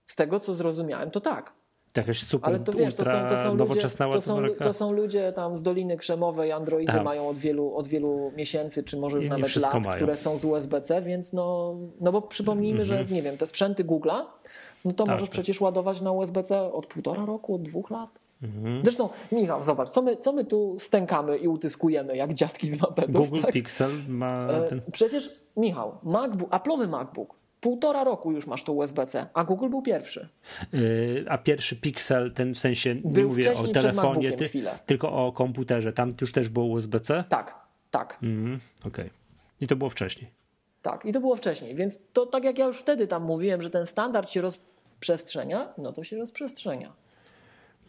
Z 0.05 0.15
tego 0.15 0.39
co 0.39 0.55
zrozumiałem, 0.55 1.11
to 1.11 1.22
tak. 1.22 1.53
To 1.93 2.01
jakaś 2.01 2.23
super, 2.23 2.49
Ale 2.49 2.60
to 2.60 2.72
wiesz, 2.72 2.95
to 2.95 3.05
są, 3.05 3.27
to 3.30 3.38
są, 3.38 3.55
ludzie, 3.55 3.81
to, 3.81 3.89
są, 4.22 4.51
to 4.60 4.73
są 4.73 4.91
ludzie 4.91 5.34
tam 5.34 5.57
z 5.57 5.64
Doliny 5.64 5.97
Krzemowej, 5.97 6.51
Androidy 6.51 6.93
Tak. 6.93 7.03
mają 7.03 7.30
od 7.30 7.38
wielu, 7.38 7.76
od 7.76 7.88
wielu 7.88 8.31
miesięcy, 8.35 8.84
czy 8.84 8.97
może 8.97 9.18
już 9.18 9.26
nie 9.26 9.30
nawet 9.30 9.55
lat, 9.55 9.85
mają. 9.85 9.95
które 9.95 10.18
są 10.18 10.38
z 10.38 10.45
USB-C, 10.45 11.01
więc 11.01 11.34
no, 11.34 11.76
no 12.01 12.11
bo 12.11 12.22
przypomnijmy, 12.22 12.85
że 12.85 13.05
nie 13.05 13.22
wiem, 13.22 13.38
te 13.38 13.47
sprzęty 13.47 13.85
Google'a, 13.85 14.26
no 14.85 14.93
to 14.93 15.05
możesz 15.05 15.30
tak. 15.30 15.31
przecież 15.31 15.61
ładować 15.61 16.01
na 16.01 16.11
USB-C 16.11 16.73
od 16.73 16.88
półtora 16.88 17.26
roku, 17.26 17.55
od 17.55 17.61
dwóch 17.61 17.89
lat. 17.89 18.23
Mhm. 18.44 18.84
Zresztą, 18.84 19.10
Michał, 19.32 19.61
zobacz, 19.61 19.90
co 19.90 20.02
my, 20.02 20.18
co 20.18 20.34
my 20.34 20.45
tu 20.45 20.76
stękamy 20.80 21.38
i 21.38 21.48
utyskujemy, 21.48 22.18
jak 22.18 22.34
dziadki 22.34 22.70
z 22.70 22.82
mapetów. 22.82 23.30
Google 23.30 23.41
tak? 23.41 23.52
Pixel 23.52 23.91
ma 24.07 24.48
E, 24.48 24.68
ten... 24.68 24.82
Przecież, 24.91 25.30
Michał, 25.57 25.98
MacBook, 26.03 26.49
Apple'owy 26.49 26.88
MacBook, 26.88 27.36
półtora 27.61 28.03
roku 28.03 28.32
już 28.32 28.48
masz 28.48 28.64
to 28.64 28.74
USB-C, 28.74 29.28
a 29.34 29.44
Google 29.44 29.70
był 29.70 29.82
pierwszy. 29.82 30.30
Yy, 30.74 31.26
a 31.30 31.38
pierwszy 31.38 31.76
Pixel, 31.76 32.32
ten 32.34 32.56
w 32.56 32.60
sensie, 32.60 32.95
nie 32.95 33.02
Był 33.11 33.30
mówię 33.30 33.53
o 33.53 33.68
telefonie, 33.68 34.32
ty, 34.32 34.49
tylko 34.86 35.28
o 35.28 35.32
komputerze. 35.32 35.94
Tam 35.94 36.10
już 36.22 36.32
też 36.32 36.49
było 36.49 36.65
USB-C? 36.65 37.24
Tak, 37.30 37.56
tak. 37.91 38.18
Mhm, 38.24 38.60
Okej. 38.88 39.10
I 39.61 39.68
to 39.68 39.76
było 39.76 39.90
wcześniej. 39.90 40.32
Tak, 40.82 41.06
i 41.06 41.14
to 41.14 41.20
było 41.20 41.36
wcześniej, 41.36 41.76
więc 41.76 41.99
to 42.14 42.26
tak 42.26 42.44
jak 42.44 42.57
ja 42.57 42.65
już 42.65 42.80
wtedy 42.80 43.07
tam 43.07 43.24
mówiłem, 43.24 43.61
że 43.61 43.70
ten 43.70 43.88
standard 43.88 44.30
się 44.30 44.41
rozprzestrzenia, 44.41 45.74
no 45.78 45.94
to 45.94 46.03
się 46.03 46.18
rozprzestrzenia. 46.18 47.02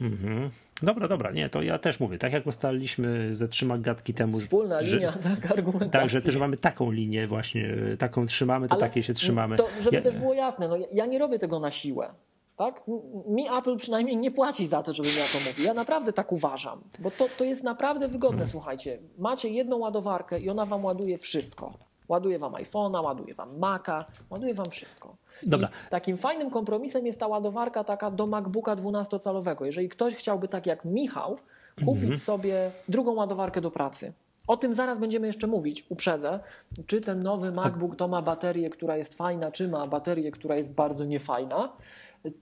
Mhm. 0.00 0.50
Dobra, 0.82 1.08
dobra, 1.08 1.30
nie, 1.32 1.48
to 1.48 1.62
ja 1.62 1.78
też 1.78 2.00
mówię, 2.00 2.18
tak 2.18 2.32
jak 2.32 2.46
ustaliliśmy 2.46 3.34
ze 3.34 3.48
trzyma 3.48 3.78
gadki 3.78 4.14
temu, 4.14 4.32
Wspólna 4.38 4.80
że, 4.80 4.96
linia, 4.96 5.12
tak, 5.12 5.50
argumentacji. 5.52 5.90
tak, 5.90 6.10
że 6.10 6.22
też 6.22 6.36
mamy 6.36 6.56
taką 6.56 6.90
linię 6.90 7.26
właśnie, 7.26 7.74
y, 7.92 7.96
taką 7.96 8.26
trzymamy, 8.26 8.68
to 8.68 8.72
Ale 8.72 8.80
takiej 8.80 9.02
się 9.02 9.14
trzymamy. 9.14 9.56
To, 9.56 9.68
żeby 9.80 9.96
Ja- 9.96 10.02
też 10.02 10.16
było 10.16 10.34
jasne, 10.34 10.68
no 10.68 10.76
ja, 10.92 11.06
nie 11.06 11.18
robię 11.18 11.38
tego 11.38 11.60
na 11.60 11.70
siłę. 11.70 12.14
Tak? 12.56 12.82
Mi 13.28 13.48
Apple 13.58 13.76
przynajmniej 13.76 14.16
nie 14.16 14.30
płaci 14.30 14.66
za 14.66 14.82
to, 14.82 14.92
żebym 14.92 15.12
ja 15.18 15.24
to 15.32 15.38
mówił. 15.50 15.64
Ja 15.64 15.74
naprawdę 15.74 16.12
tak 16.12 16.32
uważam, 16.32 16.80
bo 16.98 17.10
to, 17.10 17.26
to 17.38 17.44
jest 17.44 17.62
naprawdę 17.64 18.08
wygodne, 18.08 18.36
Hmm. 18.38 18.50
słuchajcie. 18.50 18.98
Macie 19.18 19.48
jedną 19.48 19.78
ładowarkę 19.78 20.40
i 20.40 20.50
ona 20.50 20.66
wam 20.66 20.84
ładuje 20.84 21.18
wszystko. 21.18 21.78
Ładuje 22.08 22.38
wam 22.38 22.52
iPhone'a, 22.52 23.04
ładuje 23.04 23.34
wam 23.34 23.58
Maca, 23.58 24.04
ładuje 24.30 24.54
wam 24.54 24.66
wszystko. 24.70 25.16
Dobra. 25.42 25.68
I 25.86 25.90
takim 25.90 26.16
fajnym 26.16 26.50
kompromisem 26.50 27.06
jest 27.06 27.20
ta 27.20 27.26
ładowarka 27.26 27.84
taka 27.84 28.10
do 28.10 28.26
MacBooka 28.26 28.76
12-calowego. 28.76 29.64
Jeżeli 29.64 29.88
ktoś 29.88 30.14
chciałby, 30.14 30.48
tak 30.48 30.66
jak 30.66 30.84
Michał, 30.84 31.38
kupić 31.76 32.02
Mhm. 32.02 32.16
sobie 32.16 32.70
drugą 32.88 33.14
ładowarkę 33.14 33.60
do 33.60 33.70
pracy. 33.70 34.12
O 34.46 34.56
tym 34.56 34.72
zaraz 34.72 34.98
będziemy 34.98 35.26
jeszcze 35.26 35.46
mówić, 35.46 35.86
uprzedzę. 35.88 36.40
Czy 36.86 37.00
ten 37.00 37.22
nowy 37.22 37.52
MacBook 37.52 37.96
to 37.96 38.08
ma 38.08 38.22
baterię, 38.22 38.70
która 38.70 38.96
jest 38.96 39.14
fajna, 39.14 39.52
czy 39.52 39.68
ma 39.68 39.86
baterię, 39.86 40.30
która 40.30 40.56
jest 40.56 40.74
bardzo 40.74 41.04
niefajna, 41.04 41.68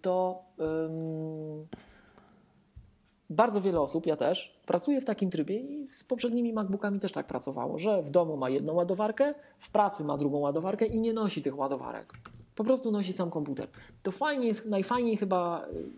to 0.03 0.43
ym, 0.61 1.67
bardzo 3.33 3.61
wiele 3.61 3.81
osób, 3.81 4.07
ja 4.07 4.17
też, 4.17 4.61
pracuje 4.67 5.01
w 5.01 5.05
takim 5.05 5.31
trybie 5.31 5.59
i 5.61 5.87
z 5.87 6.05
poprzednimi 6.05 6.53
MacBookami 6.53 7.01
też 7.01 7.13
tak 7.13 7.27
pracowało, 7.27 7.79
że 7.79 8.03
w 8.03 8.11
domu 8.11 8.37
ma 8.37 8.51
jedną 8.51 8.75
ładowarkę, 8.75 9.35
w 9.59 9.71
pracy 9.71 10.05
ma 10.05 10.17
drugą 10.17 10.39
ładowarkę 10.39 10.87
i 10.87 11.01
nie 11.01 11.13
nosi 11.13 11.43
tych 11.43 11.59
ładowarek. 11.59 12.13
Po 12.55 12.65
prostu 12.65 12.91
nosi 12.91 13.13
sam 13.13 13.31
komputer. 13.31 13.69
To 14.03 14.13
fajnie 14.13 14.47
jest, 14.47 14.67
najfajniej 14.67 15.17
chyba, 15.17 15.67
y, 15.67 15.91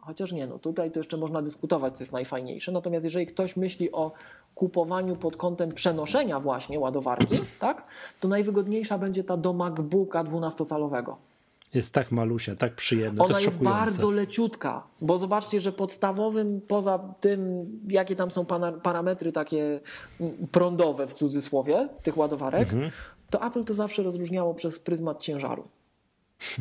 chociaż 0.00 0.32
nie, 0.32 0.46
no 0.46 0.58
tutaj 0.58 0.90
to 0.90 1.00
jeszcze 1.00 1.16
można 1.16 1.42
dyskutować, 1.42 1.96
co 1.96 2.02
jest 2.02 2.12
najfajniejsze. 2.12 2.72
Natomiast 2.72 3.04
jeżeli 3.04 3.26
ktoś 3.26 3.56
myśli 3.56 3.92
o 3.92 4.12
kupowaniu 4.54 5.16
pod 5.16 5.36
kątem 5.36 5.72
przenoszenia 5.72 6.40
właśnie 6.40 6.80
ładowarki, 6.80 7.40
tak, 7.58 7.86
to 8.20 8.28
najwygodniejsza 8.28 8.98
będzie 8.98 9.24
ta 9.24 9.36
do 9.36 9.52
MacBooka 9.52 10.24
12-calowego. 10.24 11.14
Jest 11.74 11.94
tak 11.94 12.12
malusia, 12.12 12.56
tak 12.56 12.74
przyjemna, 12.74 13.24
to 13.24 13.30
Ona 13.30 13.40
jest 13.40 13.62
bardzo 13.62 14.10
leciutka, 14.10 14.86
bo 15.00 15.18
zobaczcie, 15.18 15.60
że 15.60 15.72
podstawowym, 15.72 16.60
poza 16.68 16.98
tym, 17.20 17.66
jakie 17.88 18.16
tam 18.16 18.30
są 18.30 18.46
parametry 18.82 19.32
takie 19.32 19.80
mm, 20.20 20.32
prądowe 20.52 21.06
w 21.06 21.14
cudzysłowie 21.14 21.88
tych 22.02 22.16
ładowarek, 22.18 22.72
Mhm. 22.72 22.90
to 23.30 23.46
Apple 23.46 23.64
to 23.64 23.74
zawsze 23.74 24.02
rozróżniało 24.02 24.54
przez 24.54 24.78
pryzmat 24.78 25.22
ciężaru. 25.22 25.68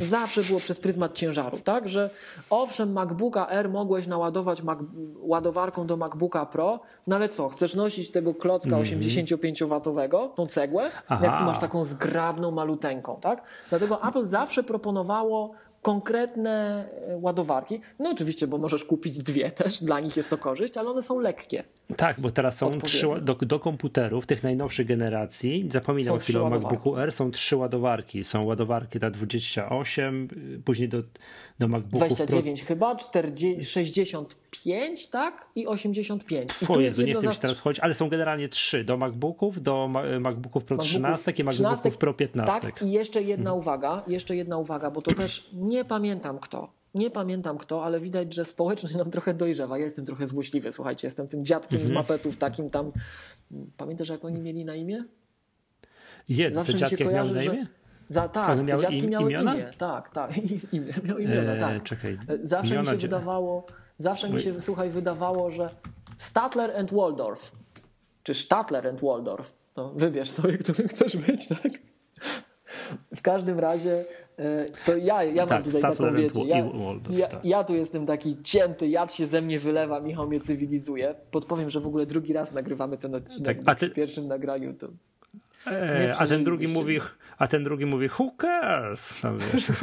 Zawsze 0.02 0.44
było 0.44 0.60
przez 0.60 0.80
pryzmat 0.80 1.14
ciężaru, 1.14 1.58
tak? 1.58 1.88
Że 1.88 2.10
owszem, 2.50 2.92
MacBooka 2.92 3.48
R 3.50 3.70
mogłeś 3.70 4.08
naładować 4.08 4.62
Mac, 4.62 4.80
ładowarką 5.20 5.88
do 5.88 5.98
MacBooka 5.98 6.46
Pro, 6.46 6.80
no 7.08 7.16
ale 7.16 7.30
co, 7.30 7.50
chcesz 7.50 7.76
nosić 7.76 8.12
tego 8.12 8.34
klocka 8.34 8.76
85-watowego, 8.76 10.34
tą 10.36 10.48
cegłę. 10.48 10.92
Aha. 11.08 11.26
jak 11.26 11.38
tu 11.38 11.44
masz 11.44 11.60
taką 11.60 11.84
zgrabną, 11.84 12.52
maluteńką, 12.52 13.20
tak? 13.22 13.44
Dlatego 13.70 14.08
Apple 14.08 14.26
zawsze 14.26 14.64
proponowało 14.64 15.52
konkretne 15.82 16.86
e, 17.08 17.18
ładowarki. 17.18 17.82
No 18.00 18.10
oczywiście, 18.10 18.48
bo 18.48 18.58
możesz 18.58 18.86
kupić 18.86 19.18
dwie 19.18 19.52
też, 19.62 19.84
dla 19.84 20.00
nich 20.00 20.18
jest 20.18 20.30
to 20.30 20.38
korzyść, 20.38 20.78
ale 20.78 20.90
one 20.90 21.02
są 21.02 21.20
lekkie. 21.20 21.64
Tak, 21.98 22.20
bo 22.20 22.32
teraz 22.32 22.58
są 22.58 22.82
trzy, 22.82 23.08
do, 23.22 23.36
do 23.36 23.60
komputerów 23.60 24.26
tych 24.26 24.44
najnowszych 24.44 24.88
generacji, 24.88 25.68
zapominam 25.72 26.08
Są 26.08 26.16
o 26.16 26.20
chwilę 26.20 26.42
o. 26.42 26.50
MacBooku 26.50 26.98
R, 26.98 27.12
są 27.12 27.32
trzy 27.32 27.56
ładowarki. 27.56 28.24
Są 28.24 28.44
ładowarki 28.44 29.00
ta 29.00 29.12
28, 29.12 30.28
y, 30.56 30.62
później 30.66 30.90
do, 30.90 31.04
do 31.60 31.68
MacBooków 31.68 32.00
29 32.00 32.64
chyba, 32.64 32.96
40, 32.96 33.64
65, 33.72 35.08
tak? 35.08 35.48
I 35.56 35.68
85. 35.68 36.52
I 36.62 36.66
Pro. 36.66 36.76
O 36.76 36.80
Jezu, 36.80 37.02
nie 37.02 37.14
chcę 37.14 37.34
się 37.34 37.40
teraz 37.40 37.60
wchodzić, 37.60 37.80
ale 37.80 37.94
są 37.94 38.10
generalnie 38.10 38.50
trzy. 38.50 38.84
Do 38.84 38.98
MacBooków, 38.98 39.62
do 39.62 39.88
ma- 39.88 40.20
MacBooków 40.20 40.64
Pro 40.64 40.78
13 40.78 41.32
i 41.32 41.44
MacBooków 41.44 41.98
Pro 41.98 42.14
15. 42.14 42.62
Tak, 42.62 42.82
i 42.82 42.92
jeszcze 42.92 43.22
jedna 43.22 43.50
Mhm. 43.50 43.58
uwaga, 43.58 44.04
jeszcze 44.08 44.36
jedna 44.36 44.58
uwaga, 44.58 44.92
bo 44.92 45.02
to 45.02 45.12
też 45.14 45.50
nie 45.54 45.86
pamiętam 45.86 46.40
kto. 46.40 46.74
Nie 46.94 47.10
pamiętam 47.12 47.58
kto, 47.58 47.86
ale 47.86 48.00
widać, 48.00 48.34
że 48.34 48.46
społeczność 48.46 48.96
nam 48.96 49.12
trochę 49.12 49.34
dojrzewa. 49.34 49.78
Ja 49.78 49.86
jestem 49.86 50.06
trochę 50.06 50.28
złośliwy, 50.28 50.72
słuchajcie, 50.72 51.08
jestem 51.08 51.28
tym 51.28 51.46
dziadkiem 51.46 51.76
Mhm. 51.82 51.88
z 51.88 51.92
mapetów, 51.92 52.38
takim 52.38 52.70
tam. 52.70 52.92
Pamiętasz, 53.78 54.10
jak 54.10 54.26
oni 54.26 54.42
mieli 54.42 54.66
na 54.66 54.76
imię? 54.76 55.04
Jezu, 56.30 56.56
Zawsze 56.56 56.74
te 56.74 56.80
dziadki 56.80 57.06
miały 57.06 57.32
na 57.34 57.42
że- 57.42 57.46
imię? 57.56 57.68
Za, 58.10 58.28
tak, 58.28 58.50
One 58.50 58.64
miały 58.64 58.82
dziadki 58.82 58.98
im- 59.00 59.10
miały 59.10 59.30
imiona? 59.32 59.56
imię. 59.56 59.70
Tak, 59.78 60.10
tak, 60.10 60.32
imię, 60.74 60.94
miał 61.04 61.18
imiona, 61.18 61.54
Eee, 61.54 61.60
tak. 61.60 61.84
czekaj, 61.84 62.18
Zawsze 62.44 62.74
imiona 62.76 62.92
mi 62.92 62.98
się 62.98 63.02
wydawało, 63.08 63.66
zawsze 63.98 64.28
mi 64.28 64.34
Bo- 64.34 64.40
się, 64.40 64.62
słuchaj, 64.62 64.90
wydawało, 64.90 65.52
że 65.52 65.70
Statler 66.18 66.78
and 66.78 66.94
Waldorf, 66.94 67.52
czy 68.24 68.34
Statler 68.34 68.88
and 68.88 69.02
Waldorf, 69.02 69.54
no 69.78 69.92
wybierz 69.96 70.30
sobie, 70.30 70.58
którym 70.58 70.88
chcesz 70.94 71.18
być, 71.18 71.48
tak? 71.48 71.72
W 73.16 73.22
każdym 73.22 73.60
razie 73.60 74.06
e, 74.38 74.66
to 74.86 74.98
ja, 74.98 75.24
ja 75.24 75.42
mam 75.42 75.50
Tak, 75.50 75.64
tutaj 75.64 75.80
Statler 75.80 76.10
taką 76.12 76.22
wiecie, 76.22 76.44
ja, 76.46 76.64
Waldorf, 76.64 77.18
ja, 77.18 77.28
tak. 77.28 77.46
ja 77.46 77.64
tu 77.64 77.76
jestem 77.76 78.06
taki 78.06 78.42
cięty, 78.42 78.88
jad 78.88 79.14
się 79.14 79.28
ze 79.28 79.42
mnie 79.42 79.60
wylewa, 79.60 80.00
Michał 80.00 80.28
mnie 80.28 80.40
cywilizuje. 80.40 81.16
Podpowiem, 81.32 81.70
że 81.70 81.80
w 81.80 81.88
ogóle 81.88 82.06
drugi 82.06 82.34
raz 82.34 82.52
nagrywamy 82.54 82.98
ten 82.98 83.16
odcinek, 83.16 83.58
Tak, 83.58 83.68
a 83.70 83.76
ty- 83.76 83.86
przy 83.86 83.96
pierwszym 83.96 84.28
nagraniu 84.28 84.74
to 84.74 84.88
Eee, 85.68 86.12
a 86.20 86.28
ten 86.28 86.44
drugi 86.44 86.68
mówi, 86.68 87.00
a 87.38 87.48
ten 87.48 87.64
drugi 87.64 87.86
mówi, 87.86 88.10
who 88.20 88.32
cares? 88.42 89.24
No, 89.24 89.38
wiesz. 89.38 89.68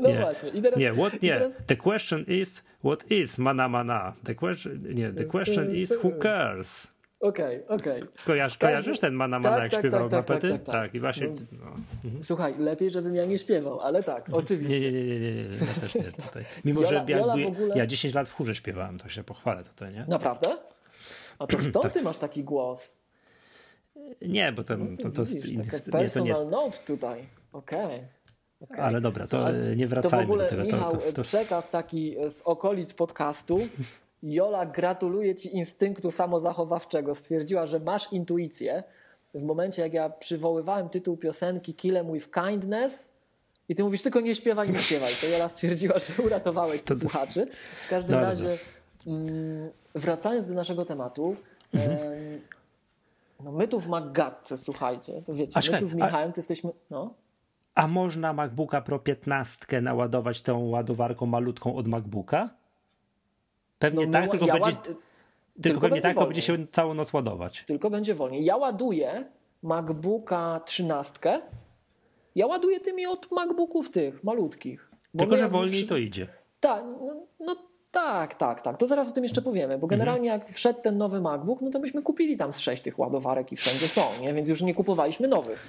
No 0.00 0.08
Nie. 0.08 0.20
właśnie. 0.20 0.48
I 0.48 0.62
teraz, 0.62 0.78
Nie, 0.78 0.92
what, 0.92 1.22
nie. 1.22 1.32
teraz 1.32 1.56
The 1.66 1.76
question 1.76 2.24
is, 2.28 2.64
what 2.84 3.10
is 3.10 3.38
mana 3.38 3.68
mana? 3.68 4.12
The 4.24 4.34
question, 4.34 4.82
nie, 4.94 5.12
the 5.12 5.24
question 5.24 5.74
is, 5.74 5.92
who 6.04 6.10
cares? 6.22 6.86
Okej, 7.20 7.66
okej. 7.68 8.02
Kojarz, 8.26 8.58
Każdy- 8.58 8.66
kojarzysz 8.66 9.00
ten 9.00 9.14
mana 9.14 9.38
mana, 9.38 9.54
Tak, 9.56 9.62
jak 9.62 9.72
tak, 9.72 9.80
śpiewał 9.80 10.08
tak, 10.08 10.26
tak, 10.26 10.28
mapety? 10.36 10.50
tak, 10.52 10.62
tak, 10.64 10.74
tak. 10.74 10.94
i 10.94 11.00
właśnie, 11.00 11.26
No. 11.28 11.34
no. 12.04 12.10
Słuchaj, 12.22 12.54
lepiej, 12.58 12.90
żebym 12.90 13.14
ja 13.14 13.24
nie 13.24 13.38
śpiewał, 13.38 13.80
ale 13.80 14.02
tak, 14.02 14.26
oczywiście. 14.32 14.92
Nie, 14.92 14.92
nie, 14.92 15.06
nie, 15.08 15.20
nie, 15.20 15.32
nie, 15.32 15.42
ja 15.42 15.80
też 15.80 15.94
nie 15.94 16.02
tutaj. 16.26 16.44
Mimo, 16.64 16.80
Jola- 16.80 16.88
że 16.88 17.04
ja, 17.08 17.18
Jola 17.18 17.36
w 17.36 17.46
ogóle- 17.46 17.76
ja 17.78 17.86
10 17.86 18.14
lat 18.14 18.28
w 18.28 18.32
chórze 18.34 18.54
śpiewałem, 18.54 18.98
to 18.98 19.08
się 19.08 19.24
pochwalę 19.24 19.64
tutaj, 19.64 19.92
nie? 19.94 20.04
Naprawdę? 20.08 20.48
A 21.38 21.46
to 21.46 21.58
stąd 21.58 21.82
Tak. 21.82 21.92
ty 21.92 22.02
masz 22.02 22.18
taki 22.18 22.44
głos. 22.44 22.96
Nie, 24.22 24.52
bo 24.52 24.62
tam, 24.64 24.96
to, 24.96 25.10
to, 25.10 25.24
Widzisz, 25.24 25.52
nie, 25.52 25.64
taka 25.64 25.78
to 25.78 25.86
nie 25.86 25.92
personal 25.92 26.28
jest, 26.28 26.50
note 26.50 26.78
tutaj. 26.86 27.26
Okej. 27.52 28.00
okej. 28.60 28.80
ale 28.80 29.00
dobra, 29.00 29.26
to 29.26 29.50
e, 29.50 29.76
nie 29.76 29.84
To 29.84 29.88
w 29.88 29.90
wracajmy 29.90 30.24
ogóle, 30.24 30.44
do 30.44 30.50
tego. 30.50 30.62
Michał, 30.62 30.90
to, 30.90 30.96
to, 30.96 31.12
to, 31.12 31.22
przekaz 31.22 31.70
taki 31.70 32.16
z 32.30 32.42
okolic 32.42 32.94
podcastu. 32.94 33.58
Jola 34.22 34.66
gratuluje 34.66 35.34
ci 35.34 35.56
instynktu 35.56 36.10
samozachowawczego. 36.10 37.14
Stwierdziła, 37.14 37.66
że 37.66 37.80
masz 37.80 38.12
intuicję. 38.12 38.82
W 39.34 39.42
momencie, 39.42 39.82
jak 39.82 39.92
ja 39.94 40.10
przywoływałem 40.10 40.88
tytuł 40.88 41.16
piosenki 41.16 41.74
Kill 41.74 41.94
'em 41.94 42.12
with 42.12 42.30
kindness 42.30 43.08
i 43.68 43.74
ty 43.74 43.84
mówisz, 43.84 44.02
tylko 44.02 44.20
nie 44.20 44.34
śpiewaj, 44.34 44.70
nie 44.70 44.78
śpiewaj. 44.78 45.12
To 45.20 45.26
Jola 45.26 45.48
stwierdziła, 45.48 45.98
że 45.98 46.22
uratowałeś 46.22 46.82
to 46.82 46.96
słuchaczy. 46.96 47.46
W 47.86 47.90
każdym 47.90 48.12
Dobrze. 48.12 48.26
razie, 48.26 48.58
mm, 49.06 49.70
wracając 49.96 50.48
do 50.48 50.54
naszego 50.54 50.84
tematu, 50.84 51.36
em, 51.74 51.80
No 53.44 53.52
my 53.52 53.68
tu 53.68 53.80
w 53.80 53.88
Maggatce, 53.88 54.56
słuchajcie, 54.56 55.22
to 55.26 55.34
wiecie, 55.34 55.60
A 55.68 55.72
my 55.72 55.78
tu 55.80 55.86
z 55.86 55.94
Michałem 55.94 56.32
to 56.32 56.40
jesteśmy, 56.40 56.70
no. 56.90 57.14
A 57.74 57.86
można 57.88 58.32
MacBooka 58.32 58.80
Pro 58.80 58.98
15 58.98 59.80
naładować 59.80 60.42
tą 60.42 60.68
ładowarką 60.68 61.26
malutką 61.26 61.76
od 61.76 61.88
MacBooka? 61.88 62.50
Pewnie 63.78 64.06
no 64.06 64.12
tak, 64.12 64.22
my- 64.24 64.28
tylko 64.30 64.46
ja 64.46 64.52
będzie, 64.52 64.70
ład- 64.70 64.82
tylko 64.82 65.00
tylko 65.62 65.80
pewnie 65.80 65.90
będzie 65.90 66.02
tak, 66.02 66.14
to 66.14 66.20
wolniej. 66.20 66.28
będzie 66.34 66.42
się 66.42 66.66
całą 66.72 66.94
noc 66.94 67.12
ładować. 67.12 67.64
Tylko 67.66 67.90
będzie 67.90 68.14
wolniej. 68.14 68.44
Ja 68.44 68.56
ładuję 68.56 69.24
MacBooka 69.62 70.60
13. 70.64 71.42
Ja 72.34 72.46
ładuję 72.46 72.80
tymi 72.80 73.06
od 73.06 73.30
MacBooków 73.32 73.90
tych, 73.90 74.24
malutkich. 74.24 74.90
Tylko, 75.18 75.36
że 75.36 75.48
wolniej 75.48 75.86
to 75.86 75.96
idzie. 75.96 76.28
Tak, 76.60 76.84
no, 76.84 77.16
no 77.40 77.56
tak, 77.96 78.34
tak, 78.34 78.60
tak. 78.60 78.76
To 78.76 78.86
zaraz 78.86 79.10
o 79.10 79.12
tym 79.12 79.22
jeszcze 79.24 79.42
powiemy, 79.42 79.78
bo 79.78 79.86
generalnie 79.86 80.28
jak 80.28 80.50
wszedł 80.50 80.80
ten 80.80 80.98
nowy 80.98 81.20
MacBook, 81.20 81.60
no 81.62 81.70
to 81.70 81.78
myśmy 81.78 82.02
kupili 82.02 82.36
tam 82.36 82.52
z 82.52 82.58
sześć 82.58 82.82
tych 82.82 82.98
ładowarek 82.98 83.52
i 83.52 83.56
wszędzie 83.56 83.88
są, 83.88 84.02
nie? 84.20 84.34
więc 84.34 84.48
już 84.48 84.62
nie 84.62 84.74
kupowaliśmy 84.74 85.28
nowych. 85.28 85.66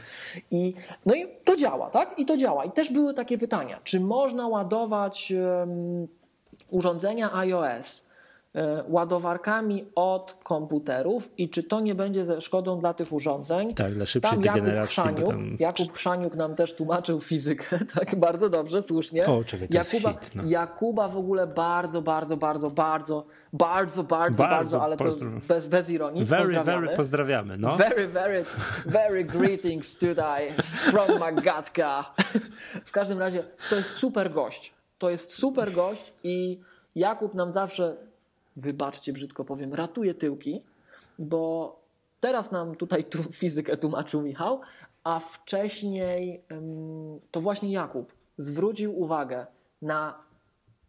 I, 0.51 0.73
no 1.05 1.15
i 1.15 1.27
to 1.43 1.55
działa, 1.55 1.89
tak? 1.89 2.19
I 2.19 2.25
to 2.25 2.37
działa. 2.37 2.65
I 2.65 2.71
też 2.71 2.91
były 2.91 3.13
takie 3.13 3.37
pytania, 3.37 3.79
czy 3.83 3.99
można 3.99 4.47
ładować 4.47 5.31
em, 5.31 6.07
urządzenia 6.71 7.33
iOS 7.35 8.06
ładowarkami 8.87 9.85
od 9.95 10.37
komputerów 10.43 11.31
i 11.37 11.49
czy 11.49 11.63
to 11.63 11.79
nie 11.79 11.95
będzie 11.95 12.25
ze 12.25 12.41
szkodą 12.41 12.79
dla 12.79 12.93
tych 12.93 13.13
urządzeń? 13.13 13.73
Tak, 13.73 13.93
dla 13.93 14.05
szybszej 14.05 14.31
Tam 14.31 14.41
Jakub 14.41 14.61
degeneracji. 14.61 14.91
Chrzaniuk, 14.91 15.29
tam... 15.29 15.57
Jakub 15.59 15.93
Chrzaniuk 15.93 16.35
nam 16.35 16.55
też 16.55 16.75
tłumaczył 16.75 17.19
fizykę, 17.19 17.79
tak 17.95 18.15
bardzo 18.15 18.49
dobrze, 18.49 18.83
słusznie. 18.83 19.25
O, 19.25 19.43
czekaj, 19.43 19.67
to 19.67 19.77
Jakuba, 19.77 20.13
hit, 20.13 20.35
no. 20.35 20.43
Jakuba 20.45 21.07
w 21.07 21.17
ogóle 21.17 21.47
bardzo, 21.47 22.01
bardzo, 22.01 22.37
bardzo, 22.37 22.71
bardzo, 22.71 23.25
bardzo, 23.53 24.03
bardzo, 24.03 24.43
bardzo, 24.43 24.83
ale 24.83 24.97
to 24.97 25.03
bez, 25.47 25.67
bez 25.67 25.89
ironii. 25.89 26.25
Very, 26.25 26.43
pozdrawiamy. 26.43 26.85
very 26.85 26.97
pozdrawiamy. 26.97 27.57
No. 27.57 27.75
Very, 27.75 28.07
very, 28.07 28.45
very 28.85 29.23
greetings 29.23 29.97
tutaj 29.97 30.51
from 30.91 31.19
Magatka. 31.19 32.13
W 32.85 32.91
każdym 32.91 33.19
razie 33.19 33.43
to 33.69 33.75
jest 33.75 33.89
super 33.89 34.31
gość. 34.31 34.73
To 34.97 35.09
jest 35.09 35.33
super 35.33 35.71
gość 35.71 36.13
i 36.23 36.59
Jakub 36.95 37.33
nam 37.33 37.51
zawsze, 37.51 37.97
wybaczcie 38.57 39.13
brzydko 39.13 39.45
powiem, 39.45 39.73
ratuje 39.73 40.13
tyłki, 40.13 40.61
bo 41.19 41.75
teraz 42.19 42.51
nam 42.51 42.75
tutaj 42.75 43.03
tu 43.03 43.23
fizykę 43.41 43.77
tłumaczył 43.77 44.21
Michał, 44.21 44.61
a 45.03 45.19
wcześniej 45.19 46.41
to 47.31 47.41
właśnie 47.41 47.71
Jakub 47.71 48.13
zwrócił 48.37 48.99
uwagę 48.99 49.47
na 49.81 50.27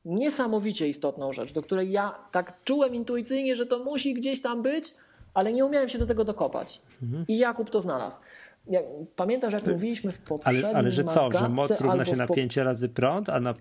niesamowicie 0.04 0.88
istotną 0.88 1.32
rzecz, 1.32 1.52
do 1.52 1.62
której 1.62 1.90
ja 1.90 2.18
tak 2.30 2.64
czułem 2.64 2.94
intuicyjnie, 2.94 3.56
że 3.56 3.66
to 3.66 3.84
musi 3.84 4.14
gdzieś 4.14 4.42
tam 4.42 4.62
być, 4.62 4.94
ale 5.34 5.52
nie 5.52 5.64
umiałem 5.64 5.88
się 5.88 5.98
do 5.98 6.06
tego 6.06 6.24
dokopać. 6.24 6.82
I 7.28 7.38
Jakub 7.38 7.70
to 7.70 7.80
znalazł. 7.80 8.20
Jak, 8.68 8.84
pamiętasz, 9.16 9.52
jak 9.52 9.66
mówiliśmy 9.66 10.12
w 10.12 10.18
poprzednim 10.18 10.64
Ale, 10.64 10.74
ale 10.78 10.90
że 10.90 11.04
co, 11.04 11.32
że 11.32 11.48
moc 11.48 11.80
równa 11.80 12.04
się 12.04 12.14
w 12.14 12.18
na 12.18 12.26
pop- 12.26 12.36
5 12.36 12.56
razy 12.56 12.88
prąd, 12.88 13.28
a 13.28 13.40
na... 13.40 13.54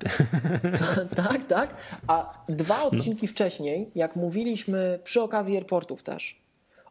tak, 1.30 1.44
tak. 1.48 1.76
A 2.08 2.44
dwa 2.50 2.78
No. 2.78 2.86
odcinki 2.86 3.28
wcześniej, 3.28 3.92
jak 3.96 4.16
mówiliśmy 4.16 5.00
przy 5.04 5.22
okazji 5.22 5.56
airportów 5.56 6.04
też, 6.04 6.42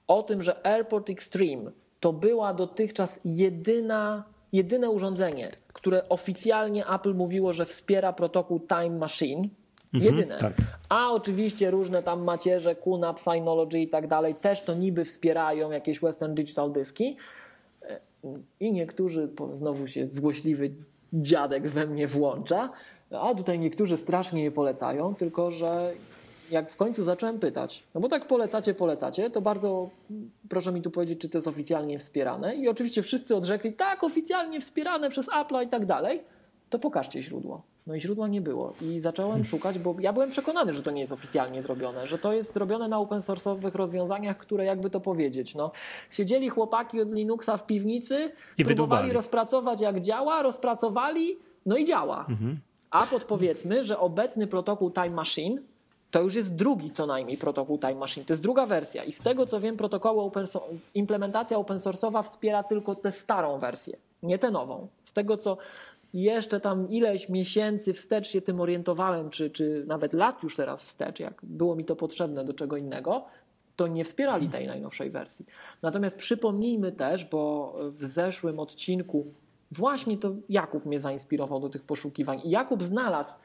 o 0.07 0.23
tym, 0.23 0.43
że 0.43 0.67
Airport 0.67 1.11
Extreme 1.11 1.71
to 2.01 2.13
była 2.13 2.55
dotychczas 2.55 3.21
jedyna, 3.25 4.25
jedyne 4.53 4.91
urządzenie, 4.91 5.51
które 5.73 6.09
oficjalnie 6.09 6.87
Apple 6.89 7.15
mówiło, 7.15 7.53
że 7.53 7.65
wspiera 7.65 8.13
protokół 8.13 8.61
Time 8.61 8.99
Machine. 8.99 9.49
Jedyne. 9.93 10.39
tak. 10.39 10.53
A 10.89 11.11
oczywiście 11.11 11.71
różne 11.71 12.03
tam 12.03 12.25
macierze, 12.25 12.75
QNAP, 12.75 13.21
Synology 13.21 13.79
i 13.79 13.89
tak 13.89 14.07
dalej 14.07 14.35
też 14.35 14.63
to 14.63 14.75
niby 14.75 15.05
wspierają 15.05 15.71
jakieś 15.71 16.01
Western 16.01 16.35
Digital 16.35 16.73
Dyski. 16.73 17.17
I 18.61 18.73
niektórzy, 18.73 19.29
znowu 19.53 19.87
się 19.87 20.09
złośliwy 20.11 20.71
dziadek 21.13 21.69
we 21.69 21.87
mnie 21.87 22.07
włącza, 22.07 22.71
a 23.11 23.35
tutaj 23.35 23.59
niektórzy 23.59 23.97
strasznie 23.97 24.45
je 24.45 24.51
polecają, 24.51 25.15
tylko 25.15 25.51
że 25.51 25.93
jak 26.51 26.71
w 26.71 26.77
końcu 26.77 27.05
zacząłem 27.05 27.39
pytać, 27.39 27.83
no 27.95 28.01
bo 28.01 28.09
tak 28.09 28.27
polecacie, 28.27 28.75
polecacie, 28.75 29.31
to 29.31 29.41
bardzo 29.41 29.91
proszę 30.49 30.73
mi 30.73 30.83
tu 30.83 30.91
powiedzieć, 30.91 31.21
czy 31.21 31.29
to 31.29 31.39
jest 31.39 31.49
oficjalnie 31.49 31.99
wspierane. 31.99 32.57
I 32.57 32.69
oczywiście 32.69 33.03
wszyscy 33.03 33.37
odrzekli, 33.37 33.73
tak, 33.73 34.05
oficjalnie 34.05 34.61
wspierane 34.61 35.11
przez 35.11 35.29
Apple 35.41 35.65
i 35.65 35.69
tak 35.69 35.87
dalej. 35.87 36.21
To 36.71 36.79
pokażcie 36.79 37.23
źródło. 37.23 37.63
No 37.87 37.95
i 37.95 38.01
źródła 38.01 38.29
nie 38.29 38.41
było. 38.41 38.73
I 38.83 39.01
zacząłem 39.01 39.45
szukać, 39.45 39.79
bo 39.79 39.95
ja 40.01 40.13
byłem 40.13 40.31
przekonany, 40.31 40.73
że 40.73 40.83
to 40.83 40.91
nie 40.91 41.01
jest 41.01 41.13
oficjalnie 41.13 41.63
zrobione, 41.63 42.07
że 42.07 42.19
to 42.19 42.33
jest 42.33 42.55
zrobione 42.55 42.89
na 42.89 42.99
open 42.99 43.21
source'owych 43.21 43.75
rozwiązaniach, 43.75 44.37
które 44.37 44.65
jakby 44.65 44.91
to 44.91 45.01
powiedzieć, 45.01 45.55
no, 45.55 45.71
siedzieli 46.11 46.49
chłopaki 46.49 47.01
od 47.01 47.13
Linuxa 47.13 47.57
w 47.57 47.67
piwnicy, 47.67 48.15
I 48.15 48.25
próbowali 48.25 48.67
wydłubali. 48.67 49.13
rozpracować 49.13 49.81
jak 49.81 50.01
działa, 50.01 50.43
rozpracowali, 50.43 51.37
no 51.67 51.77
i 51.77 51.85
działa. 51.85 52.27
A 52.91 53.07
podpowiedzmy, 53.07 53.85
że 53.85 53.99
obecny 53.99 54.47
protokół 54.47 54.91
Time 54.91 55.11
Machine 55.11 55.63
to 56.11 56.23
już 56.23 56.35
jest 56.35 56.55
drugi 56.57 56.91
co 56.91 57.07
najmniej 57.07 57.39
protokół 57.39 57.79
Time 57.79 57.95
Machine. 57.95 58.27
To 58.27 58.33
jest 58.33 58.43
druga 58.43 58.67
wersja 58.67 59.05
i 59.05 59.13
z 59.13 59.21
tego 59.21 59.47
co 59.47 59.61
wiem 59.61 59.77
protokoły 59.77 60.23
open 60.23 60.47
so- 60.47 60.69
implementacja 60.95 61.59
open 61.59 61.77
source'owa 61.79 62.23
wspiera 62.23 62.63
tylko 62.63 62.95
tę 62.95 63.13
starą 63.13 63.59
wersję, 63.59 63.97
nie 64.23 64.39
tę 64.39 64.51
nową. 64.51 64.89
Z 65.05 65.13
tego 65.13 65.37
co 65.37 65.57
jeszcze 66.23 66.61
tam 66.61 66.91
ileś 66.91 67.29
miesięcy 67.29 67.93
wstecz 67.93 68.29
się 68.29 68.41
tym 68.41 68.61
orientowałem, 68.61 69.31
czy, 69.31 69.51
czy 69.51 69.85
nawet 69.87 70.13
lat 70.13 70.43
już 70.43 70.57
teraz 70.57 70.83
wstecz, 70.83 71.21
jak 71.21 71.41
było 71.43 71.77
mi 71.77 71.85
to 71.85 71.97
potrzebne 71.97 72.45
do 72.45 72.55
czego 72.55 72.77
innego, 72.77 73.25
to 73.77 73.87
nie 73.87 74.05
wspierali 74.05 74.49
tej 74.49 74.67
najnowszej 74.67 75.11
wersji. 75.11 75.47
Natomiast 75.83 76.17
przypomnijmy 76.17 76.93
też, 76.93 77.25
bo 77.25 77.75
w 77.91 77.99
zeszłym 77.99 78.59
odcinku 78.59 79.27
właśnie 79.71 80.19
to 80.19 80.35
Jakub 80.49 80.87
mnie 80.87 81.01
zainspirował 81.01 81.61
do 81.61 81.69
tych 81.69 81.83
poszukiwań 81.83 82.41
i 82.45 82.51
Jakub 82.51 82.83
znalazł 82.83 83.37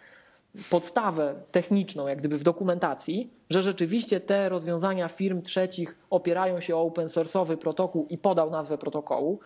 podstawę 0.70 1.36
techniczną, 1.52 2.08
jak 2.08 2.20
gdyby 2.20 2.38
w 2.38 2.44
dokumentacji, 2.44 3.34
że 3.50 3.62
rzeczywiście 3.62 4.20
te 4.20 4.50
rozwiązania 4.50 5.08
firm 5.08 5.42
trzecich 5.42 5.98
opierają 6.10 6.60
się 6.60 6.76
o 6.76 6.82
open 6.82 7.08
source'owy 7.08 7.58
protokół 7.58 8.08
i 8.10 8.18
podał 8.18 8.50
nazwę 8.50 8.78
protokołu, 8.78 9.40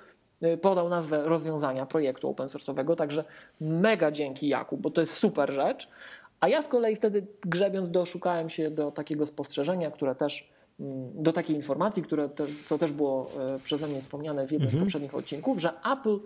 podał 0.61 0.89
nazwę 0.89 1.23
rozwiązania 1.25 1.85
projektu 1.85 2.29
open 2.29 2.47
source'owego, 2.47 2.95
także 2.95 3.23
mega 3.61 4.11
dzięki 4.11 4.47
Jakub, 4.47 4.81
bo 4.81 4.89
to 4.89 5.01
jest 5.01 5.13
super 5.13 5.53
rzecz. 5.53 5.89
A 6.39 6.47
ja 6.47 6.61
z 6.61 6.67
kolei 6.67 6.95
wtedy 6.95 7.27
grzebiąc 7.41 7.89
doszukałem 7.89 8.49
się 8.49 8.71
do 8.71 8.91
takiego 8.91 9.25
spostrzeżenia, 9.25 9.91
które 9.91 10.15
też 10.15 10.49
mm, 10.79 11.23
do 11.23 11.33
takiej 11.33 11.55
informacji, 11.55 12.03
które 12.03 12.29
te, 12.29 12.45
co 12.65 12.77
też 12.77 12.91
było 12.91 13.31
e, 13.55 13.59
przeze 13.59 13.87
mnie 13.87 14.01
wspomniane 14.01 14.47
w 14.47 14.51
jednym 14.51 14.71
z 14.71 14.75
poprzednich 14.75 15.15
odcinków, 15.15 15.59
że 15.59 15.73
Apple 15.93 16.19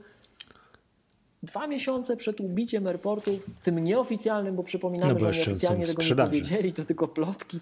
dwa 1.44 1.68
miesiące 1.68 2.18
przed 2.18 2.40
ubiciem 2.40 2.88
airportów, 2.88 3.50
tym 3.64 3.80
nieoficjalnym, 3.80 4.56
bo 4.56 4.64
przypominamy, 4.64 5.14
No 5.14 5.20
bo 5.20 5.34
że 5.34 5.40
nieoficjalnie 5.40 5.88
tego 5.88 6.04
nie 6.04 6.16
powiedzieli, 6.16 6.74
to 6.74 6.84
tylko 6.84 7.08
plotki, 7.08 7.60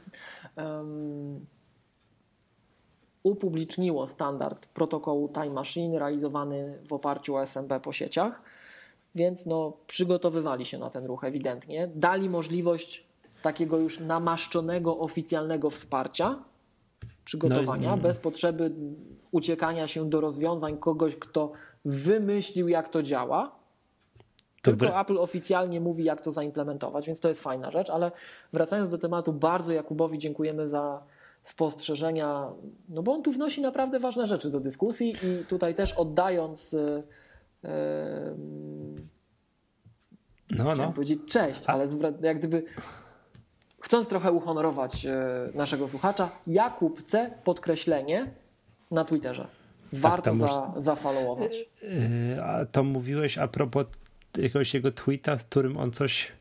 um, 0.56 1.46
upubliczniło 3.28 4.08
standard 4.08 4.66
protokołu 4.66 5.30
Time 5.30 5.50
Machine 5.50 6.00
realizowany 6.00 6.80
w 6.88 6.94
oparciu 6.94 7.36
o 7.36 7.42
SMB 7.42 7.80
po 7.84 7.94
sieciach, 7.94 8.42
więc 9.16 9.46
no, 9.46 9.74
przygotowywali 9.88 10.66
się 10.66 10.78
na 10.78 10.90
ten 10.90 11.06
ruch 11.06 11.24
ewidentnie, 11.24 11.90
dali 11.96 12.30
możliwość 12.30 13.08
takiego 13.42 13.78
już 13.78 14.00
namaszczonego, 14.00 14.98
oficjalnego 14.98 15.70
wsparcia, 15.70 16.44
przygotowania, 17.26 17.96
No 17.96 17.98
bez 17.98 18.18
potrzeby 18.18 18.72
uciekania 19.32 19.88
się 19.88 20.10
do 20.10 20.22
rozwiązań 20.22 20.78
kogoś, 20.78 21.16
kto 21.16 21.52
wymyślił, 21.86 22.68
jak 22.68 22.90
to 22.90 23.04
działa. 23.04 23.56
Tylko 24.62 24.86
wbre- 24.86 25.02
Apple 25.02 25.18
oficjalnie 25.18 25.82
mówi, 25.82 26.04
jak 26.04 26.22
to 26.22 26.32
zaimplementować, 26.32 27.08
więc 27.08 27.20
to 27.20 27.28
jest 27.28 27.42
fajna 27.42 27.72
rzecz, 27.72 27.90
ale 27.90 28.12
wracając 28.54 28.90
do 28.90 28.98
tematu, 28.98 29.34
bardzo 29.34 29.74
Jakubowi 29.74 30.20
dziękujemy 30.20 30.68
za 30.68 31.04
spostrzeżenia, 31.48 32.50
no 32.90 33.04
bo 33.04 33.14
on 33.14 33.24
tu 33.24 33.32
wnosi 33.32 33.62
naprawdę 33.62 34.00
ważne 34.00 34.28
rzeczy 34.28 34.50
do 34.50 34.60
dyskusji 34.60 35.16
i 35.24 35.46
tutaj 35.46 35.76
też 35.76 35.94
oddając 35.94 36.74
e, 36.74 37.04
e, 37.64 38.36
No, 40.52 40.74
no. 40.76 40.92
powiedzieć 40.92 41.20
cześć, 41.30 41.64
ale 41.68 41.88
jak 42.22 42.40
gdyby 42.40 42.64
chcąc 43.82 44.08
trochę 44.08 44.32
uhonorować 44.32 45.06
e, 45.06 45.16
naszego 45.54 45.88
słuchacza, 45.88 46.30
Jakub 46.48 47.02
C. 47.04 47.32
podkreślenie 47.44 48.32
na 48.92 49.06
Twitterze. 49.06 49.48
Warto 49.94 50.22
tam 50.24 50.38
za, 50.38 50.46
może- 50.46 50.82
zafollowować. 50.82 51.58
Yy, 51.82 52.44
A 52.44 52.66
to 52.66 52.84
mówiłeś 52.84 53.38
a 53.38 53.48
propos 53.48 53.86
jakiegoś 54.38 54.74
jego 54.74 54.92
tweeta, 54.92 55.38
w 55.38 55.46
którym 55.46 55.78
on 55.78 55.92
coś. 55.92 56.32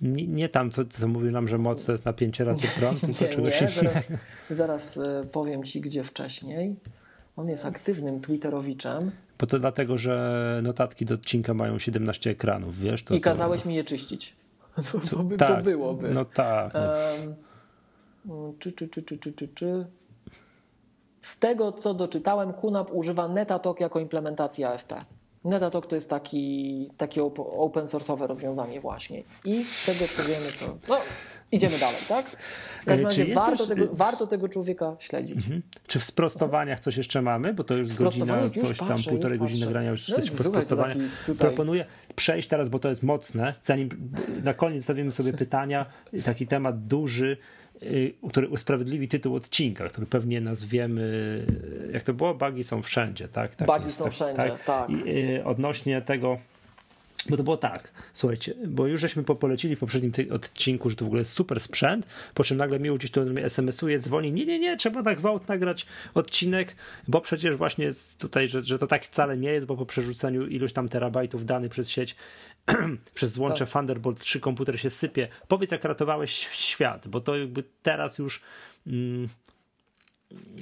Nie, 0.00 0.26
nie 0.26 0.48
tam, 0.48 0.70
co, 0.70 0.84
co 0.84 1.08
mówił 1.08 1.30
nam, 1.30 1.48
że 1.48 1.58
moc 1.58 1.84
to 1.84 1.92
jest 1.92 2.04
na 2.04 2.12
5 2.12 2.40
razy 2.40 2.66
prąd, 2.78 3.00
tylko 3.00 3.24
Nie, 3.24 3.30
czegoś 3.30 3.60
nie, 3.60 3.68
zaraz, 3.68 4.04
zaraz 4.50 4.96
e, 4.96 5.24
powiem 5.32 5.64
ci, 5.64 5.80
gdzie 5.80 6.04
wcześniej. 6.04 6.76
On 7.36 7.48
jest 7.48 7.66
aktywnym 7.66 8.20
Twitterowiczem 8.20 9.10
Bo 9.38 9.46
to 9.46 9.58
dlatego, 9.58 9.98
że 9.98 10.60
notatki 10.62 11.04
do 11.04 11.14
odcinka 11.14 11.54
mają 11.54 11.78
17 11.78 12.30
ekranów, 12.30 12.78
wiesz? 12.78 13.02
To, 13.02 13.14
i 13.14 13.20
to- 13.20 13.24
kazałeś 13.24 13.64
mi 13.64 13.74
je 13.74 13.84
czyścić. 13.84 14.36
To, 15.10 15.22
by, 15.22 15.36
tak, 15.36 15.56
to 15.56 15.62
byłoby. 15.62 16.10
No 16.10 16.24
tak. 16.24 16.72
No. 18.24 18.52
Czy, 18.58 18.72
czy, 18.72 18.88
czy, 18.88 19.02
czy, 19.02 19.18
czy, 19.18 19.32
czy, 19.32 19.48
czy. 19.48 19.86
z 21.20 21.38
tego, 21.38 21.72
co 21.72 21.94
doczytałem, 21.94 22.52
QNAP 22.52 22.92
używa 22.92 23.28
Netatalk 23.28 23.80
jako 23.80 24.00
implementacja 24.00 24.70
AFP. 24.70 25.04
Netatalk 25.46 25.86
to 25.86 25.94
jest 25.94 26.10
taki, 26.10 26.90
takie 26.96 27.22
open 27.22 27.84
source'owe 27.84 28.26
rozwiązanie 28.26 28.80
właśnie. 28.80 29.22
I 29.44 29.64
z 29.64 29.86
tego, 29.86 30.04
co 30.16 30.24
wiemy, 30.24 30.46
to 30.60 30.78
no, 30.88 30.98
idziemy 31.52 31.78
dalej, 31.78 32.00
tak? 32.08 32.26
W 32.82 32.84
każdym 32.84 33.06
razie 33.06 33.34
warto, 33.34 33.66
tego, 33.66 33.86
warto 33.92 34.26
tego 34.26 34.48
człowieka 34.48 34.96
śledzić. 34.98 35.36
Mhm. 35.36 35.62
Czy 35.86 35.98
w 36.00 36.04
sprostowaniach 36.04 36.80
coś 36.80 36.96
jeszcze 36.96 37.22
mamy? 37.22 37.54
Bo 37.54 37.64
to 37.64 37.74
już 37.74 37.96
godzina, 37.96 38.40
już 38.40 38.54
coś 38.54 38.78
patrzę, 38.78 39.04
tam, 39.04 39.12
półtorej 39.12 39.38
godziny 39.38 39.66
nagrania 39.66 39.90
już 39.90 40.08
no, 40.08 40.16
jesteśmy 40.16 40.44
po 40.44 40.50
sprostowaniach. 40.50 40.96
Proponuję 41.38 41.86
przejść 42.16 42.48
teraz, 42.48 42.68
bo 42.68 42.78
to 42.78 42.88
jest 42.88 43.02
mocne, 43.02 43.54
zanim 43.62 43.88
na 44.44 44.54
koniec 44.54 44.84
stawimy 44.84 45.10
sobie 45.10 45.32
pytania, 45.32 45.86
taki 46.24 46.46
temat 46.46 46.86
duży, 46.86 47.36
który 48.30 48.48
usprawiedliwi 48.48 49.08
tytuł 49.08 49.34
odcinka, 49.34 49.88
który 49.88 50.06
pewnie 50.06 50.40
nazwiemy, 50.40 51.46
jak 51.92 52.02
to 52.02 52.14
było, 52.14 52.34
bugi 52.34 52.64
są 52.64 52.82
wszędzie, 52.82 53.28
tak? 53.28 53.54
tak 53.54 53.68
bugi 53.68 53.92
są 53.92 54.04
tak, 54.04 54.12
wszędzie, 54.12 54.42
tak. 54.42 54.64
tak. 54.64 54.90
I, 54.90 55.08
y, 55.36 55.44
odnośnie 55.44 56.02
tego, 56.02 56.38
bo 57.28 57.36
to 57.36 57.42
było 57.42 57.56
tak, 57.56 57.92
słuchajcie, 58.12 58.54
bo 58.66 58.86
już 58.86 59.00
żeśmy 59.00 59.22
polecili 59.22 59.76
w 59.76 59.78
poprzednim 59.78 60.12
odcinku, 60.30 60.90
że 60.90 60.96
to 60.96 61.04
w 61.04 61.08
ogóle 61.08 61.20
jest 61.20 61.32
super 61.32 61.60
sprzęt, 61.60 62.06
po 62.34 62.44
czym 62.44 62.56
nagle 62.56 62.80
mi 62.80 62.94
gdzieś 62.98 63.10
tu 63.10 63.20
SMS-uje, 63.38 63.98
dzwoni, 63.98 64.32
nie, 64.32 64.46
nie, 64.46 64.58
nie, 64.58 64.76
trzeba 64.76 65.02
tak 65.02 65.18
gwałt 65.18 65.48
nagrać 65.48 65.86
odcinek, 66.14 66.76
bo 67.08 67.20
przecież 67.20 67.56
właśnie 67.56 67.84
jest 67.84 68.20
tutaj, 68.20 68.48
że, 68.48 68.60
że 68.60 68.78
to 68.78 68.86
tak 68.86 69.04
wcale 69.04 69.36
nie 69.36 69.50
jest, 69.50 69.66
bo 69.66 69.76
po 69.76 69.86
przerzuceniu 69.86 70.46
iluś 70.46 70.72
tam 70.72 70.88
terabajtów 70.88 71.46
danych 71.46 71.70
przez 71.70 71.90
sieć 71.90 72.16
przez 73.14 73.32
złącze 73.32 73.64
tak. 73.64 73.72
Thunderbolt 73.72 74.20
3 74.20 74.40
komputer 74.40 74.80
się 74.80 74.90
sypie. 74.90 75.28
Powiedz, 75.48 75.70
jak 75.70 75.84
ratowałeś 75.84 76.32
świat, 76.52 77.08
bo 77.08 77.20
to 77.20 77.36
jakby 77.36 77.64
teraz 77.82 78.18
już 78.18 78.42
mm, 78.86 79.28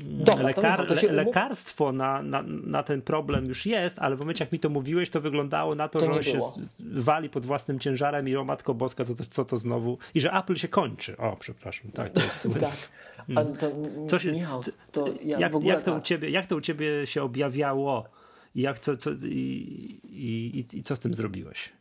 Dobra, 0.05 0.43
lekar, 0.43 0.91
le, 0.91 1.13
lekarstwo 1.13 1.93
na, 1.93 2.23
na, 2.23 2.43
na, 2.47 2.83
ten 2.83 3.03
problem 3.03 3.47
już 3.47 3.67
jest, 3.67 3.99
ale 3.99 4.17
w 4.17 4.19
momencie 4.19 4.45
jak 4.45 4.53
mi 4.53 4.59
to 4.59 4.69
mówiłeś, 4.69 5.11
to 5.11 5.21
wyglądało 5.21 5.75
na 5.75 5.89
to, 5.89 5.99
to 5.99 6.07
że 6.07 6.13
on 6.13 6.23
się 6.23 6.39
wali 6.79 7.29
pod 7.29 7.47
własnym 7.47 7.79
ciężarem 7.79 8.29
i 8.29 8.37
o 8.37 8.45
Matko 8.45 8.75
Boska, 8.75 9.05
co 9.05 9.15
to, 9.15 9.25
co 9.25 9.45
to 9.45 9.57
znowu... 9.57 9.99
I 10.15 10.21
że 10.21 10.33
Apple 10.33 10.55
się 10.55 10.69
kończy. 10.69 11.17
O, 11.17 11.37
przepraszam. 11.37 11.91
Tak, 11.91 12.13
to 12.13 12.21
jest... 12.21 12.49
tak. 12.61 12.77
Mm. 13.29 13.57
To, 13.57 13.71
co 14.09 14.19
się, 14.19 14.33
Michał, 14.33 14.63
to 14.93 15.07
ja 15.23 15.39
jak, 15.39 15.53
jak, 15.63 15.83
to 15.83 15.91
tak. 15.91 16.01
u 16.01 16.05
ciebie, 16.05 16.31
jak 16.31 16.47
to 16.47 16.57
u 16.57 16.61
ciebie 16.61 17.07
się 17.07 17.23
objawiało 17.23 18.09
jak, 18.55 18.79
co, 18.79 18.97
co, 18.97 19.11
i, 19.11 20.01
i, 20.05 20.67
i, 20.73 20.79
i 20.79 20.83
co 20.83 20.97
z 20.97 20.99
tym 20.99 21.15
zrobiłeś? 21.15 21.73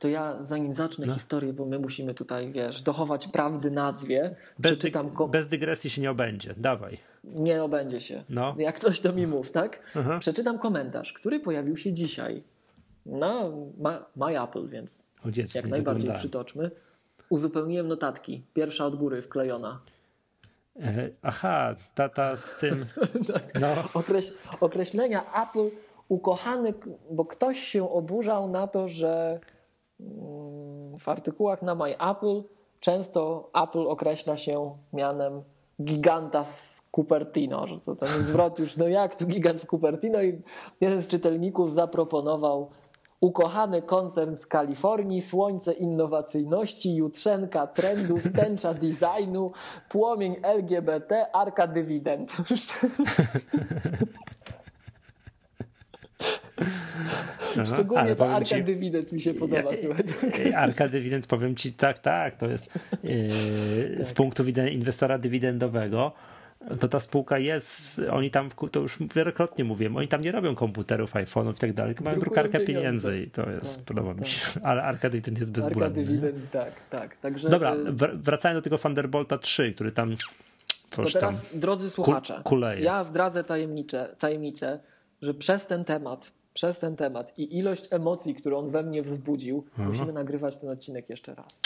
To 0.00 0.08
ja 0.08 0.36
zanim 0.40 0.74
zacznę 0.74 1.06
no. 1.06 1.14
historię, 1.14 1.52
bo 1.52 1.66
my 1.66 1.78
musimy 1.78 2.14
tutaj, 2.14 2.52
wiesz, 2.52 2.82
dochować 2.82 3.28
prawdy 3.28 3.70
nazwie, 3.70 4.36
bez, 4.58 4.72
przeczytam... 4.72 5.10
Dy 5.10 5.28
bez 5.30 5.48
dygresji 5.48 5.90
się 5.90 6.02
nie 6.02 6.10
obędzie, 6.10 6.54
dawaj. 6.56 6.98
Nie 7.24 7.62
obędzie 7.62 8.00
się. 8.00 8.24
No. 8.28 8.54
Jak 8.58 8.78
coś 8.78 9.00
to 9.00 9.12
mi 9.12 9.26
mów, 9.26 9.52
tak? 9.52 9.82
Aha. 9.96 10.18
Przeczytam 10.18 10.58
komentarz, 10.58 11.12
który 11.12 11.40
pojawił 11.40 11.76
się 11.76 11.92
dzisiaj 11.92 12.42
na 13.06 13.44
My 14.16 14.42
Apple, 14.42 14.68
więc 14.68 15.04
Jezu, 15.36 15.58
jak 15.58 15.68
najbardziej 15.68 16.12
przytoczmy. 16.14 16.70
Uzupełniłem 17.28 17.88
notatki. 17.88 18.42
Pierwsza 18.54 18.86
od 18.86 18.96
góry 18.96 19.22
wklejona. 19.22 19.80
E, 20.82 21.10
aha, 21.22 21.76
tata 21.94 22.36
z 22.36 22.56
tym. 22.56 22.84
tak. 23.32 23.60
no. 23.60 23.68
Okreś 23.94 24.32
określenia 24.60 25.42
Apple 25.42 25.76
ukochany, 26.08 26.74
bo 27.10 27.24
ktoś 27.24 27.58
się 27.58 27.90
oburzał 27.92 28.48
na 28.48 28.66
to, 28.66 28.88
że 28.88 29.40
w 30.98 31.08
artykułach 31.08 31.62
na 31.62 31.74
My 31.74 31.98
Apple 31.98 32.42
często 32.80 33.50
Apple 33.54 33.88
określa 33.88 34.36
się 34.36 34.76
mianem 34.92 35.42
giganta 35.82 36.44
z 36.44 36.82
Cupertino, 36.96 37.66
że 37.66 37.80
to 37.80 37.96
ten 37.96 38.22
zwrot 38.22 38.58
już, 38.58 38.76
no 38.76 38.88
jak 38.88 39.14
tu 39.14 39.26
gigant 39.26 39.60
z 39.60 39.66
Cupertino 39.66 40.22
i 40.22 40.42
jeden 40.80 41.02
z 41.02 41.08
czytelników 41.08 41.74
zaproponował 41.74 42.70
ukochany 43.20 43.82
koncern 43.82 44.36
z 44.36 44.46
Kalifornii, 44.46 45.22
słońce 45.22 45.72
innowacyjności, 45.72 46.96
jutrzenka 46.96 47.66
trendów, 47.66 48.22
tęcza 48.36 48.74
designu, 48.74 49.52
płomień 49.88 50.36
LGBT, 50.42 51.32
arka 51.32 51.66
dywidend. 51.66 52.32
Szczególnie 57.66 58.16
ta 58.16 58.26
Arka 58.26 58.56
ci, 58.56 58.62
Dywidend 58.62 59.12
mi 59.12 59.20
się 59.20 59.34
podoba. 59.34 59.70
Ja, 60.50 60.58
Arka 60.58 60.88
Dywidend, 60.88 61.26
powiem 61.26 61.56
ci, 61.56 61.72
tak, 61.72 61.98
tak, 61.98 62.36
to 62.36 62.46
jest 62.46 62.74
yy, 63.04 63.28
tak. 63.96 64.06
z 64.06 64.12
punktu 64.12 64.44
widzenia 64.44 64.70
inwestora 64.70 65.18
dywidendowego, 65.18 66.12
to 66.80 66.88
ta 66.88 67.00
spółka 67.00 67.38
jest, 67.38 68.02
oni 68.10 68.30
tam, 68.30 68.50
to 68.70 68.80
już 68.80 68.98
wielokrotnie 69.14 69.64
mówiłem, 69.64 69.96
oni 69.96 70.08
tam 70.08 70.20
nie 70.20 70.32
robią 70.32 70.54
komputerów, 70.54 71.14
iPhone'ów 71.14 71.54
i 71.54 71.58
tak 71.58 71.72
dalej, 71.72 71.94
tylko 71.94 72.04
mają 72.04 72.20
drukarkę 72.20 72.60
pieniędzy 72.60 73.20
i 73.20 73.30
to 73.30 73.50
jest, 73.50 73.76
tak, 73.76 73.84
podoba 73.84 74.08
tak. 74.08 74.20
mi 74.20 74.28
się, 74.28 74.40
ale 74.62 74.82
Arka 74.82 75.10
Dywidend 75.10 75.38
jest 75.38 75.52
bezbłędny. 75.52 76.00
Arka 76.00 76.10
Dywidend, 76.10 76.50
tak, 76.50 76.72
tak. 76.90 77.16
Także... 77.16 77.48
Dobra, 77.48 77.74
y- 77.74 77.92
wracając 78.14 78.58
do 78.58 78.62
tego 78.62 78.78
Thunderbolta 78.78 79.38
3, 79.38 79.72
który 79.72 79.92
tam 79.92 80.16
coś 80.90 81.12
to 81.12 81.20
teraz, 81.20 81.48
tam 81.48 81.60
drodzy 81.60 81.90
słuchacze, 81.90 82.40
kuleje. 82.44 82.82
ja 82.82 83.04
zdradzę 83.04 83.44
tajemnicę, 84.18 84.80
że 85.22 85.34
przez 85.34 85.66
ten 85.66 85.84
temat 85.84 86.32
przez 86.54 86.78
ten 86.78 86.96
temat 86.96 87.38
i 87.38 87.58
ilość 87.58 87.88
emocji, 87.90 88.34
którą 88.34 88.58
on 88.58 88.68
we 88.68 88.82
mnie 88.82 89.02
wzbudził, 89.02 89.64
Aha. 89.74 89.88
musimy 89.88 90.12
nagrywać 90.12 90.56
ten 90.56 90.70
odcinek 90.70 91.10
jeszcze 91.10 91.34
raz. 91.34 91.62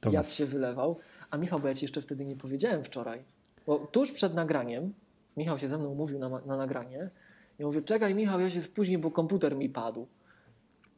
To 0.00 0.10
Jad 0.10 0.30
się 0.30 0.46
wylewał. 0.46 0.96
A 1.30 1.36
Michał, 1.36 1.60
bo 1.60 1.68
ja 1.68 1.74
ci 1.74 1.84
jeszcze 1.84 2.02
wtedy 2.02 2.24
nie 2.24 2.36
powiedziałem 2.36 2.84
wczoraj, 2.84 3.22
bo 3.66 3.78
tuż 3.78 4.12
przed 4.12 4.34
nagraniem 4.34 4.94
Michał 5.36 5.58
się 5.58 5.68
ze 5.68 5.78
mną 5.78 5.94
mówił 5.94 6.18
na, 6.18 6.28
na 6.28 6.56
nagranie 6.56 7.10
i 7.58 7.64
mówię, 7.64 7.82
czekaj 7.82 8.14
Michał, 8.14 8.40
ja 8.40 8.50
się 8.50 8.62
spóźnię, 8.62 8.98
bo 8.98 9.10
komputer 9.10 9.56
mi 9.56 9.68
padł. 9.68 10.06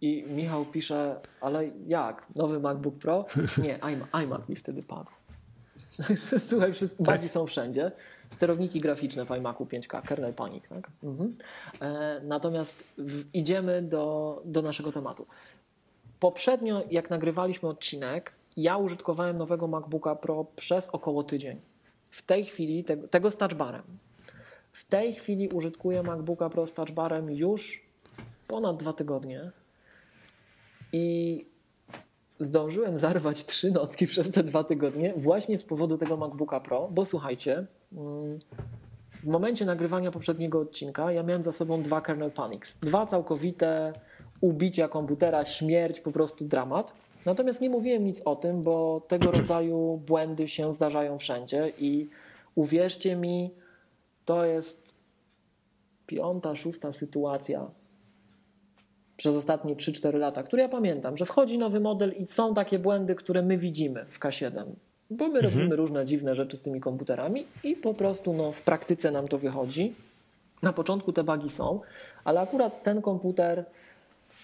I 0.00 0.24
Michał 0.28 0.64
pisze, 0.64 1.20
ale 1.40 1.70
jak? 1.86 2.26
Nowy 2.34 2.60
MacBook 2.60 2.98
Pro? 2.98 3.26
Nie, 3.64 3.78
iMac 4.12 4.48
mi 4.48 4.56
wtedy 4.56 4.82
padł. 4.82 5.10
Słuchaj, 6.48 6.72
wszyscy, 6.72 7.02
tak. 7.02 7.28
są 7.28 7.46
wszędzie. 7.46 7.92
Sterowniki 8.30 8.80
graficzne 8.80 9.26
w 9.26 9.30
iMacu 9.30 9.64
5K, 9.64 10.02
kernel 10.02 10.34
Panic. 10.34 10.64
Tak? 10.68 10.90
Mhm. 11.02 11.36
E, 11.80 12.20
natomiast 12.24 12.84
w, 12.98 13.24
idziemy 13.34 13.82
do, 13.82 14.42
do 14.44 14.62
naszego 14.62 14.92
tematu. 14.92 15.26
Poprzednio, 16.20 16.84
jak 16.90 17.10
nagrywaliśmy 17.10 17.68
odcinek, 17.68 18.32
ja 18.56 18.76
użytkowałem 18.76 19.36
nowego 19.36 19.66
MacBooka 19.66 20.16
Pro 20.16 20.44
przez 20.56 20.88
około 20.88 21.22
tydzień. 21.22 21.60
W 22.10 22.22
tej 22.22 22.44
chwili, 22.44 22.84
te, 22.84 22.96
tego 22.96 23.30
z 23.30 23.36
touchbarem. 23.36 23.82
W 24.72 24.84
tej 24.84 25.14
chwili 25.14 25.48
użytkuję 25.48 26.02
MacBooka 26.02 26.50
Pro 26.50 26.66
z 26.66 26.72
touchbarem 26.72 27.30
już 27.30 27.88
ponad 28.48 28.76
dwa 28.76 28.92
tygodnie. 28.92 29.52
I 30.92 31.46
zdążyłem 32.38 32.98
zarwać 32.98 33.44
trzy 33.44 33.70
nocki 33.70 34.06
przez 34.12 34.30
te 34.30 34.42
dwa 34.42 34.64
tygodnie 34.64 35.14
właśnie 35.16 35.58
z 35.58 35.64
powodu 35.64 35.98
tego 35.98 36.16
MacBooka 36.16 36.60
Pro, 36.60 36.88
bo 36.90 37.04
słuchajcie, 37.04 37.66
mm, 37.92 38.38
w 39.22 39.26
momencie 39.26 39.64
nagrywania 39.64 40.10
poprzedniego 40.10 40.60
odcinka 40.60 41.12
ja 41.12 41.22
miałem 41.22 41.42
za 41.42 41.52
sobą 41.52 41.82
dwa 41.82 42.00
kernel 42.00 42.30
panics. 42.30 42.76
Dwa 42.80 43.06
całkowite 43.06 43.92
ubicia 44.40 44.88
komputera, 44.88 45.44
śmierć, 45.44 46.00
po 46.00 46.12
prostu 46.12 46.44
dramat. 46.44 46.92
Natomiast 47.26 47.60
nie 47.60 47.70
mówiłem 47.70 48.04
nic 48.04 48.22
o 48.24 48.36
tym, 48.36 48.62
bo 48.62 49.00
tego 49.08 49.30
rodzaju 49.38 50.02
błędy 50.06 50.48
się 50.48 50.74
zdarzają 50.74 51.18
wszędzie 51.18 51.72
i 51.78 52.08
uwierzcie 52.54 53.16
mi, 53.16 53.50
to 54.24 54.44
jest 54.44 54.94
piąta, 56.06 56.56
szósta 56.56 56.92
sytuacja, 56.92 57.70
przez 59.18 59.34
ostatnie 59.34 59.76
3-4 59.76 60.18
lata, 60.18 60.42
które 60.42 60.62
ja 60.62 60.68
pamiętam, 60.68 61.16
że 61.16 61.26
wchodzi 61.26 61.58
nowy 61.58 61.80
model 61.80 62.12
i 62.12 62.26
są 62.26 62.54
takie 62.54 62.78
błędy, 62.78 63.14
które 63.14 63.42
my 63.42 63.58
widzimy 63.58 64.04
w 64.08 64.20
K7. 64.20 64.64
Bo 65.10 65.28
my 65.28 65.38
mhm. 65.38 65.44
robimy 65.44 65.76
różne 65.76 66.06
dziwne 66.06 66.34
rzeczy 66.34 66.56
z 66.56 66.62
tymi 66.62 66.80
komputerami 66.80 67.46
i 67.64 67.76
po 67.76 67.94
prostu 67.94 68.32
no, 68.32 68.52
w 68.52 68.62
praktyce 68.62 69.10
nam 69.10 69.28
to 69.28 69.38
wychodzi. 69.38 69.94
Na 70.62 70.72
początku 70.72 71.12
te 71.12 71.24
bugi 71.24 71.50
są, 71.50 71.80
ale 72.24 72.40
akurat 72.40 72.82
ten 72.82 73.02
komputer 73.02 73.64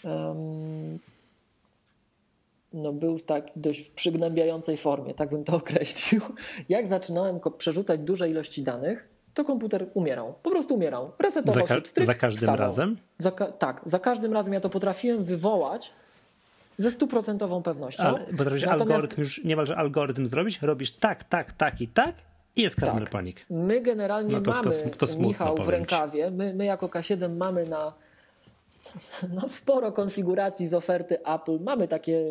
um, 0.04 0.98
no, 2.72 2.92
był 2.92 3.18
w 3.18 3.22
tak 3.22 3.46
dość 3.56 3.88
przygnębiającej 3.88 4.76
formie, 4.76 5.14
tak 5.14 5.30
bym 5.30 5.44
to 5.44 5.56
określił. 5.56 6.20
Jak 6.68 6.86
zaczynałem 6.86 7.40
przerzucać 7.58 8.00
duże 8.00 8.30
ilości 8.30 8.62
danych, 8.62 9.13
to 9.34 9.44
komputer 9.44 9.86
umierał. 9.94 10.34
Po 10.42 10.50
prostu 10.50 10.74
umierał. 10.74 11.12
Resetował 11.18 11.66
za, 11.66 11.74
się. 11.74 11.80
Stryk, 11.84 12.06
za 12.06 12.14
każdym 12.14 12.38
wstawał. 12.38 12.66
razem? 12.66 12.96
Za, 13.18 13.30
tak, 13.30 13.80
za 13.86 13.98
każdym 13.98 14.32
razem 14.32 14.52
ja 14.52 14.60
to 14.60 14.70
potrafiłem 14.70 15.24
wywołać 15.24 15.92
ze 16.78 16.90
stuprocentową 16.90 17.62
pewnością. 17.62 18.02
Ale 18.02 18.20
potrafisz 18.20 18.62
Natomiast... 18.62 18.90
algorytm 18.90 19.20
już 19.20 19.44
niemalże 19.44 19.76
algorytm 19.76 20.26
zrobić, 20.26 20.62
robisz 20.62 20.92
tak, 20.92 21.24
tak, 21.24 21.52
tak 21.52 21.80
i 21.80 21.88
tak 21.88 22.14
i 22.56 22.62
jest 22.62 22.76
kernel 22.76 23.02
tak. 23.02 23.10
panik. 23.10 23.46
My 23.50 23.80
generalnie 23.80 24.34
no 24.34 24.40
to, 24.40 24.50
mamy, 24.50 24.70
to, 24.98 25.06
to 25.06 25.18
Michał, 25.18 25.56
w 25.56 25.68
rękawie, 25.68 26.30
my, 26.30 26.54
my 26.54 26.64
jako 26.64 26.86
K7 26.86 27.36
mamy 27.36 27.66
na, 27.66 27.92
na 29.42 29.48
sporo 29.48 29.92
konfiguracji 29.92 30.68
z 30.68 30.74
oferty 30.74 31.24
Apple, 31.24 31.58
mamy 31.60 31.88
takie 31.88 32.22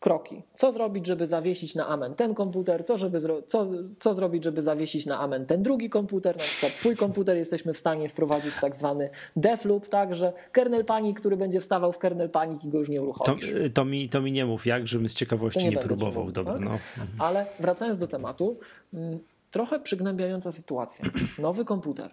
kroki. 0.00 0.42
Co 0.54 0.72
zrobić, 0.72 1.06
żeby 1.06 1.26
zawiesić 1.26 1.74
na 1.74 1.88
amen 1.88 2.14
ten 2.14 2.34
komputer, 2.34 2.84
co, 2.84 2.96
żeby 2.96 3.20
zro... 3.20 3.42
co, 3.42 3.66
co 3.98 4.14
zrobić, 4.14 4.44
żeby 4.44 4.62
zawiesić 4.62 5.06
na 5.06 5.18
amen 5.20 5.46
ten 5.46 5.62
drugi 5.62 5.90
komputer, 5.90 6.36
na 6.36 6.42
przykład 6.42 6.72
twój 6.72 6.96
komputer 6.96 7.36
jesteśmy 7.36 7.72
w 7.74 7.78
stanie 7.78 8.08
wprowadzić 8.08 8.52
w 8.54 8.60
tak 8.60 8.76
zwany 8.76 9.10
def 9.36 9.64
loop, 9.64 9.88
tak, 9.88 10.14
że 10.14 10.32
kernel 10.52 10.84
panic, 10.84 11.18
który 11.18 11.36
będzie 11.36 11.60
wstawał 11.60 11.92
w 11.92 11.98
kernel 11.98 12.30
panic 12.30 12.64
i 12.64 12.68
go 12.68 12.78
już 12.78 12.88
nie 12.88 12.96
To, 12.96 13.02
uruchomisz. 13.02 13.54
to, 13.74 13.84
mi, 13.84 14.08
to 14.08 14.20
mi 14.20 14.32
nie 14.32 14.46
mów, 14.46 14.66
jak, 14.66 14.88
żebym 14.88 15.08
z 15.08 15.14
ciekawości 15.14 15.64
nie, 15.64 15.70
nie 15.70 15.76
próbował. 15.76 16.14
mówił, 16.14 16.32
Dobra, 16.32 16.52
tak? 16.52 16.62
no. 16.62 16.78
Ale 17.18 17.46
wracając 17.60 17.98
do 17.98 18.06
tematu, 18.06 18.58
mm, 18.94 19.18
trochę 19.50 19.80
przygnębiająca 19.80 20.52
sytuacja. 20.52 21.04
Nowy 21.38 21.64
komputer. 21.64 22.10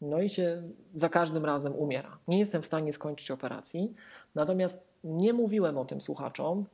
No 0.00 0.20
i 0.22 0.28
się 0.28 0.62
za 0.94 1.08
każdym 1.08 1.44
razem 1.44 1.74
umiera. 1.74 2.18
Nie 2.28 2.38
jestem 2.38 2.62
w 2.62 2.66
stanie 2.66 2.92
skończyć 2.92 3.30
operacji, 3.30 3.94
natomiast 4.34 4.78
nie 5.06 5.32
mówiłem 5.32 5.78
o 5.78 5.84
tym 5.84 6.00
słuchaczom, 6.00 6.64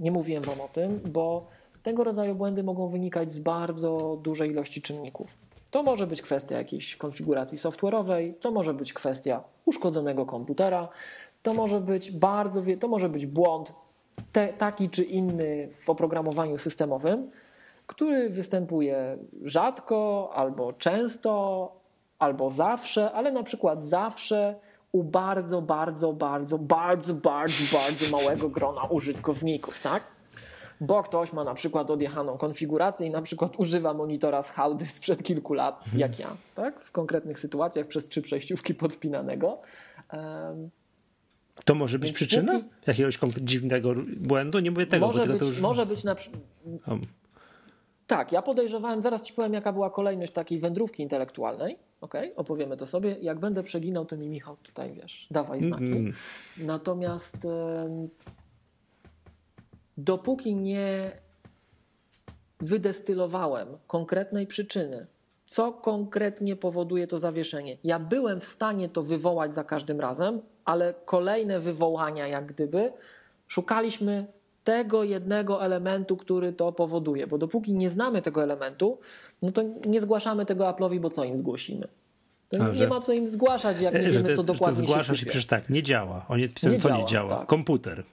nie 0.00 0.10
mówiłem 0.10 0.42
wam 0.42 0.60
o 0.60 0.68
tym, 0.68 1.00
bo 1.12 1.46
tego 1.82 2.04
rodzaju 2.04 2.34
błędy 2.34 2.62
mogą 2.62 2.88
wynikać 2.88 3.32
z 3.32 3.38
bardzo 3.38 4.18
dużej 4.22 4.50
ilości 4.50 4.82
czynników. 4.82 5.38
To 5.70 5.82
może 5.82 6.06
być 6.06 6.22
kwestia 6.22 6.58
jakiejś 6.58 6.96
konfiguracji 6.96 7.58
software'owej, 7.58 8.34
to 8.34 8.50
może 8.50 8.74
być 8.74 8.92
kwestia 8.92 9.42
uszkodzonego 9.64 10.26
komputera, 10.26 10.88
to 11.42 11.54
może 11.54 11.80
być 11.80 12.10
bardzo, 12.10 12.62
to 12.80 12.88
może 12.88 13.08
być 13.08 13.26
błąd 13.26 13.72
te, 14.32 14.52
taki 14.52 14.90
czy 14.90 15.04
inny 15.04 15.68
w 15.72 15.90
oprogramowaniu 15.90 16.58
systemowym, 16.58 17.30
który 17.86 18.30
występuje 18.30 19.18
rzadko 19.42 20.30
albo 20.34 20.72
często, 20.72 21.72
albo 22.18 22.50
zawsze, 22.50 23.12
ale 23.12 23.32
na 23.32 23.42
przykład 23.42 23.82
zawsze 23.82 24.54
u 24.92 25.04
bardzo, 25.04 25.62
bardzo, 25.62 26.12
bardzo, 26.12 26.58
bardzo, 26.58 27.14
bardzo, 27.14 27.62
bardzo 27.72 28.10
małego 28.16 28.48
grona 28.48 28.82
użytkowników, 28.84 29.80
tak? 29.80 30.02
Bo 30.80 31.02
ktoś 31.02 31.32
ma 31.32 31.44
na 31.44 31.54
przykład 31.54 31.90
odjechaną 31.90 32.38
konfigurację 32.38 33.06
i 33.06 33.10
na 33.10 33.22
przykład 33.22 33.56
używa 33.58 33.94
monitora 33.94 34.42
z 34.42 34.50
hałdy 34.50 34.86
sprzed 34.86 35.22
kilku 35.22 35.54
lat, 35.54 35.84
jak 35.96 36.18
ja, 36.18 36.36
tak? 36.54 36.80
W 36.84 36.92
konkretnych 36.92 37.38
sytuacjach 37.38 37.86
przez 37.86 38.08
trzy 38.08 38.22
przejściówki 38.22 38.74
podpinanego. 38.74 39.58
Em, 40.08 40.70
To 41.64 41.74
może 41.74 41.98
być 41.98 42.12
przyczyna 42.12 42.52
póki- 42.52 42.68
jakiegoś 42.86 43.18
dziwnego 43.40 43.94
błędu? 44.16 44.58
Nie 44.58 44.70
mówię 44.70 44.86
tego, 44.86 45.06
może, 45.06 45.26
być, 45.26 45.38
to 45.38 45.44
już... 45.44 45.60
może 45.60 45.86
być 45.86 46.04
na 46.04 46.14
przy... 46.14 46.30
Tak, 48.08 48.32
ja 48.32 48.42
podejrzewałem, 48.42 49.02
zaraz 49.02 49.22
ci 49.22 49.32
powiem, 49.32 49.54
jaka 49.54 49.72
była 49.72 49.90
kolejność 49.90 50.32
takiej 50.32 50.58
wędrówki 50.58 51.02
intelektualnej. 51.02 51.78
Okay? 52.00 52.32
Opowiemy 52.36 52.76
to 52.76 52.86
sobie. 52.86 53.16
Jak 53.20 53.38
będę 53.38 53.62
przeginał, 53.62 54.06
to 54.06 54.16
mi 54.16 54.28
Michał 54.28 54.56
tutaj 54.56 54.92
wiesz, 54.92 55.26
dawaj 55.30 55.62
znaki. 55.62 55.84
Mm. 55.84 56.12
Natomiast 56.56 57.36
dopóki 59.98 60.54
nie 60.54 61.12
wydestylowałem 62.60 63.68
konkretnej 63.86 64.46
przyczyny, 64.46 65.06
co 65.46 65.72
konkretnie 65.72 66.56
powoduje 66.56 67.06
to 67.06 67.18
zawieszenie. 67.18 67.76
Ja 67.84 67.98
byłem 67.98 68.40
w 68.40 68.44
stanie 68.44 68.88
to 68.88 69.02
wywołać 69.02 69.54
za 69.54 69.64
każdym 69.64 70.00
razem, 70.00 70.40
ale 70.64 70.94
kolejne 71.04 71.60
wywołania, 71.60 72.26
jak 72.26 72.46
gdyby, 72.46 72.92
szukaliśmy 73.46 74.26
tego 74.68 75.04
jednego 75.04 75.64
elementu, 75.64 76.16
który 76.16 76.52
to 76.52 76.72
powoduje. 76.72 77.26
Bo 77.26 77.38
dopóki 77.38 77.74
nie 77.74 77.90
znamy 77.90 78.22
tego 78.22 78.42
elementu, 78.42 78.98
no 79.42 79.52
to 79.52 79.62
nie 79.86 80.00
zgłaszamy 80.00 80.46
tego 80.46 80.64
Apple'owi, 80.64 81.00
bo 81.00 81.10
co 81.10 81.24
im 81.24 81.38
zgłosimy? 81.38 81.88
A, 82.60 82.68
nie 82.68 82.74
że- 82.74 82.88
ma 82.88 83.00
co 83.00 83.12
im 83.12 83.28
zgłaszać, 83.28 83.80
jak 83.80 83.94
nie 83.94 84.00
że 84.00 84.06
wiemy, 84.18 84.28
jest, 84.28 84.36
co 84.36 84.42
że 84.42 84.46
to 84.46 84.52
dokładnie 84.52 84.88
się 84.88 84.98
i 84.98 85.00
sypie. 85.04 85.14
przecież 85.14 85.46
tak, 85.46 85.70
nie 85.70 85.82
działa. 85.82 86.26
Oni 86.28 86.48
pisałem, 86.48 86.74
Nie 86.74 86.80
co 86.80 86.88
działa, 86.88 87.00
nie 87.00 87.06
działa? 87.06 87.28
tak. 87.38 87.46
Komputer. 87.46 88.04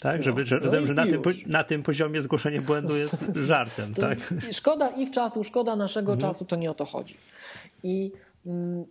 Tak, 0.00 0.22
żeby, 0.22 0.44
że, 0.44 0.60
no 0.64 0.70
że, 0.70 0.86
że 0.86 0.94
na, 0.94 1.06
tym, 1.06 1.22
na 1.46 1.64
tym 1.64 1.82
poziomie 1.82 2.22
zgłoszenie 2.22 2.60
błędu 2.60 2.96
jest 2.96 3.24
żartem, 3.50 3.94
tak? 3.94 4.18
Szkoda 4.52 4.88
ich 4.88 5.10
czasu, 5.10 5.44
szkoda 5.44 5.76
naszego 5.76 6.12
Mhm. 6.12 6.32
czasu, 6.32 6.44
to 6.44 6.56
nie 6.56 6.70
o 6.70 6.74
to 6.74 6.84
chodzi. 6.84 7.16
I 7.82 8.12
mm, 8.46 8.84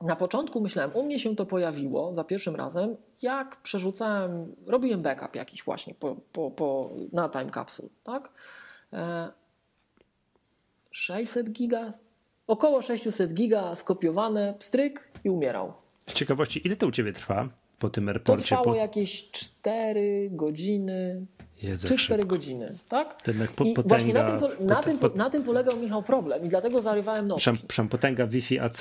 na 0.00 0.16
początku 0.16 0.60
myślałem, 0.60 0.90
u 0.94 1.02
mnie 1.02 1.18
się 1.18 1.36
to 1.36 1.46
pojawiło 1.46 2.14
za 2.14 2.24
pierwszym 2.24 2.56
razem, 2.56 2.96
jak 3.22 3.56
przerzucałem, 3.62 4.54
robiłem 4.66 5.02
backup 5.02 5.36
jakiś 5.36 5.62
właśnie 5.64 5.94
po, 5.94 6.16
po, 6.32 6.50
po, 6.50 6.90
na 7.12 7.28
time 7.28 7.50
capsule, 7.50 7.88
tak? 8.04 8.28
E, 8.92 9.28
600 10.90 11.50
giga, 11.52 11.90
około 12.46 12.82
600 12.82 13.34
giga 13.34 13.74
skopiowane, 13.74 14.54
stryk 14.58 15.08
i 15.24 15.30
umierał. 15.30 15.72
Z 16.06 16.12
ciekawości, 16.12 16.66
ile 16.66 16.76
to 16.76 16.86
u 16.86 16.90
ciebie 16.90 17.12
trwa 17.12 17.48
po 17.78 17.88
tym 17.90 18.04
To 18.04 18.10
airporcie? 18.10 18.44
trwało 18.44 18.64
Po... 18.64 18.74
jakieś 18.74 19.30
4 19.30 20.28
godziny, 20.32 21.26
Jezu, 21.62 21.86
czy 21.88 21.94
jak 21.94 22.00
4 22.00 22.22
szybko. 22.22 22.36
godziny, 22.36 22.74
tak? 22.88 23.22
To 23.22 23.30
jednak 23.30 23.50
po, 23.50 23.64
I 23.64 23.72
potęga, 23.72 23.88
właśnie 23.96 24.14
na 24.14 24.24
tym, 24.30 24.38
po, 24.40 24.48
na, 24.64 24.74
pot- 24.76 24.84
tym, 24.84 24.98
pot- 24.98 25.16
na 25.16 25.30
tym 25.30 25.42
polegał 25.42 25.76
Michał 25.76 26.02
problem 26.02 26.44
i 26.44 26.48
dlatego 26.48 26.82
zarywałem 26.82 27.28
przem- 27.28 27.66
przem 27.68 27.88
potęga 27.88 28.26
Wi-Fi 28.26 28.58
AC. 28.60 28.80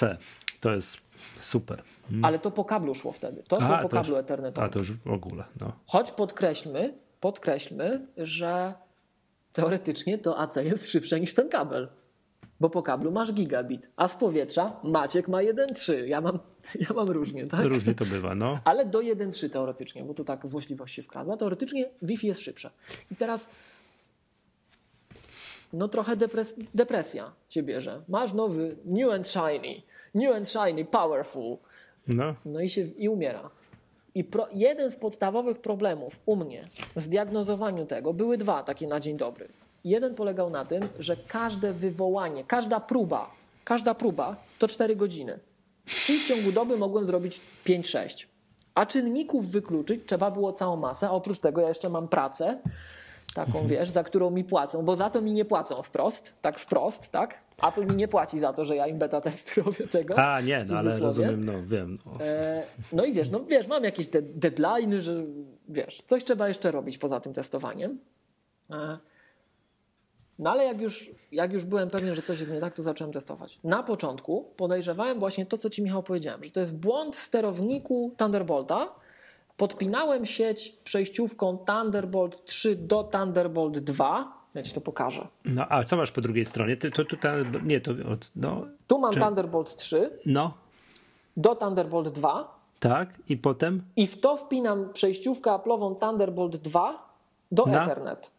To 0.60 0.72
jest 0.76 0.98
super. 1.40 1.84
Ale 2.22 2.40
to 2.40 2.52
po 2.52 2.66
kablu 2.66 2.96
szło 2.96 3.12
wtedy. 3.12 3.44
To 3.48 3.56
szło 3.56 3.66
Aha, 3.66 3.80
po 3.82 3.90
to 3.90 3.96
kablu 3.96 4.16
A 4.16 4.20
ethernetowym. 4.20 4.70
to 4.70 4.80
już 4.80 4.94
w 4.94 5.08
ogóle, 5.12 5.44
no. 5.62 5.72
Choć 5.88 6.12
podkreślmy, 6.12 6.94
podkreślmy, 7.20 8.08
że 8.18 8.74
teoretycznie 9.54 10.18
to 10.18 10.40
AC 10.40 10.56
jest 10.56 10.92
szybsze 10.92 11.20
niż 11.20 11.34
ten 11.34 11.50
kabel. 11.50 11.88
Bo 12.60 12.70
po 12.70 12.84
kablu 12.84 13.12
masz 13.12 13.34
gigabit, 13.34 13.90
a 13.96 14.08
z 14.08 14.16
powietrza 14.16 14.80
Maciek 14.84 15.28
ma 15.28 15.38
1,3. 15.38 15.94
Ja 15.94 16.22
mam, 16.22 16.40
ja 16.90 16.96
mam 16.96 17.10
różnie, 17.10 17.46
tak? 17.48 17.66
Różnie 17.66 17.96
to 17.96 18.06
bywa, 18.06 18.36
no. 18.36 18.60
Ale 18.64 18.86
do 18.86 19.00
1.3 19.00 19.50
teoretycznie, 19.50 20.04
bo 20.04 20.14
tu 20.14 20.24
tak 20.24 20.48
złośliwość 20.48 20.96
się 20.96 21.04
wkradła. 21.04 21.38
Teoretycznie 21.38 21.90
Wi-Fi 22.02 22.28
jest 22.28 22.42
szybsze. 22.42 22.70
I 23.12 23.16
teraz 23.16 23.50
no 25.76 25.88
trochę 25.88 26.16
depres 26.16 26.56
depresja 26.74 27.32
cię 27.50 27.64
bierze. 27.64 28.02
Masz 28.08 28.34
nowy 28.34 28.76
new 28.86 29.14
and 29.14 29.28
shiny, 29.28 29.82
new 30.16 30.36
and 30.36 30.50
shiny, 30.50 30.86
powerful. 30.86 31.58
No, 32.08 32.36
No 32.46 32.60
i 32.62 32.70
się 32.70 32.82
i 32.82 33.10
umiera. 33.10 33.50
I 34.16 34.24
pro, 34.24 34.48
jeden 34.54 34.92
z 34.92 34.96
podstawowych 34.96 35.60
problemów 35.60 36.20
u 36.26 36.36
mnie 36.36 36.68
w 36.96 37.02
zdiagnozowaniu 37.02 37.86
tego 37.86 38.14
były 38.14 38.38
dwa 38.38 38.64
takie 38.64 38.88
na 38.88 39.00
dzień 39.00 39.18
dobry. 39.18 39.48
Jeden 39.84 40.16
polegał 40.16 40.50
na 40.50 40.66
tym, 40.66 40.84
że 41.00 41.18
każde 41.28 41.74
wywołanie, 41.74 42.44
każda 42.44 42.80
próba, 42.80 43.32
każda 43.64 43.96
próba 43.96 44.36
to 44.60 44.68
4 44.68 44.96
godziny. 44.96 45.40
Czyli 45.86 46.20
w 46.20 46.28
ciągu 46.28 46.52
doby 46.52 46.78
mogłem 46.78 47.06
zrobić 47.06 47.42
5-6. 47.66 48.26
A 48.76 48.86
czynników 48.86 49.52
wykluczyć 49.52 50.02
trzeba 50.06 50.32
było 50.32 50.52
całą 50.52 50.76
masę, 50.76 51.08
a 51.08 51.12
oprócz 51.12 51.40
tego 51.40 51.62
ja 51.62 51.68
jeszcze 51.68 51.90
mam 51.90 52.08
pracę, 52.08 52.62
taką 53.36 53.68
wiesz, 53.68 53.90
za 53.90 54.04
którą 54.04 54.30
mi 54.30 54.44
płacą, 54.44 54.86
bo 54.86 54.96
za 54.96 55.10
to 55.10 55.22
mi 55.22 55.32
nie 55.32 55.46
płacą 55.46 55.82
wprost, 55.82 56.34
tak 56.42 56.60
wprost, 56.60 57.12
tak? 57.12 57.40
Apple 57.68 57.86
mi 57.86 57.96
nie 57.96 58.08
płaci 58.08 58.40
za 58.40 58.54
to, 58.54 58.66
że 58.66 58.76
ja 58.76 58.88
im 58.88 58.98
beta 58.98 59.22
testy 59.22 59.62
robię 59.62 59.88
tego. 59.88 60.18
a 60.18 60.42
nie, 60.42 60.64
no 60.70 60.78
ale 60.78 61.00
rozumiem, 61.00 61.46
no 61.46 61.54
wiem. 61.66 61.98
No. 62.06 62.26
E, 62.26 62.64
No 62.94 63.06
i 63.06 63.14
wiesz, 63.14 63.30
no 63.30 63.40
wiesz, 63.44 63.68
mam 63.68 63.84
jakieś 63.84 64.08
te 64.08 64.22
deadline'y, 64.22 65.00
że 65.00 65.24
wiesz, 65.70 66.04
coś 66.08 66.24
trzeba 66.24 66.48
jeszcze 66.48 66.72
robić 66.72 66.98
poza 66.98 67.20
tym 67.20 67.34
testowaniem. 67.34 68.00
E, 68.72 68.98
No 70.40 70.52
ale 70.52 70.64
jak 70.66 70.82
już, 70.82 71.12
jak 71.32 71.54
już 71.54 71.66
byłem 71.66 71.90
pewien, 71.90 72.16
że 72.16 72.22
coś 72.22 72.40
jest 72.40 72.52
nie 72.52 72.60
tak, 72.60 72.74
to 72.74 72.84
zacząłem 72.84 73.14
testować. 73.14 73.60
Na 73.64 73.84
początku 73.84 74.46
podejrzewałem 74.58 75.20
właśnie 75.20 75.46
to, 75.46 75.58
co 75.58 75.70
ci 75.70 75.84
Michał 75.84 76.04
powiedziałem, 76.04 76.44
że 76.44 76.52
to 76.52 76.60
jest 76.60 76.76
błąd 76.76 77.16
w 77.16 77.20
sterowniku 77.20 78.12
Thunderbolta. 78.18 78.90
Podpinałem 79.58 80.26
sieć 80.26 80.76
przejściówką 80.84 81.58
Thunderbolt 81.58 82.46
3 82.46 82.76
do 82.76 83.04
Thunderbolt 83.04 83.80
2. 83.80 84.34
Ja 84.56 84.64
ci 84.64 84.74
to 84.74 84.82
pokażę. 84.82 85.28
no, 85.46 85.66
a 85.70 85.84
co 85.84 85.98
masz 85.98 86.12
po 86.12 86.22
drugiej 86.22 86.46
stronie? 86.46 86.78
Ty, 86.78 86.92
to 86.92 87.06
tutaj, 87.06 87.46
nie, 87.64 87.82
to, 87.82 87.92
no, 88.36 88.66
Tu 88.88 89.00
mam 89.00 89.14
Czy- 89.14 89.20
Thunderbolt 89.20 89.76
3 89.76 90.10
no, 90.26 90.54
do 91.38 91.56
Thunderbolt 91.56 92.10
2 92.10 92.56
tak, 92.80 93.10
i 93.30 93.38
potem, 93.38 93.84
i 93.96 94.08
w 94.08 94.20
to 94.22 94.38
wpinam 94.38 94.94
przejściówkę 94.94 95.50
Apple'ową 95.52 96.00
Thunderbolt 96.00 96.56
2 96.56 97.10
do 97.52 97.66
Na? 97.66 97.84
Ethernet. 97.84 98.32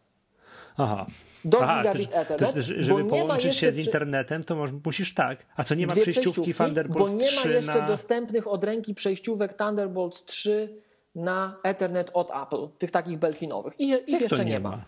aha. 0.77 1.05
Do 1.45 1.61
Aha, 1.61 1.83
gigabit 1.83 2.11
to, 2.11 2.15
Ethernet, 2.15 2.55
to, 2.55 2.61
żeby 2.61 3.05
połączyć 3.05 3.55
się 3.55 3.71
z 3.71 3.77
internetem, 3.77 4.43
to 4.43 4.55
może, 4.55 4.73
musisz 4.85 5.13
tak. 5.13 5.45
A 5.55 5.63
co, 5.63 5.75
nie 5.75 5.87
ma 5.87 5.95
przejściówki 5.95 6.53
Thunderbolt 6.53 7.11
bo 7.11 7.17
nie 7.17 7.25
ma 7.25 7.41
3 7.41 7.49
jeszcze 7.53 7.79
na... 7.79 7.87
dostępnych 7.87 8.47
od 8.47 8.63
ręki 8.63 8.93
przejściówek 8.93 9.53
Thunderbolt 9.53 10.25
3 10.25 10.81
na 11.17 11.55
Ethernet 11.63 12.11
od 12.13 12.31
Apple, 12.31 12.67
tych 12.77 12.91
takich 12.91 13.17
belkinowych. 13.17 13.73
Ich, 13.79 14.07
ich 14.07 14.21
jeszcze 14.21 14.37
to 14.37 14.43
nie 14.43 14.59
ma. 14.59 14.85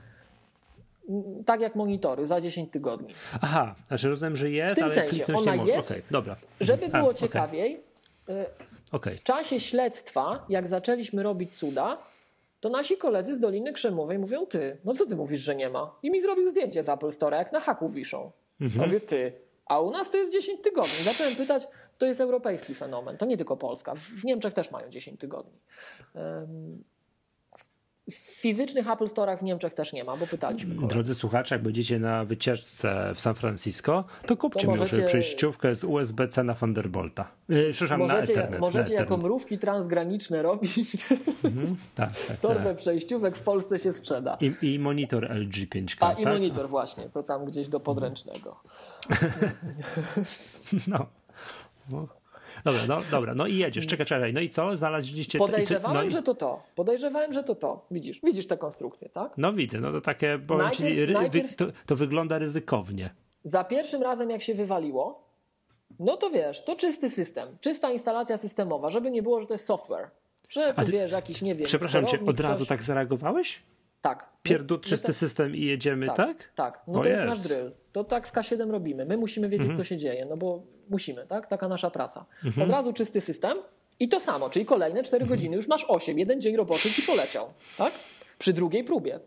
Tak 1.45 1.61
jak 1.61 1.76
monitory 1.76 2.26
za 2.26 2.41
10 2.41 2.72
tygodni. 2.72 3.14
Aha, 3.41 3.76
znaczy 3.88 4.10
rozumiem, 4.10 4.35
że 4.35 4.49
jest, 4.49 4.73
W 4.73 4.76
tym 4.76 4.84
ale 4.84 4.93
sensie, 4.93 5.26
ona 5.35 5.56
nie 5.56 5.65
jest, 5.65 5.91
Okej, 5.91 6.03
dobra. 6.11 6.35
Żeby 6.60 6.85
A, 6.85 6.99
było 6.99 7.14
ciekawiej, 7.14 7.84
y, 8.30 8.45
Okej. 8.91 9.14
w 9.14 9.23
czasie 9.23 9.60
śledztwa, 9.60 10.45
jak 10.49 10.68
zaczęliśmy 10.68 11.23
robić 11.23 11.57
cuda, 11.57 11.97
to 12.60 12.69
nasi 12.69 12.97
koledzy 12.97 13.35
z 13.35 13.39
Doliny 13.39 13.73
Krzemowej 13.73 14.19
mówią, 14.19 14.45
ty, 14.45 14.77
no 14.85 14.93
co 14.93 15.06
ty 15.06 15.15
mówisz, 15.15 15.41
że 15.41 15.56
nie 15.56 15.69
ma? 15.69 15.95
I 16.03 16.11
mi 16.11 16.22
zrobił 16.22 16.49
zdjęcie 16.49 16.84
z 16.84 16.89
Apple 16.89 17.11
Store, 17.11 17.38
jak 17.38 17.51
na 17.51 17.60
haku 17.60 17.89
wiszą. 17.89 18.31
Mhm. 18.61 18.85
Mówię, 18.85 18.99
ty, 18.99 19.31
a 19.65 19.80
u 19.80 19.91
nas 19.91 20.11
to 20.11 20.18
jest 20.18 20.31
10 20.31 20.61
tygodni. 20.61 21.03
Zacząłem 21.03 21.35
pytać, 21.35 21.68
to 21.99 22.05
jest 22.05 22.21
europejski 22.21 22.76
fenomen, 22.76 23.17
to 23.17 23.26
nie 23.26 23.38
tylko 23.38 23.57
Polska. 23.57 23.95
W 23.95 24.23
Niemczech 24.23 24.53
też 24.53 24.71
mają 24.71 24.89
10 24.89 25.19
tygodni. 25.19 25.59
W 28.11 28.15
fizycznych 28.15 28.89
Apple 28.89 29.05
Store'ach 29.05 29.38
w 29.38 29.43
Niemczech 29.43 29.73
też 29.73 29.93
nie 29.93 30.03
ma, 30.03 30.17
bo 30.17 30.27
pytaliśmy. 30.27 30.76
Drodzy 30.88 31.15
słuchacze, 31.15 31.55
jak 31.55 31.61
będziecie 31.63 31.99
na 31.99 32.26
wycieczce 32.26 33.11
w 33.15 33.21
San 33.21 33.35
Francisco, 33.35 34.03
to 34.26 34.38
kupcie 34.38 34.59
To 34.59 34.67
mi 34.67 34.77
możecie- 34.80 34.95
może 34.95 35.07
przejściówkę 35.07 35.76
z 35.76 35.84
USB-C 35.84 36.43
na 36.43 36.55
Thunderbolta. 36.55 37.31
Yy, 37.49 37.69
przepraszam, 37.71 37.99
na 38.07 38.13
Możecie, 38.13 38.31
Ethernet. 38.34 38.59
możecie 38.61 38.80
na 38.93 38.93
jako 38.93 39.03
Ethernet. 39.03 39.23
mrówki 39.23 39.57
transgraniczne 39.59 40.41
robić. 40.41 40.97
Tak, 41.95 42.09
tak, 42.27 42.38
Torbę 42.39 42.63
tak. 42.63 42.77
przejściówek 42.77 43.38
w 43.38 43.41
Polsce 43.41 43.80
się 43.80 43.93
sprzeda. 43.93 44.38
I, 44.41 44.73
I 44.73 44.80
monitor 44.80 45.23
LG 45.31 45.53
5K. 45.69 45.97
A 45.99 46.13
i 46.13 46.23
tak? 46.23 46.34
monitor 46.34 46.69
właśnie, 46.69 47.09
to 47.09 47.23
tam 47.23 47.45
gdzieś 47.45 47.67
do 47.67 47.80
podręcznego. 47.80 48.59
No. 50.88 51.05
No. 51.89 52.07
Dobra, 52.63 52.81
no, 52.87 52.97
dobra, 53.11 53.35
no 53.35 53.47
i 53.47 53.57
jedziesz, 53.57 53.87
czekaj, 53.87 54.05
czekaj, 54.05 54.33
no 54.33 54.39
i 54.39 54.49
co, 54.49 54.77
znaleźliście... 54.77 55.39
Podejrzewałem, 55.39 55.97
no, 55.97 56.03
i- 56.03 56.11
że 56.11 56.21
to 56.23 56.35
to. 56.35 56.63
Podejrzewałem, 56.75 57.33
że 57.33 57.43
to 57.43 57.55
to. 57.55 57.85
Widzisz, 57.91 58.19
widzisz 58.23 58.47
tę 58.47 58.57
konstrukcję, 58.57 59.09
tak? 59.09 59.33
No 59.37 59.53
widzę, 59.53 59.79
no 59.79 59.91
to 59.91 60.01
takie, 60.01 60.39
powiem 60.47 60.71
ci, 60.71 60.83
Najpierw- 60.83 61.07
ry, 61.07 61.13
najpierw- 61.13 61.55
to, 61.55 61.65
to 61.85 61.95
wygląda 61.95 62.37
ryzykownie. 62.37 63.09
Za 63.43 63.63
pierwszym 63.63 64.01
razem, 64.03 64.29
jak 64.29 64.41
się 64.41 64.53
wywaliło, 64.53 65.23
no 65.99 66.17
to 66.17 66.29
wiesz, 66.29 66.63
to 66.63 66.75
czysty 66.75 67.09
system, 67.09 67.57
czysta 67.61 67.91
instalacja 67.91 68.37
systemowa, 68.37 68.89
żeby 68.89 69.11
nie 69.11 69.23
było, 69.23 69.39
że 69.39 69.45
to 69.47 69.53
jest 69.53 69.65
software. 69.65 70.09
Że 70.49 70.73
tu 70.73 70.85
ty- 70.85 70.91
wiesz, 70.91 71.11
jakiś, 71.11 71.41
nie 71.41 71.55
wiem, 71.55 71.65
Przepraszam 71.65 72.05
cię, 72.07 72.19
od 72.25 72.39
razu 72.39 72.57
coś. 72.59 72.67
tak 72.67 72.81
zareagowałeś? 72.83 73.59
Tak. 74.01 74.30
Pierdut, 74.43 74.81
czysty 74.85 75.07
my 75.07 75.13
te- 75.13 75.19
system 75.19 75.55
i 75.55 75.61
jedziemy, 75.65 76.07
tak? 76.07 76.15
Tak, 76.17 76.51
tak. 76.55 76.81
No 76.88 76.99
O 76.99 77.03
to 77.03 77.09
jest 77.09 77.21
jest. 77.21 77.30
nasz 77.30 77.39
drill. 77.47 77.71
To 77.91 78.03
tak 78.03 78.27
w 78.27 78.31
K7 78.34 78.71
robimy. 78.71 79.05
My 79.05 79.17
musimy 79.17 79.49
wiedzieć, 79.49 79.77
co 79.77 79.84
się 79.84 79.97
dzieje, 79.97 80.26
no 80.26 80.38
bo 80.38 80.63
musimy, 80.89 81.27
tak? 81.27 81.47
Taka 81.47 81.67
nasza 81.67 81.89
praca. 81.89 82.26
Od 82.63 82.69
razu 82.69 82.93
czysty 82.93 83.21
system 83.21 83.57
i 83.99 84.09
to 84.09 84.19
samo, 84.19 84.49
czyli 84.49 84.65
kolejne 84.65 85.03
4 85.03 85.26
godziny, 85.26 85.55
już 85.55 85.67
masz 85.67 85.85
8, 85.88 86.19
jeden 86.19 86.41
dzień 86.41 86.55
roboczy 86.55 86.91
ci 86.91 87.01
poleciał, 87.01 87.53
tak? 87.77 87.93
Przy 88.38 88.53
drugiej 88.53 88.84
próbie. 88.84 89.19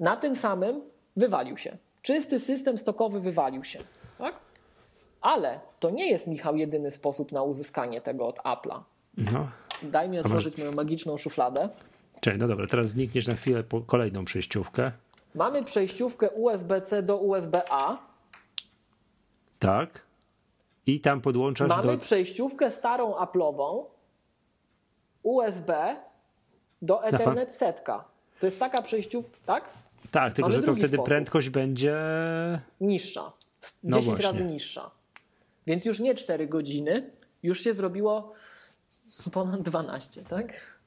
Na 0.00 0.16
tym 0.16 0.36
samym 0.36 0.80
wywalił 1.16 1.56
się. 1.56 1.76
Czysty 2.02 2.38
system 2.40 2.78
stokowy 2.78 3.20
wywalił 3.20 3.64
się, 3.64 3.78
tak? 4.18 4.34
Ale 5.20 5.60
to 5.80 5.90
nie 5.90 6.10
jest, 6.10 6.26
Michał, 6.26 6.56
jedyny 6.56 6.90
sposób 6.90 7.32
na 7.32 7.42
uzyskanie 7.42 8.00
tego 8.00 8.26
od 8.26 8.38
Apple'a. 8.38 8.80
No. 9.16 9.48
Daj 9.82 10.08
mi 10.08 10.18
otworzyć 10.18 10.58
moją 10.58 10.72
magiczną 10.72 11.16
szufladę. 11.16 11.68
Czekaj, 12.20 12.38
no 12.38 12.48
dobra, 12.48 12.66
teraz 12.66 12.88
znikniesz 12.88 13.26
na 13.26 13.34
chwilę 13.34 13.64
kolejną 13.86 14.24
przejściówkę. 14.24 14.92
Mamy 15.34 15.64
przejściówkę 15.64 16.30
USB-C 16.30 17.02
do 17.02 17.16
USB-A. 17.16 17.98
Tak. 19.58 20.02
I 20.86 21.00
tam 21.00 21.20
podłączasz 21.20 21.68
Mamy 21.68 21.82
do... 21.82 21.98
przejściówkę 21.98 22.70
starą 22.70 23.14
Apple'ową 23.14 23.84
USB 25.22 25.96
do 26.82 27.04
Ethernet 27.04 27.54
setka. 27.54 28.04
To 28.40 28.46
jest 28.46 28.58
taka 28.58 28.82
przejściówka, 28.82 29.36
tak? 29.46 29.64
Tak, 30.10 30.32
tylko 30.32 30.48
mamy 30.50 30.60
że 30.60 30.66
to 30.66 30.72
wtedy 30.74 30.88
sposób. 30.88 31.06
prędkość 31.06 31.48
będzie... 31.48 31.96
Niższa. 32.80 33.32
Z- 33.60 33.78
No 33.82 33.96
10 33.98 34.06
właśnie. 34.18 34.32
razy 34.38 34.44
niższa. 34.52 34.90
Więc 35.66 35.84
już 35.84 36.00
nie 36.00 36.14
4 36.14 36.46
godziny, 36.46 37.10
już 37.42 37.60
się 37.60 37.74
zrobiło 37.74 38.32
ponad 39.32 39.62
12, 39.62 40.22
tak? 40.24 40.77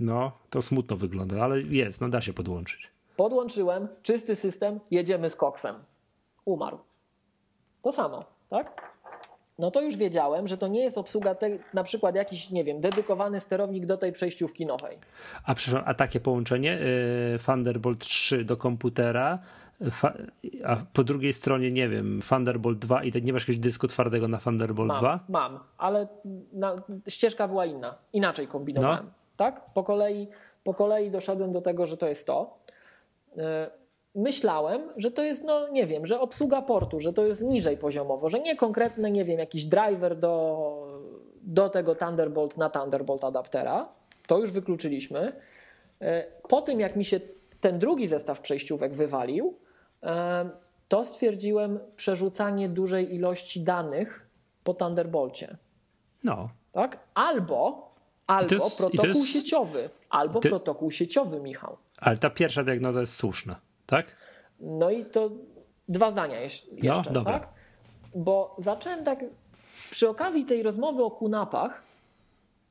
No, 0.00 0.32
to 0.50 0.62
smutno 0.62 0.96
wygląda, 0.96 1.42
ale 1.42 1.60
jest, 1.60 2.00
no 2.00 2.08
da 2.08 2.20
się 2.20 2.32
podłączyć. 2.32 2.90
Podłączyłem, 3.16 3.88
czysty 4.02 4.36
system, 4.36 4.80
jedziemy 4.90 5.30
z 5.30 5.36
koksem. 5.36 5.74
Umarł. 6.44 6.78
To 7.82 7.92
samo, 7.92 8.24
tak? 8.48 8.90
No 9.58 9.70
to 9.70 9.80
już 9.80 9.96
wiedziałem, 9.96 10.48
że 10.48 10.56
to 10.56 10.68
nie 10.68 10.80
jest 10.80 10.98
obsługa, 10.98 11.34
te, 11.34 11.50
na 11.74 11.82
przykład 11.82 12.14
jakiś, 12.14 12.50
nie 12.50 12.64
wiem, 12.64 12.80
dedykowany 12.80 13.40
sterownik 13.40 13.86
do 13.86 13.96
tej 13.96 14.12
przejściówki 14.12 14.66
nowej. 14.66 14.98
A 15.44 15.54
przepraszam, 15.54 15.88
a 15.90 15.94
takie 15.94 16.20
połączenie 16.20 16.78
y, 17.34 17.38
Thunderbolt 17.46 17.98
3 17.98 18.44
do 18.44 18.56
komputera, 18.56 19.38
a 20.66 20.76
po 20.92 21.04
drugiej 21.04 21.32
stronie, 21.32 21.68
nie 21.68 21.88
wiem, 21.88 22.20
Thunderbolt 22.28 22.78
2 22.78 23.04
i 23.04 23.22
nie 23.22 23.32
masz 23.32 23.42
jakiegoś 23.42 23.58
dysku 23.58 23.88
twardego 23.88 24.28
na 24.28 24.38
Thunderbolt 24.38 24.88
Mam, 24.88 24.98
2? 24.98 25.20
mam, 25.28 25.60
ale 25.78 26.08
na, 26.52 26.76
ścieżka 27.08 27.48
była 27.48 27.66
inna. 27.66 27.94
Inaczej 28.12 28.46
kombinowałem. 28.46 29.04
No. 29.04 29.19
Tak? 29.40 29.60
Po 29.74 29.84
kolei, 29.84 30.28
po 30.64 30.74
kolei 30.74 31.10
doszedłem 31.10 31.52
do 31.52 31.60
tego, 31.60 31.86
że 31.86 31.96
to 31.96 32.08
jest 32.08 32.26
to. 32.26 32.58
E, 33.38 33.70
Myślałem, 34.14 34.82
że 34.96 35.10
to 35.10 35.22
jest, 35.24 35.44
no 35.44 35.68
nie 35.68 35.86
wiem, 35.86 36.06
że 36.06 36.20
obsługa 36.20 36.62
portu, 36.62 37.00
że 37.00 37.12
to 37.12 37.26
jest 37.26 37.42
niżej 37.42 37.76
poziomowo, 37.76 38.28
że 38.28 38.40
nie 38.40 38.56
konkretny, 38.56 39.10
nie 39.10 39.24
wiem, 39.24 39.38
jakiś 39.38 39.64
driver 39.64 40.18
do, 40.18 40.32
do 41.42 41.68
tego 41.68 41.94
Thunderbolt 41.94 42.56
na 42.56 42.70
Thunderbolt 42.70 43.24
adaptera. 43.24 43.88
To 44.26 44.38
już 44.38 44.50
wykluczyliśmy. 44.52 45.32
E, 46.00 46.24
Po 46.48 46.62
tym, 46.62 46.80
jak 46.80 46.96
mi 46.96 47.04
się 47.04 47.20
ten 47.60 47.78
drugi 47.78 48.06
zestaw 48.08 48.40
przejściówek 48.40 48.94
wywalił, 48.94 49.54
e, 50.02 50.50
to 50.88 51.04
stwierdziłem 51.04 51.80
przerzucanie 51.96 52.68
dużej 52.68 53.14
ilości 53.14 53.60
danych 53.60 54.26
po 54.64 54.74
Thunderbolcie. 54.74 55.56
No. 56.24 56.48
Tak? 56.72 56.98
Albo, 57.14 57.89
albo 58.30 58.54
jest- 58.54 58.76
protokół 58.76 59.08
jest- 59.08 59.26
sieciowy, 59.26 59.90
albo 60.10 60.40
Ty- 60.40 60.48
protokół 60.48 60.90
sieciowy, 60.90 61.40
Michał. 61.40 61.76
Ale 61.98 62.16
ta 62.16 62.30
pierwsza 62.30 62.64
diagnoza 62.64 63.00
jest 63.00 63.14
słuszna, 63.14 63.60
tak? 63.86 64.16
No 64.60 64.90
i 64.90 65.04
to 65.04 65.30
dwa 65.88 66.10
zdania 66.10 66.40
jeś- 66.40 66.66
jeszcze, 66.72 67.10
dobra. 67.10 67.32
tak? 67.32 67.48
Bo 68.14 68.56
zacząłem 68.58 69.04
tak 69.04 69.24
przy 69.90 70.08
okazji 70.08 70.44
tej 70.44 70.62
rozmowy 70.62 71.04
o 71.04 71.10
kunapach 71.10 71.82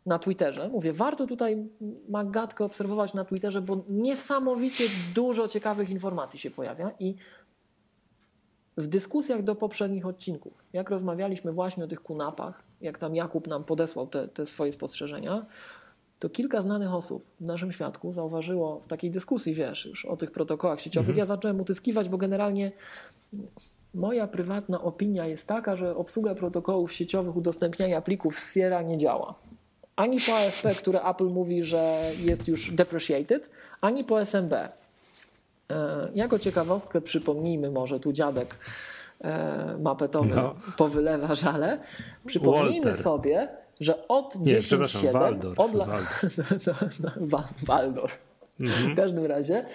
na 0.05 0.19
Twitterze, 0.19 0.69
mówię, 0.69 0.93
warto 0.93 1.27
tutaj 1.27 1.67
Magatkę 2.09 2.65
obserwować 2.65 3.13
na 3.13 3.25
Twitterze, 3.25 3.61
bo 3.61 3.77
niesamowicie 3.89 4.83
dużo 5.15 5.47
ciekawych 5.47 5.89
informacji 5.89 6.39
się 6.39 6.51
pojawia 6.51 6.91
i 6.99 7.15
w 8.77 8.87
dyskusjach 8.87 9.43
do 9.43 9.55
poprzednich 9.55 10.05
odcinków, 10.05 10.53
jak 10.73 10.89
rozmawialiśmy 10.89 11.51
właśnie 11.51 11.83
o 11.83 11.87
tych 11.87 11.99
kunapach, 12.01 12.63
jak 12.81 12.97
tam 12.97 13.15
Jakub 13.15 13.47
nam 13.47 13.63
podesłał 13.63 14.07
te, 14.07 14.27
te 14.27 14.45
swoje 14.45 14.71
spostrzeżenia, 14.71 15.45
to 16.19 16.29
kilka 16.29 16.61
znanych 16.61 16.93
osób 16.93 17.25
w 17.39 17.45
naszym 17.45 17.71
świadku 17.71 18.11
zauważyło 18.11 18.79
w 18.79 18.87
takiej 18.87 19.11
dyskusji, 19.11 19.53
wiesz, 19.53 19.85
już 19.85 20.05
o 20.05 20.17
tych 20.17 20.31
protokołach 20.31 20.81
sieciowych. 20.81 21.17
Ja 21.17 21.25
zacząłem 21.25 21.61
utyskiwać, 21.61 22.09
bo 22.09 22.17
generalnie 22.17 22.71
moja 23.93 24.27
prywatna 24.27 24.81
opinia 24.81 25.25
jest 25.25 25.47
taka, 25.47 25.75
że 25.75 25.95
obsługa 25.95 26.35
protokołów 26.35 26.93
sieciowych 26.93 27.35
udostępniania 27.35 28.01
plików 28.01 28.39
z 28.39 28.53
Sierra 28.53 28.81
nie 28.81 28.97
działa. 28.97 29.35
Ani 29.95 30.19
po 30.21 30.35
AFP, 30.35 30.75
które 30.75 31.01
Apple 31.01 31.25
mówi, 31.27 31.63
że 31.63 32.11
jest 32.19 32.47
już 32.47 32.71
depreciated, 32.71 33.49
ani 33.81 34.03
po 34.03 34.21
SMB. 34.21 34.53
E, 34.53 34.69
Jako 36.13 36.39
ciekawostkę 36.39 37.01
przypomnijmy 37.01 37.71
może 37.71 37.99
tu 37.99 38.13
dziadek 38.13 38.55
mapetowy 39.79 40.35
No. 40.35 40.55
powylewa 40.77 41.35
żale. 41.35 41.79
Przypomnijmy 42.25 42.85
Walter. 42.85 43.03
sobie, 43.03 43.47
że 43.79 44.07
od 44.07 44.35
Nie, 44.39 44.59
przepraszam, 44.59 45.01
10.7 45.01 45.13
Waldorf, 45.13 45.59
od 45.59 45.73
la... 45.73 45.85
Waldorf. 45.85 46.23
no, 46.67 46.73
no, 47.03 47.27
Wa- 47.27 47.49
Waldorf. 47.65 48.19
W 48.59 48.95
każdym 48.95 49.25
razie 49.25 49.65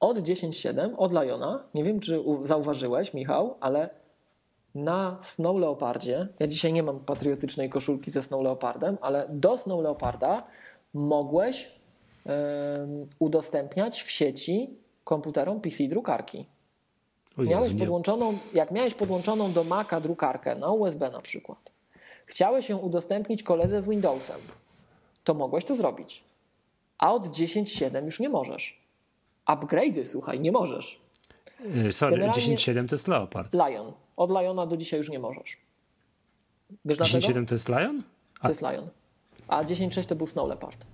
od 0.00 0.18
10.7 0.18 0.90
od 0.96 1.12
Liona, 1.12 1.64
nie 1.74 1.84
wiem 1.84 2.00
czy 2.00 2.24
zauważyłeś 2.42 3.14
Michał, 3.14 3.56
ale 3.60 3.90
na 4.74 5.18
Snow 5.20 5.56
Leopardzie, 5.56 6.28
ja 6.38 6.46
dzisiaj 6.46 6.72
nie 6.72 6.82
mam 6.82 7.00
patriotycznej 7.00 7.70
koszulki 7.70 8.10
ze 8.10 8.22
Snow 8.22 8.42
Leopardem, 8.42 8.98
ale 9.00 9.26
do 9.30 9.56
Snow 9.58 9.82
Leoparda 9.82 10.46
mogłeś 10.94 11.72
udostępniać 13.18 14.02
w 14.02 14.10
sieci 14.10 14.76
komputerom 15.04 15.60
PC 15.60 15.84
drukarki. 15.88 16.46
Jezu, 17.38 17.50
Miałeś 17.50 17.74
podłączoną, 17.74 18.38
jak 18.54 18.70
miałeś 18.70 18.94
podłączoną 18.94 19.52
do 19.52 19.64
Maca 19.64 20.00
drukarkę 20.00 20.54
na 20.54 20.70
USB 20.70 21.10
na 21.10 21.20
przykład, 21.20 21.58
chciałeś 22.26 22.68
ją 22.68 22.78
udostępnić 22.78 23.42
koledze 23.42 23.82
z 23.82 23.88
Windowsem, 23.88 24.40
to 25.24 25.34
mogłeś 25.34 25.64
to 25.64 25.76
zrobić. 25.76 26.24
A 26.98 27.12
od 27.14 27.26
10.7 27.28 28.04
już 28.04 28.20
nie 28.20 28.28
możesz. 28.28 28.80
Upgrade'y, 29.48 30.04
słuchaj, 30.04 30.40
nie 30.40 30.52
możesz. 30.52 31.00
Y, 31.88 31.92
Sorry, 31.92 32.16
Generalnie- 32.16 32.56
10.7 32.56 32.88
to 32.88 32.94
jest 32.94 33.08
Leopard. 33.08 33.54
Lion. 33.54 33.92
Od 34.16 34.30
Liona 34.30 34.66
do 34.66 34.76
dzisiaj 34.76 34.98
już 34.98 35.08
nie 35.08 35.18
możesz. 35.18 35.56
Wiesz 36.84 36.96
dlaczego? 36.98 37.26
10.7 37.26 37.46
to 37.46 37.54
jest 37.54 37.68
Lion? 37.68 38.02
To 38.42 38.48
jest 38.48 38.62
Lion. 38.62 38.88
A 39.48 39.64
10.6 39.64 40.06
to 40.06 40.16
był 40.16 40.26
Snow 40.26 40.48
Leopard. 40.48 40.86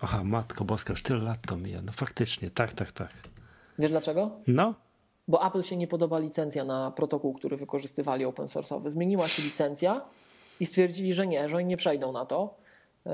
Aha, 0.00 0.24
matko 0.24 0.64
boska, 0.64 0.92
już 0.92 1.02
tyle 1.02 1.18
lat 1.18 1.38
to 1.46 1.56
mija. 1.56 1.82
No 1.82 1.92
faktycznie, 1.92 2.50
tak, 2.50 2.72
tak, 2.72 2.92
tak. 2.92 3.10
Wiesz 3.78 3.90
dlaczego? 3.90 4.30
No, 4.46 4.74
Bo 5.28 5.46
Apple 5.46 5.62
się 5.62 5.76
nie 5.76 5.86
podoba 5.86 6.18
licencja 6.18 6.64
na 6.64 6.90
protokół, 6.90 7.34
który 7.34 7.56
wykorzystywali 7.56 8.24
open 8.24 8.46
source'owy. 8.46 8.90
Zmieniła 8.90 9.28
się 9.28 9.42
licencja 9.42 10.00
i 10.60 10.66
stwierdzili, 10.66 11.12
że 11.12 11.26
nie, 11.26 11.48
że 11.48 11.56
oni 11.56 11.66
nie 11.66 11.76
przejdą 11.76 12.12
na 12.12 12.26
to 12.26 12.54
yy, 13.04 13.12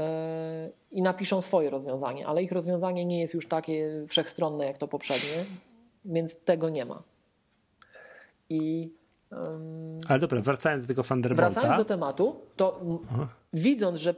i 0.91 1.03
napiszą 1.03 1.43
swoje 1.43 1.71
rozwiązanie, 1.71 2.27
ale 2.27 2.43
ich 2.43 2.53
rozwiązanie 2.53 3.05
nie 3.05 3.21
jest 3.21 3.35
już 3.35 3.49
takie 3.49 4.05
wszechstronne 4.09 4.65
jak 4.67 4.79
to 4.79 4.89
poprzednie, 4.89 5.45
więc 6.05 6.37
tego 6.41 6.69
nie 6.69 6.85
ma. 6.85 7.03
I 8.49 8.93
ale 10.09 10.19
dobra, 10.19 10.41
wracając 10.41 10.83
do 10.83 10.89
tego 10.89 11.03
Thunderbolta. 11.05 11.51
wracając 11.51 11.77
do 11.79 11.85
tematu, 11.85 12.41
to 12.57 12.81
m- 12.83 12.99
widząc, 13.53 13.99
że 13.99 14.15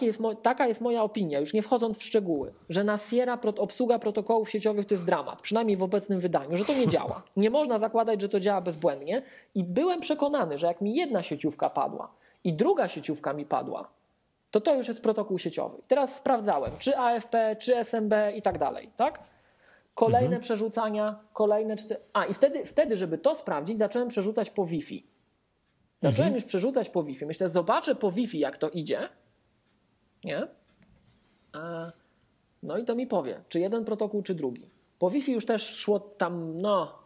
jest 0.00 0.20
taka 0.42 0.66
jest 0.66 0.80
moja 0.80 1.02
opinia, 1.02 1.40
już 1.40 1.52
nie 1.52 1.62
wchodząc 1.62 1.98
w 1.98 2.02
szczegóły, 2.02 2.52
że 2.68 2.84
na 2.84 2.98
Sierra 2.98 3.38
obsługa 3.58 3.98
protokołów 3.98 4.50
sieciowych 4.50 4.86
to 4.86 4.94
jest 4.94 5.04
dramat, 5.04 5.42
przynajmniej 5.42 5.76
w 5.76 5.82
obecnym 5.82 6.20
wydaniu, 6.20 6.56
że 6.56 6.64
to 6.64 6.74
nie 6.74 6.88
działa. 6.88 7.22
Nie 7.36 7.50
można 7.50 7.78
zakładać, 7.78 8.20
że 8.20 8.28
to 8.28 8.40
działa 8.40 8.60
bezbłędnie 8.60 9.22
i 9.54 9.64
byłem 9.64 10.00
przekonany, 10.00 10.58
że 10.58 10.66
jak 10.66 10.80
mi 10.80 10.94
jedna 10.94 11.22
sieciówka 11.22 11.70
padła 11.70 12.12
i 12.44 12.52
druga 12.52 12.88
sieciówka 12.88 13.32
mi 13.32 13.44
padła, 13.44 13.88
to 14.50 14.60
to 14.60 14.74
już 14.74 14.88
jest 14.88 15.02
protokół 15.02 15.38
sieciowy. 15.38 15.78
Teraz 15.88 16.16
sprawdzałem, 16.16 16.72
czy 16.78 16.98
AFP, 16.98 17.56
czy 17.58 17.76
SMB 17.76 18.14
i 18.36 18.42
tak 18.42 18.58
dalej, 18.58 18.90
tak? 18.96 19.20
Kolejne 19.94 20.26
mhm. 20.26 20.42
przerzucania, 20.42 21.18
kolejne 21.32 21.76
cztery... 21.76 22.00
A 22.12 22.24
i 22.24 22.34
wtedy, 22.34 22.66
wtedy, 22.66 22.96
żeby 22.96 23.18
to 23.18 23.34
sprawdzić, 23.34 23.78
zacząłem 23.78 24.08
przerzucać 24.08 24.50
po 24.50 24.66
Wi-Fi. 24.66 25.06
Zacząłem 25.98 26.26
mhm. 26.28 26.34
już 26.34 26.44
przerzucać 26.44 26.88
po 26.88 27.02
Wi-Fi. 27.02 27.26
Myślę, 27.26 27.48
zobaczę 27.48 27.94
po 27.94 28.10
Wi-Fi, 28.10 28.38
jak 28.38 28.56
to 28.56 28.70
idzie. 28.70 29.08
Nie? 30.26 30.46
E, 31.56 31.92
no 32.62 32.78
i 32.78 32.84
to 32.84 32.94
mi 32.94 33.06
powie, 33.06 33.40
czy 33.48 33.60
jeden 33.60 33.84
protokół, 33.84 34.22
czy 34.22 34.34
drugi. 34.34 34.70
Po 34.98 35.10
Wi-Fi 35.10 35.32
już 35.32 35.46
też 35.46 35.76
szło 35.76 36.00
tam, 36.00 36.56
no, 36.56 36.98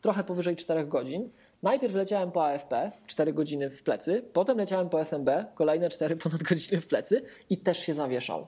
trochę 0.00 0.24
powyżej 0.24 0.56
4 0.56 0.86
godzin. 0.86 1.30
Najpierw 1.62 1.94
leciałem 1.94 2.32
po 2.32 2.46
AFP, 2.46 2.92
4 3.06 3.32
godziny 3.32 3.70
w 3.70 3.82
plecy, 3.82 4.24
potem 4.32 4.58
leciałem 4.58 4.88
po 4.88 5.00
SMB, 5.00 5.30
kolejne 5.54 5.90
4 5.90 6.16
ponad 6.22 6.42
godziny 6.42 6.80
w 6.80 6.86
plecy 6.86 7.22
i 7.50 7.58
też 7.58 7.78
się 7.78 7.94
zawieszał. 7.94 8.46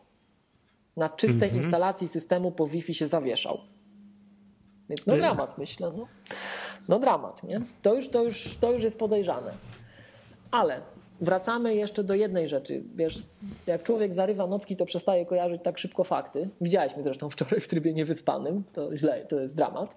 Na 0.97 1.09
czystej 1.09 1.49
mhm. 1.49 1.63
instalacji 1.63 2.09
systemu 2.09 2.53
po 2.53 2.67
Wi-Fi 2.67 2.95
się 2.95 3.09
zawieszał. 3.09 3.59
Więc 4.89 5.07
no 5.07 5.15
y- 5.15 5.19
dramat, 5.19 5.59
myślę. 5.59 5.91
No, 5.97 6.07
no 6.89 6.99
dramat, 6.99 7.43
nie? 7.43 7.61
To 7.83 7.95
już, 7.95 8.09
to, 8.09 8.23
już, 8.23 8.57
to 8.61 8.73
już 8.73 8.83
jest 8.83 8.99
podejrzane. 8.99 9.53
Ale 10.51 10.81
wracamy 11.21 11.75
jeszcze 11.75 12.05
do 12.05 12.15
jednej 12.15 12.49
rzeczy. 12.49 12.83
Wiesz, 12.95 13.23
jak 13.67 13.83
człowiek 13.83 14.15
zarywa 14.15 14.47
nocki, 14.47 14.77
to 14.77 14.87
przestaje 14.87 15.27
kojarzyć 15.27 15.63
tak 15.63 15.79
szybko 15.79 16.05
fakty. 16.05 16.49
Widziałeś 16.61 16.95
mnie 16.95 17.03
zresztą 17.03 17.31
wczoraj 17.31 17.61
w 17.61 17.69
trybie 17.69 17.95
niewyspanym. 17.95 18.65
To 18.73 18.97
źle, 18.97 19.27
to 19.27 19.41
jest 19.41 19.57
dramat. 19.57 19.97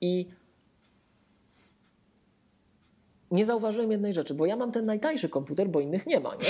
I 0.00 0.26
nie 3.30 3.46
zauważyłem 3.46 3.92
jednej 3.92 4.14
rzeczy, 4.14 4.34
bo 4.34 4.46
ja 4.46 4.56
mam 4.56 4.72
ten 4.72 4.86
najtańszy 4.86 5.28
komputer, 5.28 5.68
bo 5.68 5.80
innych 5.80 6.06
nie 6.06 6.20
ma, 6.20 6.34
nie? 6.34 6.48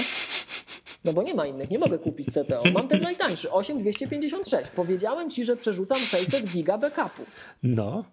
No 1.04 1.12
bo 1.12 1.22
nie 1.22 1.34
ma 1.34 1.46
innych, 1.46 1.70
nie 1.70 1.78
mogę 1.78 1.98
kupić 1.98 2.28
CTO. 2.28 2.62
Mam 2.74 2.88
ten 2.88 3.02
najtańszy, 3.02 3.50
8256. 3.50 4.70
Powiedziałem 4.70 5.30
ci, 5.30 5.44
że 5.44 5.56
przerzucam 5.56 5.98
600 5.98 6.44
giga 6.44 6.78
backupu. 6.78 7.22
No. 7.62 8.04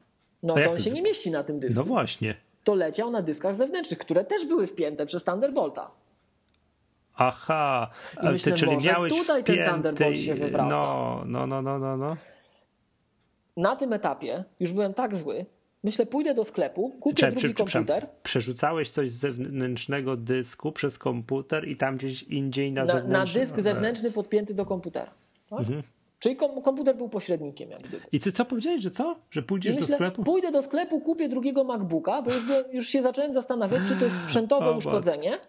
No 0.44 0.56
to 0.56 0.72
on 0.72 0.82
się 0.82 0.92
nie 0.92 1.02
mieści 1.02 1.32
na 1.32 1.44
tym 1.44 1.60
dysku. 1.60 1.80
No 1.80 1.84
właśnie. 1.84 2.36
To 2.64 2.76
leciał 2.76 3.12
na 3.12 3.22
dyskach 3.22 3.56
zewnętrznych, 3.56 4.00
które 4.00 4.26
też 4.26 4.46
były 4.46 4.68
wpięte 4.68 5.06
przez 5.06 5.24
Thunderbolta. 5.24 5.92
Aha, 7.16 7.90
ale 8.16 8.32
myślę, 8.32 8.52
ty, 8.52 8.58
czyli 8.58 8.72
może 8.72 8.90
miałeś 8.90 9.14
tutaj 9.14 9.44
wpięty... 9.44 9.64
ten 9.64 9.74
Thunderbolt 9.74 10.18
się 10.18 10.36
wywraca. 10.36 10.76
No, 10.76 11.24
no, 11.26 11.48
no, 11.48 11.62
no, 11.62 11.80
no, 11.80 11.98
no. 11.98 12.18
Na 13.58 13.76
tym 13.76 13.94
etapie 13.94 14.44
już 14.60 14.72
byłem 14.72 14.94
tak 14.94 15.16
zły, 15.16 15.46
Myślę, 15.84 16.06
pójdę 16.06 16.34
do 16.34 16.44
sklepu, 16.44 16.90
kupię 17.00 17.16
Cze, 17.16 17.32
drugi 17.32 17.48
czy, 17.48 17.54
komputer. 17.54 18.08
Przerzucałeś 18.24 18.90
coś 18.90 19.12
z 19.12 19.20
zewnętrznego 19.20 20.18
dysku 20.18 20.72
przez 20.72 20.98
komputer 20.98 21.68
i 21.68 21.78
tam 21.78 21.98
gdzieś 21.98 22.24
indziej 22.24 22.72
na, 22.72 22.82
na 22.82 22.88
zewnętrzny... 22.88 23.40
Na 23.40 23.46
dysk 23.46 23.60
zewnętrzny 23.60 24.12
podpięty 24.12 24.54
do 24.54 24.66
komputera. 24.66 25.12
Tak? 25.50 25.60
Mhm. 25.60 25.84
Czyli 26.20 26.36
komputer 26.36 26.96
był 26.96 27.10
pośrednikiem. 27.10 27.70
Jak 27.70 27.82
gdyby. 27.82 28.04
I 28.12 28.20
ty 28.20 28.32
co 28.32 28.46
powiedziałeś, 28.46 28.82
że 28.82 28.92
co? 28.92 29.16
Że 29.32 29.44
pójdziesz 29.44 29.76
Myślę, 29.76 29.88
do 29.88 29.94
sklepu? 29.94 30.24
Pójdę 30.24 30.52
do 30.52 30.62
sklepu, 30.62 31.00
kupię 31.02 31.30
drugiego 31.30 31.64
MacBooka, 31.64 32.22
bo 32.22 32.32
już, 32.32 32.44
już 32.72 32.88
się 32.88 33.02
zacząłem 33.02 33.34
zastanawiać, 33.34 33.82
czy 33.88 33.96
to 33.96 34.06
jest 34.06 34.22
sprzętowe 34.22 34.72
uszkodzenie, 34.72 35.40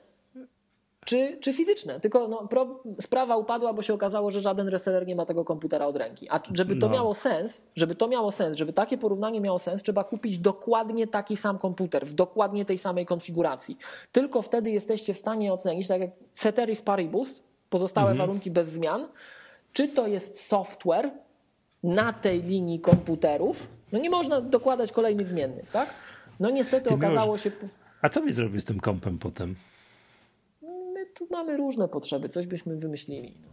czy, 1.05 1.39
czy 1.41 1.53
fizyczne. 1.53 2.01
Tylko 2.01 2.29
no, 2.29 2.49
pro, 2.49 2.83
sprawa 3.01 3.37
upadła, 3.37 3.73
bo 3.73 3.83
się 3.83 3.95
okazało, 3.95 4.31
że 4.31 4.41
żaden 4.41 4.69
reseller 4.69 5.07
nie 5.07 5.17
ma 5.17 5.27
tego 5.27 5.45
komputera 5.45 5.87
od 5.87 5.97
ręki. 5.97 6.29
A 6.31 6.41
żeby 6.53 6.77
to 6.77 6.89
no. 6.89 6.95
miało 6.95 7.15
sens, 7.15 7.67
żeby 7.77 7.95
to 7.95 8.09
miało 8.09 8.31
sens, 8.31 8.57
żeby 8.57 8.73
takie 8.73 8.99
porównanie 8.99 9.41
miało 9.41 9.59
sens, 9.59 9.83
trzeba 9.83 10.05
kupić 10.05 10.39
dokładnie 10.39 11.07
taki 11.07 11.37
sam 11.37 11.59
komputer, 11.59 12.07
w 12.07 12.15
dokładnie 12.15 12.65
tej 12.65 12.79
samej 12.79 13.07
konfiguracji. 13.07 13.79
Tylko 14.13 14.43
wtedy 14.43 14.71
jesteście 14.71 15.15
w 15.15 15.19
stanie 15.19 15.53
ocenić, 15.53 15.89
tak 15.89 16.01
jak 16.01 16.11
ceteris 16.33 16.83
paribus, 16.83 17.43
pozostałe 17.71 18.11
mhm. 18.11 18.29
warunki 18.29 18.51
bez 18.51 18.69
zmian, 18.69 19.09
czy 19.73 19.89
to 19.89 20.07
jest 20.07 20.47
software 20.47 21.11
na 21.83 22.13
tej 22.13 22.43
linii 22.43 22.81
komputerów. 22.81 23.69
No 23.93 23.99
nie 23.99 24.11
można 24.11 24.41
dokładać 24.41 24.93
kolejnych 24.93 25.29
zmiennych, 25.29 25.71
tak? 25.71 25.91
No 26.41 26.51
niestety 26.51 26.89
Ty 26.89 26.95
okazało 26.95 27.39
się... 27.39 27.51
A 28.03 28.09
co 28.09 28.23
byś 28.23 28.35
zrobił 28.35 28.61
z 28.61 28.65
tym 28.65 28.81
kompem 28.81 29.19
potem? 29.19 29.55
My 30.95 31.07
tu 31.07 31.27
mamy 31.31 31.57
różne 31.57 31.89
potrzeby, 31.89 32.29
coś 32.29 32.47
byśmy 32.47 32.77
wymyślili. 32.77 33.35
No. 33.43 33.51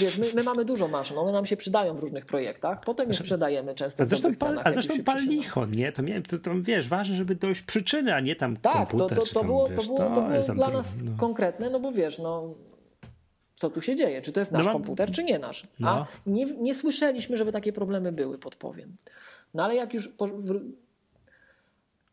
Wiesz, 0.00 0.18
my, 0.18 0.26
my, 0.34 0.42
mamy 0.42 0.64
dużo 0.64 0.88
maszyn, 0.88 1.18
one 1.18 1.32
nam 1.32 1.46
się 1.46 1.56
przydają 1.56 1.94
w 1.94 1.98
różnych 1.98 2.26
projektach, 2.26 2.80
potem 2.80 3.08
je 3.08 3.14
sprzedajemy 3.14 3.74
często 3.74 4.02
a 4.02 4.06
zresztą, 4.06 4.34
cenach, 4.34 4.66
A 4.66 4.72
zresztą 4.72 5.04
pal 5.04 5.24
licho, 5.24 5.66
nie? 5.66 5.92
To, 5.92 6.02
miałem, 6.02 6.22
to, 6.22 6.38
to, 6.38 6.50
wiesz, 6.60 6.88
ważne, 6.88 7.16
żeby 7.16 7.34
dojść 7.34 7.62
przyczyny, 7.62 8.14
a 8.14 8.20
nie 8.20 8.36
tam 8.36 8.56
tak, 8.56 8.74
komputer. 8.74 9.08
Tak, 9.08 9.18
to, 9.18 9.34
to, 9.34 9.40
to, 9.40 9.44
było, 9.44 9.68
to 9.68 9.82
było, 9.82 9.98
to 9.98 10.10
było 10.10 10.54
dla 10.54 10.70
nas 10.70 11.02
no. 11.02 11.12
konkretne, 11.18 11.70
no 11.70 11.80
bo 11.80 11.92
wiesz, 11.92 12.18
no 12.18 12.54
co 13.60 13.70
tu 13.70 13.82
się 13.82 13.96
dzieje, 13.96 14.22
czy 14.22 14.32
to 14.32 14.40
jest 14.40 14.52
nasz 14.52 14.66
no, 14.66 14.72
komputer, 14.72 15.10
czy 15.10 15.24
nie 15.24 15.38
nasz. 15.38 15.66
No. 15.78 15.90
A 15.90 16.06
nie, 16.26 16.44
nie 16.44 16.74
słyszeliśmy, 16.74 17.36
żeby 17.36 17.52
takie 17.52 17.72
problemy 17.72 18.12
były, 18.12 18.38
podpowiem. 18.38 18.96
No 19.54 19.64
ale 19.64 19.74
jak 19.74 19.94
już 19.94 20.08
po, 20.08 20.26
w, 20.26 20.60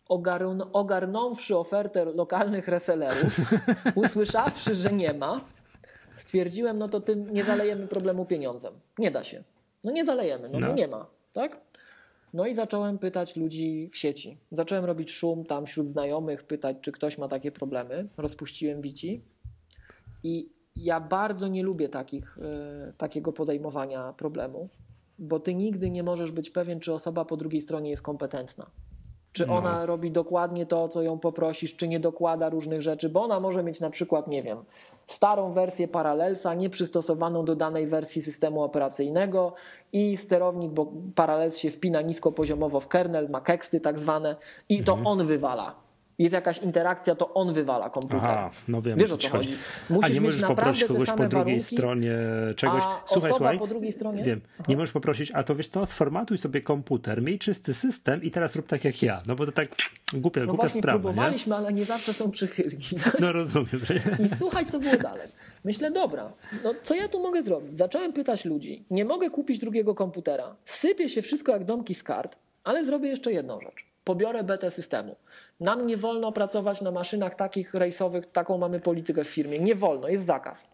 ogarn, 0.08 0.62
ogarnąwszy 0.74 1.58
ofertę 1.58 2.06
lokalnych 2.06 2.68
resellerów, 2.68 3.40
usłyszawszy, 4.06 4.76
że 4.76 4.94
nie 4.94 5.14
ma, 5.14 5.42
stwierdziłem, 6.16 6.78
no 6.78 6.90
to 6.90 7.00
tym 7.00 7.34
nie 7.34 7.44
zalejemy 7.44 7.88
problemu 7.88 8.26
pieniądzem. 8.26 8.74
Nie 8.98 9.12
da 9.12 9.24
się. 9.24 9.44
No 9.84 9.92
nie 9.92 10.06
zalejemy, 10.06 10.50
no, 10.50 10.60
no. 10.60 10.74
nie 10.74 10.88
ma. 10.88 11.06
Tak? 11.34 11.62
No 12.34 12.48
i 12.48 12.54
zacząłem 12.54 12.98
pytać 12.98 13.36
ludzi 13.36 13.90
w 13.92 13.98
sieci. 13.98 14.38
Zacząłem 14.52 14.86
robić 14.86 15.12
szum 15.12 15.46
tam 15.46 15.66
wśród 15.66 15.88
znajomych, 15.88 16.44
pytać, 16.44 16.78
czy 16.82 16.92
ktoś 16.92 17.18
ma 17.18 17.28
takie 17.28 17.52
problemy. 17.52 18.08
Rozpuściłem 18.18 18.82
wici 18.82 19.22
i 20.24 20.57
ja 20.78 21.00
bardzo 21.00 21.48
nie 21.48 21.64
lubię 21.64 21.90
takich, 21.90 22.38
e, 22.38 22.94
takiego 22.94 23.34
podejmowania 23.34 24.14
problemu, 24.14 24.70
bo 25.20 25.40
ty 25.40 25.54
nigdy 25.54 25.90
nie 25.90 26.04
możesz 26.04 26.32
być 26.32 26.50
pewien, 26.50 26.80
czy 26.80 26.94
osoba 26.94 27.26
po 27.26 27.38
drugiej 27.38 27.62
stronie 27.62 27.90
jest 27.90 28.02
kompetentna. 28.02 28.72
Czy 29.32 29.48
no. 29.48 29.58
ona 29.58 29.86
robi 29.86 30.12
dokładnie 30.12 30.66
to, 30.66 30.88
co 30.88 31.02
ją 31.02 31.20
poprosisz, 31.20 31.76
czy 31.76 31.88
nie 31.88 32.00
dokłada 32.00 32.50
różnych 32.50 32.82
rzeczy, 32.82 33.10
bo 33.10 33.24
ona 33.24 33.40
może 33.40 33.64
mieć 33.64 33.80
na 33.80 33.90
przykład, 33.90 34.28
nie 34.28 34.44
wiem, 34.44 34.58
starą 35.08 35.52
wersję 35.52 35.88
Parallelsa, 35.88 36.54
nieprzystosowaną 36.54 37.46
do 37.46 37.56
danej 37.56 37.88
wersji 37.88 38.22
systemu 38.22 38.64
operacyjnego 38.64 39.54
i 39.94 40.18
sterownik, 40.18 40.72
bo 40.72 40.92
Parallels 41.16 41.58
się 41.58 41.72
wpina 41.72 42.02
niskopoziomowo 42.02 42.80
w 42.80 42.88
kernel, 42.88 43.30
ma 43.30 43.42
keksty 43.42 43.80
tak 43.80 44.00
zwane 44.00 44.36
i 44.70 44.84
to 44.84 44.92
mhm. 44.94 45.08
on 45.08 45.28
wywala 45.28 45.87
jest 46.20 46.34
jakaś 46.34 46.58
interakcja, 46.58 47.16
to 47.16 47.34
on 47.34 47.54
wywala 47.54 47.90
komputer. 47.90 48.20
Aha, 48.24 48.50
no 48.68 48.82
wiem, 48.82 48.98
Wiesz 48.98 49.12
o 49.12 49.18
co 49.18 49.30
chodzi. 49.30 49.58
Musisz 49.90 50.12
a 50.12 50.14
nie 50.14 50.22
możesz 50.22 50.42
poprosić 50.42 50.86
kogoś 50.86 51.10
po 51.10 51.16
drugiej 51.16 51.30
warunki, 51.30 51.60
stronie 51.60 52.16
czegoś. 52.56 52.84
A 52.84 53.02
słuchaj, 53.06 53.32
osoba 53.32 53.38
słuchaj, 53.38 53.58
po 53.60 53.68
drugiej 53.68 53.92
stronie? 53.92 54.24
Wiem. 54.24 54.42
Aha. 54.54 54.64
Nie 54.68 54.78
możesz 54.78 54.92
poprosić, 54.92 55.32
a 55.32 55.44
to 55.44 55.56
wiesz 55.56 55.70
co, 55.70 55.86
sformatuj 55.86 56.38
sobie 56.38 56.62
komputer, 56.62 57.22
miej 57.22 57.40
czysty 57.40 57.74
system 57.74 58.24
i 58.24 58.32
teraz 58.32 58.56
rób 58.56 58.68
tak 58.68 58.86
jak 58.86 59.04
ja. 59.04 59.22
No 59.28 59.36
bo 59.36 59.46
to 59.46 59.52
tak 59.52 59.68
głupia, 60.14 60.42
no 60.42 60.48
głupia 60.48 60.62
właśnie 60.64 60.82
sprawa. 60.82 61.00
próbowaliśmy, 61.00 61.52
nie? 61.52 61.58
ale 61.58 61.74
nie 61.74 61.86
zawsze 61.86 62.14
są 62.14 62.32
przychylki. 62.32 62.96
No 63.20 63.32
rozumiem. 63.32 63.68
I 64.26 64.30
słuchaj, 64.30 64.66
co 64.66 64.80
było 64.80 64.98
dalej. 64.98 65.28
Myślę, 65.64 65.92
dobra, 65.92 66.32
no 66.64 66.74
co 66.84 66.96
ja 66.96 67.08
tu 67.08 67.24
mogę 67.24 67.44
zrobić? 67.44 67.78
Zacząłem 67.78 68.14
pytać 68.14 68.46
ludzi. 68.46 68.86
Nie 68.92 69.06
mogę 69.06 69.30
kupić 69.30 69.60
drugiego 69.60 69.96
komputera. 69.96 70.56
Sypie 70.66 71.10
się 71.10 71.22
wszystko 71.22 71.52
jak 71.52 71.66
domki 71.66 71.96
z 71.96 72.04
kart, 72.04 72.38
ale 72.64 72.86
zrobię 72.86 73.10
jeszcze 73.10 73.32
jedną 73.32 73.62
rzecz. 73.62 73.86
Pobiorę 74.04 74.44
betę 74.44 74.72
systemu. 74.72 75.16
Nam 75.60 75.88
nie 75.88 75.98
wolno 75.98 76.32
pracować 76.32 76.82
na 76.82 76.92
maszynach 76.92 77.36
takich 77.36 77.74
rejsowych, 77.74 78.26
taką 78.26 78.58
mamy 78.58 78.80
politykę 78.80 79.24
w 79.24 79.28
firmie. 79.28 79.60
Nie 79.60 79.76
wolno, 79.76 80.08
jest 80.08 80.26
zakaz. 80.26 80.70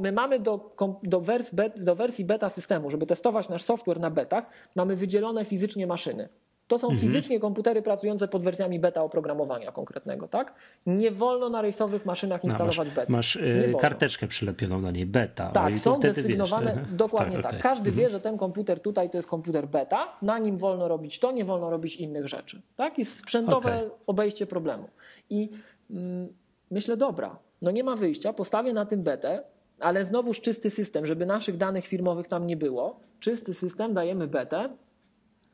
My 0.00 0.12
mamy 0.12 0.38
do, 0.38 0.74
do, 1.02 1.20
wers, 1.20 1.50
do 1.76 1.94
wersji 1.94 2.24
beta 2.24 2.48
systemu, 2.48 2.90
żeby 2.90 3.06
testować 3.06 3.48
nasz 3.48 3.62
software 3.62 4.00
na 4.00 4.10
betach, 4.10 4.44
mamy 4.74 4.96
wydzielone 4.96 5.44
fizycznie 5.44 5.86
maszyny. 5.86 6.28
To 6.72 6.78
są 6.78 6.88
mhm. 6.88 7.06
fizycznie 7.06 7.40
komputery 7.40 7.82
pracujące 7.82 8.28
pod 8.28 8.42
wersjami 8.42 8.80
beta 8.80 9.02
oprogramowania 9.02 9.72
konkretnego, 9.72 10.28
tak? 10.28 10.54
Nie 10.86 11.10
wolno 11.10 11.48
na 11.48 11.62
rejsowych 11.62 12.06
maszynach 12.06 12.44
instalować 12.44 12.76
no, 12.76 12.84
masz, 12.84 12.94
beta. 12.94 13.12
Masz 13.12 13.36
yy, 13.36 13.74
karteczkę 13.80 14.26
przylepioną 14.26 14.80
na 14.80 14.90
niej, 14.90 15.06
beta. 15.06 15.50
Tak, 15.50 15.78
są 15.78 16.00
desygnowane, 16.00 16.76
wiesz, 16.76 16.92
dokładnie 16.92 17.36
tak. 17.36 17.42
tak. 17.42 17.50
Okay. 17.50 17.62
Każdy 17.62 17.90
mhm. 17.90 17.96
wie, 17.96 18.10
że 18.10 18.20
ten 18.20 18.38
komputer 18.38 18.80
tutaj 18.80 19.10
to 19.10 19.18
jest 19.18 19.28
komputer 19.28 19.68
beta, 19.68 20.16
na 20.22 20.38
nim 20.38 20.56
wolno 20.56 20.88
robić 20.88 21.18
to, 21.18 21.32
nie 21.32 21.44
wolno 21.44 21.70
robić 21.70 21.96
innych 21.96 22.28
rzeczy. 22.28 22.62
Tak? 22.76 22.98
Jest 22.98 23.16
sprzętowe 23.16 23.76
okay. 23.76 23.90
obejście 24.06 24.46
problemu. 24.46 24.88
I 25.30 25.50
mm, 25.90 26.28
myślę, 26.70 26.96
dobra, 26.96 27.38
no 27.62 27.70
nie 27.70 27.84
ma 27.84 27.96
wyjścia, 27.96 28.32
postawię 28.32 28.72
na 28.72 28.86
tym 28.86 29.02
betę, 29.02 29.42
ale 29.80 30.06
znowuż 30.06 30.40
czysty 30.40 30.70
system, 30.70 31.06
żeby 31.06 31.26
naszych 31.26 31.56
danych 31.56 31.86
firmowych 31.86 32.26
tam 32.26 32.46
nie 32.46 32.56
było. 32.56 33.00
Czysty 33.20 33.54
system, 33.54 33.94
dajemy 33.94 34.26
betę. 34.26 34.68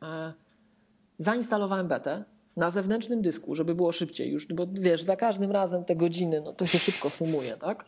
E, 0.02 0.47
Zainstalowałem 1.18 1.88
betę 1.88 2.24
na 2.56 2.70
zewnętrznym 2.70 3.22
dysku, 3.22 3.54
żeby 3.54 3.74
było 3.74 3.92
szybciej 3.92 4.32
już, 4.32 4.46
bo 4.46 4.66
wiesz, 4.72 5.02
za 5.02 5.16
każdym 5.16 5.50
razem 5.50 5.84
te 5.84 5.94
godziny, 5.94 6.40
no 6.44 6.52
to 6.52 6.66
się 6.66 6.78
szybko 6.78 7.10
sumuje, 7.10 7.56
tak? 7.56 7.84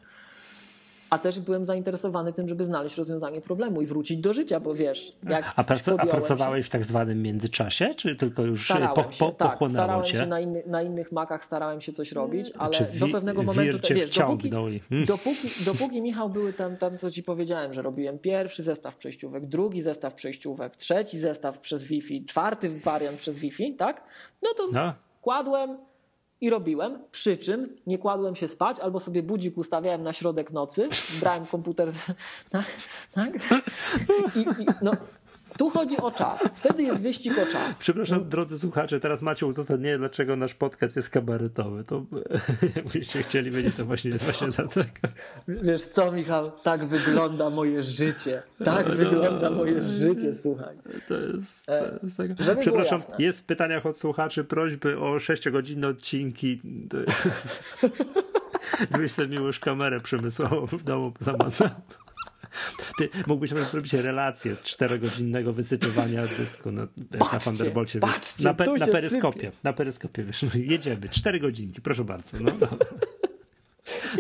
A 1.11 1.19
też 1.19 1.41
byłem 1.41 1.65
zainteresowany 1.65 2.33
tym, 2.33 2.49
żeby 2.49 2.65
znaleźć 2.65 2.97
rozwiązanie 2.97 3.41
problemu 3.41 3.83
i 3.83 3.87
wrócić 3.87 4.19
do 4.19 4.33
życia, 4.33 4.61
bo 4.61 4.75
wiesz, 4.75 5.17
jak 5.31 5.53
A, 5.57 5.65
prac, 5.65 5.79
a 5.89 5.91
podjąłem 5.91 6.07
się- 6.07 6.11
pracowałeś 6.11 6.67
w 6.67 6.71
tak 6.71 6.85
zwanym 6.85 7.23
międzyczasie, 7.23 7.95
czy 7.95 8.17
tylko 8.17 8.43
już 8.43 8.65
Starałem 8.65 8.95
po, 8.95 9.03
się, 9.13 9.19
po, 9.19 9.31
tak, 9.31 9.51
pochłonęło 9.51 9.85
starałem 9.85 10.05
cię? 10.05 10.19
się 10.19 10.27
na, 10.27 10.41
inny, 10.41 10.63
na 10.67 10.83
innych 10.83 11.13
makach 11.13 11.45
starałem 11.45 11.81
się 11.81 11.93
coś 11.93 12.13
robić, 12.13 12.53
ale 12.59 12.73
Czy 12.73 12.85
do 12.99 13.07
wi- 13.07 13.13
pewnego 13.13 13.43
momentu, 13.43 13.79
cię 13.79 13.95
wiesz, 13.95 14.11
dopóki, 14.11 14.49
i- 14.49 14.81
hmm. 14.81 15.07
dopóki, 15.07 15.49
dopóki 15.65 16.03
Michał 16.03 16.31
były 16.31 16.53
tam, 16.53 16.77
tam, 16.77 16.99
co 16.99 17.11
ci 17.11 17.23
powiedziałem, 17.23 17.73
że 17.73 17.83
robiłem 17.83 18.19
pierwszy 18.19 18.63
zestaw 18.63 18.97
przejściówek, 18.97 19.47
drugi 19.47 19.83
zestaw 19.83 20.15
przejściówek, 20.15 20.77
trzeci 20.77 21.19
zestaw 21.19 21.59
przez 21.59 21.85
Wi-Fi, 21.85 22.25
czwarty 22.25 22.69
wariant 22.69 23.17
przez 23.19 23.39
Wi-Fi, 23.39 23.75
tak? 23.75 24.03
No 24.43 24.49
to 24.57 24.67
No. 24.73 24.95
kładłem 25.21 25.79
i 26.41 26.51
robiłem, 26.51 26.99
przy 27.11 27.37
czym 27.37 27.77
nie 27.87 27.99
kładłem 27.99 28.37
się 28.37 28.49
spać, 28.49 28.79
albo 28.79 29.01
sobie 29.01 29.23
budzik 29.23 29.59
ustawiałem 29.59 30.03
na 30.03 30.13
środek 30.13 30.51
nocy, 30.51 30.89
brałem 31.21 31.47
komputer, 31.47 31.89
tak, 32.51 32.67
tak? 33.13 33.31
I, 34.37 34.41
i, 34.41 34.67
no, 34.83 34.93
tu 35.61 35.71
chodzi 35.71 35.97
o 35.97 36.11
czas. 36.11 36.41
Wtedy 36.53 36.83
jest 36.83 37.03
wyścig 37.03 37.33
o 37.39 37.53
czas. 37.53 37.79
Przepraszam, 37.79 38.29
drodzy 38.29 38.59
słuchacze, 38.59 39.01
teraz 39.01 39.23
macie 39.23 39.47
uzasadnienie, 39.47 39.99
dlaczego 39.99 40.37
nasz 40.37 40.55
podcast 40.55 40.97
jest 40.97 41.11
kabaretowy. 41.11 41.85
To 41.85 42.05
jakbyście 42.77 43.23
chcieli 43.23 43.51
wiedzieć, 43.51 43.75
to 43.75 43.85
właśnie, 43.85 44.13
właśnie 44.13 44.49
dlatego. 44.57 44.91
Wiesz 45.49 45.83
co, 45.83 46.13
Michał, 46.13 46.53
tak 46.63 46.85
wygląda 46.85 47.51
moje 47.51 47.83
życie. 47.83 48.43
Tak 48.65 48.89
No, 48.89 48.95
wygląda 48.95 49.51
moje 49.51 49.83
życie, 49.83 50.35
słuchaj. 50.35 50.77
To 51.09 51.15
jest, 51.15 51.67
to 51.67 51.73
E, 51.73 51.99
jest 52.03 52.17
żeby 52.19 52.37
było 52.39 52.61
Przepraszam, 52.61 53.01
jest 53.19 53.41
w 53.41 53.45
pytaniach 53.45 53.87
od 53.87 53.99
słuchaczy 53.99 54.45
prośby 54.45 54.99
o 54.99 55.17
6-godzinne 55.17 55.87
odcinki. 55.89 56.61
Żebyś 58.93 59.13
sobie 59.13 59.37
już 59.37 59.59
kamerę 59.59 60.01
przemysłową 60.01 60.67
w 60.67 60.85
domu 60.85 61.13
zamontował. 61.19 61.71
Ty 62.99 63.09
mógłbyś 63.27 63.51
nawet 63.51 63.71
zrobić 63.71 63.93
relację 63.93 64.57
z 64.57 64.61
czterogodzinnego 64.61 65.53
wysypywania 65.53 66.23
dysku 66.23 66.73
na, 66.73 66.87
wiesz, 66.97 67.11
na 67.13 67.19
Patrzcie, 67.19 67.51
Thunderbolcie. 67.51 68.01
patrzcie, 68.01 68.45
na, 68.45 68.55
pe, 68.55 68.65
na 68.79 68.87
peryskopie. 68.87 69.39
sypie. 69.41 69.53
Na 69.63 69.73
peryskopie, 69.73 70.25
wiesz, 70.25 70.43
no, 70.43 70.49
jedziemy. 70.55 71.09
Cztery 71.09 71.41
godzinki, 71.41 71.81
proszę 71.81 72.05
bardzo. 72.05 72.37
No, 72.41 72.53
no. 72.61 72.69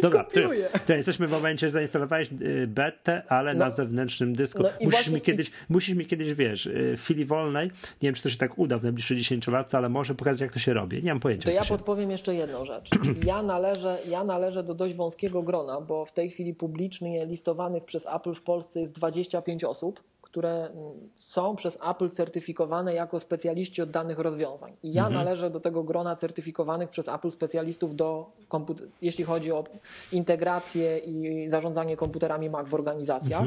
Dobra, 0.02 0.24
ty, 0.24 0.48
ty 0.86 0.96
jesteśmy 0.96 1.26
w 1.26 1.30
momencie, 1.30 1.66
że 1.66 1.70
zainstalowałeś 1.70 2.30
y, 2.42 2.66
betę, 2.66 3.22
ale 3.28 3.54
No. 3.54 3.64
na 3.64 3.70
zewnętrznym 3.70 4.34
dysku. 4.34 4.62
No 4.62 4.68
musisz, 4.80 4.90
właśnie- 4.90 5.14
mi 5.14 5.20
kiedyś, 5.20 5.50
musisz 5.68 5.94
mi 5.94 6.06
kiedyś, 6.06 6.34
wiesz, 6.34 6.66
y, 6.66 6.94
w 6.96 7.00
chwili 7.02 7.24
wolnej, 7.24 7.66
nie 7.66 8.08
wiem, 8.08 8.14
czy 8.14 8.22
to 8.22 8.30
się 8.30 8.36
tak 8.36 8.58
uda 8.58 8.78
w 8.78 8.82
najbliższych 8.82 9.18
10 9.18 9.48
latach, 9.48 9.74
ale 9.78 9.88
może 9.88 10.14
pokazać, 10.14 10.40
jak 10.40 10.52
to 10.52 10.58
się 10.58 10.74
robi. 10.74 11.02
Nie 11.02 11.10
mam 11.10 11.20
pojęcia. 11.20 11.44
To 11.44 11.50
ja 11.50 11.64
się... 11.64 11.68
podpowiem 11.74 12.10
jeszcze 12.10 12.34
jedną 12.34 12.64
rzecz. 12.64 12.90
Ja 13.24 13.42
należę, 13.42 13.98
ja 14.08 14.24
należę 14.24 14.62
do 14.62 14.74
dość 14.74 14.94
wąskiego 14.94 15.42
grona, 15.42 15.80
bo 15.80 16.04
w 16.04 16.12
tej 16.12 16.30
chwili 16.30 16.54
publicznie 16.54 17.26
listowanych 17.26 17.84
przez 17.84 18.06
Apple 18.14 18.34
w 18.34 18.42
Polsce 18.42 18.80
jest 18.80 18.92
25 18.94 19.64
osób, 19.64 20.02
które 20.30 20.66
mm, 20.66 20.92
są 21.14 21.56
przez 21.56 21.78
Apple 21.90 22.10
certyfikowane 22.10 22.94
jako 22.94 23.20
specjaliści 23.20 23.82
od 23.82 23.90
danych 23.90 24.18
rozwiązań. 24.18 24.72
I 24.82 24.92
ja 24.92 25.10
należę 25.10 25.50
do 25.50 25.60
tego 25.60 25.82
grona 25.82 26.16
certyfikowanych 26.16 26.88
przez 26.90 27.08
Apple 27.08 27.30
specjalistów 27.30 27.96
do 27.96 28.30
komput- 28.48 28.86
jeśli 29.02 29.24
chodzi 29.24 29.52
o 29.52 29.64
integrację 30.12 30.98
i 30.98 31.50
zarządzanie 31.50 31.96
komputerami 31.96 32.50
Mac 32.50 32.68
w 32.68 32.74
organizacjach. 32.74 33.44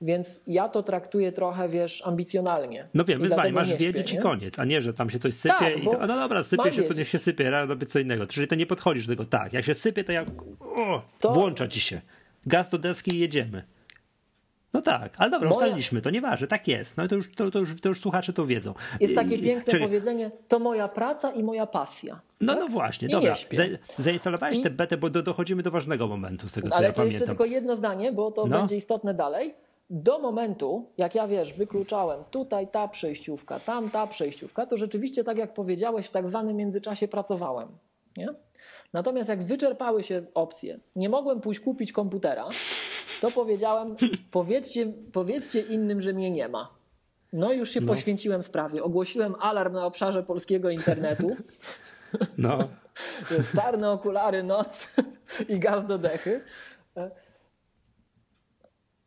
Więc 0.00 0.40
ja 0.46 0.68
to 0.68 0.82
traktuję 0.82 1.32
trochę, 1.32 1.68
wiesz, 1.68 2.02
ambicjonalnie. 2.06 2.88
No 2.94 3.04
wiem, 3.04 3.20
wyzwanie, 3.20 3.52
masz 3.52 3.70
nie 3.70 3.76
wiedzieć 3.76 4.08
śpię, 4.08 4.14
i 4.14 4.18
nie? 4.18 4.22
koniec, 4.22 4.58
a 4.58 4.64
nie, 4.64 4.80
że 4.80 4.94
tam 4.94 5.10
się 5.10 5.18
coś 5.18 5.34
sypie 5.34 5.54
Tak, 5.58 5.82
i 5.82 5.84
to, 5.84 5.98
no 5.98 6.06
dobra, 6.06 6.44
sypie 6.44 6.62
się, 6.64 6.70
to 6.76 6.82
wiedzieć. 6.82 6.96
niech 6.98 7.08
się 7.08 7.18
sypie, 7.18 7.50
robię 7.50 7.86
co 7.86 7.98
innego. 7.98 8.26
Czyli 8.26 8.46
to 8.48 8.54
nie 8.54 8.66
podchodzisz 8.66 9.06
do 9.06 9.12
tego 9.12 9.24
tak, 9.24 9.52
jak 9.52 9.64
się 9.64 9.74
sypie, 9.74 10.04
to 10.04 10.12
jak 10.12 10.28
o, 10.60 11.02
To- 11.20 11.32
włącza 11.32 11.68
ci 11.68 11.80
się. 11.80 12.00
Gaz 12.46 12.68
do 12.68 12.78
deski 12.78 13.14
i 13.14 13.18
jedziemy. 13.18 13.62
No 14.74 14.82
tak, 14.82 15.14
ale 15.18 15.30
dobra, 15.30 15.48
Moja- 15.48 15.56
ustaliliśmy, 15.56 16.00
to 16.02 16.10
nieważne, 16.10 16.46
tak 16.46 16.68
jest. 16.68 16.96
No 16.96 17.08
to 17.08 17.14
już, 17.14 17.34
to, 17.34 17.50
to, 17.50 17.58
już, 17.58 17.80
to 17.80 17.88
już 17.88 18.00
słuchacze 18.00 18.32
to 18.32 18.46
wiedzą. 18.46 18.74
Jest 19.00 19.14
takie 19.14 19.34
I- 19.34 19.42
piękne 19.42 19.72
czekaj, 19.72 19.86
powiedzenie, 19.86 20.30
to 20.48 20.58
moja 20.58 20.88
praca 20.88 21.30
i 21.30 21.42
moja 21.42 21.66
pasja. 21.66 22.20
No, 22.40 22.54
tak? 22.54 22.62
no 22.62 22.68
właśnie, 22.68 23.08
I 23.08 23.10
dobra. 23.10 23.34
Nie 23.52 23.78
zainstalowałeś 23.98 24.58
I- 24.58 24.62
tę 24.62 24.70
betę, 24.70 24.96
bo 24.96 25.10
do, 25.10 25.22
dochodzimy 25.22 25.62
do 25.62 25.70
ważnego 25.70 26.06
momentu 26.08 26.48
z 26.48 26.52
tego, 26.52 26.68
co 26.68 26.74
Ale 26.76 26.86
ja 26.86 26.92
to 26.92 27.04
jeszcze 27.04 27.18
pamiętam. 27.18 27.36
tylko 27.36 27.54
jedno 27.54 27.76
zdanie, 27.76 28.12
bo 28.12 28.30
to 28.30 28.46
No. 28.46 28.58
będzie 28.58 28.76
istotne 28.76 29.14
dalej. 29.14 29.54
Do 29.90 30.18
momentu, 30.18 30.86
jak 30.98 31.14
ja 31.14 31.28
wiesz, 31.28 31.52
wykluczałem 31.52 32.24
tutaj 32.30 32.68
ta 32.68 32.88
przejściówka, 32.88 33.60
tam 33.60 33.90
ta 33.90 34.06
przejściówka, 34.06 34.66
to 34.66 34.76
rzeczywiście, 34.76 35.24
tak 35.24 35.38
jak 35.38 35.54
powiedziałeś, 35.54 36.06
w 36.06 36.10
tak 36.10 36.28
zwanym 36.28 36.56
międzyczasie 36.56 37.08
pracowałem. 37.08 37.68
Nie? 38.16 38.28
Natomiast 38.94 39.28
jak 39.28 39.42
wyczerpały 39.42 40.02
się 40.02 40.22
opcje, 40.34 40.80
nie 40.96 41.08
mogłem 41.08 41.40
pójść 41.40 41.60
kupić 41.60 41.92
komputera, 41.92 42.48
to 43.20 43.30
powiedziałem, 43.30 43.96
powiedzcie, 44.30 44.92
powiedzcie 45.12 45.60
innym, 45.60 46.00
że 46.00 46.12
mnie 46.12 46.30
nie 46.30 46.48
ma. 46.48 46.74
No 47.32 47.52
i 47.52 47.58
już 47.58 47.70
się 47.70 47.82
poświęciłem 47.82 48.42
sprawie. 48.42 48.82
Ogłosiłem 48.82 49.34
alarm 49.40 49.72
na 49.72 49.86
obszarze 49.86 50.22
polskiego 50.22 50.70
internetu. 50.70 51.36
No, 52.38 52.58
czarne 53.56 53.90
okulary, 53.90 54.42
noc 54.42 54.88
i 55.48 55.58
gaz 55.58 55.86
do 55.86 55.98
dechy. 55.98 56.40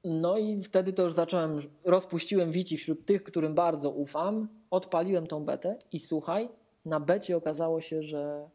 No 0.03 0.37
i 0.37 0.63
wtedy 0.63 0.93
to 0.93 1.03
już 1.03 1.13
zacząłem, 1.13 1.59
rozpuściłem 1.85 2.51
wici 2.51 2.77
wśród 2.77 3.05
tych, 3.05 3.23
którym 3.23 3.55
bardzo 3.55 3.89
ufam, 3.89 4.47
odpaliłem 4.69 5.27
tą 5.27 5.45
betę 5.45 5.79
i 5.91 5.99
słuchaj, 5.99 6.49
na 6.85 6.99
becie 6.99 7.37
okazało 7.37 7.81
się, 7.81 8.03
że 8.03 8.49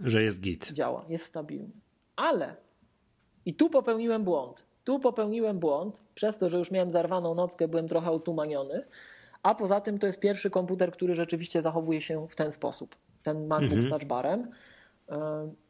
że 0.00 0.22
jest 0.22 0.40
git. 0.40 0.72
działa, 0.72 1.04
jest 1.08 1.24
stabilny. 1.24 1.70
Ale 2.16 2.56
i 3.46 3.54
tu 3.54 3.70
popełniłem 3.70 4.24
błąd. 4.24 4.64
Tu 4.84 5.00
popełniłem 5.00 5.58
błąd, 5.58 6.02
przez 6.14 6.38
to, 6.38 6.48
że 6.48 6.58
już 6.58 6.70
miałem 6.70 6.90
zarwaną 6.90 7.34
nockę, 7.34 7.68
byłem 7.68 7.88
trochę 7.88 8.12
utumaniony, 8.12 8.84
a 9.42 9.54
poza 9.54 9.80
tym 9.80 9.98
to 9.98 10.06
jest 10.06 10.20
pierwszy 10.20 10.50
komputer, 10.50 10.92
który 10.92 11.14
rzeczywiście 11.14 11.62
zachowuje 11.62 12.00
się 12.00 12.28
w 12.28 12.34
ten 12.34 12.52
sposób. 12.52 12.96
Ten 13.22 13.46
MacBook 13.46 13.82
z 13.82 13.88
touch 13.88 14.04
barem, 14.04 14.40
y, 14.40 15.14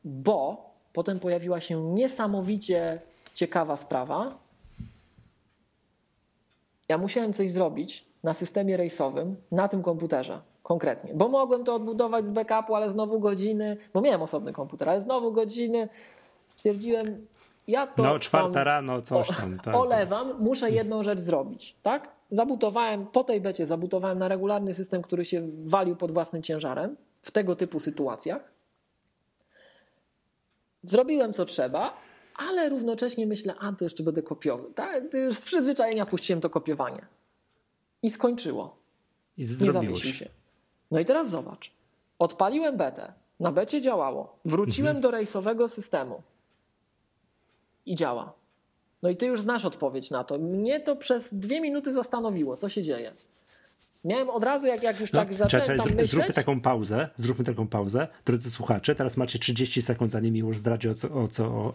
bo 0.05 0.70
potem 0.93 1.20
pojawiła 1.20 1.61
się 1.61 1.85
niesamowicie 1.85 3.01
ciekawa 3.35 3.77
sprawa. 3.77 4.39
Ja 6.89 6.98
musiałem 6.98 7.32
coś 7.32 7.51
zrobić 7.51 8.05
na 8.23 8.35
systemie 8.35 8.77
rejsowym, 8.77 9.36
na 9.52 9.69
tym 9.69 9.82
komputerze 9.82 10.40
konkretnie, 10.70 11.14
bo 11.14 11.28
mogłem 11.28 11.64
to 11.64 11.74
odbudować 11.74 12.26
z 12.26 12.30
backupu, 12.32 12.74
ale 12.74 12.90
znowu 12.90 13.20
godziny, 13.20 13.76
bo 13.94 14.01
miałem 14.01 14.22
osobny 14.22 14.52
komputer, 14.52 14.88
ale 14.88 15.01
znowu 15.01 15.32
godziny. 15.32 15.88
Stwierdziłem, 16.48 17.26
ja 17.68 17.86
to 17.86 18.02
No, 18.02 18.18
czwarta 18.18 18.52
tam 18.52 18.62
rano, 18.62 19.02
coś 19.02 19.28
tam. 19.28 19.59
Tak, 19.59 19.74
olewam, 19.74 20.42
muszę 20.42 20.70
jedną 20.70 21.02
rzecz 21.02 21.20
zrobić, 21.20 21.76
tak? 21.82 22.09
Zabutowałem, 22.30 23.06
po 23.06 23.24
tej 23.24 23.40
becie 23.40 23.66
zabutowałem 23.66 24.18
na 24.18 24.28
regularny 24.28 24.74
system, 24.74 25.02
który 25.02 25.24
się 25.24 25.48
walił 25.64 25.97
pod 25.97 26.10
własnym 26.10 26.42
ciężarem 26.42 26.97
w 27.22 27.30
tego 27.30 27.56
typu 27.56 27.80
sytuacjach. 27.80 28.52
Zrobiłem 30.82 31.32
co 31.32 31.44
trzeba, 31.44 31.97
ale 32.36 32.68
równocześnie 32.68 33.26
myślę, 33.26 33.55
a 33.60 33.72
to 33.72 33.84
jeszcze 33.84 34.02
będę 34.02 34.22
kopiował. 34.22 34.70
Tak? 34.70 35.14
Już 35.14 35.36
z 35.36 35.40
przyzwyczajenia 35.40 36.06
puściłem 36.06 36.40
to 36.40 36.51
kopiowanie. 36.51 37.06
I 38.02 38.10
skończyło. 38.10 38.76
I 39.36 39.40
Nie 39.40 39.47
zawiesił 39.72 39.97
się. 39.97 40.14
się. 40.14 40.40
No 40.91 41.01
i 41.01 41.05
teraz 41.05 41.31
zobacz. 41.31 41.71
Odpaliłem 42.19 42.77
betę. 42.77 43.12
Na 43.41 43.53
becie 43.53 43.81
działało. 43.81 44.37
Wróciłem 44.45 44.89
Mhm. 44.97 45.03
do 45.03 45.11
rejsowego 45.11 45.69
systemu. 45.69 46.23
I 47.87 47.95
działa. 47.95 48.33
No 49.03 49.09
i 49.11 49.17
ty 49.17 49.27
już 49.27 49.41
znasz 49.41 49.65
odpowiedź 49.65 50.11
na 50.11 50.25
to. 50.25 50.39
Mnie 50.39 50.81
to 50.81 50.97
przez 50.97 51.35
dwie 51.35 51.61
minuty 51.61 51.93
zastanowiło, 51.93 52.57
co 52.57 52.69
się 52.69 52.83
dzieje. 52.83 53.12
Miałem 54.05 54.31
od 54.31 54.43
razu, 54.43 54.67
jak, 54.67 54.83
jak 54.83 55.01
już 55.01 55.12
No, 55.12 55.21
tak 55.21 55.35
zacząłem 55.35 55.62
czekaj, 55.62 55.77
tam 55.79 55.87
zrób- 55.87 55.95
myśleć... 55.97 56.11
Zróbmy 56.11 56.35
taką 56.35 56.61
pauzę, 56.61 57.09
zróbmy 57.17 57.45
taką 57.45 57.69
pauzę. 57.69 58.09
Drodzy 58.25 58.51
słuchacze, 58.51 58.95
teraz 58.95 59.17
macie 59.17 59.39
30 59.39 59.83
sekund, 59.83 60.11
zanim 60.11 60.37
już 60.37 60.59
zdradzi 60.59 60.89
o 60.89 60.95
co, 60.95 61.15
o 61.23 61.29
co, 61.29 61.45
o, 61.47 61.73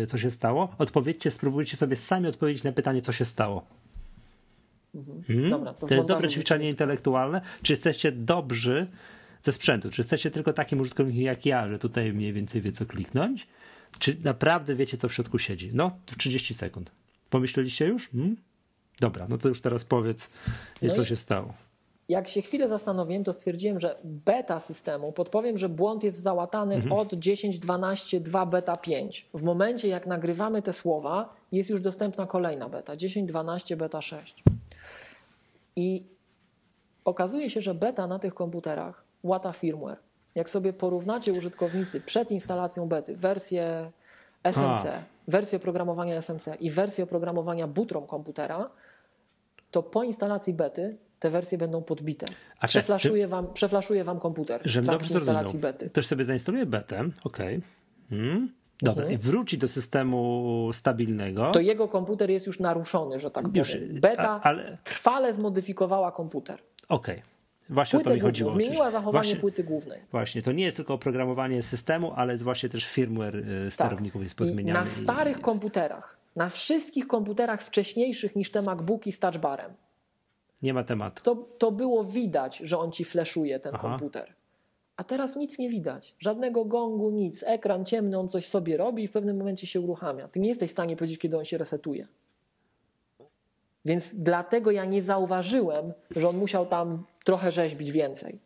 yy, 0.00 0.06
co 0.06 0.18
się 0.18 0.30
stało. 0.30 0.68
Odpowiedzcie, 0.78 1.30
spróbujcie 1.30 1.76
sobie 1.76 1.96
sami 1.96 2.26
odpowiedzieć 2.28 2.64
na 2.64 2.72
pytanie, 2.72 3.02
co 3.02 3.12
się 3.12 3.24
stało. 3.24 3.62
Hmm? 5.26 5.50
Dobra, 5.50 5.74
to 5.74 5.86
to 5.86 5.94
jest 5.94 6.08
dobre 6.08 6.28
ćwiczenie 6.28 6.68
intelektualne. 6.68 7.40
Czy 7.62 7.72
jesteście 7.72 8.12
dobrzy 8.12 8.86
ze 9.42 9.52
sprzętu? 9.52 9.90
Czy 9.90 10.00
jesteście 10.00 10.30
tylko 10.30 10.52
takim 10.52 10.80
użytkownikiem 10.80 11.22
jak 11.22 11.46
ja, 11.46 11.68
że 11.68 11.78
tutaj 11.78 12.12
mniej 12.12 12.32
więcej 12.32 12.60
wie, 12.60 12.72
co 12.72 12.86
kliknąć? 12.86 13.46
Czy 13.98 14.16
naprawdę 14.24 14.74
wiecie, 14.74 14.96
co 14.96 15.08
w 15.08 15.14
środku 15.14 15.38
siedzi? 15.38 15.70
No, 15.74 15.90
w 16.06 16.16
30 16.16 16.54
sekund. 16.54 16.90
Pomyśleliście 17.30 17.86
już? 17.86 18.08
Hmm? 18.08 18.36
Dobra, 19.00 19.26
no 19.28 19.38
to 19.38 19.48
już 19.48 19.60
teraz 19.60 19.84
powiedz, 19.84 20.30
No 20.82 20.94
co 20.94 21.04
się 21.04 21.16
stało. 21.16 21.54
Jak 22.08 22.28
się 22.28 22.42
chwilę 22.42 22.68
zastanowiłem, 22.68 23.24
to 23.24 23.32
stwierdziłem, 23.32 23.80
że 23.80 23.96
beta 24.04 24.60
systemu, 24.60 25.12
podpowiem, 25.12 25.58
że 25.58 25.68
błąd 25.68 26.04
jest 26.04 26.18
załatany 26.20 26.74
Mhm. 26.74 26.92
od 26.92 27.12
10.12 27.12 28.20
2 28.20 28.46
beta 28.46 28.76
5. 28.76 29.26
W 29.34 29.42
momencie, 29.42 29.88
jak 29.88 30.06
nagrywamy 30.06 30.62
te 30.62 30.72
słowa, 30.72 31.34
jest 31.52 31.70
już 31.70 31.80
dostępna 31.80 32.26
kolejna 32.26 32.68
beta 32.68 32.92
10.12 32.94 33.76
beta 33.76 34.00
6. 34.00 34.42
I 35.78 36.06
okazuje 37.04 37.50
się, 37.50 37.60
że 37.60 37.74
beta 37.74 38.06
na 38.06 38.18
tych 38.18 38.34
komputerach 38.34 39.04
łata 39.22 39.52
firmware. 39.52 39.98
Jak 40.34 40.50
sobie 40.50 40.72
porównacie 40.72 41.32
użytkownicy 41.32 42.00
przed 42.00 42.30
instalacją 42.30 42.88
bety, 42.88 43.16
wersję 43.16 43.90
SNC 44.52 44.86
wersję 45.28 45.58
oprogramowania 45.58 46.16
SMC 46.16 46.48
i 46.60 46.70
wersję 46.70 47.04
oprogramowania 47.04 47.66
Butrom 47.66 48.06
komputera, 48.06 48.70
to 49.70 49.82
po 49.82 50.02
instalacji 50.04 50.54
bety 50.54 50.96
te 51.18 51.30
wersje 51.30 51.58
będą 51.58 51.82
podbite. 51.82 52.26
A 52.60 52.66
czy- 52.68 52.78
Przeflaszuje, 52.78 53.28
wam, 53.28 53.52
przeflaszuje 53.52 54.04
wam 54.04 54.20
komputer 54.20 54.60
Żebym 54.64 54.84
w 54.84 54.88
trakcie 54.88 55.14
instalacji 55.14 55.58
bety. 55.58 55.90
Już 55.96 56.06
sobie 56.06 56.24
zainstaluję 56.24 56.66
betę, 56.66 57.04
okej. 57.24 57.62
Mm. 58.12 58.52
Dobra, 58.82 59.02
Mhm. 59.04 59.20
i 59.20 59.22
wróci 59.22 59.58
do 59.58 59.68
systemu 59.68 60.70
stabilnego. 60.72 61.50
To 61.50 61.60
jego 61.60 61.88
komputer 61.88 62.30
jest 62.30 62.46
już 62.46 62.60
naruszony, 62.60 63.20
że 63.20 63.30
tak 63.30 63.56
Już, 63.56 63.72
powiem. 63.72 64.00
Beta 64.00 64.28
a- 64.30 64.40
ale- 64.42 64.78
trwale 64.84 65.34
zmodyfikowała 65.34 66.12
komputer. 66.12 66.58
Okej. 66.88 67.22
Właśnie 67.70 67.98
o 67.98 68.02
to 68.02 68.14
mi 68.14 68.20
chodziło. 68.20 68.50
zmieniła 68.50 68.90
zachowanie 68.90 69.12
właśnie, 69.12 69.36
płyty 69.36 69.64
głównej. 69.64 70.00
Właśnie, 70.10 70.42
to 70.42 70.52
nie 70.52 70.64
jest 70.64 70.76
tylko 70.76 70.94
oprogramowanie 70.94 71.62
systemu, 71.62 72.12
ale 72.16 72.32
jest 72.32 72.44
właśnie 72.44 72.68
też 72.68 72.84
firmware 72.86 73.36
y, 73.36 73.70
sterowników 73.70 74.22
jest 74.22 74.36
pozmieniany. 74.36 74.80
Tak. 74.86 74.98
I 74.98 75.00
na 75.00 75.04
starych 75.04 75.36
jest- 75.36 75.44
komputerach, 75.44 76.16
na 76.36 76.48
wszystkich 76.48 77.06
komputerach 77.06 77.62
wcześniejszych 77.62 78.36
niż 78.36 78.50
te 78.50 78.62
MacBooki 78.62 79.12
z 79.12 79.18
touchbarem, 79.18 79.72
Nie 80.62 80.74
ma 80.74 80.84
tematu. 80.84 81.22
to, 81.22 81.34
to 81.58 81.72
było 81.72 82.04
widać, 82.04 82.56
że 82.58 82.78
on 82.78 82.92
ci 82.92 83.04
fleszuje 83.04 83.60
ten 83.60 83.74
Aha. 83.74 83.88
komputer. 83.88 84.32
A 84.98 85.04
teraz 85.04 85.36
nic 85.36 85.58
nie 85.58 85.70
widać. 85.70 86.14
Żadnego 86.18 86.64
gongu, 86.64 87.10
nic. 87.10 87.44
Ekran 87.46 87.84
ciemny, 87.84 88.18
on 88.18 88.28
coś 88.28 88.48
sobie 88.48 88.76
robi 88.76 89.02
i 89.02 89.08
w 89.08 89.12
pewnym 89.12 89.36
momencie 89.36 89.66
się 89.66 89.80
uruchamia. 89.80 90.28
Ty 90.28 90.40
nie 90.40 90.48
jesteś 90.48 90.70
w 90.70 90.72
stanie 90.72 90.96
powiedzieć, 90.96 91.18
kiedy 91.18 91.38
on 91.38 91.44
się 91.44 91.58
resetuje. 91.58 92.06
Więc 93.84 94.10
dlatego 94.14 94.70
ja 94.70 94.84
nie 94.84 95.02
zauważyłem, 95.02 95.92
że 96.16 96.28
on 96.28 96.36
musiał 96.36 96.66
tam 96.66 97.04
trochę 97.24 97.52
rzeźbić 97.52 97.92
więcej. 97.92 98.38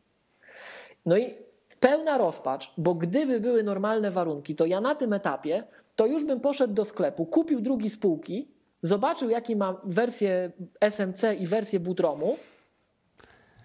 No 1.06 1.16
i 1.16 1.34
pełna 1.80 2.18
rozpacz, 2.18 2.72
bo 2.78 2.94
gdyby 2.94 3.40
były 3.40 3.62
normalne 3.62 4.10
warunki, 4.10 4.54
to 4.54 4.66
ja 4.66 4.80
na 4.80 4.94
tym 4.94 5.12
etapie 5.12 5.64
to 5.96 6.06
już 6.06 6.24
bym 6.24 6.40
poszedł 6.40 6.74
do 6.74 6.84
sklepu, 6.84 7.26
kupił 7.26 7.60
drugi 7.60 7.90
z 7.90 7.98
półki, 7.98 8.48
zobaczył, 8.82 9.30
jaki 9.30 9.56
ma 9.56 9.80
wersję 9.84 10.50
SMC 10.80 11.34
i 11.34 11.46
wersję 11.46 11.80
Bootromu 11.80 12.36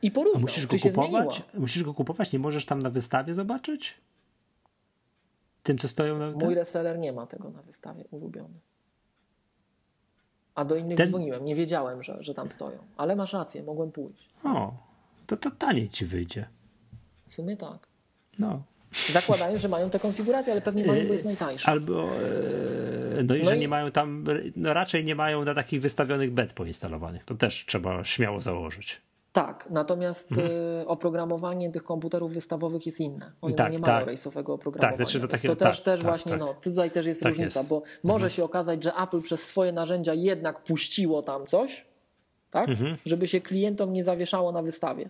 i 0.01 0.07
A 0.07 0.11
porównał, 0.11 0.41
musisz 0.41 0.67
go 0.67 0.77
kupować? 0.79 1.43
Musisz 1.53 1.83
go 1.83 1.93
kupować? 1.93 2.33
Nie 2.33 2.39
możesz 2.39 2.65
tam 2.65 2.79
na 2.81 2.89
wystawie 2.89 3.35
zobaczyć? 3.35 3.93
Tym, 5.63 5.77
co 5.77 5.87
stoją 5.87 6.17
na 6.19 6.31
Mój 6.31 6.55
reseller 6.55 6.99
nie 6.99 7.13
ma 7.13 7.27
tego 7.27 7.49
na 7.49 7.61
wystawie 7.61 8.03
ulubiony. 8.11 8.59
A 10.55 10.65
do 10.65 10.75
innych 10.75 10.97
Ten- 10.97 11.07
dzwoniłem, 11.09 11.45
nie 11.45 11.55
wiedziałem, 11.55 12.03
że, 12.03 12.17
że 12.23 12.33
tam 12.33 12.49
stoją. 12.49 12.77
Ale 12.97 13.15
masz 13.15 13.33
rację, 13.33 13.63
mogłem 13.63 13.91
pójść. 13.91 14.29
O, 14.43 14.73
to, 15.27 15.37
to 15.37 15.51
taniej 15.51 15.89
ci 15.89 16.05
wyjdzie. 16.05 16.47
W 17.27 17.33
sumie 17.33 17.57
tak. 17.57 17.87
No. 18.39 18.63
Zakładając, 19.11 19.61
że 19.61 19.69
mają 19.69 19.89
te 19.89 19.99
konfiguracje, 19.99 20.53
ale 20.53 20.61
pewnie 20.61 20.85
mają, 20.85 21.07
bo 21.07 21.13
jest 21.13 21.25
najtańsze. 21.25 21.69
Albo, 21.69 22.03
e, 22.03 23.23
no 23.23 23.35
i 23.35 23.39
No 23.39 23.45
że 23.49 23.57
i- 23.57 23.59
nie 23.59 23.67
mają 23.67 23.91
tam, 23.91 24.23
no 24.55 24.73
raczej 24.73 25.05
nie 25.05 25.15
mają 25.15 25.45
na 25.45 25.53
takich 25.55 25.81
wystawionych 25.81 26.31
bet 26.31 26.53
poinstalowanych. 26.53 27.23
To 27.23 27.35
też 27.35 27.65
trzeba 27.65 28.03
śmiało 28.03 28.41
założyć. 28.41 29.01
Tak, 29.31 29.67
natomiast 29.69 30.31
y, 30.31 30.87
oprogramowanie 30.87 31.71
tych 31.71 31.83
komputerów 31.83 32.33
wystawowych 32.33 32.85
jest 32.85 32.99
inne. 32.99 33.31
One 33.41 33.55
Tak, 33.55 33.71
nie 33.71 33.79
mają 33.79 33.93
tak. 33.97 34.05
rejsowego 34.05 34.53
oprogramowania. 34.53 34.97
Tak, 34.97 35.05
znaczy 35.07 35.19
to 35.19 35.27
Więc 35.27 35.31
takie- 35.41 35.47
to 35.47 35.55
też, 35.55 35.77
tak, 35.77 35.85
też 35.85 35.99
tak, 35.99 36.09
właśnie, 36.09 36.29
tak. 36.31 36.39
no, 36.39 36.53
tutaj 36.63 36.91
też 36.91 37.05
jest 37.05 37.21
różnica, 37.25 37.59
jest. 37.59 37.69
bo 37.69 37.81
może 38.03 38.29
się 38.29 38.43
okazać, 38.43 38.83
że 38.83 38.93
Apple 38.95 39.21
przez 39.21 39.43
swoje 39.43 39.71
narzędzia 39.71 40.13
jednak 40.13 40.63
puściło 40.63 41.21
tam 41.21 41.45
coś, 41.45 41.85
tak, 42.49 42.69
Mhm. 42.69 42.97
żeby 43.05 43.27
się 43.27 43.41
klientom 43.41 43.93
nie 43.93 44.03
zawieszało 44.03 44.51
na 44.51 44.61
wystawie. 44.61 45.09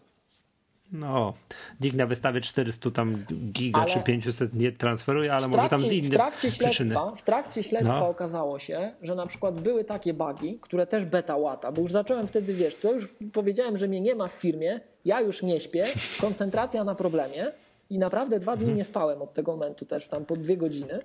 No, 0.92 1.34
Dick 1.80 1.96
na 1.96 2.06
wystawie 2.06 2.42
400 2.42 2.92
tam 2.92 3.26
giga 3.52 3.80
Ale- 3.82 3.90
czy 3.94 4.00
500 4.00 4.54
nie 4.54 4.72
transferuje, 4.72 5.34
ale 5.34 5.48
W 5.48 5.50
może 5.50 5.70
tam 5.70 5.80
z 5.80 5.84
trakcie, 5.84 5.90
w 5.90 5.94
innych 6.06 6.14
trakcie 6.14 6.48
przyczyny. 6.52 6.74
śledztwa, 6.74 7.16
w 7.16 7.22
trakcie 7.24 7.64
śledztwa 7.64 8.00
No. 8.00 8.10
okazało 8.10 8.60
się, 8.60 8.92
że 9.02 9.16
na 9.16 9.26
przykład 9.28 9.62
były 9.62 9.84
takie 9.84 10.14
bugi, 10.14 10.60
które 10.62 10.88
też 10.88 11.06
beta 11.06 11.38
łata, 11.38 11.72
bo 11.72 11.82
już 11.82 11.92
zacząłem 11.92 12.28
wtedy, 12.28 12.54
wiesz, 12.54 12.76
to 12.76 12.92
już 12.94 13.14
powiedziałem, 13.34 13.78
że 13.78 13.88
mnie 13.88 14.02
nie 14.02 14.16
ma 14.16 14.28
w 14.28 14.32
firmie, 14.34 14.80
ja 15.06 15.22
już 15.22 15.44
nie 15.44 15.60
śpię, 15.60 15.86
koncentracja 16.22 16.84
na 16.84 16.96
problemie 16.96 17.52
i 17.90 18.00
naprawdę 18.00 18.40
dwa 18.40 18.56
dni 18.56 18.64
Mhm. 18.64 18.78
nie 18.78 18.86
spałem 18.86 19.22
od 19.22 19.34
tego 19.34 19.52
momentu 19.52 19.86
też, 19.86 20.08
tam 20.08 20.26
po 20.26 20.36
dwie 20.38 20.58
godziny. 20.58 21.00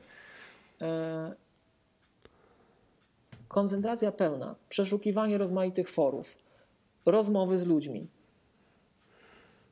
E... 0.83 1.33
Koncentracja 3.49 4.13
pełna, 4.13 4.55
przeszukiwanie 4.69 5.39
rozmaitych 5.39 5.91
forów, 5.91 6.39
rozmowy 7.07 7.59
z 7.59 7.67
ludźmi. 7.67 8.07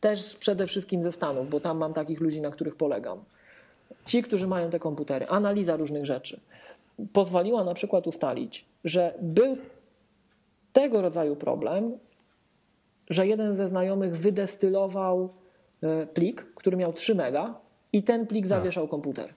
Też 0.00 0.36
przede 0.36 0.66
wszystkim 0.66 1.02
ze 1.02 1.12
Stanów, 1.12 1.50
bo 1.50 1.60
tam 1.60 1.78
mam 1.78 1.92
takich 1.92 2.20
ludzi, 2.20 2.40
na 2.40 2.50
których 2.50 2.76
polegam 2.76 3.24
ci, 4.04 4.22
którzy 4.22 4.46
mają 4.46 4.70
te 4.70 4.78
komputery, 4.78 5.26
analiza 5.28 5.76
różnych 5.76 6.06
rzeczy, 6.06 6.40
pozwoliła 7.12 7.64
na 7.64 7.74
przykład 7.74 8.06
ustalić, 8.06 8.64
że 8.84 9.14
był 9.22 9.56
tego 10.72 11.02
rodzaju 11.02 11.36
problem, 11.36 11.98
że 13.10 13.26
jeden 13.26 13.54
ze 13.54 13.68
znajomych 13.68 14.16
wydestylował 14.16 15.28
e, 15.82 16.06
plik, 16.06 16.46
który 16.54 16.76
miał 16.76 16.92
3 16.92 17.14
mega 17.14 17.54
i 17.92 18.02
ten 18.02 18.26
plik 18.26 18.46
zawieszał 18.46 18.88
komputer. 18.88 19.34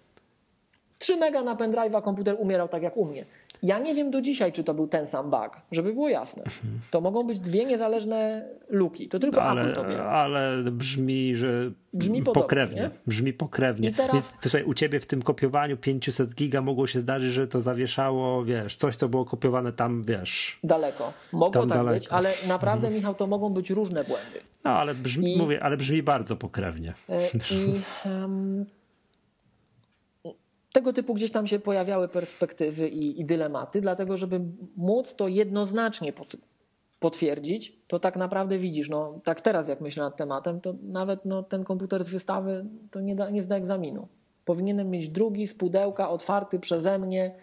3 0.99 1.18
mega 1.18 1.44
na 1.44 1.56
pendrive'a 1.56 2.02
komputer 2.02 2.35
umierał 2.40 2.68
tak 2.68 2.84
jak 2.84 2.98
u 2.98 3.06
mnie. 3.06 3.26
Ja 3.64 3.80
nie 3.80 3.95
wiem 3.95 4.11
do 4.11 4.22
dzisiaj, 4.22 4.52
czy 4.52 4.64
to 4.64 4.73
był 4.73 4.88
ten 4.88 5.07
sam 5.07 5.30
bug, 5.30 5.49
żeby 5.72 5.94
było 5.94 6.10
jasne. 6.10 6.44
To 6.91 7.02
mogą 7.02 7.23
być 7.27 7.40
dwie 7.40 7.65
niezależne 7.65 8.45
luki. 8.69 9.10
To 9.10 9.19
tylko 9.19 9.41
Apple 9.41 9.49
Ale, 9.60 9.73
to 9.73 9.85
wie. 9.88 10.03
ale 10.03 10.64
brzmi, 10.72 11.35
że 11.35 11.72
Brzmi 11.94 12.19
podobnie, 12.23 12.41
pokrewnie. 12.44 12.81
nie? 12.81 12.90
Brzmi 13.07 13.34
pokrewnie. 13.34 13.90
I 13.90 13.94
teraz- 13.94 14.14
Więc 14.14 14.34
słuchaj, 14.41 14.64
u 14.64 14.73
ciebie 14.73 14.99
w 14.99 15.06
tym 15.06 15.22
kopiowaniu 15.22 15.77
500 15.77 16.35
giga 16.35 16.61
mogło 16.61 16.88
się 16.88 16.99
zdarzyć, 16.99 17.34
że 17.34 17.48
to 17.48 17.61
zawieszało, 17.61 18.45
wiesz, 18.45 18.76
coś, 18.76 18.95
co 18.95 19.10
było 19.10 19.26
kopiowane 19.26 19.73
tam, 19.73 20.03
wiesz. 20.03 20.60
Daleko. 20.64 21.14
Mogło 21.31 21.65
tak 21.65 21.77
daleko. 21.77 21.94
być, 21.94 22.07
ale 22.07 22.34
naprawdę, 22.48 22.90
Michał, 22.90 23.15
to 23.15 23.27
mogą 23.27 23.49
być 23.49 23.69
różne 23.69 24.03
błędy. 24.03 24.40
No, 24.64 24.72
ale 24.72 24.95
brzmi, 24.95 25.35
I- 25.35 25.38
mówię, 25.38 25.64
ale 25.64 25.77
brzmi 25.77 26.03
bardzo 26.03 26.35
pokrewnie. 26.35 26.94
E, 27.10 27.27
I 27.52 27.81
tego 30.74 30.94
typu 30.94 31.14
gdzieś 31.14 31.32
tam 31.32 31.48
się 31.48 31.60
pojawiały 31.60 32.08
perspektywy 32.08 32.90
i, 32.90 33.22
i 33.22 33.26
dylematy, 33.26 33.82
dlatego 33.82 34.18
żeby 34.18 34.41
móc 34.78 35.16
to 35.16 35.28
jednoznacznie 35.28 36.14
pot, 36.14 36.36
potwierdzić, 37.00 37.78
to 37.88 38.00
tak 38.00 38.16
naprawdę 38.16 38.58
widzisz, 38.58 38.90
no 38.90 39.20
tak 39.24 39.41
teraz 39.41 39.68
jak 39.68 39.82
myślę 39.82 40.04
nad 40.04 40.18
tematem, 40.18 40.62
to 40.62 40.74
nawet 40.84 41.26
no, 41.26 41.44
ten 41.44 41.64
komputer 41.64 42.04
z 42.04 42.10
wystawy 42.10 42.66
to 42.91 43.02
nie, 43.02 43.16
da, 43.16 43.30
nie 43.30 43.44
zda 43.44 43.56
egzaminu. 43.56 44.08
Powinienem 44.45 44.90
mieć 44.90 45.10
drugi 45.10 45.48
z 45.48 45.54
pudełka, 45.54 46.10
otwarty 46.10 46.60
przeze 46.60 47.00
mnie, 47.00 47.36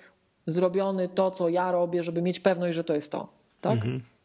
zrobiony 0.47 1.09
to, 1.09 1.31
co 1.31 1.49
ja 1.49 1.73
robię, 1.73 2.03
żeby 2.03 2.23
mieć 2.23 2.41
pewność, 2.41 2.77
że 2.77 2.85
to 2.85 2.95
jest 2.95 3.13
to. 3.13 3.29
Tak? 3.61 3.79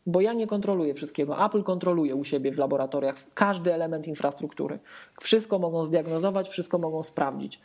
Bo 0.05 0.21
ja 0.21 0.33
nie 0.33 0.47
kontroluję 0.47 0.93
wszystkiego. 0.93 1.45
Apple 1.45 1.63
kontroluje 1.63 2.15
u 2.15 2.23
siebie 2.23 2.51
w 2.51 2.57
laboratoriach 2.57 3.15
każdy 3.33 3.73
element 3.73 4.07
infrastruktury. 4.07 4.79
Wszystko 5.21 5.59
mogą 5.59 5.85
zdiagnozować, 5.85 6.49
wszystko 6.49 6.77
mogą 6.77 7.03
sprawdzić. 7.03 7.61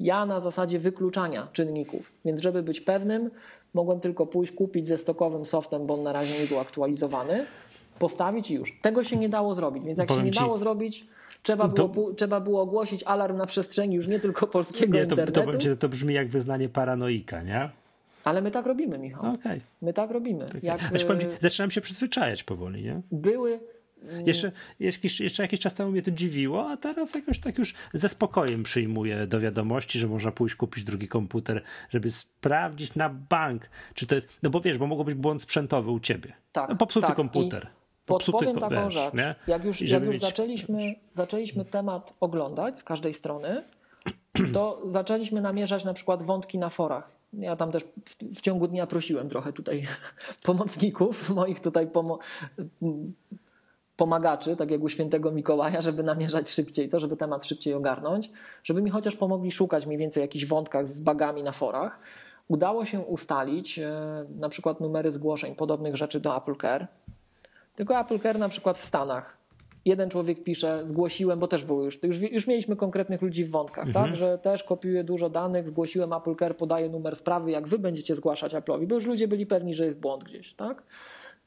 Ja 0.00 0.26
na 0.26 0.40
zasadzie 0.40 0.78
wykluczania 0.78 1.48
czynników, 1.52 2.12
więc 2.24 2.40
żeby 2.40 2.62
być 2.62 2.80
pewnym, 2.80 3.30
mogłem 3.74 4.00
tylko 4.00 4.26
pójść 4.26 4.52
kupić 4.52 4.88
ze 4.88 4.98
stokowym 4.98 5.44
softem, 5.44 5.86
bo 5.86 5.94
on 5.94 6.02
na 6.02 6.12
razie 6.12 6.40
nie 6.40 6.46
był 6.46 6.58
aktualizowany, 6.58 7.46
postawić 7.98 8.50
i 8.50 8.54
już. 8.54 8.78
Tego 8.82 9.04
się 9.04 9.16
nie 9.16 9.28
dało 9.28 9.54
zrobić, 9.54 9.84
więc 9.84 9.98
jak 9.98 10.08
Powiem 10.08 10.20
się 10.22 10.26
nie 10.26 10.32
ci- 10.32 10.38
dało 10.40 10.58
zrobić, 10.58 11.06
trzeba 11.42 11.68
To- 11.68 11.88
było, 11.88 12.12
trzeba 12.14 12.40
było 12.40 12.62
ogłosić 12.62 13.02
alarm 13.02 13.36
na 13.36 13.46
przestrzeni 13.46 13.94
już 13.96 14.08
nie 14.08 14.20
tylko 14.20 14.46
polskiego 14.46 14.98
Nie, 14.98 15.06
to, 15.06 15.16
to, 15.16 15.22
internetu, 15.22 15.58
ci, 15.58 15.76
to 15.76 15.88
brzmi 15.88 16.14
jak 16.14 16.28
wyznanie 16.28 16.68
paranoika, 16.68 17.42
nie? 17.42 17.70
ale 18.24 18.40
my 18.42 18.50
tak 18.50 18.66
robimy, 18.66 18.98
Michał. 18.98 19.34
Okej. 19.34 19.60
My 19.82 19.92
tak 19.92 20.10
robimy. 20.10 20.46
Jak 20.62 20.80
Znaczy, 20.80 21.06
powiem 21.06 21.30
e, 21.30 21.36
zaczynam 21.40 21.70
się 21.70 21.80
przyzwyczajać 21.80 22.44
powoli, 22.44 22.82
nie? 22.82 23.00
były 23.12 23.60
Jeszcze, 24.26 24.52
jakiś, 24.80 25.20
jeszcze 25.20 25.42
jakiś 25.42 25.60
czas 25.60 25.74
temu 25.74 25.90
mnie 25.92 26.02
to 26.02 26.10
dziwiło, 26.10 26.70
a 26.70 26.76
teraz 26.76 27.14
jakoś 27.14 27.40
tak 27.40 27.58
już 27.58 27.74
ze 27.94 28.08
spokojem 28.08 28.62
przyjmuję 28.62 29.26
do 29.26 29.40
wiadomości, 29.40 29.98
że 29.98 30.06
można 30.08 30.32
pójść 30.32 30.54
kupić 30.54 30.84
drugi 30.84 31.08
komputer, 31.08 31.62
żeby 31.90 32.10
sprawdzić 32.10 32.94
na 32.94 33.08
bank, 33.08 33.70
czy 33.94 34.06
to 34.06 34.14
jest. 34.14 34.28
No 34.42 34.50
bo 34.50 34.60
wiesz, 34.60 34.78
bo 34.78 34.86
mogło 34.86 35.04
być 35.04 35.14
błąd 35.14 35.42
sprzętowy 35.42 35.90
u 35.90 36.00
ciebie. 36.00 36.32
Tak, 36.52 36.68
no, 36.70 36.76
popsuty 36.76 37.06
tak. 37.06 37.16
komputer. 37.16 37.62
I 37.62 37.76
Popsuty, 38.06 38.32
Podpowiem 38.32 38.60
taką 38.70 38.84
wiesz, 38.84 38.94
rzecz. 38.94 39.14
nie? 39.14 39.34
Jak 39.46 39.64
już, 39.64 39.80
jak 39.82 40.02
już 40.04 40.12
mieć- 40.14 40.22
zaczęliśmy, 40.22 40.94
zaczęliśmy 41.12 41.64
temat 41.64 42.14
oglądać 42.20 42.78
z 42.78 42.84
każdej 42.84 43.14
strony, 43.14 43.62
to 44.52 44.82
zaczęliśmy 44.84 45.40
namierzać 45.40 45.84
na 45.84 45.94
przykład 45.94 46.22
wątki 46.22 46.58
na 46.58 46.68
forach. 46.68 47.10
Ja 47.32 47.56
tam 47.56 47.72
też 47.72 47.82
w, 48.04 48.36
w 48.36 48.40
ciągu 48.40 48.68
dnia 48.68 48.86
prosiłem 48.86 49.28
trochę 49.28 49.52
tutaj 49.52 49.86
pomocników, 50.42 51.30
moich 51.30 51.60
tutaj 51.60 51.86
pomo- 51.86 52.18
pomagaczy, 53.96 54.56
tak 54.56 54.70
jak 54.70 54.82
u 54.82 54.88
świętego 54.88 55.32
Mikołaja, 55.32 55.80
żeby 55.80 56.02
namierzać 56.02 56.50
szybciej 56.50 56.88
to, 56.88 57.00
żeby 57.00 57.16
temat 57.16 57.46
szybciej 57.46 57.74
ogarnąć, 57.74 58.30
żeby 58.64 58.82
mi 58.82 58.90
chociaż 58.90 59.16
pomogli 59.16 59.50
szukać 59.50 59.86
mniej 59.86 59.98
więcej 59.98 60.20
jakichś 60.20 60.44
wątkach 60.44 60.88
z 60.88 61.00
bagami 61.00 61.42
na 61.42 61.52
forach. 61.52 62.00
Udało 62.48 62.84
się 62.84 63.00
ustalić 63.00 63.78
e, 63.78 63.92
na 64.38 64.48
przykład 64.48 64.80
numery 64.80 65.10
zgłoszeń 65.10 65.54
podobnych 65.54 65.96
rzeczy 65.96 66.20
do 66.20 66.36
Apple 66.36 66.56
Care. 66.56 66.86
Tylko 67.74 68.00
Apple 68.00 68.18
Care 68.18 68.38
na 68.38 68.48
przykład 68.48 68.78
w 68.78 68.84
Stanach 68.84 69.36
Jeden 69.86 70.10
człowiek 70.10 70.42
pisze, 70.42 70.82
zgłosiłem, 70.84 71.38
bo 71.38 71.48
też 71.48 71.64
było 71.64 71.84
już, 71.84 72.02
już, 72.02 72.20
już 72.20 72.46
mieliśmy 72.46 72.76
konkretnych 72.76 73.22
ludzi 73.22 73.44
w 73.44 73.50
wątkach, 73.50 73.86
mhm. 73.86 74.06
tak, 74.06 74.16
że 74.16 74.38
też 74.38 74.64
kopiuję 74.64 75.04
dużo 75.04 75.30
danych, 75.30 75.68
zgłosiłem 75.68 76.12
Apple 76.12 76.36
Care, 76.36 76.56
podaję 76.56 76.88
numer 76.88 77.16
sprawy, 77.16 77.50
jak 77.50 77.68
wy 77.68 77.78
będziecie 77.78 78.16
zgłaszać 78.16 78.54
Apple'owi, 78.54 78.86
bo 78.86 78.94
już 78.94 79.06
ludzie 79.06 79.28
byli 79.28 79.46
pewni, 79.46 79.74
że 79.74 79.84
jest 79.84 80.00
błąd 80.00 80.24
gdzieś, 80.24 80.54
tak? 80.54 80.82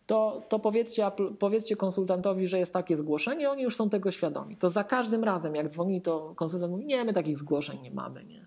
To, 0.10 0.42
to 0.50 0.60
powiedzcie, 0.60 1.12
powiedzcie 1.40 1.76
konsultantowi, 1.76 2.48
że 2.48 2.60
jest 2.60 2.74
takie 2.74 2.98
zgłoszenie, 2.98 3.50
oni 3.50 3.64
już 3.64 3.76
są 3.76 3.90
tego 3.90 4.12
świadomi. 4.12 4.58
To 4.58 4.70
za 4.70 4.84
każdym 4.84 5.24
razem, 5.24 5.56
jak 5.56 5.68
dzwoni, 5.68 6.02
to 6.02 6.34
konsultant 6.36 6.72
mówi, 6.72 6.86
nie, 6.86 7.04
my 7.04 7.14
takich 7.14 7.38
zgłoszeń 7.38 7.82
nie 7.82 7.92
mamy. 7.92 8.24
Nie? 8.26 8.46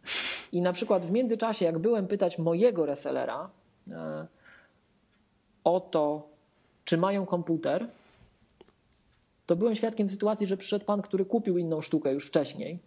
I 0.53 0.61
na 0.61 0.73
przykład 0.73 1.07
w 1.07 1.11
międzyczasie, 1.11 1.65
jak 1.65 1.79
byłem 1.79 2.07
pytać 2.07 2.39
mojego 2.39 2.87
resellera 2.87 3.51
e, 3.91 4.27
o 5.65 5.81
to, 5.81 6.29
czy 6.85 6.99
mają 6.99 7.27
komputer, 7.27 7.89
to 9.47 9.57
byłem 9.57 9.75
świadkiem 9.75 10.09
sytuacji, 10.09 10.47
że 10.47 10.57
przyszedł 10.57 10.85
pan, 10.85 11.03
który 11.03 11.25
kupił 11.25 11.59
inną 11.59 11.81
sztukę 11.81 12.13
już 12.13 12.27
wcześniej 12.27 12.79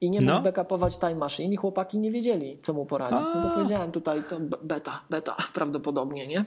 i 0.00 0.10
nie 0.10 0.20
mógł 0.20 0.32
no. 0.32 0.38
zbackupować 0.38 0.98
Time 0.98 1.14
Machine 1.14 1.54
i 1.54 1.56
chłopaki 1.56 1.98
nie 1.98 2.10
wiedzieli, 2.10 2.58
co 2.62 2.72
mu 2.72 2.86
poradzić. 2.86 3.28
No 3.34 3.42
to 3.42 3.50
powiedziałem 3.54 3.92
tutaj, 3.92 4.24
to 4.28 4.40
beta, 4.62 5.00
beta 5.10 5.36
prawdopodobnie, 5.54 6.26
nie? 6.26 6.44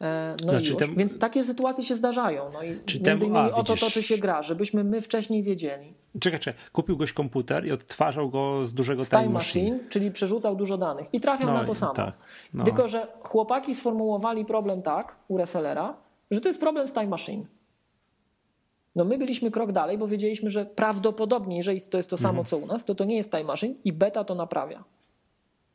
E, 0.00 0.36
no 0.46 0.52
znaczy, 0.52 0.76
Więc 0.96 1.18
takie 1.18 1.44
sytuacje 1.44 1.84
się 1.84 1.96
zdarzają. 1.96 2.44
No 2.52 2.62
i 2.62 2.78
czy 2.86 3.00
między 3.00 3.26
innymi 3.26 3.50
a, 3.52 3.54
o 3.54 3.62
to 3.62 3.76
toczy 3.76 4.02
się 4.02 4.18
gra, 4.18 4.42
żebyśmy 4.42 4.84
my 4.84 5.00
wcześniej 5.00 5.42
wiedzieli. 5.42 5.94
Czekaj, 6.20 6.40
czekaj. 6.40 6.62
Kupił 6.72 6.96
goś 6.96 7.12
komputer 7.12 7.66
i 7.66 7.72
odtwarzał 7.72 8.30
go 8.30 8.66
z 8.66 8.74
dużego 8.74 9.04
Time 9.04 9.28
Machine, 9.28 9.70
machine, 9.70 9.90
czyli 9.90 10.10
przerzucał 10.10 10.56
dużo 10.56 10.78
danych 10.78 11.08
i 11.12 11.20
trafiał 11.20 11.48
no, 11.48 11.54
na 11.54 11.64
to 11.64 11.74
samo. 11.74 11.92
Tak, 11.92 12.14
no. 12.54 12.64
Tylko, 12.64 12.88
że 12.88 13.06
chłopaki 13.22 13.74
sformułowali 13.74 14.44
problem 14.44 14.82
tak 14.82 15.16
u 15.28 15.38
resellera, 15.38 15.94
że 16.30 16.40
to 16.40 16.48
jest 16.48 16.60
problem 16.60 16.88
z 16.88 16.92
Time 16.92 17.06
Machine. 17.06 17.44
No 18.96 19.04
my 19.04 19.18
byliśmy 19.18 19.50
krok 19.50 19.72
dalej, 19.72 19.98
bo 19.98 20.06
wiedzieliśmy, 20.06 20.50
że 20.50 20.66
prawdopodobnie, 20.66 21.56
jeżeli 21.56 21.80
to 21.80 21.96
jest 21.96 22.10
to 22.10 22.16
samo 22.16 22.40
mhm. 22.40 22.46
co 22.46 22.58
u 22.58 22.66
nas, 22.66 22.84
to 22.84 22.94
to 22.94 23.04
nie 23.04 23.16
jest 23.16 23.30
Time 23.30 23.44
Machine 23.44 23.74
i 23.84 23.92
beta 23.92 24.24
to 24.24 24.34
naprawia. 24.34 24.84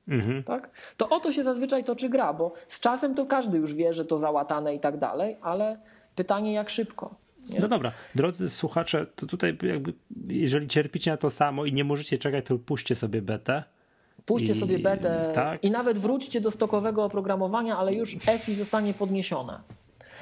Mhm. 0.08 0.44
Tak? 0.44 0.70
To 0.98 1.10
o 1.10 1.20
to 1.20 1.32
się 1.32 1.44
zazwyczaj 1.44 1.84
toczy 1.84 2.10
gra, 2.10 2.34
bo 2.34 2.54
z 2.68 2.80
czasem 2.80 3.16
to 3.16 3.26
każdy 3.26 3.58
już 3.58 3.74
wie, 3.74 3.94
że 3.94 4.06
to 4.06 4.18
załatane 4.18 4.76
i 4.76 4.80
tak 4.80 4.98
dalej, 4.98 5.38
ale 5.42 5.78
pytanie 6.16 6.54
jak 6.54 6.70
szybko. 6.70 7.16
Nie? 7.50 7.60
No 7.60 7.68
dobra, 7.68 7.92
drodzy 8.16 8.50
słuchacze, 8.50 9.06
to 9.16 9.26
tutaj 9.26 9.58
jakby, 9.62 9.94
jeżeli 10.28 10.68
cierpicie 10.68 11.12
na 11.12 11.18
to 11.18 11.30
samo 11.30 11.66
i 11.66 11.74
nie 11.74 11.84
możecie 11.84 12.18
czekać, 12.18 12.46
to 12.46 12.58
puśćcie 12.58 12.96
sobie 12.96 13.22
betę. 13.22 13.64
Puśćcie 14.26 14.54
I, 14.54 14.60
sobie 14.60 14.80
betę 14.80 15.32
tak? 15.36 15.64
i 15.64 15.72
nawet 15.72 15.98
wróćcie 15.98 16.42
do 16.42 16.52
stokowego 16.52 17.04
oprogramowania, 17.04 17.78
ale 17.78 17.94
już 17.94 18.18
EFI 18.28 18.56
zostanie 18.56 18.94
podniesione. 18.94 19.60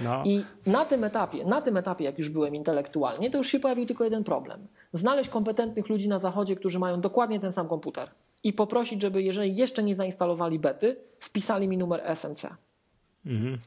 No. 0.03 0.23
I 0.25 0.43
na 0.65 0.85
tym 0.85 1.03
etapie, 1.03 1.45
na 1.45 1.61
tym 1.61 1.77
etapie, 1.77 2.05
jak 2.05 2.19
już 2.19 2.29
byłem 2.29 2.55
intelektualnie, 2.55 3.31
to 3.31 3.37
już 3.37 3.47
się 3.47 3.59
pojawił 3.59 3.85
tylko 3.85 4.03
jeden 4.03 4.23
problem. 4.23 4.67
Znaleźć 4.93 5.29
kompetentnych 5.29 5.89
ludzi 5.89 6.09
na 6.09 6.19
zachodzie, 6.19 6.55
którzy 6.55 6.79
mają 6.79 7.01
dokładnie 7.01 7.39
ten 7.39 7.53
sam 7.53 7.67
komputer 7.67 8.09
i 8.45 8.53
poprosić, 8.53 9.01
żeby 9.01 9.21
jeżeli 9.21 9.55
jeszcze 9.55 9.83
nie 9.83 9.95
zainstalowali 9.95 10.59
bety, 10.59 10.95
spisali 11.19 11.67
mi 11.67 11.77
numer 11.77 12.01
SMC. 12.15 12.45
Mhm. 13.25 13.57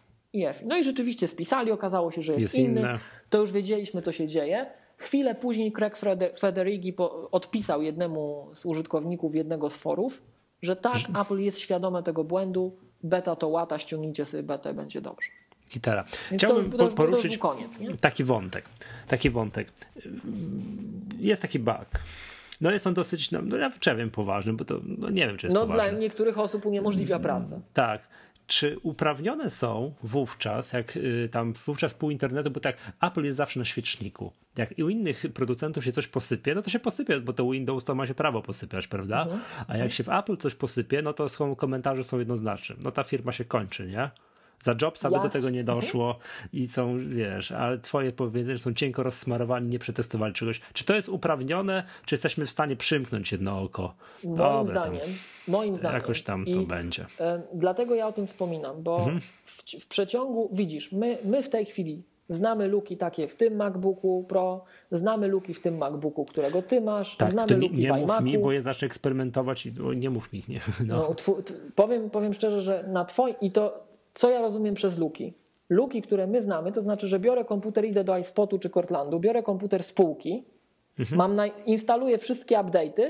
No 0.65 0.77
i 0.77 0.85
rzeczywiście 0.85 1.29
spisali, 1.29 1.71
okazało 1.73 2.11
się, 2.11 2.23
że 2.23 2.33
jest, 2.33 2.43
jest 2.43 2.55
inny. 2.55 2.81
Inne. 2.81 2.99
To 3.31 3.41
już 3.41 3.53
wiedzieliśmy, 3.53 4.03
co 4.03 4.13
się 4.13 4.27
dzieje. 4.29 4.67
Chwilę 4.97 5.35
później 5.35 5.73
Craig 5.73 5.97
Federighi 6.39 6.95
odpisał 7.31 7.83
jednemu 7.83 8.49
z 8.53 8.67
użytkowników 8.67 9.35
jednego 9.35 9.71
z 9.71 9.77
forów, 9.77 10.23
że 10.63 10.77
tak, 10.77 10.97
Apple 11.21 11.39
jest 11.39 11.59
świadome 11.59 12.03
tego 12.03 12.25
błędu, 12.25 12.77
beta 13.03 13.37
to 13.37 13.49
łata, 13.49 13.79
ściągnijcie 13.79 14.25
sobie 14.25 14.43
betę, 14.43 14.75
będzie 14.75 15.01
dobrze. 15.01 15.29
Gitara. 15.71 16.05
Chciałbym 16.33 16.73
to 16.73 16.85
już, 16.85 16.95
poruszyć 16.95 17.39
koniec, 17.39 17.79
taki 18.01 18.25
wątek. 18.25 18.65
Taki 19.09 19.31
wątek. 19.31 19.73
Jest 21.19 21.43
taki 21.43 21.59
bug 21.59 21.89
no 22.61 22.71
jest 22.71 22.87
on 22.87 22.95
dosyć, 22.95 23.31
no, 23.31 23.43
no 23.43 23.57
ja 23.57 23.95
wiem, 23.97 24.11
poważny, 24.11 24.53
bo 24.53 24.65
to 24.65 24.81
no 24.85 25.11
nie 25.11 25.27
wiem, 25.27 25.37
czy 25.37 25.47
jest 25.47 25.55
no, 25.55 25.61
poważny. 25.61 25.85
No 25.85 25.91
dla 25.91 26.01
niektórych 26.01 26.39
osób 26.39 26.67
uniemożliwia 26.67 27.19
pracę. 27.19 27.61
Tak. 27.73 28.09
Czy 28.47 28.79
uprawnione 28.83 29.51
są 29.51 29.95
wówczas, 30.03 30.73
jak 30.73 30.97
y, 30.97 31.29
tam 31.33 31.53
wówczas 31.53 31.95
pół 31.95 32.11
internetu, 32.11 32.51
bo 32.51 32.61
tak, 32.61 32.77
Apple 33.03 33.25
jest 33.25 33.37
zawsze 33.37 33.59
na 33.59 33.65
świeczniku. 33.65 34.33
Jak 34.57 34.79
i 34.79 34.85
u 34.85 34.89
innych 34.89 35.25
producentów 35.35 35.85
się 35.85 35.93
coś 35.93 36.09
posypie, 36.09 36.55
no 36.55 36.63
to 36.63 36.71
się 36.71 36.79
posypie, 36.79 37.21
bo 37.21 37.33
to 37.33 37.51
Windows 37.51 37.85
to 37.85 37.95
ma 37.95 38.07
się 38.07 38.15
prawo 38.15 38.43
posypiać, 38.43 38.87
prawda? 38.87 39.23
Mhm. 39.23 39.41
A 39.69 39.77
jak 39.77 39.93
się 39.93 40.05
w 40.05 40.09
Apple 40.09 40.37
coś 40.37 40.55
posypie, 40.55 41.03
no 41.03 41.13
to 41.13 41.29
są 41.29 41.57
komentarze 41.57 42.05
są 42.05 42.19
jednoznaczne. 42.19 42.77
No 42.85 42.91
ta 42.91 43.05
firma 43.05 43.33
się 43.33 43.45
kończy, 43.45 43.87
nie? 43.87 44.11
Za 44.61 44.75
Jobsa 44.83 45.11
by 45.11 45.21
do 45.21 45.29
tego 45.29 45.51
nie 45.51 45.65
doszło 45.65 46.19
i 46.53 46.69
są, 46.69 46.99
wiesz, 47.09 47.53
ale 47.53 47.79
twoje 47.79 48.13
powiedzenia 48.13 48.59
są 48.59 48.75
cienko 48.75 49.03
rozsmarowani, 49.03 49.69
nie 49.69 49.79
przetestowali 49.79 50.35
czegoś. 50.35 50.61
Czy 50.73 50.85
to 50.85 50.95
jest 50.95 51.09
uprawnione, 51.09 51.83
czy 52.05 52.15
jesteśmy 52.15 52.47
w 52.47 52.51
stanie 52.51 52.77
przymknąć 52.77 53.33
jedno 53.33 53.63
oko? 53.63 53.95
Moim 54.25 54.37
Dobre, 54.37 54.81
zdaniem, 54.81 55.09
moim 55.49 55.77
zdaniem. 55.77 56.01
Jakoś 56.01 56.23
tam 56.23 56.45
to 56.45 56.61
I, 56.61 56.67
będzie. 56.67 57.07
E, 57.21 57.43
dlatego 57.55 57.95
ja 57.95 58.07
o 58.07 58.13
tym 58.13 58.27
wspominam, 58.27 58.83
bo 58.83 58.99
mhm. 58.99 59.21
w, 59.45 59.63
w 59.81 59.87
przeciągu, 59.87 60.51
widzisz, 60.53 60.93
my, 60.93 61.19
my 61.25 61.43
w 61.43 61.49
tej 61.49 61.67
chwili 61.67 62.03
Znamy 62.31 62.69
luki 62.69 62.97
takie 62.97 63.29
w 63.29 63.35
tym 63.35 63.57
MacBooku 63.57 64.25
Pro, 64.29 64.65
znamy 64.93 65.29
luki 65.29 65.55
w 65.55 65.61
tym 65.61 65.77
MacBooku, 65.77 66.25
którego 66.25 66.63
ty 66.63 66.81
masz, 66.81 67.17
tak, 67.17 67.29
znamy 67.29 67.55
nie, 67.55 67.57
luki 67.57 67.77
nie 67.77 67.93
w 67.93 67.97
iMacu. 67.97 68.13
mów 68.13 68.23
mi, 68.23 68.39
bo 68.39 68.53
ja 68.53 68.61
zacznę 68.61 68.87
eksperymentować 68.87 69.67
i 69.67 69.73
nie 69.97 70.11
mów 70.11 70.33
mi. 70.33 70.43
Nie, 70.49 70.61
no. 70.87 71.15
no 71.27 71.37
powiem, 71.75 72.11
powiem 72.11 72.35
szczerze, 72.35 72.61
że 72.61 72.85
na 72.89 73.05
twoim, 73.05 73.35
i 73.41 73.53
to 73.53 73.88
co 74.19 74.31
ja 74.31 74.41
rozumiem 74.41 74.75
przez 74.75 74.99
luki? 74.99 75.33
Luki, 75.69 76.03
które 76.03 76.27
my 76.27 76.43
znamy, 76.43 76.73
to 76.73 76.83
znaczy, 76.83 77.07
że 77.09 77.19
biorę 77.19 77.45
komputer, 77.45 77.85
idę 77.85 78.05
do 78.05 78.19
iSpotu 78.19 78.59
czy 78.59 78.71
Cortlandu, 78.71 79.21
biorę 79.21 79.43
komputer 79.43 79.83
z 79.83 79.93
półki, 79.93 80.45
mhm. 80.99 81.19
mam 81.19 81.37
na, 81.37 81.47
instaluję 81.47 82.19
wszystkie 82.19 82.57
update'y 82.57 83.09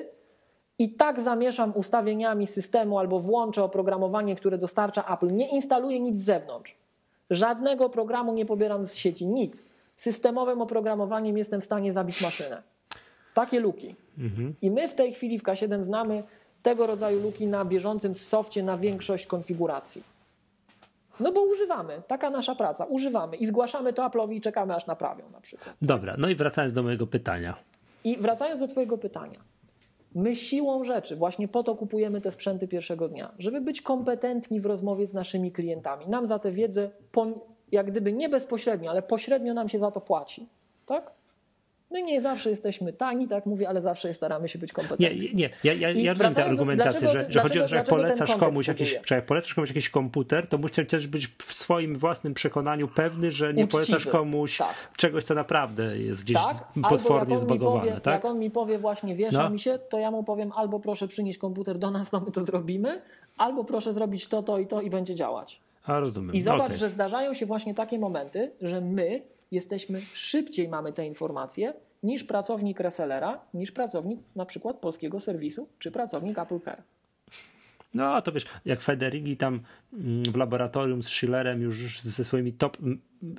i 0.79 0.91
tak 0.91 1.21
zamieszam 1.21 1.73
ustawieniami 1.77 2.47
systemu 2.47 2.99
albo 2.99 3.21
włączę 3.21 3.65
oprogramowanie, 3.65 4.37
które 4.37 4.59
dostarcza 4.59 5.05
Apple. 5.15 5.35
Nie 5.35 5.49
instaluję 5.49 6.01
nic 6.01 6.19
z 6.19 6.25
zewnątrz. 6.25 6.77
Żadnego 7.31 7.89
programu 7.91 8.33
nie 8.33 8.47
pobieram 8.47 8.87
z 8.87 8.95
sieci, 8.95 9.27
nic. 9.27 9.67
Systemowym 9.97 10.63
oprogramowaniem 10.63 11.39
jestem 11.39 11.61
w 11.61 11.65
stanie 11.65 11.93
zabić 11.93 12.23
maszynę. 12.23 12.63
Takie 13.35 13.61
luki. 13.61 13.95
Mhm. 14.19 14.55
I 14.63 14.71
my 14.71 14.89
w 14.89 14.95
tej 14.95 15.13
chwili 15.13 15.39
w 15.39 15.43
K7 15.43 15.83
znamy 15.83 16.23
tego 16.63 16.87
rodzaju 16.87 17.23
luki 17.23 17.47
na 17.47 17.65
bieżącym 17.65 18.15
softie 18.15 18.63
na 18.63 18.77
większość 18.77 19.27
konfiguracji. 19.27 20.18
No 21.21 21.33
bo 21.33 21.45
używamy, 21.45 22.03
taka 22.07 22.31
nasza 22.31 22.55
praca, 22.55 22.85
używamy 22.85 23.37
i 23.37 23.47
zgłaszamy 23.47 23.93
to 23.93 24.03
Apple'owi 24.03 24.35
i 24.35 24.41
czekamy 24.41 24.75
aż 24.75 24.87
naprawią 24.87 25.25
na 25.33 25.41
przykład. 25.41 25.77
Dobra, 25.83 26.15
no 26.19 26.29
i 26.29 26.35
wracając 26.35 26.73
do 26.73 26.83
mojego 26.83 27.07
pytania. 27.07 27.57
I 28.05 28.17
wracając 28.17 28.61
do 28.61 28.69
twojego 28.69 28.99
pytania. 28.99 29.41
My 30.15 30.37
siłą 30.37 30.85
rzeczy 30.85 31.17
właśnie 31.17 31.49
po 31.49 31.63
to 31.63 31.75
kupujemy 31.75 32.21
te 32.21 32.33
sprzęty 32.33 32.69
pierwszego 32.69 33.09
dnia, 33.09 33.35
żeby 33.39 33.61
być 33.61 33.83
kompetentni 33.83 34.61
w 34.61 34.67
rozmowie 34.67 35.07
z 35.07 35.15
naszymi 35.15 35.53
klientami. 35.53 36.07
Nam 36.09 36.27
za 36.27 36.39
tę 36.39 36.51
wiedzę, 36.51 36.91
jak 37.73 37.91
gdyby 37.91 38.13
nie 38.13 38.29
bezpośrednio, 38.29 38.91
ale 38.91 39.03
pośrednio 39.03 39.55
nam 39.55 39.69
się 39.69 39.79
za 39.79 39.91
to 39.91 40.01
płaci. 40.01 40.49
Tak? 40.87 41.18
My 41.91 42.03
nie 42.03 42.21
zawsze 42.21 42.51
jesteśmy 42.51 42.93
tani, 42.93 43.29
tak 43.29 43.47
mówię, 43.47 43.69
ale 43.69 43.81
zawsze 43.81 44.15
staramy 44.15 44.49
się 44.49 44.59
być 44.59 44.73
kompetentni. 44.73 45.29
Nie, 45.29 45.35
nie, 45.35 45.51
ja, 45.65 45.73
ja, 45.73 45.91
ja 45.91 46.15
tę 46.15 46.45
argumentację, 46.45 47.01
dlaczego, 47.01 47.13
że, 47.13 47.33
że 47.33 47.41
chodzi 47.41 47.59
o 47.59 47.63
to, 47.63 47.69
że 47.69 47.77
jak 47.77 47.87
polecasz 47.87 48.37
komuś, 48.37 48.69
jakiś, 48.69 48.99
że 49.07 49.15
jak 49.15 49.27
polecasz 49.27 49.55
komuś 49.55 49.69
jakiś 49.69 49.91
komputer, 49.91 50.49
to 50.49 50.59
musisz 50.59 50.87
też 50.87 51.07
być 51.07 51.29
w 51.39 51.55
swoim 51.55 51.99
własnym 51.99 52.35
przekonaniu 52.35 52.89
pewny, 52.89 53.33
że 53.33 53.55
nie 53.55 53.65
Uczciwy. 53.65 53.85
polecasz 53.85 54.07
komuś 54.07 54.59
tak. 54.59 54.75
czegoś, 54.97 55.25
co 55.25 55.35
naprawdę 55.35 55.99
jest 55.99 56.25
gdzieś 56.25 56.37
tak? 56.37 56.83
potwornie 56.89 57.39
zbagowane. 57.39 58.01
tak? 58.01 58.15
Jak 58.15 58.25
on 58.25 58.39
mi 58.39 58.51
powie 58.51 58.79
właśnie 58.79 59.15
wiesza 59.15 59.43
no. 59.43 59.51
mi 59.51 59.59
się, 59.59 59.79
to 59.79 59.99
ja 59.99 60.11
mu 60.11 60.25
powiem 60.25 60.53
albo 60.53 60.81
proszę 60.81 61.09
przynieść 61.09 61.39
komputer 61.39 61.79
do 61.79 61.91
nas, 61.91 62.13
no 62.13 62.21
my 62.21 62.33
to 62.33 62.45
zrobimy, 62.45 63.03
albo 63.37 63.65
proszę 63.65 63.93
zrobić 63.93 64.27
to, 64.27 64.43
to 64.43 64.59
i 64.59 64.67
to 64.67 64.81
i 64.81 64.91
będzie 64.91 65.15
działać. 65.15 65.61
A, 65.85 66.01
rozumiem. 66.01 66.35
I 66.35 66.41
zobacz, 66.41 66.67
okay. 66.67 66.77
że 66.77 66.91
zdarzają 66.91 67.35
się 67.35 67.47
właśnie 67.47 67.75
takie 67.75 67.99
momenty, 67.99 68.53
że 68.61 68.81
my 68.81 69.23
jesteśmy 69.51 70.03
szybciej 70.13 70.69
mamy 70.69 70.93
te 70.93 71.07
informacje 71.07 71.75
niż 72.03 72.25
pracownik 72.25 72.81
resellera, 72.81 73.41
niż 73.55 73.73
pracownik 73.73 74.21
na 74.37 74.47
przykład 74.47 74.77
polskiego 74.77 75.21
serwisu, 75.21 75.69
czy 75.79 75.91
pracownik 75.91 76.39
Apple 76.39 76.61
Care. 76.61 76.83
No, 77.95 78.23
to 78.23 78.33
wiesz, 78.33 78.47
jak 78.65 78.81
Federighi 78.81 79.37
tam 79.37 79.61
mm, 79.93 80.23
w 80.23 80.37
laboratorium 80.37 81.03
z 81.03 81.09
Schillerem 81.09 81.63
już 81.63 82.01
ze 82.01 82.25
swoimi 82.25 82.53
top 82.53 82.77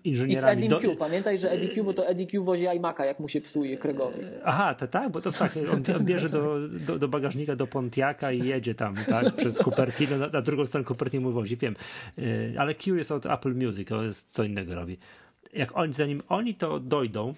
inżynierami... 0.03 0.65
I 0.65 0.69
z 0.69 0.73
EDQ, 0.73 0.87
do... 0.87 0.95
pamiętaj, 0.95 1.37
że 1.37 1.51
EDQ, 1.51 1.83
bo 1.83 1.93
to 1.93 2.07
EDQ 2.07 2.43
wozi 2.43 2.65
iMac'a, 2.65 3.03
jak 3.03 3.19
mu 3.19 3.27
się 3.27 3.41
psuje 3.41 3.77
Kregowi. 3.77 4.19
Aha, 4.45 4.75
to 4.75 4.87
tak, 4.87 5.11
bo 5.11 5.21
to 5.21 5.31
tak, 5.31 5.51
on, 5.73 6.05
bierze 6.05 6.29
do, 6.29 6.67
do, 6.69 6.99
do, 6.99 7.07
bagażnika 7.07 7.55
do 7.55 7.67
Pontiaka 7.67 8.31
i 8.31 8.45
jedzie 8.45 8.75
tam, 8.75 8.95
tak, 9.09 9.35
przez 9.35 9.57
Cupertino, 9.57 10.17
na, 10.17 10.27
na 10.27 10.41
drugą 10.41 10.65
stronę 10.65 10.85
Cupertino 10.85 11.23
mu 11.23 11.31
wozi, 11.31 11.57
wiem. 11.57 11.75
Y, 12.19 12.55
ale 12.57 12.75
Q 12.75 12.95
jest 12.95 13.11
od 13.11 13.25
Apple 13.25 13.55
Music, 13.55 13.91
on 13.91 14.05
jest 14.05 14.31
co 14.31 14.43
innego 14.43 14.75
robi. 14.75 14.97
Jak 15.53 15.77
oni, 15.77 15.93
zanim 15.93 16.23
oni 16.29 16.55
to 16.55 16.79
dojdą, 16.79 17.33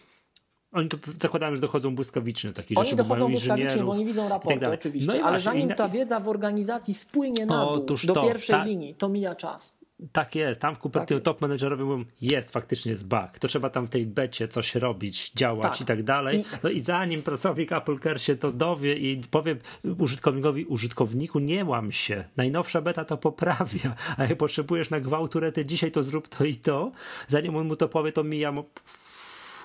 oni 0.72 0.90
to 0.90 0.98
zakładają, 1.20 1.56
że 1.56 1.62
dochodzą 1.62 1.96
błyskawicznie 1.96 2.54
takie 2.54 2.76
oni 2.76 2.86
rzeczy, 2.90 3.02
Oni 3.02 3.10
dochodzą 3.10 3.30
błyskawicznie, 3.30 3.84
bo 3.84 3.92
oni 3.92 4.06
widzą 4.06 4.22
tak 4.22 4.32
raporty 4.32 4.70
oczywiście, 4.70 5.20
no 5.20 5.28
ale 5.28 5.40
zanim 5.40 5.70
ta 5.70 5.90
wiedza 5.90 6.20
w 6.20 6.28
organizacji 6.28 6.94
spłynie 6.94 7.46
na 7.46 7.66
dół 7.66 7.98
do 8.04 8.22
pierwszej 8.22 8.56
ta... 8.56 8.64
linii, 8.64 8.96
to 8.96 9.10
mija 9.10 9.36
czas. 9.36 9.81
Tak 10.11 10.36
jest, 10.36 10.61
tam 10.61 10.76
Cupertino 10.76 11.19
tak 11.19 11.26
top 11.26 11.41
managerowie 11.41 11.84
mówią, 11.84 12.06
jest 12.22 12.52
faktycznie 12.52 12.90
jest 12.90 13.07
bug, 13.07 13.40
to 13.40 13.48
trzeba 13.48 13.69
tam 13.69 13.88
w 13.88 13.90
tej 13.90 14.06
becie 14.06 14.48
coś 14.48 14.76
robić, 14.76 15.32
działać 15.36 15.72
tak. 15.72 15.82
i 15.82 15.86
tak 15.86 16.03
dalej. 16.03 16.44
No 16.64 16.69
i 16.69 16.80
zanim 16.80 17.23
pracownik 17.23 17.72
Apple 17.72 17.99
Care 17.99 18.22
się 18.22 18.36
to 18.36 18.52
dowie 18.52 18.95
i 18.95 19.22
powie 19.32 19.56
użytkownikowi, 19.99 20.65
użytkowniku 20.65 21.40
nie 21.40 21.65
łam 21.65 21.91
się, 21.91 22.23
najnowsza 22.38 22.82
beta 22.82 23.06
to 23.06 23.18
poprawia, 23.18 23.95
a 24.18 24.23
jak 24.23 24.38
potrzebujesz 24.38 24.90
na 24.90 24.99
gwałturety 24.99 25.65
dzisiaj 25.65 25.91
to 25.91 26.03
zrób 26.03 26.28
to 26.28 26.45
i 26.45 26.56
to, 26.56 26.91
zanim 27.28 27.56
on 27.56 27.68
mu 27.68 27.76
to 27.76 27.90
powie, 27.90 28.11
to 28.11 28.23
mija 28.23 28.52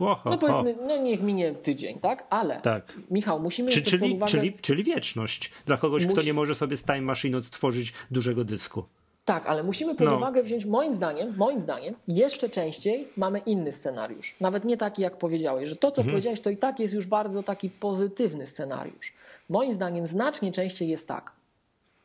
Oho, 0.00 0.30
no 0.30 0.38
powiedzmy, 0.38 0.76
no 0.86 0.96
niech 0.96 1.22
minie 1.22 1.54
tydzień, 1.54 1.98
tak? 1.98 2.26
Ale 2.30 2.60
tak. 2.60 2.98
Michał, 3.10 3.40
musimy 3.40 3.70
Czy, 3.70 3.82
czyli, 3.82 4.14
uwagę... 4.14 4.30
czyli, 4.30 4.52
czyli 4.52 4.84
wieczność 4.84 5.52
dla 5.66 5.76
kogoś, 5.76 6.04
Musi... 6.04 6.16
kto 6.16 6.26
nie 6.26 6.34
może 6.34 6.54
sobie 6.54 6.76
z 6.76 6.84
Time 6.84 7.00
Machine 7.00 7.38
odtworzyć 7.38 7.92
dużego 8.10 8.44
dysku. 8.44 8.84
Tak, 9.27 9.47
ale 9.47 9.62
musimy 9.62 9.94
pod 9.94 10.07
no. 10.07 10.16
uwagę 10.16 10.43
wziąć, 10.43 10.65
moim 10.65 10.94
zdaniem, 10.94 11.35
moim 11.36 11.61
zdaniem, 11.61 11.94
jeszcze 12.09 12.48
częściej 12.48 13.09
mamy 13.16 13.39
inny 13.39 13.73
scenariusz. 13.73 14.36
Nawet 14.40 14.65
nie 14.65 14.77
taki, 14.77 15.03
jak 15.03 15.16
powiedziałeś, 15.16 15.69
że 15.69 15.77
to, 15.77 15.90
co 15.90 16.01
mhm. 16.01 16.12
powiedziałeś, 16.12 16.40
to 16.40 16.51
i 16.51 16.57
tak 16.57 16.81
jest 16.81 16.94
już 16.94 17.07
bardzo 17.07 17.43
taki 17.43 17.70
pozytywny 17.70 18.47
scenariusz. 18.47 19.15
Moim 19.48 19.73
zdaniem 19.73 20.07
znacznie 20.07 20.53
częściej 20.53 20.89
jest 20.89 21.09
tak. 21.09 21.32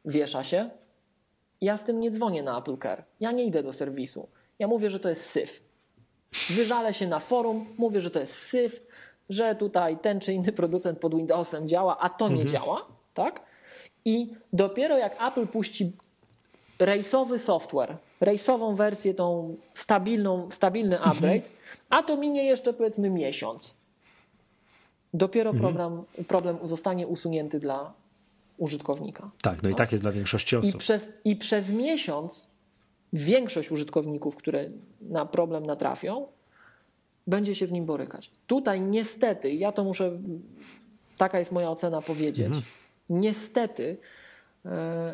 Wiesza 0.06 0.44
się, 0.44 0.70
ja 1.62 1.78
z 1.78 1.84
tym 1.84 2.00
nie 2.00 2.12
dzwonię 2.12 2.44
na 2.44 2.60
Apple 2.60 2.78
Care. 2.78 3.04
Ja 3.20 3.32
nie 3.32 3.46
idę 3.46 3.64
do 3.64 3.74
serwisu. 3.74 4.28
Ja 4.60 4.68
mówię, 4.68 4.90
że 4.90 5.00
to 5.00 5.10
jest 5.10 5.26
syf. 5.26 5.64
Wyżalę 6.50 6.94
się 6.94 7.08
na 7.08 7.20
forum, 7.20 7.66
mówię, 7.78 8.02
że 8.02 8.12
to 8.12 8.20
jest 8.20 8.34
syf, 8.34 8.82
że 9.30 9.56
tutaj 9.56 9.98
ten 9.98 10.20
czy 10.20 10.34
inny 10.34 10.52
producent 10.52 11.00
pod 11.00 11.16
Windowsem 11.16 11.68
działa, 11.68 11.98
a 12.00 12.10
to 12.10 12.28
nie 12.30 12.42
mhm. 12.42 12.50
działa, 12.50 12.86
tak? 13.14 13.42
I 14.06 14.34
dopiero 14.54 14.98
jak 14.98 15.18
Apple 15.28 15.48
puści 15.48 15.92
rejsowy 16.82 17.40
software, 17.40 17.98
rejsową 18.22 18.76
wersję, 18.76 19.14
tą 19.14 19.58
stabilną, 19.74 20.52
stabilny 20.52 20.96
mhm. 20.96 21.12
upgrade, 21.12 21.50
a 21.90 22.04
to 22.04 22.18
minie 22.18 22.44
jeszcze 22.44 22.74
powiedzmy 22.74 23.10
miesiąc. 23.10 23.76
Dopiero 25.14 25.50
mhm. 25.50 25.74
program, 25.74 26.04
problem 26.28 26.58
zostanie 26.64 27.08
usunięty 27.08 27.60
dla 27.60 27.94
użytkownika. 28.58 29.32
Tak, 29.42 29.64
no 29.64 29.70
i 29.70 29.76
tak 29.76 29.92
jest 29.92 30.04
dla 30.04 30.12
większości 30.12 30.56
osób. 30.56 30.76
I 30.76 30.78
przez, 30.78 31.10
I 31.26 31.36
przez 31.36 31.72
miesiąc 31.72 32.48
większość 33.14 33.72
użytkowników, 33.72 34.36
które 34.36 34.70
na 35.02 35.26
problem 35.26 35.66
natrafią, 35.66 36.28
będzie 37.28 37.56
się 37.56 37.68
z 37.68 37.72
nim 37.72 37.86
borykać. 37.86 38.32
Tutaj 38.48 38.82
niestety, 38.82 39.54
ja 39.54 39.72
to 39.72 39.84
muszę, 39.84 40.20
taka 41.18 41.40
jest 41.40 41.52
moja 41.52 41.72
ocena 41.72 42.02
powiedzieć, 42.02 42.46
mhm. 42.46 42.64
niestety 43.10 43.98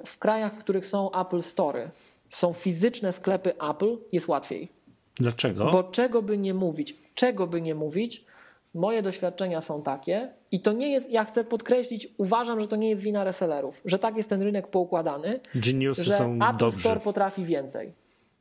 w 0.05 0.17
krajach, 0.19 0.53
w 0.55 0.59
których 0.59 0.85
są 0.85 1.11
Apple 1.11 1.41
Store, 1.41 1.89
są 2.29 2.53
fizyczne 2.53 3.13
sklepy 3.13 3.53
Apple, 3.69 3.97
jest 4.11 4.27
łatwiej. 4.27 4.69
Dlaczego? 5.15 5.71
Bo 5.71 5.83
czego 5.83 6.21
by 6.21 6.37
nie 6.37 6.53
mówić, 6.53 6.95
czego 7.15 7.47
by 7.47 7.61
nie 7.61 7.75
mówić, 7.75 8.25
moje 8.73 9.01
doświadczenia 9.01 9.61
są 9.61 9.81
takie 9.81 10.29
i 10.51 10.59
to 10.59 10.73
nie 10.73 10.91
jest, 10.91 11.09
ja 11.09 11.25
chcę 11.25 11.43
podkreślić, 11.43 12.07
uważam, 12.17 12.59
że 12.59 12.67
to 12.67 12.75
nie 12.75 12.89
jest 12.89 13.01
wina 13.01 13.23
resellerów, 13.23 13.81
że 13.85 13.99
tak 13.99 14.17
jest 14.17 14.29
ten 14.29 14.41
rynek 14.41 14.67
poukładany, 14.67 15.39
Geniusy 15.55 16.03
że 16.03 16.13
są 16.13 16.35
Apple 16.35 16.57
dobrzy. 16.57 16.79
Store 16.79 16.99
potrafi 16.99 17.43
więcej. 17.43 17.93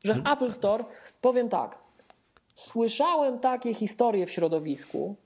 Że 0.05 0.13
w 0.13 0.17
hmm. 0.17 0.33
Apple 0.33 0.53
Store, 0.53 0.85
powiem 1.21 1.49
tak, 1.49 1.79
słyszałem 2.55 3.39
takie 3.39 3.75
historie 3.75 4.27
w 4.27 4.31
środowisku, 4.31 5.17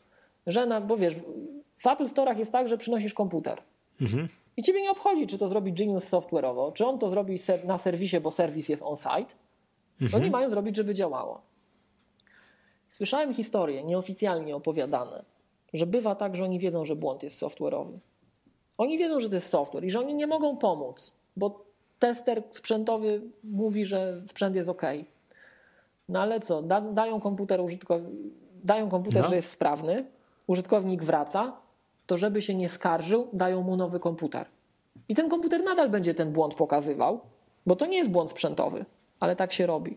że 0.46 0.66
na, 0.66 0.80
bo 0.80 0.96
wiesz, 0.96 1.14
w 1.78 1.86
Apple 1.86 2.04
Store'ach 2.04 2.38
jest 2.38 2.52
tak, 2.52 2.68
że 2.68 2.78
przynosisz 2.78 3.14
komputer. 3.14 3.62
Mhm. 4.00 4.28
I 4.60 4.62
ciebie 4.62 4.82
nie 4.82 4.90
obchodzi, 4.90 5.26
czy 5.26 5.38
to 5.38 5.48
zrobi 5.48 5.72
Genius 5.72 6.04
software'owo, 6.04 6.72
czy 6.72 6.86
on 6.86 6.98
to 6.98 7.08
zrobi 7.08 7.38
na 7.64 7.78
serwisie, 7.78 8.20
bo 8.20 8.30
serwis 8.30 8.68
jest 8.68 8.82
on-site. 8.82 9.34
Mhm. 10.00 10.22
Oni 10.22 10.30
mają 10.30 10.50
zrobić, 10.50 10.76
żeby 10.76 10.94
działało. 10.94 11.40
Słyszałem 12.88 13.34
historie 13.34 13.84
nieoficjalnie 13.84 14.56
opowiadane, 14.56 15.24
że 15.72 15.86
bywa 15.86 16.14
tak, 16.14 16.36
że 16.36 16.44
oni 16.44 16.58
wiedzą, 16.58 16.84
że 16.84 16.96
błąd 16.96 17.22
jest 17.22 17.42
software'owy. 17.42 17.98
Oni 18.78 18.98
wiedzą, 18.98 19.20
że 19.20 19.28
to 19.28 19.34
jest 19.34 19.48
software 19.48 19.84
i 19.84 19.90
że 19.90 20.00
oni 20.00 20.14
nie 20.14 20.26
mogą 20.26 20.56
pomóc, 20.56 21.16
bo 21.36 21.64
tester 21.98 22.42
sprzętowy 22.50 23.22
mówi, 23.44 23.84
że 23.84 24.22
sprzęt 24.26 24.56
jest 24.56 24.68
ok. 24.68 24.82
No 26.08 26.20
ale 26.20 26.40
co, 26.40 26.62
da, 26.62 26.80
dają 26.80 27.20
komputer, 27.20 27.60
użytkow... 27.60 28.00
dają 28.64 28.88
komputer, 28.88 29.22
no. 29.22 29.28
że 29.28 29.36
jest 29.36 29.48
sprawny, 29.48 30.04
użytkownik 30.46 31.04
wraca, 31.04 31.56
to 32.10 32.18
żeby 32.18 32.42
się 32.42 32.54
nie 32.54 32.68
skarżył, 32.68 33.28
dają 33.32 33.62
mu 33.62 33.76
nowy 33.76 34.00
komputer. 34.00 34.46
I 35.08 35.14
ten 35.14 35.28
komputer 35.28 35.64
nadal 35.64 35.88
będzie 35.88 36.14
ten 36.14 36.32
błąd 36.32 36.54
pokazywał, 36.54 37.20
bo 37.66 37.76
to 37.76 37.86
nie 37.86 37.98
jest 37.98 38.10
błąd 38.10 38.30
sprzętowy, 38.30 38.84
ale 39.20 39.36
tak 39.36 39.52
się 39.52 39.66
robi, 39.66 39.96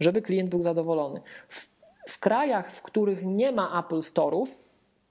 żeby 0.00 0.22
klient 0.22 0.50
był 0.50 0.62
zadowolony. 0.62 1.20
W 1.48 1.76
w 2.06 2.18
krajach, 2.18 2.72
w 2.72 2.82
których 2.82 3.24
nie 3.24 3.52
ma 3.52 3.80
Apple 3.80 3.98
Store'ów, 3.98 4.46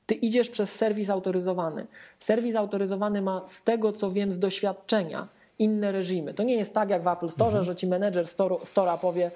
ty 0.06 0.16
idziesz 0.16 0.50
przez 0.50 0.76
serwis 0.76 1.10
autoryzowany. 1.10 1.88
Serwis 2.20 2.56
autoryzowany 2.56 3.22
ma, 3.22 3.48
z 3.48 3.64
tego 3.64 3.92
co 3.92 4.12
wiem 4.12 4.32
z 4.32 4.40
doświadczenia, 4.40 5.28
inne 5.60 5.92
reżimy. 5.92 6.34
To 6.34 6.44
nie 6.44 6.56
jest 6.56 6.74
tak 6.74 6.90
jak 6.90 7.04
w 7.04 7.08
Apple 7.08 7.30
Store, 7.30 7.48
mhm. 7.48 7.64
że 7.64 7.76
ci 7.76 7.88
menedżer 7.88 8.26
Store'a 8.26 9.00
powie, 9.00 9.32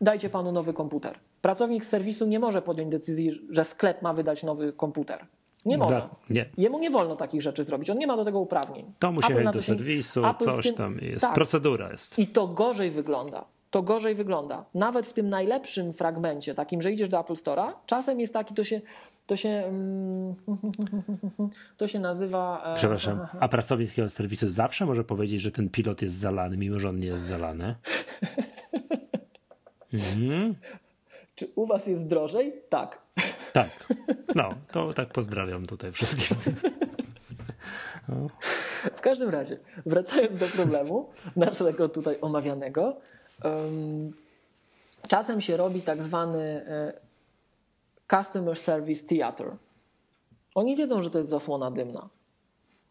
dajcie 0.00 0.30
panu 0.30 0.52
nowy 0.52 0.72
komputer. 0.72 1.18
Pracownik 1.42 1.84
serwisu 1.84 2.26
nie 2.26 2.38
może 2.38 2.62
podjąć 2.62 2.90
decyzji, 2.90 3.40
że 3.50 3.64
sklep 3.64 4.02
ma 4.02 4.12
wydać 4.12 4.42
nowy 4.42 4.72
komputer. 4.72 5.26
Nie 5.64 5.78
może. 5.78 5.94
Za, 5.94 6.08
nie. 6.30 6.46
Jemu 6.58 6.78
nie 6.78 6.90
wolno 6.90 7.16
takich 7.16 7.42
rzeczy 7.42 7.64
zrobić. 7.64 7.90
On 7.90 7.98
nie 7.98 8.06
ma 8.06 8.16
do 8.16 8.24
tego 8.24 8.40
uprawnień. 8.40 8.92
To 8.98 9.12
musi 9.12 9.32
jechać 9.32 9.54
do 9.54 9.62
serwisu, 9.62 10.26
Apple 10.26 10.44
coś 10.44 10.64
tym, 10.66 10.74
tam 10.74 10.98
jest. 10.98 11.20
Tak. 11.20 11.34
Procedura 11.34 11.90
jest. 11.90 12.18
I 12.18 12.26
to 12.26 12.46
gorzej 12.48 12.90
wygląda 12.90 13.44
to 13.74 13.82
gorzej 13.82 14.14
wygląda. 14.14 14.64
Nawet 14.74 15.06
w 15.06 15.12
tym 15.12 15.28
najlepszym 15.28 15.92
fragmencie, 15.92 16.54
takim, 16.54 16.82
że 16.82 16.92
idziesz 16.92 17.08
do 17.08 17.20
Apple 17.20 17.32
Store'a, 17.32 17.72
czasem 17.86 18.20
jest 18.20 18.32
taki, 18.32 18.54
to 18.54 18.64
się, 18.64 18.80
to 19.26 19.36
się, 19.36 19.48
mm, 19.48 20.34
to 21.78 21.88
się 21.88 21.98
nazywa. 21.98 22.62
E, 22.64 22.76
Przepraszam, 22.76 23.26
a 23.40 23.48
pracownik 23.48 23.88
takiego 23.88 24.08
serwisu 24.08 24.48
zawsze 24.48 24.86
może 24.86 25.04
powiedzieć, 25.04 25.40
że 25.40 25.50
ten 25.50 25.70
pilot 25.70 26.02
jest 26.02 26.16
zalany, 26.16 26.56
mimo 26.56 26.78
że 26.78 26.88
on 26.88 26.98
nie 26.98 27.06
jest 27.06 27.24
zalany? 27.24 27.74
Mhm. 29.92 30.54
Czy 31.34 31.46
u 31.54 31.66
was 31.66 31.86
jest 31.86 32.06
drożej? 32.06 32.52
Tak. 32.68 33.03
Tak. 33.54 33.70
No, 34.34 34.54
to 34.72 34.92
tak 34.92 35.08
pozdrawiam 35.08 35.66
tutaj 35.66 35.92
wszystkim. 35.92 36.36
W 38.96 39.00
każdym 39.00 39.30
razie, 39.30 39.58
wracając 39.86 40.36
do 40.36 40.46
problemu 40.46 41.10
naszego 41.36 41.88
tutaj 41.88 42.18
omawianego, 42.20 42.96
czasem 45.08 45.40
się 45.40 45.56
robi 45.56 45.82
tak 45.82 46.02
zwany 46.02 46.42
e, 46.42 46.92
Customer 48.10 48.56
Service 48.56 49.06
Theater. 49.06 49.56
Oni 50.54 50.76
wiedzą, 50.76 51.02
że 51.02 51.10
to 51.10 51.18
jest 51.18 51.30
zasłona 51.30 51.70
dymna, 51.70 52.08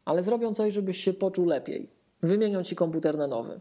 ale 0.05 0.23
zrobią 0.23 0.53
coś, 0.53 0.73
żebyś 0.73 1.03
się 1.03 1.13
poczuł 1.13 1.45
lepiej. 1.45 1.89
Wymienią 2.21 2.63
ci 2.63 2.75
komputer 2.75 3.17
na 3.17 3.27
nowy. 3.27 3.59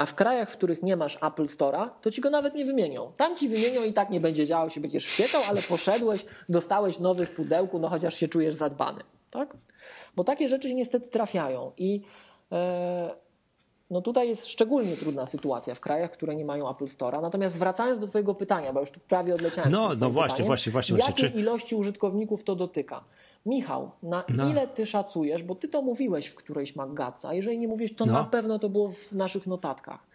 A 0.00 0.06
w 0.06 0.14
krajach, 0.14 0.50
w 0.50 0.56
których 0.56 0.82
nie 0.82 0.96
masz 0.96 1.16
Apple 1.16 1.44
Store'a, 1.44 1.88
to 2.02 2.10
ci 2.10 2.20
go 2.20 2.30
nawet 2.30 2.54
nie 2.54 2.64
wymienią. 2.64 3.12
Tam 3.16 3.36
ci 3.36 3.48
wymienią 3.48 3.84
i 3.84 3.92
tak 3.92 4.10
nie 4.10 4.20
będzie 4.20 4.46
działał, 4.46 4.70
się 4.70 4.80
będziesz 4.80 5.06
wściekał, 5.06 5.42
ale 5.48 5.62
poszedłeś, 5.62 6.24
dostałeś 6.48 6.98
nowy 6.98 7.26
w 7.26 7.30
pudełku, 7.30 7.78
no 7.78 7.88
chociaż 7.88 8.14
się 8.14 8.28
czujesz 8.28 8.54
zadbany. 8.54 9.00
Tak? 9.30 9.56
Bo 10.16 10.24
takie 10.24 10.48
rzeczy 10.48 10.74
niestety 10.74 11.10
trafiają 11.10 11.72
i 11.76 12.02
e, 12.52 13.14
no 13.90 14.00
tutaj 14.00 14.28
jest 14.28 14.46
szczególnie 14.46 14.96
trudna 14.96 15.26
sytuacja 15.26 15.74
w 15.74 15.80
krajach, 15.80 16.10
które 16.10 16.36
nie 16.36 16.44
mają 16.44 16.70
Apple 16.70 16.84
Store'a. 16.84 17.22
Natomiast 17.22 17.58
wracając 17.58 17.98
do 17.98 18.06
Twojego 18.06 18.34
pytania, 18.34 18.72
bo 18.72 18.80
już 18.80 18.90
tu 18.90 19.00
prawie 19.00 19.34
odleciałem. 19.34 19.72
No, 19.72 19.90
no 19.98 20.10
właśnie, 20.10 20.32
pytaniem, 20.32 20.46
właśnie, 20.46 20.72
właśnie. 20.72 20.96
Jakiej 20.96 21.32
czy... 21.32 21.38
ilości 21.38 21.74
użytkowników 21.74 22.44
to 22.44 22.54
dotyka? 22.56 23.04
Michał, 23.46 23.90
na 24.02 24.24
no. 24.28 24.48
ile 24.48 24.68
Ty 24.68 24.86
szacujesz, 24.86 25.42
bo 25.42 25.54
Ty 25.54 25.68
to 25.68 25.82
mówiłeś 25.82 26.26
w 26.26 26.34
którejś 26.34 26.76
Maggaca, 26.76 27.28
a 27.28 27.34
jeżeli 27.34 27.58
nie 27.58 27.68
mówisz, 27.68 27.94
to 27.94 28.06
no. 28.06 28.12
na 28.12 28.24
pewno 28.24 28.58
to 28.58 28.68
było 28.68 28.88
w 28.88 29.12
naszych 29.12 29.46
notatkach, 29.46 30.06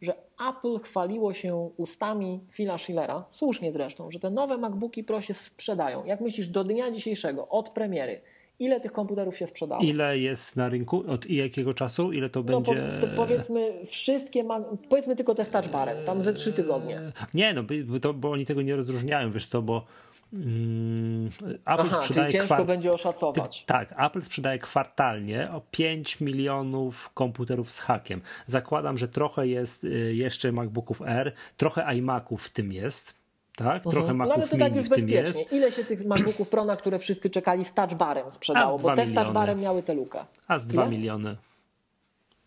że 0.00 0.14
Apple 0.50 0.78
chwaliło 0.78 1.34
się 1.34 1.70
ustami 1.76 2.40
Phila 2.50 2.78
Schillera, 2.78 3.24
słusznie 3.30 3.72
zresztą, 3.72 4.10
że 4.10 4.18
te 4.18 4.30
nowe 4.30 4.58
MacBooki 4.58 5.04
Pro 5.04 5.20
się 5.20 5.34
sprzedają. 5.34 6.04
Jak 6.04 6.20
myślisz, 6.20 6.48
do 6.48 6.64
dnia 6.64 6.90
dzisiejszego, 6.90 7.48
od 7.48 7.68
premiery, 7.68 8.20
Ile 8.58 8.80
tych 8.80 8.92
komputerów 8.92 9.36
się 9.36 9.46
sprzedało? 9.46 9.82
Ile 9.82 10.18
jest 10.18 10.56
na 10.56 10.68
rynku? 10.68 11.04
Od 11.08 11.30
jakiego 11.30 11.74
czasu? 11.74 12.12
Ile 12.12 12.30
to 12.30 12.40
no, 12.40 12.44
będzie? 12.44 12.98
Po, 13.00 13.06
to 13.06 13.12
powiedzmy 13.16 13.86
wszystkie, 13.86 14.44
ma... 14.44 14.60
powiedzmy 14.88 15.16
tylko 15.16 15.34
te 15.34 15.44
z 15.44 15.50
touchbarem, 15.50 16.04
tam 16.04 16.22
ze 16.22 16.34
trzy 16.34 16.52
tygodnie. 16.52 17.00
Nie, 17.34 17.54
no 17.54 17.62
bo, 17.62 18.00
to, 18.00 18.14
bo 18.14 18.30
oni 18.30 18.46
tego 18.46 18.62
nie 18.62 18.76
rozróżniają, 18.76 19.32
wiesz 19.32 19.46
co, 19.46 19.62
bo 19.62 19.84
mm, 20.32 21.30
Apple 21.52 21.62
Aha, 21.64 22.02
sprzedaje 22.02 22.26
czyli 22.26 22.38
ciężko 22.38 22.54
kwart... 22.54 22.66
będzie 22.66 22.92
oszacować. 22.92 23.64
Tak, 23.64 23.94
Apple 23.98 24.22
sprzedaje 24.22 24.58
kwartalnie 24.58 25.50
o 25.52 25.60
5 25.70 26.20
milionów 26.20 27.10
komputerów 27.14 27.72
z 27.72 27.80
hakiem. 27.80 28.20
Zakładam, 28.46 28.98
że 28.98 29.08
trochę 29.08 29.46
jest 29.46 29.84
y, 29.84 30.14
jeszcze 30.14 30.52
MacBooków 30.52 31.02
R, 31.02 31.32
trochę 31.56 31.96
iMaców 31.96 32.44
w 32.44 32.50
tym 32.50 32.72
jest 32.72 33.23
tak? 33.56 33.82
Trochę 33.82 34.10
mhm. 34.10 34.28
No 34.28 34.34
ale 34.34 34.48
to 34.48 34.56
tak 34.56 34.76
już 34.76 34.88
bezpiecznie. 34.88 35.40
Jest. 35.40 35.52
Ile 35.52 35.72
się 35.72 35.84
tych 35.84 36.06
MacBooków 36.06 36.48
Pro, 36.48 36.64
na 36.64 36.76
które 36.76 36.98
wszyscy 36.98 37.30
czekali, 37.30 37.64
z 37.64 37.74
touchbarem 37.74 38.30
sprzedało? 38.30 38.78
Bo 38.78 38.96
te 38.96 39.06
z 39.06 39.14
touchbarem 39.14 39.60
miały 39.60 39.82
tę 39.82 39.94
lukę. 39.94 40.24
A 40.48 40.58
z 40.58 40.66
2 40.66 40.86
miliony. 40.86 41.36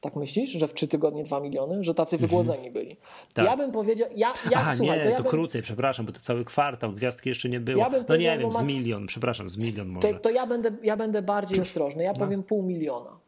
Tak 0.01 0.15
myślisz, 0.15 0.49
że 0.49 0.67
w 0.67 0.73
trzy 0.73 0.87
tygodnie 0.87 1.23
dwa 1.23 1.39
miliony? 1.39 1.83
Że 1.83 1.93
tacy 1.93 2.17
wygłodzeni 2.17 2.71
byli? 2.71 2.97
Tak. 3.33 3.45
Ja 3.45 3.57
bym 3.57 3.71
powiedział, 3.71 4.09
ja, 4.15 4.33
ja, 4.51 4.57
Aha, 4.57 4.75
słuchaj, 4.75 4.97
nie, 4.97 5.03
to 5.03 5.09
to, 5.09 5.15
ja 5.15 5.21
bym, 5.21 5.31
krócej, 5.31 5.61
przepraszam, 5.61 6.05
bo 6.05 6.11
to 6.11 6.19
cały 6.19 6.45
kwartał, 6.45 6.91
gwiazdki 6.91 7.29
jeszcze 7.29 7.49
nie 7.49 7.59
było. 7.59 7.79
Ja 7.79 7.89
no 8.09 8.15
nie 8.15 8.37
wiem, 8.37 8.53
z 8.53 8.61
milion, 8.61 9.07
przepraszam, 9.07 9.49
z 9.49 9.57
milion 9.57 9.87
może. 9.87 10.13
to, 10.13 10.19
to 10.19 10.29
ja, 10.29 10.47
będę, 10.47 10.71
ja 10.83 10.97
będę 10.97 11.21
bardziej 11.21 11.61
ostrożny. 11.61 11.97
No. 11.97 12.03
Ja 12.03 12.13
powiem 12.13 12.43
pół 12.43 12.63
miliona. 12.63 13.19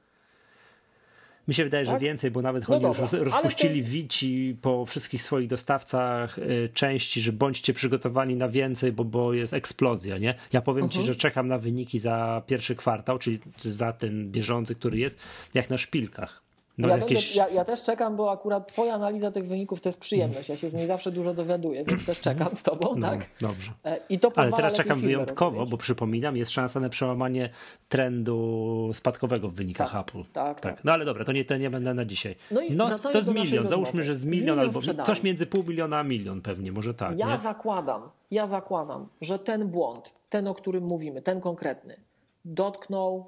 Mi 1.49 1.55
się 1.55 1.63
wydaje, 1.63 1.85
że 1.85 1.91
Tak? 1.91 2.01
więcej, 2.01 2.31
bo 2.31 2.41
nawet 2.41 2.69
No 2.69 2.76
oni 2.76 2.85
już 2.85 2.97
dobra, 2.97 3.23
rozpuścili 3.23 3.84
wici 3.84 4.57
po 4.61 4.85
wszystkich 4.85 5.21
swoich 5.21 5.47
dostawcach 5.47 6.38
y, 6.38 6.69
części, 6.73 7.21
że 7.21 7.31
bądźcie 7.34 7.73
przygotowani 7.73 8.35
na 8.35 8.49
więcej, 8.49 8.91
bo, 8.91 9.03
bo 9.05 9.34
jest 9.34 9.53
eksplozja, 9.53 10.17
nie? 10.17 10.35
Ja 10.53 10.61
powiem 10.61 10.84
Mhm. 10.84 11.01
ci, 11.01 11.07
że 11.07 11.15
czekam 11.15 11.47
na 11.47 11.57
wyniki 11.57 11.99
za 11.99 12.41
pierwszy 12.47 12.76
kwartał, 12.76 13.19
czyli 13.19 13.39
za 13.57 13.93
ten 13.93 14.31
bieżący, 14.31 14.76
który 14.76 14.97
jest, 14.97 15.19
jak 15.53 15.69
na 15.69 15.77
szpilkach. 15.77 16.43
No 16.80 16.88
ja, 16.88 16.97
jakieś... 16.97 17.35
będę, 17.35 17.51
ja, 17.51 17.56
ja 17.60 17.65
też 17.65 17.84
czekam, 17.84 18.15
bo 18.15 18.31
akurat 18.31 18.68
twoja 18.68 18.93
analiza 18.93 19.31
tych 19.31 19.47
wyników 19.47 19.81
to 19.81 19.89
jest 19.89 19.99
przyjemność. 19.99 20.49
Ja 20.49 20.57
się 20.57 20.69
z 20.69 20.73
niej 20.73 20.88
zawsze 20.88 21.11
dużo 21.11 21.34
dowiaduję, 21.34 21.84
więc 21.84 22.06
też 22.06 22.19
czekam 22.19 22.56
z 22.56 22.64
tobą, 22.64 22.95
no, 22.95 23.07
tak? 23.10 23.30
Dobrze. 23.41 23.72
E, 23.85 23.99
I 24.10 24.19
to 24.19 24.31
Ale 24.35 24.51
teraz 24.51 24.73
czekam 24.73 24.99
wyjątkowo, 24.99 25.51
rozumieć. 25.51 25.72
bo 25.72 25.77
przypominam, 25.77 26.38
jest 26.38 26.51
szansa 26.51 26.80
na 26.80 26.89
przełamanie 26.89 27.49
trendu 27.89 28.89
spadkowego 28.93 29.49
w 29.49 29.53
wynikach 29.53 29.91
Tak, 29.91 30.01
Apple. 30.10 30.23
tak, 30.34 30.61
tak. 30.61 30.84
No 30.84 30.91
ale 30.93 31.06
dobra, 31.06 31.26
to 31.26 31.31
nie, 31.31 31.45
to 31.45 31.57
nie 31.57 31.69
będę 31.69 31.93
na 31.93 32.06
dzisiaj. 32.06 32.35
No 32.51 32.61
i 32.61 32.72
no 32.72 32.89
to 33.14 33.22
z 33.22 33.30
milion, 33.30 33.68
załóżmy, 33.68 34.03
że 34.03 34.15
z 34.15 34.19
Z 34.19 34.26
milion 34.26 34.41
milion 34.45 34.60
albo 34.60 34.81
sprzedamy. 34.81 35.06
coś 35.07 35.23
między 35.23 35.45
pół 35.45 35.64
miliona 35.64 35.99
a 35.99 36.03
milion 36.03 36.41
pewnie, 36.41 36.72
może 36.72 36.93
tak, 36.93 37.18
Ja 37.18 37.31
nie? 37.31 37.38
zakładam, 37.38 38.10
ja 38.31 38.47
zakładam, 38.47 39.07
że 39.22 39.39
ten 39.39 39.68
błąd, 39.68 40.14
ten 40.30 40.47
o 40.47 40.53
którym 40.56 40.84
mówimy, 40.84 41.22
ten 41.22 41.41
konkretny, 41.41 41.97
dotknął, 42.45 43.26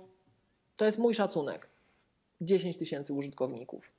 to 0.78 0.86
jest 0.86 0.98
mój 1.00 1.14
szacunek, 1.14 1.70
10 2.42 2.78
tysięcy 2.78 3.14
użytkowników. 3.14 3.92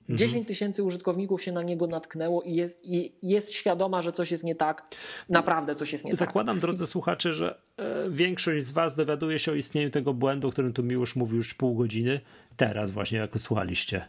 Mhm. 0.00 0.18
10 0.18 0.48
tysięcy 0.48 0.82
użytkowników 0.82 1.42
się 1.42 1.52
na 1.52 1.62
niego 1.62 1.86
natknęło 1.86 2.42
i 2.42 2.54
jest, 2.54 2.80
i 2.84 3.12
jest 3.22 3.52
świadoma, 3.52 4.02
że 4.02 4.12
coś 4.12 4.30
jest 4.30 4.44
nie 4.44 4.54
tak. 4.54 4.88
Naprawdę 5.28 5.74
coś 5.74 5.92
jest 5.92 6.04
nie 6.04 6.10
tak. 6.10 6.18
Zakładam, 6.18 6.60
drodzy 6.60 6.86
słuchacze, 6.86 7.32
że 7.32 7.58
e, 7.76 8.10
większość 8.10 8.66
z 8.66 8.70
Was 8.70 8.94
dowiaduje 8.94 9.38
się 9.38 9.52
o 9.52 9.54
istnieniu 9.54 9.90
tego 9.90 10.14
błędu, 10.14 10.48
o 10.48 10.52
którym 10.52 10.72
tu 10.72 10.82
Miłosz 10.82 11.16
mówił 11.16 11.36
już 11.36 11.54
pół 11.54 11.74
godziny, 11.74 12.20
teraz 12.56 12.90
właśnie, 12.90 13.18
jak 13.18 13.40
słuchaliście. 13.40 14.04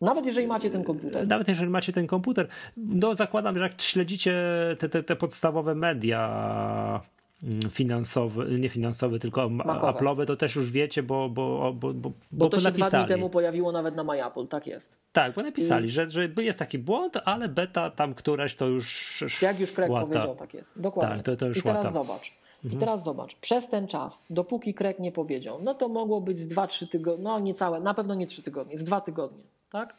Nawet 0.00 0.26
jeżeli 0.26 0.46
macie 0.46 0.70
ten 0.70 0.84
komputer. 0.84 1.28
Nawet 1.28 1.48
jeżeli 1.48 1.70
macie 1.70 1.92
ten 1.92 2.06
komputer, 2.06 2.48
no 2.76 3.14
zakładam, 3.14 3.54
że 3.54 3.60
jak 3.60 3.80
śledzicie 3.80 4.34
te, 4.78 4.88
te, 4.88 5.02
te 5.02 5.16
podstawowe 5.16 5.74
media 5.74 7.00
mm, 7.42 7.60
finansowe, 7.70 8.44
nie 8.44 8.68
finansowe, 8.68 9.18
tylko 9.18 9.48
Macowe. 9.48 9.86
Apple'owe, 9.98 10.26
to 10.26 10.36
też 10.36 10.56
już 10.56 10.70
wiecie, 10.70 11.02
bo, 11.02 11.28
bo, 11.28 11.72
bo, 11.72 11.94
bo, 11.94 12.12
Bo 12.32 12.48
to 12.50 12.56
się 12.56 12.60
dwa 12.60 12.70
napisali. 12.70 13.04
dni 13.04 13.08
temu 13.14 13.30
pojawiło 13.30 13.72
nawet 13.72 13.96
na 13.96 14.04
MyApple, 14.04 14.46
tak 14.48 14.66
jest. 14.66 14.98
Tak, 15.12 15.34
bo 15.34 15.42
napisali, 15.42 15.90
że, 15.90 16.10
że 16.10 16.28
jest 16.38 16.58
taki 16.58 16.78
błąd, 16.78 17.16
ale 17.24 17.48
beta 17.48 17.90
tam 17.90 18.14
któraś 18.14 18.54
to 18.54 18.66
już 18.66 19.24
Jak 19.42 19.60
już 19.60 19.72
Craig 19.72 19.92
łata. 19.92 20.06
powiedział, 20.06 20.36
tak 20.36 20.54
jest. 20.54 20.72
Dokładnie. 20.80 21.16
Tak, 21.16 21.24
to- 21.24 21.36
to 21.36 21.46
już 21.46 21.58
I 21.58 21.62
teraz 21.62 21.84
łata. 21.84 21.92
zobacz. 21.92 22.32
I 22.64 22.76
teraz 22.76 23.04
zobacz, 23.04 23.34
przez 23.36 23.68
ten 23.68 23.86
czas, 23.88 24.26
dopóki 24.30 24.74
Craig 24.74 24.98
nie 24.98 25.12
powiedział, 25.12 25.58
no 25.62 25.74
to 25.74 25.88
mogło 25.88 26.20
być 26.20 26.38
z 26.38 26.48
2-3 26.48 26.88
tygodnie, 26.88 27.24
no 27.24 27.40
niecałe, 27.40 27.80
na 27.80 27.94
pewno 27.94 28.14
nie 28.14 28.26
3 28.26 28.42
tygodnie, 28.42 28.78
z 28.78 28.84
2 28.84 29.00
tygodnie, 29.00 29.42
tak? 29.70 29.94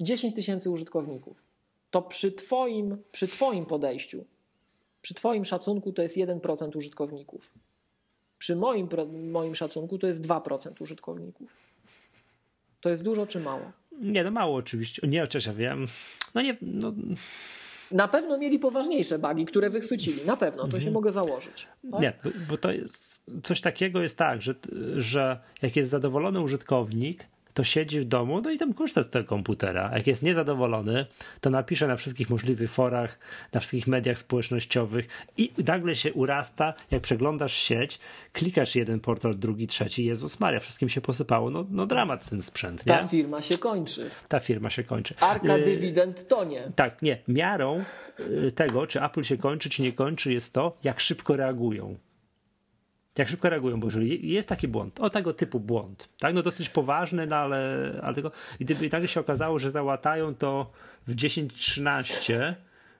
10 0.00 0.34
tysięcy 0.34 0.70
użytkowników. 0.70 1.42
To 1.90 2.02
przy 2.02 2.32
twoim, 2.32 2.96
przy 3.12 3.28
twoim 3.28 3.66
podejściu, 3.66 4.24
przy 5.02 5.14
twoim 5.14 5.44
szacunku 5.44 5.92
to 5.92 6.02
jest 6.02 6.16
1% 6.16 6.76
użytkowników. 6.76 7.54
Przy 8.38 8.56
moim, 8.56 8.88
moim 9.30 9.54
szacunku 9.54 9.98
to 9.98 10.06
jest 10.06 10.22
2% 10.22 10.82
użytkowników. 10.82 11.56
To 12.80 12.90
jest 12.90 13.02
dużo 13.02 13.26
czy 13.26 13.40
mało? 13.40 13.72
Nie, 14.00 14.24
no 14.24 14.30
mało 14.30 14.56
oczywiście. 14.56 15.08
Nie, 15.08 15.20
chociaż 15.20 15.46
ja 15.46 15.52
wiem. 15.52 15.86
No 16.34 16.42
nie, 16.42 16.56
no, 16.62 16.92
Na 17.90 18.08
pewno 18.08 18.38
mieli 18.38 18.58
poważniejsze 18.58 19.18
bugi, 19.18 19.44
które 19.44 19.70
wychwycili. 19.70 20.24
Na 20.26 20.36
pewno, 20.36 20.68
to 20.68 20.80
się 20.80 20.90
mogę 20.90 21.12
założyć. 21.12 21.68
Tak? 21.92 22.00
nie 22.00 22.12
bo, 22.24 22.30
bo 22.48 22.58
to 22.58 22.72
jest, 22.72 23.22
coś 23.42 23.60
takiego 23.60 24.02
jest 24.02 24.18
tak, 24.18 24.42
że, 24.42 24.54
że 24.96 25.40
jak 25.62 25.76
jest 25.76 25.90
zadowolony 25.90 26.40
użytkownik, 26.40 27.26
to 27.54 27.64
siedzi 27.64 28.00
w 28.00 28.04
domu, 28.04 28.40
no 28.40 28.50
i 28.50 28.58
tam 28.58 28.74
korzysta 28.74 29.02
z 29.02 29.10
tego 29.10 29.24
komputera. 29.24 29.90
A 29.92 29.96
jak 29.96 30.06
jest 30.06 30.22
niezadowolony, 30.22 31.06
to 31.40 31.50
napisze 31.50 31.86
na 31.86 31.96
wszystkich 31.96 32.30
możliwych 32.30 32.70
forach, 32.70 33.18
na 33.52 33.60
wszystkich 33.60 33.86
mediach 33.86 34.18
społecznościowych 34.18 35.08
i 35.36 35.52
nagle 35.66 35.94
się 35.94 36.12
urasta, 36.12 36.74
jak 36.90 37.02
przeglądasz 37.02 37.52
sieć, 37.52 37.98
klikasz 38.32 38.76
jeden 38.76 39.00
portal, 39.00 39.38
drugi, 39.38 39.66
trzeci, 39.66 40.04
Jezus 40.04 40.40
Maria, 40.40 40.60
wszystkim 40.60 40.88
się 40.88 41.00
posypało. 41.00 41.50
No, 41.50 41.66
no 41.70 41.86
dramat 41.86 42.30
ten 42.30 42.42
sprzęt, 42.42 42.86
nie? 42.86 42.92
Ta 42.94 43.08
firma 43.08 43.42
się 43.42 43.58
kończy. 43.58 44.10
Ta 44.28 44.40
firma 44.40 44.70
się 44.70 44.84
kończy. 44.84 45.14
Arka 45.20 45.56
Y, 45.56 45.62
dywidend 45.62 46.28
to 46.28 46.44
nie. 46.44 46.72
Tak, 46.76 47.02
nie. 47.02 47.18
Miarą 47.28 47.84
y, 48.20 48.52
tego, 48.52 48.86
czy 48.86 49.02
Apple 49.02 49.22
się 49.22 49.36
kończy, 49.36 49.70
czy 49.70 49.82
nie 49.82 49.92
kończy, 49.92 50.32
jest 50.32 50.52
to, 50.52 50.76
jak 50.84 51.00
szybko 51.00 51.36
reagują. 51.36 51.96
Jak 53.18 53.28
szybko 53.28 53.48
reagują, 53.48 53.80
bo 53.80 53.86
jeżeli 53.86 54.32
jest 54.32 54.48
taki 54.48 54.68
błąd, 54.68 55.00
o 55.00 55.10
tego 55.10 55.32
typu 55.32 55.60
błąd, 55.60 56.08
tak, 56.18 56.34
no 56.34 56.42
dosyć 56.42 56.68
poważny, 56.68 57.26
no 57.26 57.36
ale, 57.36 57.92
ale 58.02 58.14
tego, 58.14 58.30
i 58.60 58.64
gdyby 58.64 58.88
nagle 58.92 59.08
się 59.08 59.20
okazało, 59.20 59.58
że 59.58 59.70
załatają 59.70 60.34
to 60.34 60.70
w 61.06 61.14
10-13, 61.14 62.54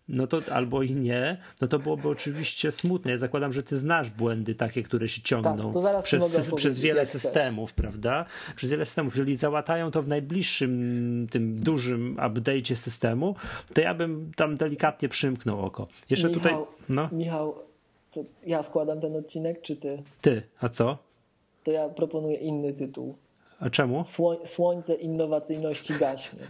no 0.09 0.27
to 0.27 0.41
albo 0.53 0.83
i 0.83 0.95
nie, 0.95 1.37
no 1.61 1.69
to 1.69 1.79
byłoby 1.79 2.09
oczywiście 2.09 2.71
smutne. 2.71 3.11
Ja 3.11 3.19
zakładam, 3.19 3.53
że 3.53 3.63
ty 3.63 3.79
znasz 3.79 4.11
błędy 4.11 4.55
takie, 4.55 4.83
które 4.83 5.09
się 5.09 5.23
ciągną 5.23 5.73
Tak, 5.83 6.03
przez, 6.03 6.55
przez 6.55 6.79
wiele 6.79 6.99
jak 6.99 7.09
chcesz. 7.09 7.23
systemów, 7.23 7.73
prawda? 7.73 8.25
Przez 8.57 8.71
wiele 8.71 8.87
systemów. 8.87 9.15
Jeżeli 9.15 9.37
załatają 9.37 9.91
to 9.91 10.03
w 10.03 10.09
najbliższym, 10.09 11.27
tym 11.31 11.55
dużym 11.55 12.17
update'cie 12.17 12.75
systemu, 12.75 13.37
to 13.75 13.81
ja 13.81 13.95
bym 13.95 14.33
tam 14.37 14.55
delikatnie 14.55 15.09
przymknął 15.09 15.61
oko. 15.61 15.89
Jeszcze 16.11 16.29
Michał, 16.29 16.43
tutaj, 16.43 16.57
no, 16.89 17.09
Michał, 17.13 17.55
to 18.13 18.25
ja 18.47 18.63
składam 18.63 19.01
ten 19.01 19.17
odcinek, 19.17 19.63
czy 19.63 19.77
ty? 19.77 20.03
ty, 20.21 20.43
a 20.61 20.69
co? 20.69 20.99
To 21.65 21.71
ja 21.71 21.89
proponuję 21.89 22.37
inny 22.37 22.73
tytuł. 22.73 23.15
A 23.61 23.71
czemu? 23.71 24.05
Słoń, 24.05 24.37
słońce 24.45 24.95
innowacyjności 24.95 25.95
gaśnie. 25.95 26.41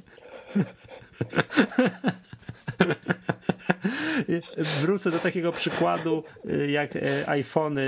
Wrócę 4.80 5.10
do 5.10 5.18
takiego 5.18 5.52
przykładu, 5.52 6.24
y, 6.50 6.70
jak 6.70 6.96
e, 6.96 7.28
iPhony 7.28 7.80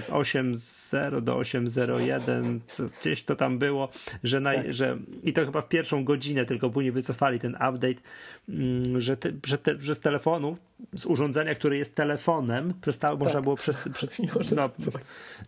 z 0.00 0.10
8.0 0.10 1.20
do 1.20 1.36
8.01, 1.36 2.58
co 2.68 2.84
gdzieś 3.00 3.24
to 3.24 3.36
tam 3.36 3.58
było, 3.58 3.88
że, 4.24 4.40
naj, 4.40 4.72
że 4.72 4.98
i 5.22 5.32
to 5.32 5.44
chyba 5.44 5.62
w 5.62 5.68
pierwszą 5.68 6.04
godzinę 6.04 6.44
tylko 6.44 6.70
później 6.70 6.92
wycofali 6.92 7.40
ten 7.40 7.54
update, 7.54 8.00
mm, 8.48 9.00
że, 9.00 9.16
te, 9.16 9.32
że, 9.46 9.58
te, 9.58 9.74
że 9.80 9.94
z 9.94 10.00
telefonu, 10.00 10.56
z 10.94 11.06
urządzenia, 11.06 11.54
które 11.54 11.76
jest 11.76 11.94
telefonem, 11.94 12.74
przestało, 12.80 13.18
można 13.18 13.40
było 13.40 13.56
przez, 13.56 13.88
przez 13.92 14.18
Nie 14.22 14.28
można 14.34 14.70
no, 14.78 14.92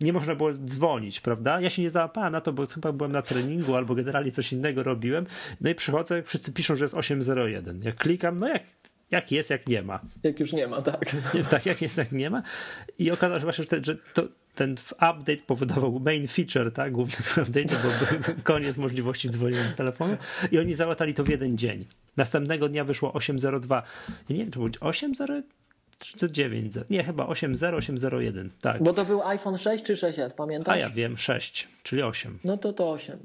nie 0.01 0.13
można 0.13 0.35
było 0.35 0.53
dzwonić, 0.53 1.21
prawda? 1.21 1.61
Ja 1.61 1.69
się 1.69 1.81
nie 1.81 1.89
załapałem 1.89 2.33
na 2.33 2.41
to, 2.41 2.53
bo 2.53 2.65
chyba 2.65 2.91
byłem 2.91 3.11
na 3.11 3.21
treningu 3.21 3.75
albo 3.75 3.95
generalnie 3.95 4.31
coś 4.31 4.53
innego 4.53 4.83
robiłem. 4.83 5.25
No 5.61 5.69
i 5.69 5.75
przychodzę, 5.75 6.23
wszyscy 6.23 6.53
piszą, 6.53 6.75
że 6.75 6.83
jest 6.83 6.95
8.01. 6.95 7.85
Jak 7.85 7.95
klikam, 7.95 8.37
no 8.37 8.47
jak, 8.47 8.63
jak 9.11 9.31
jest, 9.31 9.49
jak 9.49 9.67
nie 9.67 9.81
ma. 9.81 9.99
Jak 10.23 10.39
już 10.39 10.53
nie 10.53 10.67
ma, 10.67 10.81
tak. 10.81 11.15
Tak 11.49 11.65
jak 11.65 11.81
jest, 11.81 11.97
jak 11.97 12.11
nie 12.11 12.29
ma. 12.29 12.41
I 12.99 13.11
okazało 13.11 13.39
się 13.39 13.43
właśnie, 13.43 13.63
że, 13.63 13.69
te, 13.69 13.83
że 13.83 13.97
to, 14.13 14.23
ten 14.55 14.75
update 14.95 15.37
powodował 15.47 15.99
main 15.99 16.27
feature, 16.27 16.71
tak, 16.71 16.91
główny 16.91 17.15
update, 17.43 17.75
bo 17.75 18.17
był 18.17 18.35
koniec 18.43 18.77
możliwości 18.77 19.29
dzwonienia 19.29 19.63
z 19.63 19.75
telefonu 19.75 20.17
i 20.51 20.59
oni 20.59 20.73
załatali 20.73 21.13
to 21.13 21.23
w 21.23 21.29
jeden 21.29 21.57
dzień. 21.57 21.85
Następnego 22.17 22.69
dnia 22.69 22.83
wyszło 22.83 23.11
8.02. 23.11 23.81
Ja 24.29 24.35
nie 24.35 24.37
wiem, 24.37 24.51
to 24.51 24.59
było 24.59 24.69
8.0 24.69 25.41
czy 25.99 26.31
9? 26.31 26.73
Nie, 26.89 27.03
chyba 27.03 27.25
8.0, 27.25 27.77
8.01, 27.77 28.49
tak. 28.61 28.83
Bo 28.83 28.93
to 28.93 29.05
był 29.05 29.23
iPhone 29.23 29.57
6 29.57 29.83
czy 29.83 29.93
6S, 29.93 30.35
pamiętasz? 30.35 30.75
A 30.75 30.77
ja 30.77 30.89
wiem, 30.89 31.17
6, 31.17 31.67
czyli 31.83 32.03
8. 32.03 32.39
No 32.43 32.57
to 32.57 32.73
to 32.73 32.91
8. 32.91 33.19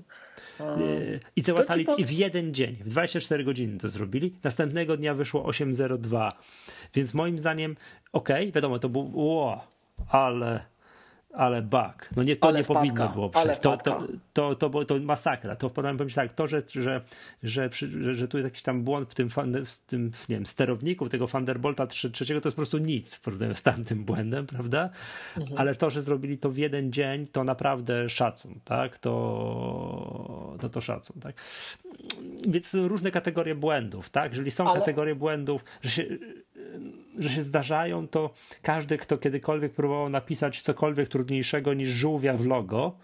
Yy, 0.78 1.20
I 1.36 1.42
załatali 1.42 1.84
po- 1.84 1.96
w 1.96 2.10
jeden 2.10 2.54
dzień, 2.54 2.76
w 2.76 2.88
24 2.88 3.44
godziny 3.44 3.78
to 3.78 3.88
zrobili. 3.88 4.34
Następnego 4.44 4.96
dnia 4.96 5.14
wyszło 5.14 5.42
8.02. 5.50 6.30
Więc 6.94 7.14
moim 7.14 7.38
zdaniem, 7.38 7.76
okej, 8.12 8.52
wiadomo, 8.52 8.78
to 8.78 8.88
był 8.88 9.10
ło, 9.14 9.66
ale 10.08 10.64
ale 11.34 11.62
bug. 11.62 12.08
No 12.16 12.22
nie, 12.22 12.36
to 12.36 12.48
Ale 12.48 12.58
nie 12.58 12.64
wpadka, 12.64 12.80
powinno 12.80 13.08
było 13.08 13.30
przejść. 13.30 13.60
To, 13.60 13.76
to, 13.76 14.02
to, 14.32 14.54
to, 14.54 14.70
było- 14.70 14.84
to 14.84 14.98
masakra. 14.98 15.56
To 15.56 15.70
powiem 15.70 15.98
tak, 16.14 16.34
to, 16.34 16.46
że, 16.48 16.62
że, 16.68 17.00
że, 17.42 17.70
że, 18.14 18.28
tu 18.28 18.36
jest 18.36 18.46
jakiś 18.46 18.62
tam 18.62 18.82
błąd 18.82 19.10
w 19.10 19.14
tym, 19.14 19.30
w 19.66 19.80
tym 19.86 20.10
nie 20.28 20.36
wiem, 20.36 20.46
sterowniku 20.46 21.08
tego 21.08 21.26
Thunderbolta 21.28 21.86
trze- 21.86 22.10
trzeciego, 22.10 22.40
to 22.40 22.48
jest 22.48 22.56
po 22.56 22.60
prostu 22.60 22.78
nic 22.78 23.14
w 23.14 23.20
porównaniu 23.20 23.54
z 23.54 23.62
tamtym 23.62 24.04
błędem, 24.04 24.46
prawda? 24.46 24.90
Mhm. 25.36 25.58
Ale 25.58 25.74
to, 25.74 25.90
że 25.90 26.00
zrobili 26.00 26.38
to 26.38 26.50
w 26.50 26.56
jeden 26.56 26.92
dzień, 26.92 27.26
to 27.26 27.44
naprawdę 27.44 28.08
szacun, 28.08 28.60
tak? 28.64 28.98
To, 28.98 30.56
no 30.62 30.68
to 30.68 30.80
szacun, 30.80 31.20
tak? 31.20 31.34
Więc 32.48 32.74
różne 32.74 33.10
kategorie 33.10 33.54
błędów, 33.54 34.10
tak? 34.10 34.30
Jeżeli 34.30 34.50
są 34.50 34.70
Ale- 34.70 34.78
kategorie 34.80 35.14
błędów, 35.14 35.64
że 35.82 35.90
się, 35.90 36.04
że 37.18 37.28
się 37.28 37.42
zdarzają, 37.42 38.08
to 38.08 38.30
każdy, 38.62 38.98
kto 38.98 39.18
kiedykolwiek 39.18 39.72
próbował 39.72 40.08
napisać 40.08 40.62
cokolwiek 40.62 41.08
trudniejszego 41.08 41.74
niż 41.74 41.88
żółwia 41.88 42.34
w 42.34 42.46
logo, 42.46 42.96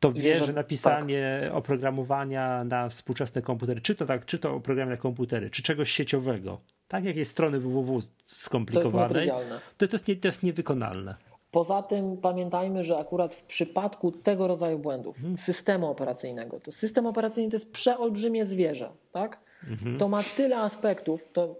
to 0.00 0.12
wie, 0.12 0.38
że, 0.38 0.46
że 0.46 0.52
napisanie 0.52 1.40
tak. 1.42 1.54
oprogramowania 1.54 2.64
na 2.64 2.88
współczesne 2.88 3.42
komputery, 3.42 3.80
czy 3.80 3.94
to 3.94 4.06
tak, 4.06 4.24
czy 4.24 4.38
to 4.38 4.54
oprogramowanie 4.54 4.96
na 4.96 5.02
komputery, 5.02 5.50
czy 5.50 5.62
czegoś 5.62 5.90
sieciowego, 5.90 6.60
tak 6.88 7.04
jak 7.04 7.16
jest 7.16 7.30
strony 7.30 7.60
www 7.60 8.00
skomplikowanej, 8.26 9.28
to, 9.28 9.40
jest 9.40 9.54
to, 9.78 9.88
to, 9.88 9.94
jest 9.94 10.08
nie, 10.08 10.16
to 10.16 10.28
jest 10.28 10.42
niewykonalne. 10.42 11.14
Poza 11.50 11.82
tym 11.82 12.16
pamiętajmy, 12.16 12.84
że 12.84 12.98
akurat 12.98 13.34
w 13.34 13.42
przypadku 13.42 14.12
tego 14.12 14.46
rodzaju 14.46 14.78
błędów, 14.78 15.16
hmm. 15.16 15.38
systemu 15.38 15.90
operacyjnego, 15.90 16.60
to 16.60 16.70
system 16.70 17.06
operacyjny 17.06 17.50
to 17.50 17.56
jest 17.56 17.72
przeolbrzymie 17.72 18.46
zwierzę, 18.46 18.90
tak? 19.12 19.38
Mhm. 19.68 19.96
To 19.96 20.08
ma 20.08 20.22
tyle 20.22 20.58
aspektów, 20.58 21.28
to 21.32 21.56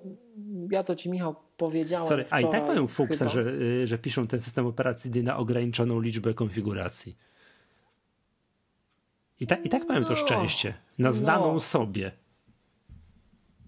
ja 0.70 0.83
to 0.83 0.95
ci 0.95 1.11
Michał 1.11 1.35
powiedziałem 1.57 2.09
Sorry, 2.09 2.24
A 2.31 2.41
i 2.41 2.49
tak 2.49 2.66
mają 2.66 2.87
fuksa, 2.87 3.29
że, 3.29 3.41
y, 3.41 3.87
że 3.87 3.99
piszą 3.99 4.27
ten 4.27 4.41
system 4.41 4.66
operacyjny 4.66 5.23
na 5.23 5.37
ograniczoną 5.37 6.01
liczbę 6.01 6.35
konfiguracji. 6.35 7.16
I, 9.41 9.47
ta, 9.47 9.57
i 9.57 9.69
tak 9.69 9.89
mają 9.89 10.01
no, 10.01 10.09
to 10.09 10.16
szczęście. 10.16 10.74
Na 10.99 11.12
znaną 11.12 11.53
no. 11.53 11.61
sobie. 11.61 12.12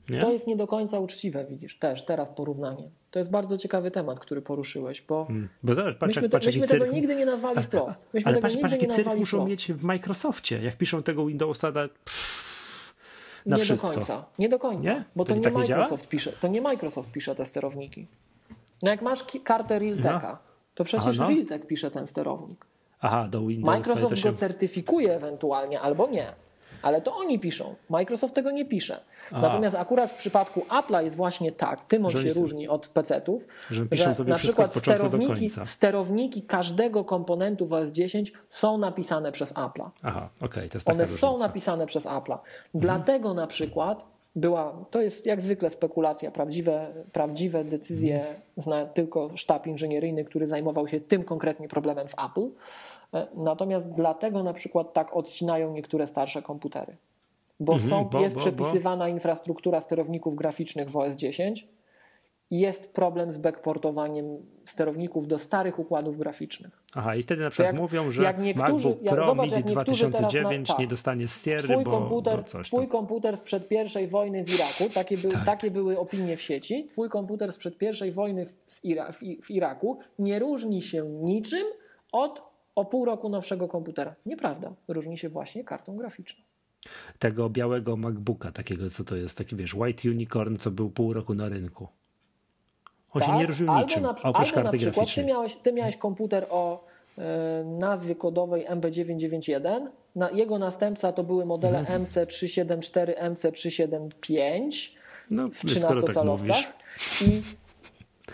Nie? 0.08 0.18
To 0.18 0.32
jest 0.32 0.46
nie 0.46 0.56
do 0.56 0.66
końca 0.66 0.98
uczciwe, 0.98 1.46
widzisz, 1.50 1.78
też 1.78 2.04
teraz 2.04 2.30
porównanie. 2.30 2.90
To 3.10 3.18
jest 3.18 3.30
bardzo 3.30 3.58
ciekawy 3.58 3.90
temat, 3.90 4.20
który 4.20 4.42
poruszyłeś, 4.42 5.02
bo, 5.02 5.24
hmm. 5.24 5.48
bo 5.62 5.74
zobacz, 5.74 5.98
patrz, 5.98 6.16
myśmy, 6.16 6.28
patrz, 6.28 6.46
myśmy 6.46 6.68
tego 6.68 6.86
nigdy 6.86 7.16
nie 7.16 7.26
nazwali 7.26 7.62
wprost. 7.62 8.08
Myśmy 8.14 8.28
ale 8.30 8.40
patrz, 8.40 8.56
patrz, 8.56 8.72
nazwali 8.72 9.04
cyrk 9.04 9.18
muszą 9.18 9.46
mieć 9.46 9.72
w 9.72 9.84
Microsoftie, 9.84 10.62
jak 10.62 10.76
piszą 10.76 11.02
tego 11.02 11.26
Windowsa 11.26 11.72
da, 11.72 11.88
pff, 11.88 12.53
na 13.46 13.56
Nie 13.56 13.62
wszystko. 13.62 13.88
do 13.88 13.94
końca, 13.94 14.24
nie 14.38 14.48
do 14.48 14.58
końca, 14.58 14.88
nie? 14.88 15.04
bo 15.16 15.24
to, 15.24 15.28
to 15.28 15.34
nie, 15.34 15.42
tak 15.42 15.54
Microsoft 15.54 16.08
pisze, 16.08 16.32
to 16.32 16.48
nie 16.48 16.60
Microsoft 16.60 17.12
pisze 17.12 17.34
te 17.34 17.44
sterowniki. 17.44 18.06
No 18.82 18.90
jak 18.90 19.02
masz 19.02 19.24
kartę 19.44 19.78
Realteka, 19.78 20.28
no. 20.32 20.38
to 20.74 20.84
przecież 20.84 21.06
Aha, 21.08 21.12
no. 21.18 21.28
Realtek 21.28 21.66
pisze 21.66 21.90
ten 21.90 22.06
sterownik. 22.06 22.66
Aha, 23.00 23.28
do 23.28 23.40
Windowsa. 23.46 23.76
Microsoft 23.76 24.18
się... 24.18 24.32
go 24.32 24.38
certyfikuje 24.38 25.16
ewentualnie 25.16 25.80
albo 25.80 26.08
nie 26.08 26.32
ale 26.84 27.00
to 27.00 27.16
oni 27.16 27.38
piszą. 27.38 27.74
Microsoft 27.90 28.34
tego 28.34 28.50
nie 28.50 28.64
pisze. 28.64 29.00
A. 29.32 29.40
Natomiast 29.40 29.76
akurat 29.76 30.10
w 30.10 30.14
przypadku 30.14 30.60
Apple'a 30.60 31.04
jest 31.04 31.16
właśnie 31.16 31.52
tak, 31.52 31.80
tym 31.80 32.04
on 32.04 32.10
się 32.10 32.30
różni 32.30 32.68
od 32.68 32.88
PC-ów, 32.88 33.46
że, 33.70 33.86
że 33.92 34.24
na 34.24 34.36
przykład 34.36 34.74
sterowniki, 34.74 35.50
sterowniki 35.64 36.42
każdego 36.42 37.04
komponentu 37.04 37.66
w 37.66 37.72
OS 37.72 37.90
10 37.90 38.32
są 38.48 38.78
napisane 38.78 39.32
przez 39.32 39.54
Apple'a. 39.54 39.90
Aha, 40.02 40.28
okej, 40.36 40.48
okay, 40.48 40.68
to 40.68 40.76
jest 40.76 40.90
One 40.90 41.02
różnica. 41.02 41.20
są 41.20 41.38
napisane 41.38 41.86
przez 41.86 42.06
Apple'a. 42.06 42.38
Mhm. 42.38 42.40
Dlatego 42.74 43.34
na 43.34 43.46
przykład 43.46 44.14
była, 44.36 44.84
to 44.90 45.00
jest 45.00 45.26
jak 45.26 45.40
zwykle 45.40 45.70
spekulacja, 45.70 46.30
prawdziwe, 46.30 46.92
prawdziwe 47.12 47.64
decyzje 47.64 48.20
mhm. 48.20 48.36
zna 48.56 48.86
tylko 48.86 49.36
sztab 49.36 49.66
inżynieryjny, 49.66 50.24
który 50.24 50.46
zajmował 50.46 50.88
się 50.88 51.00
tym 51.00 51.22
konkretnie 51.22 51.68
problemem 51.68 52.08
w 52.08 52.14
Apple. 52.14 52.48
E, 53.14 53.26
natomiast 53.34 53.90
dlatego 53.90 54.42
na 54.42 54.52
przykład 54.52 54.92
tak 54.92 55.16
odcinają 55.16 55.72
niektóre 55.72 56.06
starsze 56.06 56.42
komputery. 56.42 56.96
Bo, 57.60 57.72
mhm, 57.72 57.90
są, 57.90 58.04
bo 58.04 58.20
jest 58.20 58.34
bo, 58.34 58.40
przepisywana 58.40 59.04
bo. 59.04 59.10
infrastruktura 59.10 59.80
sterowników 59.80 60.34
graficznych 60.34 60.90
w 60.90 60.96
OS 60.96 61.16
10 61.16 61.68
jest 62.50 62.92
problem 62.92 63.30
z 63.30 63.38
backportowaniem 63.38 64.46
sterowników 64.64 65.26
do 65.26 65.38
starych 65.38 65.78
układów 65.78 66.18
graficznych. 66.18 66.82
Aha, 66.94 67.16
i 67.16 67.22
wtedy 67.22 67.42
na 67.42 67.50
przykład 67.50 67.72
jak, 67.72 67.82
mówią, 67.82 68.10
że 68.10 68.22
jak 68.22 68.38
niektórzy, 68.38 68.88
MacBook 68.88 69.08
Pro 69.08 69.16
jak, 69.16 69.26
zobacz, 69.26 69.50
MIDI 69.52 69.72
2009 69.72 70.68
na, 70.68 70.74
tak, 70.74 70.80
nie 70.80 70.86
dostanie 70.86 71.28
Sierry, 71.28 71.68
twój 71.68 71.84
bo, 71.84 71.90
komputer, 71.90 72.36
bo 72.36 72.42
coś 72.42 72.66
Twój 72.66 72.88
komputer 72.88 73.36
sprzed 73.36 73.68
pierwszej 73.68 74.08
wojny 74.08 74.44
z 74.44 74.48
Iraku, 74.54 74.94
takie, 74.94 75.18
był, 75.18 75.30
tak. 75.30 75.44
takie 75.44 75.70
były 75.70 75.98
opinie 75.98 76.36
w 76.36 76.42
sieci, 76.42 76.86
twój 76.86 77.08
komputer 77.08 77.52
sprzed 77.52 77.78
pierwszej 77.78 78.12
wojny 78.12 78.46
w, 78.46 78.84
Ira, 78.84 79.12
w, 79.12 79.18
w 79.42 79.50
Iraku 79.50 79.98
nie 80.18 80.38
różni 80.38 80.82
się 80.82 81.04
niczym 81.04 81.66
od 82.12 82.53
o 82.76 82.84
pół 82.84 83.04
roku 83.04 83.28
nowszego 83.28 83.68
komputera. 83.68 84.14
Nieprawda. 84.26 84.72
Różni 84.88 85.18
się 85.18 85.28
właśnie 85.28 85.64
kartą 85.64 85.96
graficzną. 85.96 86.44
Tego 87.18 87.50
białego 87.50 87.96
MacBooka, 87.96 88.52
takiego 88.52 88.90
co 88.90 89.04
to 89.04 89.16
jest, 89.16 89.38
taki 89.38 89.56
wiesz, 89.56 89.74
White 89.74 90.10
Unicorn, 90.10 90.56
co 90.56 90.70
był 90.70 90.90
pół 90.90 91.12
roku 91.12 91.34
na 91.34 91.48
rynku. 91.48 91.88
On 93.12 93.20
tak, 93.20 93.30
się 93.30 93.36
nie 93.36 93.46
różnił 93.46 93.74
niczym, 93.74 94.02
na, 94.02 94.10
oprócz 94.10 94.24
albo 94.24 94.38
karty 94.38 94.62
na 94.62 94.72
przykład 94.72 94.94
graficznej. 94.94 95.26
Ty 95.26 95.32
miałeś, 95.32 95.54
ty 95.54 95.72
miałeś 95.72 95.96
komputer 95.96 96.46
o 96.50 96.84
e, 97.18 97.64
nazwie 97.64 98.14
kodowej 98.14 98.66
MB991. 98.66 99.86
Na, 100.16 100.30
jego 100.30 100.58
następca 100.58 101.12
to 101.12 101.24
były 101.24 101.46
modele 101.46 101.78
mhm. 101.78 102.04
MC374, 102.04 103.14
MC375 103.32 104.90
no, 105.30 105.48
w 105.48 105.64
13-calowcach. 105.64 106.62
Tak 106.62 106.74
i, 107.20 107.42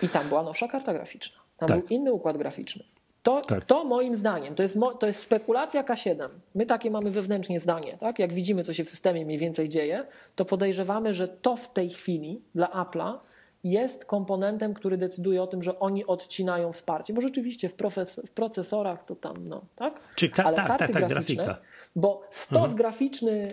I 0.02 0.08
tam 0.08 0.28
była 0.28 0.42
nowsza 0.42 0.68
karta 0.68 0.92
graficzna. 0.92 1.38
Tam 1.56 1.68
tak. 1.68 1.78
był 1.78 1.88
inny 1.88 2.12
układ 2.12 2.38
graficzny. 2.38 2.84
To, 3.22 3.40
tak. 3.40 3.64
to 3.64 3.84
moim 3.84 4.16
zdaniem, 4.16 4.54
to 4.54 4.62
jest, 4.62 4.78
to 5.00 5.06
jest 5.06 5.20
spekulacja 5.20 5.82
K7. 5.82 6.28
My 6.54 6.66
takie 6.66 6.90
mamy 6.90 7.10
wewnętrznie 7.10 7.60
zdanie. 7.60 7.92
Tak? 7.92 8.18
Jak 8.18 8.32
widzimy, 8.32 8.64
co 8.64 8.74
się 8.74 8.84
w 8.84 8.90
systemie 8.90 9.24
mniej 9.26 9.38
więcej 9.38 9.68
dzieje, 9.68 10.06
to 10.36 10.44
podejrzewamy, 10.44 11.14
że 11.14 11.28
to 11.28 11.56
w 11.56 11.72
tej 11.72 11.90
chwili 11.90 12.42
dla 12.54 12.66
Apple'a 12.66 13.18
jest 13.64 14.04
komponentem, 14.04 14.74
który 14.74 14.96
decyduje 14.96 15.42
o 15.42 15.46
tym, 15.46 15.62
że 15.62 15.78
oni 15.78 16.06
odcinają 16.06 16.72
wsparcie. 16.72 17.14
Bo 17.14 17.20
rzeczywiście 17.20 17.68
w, 17.68 17.74
profes, 17.74 18.20
w 18.26 18.30
procesorach 18.30 19.02
to 19.02 19.16
tam, 19.16 19.34
no, 19.48 19.62
tak? 19.76 20.00
Czy 20.14 20.28
ka- 20.28 20.44
Ale 20.44 20.56
tak, 20.56 20.66
karty 20.66 20.84
tak, 20.84 20.92
tak, 20.92 21.08
graficzne, 21.08 21.44
grafika. 21.44 21.66
bo 21.96 22.22
stos 22.30 22.56
mhm. 22.56 22.76
graficzny 22.76 23.48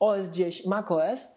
OS 0.00 0.28
10, 0.28 0.66
macOS 0.66 1.28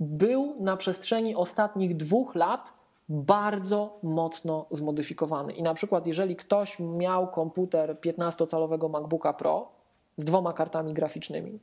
był 0.00 0.54
na 0.60 0.76
przestrzeni 0.76 1.34
ostatnich 1.34 1.96
dwóch 1.96 2.34
lat 2.34 2.72
bardzo 3.08 3.98
mocno 4.02 4.66
zmodyfikowany. 4.70 5.52
I 5.52 5.62
na 5.62 5.74
przykład, 5.74 6.06
jeżeli 6.06 6.36
ktoś 6.36 6.78
miał 6.78 7.28
komputer 7.28 7.96
15-calowego 8.00 8.90
MacBooka 8.90 9.32
Pro 9.32 9.68
z 10.16 10.24
dwoma 10.24 10.52
kartami 10.52 10.94
graficznymi, 10.94 11.58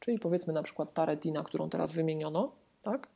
czyli 0.00 0.18
powiedzmy 0.18 0.52
na 0.52 0.62
przykład 0.62 0.94
ta 0.94 1.04
Retina, 1.04 1.42
którą 1.42 1.68
teraz 1.68 1.92
wymieniono, 1.92 2.52
tak? 2.82 3.08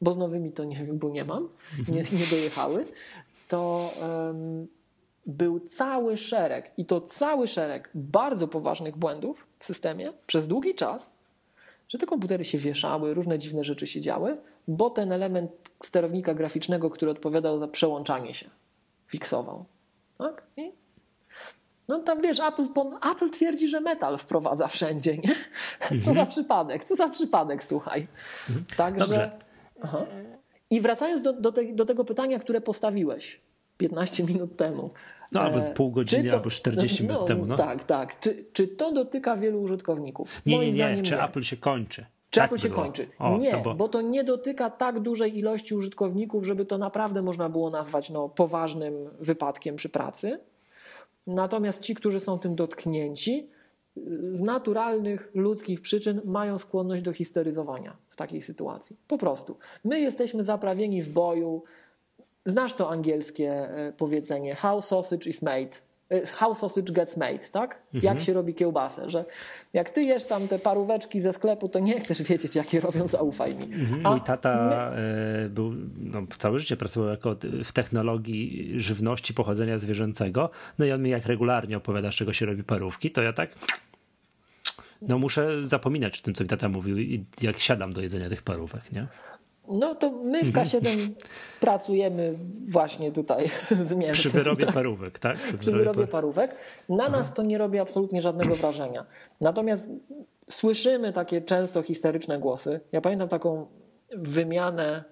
bo 0.00 0.12
z 0.12 0.18
nowymi 0.18 0.52
to 0.52 0.64
nie 0.64 0.84
bo 0.84 1.10
nie 1.10 1.24
mam, 1.24 1.48
nie, 1.88 2.02
nie 2.18 2.26
dojechały, 2.30 2.86
to 3.48 3.90
um, 4.00 4.68
był 5.26 5.60
cały 5.60 6.16
szereg 6.16 6.72
i 6.76 6.86
to 6.86 7.00
cały 7.00 7.46
szereg 7.46 7.90
bardzo 7.94 8.48
poważnych 8.48 8.96
błędów 8.96 9.46
w 9.58 9.64
systemie 9.64 10.12
przez 10.26 10.48
długi 10.48 10.74
czas, 10.74 11.15
że 11.88 11.98
te 11.98 12.06
komputery 12.06 12.44
się 12.44 12.58
wieszały, 12.58 13.14
różne 13.14 13.38
dziwne 13.38 13.64
rzeczy 13.64 13.86
się 13.86 14.00
działy, 14.00 14.36
bo 14.68 14.90
ten 14.90 15.12
element 15.12 15.50
sterownika 15.82 16.34
graficznego, 16.34 16.90
który 16.90 17.10
odpowiadał 17.10 17.58
za 17.58 17.68
przełączanie 17.68 18.34
się, 18.34 18.50
fiksował. 19.06 19.64
Tak? 20.18 20.42
I 20.56 20.72
no 21.88 21.98
tam 21.98 22.22
wiesz, 22.22 22.40
Apple, 22.40 22.66
Apple 23.12 23.30
twierdzi, 23.30 23.68
że 23.68 23.80
metal 23.80 24.18
wprowadza 24.18 24.66
wszędzie, 24.66 25.16
nie? 25.18 25.34
Co 25.88 25.94
mhm. 25.94 26.14
za 26.14 26.26
przypadek, 26.26 26.84
co 26.84 26.96
za 26.96 27.08
przypadek, 27.08 27.62
słuchaj. 27.62 28.06
Mhm. 28.48 28.66
Także. 28.76 29.06
Dobrze. 29.06 29.30
Aha. 29.82 30.06
I 30.70 30.80
wracając 30.80 31.22
do, 31.22 31.32
do, 31.32 31.52
te, 31.52 31.64
do 31.64 31.84
tego 31.84 32.04
pytania, 32.04 32.38
które 32.38 32.60
postawiłeś 32.60 33.40
15 33.76 34.24
minut 34.24 34.56
temu. 34.56 34.90
No 35.32 35.40
albo 35.40 35.60
z 35.60 35.68
pół 35.68 35.90
godziny, 35.90 36.30
to, 36.30 36.36
albo 36.36 36.50
40 36.50 37.04
no, 37.04 37.12
minut 37.12 37.26
temu. 37.26 37.46
No. 37.46 37.56
Tak, 37.56 37.84
tak. 37.84 38.20
Czy, 38.20 38.44
czy 38.52 38.68
to 38.68 38.92
dotyka 38.92 39.36
wielu 39.36 39.62
użytkowników? 39.62 40.42
Nie, 40.46 40.56
Moim 40.56 40.74
nie, 40.74 40.96
nie. 40.96 41.02
Czy 41.02 41.14
nie. 41.14 41.22
Apple 41.22 41.42
się 41.42 41.56
kończy? 41.56 42.06
Czy 42.30 42.40
tak 42.40 42.50
Apple 42.50 42.62
się 42.62 42.68
było. 42.68 42.82
kończy? 42.82 43.06
O, 43.18 43.38
nie, 43.38 43.56
bo... 43.56 43.74
bo... 43.74 43.88
to 43.88 44.00
nie 44.00 44.24
dotyka 44.24 44.70
tak 44.70 45.00
dużej 45.00 45.38
ilości 45.38 45.74
użytkowników, 45.74 46.44
żeby 46.44 46.64
to 46.64 46.78
naprawdę 46.78 47.22
można 47.22 47.48
było 47.48 47.70
nazwać 47.70 48.10
no, 48.10 48.28
poważnym 48.28 48.94
wypadkiem 49.20 49.76
przy 49.76 49.88
pracy. 49.88 50.40
Natomiast 51.26 51.82
ci, 51.82 51.94
którzy 51.94 52.20
są 52.20 52.38
tym 52.38 52.54
dotknięci, 52.54 53.48
z 54.32 54.40
naturalnych 54.40 55.30
ludzkich 55.34 55.80
przyczyn 55.80 56.20
mają 56.24 56.58
skłonność 56.58 57.02
do 57.02 57.12
histeryzowania 57.12 57.96
w 58.08 58.16
takiej 58.16 58.40
sytuacji. 58.40 58.96
Po 59.08 59.18
prostu. 59.18 59.58
My 59.84 60.00
jesteśmy 60.00 60.44
zaprawieni 60.44 61.02
w 61.02 61.08
boju. 61.08 61.62
Znasz 62.46 62.74
to 62.74 62.90
angielskie 62.90 63.50
e, 63.50 63.92
powiedzenie: 63.92 64.54
How 64.54 64.82
sausage 64.82 65.30
is 65.30 65.42
made 65.42 65.86
Y, 66.12 66.26
how 66.26 66.54
sausage 66.54 66.92
gets 66.92 67.16
made, 67.16 67.38
tak? 67.52 67.82
Mhm. 67.94 68.14
Jak 68.14 68.24
się 68.24 68.32
robi 68.32 68.54
kiełbasę, 68.54 69.10
że 69.10 69.24
jak 69.72 69.90
ty 69.90 70.02
jesz 70.02 70.26
tam 70.26 70.48
te 70.48 70.58
paróweczki 70.58 71.20
ze 71.20 71.32
sklepu, 71.32 71.68
to 71.68 71.78
nie 71.78 72.00
chcesz 72.00 72.22
wiedzieć, 72.22 72.54
jakie 72.54 72.80
robią, 72.80 73.06
zaufaj 73.06 73.54
mi. 73.54 73.64
Mhm. 73.64 74.02
Mój 74.02 74.20
tata 74.20 74.68
my... 74.94 75.44
Y, 75.44 75.48
był, 75.48 75.72
no, 75.96 76.22
całe 76.38 76.58
życie 76.58 76.76
pracował 76.76 77.08
jako 77.08 77.36
w 77.64 77.72
technologii 77.72 78.72
żywności 78.80 79.34
pochodzenia 79.34 79.78
zwierzęcego, 79.78 80.50
no 80.78 80.84
i 80.84 80.92
on 80.92 81.02
mi 81.02 81.10
jak 81.10 81.26
regularnie 81.26 81.76
opowiada, 81.76 82.12
z 82.12 82.14
czego 82.14 82.32
się 82.32 82.46
robi 82.46 82.64
parówki, 82.64 83.10
to 83.10 83.22
ja 83.22 83.32
tak 83.32 83.50
no 85.02 85.18
muszę 85.18 85.68
zapominać 85.68 86.20
o 86.20 86.22
tym, 86.22 86.34
co 86.34 86.44
mi 86.44 86.48
tata 86.48 86.68
mówił 86.68 86.98
i 86.98 87.24
jak 87.40 87.58
siadam 87.58 87.92
do 87.92 88.00
jedzenia 88.00 88.28
tych 88.28 88.42
parówek, 88.42 88.92
nie? 88.92 89.06
No 89.68 89.94
to 89.94 90.10
my 90.10 90.44
w 90.44 90.52
K7 90.52 90.76
mhm. 90.76 91.14
pracujemy 91.60 92.34
właśnie 92.68 93.12
tutaj 93.12 93.50
z 93.88 93.92
mięsem. 93.92 94.12
Przy 94.12 94.30
wyrobie 94.30 94.66
tak? 94.66 94.74
parówek, 94.74 95.18
tak? 95.18 95.36
Przy, 95.36 95.58
Przy 95.58 95.72
wyrobie 95.72 96.06
parówek. 96.06 96.56
Na 96.88 97.04
Aha. 97.04 97.16
nas 97.16 97.34
to 97.34 97.42
nie 97.42 97.58
robi 97.58 97.78
absolutnie 97.78 98.20
żadnego 98.20 98.56
wrażenia. 98.56 99.06
Natomiast 99.40 99.90
słyszymy 100.50 101.12
takie 101.12 101.42
często 101.42 101.82
historyczne 101.82 102.38
głosy. 102.38 102.80
Ja 102.92 103.00
pamiętam 103.00 103.28
taką 103.28 103.66
wymianę 104.16 105.04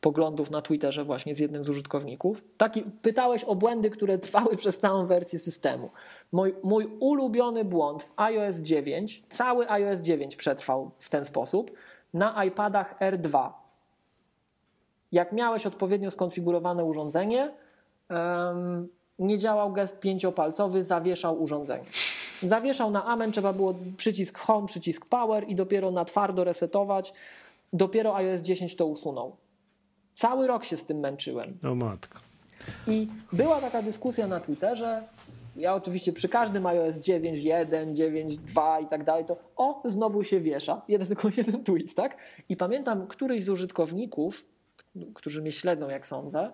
poglądów 0.00 0.50
na 0.50 0.62
Twitterze 0.62 1.04
właśnie 1.04 1.34
z 1.34 1.38
jednym 1.38 1.64
z 1.64 1.68
użytkowników. 1.68 2.44
Taki, 2.56 2.82
pytałeś 2.82 3.44
o 3.44 3.54
błędy, 3.54 3.90
które 3.90 4.18
trwały 4.18 4.56
przez 4.56 4.78
całą 4.78 5.06
wersję 5.06 5.38
systemu. 5.38 5.90
Mój, 6.32 6.54
mój 6.62 6.86
ulubiony 7.00 7.64
błąd 7.64 8.02
w 8.02 8.12
iOS 8.16 8.56
9, 8.56 9.22
cały 9.28 9.70
iOS 9.70 10.00
9 10.00 10.36
przetrwał 10.36 10.90
w 10.98 11.08
ten 11.08 11.24
sposób, 11.24 11.70
na 12.14 12.44
iPadach 12.44 12.98
R2. 13.00 13.50
Jak 15.12 15.32
miałeś 15.32 15.66
odpowiednio 15.66 16.10
skonfigurowane 16.10 16.84
urządzenie, 16.84 17.50
nie 19.18 19.38
działał 19.38 19.72
gest 19.72 20.00
pięciopalcowy, 20.00 20.84
zawieszał 20.84 21.42
urządzenie. 21.42 21.84
Zawieszał 22.42 22.90
na 22.90 23.04
amen, 23.04 23.32
trzeba 23.32 23.52
było 23.52 23.74
przycisk 23.96 24.38
home, 24.38 24.66
przycisk 24.66 25.06
power 25.06 25.48
i 25.48 25.54
dopiero 25.54 25.90
na 25.90 26.04
twardo 26.04 26.44
resetować. 26.44 27.12
Dopiero 27.72 28.16
iOS 28.16 28.40
10 28.40 28.76
to 28.76 28.86
usunął. 28.86 29.36
Cały 30.14 30.46
rok 30.46 30.64
się 30.64 30.76
z 30.76 30.84
tym 30.84 30.98
męczyłem. 30.98 31.58
O 31.70 31.74
matko. 31.74 32.18
I 32.86 33.08
była 33.32 33.60
taka 33.60 33.82
dyskusja 33.82 34.26
na 34.26 34.40
Twitterze. 34.40 35.02
Ja 35.56 35.74
oczywiście 35.74 36.12
przy 36.12 36.28
każdym 36.28 36.66
iOS 36.66 36.94
9.1, 36.96 37.94
9.2 37.94 38.82
i 38.82 38.86
tak 38.86 39.04
dalej, 39.04 39.24
to 39.24 39.36
o, 39.56 39.82
znowu 39.84 40.24
się 40.24 40.40
wiesza. 40.40 40.82
Jeden, 40.88 41.08
tylko 41.08 41.28
jeden 41.36 41.64
tweet, 41.64 41.94
tak? 41.94 42.16
I 42.48 42.56
pamiętam, 42.56 43.06
któryś 43.06 43.44
z 43.44 43.48
użytkowników, 43.48 44.44
którzy 45.14 45.42
mnie 45.42 45.52
śledzą, 45.52 45.88
jak 45.88 46.06
sądzę, 46.06 46.52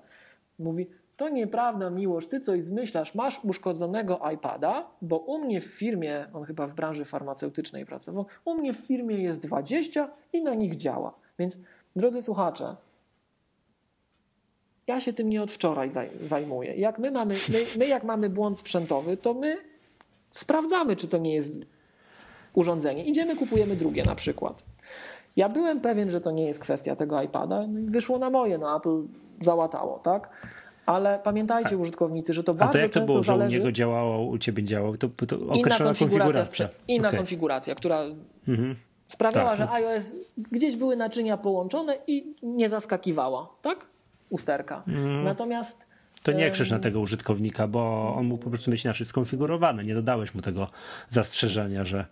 mówi, 0.58 0.86
to 1.16 1.28
nieprawda, 1.28 1.90
Miłosz, 1.90 2.26
ty 2.26 2.40
coś 2.40 2.62
zmyślasz, 2.62 3.14
masz 3.14 3.44
uszkodzonego 3.44 4.20
iPada, 4.34 4.90
bo 5.02 5.18
u 5.18 5.38
mnie 5.38 5.60
w 5.60 5.64
firmie, 5.64 6.26
on 6.32 6.44
chyba 6.44 6.66
w 6.66 6.74
branży 6.74 7.04
farmaceutycznej 7.04 7.86
pracował, 7.86 8.26
u 8.44 8.54
mnie 8.54 8.74
w 8.74 8.76
firmie 8.76 9.16
jest 9.16 9.40
20 9.40 10.10
i 10.32 10.42
na 10.42 10.54
nich 10.54 10.76
działa. 10.76 11.14
Więc, 11.38 11.58
drodzy 11.96 12.22
słuchacze, 12.22 12.76
ja 14.86 15.00
się 15.00 15.12
tym 15.12 15.28
nie 15.28 15.42
od 15.42 15.50
wczoraj 15.50 15.90
zajmuję. 16.22 16.74
Jak 16.74 16.98
my, 16.98 17.10
mamy, 17.10 17.34
my, 17.48 17.64
my 17.78 17.86
jak 17.86 18.04
mamy 18.04 18.30
błąd 18.30 18.58
sprzętowy, 18.58 19.16
to 19.16 19.34
my 19.34 19.56
sprawdzamy, 20.30 20.96
czy 20.96 21.08
to 21.08 21.18
nie 21.18 21.34
jest 21.34 21.58
urządzenie. 22.54 23.04
Idziemy, 23.04 23.36
kupujemy 23.36 23.76
drugie 23.76 24.04
na 24.04 24.14
przykład. 24.14 24.64
Ja 25.36 25.48
byłem 25.48 25.80
pewien, 25.80 26.10
że 26.10 26.20
to 26.20 26.30
nie 26.30 26.46
jest 26.46 26.60
kwestia 26.60 26.96
tego 26.96 27.22
iPada. 27.22 27.66
No 27.66 27.80
wyszło 27.90 28.18
na 28.18 28.30
moje, 28.30 28.58
no 28.58 28.76
Apple 28.76 29.02
załatało, 29.40 29.98
tak? 29.98 30.30
Ale 30.86 31.18
pamiętajcie, 31.24 31.74
A, 31.74 31.78
użytkownicy, 31.78 32.34
że 32.34 32.44
to 32.44 32.54
bardzo 32.54 32.72
to 32.72 32.78
jak 32.78 32.92
to 32.92 33.00
było, 33.00 33.22
zależy... 33.22 33.50
że 33.50 33.56
u 33.56 33.60
niego 33.60 33.72
działało, 33.72 34.26
u 34.26 34.38
ciebie 34.38 34.64
działało? 34.64 34.96
To, 34.96 35.08
to 35.08 35.36
inna 35.36 35.78
konfiguracja. 35.78 36.06
konfiguracja. 36.06 36.68
Inna 36.88 37.08
okay. 37.08 37.18
konfiguracja, 37.18 37.74
która 37.74 38.02
mhm. 38.48 38.76
sprawiała, 39.06 39.56
tak. 39.56 39.58
że 39.58 39.70
iOS 39.70 40.12
gdzieś 40.52 40.76
były 40.76 40.96
naczynia 40.96 41.36
połączone 41.36 41.98
i 42.06 42.34
nie 42.42 42.68
zaskakiwała, 42.68 43.48
tak? 43.62 43.86
Usterka. 44.30 44.82
Mhm. 44.88 45.24
Natomiast 45.24 45.86
to 46.22 46.32
nie 46.32 46.50
krzyż 46.50 46.70
na 46.70 46.78
tego 46.78 47.00
użytkownika, 47.00 47.68
bo 47.68 48.14
on 48.18 48.26
mógł 48.26 48.44
po 48.44 48.50
prostu 48.50 48.70
mieć 48.70 48.84
inaczej 48.84 49.06
skonfigurowany. 49.06 49.84
Nie 49.84 49.94
dodałeś 49.94 50.34
mu 50.34 50.40
tego 50.40 50.68
zastrzeżenia, 51.08 51.84
że 51.84 52.06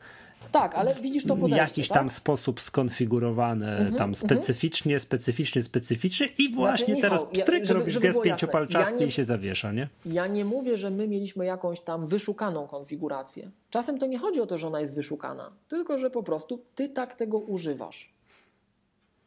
tak, 0.55 0.75
ale 0.75 0.95
widzisz 0.95 1.25
to 1.25 1.37
podejście. 1.37 1.57
Jakiś 1.57 1.89
tak? 1.89 1.99
tam 1.99 2.11
sposób 2.11 2.61
skonfigurowany, 2.61 3.67
mm 3.67 3.85
-hmm, 3.85 3.99
tam 3.99 4.11
mhm. 4.11 4.15
specyficznie, 4.15 4.93
mm 4.93 4.99
-hmm. 4.99 5.03
specyficznie, 5.03 5.63
specyficznie 5.63 6.27
i 6.27 6.43
znaczy, 6.43 6.55
właśnie 6.57 6.87
znaczy, 6.87 7.01
teraz 7.01 7.25
pstryk 7.25 7.61
ja, 7.61 7.67
żeby, 7.67 7.81
robisz 7.81 7.95
żeby 7.95 8.07
gest 8.07 8.23
pięciopalczasty 8.23 9.01
ja 9.01 9.07
i 9.07 9.11
się 9.11 9.25
zawiesza, 9.25 9.73
nie? 9.73 9.89
Ja 10.07 10.27
nie 10.27 10.45
mówię, 10.45 10.77
że 10.77 10.91
my 10.91 11.09
mieliśmy 11.09 11.45
jakąś 11.45 11.81
tam 11.81 12.07
wyszukaną 12.07 12.67
konfigurację. 12.67 13.51
Czasem 13.71 13.99
to 13.99 14.07
nie 14.07 14.19
chodzi 14.19 14.41
o 14.41 14.47
to, 14.47 14.59
że 14.59 14.67
ona 14.67 14.81
jest 14.81 14.95
wyszukana, 14.95 15.51
tylko 15.69 15.99
że 15.99 16.11
po 16.11 16.23
prostu 16.23 16.63
ty 16.75 16.89
tak 16.89 17.15
tego 17.15 17.39
używasz. 17.39 18.15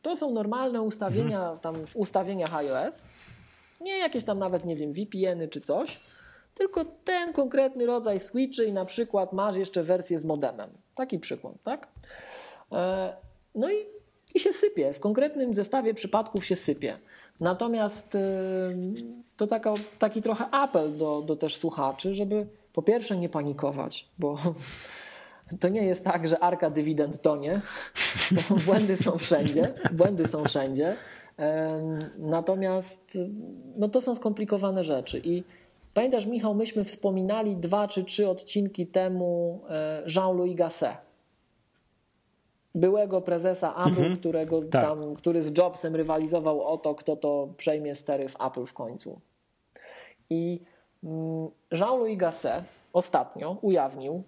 To 0.01 0.15
są 0.15 0.33
normalne 0.33 0.81
ustawienia 0.81 1.43
mm 1.43 1.55
-hmm. 1.55 1.59
tam 1.59 1.85
w 1.85 1.95
ustawieniach 1.95 2.55
iOS. 2.55 3.07
Nie 3.81 3.97
jakieś 3.97 4.23
tam 4.23 4.39
nawet, 4.39 4.65
nie 4.65 4.75
wiem, 4.75 4.93
VPN-y 4.93 5.47
czy 5.47 5.61
coś 5.61 5.99
tylko 6.57 6.85
ten 6.85 7.33
konkretny 7.33 7.85
rodzaj 7.85 8.19
switchy 8.19 8.65
i 8.65 8.73
na 8.73 8.85
przykład 8.85 9.33
masz 9.33 9.55
jeszcze 9.55 9.83
wersję 9.83 10.19
z 10.19 10.25
modemem. 10.25 10.69
Taki 10.97 11.19
przykład, 11.19 11.53
tak? 11.63 11.87
E, 12.71 13.13
no 13.55 13.71
i, 13.71 13.75
i 14.35 14.39
się 14.39 14.53
sypie. 14.53 14.93
W 14.93 14.99
konkretnym 14.99 15.53
zestawie 15.53 15.93
przypadków 15.93 16.45
się 16.45 16.55
sypie. 16.55 16.97
Natomiast 17.39 18.15
e, 18.15 18.19
to 19.37 19.47
taka, 19.47 19.73
taki 19.99 20.21
trochę 20.21 20.45
apel 20.51 20.97
do, 20.97 21.21
do 21.21 21.35
też 21.35 21.57
słuchaczy, 21.57 22.13
żeby 22.13 22.47
po 22.73 22.81
pierwsze 22.81 23.17
nie 23.17 23.29
panikować, 23.29 24.07
bo 24.19 24.37
to 25.59 25.69
nie 25.69 25.83
jest 25.83 26.03
tak, 26.03 26.27
że 26.27 26.39
arka 26.39 26.69
dywidend 26.69 27.21
tonie. 27.21 27.61
To 28.47 28.55
błędy 28.55 28.97
są 28.97 29.17
wszędzie. 29.17 29.73
Błędy 29.91 30.27
są 30.27 30.43
wszędzie. 30.43 30.95
E, 31.39 31.81
natomiast 32.17 33.17
no 33.75 33.89
to 33.89 34.01
są 34.01 34.15
skomplikowane 34.15 34.83
rzeczy 34.83 35.21
i 35.23 35.43
Pamiętasz, 35.97 36.25
Michał, 36.25 36.55
myśmy 36.55 36.83
wspominali 36.83 37.55
dwa 37.55 37.87
czy 37.87 38.03
trzy 38.03 38.29
odcinki 38.29 38.87
temu 38.87 39.61
e, 39.69 40.03
Jean-Louis 40.15 40.55
Gasset. 40.55 40.97
Byłego 42.75 43.21
prezesa 43.21 43.71
Apple, 43.71 43.87
mhm, 43.87 44.17
którego 44.17 44.61
tak. 44.61 44.81
tam, 44.81 45.15
który 45.15 45.41
z 45.41 45.57
Jobsem 45.57 45.95
rywalizował 45.95 46.63
o 46.63 46.77
to, 46.77 46.95
kto 46.95 47.15
to 47.15 47.53
przejmie 47.57 47.95
stery 47.95 48.29
w 48.29 48.41
Apple 48.41 48.65
w 48.65 48.73
końcu. 48.73 49.21
I 50.29 50.61
mm, 51.03 51.47
Jean-Louis 51.71 52.17
Gasset 52.17 52.63
ostatnio 52.93 53.57
ujawnił, 53.61 54.23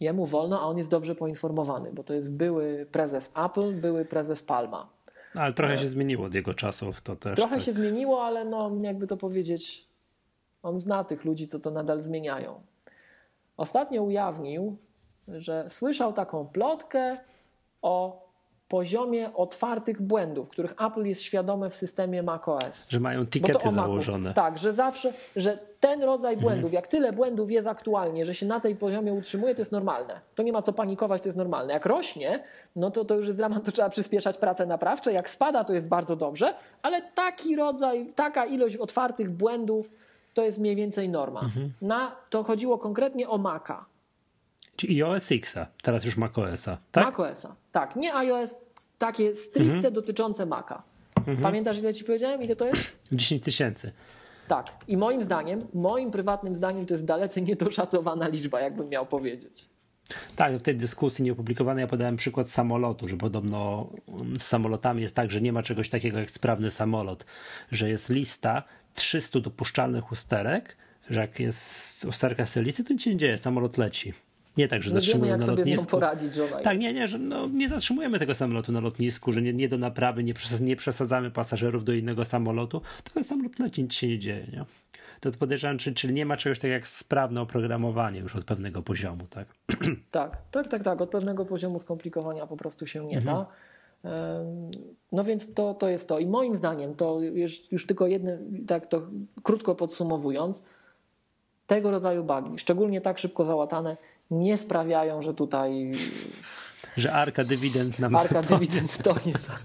jemu 0.00 0.26
wolno, 0.26 0.60
a 0.60 0.64
on 0.64 0.78
jest 0.78 0.90
dobrze 0.90 1.14
poinformowany, 1.14 1.92
bo 1.92 2.02
to 2.04 2.14
jest 2.14 2.32
były 2.32 2.86
prezes 2.92 3.32
Apple, 3.46 3.80
były 3.80 4.04
prezes 4.04 4.42
Palma. 4.42 4.88
Ale 5.34 5.52
trochę 5.52 5.78
się 5.78 5.88
zmieniło 5.88 6.26
od 6.26 6.34
jego 6.34 6.54
czasów, 6.54 7.00
to 7.00 7.16
też. 7.16 7.36
Trochę 7.36 7.54
tak. 7.54 7.64
się 7.64 7.72
zmieniło, 7.72 8.24
ale 8.24 8.44
no, 8.44 8.70
jakby 8.82 9.06
to 9.06 9.16
powiedzieć, 9.16 9.91
on 10.62 10.78
zna 10.78 11.04
tych 11.04 11.24
ludzi, 11.24 11.46
co 11.46 11.60
to 11.60 11.70
nadal 11.70 12.00
zmieniają. 12.00 12.60
Ostatnio 13.56 14.02
ujawnił, 14.02 14.76
że 15.28 15.64
słyszał 15.68 16.12
taką 16.12 16.46
plotkę 16.46 17.16
o 17.82 18.22
poziomie 18.72 19.34
otwartych 19.34 20.02
błędów, 20.02 20.48
których 20.48 20.74
Apple 20.86 21.04
jest 21.04 21.22
świadome 21.22 21.70
w 21.70 21.74
systemie 21.74 22.22
macOS. 22.22 22.88
Że 22.88 23.00
mają 23.00 23.26
tikety 23.26 23.70
założone. 23.70 24.34
Tak, 24.34 24.58
że 24.58 24.72
zawsze, 24.72 25.12
że 25.36 25.58
ten 25.80 26.02
rodzaj 26.02 26.34
mhm. 26.34 26.48
błędów, 26.48 26.72
jak 26.72 26.88
tyle 26.88 27.12
błędów 27.12 27.50
jest 27.50 27.68
aktualnie, 27.68 28.24
że 28.24 28.34
się 28.34 28.46
na 28.46 28.60
tej 28.60 28.76
poziomie 28.76 29.12
utrzymuje, 29.12 29.54
to 29.54 29.60
jest 29.60 29.72
normalne. 29.72 30.20
To 30.34 30.42
nie 30.42 30.52
ma 30.52 30.62
co 30.62 30.72
panikować, 30.72 31.22
to 31.22 31.28
jest 31.28 31.38
normalne. 31.38 31.72
Jak 31.72 31.86
rośnie, 31.86 32.44
no 32.76 32.90
to 32.90 33.04
to 33.04 33.14
już 33.14 33.26
jest 33.26 33.38
dramat, 33.38 33.64
to 33.64 33.72
trzeba 33.72 33.88
przyspieszać 33.88 34.38
prace 34.38 34.66
naprawcze. 34.66 35.12
Jak 35.12 35.30
spada, 35.30 35.64
to 35.64 35.74
jest 35.74 35.88
bardzo 35.88 36.16
dobrze, 36.16 36.54
ale 36.82 37.02
taki 37.02 37.56
rodzaj, 37.56 38.12
taka 38.14 38.46
ilość 38.46 38.76
otwartych 38.76 39.30
błędów 39.30 39.90
to 40.34 40.44
jest 40.44 40.58
mniej 40.58 40.76
więcej 40.76 41.08
norma. 41.08 41.40
Mhm. 41.40 41.72
Na, 41.82 42.16
to 42.30 42.42
chodziło 42.42 42.78
konkretnie 42.78 43.28
o 43.28 43.38
Maca. 43.38 43.84
Czyli 44.76 45.02
iOS 45.02 45.32
X-a, 45.32 45.66
teraz 45.82 46.04
już 46.04 46.16
macOSa, 46.16 46.78
tak? 46.92 47.04
macOSa, 47.04 47.54
tak. 47.72 47.96
Nie 47.96 48.14
iOS, 48.14 48.60
takie 48.98 49.34
stricte 49.34 49.76
mhm. 49.76 49.94
dotyczące 49.94 50.46
Maca. 50.46 50.82
Mhm. 51.16 51.38
Pamiętasz, 51.38 51.78
ile 51.78 51.94
ci 51.94 52.04
powiedziałem? 52.04 52.42
Ile 52.42 52.56
to 52.56 52.66
jest? 52.66 52.96
10 53.12 53.42
tysięcy. 53.42 53.92
Tak. 54.48 54.66
I 54.88 54.96
moim 54.96 55.22
zdaniem, 55.22 55.66
moim 55.74 56.10
prywatnym 56.10 56.54
zdaniem, 56.54 56.86
to 56.86 56.94
jest 56.94 57.04
dalece 57.04 57.42
niedoszacowana 57.50 58.28
liczba, 58.28 58.60
jakbym 58.60 58.88
miał 58.88 59.06
powiedzieć. 59.06 59.68
Tak, 60.36 60.56
w 60.56 60.62
tej 60.62 60.76
dyskusji 60.76 61.24
nieopublikowanej 61.24 61.82
ja 61.82 61.88
podałem 61.88 62.16
przykład 62.16 62.50
samolotu, 62.50 63.08
że 63.08 63.16
podobno 63.16 63.90
z 64.38 64.42
samolotami 64.42 65.02
jest 65.02 65.16
tak, 65.16 65.30
że 65.30 65.40
nie 65.40 65.52
ma 65.52 65.62
czegoś 65.62 65.88
takiego 65.88 66.18
jak 66.18 66.30
sprawny 66.30 66.70
samolot, 66.70 67.26
że 67.72 67.88
jest 67.88 68.10
lista 68.10 68.62
300 68.94 69.40
dopuszczalnych 69.40 70.12
usterek, 70.12 70.76
że 71.10 71.20
jak 71.20 71.40
jest 71.40 72.04
usterka 72.04 72.46
z 72.46 72.52
tej 72.52 72.64
listy, 72.64 72.84
to 72.84 72.92
nic 72.92 73.02
się 73.02 73.10
nie 73.10 73.16
dzieje, 73.16 73.38
samolot 73.38 73.78
leci. 73.78 74.12
Nie 74.56 74.68
tak, 74.68 74.82
że 74.82 74.90
nie 74.90 74.94
zatrzymujemy 74.94 75.38
wiemy, 75.38 75.38
jak 75.38 75.50
na 75.50 75.56
lotnisku. 75.56 75.84
Sobie 75.84 76.00
poradzić, 76.00 76.34
że 76.34 76.48
tak, 76.48 76.78
nie, 76.78 76.92
nie, 76.92 77.08
że 77.08 77.18
no, 77.18 77.46
nie 77.46 77.68
zatrzymujemy 77.68 78.18
tego 78.18 78.34
samolotu 78.34 78.72
na 78.72 78.80
lotnisku, 78.80 79.32
że 79.32 79.42
nie, 79.42 79.52
nie 79.52 79.68
do 79.68 79.78
naprawy, 79.78 80.24
nie, 80.24 80.34
przesadzamy, 80.34 80.68
nie 80.68 80.76
przesadzamy 80.76 81.30
pasażerów 81.30 81.84
do 81.84 81.92
innego 81.92 82.24
samolotu, 82.24 82.82
tylko 83.04 83.14
ten 83.14 83.24
samolot 83.24 83.58
leci, 83.58 83.82
nic 83.82 83.94
się 83.94 84.08
nie 84.08 84.18
dzieje. 84.18 84.46
Nie? 84.52 84.64
To 85.20 85.30
podejrzewam, 85.38 85.78
czyli, 85.78 85.96
czyli 85.96 86.14
nie 86.14 86.26
ma 86.26 86.36
czegoś 86.36 86.58
takiego 86.58 86.74
jak 86.74 86.88
sprawne 86.88 87.40
oprogramowanie 87.40 88.20
już 88.20 88.36
od 88.36 88.44
pewnego 88.44 88.82
poziomu, 88.82 89.24
tak? 89.30 89.46
Tak, 90.10 90.36
tak, 90.50 90.68
tak, 90.68 90.82
tak. 90.82 91.00
Od 91.00 91.10
pewnego 91.10 91.44
poziomu 91.44 91.78
skomplikowania 91.78 92.46
po 92.46 92.56
prostu 92.56 92.86
się 92.86 93.06
nie 93.06 93.16
mhm. 93.18 93.36
da. 93.36 93.46
No 95.12 95.24
więc 95.24 95.54
to, 95.54 95.74
to 95.74 95.88
jest 95.88 96.08
to. 96.08 96.18
I 96.18 96.26
moim 96.26 96.56
zdaniem, 96.56 96.94
to 96.94 97.20
już, 97.20 97.72
już 97.72 97.86
tylko 97.86 98.06
jedno, 98.06 98.30
tak 98.66 98.86
to 98.86 99.02
krótko 99.42 99.74
podsumowując, 99.74 100.62
tego 101.66 101.90
rodzaju 101.90 102.24
bugi, 102.24 102.58
szczególnie 102.58 103.00
tak 103.00 103.18
szybko 103.18 103.44
załatane, 103.44 103.96
nie 104.32 104.58
sprawiają, 104.58 105.22
że 105.22 105.34
tutaj. 105.34 105.92
Że 106.96 107.12
arka 107.12 107.44
dywidend 107.44 107.98
nam 107.98 108.16
Arka 108.16 108.42
dywidend 108.58 109.02
to 109.02 109.14
nie 109.26 109.32
tak. 109.32 109.62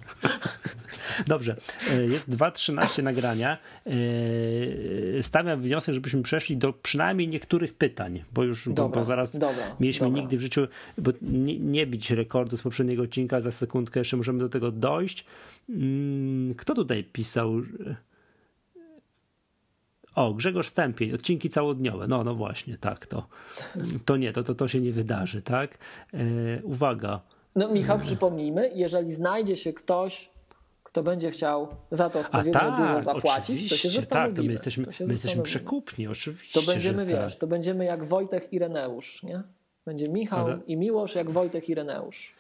Dobrze, 1.27 1.56
e, 1.91 2.03
jest 2.03 2.30
2.13 2.30 3.03
nagrania. 3.03 3.57
E, 3.85 5.23
stawiam 5.23 5.61
wniosek, 5.61 5.95
żebyśmy 5.95 6.22
przeszli 6.23 6.57
do 6.57 6.73
przynajmniej 6.73 7.27
niektórych 7.27 7.73
pytań, 7.73 8.23
bo 8.34 8.44
już 8.44 8.69
dobra, 8.69 8.84
bo, 8.84 8.89
bo 8.89 9.06
zaraz 9.06 9.39
dobra, 9.39 9.76
mieliśmy 9.80 10.07
dobra. 10.07 10.22
nigdy 10.22 10.38
w 10.38 10.41
życiu, 10.41 10.68
bo 10.98 11.11
nie, 11.22 11.60
nie 11.60 11.88
bić 11.88 12.11
rekordu 12.11 12.57
z 12.57 12.61
poprzedniego 12.61 13.03
odcinka, 13.03 13.41
za 13.41 13.52
sekundkę 13.52 13.99
jeszcze 13.99 14.18
możemy 14.18 14.39
do 14.39 14.49
tego 14.49 14.72
dojść. 14.72 15.26
Mm, 15.69 16.56
kto 16.56 16.73
tutaj 16.73 17.03
pisał? 17.03 17.61
O, 20.18 20.34
Grzegorz 20.34 20.68
Stępień, 20.68 21.14
odcinki 21.14 21.49
całodniowe. 21.49 22.07
No, 22.07 22.23
no 22.23 22.35
właśnie, 22.35 22.77
tak, 22.77 23.06
to, 23.06 23.27
to 24.06 24.18
nie, 24.18 24.34
to, 24.34 24.44
to, 24.44 24.56
to 24.56 24.68
się 24.68 24.81
nie 24.81 24.91
wydarzy, 24.91 25.41
tak? 25.41 25.77
E, 26.14 26.18
uwaga. 26.64 27.22
No 27.56 27.72
Michał, 27.72 27.99
przypomnijmy, 27.99 28.72
jeżeli 28.76 29.11
znajdzie 29.11 29.56
się 29.56 29.73
ktoś, 29.73 30.30
kto 30.84 31.03
będzie 31.03 31.31
chciał 31.31 31.68
za 31.91 32.10
to 32.10 32.19
odpowiednio 32.19 32.60
tak, 32.60 32.77
dużo 32.77 33.02
zapłacić, 33.02 33.69
to 33.69 33.76
się 33.76 33.89
zastanowimy. 33.89 34.30
Tak, 34.30 34.35
to 34.35 34.44
my 34.44 34.52
jesteśmy, 34.52 34.85
to 34.85 35.06
my 35.06 35.11
jesteśmy 35.11 35.44
przekupni, 35.44 36.07
oczywiście. 36.07 36.61
To 36.61 36.65
będziemy, 36.65 37.06
tak. 37.06 37.15
wiesz, 37.15 37.38
to 37.38 37.48
będziemy 37.48 37.85
jak 37.85 38.06
Wojtek 38.06 38.53
i 38.53 38.60
Reneusz, 38.60 39.23
nie? 39.23 39.44
Będzie 39.85 40.10
Michał 40.10 40.45
Ale... 40.45 40.60
i 40.68 40.77
Miłosz 40.77 41.15
jak 41.15 41.31
Wojtek 41.31 41.69
i 41.69 41.76
Reneusz. 41.76 42.35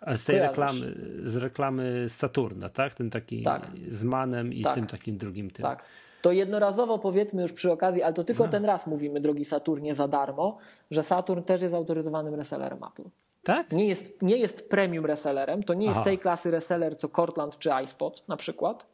A 0.00 0.16
z 0.16 0.24
tej 0.24 0.38
reklamy, 0.38 0.94
z 1.24 1.36
reklamy 1.36 2.04
Saturna, 2.08 2.68
tak? 2.68 2.94
Ten 2.94 3.10
taki 3.10 3.42
tak. 3.42 3.70
z 3.88 4.04
Manem 4.04 4.52
i 4.52 4.62
tak. 4.62 4.72
z 4.72 4.74
tym 4.74 4.86
takim 4.86 5.18
drugim 5.18 5.50
tym. 5.50 5.62
Tak. 5.62 5.84
To 6.26 6.32
jednorazowo 6.32 6.98
powiedzmy 6.98 7.42
już 7.42 7.52
przy 7.52 7.72
okazji, 7.72 8.02
ale 8.02 8.14
to 8.14 8.24
tylko 8.24 8.44
no. 8.44 8.50
ten 8.50 8.64
raz 8.64 8.86
mówimy, 8.86 9.20
drogi 9.20 9.44
Saturnie, 9.44 9.94
za 9.94 10.08
darmo, 10.08 10.58
że 10.90 11.02
Saturn 11.02 11.42
też 11.42 11.62
jest 11.62 11.74
autoryzowanym 11.74 12.34
resellerem 12.34 12.78
Apple. 12.84 13.08
Tak? 13.42 13.72
Nie 13.72 13.88
jest, 13.88 14.22
nie 14.22 14.36
jest 14.36 14.68
premium 14.68 15.06
resellerem, 15.06 15.62
to 15.62 15.74
nie 15.74 15.86
jest 15.86 15.96
Aha. 15.96 16.04
tej 16.04 16.18
klasy 16.18 16.50
reseller 16.50 16.96
co 16.96 17.08
Cortland 17.08 17.58
czy 17.58 17.70
iSpot 17.84 18.28
na 18.28 18.36
przykład, 18.36 18.86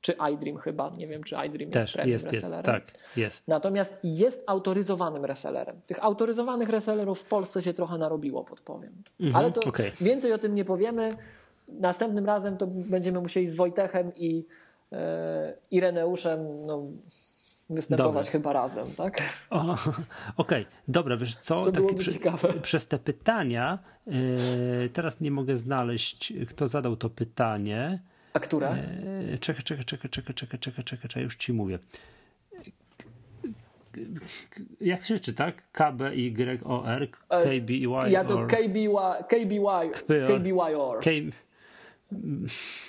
czy 0.00 0.14
iDream 0.34 0.56
chyba, 0.56 0.90
nie 0.98 1.06
wiem 1.06 1.24
czy 1.24 1.36
iDream 1.46 1.70
też 1.70 1.82
jest 1.82 1.92
premium 1.92 2.12
jest, 2.12 2.24
resellerem. 2.24 2.74
Jest, 2.74 2.86
tak, 2.86 3.16
jest. 3.16 3.48
Natomiast 3.48 3.98
jest 4.02 4.44
autoryzowanym 4.46 5.24
resellerem. 5.24 5.80
Tych 5.86 6.04
autoryzowanych 6.04 6.68
resellerów 6.68 7.20
w 7.20 7.24
Polsce 7.24 7.62
się 7.62 7.74
trochę 7.74 7.98
narobiło, 7.98 8.44
podpowiem. 8.44 8.92
Mhm, 9.20 9.36
ale 9.36 9.52
to 9.52 9.60
okay. 9.60 9.92
więcej 10.00 10.32
o 10.32 10.38
tym 10.38 10.54
nie 10.54 10.64
powiemy. 10.64 11.14
Następnym 11.68 12.26
razem 12.26 12.56
to 12.56 12.66
będziemy 12.66 13.20
musieli 13.20 13.48
z 13.48 13.54
Wojtechem 13.54 14.12
i 14.16 14.44
E, 14.92 15.54
Ireneuszem 15.70 16.62
no, 16.62 16.82
występować 17.70 18.26
dobra. 18.26 18.32
chyba 18.32 18.52
razem, 18.52 18.94
tak? 18.94 19.22
Okej, 19.50 19.86
okay. 20.36 20.64
dobra, 20.88 21.16
wiesz 21.16 21.36
co? 21.36 21.64
co 21.64 21.72
tak 21.72 21.84
przy, 21.98 22.20
przez 22.62 22.88
te 22.88 22.98
pytania, 22.98 23.78
yy, 24.06 24.14
teraz 24.92 25.20
nie 25.20 25.30
mogę 25.30 25.58
znaleźć, 25.58 26.32
kto 26.48 26.68
zadał 26.68 26.96
to 26.96 27.10
pytanie. 27.10 28.02
A 28.32 28.40
która? 28.40 28.70
E, 28.70 29.22
yy, 29.30 29.38
czekaj, 29.38 29.62
czekaj, 29.62 29.84
czekaj, 29.84 30.10
czekaj, 30.10 30.34
czekaj, 30.34 30.58
czekaj, 30.60 30.84
czekaj, 30.84 31.22
już 31.22 31.36
ci 31.36 31.52
mówię. 31.52 31.78
Jak 34.80 35.04
się 35.04 35.18
czyta? 35.18 35.52
KBYOR, 35.72 37.10
KBY. 37.28 38.10
Ja 38.10 38.24
to 38.24 38.46
KBY, 38.46 39.24
KBY, 39.28 39.90
KBYOR. 40.28 41.00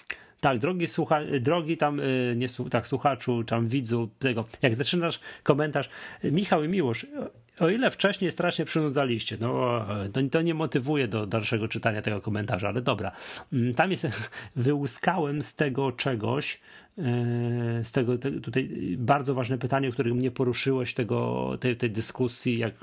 K... 0.08 0.19
Tak, 0.42 0.60
drogi, 0.60 0.88
słucha, 0.88 1.20
drogi 1.42 1.78
tam, 1.78 2.02
nie, 2.36 2.48
tak, 2.70 2.88
słuchaczu, 2.88 3.44
tam 3.44 3.68
widzu 3.68 4.10
tego, 4.20 4.46
jak 4.62 4.76
zaczynasz 4.76 5.20
komentarz, 5.44 5.90
Michał 6.24 6.64
i 6.64 6.68
Miłosz, 6.68 7.06
o 7.60 7.70
ile 7.70 7.92
wcześniej 7.92 8.32
strasznie 8.32 8.66
przynudzaliście, 8.66 9.38
no 9.40 9.82
to, 10.14 10.22
to 10.32 10.42
nie 10.42 10.54
motywuje 10.54 11.08
do 11.08 11.26
dalszego 11.26 11.68
czytania 11.68 12.02
tego 12.02 12.22
komentarza, 12.22 12.68
ale 12.68 12.82
dobra. 12.82 13.12
Tam 13.76 13.92
jest, 13.92 14.08
wyłuskałem 14.56 15.42
z 15.42 15.56
tego 15.56 15.92
czegoś, 15.92 16.60
z 17.84 17.92
tego 17.92 18.18
te, 18.18 18.32
tutaj 18.32 18.70
bardzo 18.98 19.34
ważne 19.34 19.58
pytanie, 19.58 19.90
o 19.90 19.92
którym 19.92 20.20
nie 20.20 20.32
poruszyłeś 20.32 20.94
tego, 20.94 21.50
tej, 21.60 21.78
tej 21.78 21.92
dyskusji, 21.92 22.58
jak 22.58 22.74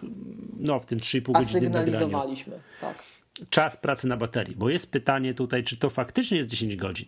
no 0.56 0.80
w 0.80 0.86
tym 0.86 0.98
3,5 0.98 1.32
godziny 1.32 1.60
sygnalizowaliśmy, 1.60 2.60
tak. 2.80 3.02
Czas 3.50 3.76
pracy 3.76 4.08
na 4.08 4.16
baterii, 4.16 4.56
bo 4.56 4.70
jest 4.70 4.92
pytanie 4.92 5.34
tutaj, 5.34 5.64
czy 5.64 5.76
to 5.76 5.90
faktycznie 5.90 6.38
jest 6.38 6.50
10 6.50 6.76
godzin. 6.76 7.06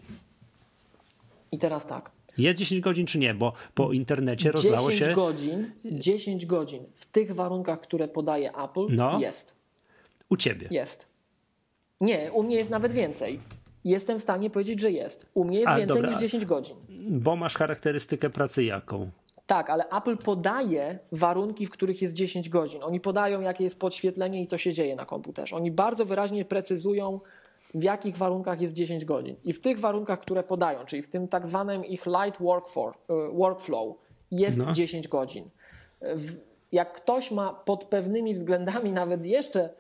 I 1.53 1.59
teraz 1.59 1.87
tak. 1.87 2.11
Jest 2.39 2.59
10 2.59 2.81
godzin 2.81 3.07
czy 3.07 3.19
nie? 3.19 3.35
Bo 3.35 3.53
po 3.75 3.93
internecie 3.93 4.53
rozlało 4.53 4.91
10 4.91 5.09
się... 5.09 5.15
godzin, 5.15 5.71
10 5.85 6.47
godzin 6.47 6.85
w 6.95 7.07
tych 7.07 7.35
warunkach, 7.35 7.81
które 7.81 8.09
podaje 8.09 8.53
Apple 8.57 8.87
no. 8.91 9.21
jest. 9.21 9.55
U 10.29 10.37
ciebie? 10.37 10.69
Jest. 10.71 11.09
Nie, 12.01 12.33
u 12.33 12.43
mnie 12.43 12.57
jest 12.57 12.71
nawet 12.71 12.93
więcej. 12.93 13.41
Jestem 13.85 14.19
w 14.19 14.23
stanie 14.23 14.51
powiedzieć, 14.51 14.81
że 14.81 14.91
jest. 14.91 15.27
U 15.35 15.45
mnie 15.45 15.59
jest 15.59 15.69
A, 15.69 15.79
więcej 15.79 15.97
dobra. 15.97 16.11
niż 16.11 16.21
10 16.21 16.45
godzin. 16.45 16.77
Bo 17.11 17.37
masz 17.37 17.55
charakterystykę 17.55 18.31
pracy 18.31 18.65
jaką? 18.65 19.11
Tak, 19.47 19.71
ale 19.71 19.89
Apple 19.89 20.17
podaje 20.17 20.99
warunki, 21.13 21.67
w 21.67 21.71
których 21.71 22.03
jest 22.03 22.15
10 22.15 22.49
godzin. 22.49 22.83
Oni 22.83 23.01
podają, 23.01 23.41
jakie 23.41 23.65
jest 23.65 23.79
podświetlenie 23.79 24.43
i 24.43 24.47
co 24.47 24.59
się 24.59 24.73
dzieje 24.73 24.97
na 24.97 25.05
komputerze. 25.05 25.57
Oni 25.57 25.71
bardzo 25.71 26.05
wyraźnie 26.05 26.45
precyzują, 26.45 27.21
w 27.75 27.83
jakich 27.83 28.17
warunkach 28.17 28.61
jest 28.61 28.73
10 28.73 29.05
godzin. 29.05 29.37
I 29.45 29.53
w 29.53 29.61
tych 29.61 29.79
warunkach, 29.79 30.21
które 30.21 30.43
podają, 30.43 30.85
czyli 30.85 31.03
w 31.03 31.09
tym 31.09 31.29
tak 31.29 31.47
zwanym 31.47 31.85
ich 31.85 32.07
light 32.07 32.41
for, 32.67 32.95
workflow, 33.33 33.97
jest 34.31 34.59
no. 34.59 34.73
10 34.73 35.09
godzin. 35.09 35.51
Jak 36.73 36.93
ktoś 36.93 37.31
ma 37.31 37.53
pod 37.53 37.85
pewnymi 37.85 38.35
względami 38.35 38.93
nawet 38.93 39.25
jeszcze 39.25 39.71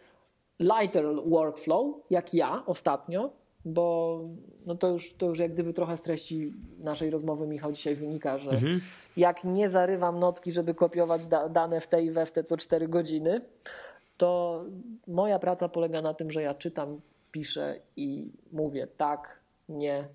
lighter 0.60 1.06
workflow, 1.26 1.86
jak 2.10 2.34
ja 2.34 2.62
ostatnio, 2.66 3.30
bo 3.64 4.20
no 4.66 4.74
to, 4.74 4.88
już, 4.88 5.14
to 5.14 5.26
już 5.26 5.38
jak 5.38 5.52
gdyby 5.52 5.72
trochę 5.72 5.96
z 5.96 6.02
treści 6.02 6.52
naszej 6.78 7.10
rozmowy, 7.10 7.46
Michał, 7.46 7.72
dzisiaj 7.72 7.94
wynika, 7.94 8.38
że 8.38 8.50
mhm. 8.50 8.80
jak 9.16 9.44
nie 9.44 9.70
zarywam 9.70 10.18
nocki, 10.18 10.52
żeby 10.52 10.74
kopiować 10.74 11.26
da 11.26 11.48
dane 11.48 11.80
w 11.80 11.86
tej 11.86 12.06
i 12.06 12.10
we 12.10 12.26
w 12.26 12.32
te 12.32 12.44
co 12.44 12.56
4 12.56 12.88
godziny, 12.88 13.40
to 14.16 14.64
moja 15.06 15.38
praca 15.38 15.68
polega 15.68 16.02
na 16.02 16.14
tym, 16.14 16.30
że 16.30 16.42
ja 16.42 16.54
czytam 16.54 17.00
piszę 17.32 17.80
i 17.96 18.32
mówię 18.52 18.86
tak, 18.86 19.40
nie, 19.68 20.08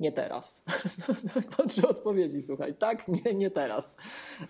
nie 0.00 0.12
teraz. 0.12 0.64
Patrzę 1.56 1.88
odpowiedzi, 1.88 2.42
słuchaj, 2.42 2.74
tak, 2.74 3.08
nie, 3.08 3.34
nie 3.34 3.50
teraz. 3.50 3.96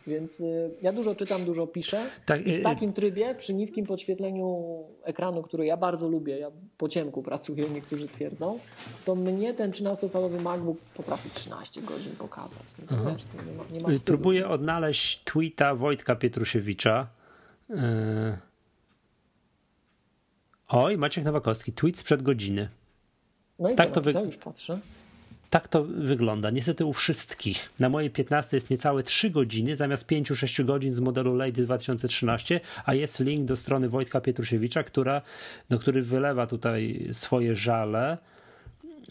Więc 0.06 0.40
y, 0.40 0.70
ja 0.82 0.92
dużo 0.92 1.14
czytam, 1.14 1.44
dużo 1.44 1.66
piszę. 1.66 2.06
Tak, 2.26 2.46
I 2.46 2.52
w 2.52 2.62
takim 2.62 2.92
trybie, 2.92 3.34
przy 3.34 3.54
niskim 3.54 3.86
podświetleniu 3.86 4.64
ekranu, 5.04 5.42
który 5.42 5.66
ja 5.66 5.76
bardzo 5.76 6.08
lubię, 6.08 6.38
ja 6.38 6.50
po 6.78 6.88
ciemku 6.88 7.22
pracuję, 7.22 7.70
niektórzy 7.70 8.08
twierdzą, 8.08 8.58
to 9.04 9.14
mnie 9.14 9.54
ten 9.54 9.70
13-calowy 9.70 10.42
MacBook 10.42 10.78
potrafi 10.78 11.30
13 11.30 11.82
godzin 11.82 12.16
pokazać. 12.16 12.62
No 12.78 12.86
to 12.86 13.10
wiesz, 13.10 13.24
to 13.24 13.42
nie 13.42 13.52
ma, 13.52 13.64
nie 13.72 13.80
ma 13.80 13.88
Próbuję 14.04 14.48
odnaleźć 14.48 15.24
tweeta 15.24 15.74
Wojtka 15.74 16.16
Pietrusiewicza. 16.16 17.08
Yy 17.70 18.51
Oj, 20.72 20.98
Maciek 20.98 21.24
Nowakowski, 21.24 21.72
tweet 21.72 21.98
sprzed 21.98 22.22
godziny. 22.22 22.68
No 23.58 23.70
i 23.70 23.76
tak 23.76 23.90
to 23.90 24.00
wy... 24.00 24.12
już 24.12 24.36
patrzę. 24.36 24.78
Tak 25.50 25.68
to 25.68 25.84
wygląda. 25.84 26.50
Niestety 26.50 26.84
u 26.84 26.92
wszystkich. 26.92 27.72
Na 27.78 27.88
mojej 27.88 28.10
15 28.10 28.56
jest 28.56 28.70
niecałe 28.70 29.02
3 29.02 29.30
godziny 29.30 29.76
zamiast 29.76 30.10
5-6 30.10 30.64
godzin 30.64 30.94
z 30.94 31.00
modelu 31.00 31.36
Lady 31.36 31.62
2013, 31.62 32.60
a 32.84 32.94
jest 32.94 33.20
link 33.20 33.44
do 33.44 33.56
strony 33.56 33.88
Wojtka 33.88 34.20
Pietrusiewicza, 34.20 34.82
która, 34.82 35.22
no, 35.70 35.78
który 35.78 36.02
wylewa 36.02 36.46
tutaj 36.46 37.08
swoje 37.12 37.54
żale 37.54 38.18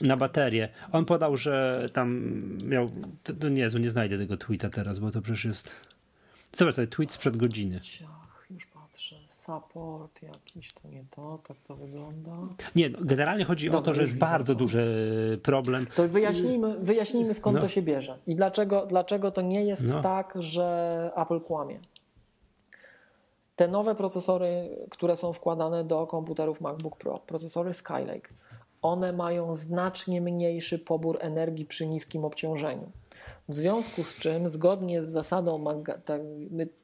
na 0.01 0.17
baterię. 0.17 0.69
On 0.91 1.05
podał, 1.05 1.37
że 1.37 1.85
tam 1.93 2.33
miał. 2.65 2.87
To, 3.23 3.33
to 3.33 3.49
nie, 3.49 3.69
nie 3.79 3.89
znajdę 3.89 4.17
tego 4.17 4.37
tweeta 4.37 4.69
teraz, 4.69 4.99
bo 4.99 5.11
to 5.11 5.21
przecież 5.21 5.45
jest. 5.45 5.71
Zobacz 6.53 6.75
sobie, 6.75 6.87
tweet 6.87 7.11
sprzed 7.11 7.37
godziny. 7.37 7.79
Support 9.41 10.21
jakiś, 10.23 10.73
to 10.73 10.87
nie 10.87 11.03
to, 11.11 11.39
tak 11.47 11.57
to 11.67 11.75
wygląda. 11.75 12.31
Nie, 12.75 12.89
no, 12.89 12.99
generalnie 13.01 13.45
chodzi 13.45 13.65
Dobra, 13.65 13.79
o 13.79 13.81
to, 13.81 13.93
że 13.93 14.01
jest 14.01 14.17
bardzo 14.17 14.55
duży 14.55 15.39
problem. 15.43 15.85
To 15.95 16.07
wyjaśnijmy, 16.07 16.79
wyjaśnijmy 16.79 17.33
skąd 17.33 17.55
no. 17.55 17.61
to 17.61 17.67
się 17.67 17.81
bierze 17.81 18.17
i 18.27 18.35
dlaczego, 18.35 18.85
dlaczego 18.85 19.31
to 19.31 19.41
nie 19.41 19.63
jest 19.65 19.83
no. 19.83 20.01
tak, 20.01 20.33
że 20.39 21.11
Apple 21.15 21.39
kłamie. 21.39 21.79
Te 23.55 23.67
nowe 23.67 23.95
procesory, 23.95 24.69
które 24.89 25.17
są 25.17 25.33
wkładane 25.33 25.83
do 25.83 26.07
komputerów 26.07 26.61
MacBook 26.61 26.97
Pro, 26.97 27.19
procesory 27.19 27.73
Skylake, 27.73 28.29
one 28.81 29.13
mają 29.13 29.55
znacznie 29.55 30.21
mniejszy 30.21 30.79
pobór 30.79 31.17
energii 31.21 31.65
przy 31.65 31.87
niskim 31.87 32.25
obciążeniu. 32.25 32.91
W 33.49 33.53
związku 33.53 34.03
z 34.03 34.15
czym, 34.15 34.49
zgodnie 34.49 35.03
z 35.03 35.09
zasadą, 35.09 35.83
tak, 36.05 36.21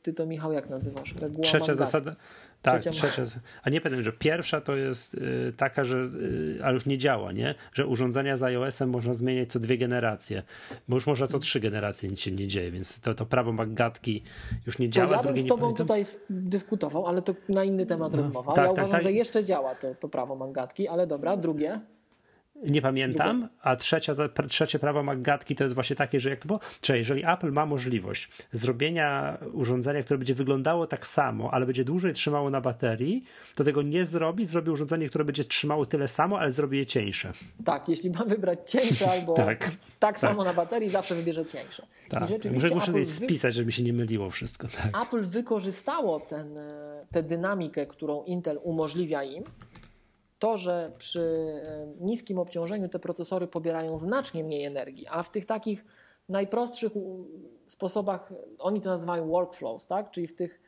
ty 0.02 0.14
to 0.14 0.26
Michał 0.26 0.54
jak 0.54 0.70
nazywasz? 0.70 1.16
Reguła 1.22 1.44
Trzecia 1.44 1.74
zasada. 1.74 2.16
Tak, 2.62 2.82
trzecia, 2.82 3.08
trzecia, 3.08 3.40
a 3.64 3.70
nie 3.70 3.82
pamiętam, 3.82 4.04
że 4.04 4.12
pierwsza 4.12 4.62
to 4.62 4.76
jest 4.76 5.14
y, 5.14 5.54
taka, 5.58 5.84
że 5.84 5.98
y, 5.98 6.60
ale 6.64 6.74
już 6.74 6.86
nie 6.86 6.98
działa, 6.98 7.32
nie? 7.32 7.56
że 7.74 7.88
urządzenia 7.88 8.38
z 8.38 8.44
iOS-em 8.44 8.90
można 8.90 9.14
zmieniać 9.14 9.52
co 9.52 9.60
dwie 9.60 9.78
generacje, 9.78 10.44
bo 10.88 10.96
już 10.96 11.08
można 11.08 11.28
co 11.28 11.40
trzy 11.40 11.60
generacje, 11.60 12.10
nic 12.10 12.20
się 12.20 12.32
nie 12.32 12.48
dzieje, 12.48 12.72
więc 12.72 13.00
to, 13.00 13.14
to 13.14 13.26
prawo 13.26 13.52
McGatki 13.52 14.24
już 14.66 14.80
nie 14.80 14.90
działa. 14.90 15.18
To 15.18 15.28
ja 15.28 15.34
bym 15.34 15.44
z 15.44 15.48
tobą 15.48 15.74
tutaj 15.74 16.04
dyskutował, 16.30 17.08
ale 17.08 17.22
to 17.22 17.36
na 17.50 17.64
inny 17.64 17.86
temat 17.86 18.12
no, 18.12 18.18
rozmowa. 18.18 18.54
Tak, 18.54 18.66
ja 18.66 18.74
tak, 18.74 18.78
uważam, 18.78 18.92
tak. 18.92 19.04
że 19.04 19.12
jeszcze 19.12 19.44
działa 19.44 19.76
to, 19.76 19.96
to 19.96 20.10
prawo 20.10 20.48
McGatki, 20.48 20.88
ale 20.88 21.08
dobra, 21.08 21.38
drugie. 21.38 21.80
Nie 22.64 22.82
pamiętam, 22.82 23.50
a 23.62 23.76
trzecia, 23.76 24.14
trzecie 24.50 24.80
prawo 24.80 25.04
Maggatki 25.04 25.56
to 25.56 25.64
jest 25.64 25.74
właśnie 25.76 25.96
takie, 25.96 26.20
że 26.20 26.30
jak 26.30 26.40
to 26.40 26.48
było, 26.48 26.60
czyli 26.82 27.00
jeżeli 27.00 27.24
Apple 27.26 27.52
ma 27.52 27.66
możliwość 27.66 28.30
zrobienia 28.52 29.38
urządzenia, 29.54 30.04
które 30.04 30.18
będzie 30.18 30.36
wyglądało 30.36 30.88
tak 30.88 31.08
samo, 31.08 31.54
ale 31.54 31.66
będzie 31.66 31.84
dłużej 31.84 32.14
trzymało 32.14 32.50
na 32.50 32.62
baterii, 32.62 33.24
to 33.56 33.64
tego 33.64 33.82
nie 33.82 34.06
zrobi, 34.06 34.46
zrobi 34.46 34.72
urządzenie, 34.72 35.10
które 35.10 35.26
będzie 35.26 35.44
trzymało 35.44 35.86
tyle 35.86 36.08
samo, 36.08 36.40
ale 36.40 36.52
zrobi 36.52 36.78
je 36.78 36.86
cieńsze. 36.86 37.34
Tak, 37.66 37.90
jeśli 37.90 38.10
ma 38.10 38.26
wybrać 38.26 38.72
cieńsze 38.72 39.12
albo 39.20 39.34
tak, 39.34 39.64
tak, 39.64 39.72
tak 40.00 40.20
samo 40.20 40.44
na 40.44 40.54
baterii, 40.54 40.90
zawsze 40.90 41.16
wybierze 41.16 41.46
cieńsze. 41.46 41.88
Tak. 42.10 42.22
Muszę, 42.52 42.70
muszę 42.70 42.90
Apple 42.90 43.06
spisać, 43.06 43.54
żeby 43.56 43.72
się 43.72 43.84
nie 43.84 43.94
myliło 43.94 44.30
wszystko. 44.30 44.68
Tak. 44.68 45.08
Apple 45.08 45.24
wykorzystało 45.24 46.20
ten, 46.20 46.58
e, 46.58 47.06
tę 47.12 47.24
dynamikę, 47.24 47.86
którą 47.86 48.24
Intel 48.24 48.60
umożliwia 48.64 49.24
im, 49.24 49.44
to, 50.40 50.58
że 50.58 50.92
przy 50.98 51.22
e, 51.66 51.88
niskim 52.00 52.40
obciążeniu 52.40 52.90
te 52.90 53.00
procesory 53.00 53.48
pobierają 53.48 53.98
znacznie 53.98 54.44
mniej 54.44 54.66
energii, 54.66 55.08
a 55.08 55.24
w 55.24 55.30
tych 55.30 55.46
takich 55.46 55.86
najprostszych 56.30 56.92
sposobach, 57.66 58.34
oni 58.60 58.82
to 58.82 58.90
nazywają 58.90 59.28
workflows, 59.28 59.88
tak? 59.88 60.12
czyli 60.12 60.28
w, 60.28 60.36
tych, 60.36 60.62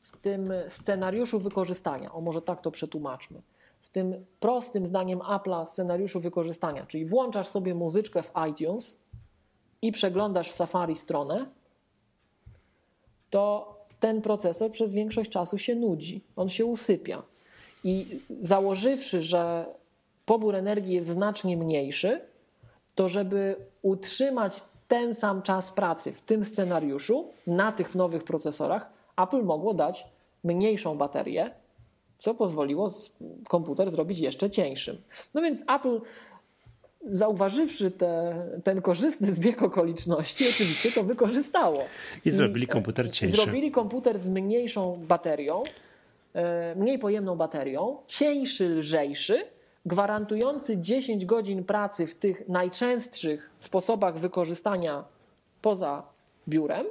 w 0.00 0.16
tym 0.16 0.46
scenariuszu 0.68 1.38
wykorzystania, 1.38 2.12
o 2.12 2.20
może 2.20 2.42
tak 2.42 2.60
to 2.60 2.70
przetłumaczmy, 2.70 3.42
w 3.80 3.88
tym 3.88 4.26
prostym 4.40 4.86
zdaniem 4.86 5.18
Apple'a 5.18 5.64
scenariuszu 5.64 6.20
wykorzystania, 6.20 6.86
czyli 6.86 7.04
włączasz 7.04 7.48
sobie 7.48 7.74
muzyczkę 7.74 8.22
w 8.22 8.32
iTunes 8.50 9.00
i 9.82 9.92
przeglądasz 9.92 10.50
w 10.50 10.54
Safari 10.54 10.96
stronę, 10.96 11.46
to 13.30 13.74
ten 14.00 14.22
procesor 14.22 14.70
przez 14.70 14.92
większość 14.92 15.30
czasu 15.30 15.58
się 15.58 15.74
nudzi, 15.74 16.24
on 16.36 16.48
się 16.48 16.64
usypia. 16.64 17.22
I 17.84 18.20
założywszy, 18.40 19.22
że 19.22 19.66
pobór 20.24 20.54
energii 20.54 20.94
jest 20.94 21.08
znacznie 21.08 21.56
mniejszy, 21.56 22.20
to 22.94 23.08
żeby 23.08 23.56
utrzymać 23.82 24.62
ten 24.88 25.14
sam 25.14 25.42
czas 25.42 25.72
pracy 25.72 26.12
w 26.12 26.20
tym 26.20 26.44
scenariuszu 26.44 27.28
na 27.46 27.72
tych 27.72 27.94
nowych 27.94 28.24
procesorach, 28.24 28.90
Apple 29.16 29.42
mogło 29.42 29.74
dać 29.74 30.06
mniejszą 30.44 30.98
baterię, 30.98 31.50
co 32.18 32.34
pozwoliło 32.34 32.92
komputer 33.48 33.90
zrobić 33.90 34.18
jeszcze 34.18 34.50
cieńszym. 34.50 34.96
No 35.34 35.42
więc 35.42 35.62
Apple 35.68 36.00
zauważywszy 37.02 37.90
te, 37.90 38.34
ten 38.64 38.82
korzystny 38.82 39.34
zbieg 39.34 39.62
okoliczności, 39.62 40.48
oczywiście 40.48 40.92
to 40.92 41.04
wykorzystało. 41.04 41.78
I 42.24 42.30
zrobili 42.30 42.66
komputer 42.66 43.12
cieńszy. 43.12 43.36
Zrobili 43.36 43.70
komputer 43.70 44.18
z 44.18 44.28
mniejszą 44.28 45.04
baterią, 45.08 45.62
mniej 46.76 46.98
pojemną 46.98 47.36
baterią, 47.36 47.98
cieńszy, 48.06 48.68
lżejszy, 48.68 49.44
gwarantujący 49.86 50.78
10 50.78 51.26
godzin 51.26 51.64
pracy 51.64 52.06
w 52.06 52.14
tych 52.14 52.48
najczęstszych 52.48 53.50
sposobach 53.58 54.18
wykorzystania 54.18 55.04
poza 55.62 56.02
biurem. 56.48 56.86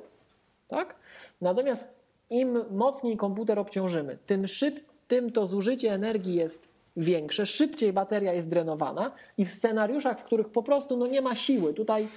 Tak? 0.67 0.95
Natomiast 1.41 2.03
im 2.30 2.63
mocniej 2.72 3.17
komputer 3.17 3.59
obciążymy, 3.59 4.17
tym, 4.25 4.47
szyb, 4.47 4.80
tym 5.07 5.31
to 5.31 5.47
zużycie 5.47 5.93
energii 5.93 6.35
jest 6.35 6.69
większe, 6.97 7.45
szybciej 7.45 7.93
bateria 7.93 8.33
jest 8.33 8.49
drenowana 8.49 9.11
i 9.38 9.45
w 9.45 9.51
scenariuszach, 9.51 10.19
w 10.19 10.23
których 10.23 10.49
po 10.49 10.63
prostu 10.63 10.97
no 10.97 11.07
nie 11.07 11.22
ma 11.22 11.35
siły, 11.35 11.73
tutaj 11.73 12.07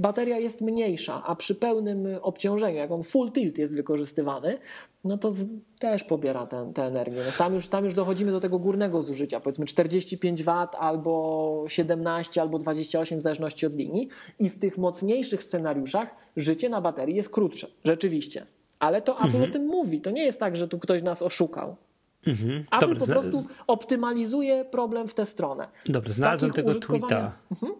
bateria 0.00 0.38
jest 0.38 0.60
mniejsza, 0.60 1.22
a 1.26 1.36
przy 1.36 1.54
pełnym 1.54 2.08
obciążeniu, 2.22 2.76
jak 2.76 2.90
on 2.90 3.02
full 3.02 3.30
tilt 3.30 3.58
jest 3.58 3.76
wykorzystywany, 3.76 4.58
no 5.04 5.18
to 5.18 5.30
z, 5.30 5.46
też 5.78 6.04
pobiera 6.04 6.46
tę 6.46 6.86
energię. 6.86 7.22
No 7.26 7.32
tam, 7.38 7.54
już, 7.54 7.68
tam 7.68 7.84
już 7.84 7.94
dochodzimy 7.94 8.32
do 8.32 8.40
tego 8.40 8.58
górnego 8.58 9.02
zużycia, 9.02 9.40
powiedzmy 9.40 9.66
45 9.66 10.42
W 10.42 10.50
albo 10.78 11.64
17 11.68 12.40
albo 12.40 12.58
28 12.58 13.18
w 13.18 13.22
zależności 13.22 13.66
od 13.66 13.74
linii 13.74 14.08
i 14.38 14.50
w 14.50 14.58
tych 14.58 14.78
mocniejszych 14.78 15.42
scenariuszach 15.42 16.16
życie 16.36 16.68
na 16.68 16.80
baterii 16.80 17.16
jest 17.16 17.30
krótsze, 17.30 17.66
rzeczywiście. 17.84 18.46
Ale 18.78 19.02
to 19.02 19.16
Apple 19.16 19.26
mhm. 19.26 19.44
o 19.44 19.52
tym 19.52 19.66
mówi. 19.66 20.00
To 20.00 20.10
nie 20.10 20.24
jest 20.24 20.40
tak, 20.40 20.56
że 20.56 20.68
tu 20.68 20.78
ktoś 20.78 21.02
nas 21.02 21.22
oszukał. 21.22 21.76
Mhm. 22.26 22.60
Apple 22.60 22.80
Dobry, 22.80 23.00
po 23.00 23.06
prostu 23.06 23.44
optymalizuje 23.66 24.64
problem 24.64 25.08
w 25.08 25.14
tę 25.14 25.26
stronę. 25.26 25.68
Dobrze, 25.86 26.12
znalazłem 26.12 26.52
tego 26.52 26.74
tweeta. 26.74 27.32
Mhm. 27.50 27.72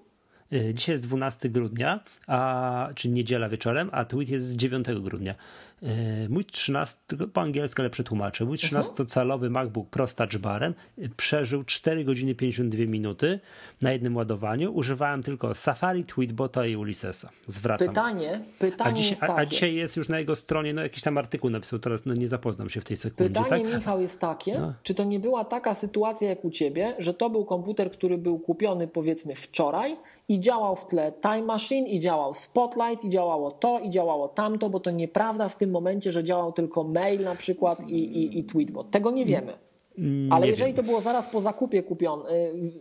Y, 0.53 0.75
dzisiaj 0.75 0.93
jest 0.93 1.07
12 1.07 1.49
grudnia, 1.49 2.01
a, 2.27 2.89
czy 2.95 3.09
niedziela 3.09 3.49
wieczorem, 3.49 3.89
a 3.93 4.05
tweet 4.05 4.29
jest 4.29 4.47
z 4.47 4.57
9 4.57 4.87
grudnia. 5.01 5.35
E, 5.83 6.29
mój 6.29 6.45
13, 6.45 6.99
po 7.33 7.41
angielsku, 7.41 7.83
ale 7.83 7.91
przetłumaczę. 7.91 8.45
Mój 8.45 8.57
13-calowy 8.57 9.47
mhm. 9.47 9.53
MacBook 9.53 9.89
Pro 9.89 10.07
z 10.07 10.15
touchbarem 10.15 10.75
e, 10.99 11.09
przeżył 11.17 11.65
4 11.65 12.05
godziny 12.05 12.35
52 12.35 12.85
minuty 12.85 13.41
na 13.83 13.93
jednym 13.93 14.17
ładowaniu. 14.17 14.73
Używałem 14.73 15.23
tylko 15.23 15.55
Safari, 15.55 16.05
Tweetbota 16.05 16.67
i 16.67 16.77
Ulyssesa. 16.77 17.31
Zwracam. 17.47 17.89
Pytanie, 17.89 18.41
pytanie 18.59 18.91
a 18.91 18.95
dzisiaj, 18.95 19.11
jest 19.11 19.21
takie. 19.21 19.35
A, 19.35 19.47
dzisiaj 19.47 19.75
jest 19.75 19.97
już 19.97 20.09
na 20.09 20.19
jego 20.19 20.37
stronie, 20.37 20.75
no 20.75 20.83
jakiś 20.83 21.03
tam 21.03 21.19
artykuł 21.19 21.51
napisał, 21.51 21.79
teraz 21.79 22.07
no, 22.07 22.15
nie 22.15 22.29
zapoznam 22.29 22.69
się 22.69 22.81
w 22.81 22.85
tej 22.85 22.97
sekundzie. 22.97 23.43
Pytanie, 23.43 23.65
tak? 23.65 23.75
Michał, 23.75 24.01
jest 24.01 24.21
takie, 24.21 24.59
no. 24.59 24.75
czy 24.83 24.95
to 24.95 25.05
nie 25.05 25.21
była 25.21 25.45
taka 25.45 25.75
sytuacja 25.75 26.29
jak 26.29 26.45
u 26.45 26.51
ciebie, 26.51 26.95
że 26.99 27.15
to 27.15 27.31
był 27.31 27.45
komputer, 27.45 27.91
który 27.91 28.19
był 28.19 28.39
kupiony 28.39 28.89
powiedzmy 28.89 29.35
wczoraj 29.35 29.97
i 30.31 30.41
działał 30.41 30.77
w 30.77 30.87
tle 30.87 31.13
Time 31.23 31.43
Machine, 31.43 31.89
i 31.89 32.01
działał 32.01 32.35
Spotlight, 32.35 33.05
i 33.05 33.09
działało 33.09 33.51
to, 33.51 33.79
i 33.79 33.91
działało 33.91 34.29
tamto, 34.29 34.71
bo 34.71 34.81
to 34.81 34.91
nieprawda 34.91 35.49
w 35.49 35.57
tym 35.57 35.71
momencie, 35.71 36.13
że 36.13 36.25
działał 36.25 36.53
tylko 36.53 36.85
mail 36.85 37.25
na 37.25 37.35
przykład 37.35 37.89
i, 37.89 37.95
i, 37.95 38.39
i 38.39 38.45
tweetbot. 38.45 38.91
Tego 38.91 39.11
nie 39.11 39.27
wiemy. 39.27 39.53
Mm, 39.99 40.33
Ale 40.33 40.45
nie 40.45 40.51
jeżeli 40.51 40.69
wiem. 40.73 40.77
to 40.77 40.83
było 40.83 41.01
zaraz 41.01 41.29
po 41.29 41.41
zakupie 41.41 41.83
kupione, 41.83 42.31
y, 42.31 42.73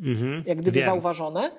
mhm, 0.00 0.42
jak 0.46 0.58
gdyby 0.58 0.78
wiem. 0.78 0.86
zauważone, 0.86 1.50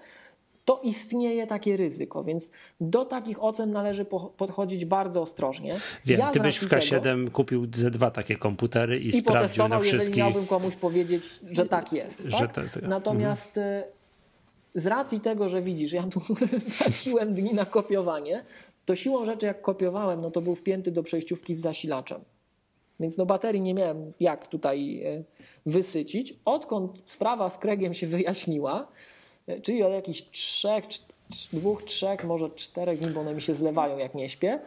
to 0.65 0.79
istnieje 0.83 1.47
takie 1.47 1.77
ryzyko, 1.77 2.23
więc 2.23 2.51
do 2.81 3.05
takich 3.05 3.43
ocen 3.43 3.71
należy 3.71 4.05
podchodzić 4.37 4.85
bardzo 4.85 5.21
ostrożnie. 5.21 5.75
Wiem, 6.05 6.19
ja 6.19 6.31
ty 6.31 6.39
byś 6.39 6.57
w 6.57 6.67
K7 6.67 7.01
tego, 7.01 7.31
kupił 7.31 7.67
ze 7.73 7.91
dwa 7.91 8.11
takie 8.11 8.35
komputery 8.35 8.99
i, 8.99 9.07
i 9.07 9.13
sprawdził 9.13 9.67
na 9.67 9.79
wszystkich. 9.79 9.99
jeżeli 10.01 10.19
miałbym 10.19 10.47
komuś 10.47 10.75
powiedzieć, 10.75 11.23
że 11.51 11.65
tak 11.65 11.93
jest. 11.93 12.23
Tak? 12.23 12.31
Że 12.31 12.47
to 12.47 12.61
jest 12.61 12.81
Natomiast 12.81 13.57
mhm 13.57 13.94
z 14.75 14.85
racji 14.85 15.19
tego, 15.19 15.49
że 15.49 15.61
widzisz, 15.61 15.93
ja 15.93 16.03
tu 16.03 16.21
traciłem 16.77 17.33
dni 17.33 17.53
na 17.53 17.65
kopiowanie, 17.65 18.43
to 18.85 18.95
siłą 18.95 19.25
rzeczy 19.25 19.45
jak 19.45 19.61
kopiowałem, 19.61 20.21
no 20.21 20.31
to 20.31 20.41
był 20.41 20.55
wpięty 20.55 20.91
do 20.91 21.03
przejściówki 21.03 21.55
z 21.55 21.59
zasilaczem. 21.59 22.21
Więc 22.99 23.17
no 23.17 23.25
baterii 23.25 23.61
nie 23.61 23.73
miałem 23.73 24.13
jak 24.19 24.47
tutaj 24.47 25.01
e, 25.03 25.23
wysycić. 25.65 26.33
Odkąd 26.45 27.01
sprawa 27.05 27.49
z 27.49 27.57
Kregiem 27.57 27.93
się 27.93 28.07
wyjaśniła, 28.07 28.87
e, 29.47 29.61
czyli 29.61 29.83
od 29.83 29.93
jakichś 29.93 30.21
trzech, 30.21 30.85
dwóch, 31.53 31.83
trzech, 31.83 32.23
może 32.23 32.49
czterech 32.49 32.99
dni, 32.99 33.09
bo 33.11 33.21
one 33.21 33.33
mi 33.33 33.41
się 33.41 33.53
zlewają 33.53 33.97
jak 33.97 34.15
nie 34.15 34.29
śpię, 34.29 34.59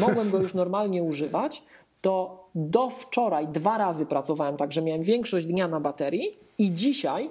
mogłem 0.00 0.30
go 0.30 0.38
już 0.38 0.54
normalnie 0.54 1.02
używać, 1.02 1.62
to 2.00 2.44
do 2.54 2.90
wczoraj 2.90 3.48
dwa 3.48 3.78
razy 3.78 4.06
pracowałem 4.06 4.56
tak, 4.56 4.72
że 4.72 4.82
miałem 4.82 5.02
większość 5.02 5.46
dnia 5.46 5.68
na 5.68 5.80
baterii 5.80 6.38
i 6.58 6.72
dzisiaj 6.72 7.30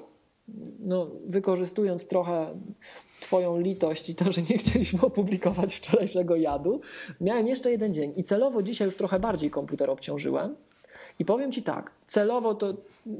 no, 0.79 1.07
wykorzystując 1.25 2.07
trochę 2.07 2.59
Twoją 3.19 3.59
litość 3.59 4.09
i 4.09 4.15
to, 4.15 4.31
że 4.31 4.41
nie 4.41 4.57
chcieliśmy 4.57 5.01
opublikować 5.11 5.75
wczorajszego 5.75 6.35
jadu, 6.35 6.81
miałem 7.21 7.47
jeszcze 7.47 7.71
jeden 7.71 7.93
dzień 7.93 8.13
i 8.15 8.23
celowo 8.23 8.63
dzisiaj 8.63 8.85
już 8.85 8.95
trochę 8.95 9.19
bardziej 9.19 9.49
komputer 9.49 9.89
obciążyłem. 9.89 10.55
I 11.19 11.25
powiem 11.25 11.51
Ci 11.51 11.63
tak, 11.63 11.91
celowo 12.05 12.55
to 12.55 12.73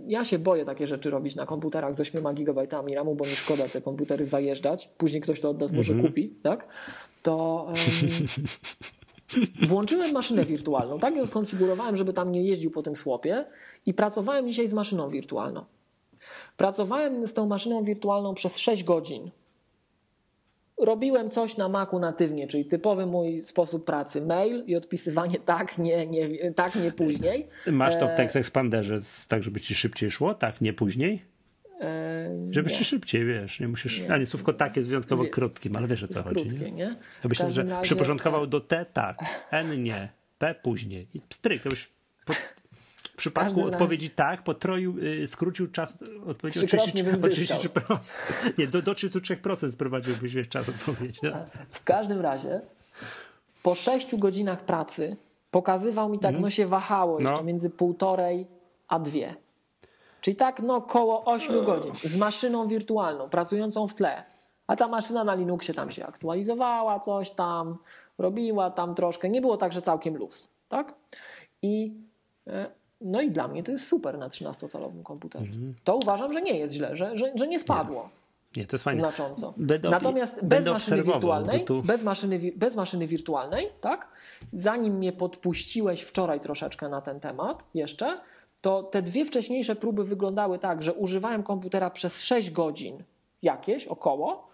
ja 0.08 0.26
się 0.26 0.40
boję 0.40 0.66
takie 0.66 0.88
rzeczy 0.88 1.10
robić 1.10 1.36
na 1.36 1.46
komputerach 1.46 1.96
z 1.96 2.00
8 2.00 2.36
GB 2.36 2.68
RAMu, 2.96 3.16
bo 3.16 3.26
mi 3.26 3.32
szkoda 3.36 3.70
te 3.70 3.82
komputery 3.82 4.26
zajeżdżać. 4.26 4.90
Później 4.98 5.22
ktoś 5.22 5.40
to 5.40 5.50
od 5.50 5.60
nas 5.60 5.72
może 5.72 5.94
mm 5.94 6.06
-hmm. 6.06 6.08
kupi, 6.08 6.34
tak? 6.44 6.68
To 7.24 7.66
um, 7.68 7.76
włączyłem 9.70 10.12
maszynę 10.12 10.46
wirtualną. 10.46 11.00
Tak 11.00 11.16
ją 11.16 11.28
skonfigurowałem, 11.28 11.96
żeby 11.96 12.14
tam 12.14 12.32
nie 12.32 12.44
jeździł 12.44 12.72
po 12.72 12.82
tym 12.82 12.96
słopie 12.96 13.46
i 13.86 13.94
pracowałem 13.94 14.48
dzisiaj 14.48 14.68
z 14.68 14.74
maszyną 14.74 15.10
wirtualną. 15.10 15.66
Pracowałem 16.62 17.28
z 17.28 17.34
tą 17.34 17.48
maszyną 17.48 17.84
wirtualną 17.84 18.34
przez 18.34 18.58
6 18.58 18.84
godzin. 18.84 19.32
Robiłem 20.78 21.30
coś 21.30 21.58
na 21.58 21.70
Macu 21.70 22.00
natywnie, 22.00 22.48
czyli 22.48 22.66
typowy 22.66 23.06
mój 23.06 23.44
sposób 23.44 23.86
pracy. 23.86 24.22
Mail 24.22 24.64
i 24.68 24.76
odpisywanie 24.76 25.40
tak, 25.54 25.78
nie, 25.78 26.08
nie, 26.08 26.52
tak, 26.52 26.76
nie 26.76 26.92
później. 26.92 27.48
Masz 27.68 27.98
to 27.98 28.08
w 28.08 28.12
e, 28.12 28.16
Text 28.16 28.36
Expanderze, 28.36 28.98
tak 29.28 29.44
żeby 29.44 29.60
ci 29.60 29.76
szybciej 29.76 30.12
szło, 30.12 30.34
tak, 30.34 30.62
nie 30.62 30.74
później? 30.74 31.22
E, 31.80 32.30
żeby 32.50 32.70
się 32.70 32.84
szybciej, 32.84 33.26
wiesz, 33.26 33.60
nie 33.60 33.68
musisz. 33.68 34.02
Nie. 34.02 34.14
A 34.14 34.18
nie, 34.18 34.26
słówko 34.26 34.54
tak 34.54 34.76
jest 34.78 34.90
wyjątkowo 34.90 35.24
Wie, 35.24 35.30
krótkim, 35.30 35.76
ale 35.76 35.88
wiesz 35.88 36.04
o 36.04 36.08
co 36.08 36.24
chodzi. 36.24 36.46
Krótkie, 36.46 36.66
nie? 36.66 36.72
nie? 36.72 36.96
Ja 37.24 37.30
myślę, 37.30 37.52
że 37.52 37.64
razie... 37.64 37.84
przyporządkował 37.84 38.48
do 38.48 38.60
T 38.60 38.86
tak, 38.94 39.20
N 39.52 39.84
nie, 39.84 40.10
P 40.38 40.56
później. 40.64 41.08
I 41.14 41.22
pstryk, 41.30 41.64
to 41.64 41.70
byś 41.70 41.90
w 43.22 43.24
przypadku 43.24 43.66
odpowiedzi 43.66 44.06
razie... 44.06 44.16
tak, 44.16 44.44
potroił, 44.44 44.98
y, 45.00 45.28
skrócił 45.28 45.72
czas 45.72 45.98
odpowiedzi 46.26 46.60
o 46.60 46.68
30, 46.68 46.90
o 47.26 47.28
33, 47.28 47.70
nie, 48.58 48.68
do, 48.68 48.82
do 48.82 48.94
33% 48.94 49.72
sprowadziłbyś 49.72 50.34
wiesz, 50.34 50.50
czas 50.50 50.70
odpowiedzi. 50.70 51.20
No. 51.24 51.32
W 51.70 51.84
każdym 51.84 52.22
razie 52.22 52.62
po 53.64 53.76
6 53.76 54.16
godzinach 54.16 54.66
pracy 54.66 55.18
pokazywał 55.52 56.10
mi 56.10 56.20
tak, 56.20 56.30
mm. 56.30 56.42
no 56.42 56.50
się 56.50 56.68
wahało 56.68 57.20
jeszcze 57.20 57.36
no. 57.36 57.44
między 57.44 57.70
półtorej 57.70 58.48
a 58.88 59.00
dwie. 59.00 59.36
Czyli 60.22 60.38
tak 60.38 60.62
no 60.62 60.82
koło 60.82 61.24
8 61.26 61.66
godzin 61.66 61.92
z 62.04 62.16
maszyną 62.16 62.68
wirtualną 62.68 63.30
pracującą 63.30 63.88
w 63.88 63.94
tle. 63.94 64.24
A 64.68 64.76
ta 64.76 64.88
maszyna 64.88 65.24
na 65.24 65.36
Linuxie 65.36 65.74
tam 65.74 65.92
się 65.92 66.06
aktualizowała, 66.06 67.00
coś 67.00 67.30
tam 67.30 67.78
robiła 68.18 68.72
tam 68.72 68.96
troszkę. 68.96 69.30
Nie 69.30 69.42
było 69.42 69.58
tak, 69.58 69.74
że 69.74 69.82
całkiem 69.82 70.18
luz. 70.18 70.50
Tak? 70.70 70.94
I, 71.62 71.94
e, 72.48 72.81
no 73.02 73.22
i 73.22 73.32
dla 73.32 73.48
mnie 73.48 73.64
to 73.64 73.72
jest 73.72 73.88
super 73.88 74.18
na 74.18 74.30
13-calowym 74.30 75.04
komputerze. 75.04 75.46
Mhm. 75.46 75.74
To 75.84 75.96
uważam, 75.96 76.34
że 76.34 76.42
nie 76.42 76.60
jest 76.60 76.74
źle, 76.74 76.96
że, 76.96 77.18
że, 77.18 77.32
że 77.36 77.48
nie 77.48 77.60
spadło. 77.60 78.04
Nie. 78.04 78.22
Nie, 78.58 78.68
to 78.68 78.76
jest 78.76 78.84
fajne. 78.84 79.02
Znacząco. 79.02 79.54
Będę, 79.58 79.90
Natomiast 79.90 80.46
bez 80.46 80.66
maszyny 80.66 81.04
wirtualnej, 81.04 81.66
tu... 81.66 81.84
bez, 81.84 82.04
maszyny, 82.04 82.40
bez 82.56 82.76
maszyny 82.76 83.08
wirtualnej, 83.08 83.68
tak? 83.82 84.08
Zanim 84.54 84.94
mnie 84.94 85.12
podpuściłeś 85.12 86.02
wczoraj 86.02 86.40
troszeczkę 86.40 86.90
na 86.90 87.02
ten 87.02 87.20
temat 87.20 87.64
jeszcze, 87.74 88.20
to 88.62 88.84
te 88.84 89.02
dwie 89.02 89.26
wcześniejsze 89.26 89.76
próby 89.76 90.04
wyglądały 90.04 90.60
tak, 90.60 90.84
że 90.84 90.94
używałem 90.94 91.44
komputera 91.44 91.90
przez 91.90 92.22
6 92.22 92.52
godzin 92.52 93.04
jakieś 93.42 93.88
około, 93.88 94.48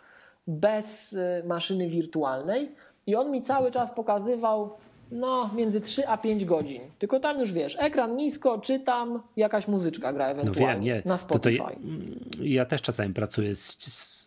bez 0.47 1.13
y, 1.13 1.43
maszyny 1.45 1.87
wirtualnej 1.87 2.75
i 3.07 3.15
on 3.15 3.31
mi 3.31 3.41
cały 3.41 3.71
czas 3.71 3.91
pokazywał 3.91 4.77
no, 5.11 5.49
między 5.55 5.81
3 5.81 6.07
a 6.07 6.17
5 6.17 6.45
godzin. 6.45 6.81
Tylko 6.99 7.19
tam 7.19 7.39
już 7.39 7.53
wiesz, 7.53 7.77
ekran 7.79 8.15
nisko, 8.15 8.57
czytam, 8.57 9.21
jakaś 9.35 9.67
muzyczka 9.67 10.13
gra 10.13 10.27
ewentualnie 10.27 10.65
no 10.65 10.73
wiem, 10.73 10.81
nie. 10.81 11.01
na 11.05 11.17
Spotify. 11.17 11.57
To 11.57 11.63
to 11.63 11.73
ja, 11.73 12.53
ja, 12.55 12.65
też 12.65 12.81
czasami 12.81 13.13
pracuję 13.13 13.53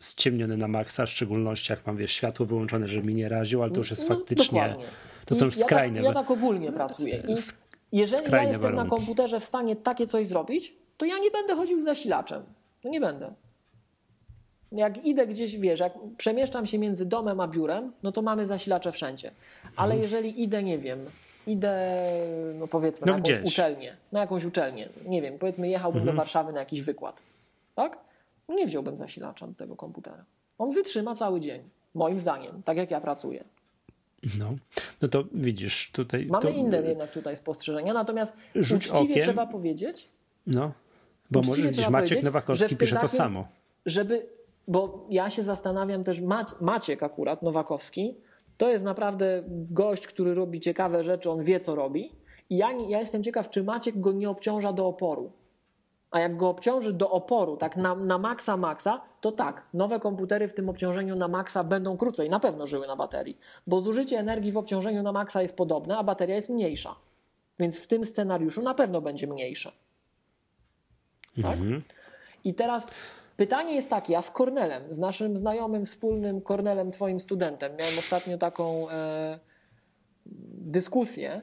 ściemniony 0.01 0.57
na 0.57 0.69
maksa, 0.69 1.07
w 1.07 1.11
szczególności 1.11 1.73
jak 1.73 1.87
mam 1.87 1.97
wiesz, 1.97 2.13
światło 2.13 2.47
wyłączone, 2.47 2.89
żeby 2.89 3.07
mi 3.07 3.15
nie 3.15 3.29
raziło, 3.29 3.63
ale 3.63 3.73
to 3.73 3.79
już 3.79 3.91
jest 3.91 4.09
no, 4.09 4.15
faktycznie. 4.15 4.61
Dokładnie. 4.61 4.85
To 5.27 5.35
są 5.35 5.51
skrajne. 5.51 5.99
Ja 5.99 6.05
tak, 6.05 6.15
ja 6.17 6.23
tak 6.23 6.31
ogólnie 6.31 6.73
pracuję. 6.73 7.23
I 7.29 7.35
jeżeli 7.99 8.33
ja 8.33 8.43
jestem 8.43 8.63
warunki. 8.63 8.85
na 8.85 8.91
komputerze 8.91 9.41
w 9.41 9.45
stanie 9.45 9.77
takie 9.77 10.07
coś 10.07 10.27
zrobić, 10.27 10.75
to 10.97 11.07
ja 11.07 11.19
nie 11.19 11.31
będę 11.31 11.55
chodził 11.55 11.81
z 11.81 11.85
zasilaczem. 11.85 12.43
No 12.85 12.91
nie 12.91 13.01
będę. 13.01 13.35
Jak 14.73 15.05
idę 15.05 15.27
gdzieś, 15.27 15.57
wiesz, 15.57 15.81
jak 15.81 15.93
przemieszczam 16.17 16.67
się 16.67 16.79
między 16.79 17.07
domem 17.07 17.41
a 17.41 17.49
biurem, 17.49 17.93
no 18.03 18.13
to 18.13 18.23
mamy 18.23 18.47
zasilacze 18.47 18.93
wszędzie. 18.93 19.31
Ale 19.77 19.95
mhm. 19.95 20.03
jeżeli 20.03 20.43
idę, 20.43 20.63
nie 20.63 20.79
wiem, 20.79 21.07
idę, 21.47 21.75
no 22.55 22.67
powiedzmy, 22.67 23.07
no 23.07 23.13
na 23.13 23.19
jakąś 23.19 23.39
gdzieś. 23.39 23.53
uczelnię, 23.53 23.97
na 24.13 24.21
jakąś 24.21 24.45
uczelnię, 24.45 24.89
nie 25.07 25.23
wiem, 25.23 25.39
powiedzmy 25.39 25.69
jechałbym 25.69 26.01
mhm. 26.01 26.17
do 26.17 26.21
Warszawy 26.21 26.53
na 26.53 26.59
jakiś 26.59 26.83
wykład, 26.83 27.23
tak? 27.75 27.99
Nie 28.49 28.67
wziąłbym 28.67 28.97
zasilacza 28.97 29.47
do 29.47 29.55
tego 29.55 29.77
komputera. 29.77 30.25
On 30.59 30.73
wytrzyma 30.73 31.15
cały 31.15 31.41
dzień, 31.41 31.63
moim 31.95 32.21
zdaniem, 32.21 32.63
tak 32.63 32.77
jak 32.77 32.91
ja 32.91 33.01
pracuję. 33.01 33.45
No, 34.39 34.55
no 35.03 35.09
to 35.09 35.25
widzisz 35.33 35.91
tutaj. 35.93 36.27
Mamy 36.27 36.43
to... 36.43 36.49
inne 36.49 36.83
jednak 36.83 37.13
tutaj 37.13 37.37
spostrzeżenia, 37.37 37.93
natomiast 37.93 38.33
Rzuć 38.55 38.87
uczciwie 38.87 39.13
okiem. 39.13 39.23
trzeba 39.23 39.47
powiedzieć. 39.47 40.09
No, 40.47 40.73
bo 41.31 41.41
może 41.43 41.63
widzisz, 41.63 41.89
Maciek 41.89 42.23
Nowakowski 42.23 42.77
pisze 42.77 42.97
to 42.97 43.09
samo. 43.09 43.49
Żeby, 43.87 44.27
bo 44.71 45.07
ja 45.09 45.31
się 45.31 45.43
zastanawiam 45.43 46.05
też, 46.05 46.21
Maciek 46.61 47.03
akurat 47.03 47.43
Nowakowski, 47.43 48.17
to 48.57 48.69
jest 48.69 48.85
naprawdę 48.85 49.43
gość, 49.71 50.07
który 50.07 50.35
robi 50.35 50.61
ciekawe 50.61 51.05
rzeczy, 51.05 51.31
on 51.31 51.43
wie 51.43 51.61
co 51.61 51.75
robi. 51.75 52.13
I 52.51 52.57
ja, 52.57 52.73
ja 52.73 53.01
jestem 53.01 53.23
ciekaw, 53.23 53.51
czy 53.51 53.65
Maciek 53.65 54.01
go 54.01 54.13
nie 54.13 54.31
obciąża 54.31 54.73
do 54.73 54.87
oporu. 54.87 55.33
A 56.11 56.21
jak 56.21 56.37
go 56.37 56.49
obciąży 56.49 56.93
do 56.93 57.11
oporu, 57.11 57.57
tak 57.57 57.77
na, 57.77 57.95
na 57.95 58.19
maksa 58.19 58.57
maksa, 58.57 59.01
to 59.21 59.33
tak, 59.33 59.67
nowe 59.75 60.01
komputery 60.01 60.49
w 60.49 60.55
tym 60.55 60.69
obciążeniu 60.69 61.17
na 61.17 61.29
maksa 61.29 61.65
będą 61.65 61.97
krócej, 61.97 62.31
na 62.31 62.41
pewno 62.41 62.67
żyły 62.67 62.87
na 62.87 62.97
baterii, 62.97 63.39
bo 63.67 63.81
zużycie 63.81 64.19
energii 64.19 64.53
w 64.53 64.57
obciążeniu 64.57 65.03
na 65.03 65.13
maksa 65.13 65.43
jest 65.43 65.57
podobne, 65.57 65.99
a 65.99 66.03
bateria 66.03 66.37
jest 66.37 66.49
mniejsza. 66.49 66.95
Więc 67.59 67.81
w 67.81 67.87
tym 67.87 68.05
scenariuszu 68.05 68.63
na 68.63 68.75
pewno 68.75 69.01
będzie 69.01 69.27
mniejsze. 69.27 69.73
Tak? 71.43 71.59
Mhm. 71.59 71.83
I 72.45 72.55
teraz 72.55 72.91
pytanie 73.41 73.75
jest 73.75 73.89
takie, 73.89 74.13
ja 74.13 74.23
z 74.23 74.31
Kornelem, 74.31 74.83
z 74.95 74.99
naszym 74.99 75.37
znajomym, 75.37 75.87
wspólnym 75.87 76.41
Kornelem, 76.41 76.91
twoim 76.91 77.21
studentem, 77.21 77.77
miałem 77.77 77.99
ostatnio 77.99 78.39
taką 78.39 78.91
e, 78.91 79.39
dyskusję, 80.77 81.43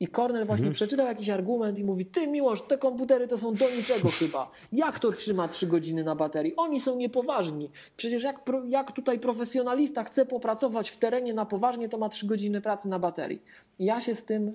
i 0.00 0.08
Cornell 0.08 0.46
właśnie 0.46 0.66
mhm. 0.66 0.72
przeczytał 0.72 1.06
jakiś 1.06 1.28
argument 1.28 1.78
i 1.78 1.84
mówi: 1.84 2.06
Ty, 2.06 2.26
Miłosz, 2.26 2.62
te 2.62 2.78
komputery 2.78 3.28
to 3.28 3.38
są 3.38 3.54
do 3.54 3.70
niczego 3.70 4.08
chyba. 4.08 4.50
Jak 4.72 4.98
to 5.00 5.12
trzyma 5.12 5.48
3 5.48 5.66
godziny 5.66 6.04
na 6.04 6.14
baterii? 6.14 6.56
Oni 6.56 6.80
są 6.80 6.96
niepoważni. 6.96 7.70
Przecież 7.96 8.22
jak, 8.22 8.50
jak 8.68 8.92
tutaj 8.92 9.18
profesjonalista 9.18 10.04
chce 10.04 10.26
popracować 10.26 10.90
w 10.90 10.96
terenie 10.96 11.34
na 11.34 11.46
poważnie, 11.46 11.88
to 11.88 11.98
ma 11.98 12.08
3 12.08 12.26
godziny 12.26 12.60
pracy 12.60 12.88
na 12.88 12.98
baterii. 12.98 13.42
I 13.78 13.84
ja 13.84 14.00
się 14.00 14.14
z 14.14 14.24
tym 14.24 14.52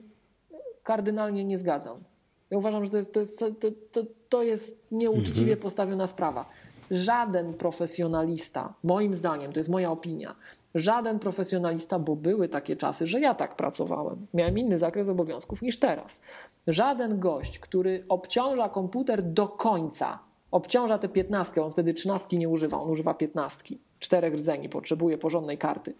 kardynalnie 0.83 1.45
nie 1.45 1.57
zgadzam. 1.57 2.03
Ja 2.51 2.57
uważam, 2.57 2.83
że 2.83 2.89
to 2.89 2.97
jest, 2.97 3.13
to 3.13 3.19
jest, 3.19 3.39
to, 3.39 3.71
to, 3.91 4.01
to 4.29 4.43
jest 4.43 4.77
nieuczciwie 4.91 5.51
mhm. 5.51 5.59
postawiona 5.59 6.07
sprawa. 6.07 6.45
Żaden 6.91 7.53
profesjonalista, 7.53 8.73
moim 8.83 9.13
zdaniem, 9.13 9.53
to 9.53 9.59
jest 9.59 9.69
moja 9.69 9.91
opinia, 9.91 10.35
Żaden 10.75 11.19
profesjonalista, 11.19 11.99
bo 11.99 12.15
były 12.15 12.49
takie 12.49 12.75
czasy, 12.75 13.07
że 13.07 13.19
ja 13.19 13.35
tak 13.35 13.55
pracowałem. 13.55 14.27
Miałem 14.33 14.57
inny 14.57 14.77
zakres 14.77 15.09
obowiązków 15.09 15.61
niż 15.61 15.79
teraz. 15.79 16.21
Żaden 16.67 17.19
gość, 17.19 17.59
który 17.59 18.05
obciąża 18.09 18.69
komputer 18.69 19.23
do 19.23 19.47
końca, 19.47 20.19
obciąża 20.51 20.97
tę 20.97 21.09
piętnastkę, 21.09 21.63
on 21.63 21.71
wtedy 21.71 21.93
trzynastki 21.93 22.37
nie 22.37 22.49
używa, 22.49 22.81
on 22.81 22.89
używa 22.89 23.13
piętnastki, 23.13 23.79
czterech 23.99 24.33
rdzeni, 24.33 24.69
potrzebuje 24.69 25.17
porządnej 25.17 25.57
karty. 25.57 25.93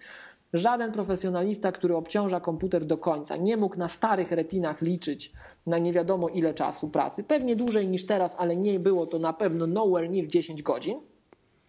Żaden 0.54 0.92
profesjonalista, 0.92 1.72
który 1.72 1.96
obciąża 1.96 2.40
komputer 2.40 2.86
do 2.86 2.98
końca, 2.98 3.38
nie 3.38 3.58
mógł 3.58 3.78
na 3.78 3.90
starych 3.90 4.32
retinach 4.32 4.82
liczyć 4.82 5.34
na 5.66 5.78
nie 5.78 5.94
wiadomo 5.94 6.30
ile 6.30 6.54
czasu 6.54 6.90
pracy. 6.90 7.24
Pewnie 7.24 7.56
dłużej 7.56 7.88
niż 7.88 8.06
teraz, 8.06 8.36
ale 8.40 8.56
nie 8.56 8.80
było 8.80 9.06
to 9.06 9.20
na 9.20 9.34
pewno 9.34 9.68
nowhere 9.68 10.10
near 10.10 10.28
10 10.28 10.64
godzin. 10.64 11.00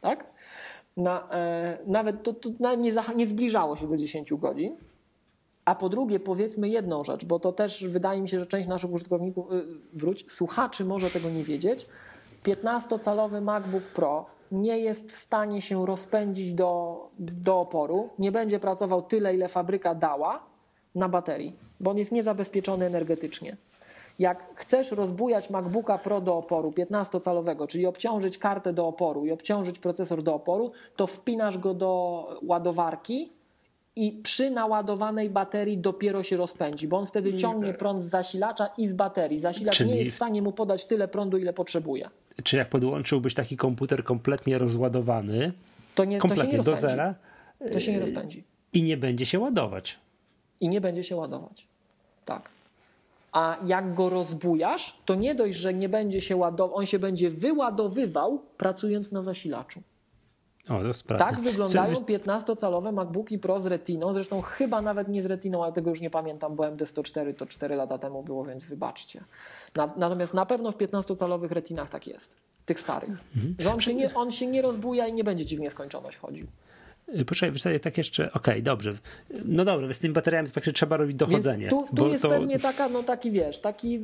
Tak? 0.01 0.33
na, 0.97 1.29
e, 1.31 1.79
nawet 1.87 2.23
to, 2.23 2.33
to 2.33 2.51
nie, 2.77 2.93
nie 3.17 3.27
zbliżało 3.27 3.77
się 3.77 3.89
do 3.89 3.97
10 3.97 4.35
godzin. 4.35 4.77
A 5.65 5.75
po 5.75 5.89
drugie, 5.89 6.21
powiedzmy 6.21 6.69
jedną 6.69 7.05
rzecz, 7.05 7.25
bo 7.25 7.41
to 7.41 7.53
też 7.53 7.85
wydaje 7.89 8.23
mi 8.23 8.29
się, 8.29 8.39
że 8.39 8.47
część 8.47 8.69
naszych 8.69 8.93
użytkowników, 8.93 9.53
y, 9.53 9.65
wróć, 9.93 10.33
słuchaczy 10.33 10.85
może 10.85 11.11
tego 11.11 11.31
nie 11.31 11.45
wiedzieć. 11.45 11.87
15-calowy 12.45 13.43
MacBook 13.43 13.83
Pro 13.83 14.27
nie 14.53 14.79
jest 14.79 15.13
w 15.13 15.19
stanie 15.19 15.63
się 15.63 15.87
rozpędzić 15.87 16.55
do, 16.55 17.01
do 17.19 17.61
oporu, 17.61 18.09
nie 18.19 18.33
będzie 18.33 18.61
pracował 18.61 19.03
tyle, 19.03 19.35
ile 19.35 19.49
fabryka 19.49 19.95
dała 19.95 20.43
na 20.95 21.09
baterii, 21.09 21.57
bo 21.81 21.91
on 21.91 21.99
jest 21.99 22.13
niezabezpieczony 22.13 22.87
energetycznie. 22.87 23.57
Jak 24.19 24.51
chcesz 24.55 24.91
rozbujać 24.93 25.51
MacBooka 25.51 25.99
Pro 25.99 26.21
do 26.21 26.37
oporu 26.37 26.71
15-calowego, 26.71 27.67
czyli 27.67 27.87
obciążyć 27.87 28.39
kartę 28.39 28.73
do 28.73 28.87
oporu 28.87 29.27
i 29.27 29.33
obciążyć 29.33 29.79
procesor 29.79 30.23
do 30.23 30.35
oporu, 30.35 30.73
to 30.97 31.07
wpinasz 31.07 31.59
go 31.59 31.75
do 31.75 32.27
ładowarki 32.43 33.33
i 33.97 34.13
przy 34.23 34.51
naładowanej 34.51 35.31
baterii 35.31 35.79
dopiero 35.79 36.23
się 36.23 36.37
rozpędzi, 36.37 36.89
bo 36.89 36.99
on 36.99 37.07
wtedy 37.07 37.35
ciągnie 37.35 37.75
prąd 37.75 38.03
z 38.03 38.07
zasilacza 38.07 38.69
i 38.79 38.89
z 38.89 38.95
baterii. 38.95 39.41
Zasilacz 39.41 39.77
czyli... 39.77 39.91
nie 39.91 39.97
jest 39.97 40.13
w 40.13 40.15
stanie 40.15 40.43
mu 40.43 40.53
podać 40.53 40.87
tyle 40.87 41.09
prądu, 41.09 41.37
ile 41.39 41.53
potrzebuje. 41.53 42.09
Czy 42.45 42.57
jak 42.57 42.69
podłączyłbyś 42.69 43.35
taki 43.35 43.57
komputer 43.57 44.05
kompletnie 44.05 44.59
rozładowany, 44.59 45.53
to 45.95 46.05
nie, 46.05 46.19
kompletnie 46.19 46.59
to 46.59 46.65
do 46.65 46.75
zera, 46.75 47.15
to 47.73 47.81
się 47.81 47.93
nie 47.93 48.01
rozpędzi. 48.01 48.45
I 48.73 48.83
nie 48.83 48.97
będzie 48.97 49.27
się 49.27 49.39
ładować. 49.39 49.99
I 50.61 50.69
nie 50.69 50.81
będzie 50.81 51.05
się 51.05 51.17
ładować. 51.17 51.67
Tak 52.25 52.51
a 53.33 53.57
jak 53.67 53.95
go 53.95 54.09
rozbujasz, 54.09 54.97
to 55.05 55.15
nie 55.15 55.35
dość, 55.35 55.59
że 55.59 55.75
nie 55.75 55.89
będzie 55.89 56.21
się 56.21 56.37
ładował, 56.37 56.77
on 56.77 56.87
się 56.87 56.99
będzie 56.99 57.31
wyładowywał 57.31 58.43
pracując 58.57 59.13
na 59.13 59.23
zasilaczu. 59.23 59.83
O, 60.69 60.81
to 61.09 61.17
tak 61.17 61.41
wyglądają 61.41 61.95
15-calowe 61.95 62.93
MacBooki 62.93 63.39
Pro 63.39 63.61
z 63.61 63.67
retiną, 63.67 64.13
zresztą 64.13 64.41
chyba 64.41 64.83
nawet 64.83 65.09
nie 65.09 65.23
z 65.23 65.27
retiną, 65.27 65.65
ale 65.65 65.73
tego 65.73 65.91
już 65.91 66.01
nie 66.01 66.11
pamiętam, 66.11 66.57
bo 66.57 66.63
MD104 66.63 67.35
to 67.35 67.47
4 67.47 67.77
lata 67.77 67.99
temu 67.99 68.23
było, 68.23 68.45
więc 68.45 68.65
wybaczcie. 68.65 69.21
natomiast 69.97 70.35
na 70.35 70.47
pewno 70.47 70.73
w 70.73 70.77
15-calowych 70.77 71.51
retinach 71.51 71.91
tak 71.91 72.07
jest, 72.07 72.37
tych 72.67 72.81
starych. 72.81 73.11
Mhm. 73.37 73.55
Że 73.59 73.73
on 73.73 73.81
się, 73.81 73.95
nie, 73.95 74.15
on 74.15 74.31
się 74.31 74.47
nie 74.47 74.63
rozbuja 74.63 75.07
i 75.07 75.13
nie 75.13 75.25
będzie 75.25 75.47
ci 75.47 75.57
w 75.57 75.61
nieskończoność 75.61 76.17
chodził. 76.17 76.47
Y, 77.19 77.25
poczekaj, 77.25 77.59
sobie 77.59 77.81
tak 77.81 77.99
jeszcze, 77.99 78.33
okej, 78.33 78.55
okay, 78.55 78.63
dobrze. 78.63 78.99
No 79.45 79.65
dobra, 79.65 79.95
z 79.95 79.99
tymi 79.99 80.15
bateriami 80.15 80.49
faktycznie 80.49 80.73
trzeba 80.73 80.97
robić 80.97 81.17
dochodzenie. 81.17 81.69
Więc 81.69 81.89
tu, 81.91 81.97
tu 81.97 82.09
jest 82.09 82.23
to... 82.23 82.29
pewnie 82.29 82.59
taka, 82.59 82.89
no 82.89 83.03
taki 83.03 83.31
wiesz, 83.31 83.59
taki 83.59 84.01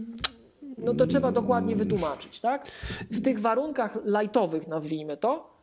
no 0.79 0.95
to 0.95 1.07
trzeba 1.07 1.33
dokładnie 1.33 1.77
wytłumaczyć, 1.77 2.41
tak? 2.41 2.71
W 3.11 3.23
tych 3.23 3.41
warunkach 3.41 3.99
lightowych, 4.05 4.69
nazwijmy 4.69 5.17
to, 5.17 5.58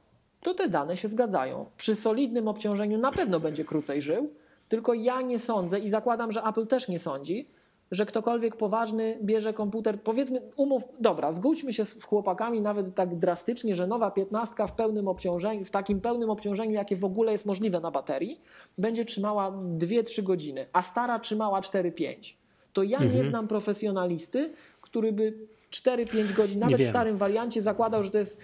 to 0.46 0.54
te 0.54 0.70
dane 0.70 0.98
się 0.98 1.08
zgadzają. 1.08 1.66
Przy 1.78 1.96
solidnym 1.96 2.48
obciążeniu 2.48 2.98
na 2.98 3.12
pewno 3.12 3.40
będzie 3.40 3.66
krócej 3.66 4.02
żył, 4.02 4.30
tylko 4.70 4.94
ja 4.94 5.22
nie 5.22 5.40
sądzę 5.40 5.80
i 5.80 5.90
zakładam, 5.90 6.32
że 6.32 6.44
Apple 6.44 6.68
też 6.68 6.88
nie 6.88 7.00
sądzi, 7.00 7.48
że 7.92 8.06
ktokolwiek 8.06 8.56
poważny 8.56 9.18
bierze 9.24 9.54
komputer, 9.54 10.02
powiedzmy, 10.02 10.42
umów, 10.56 10.84
dobra, 11.00 11.32
zgódźmy 11.32 11.74
się 11.74 11.86
z 11.86 12.04
chłopakami 12.04 12.62
nawet 12.62 12.96
tak 12.96 13.16
drastycznie, 13.16 13.76
że 13.76 13.88
nowa 13.88 14.12
piętnastka 14.12 14.68
w 14.68 14.74
pełnym 14.76 15.08
obciążeniu, 15.08 15.66
w 15.66 15.72
takim 15.72 16.02
pełnym 16.02 16.30
obciążeniu, 16.30 16.72
jakie 16.72 16.96
w 16.96 17.06
ogóle 17.06 17.32
jest 17.32 17.46
możliwe 17.46 17.80
na 17.80 17.92
baterii, 17.92 18.42
będzie 18.78 19.06
trzymała 19.06 19.52
2-3 19.78 20.24
godziny, 20.24 20.66
a 20.74 20.82
stara 20.82 21.20
trzymała 21.20 21.62
4-5. 21.62 22.34
To 22.74 22.84
ja 22.84 22.98
mhm. 22.98 23.16
nie 23.16 23.26
znam 23.26 23.48
profesjonalisty, 23.48 24.54
który 24.82 25.12
by 25.14 25.34
4-5 25.72 26.34
godzin, 26.34 26.60
nawet 26.60 26.82
w 26.82 26.90
starym 26.90 27.18
wariancie 27.18 27.62
zakładał, 27.62 28.04
że 28.04 28.12
to 28.12 28.18
jest 28.18 28.42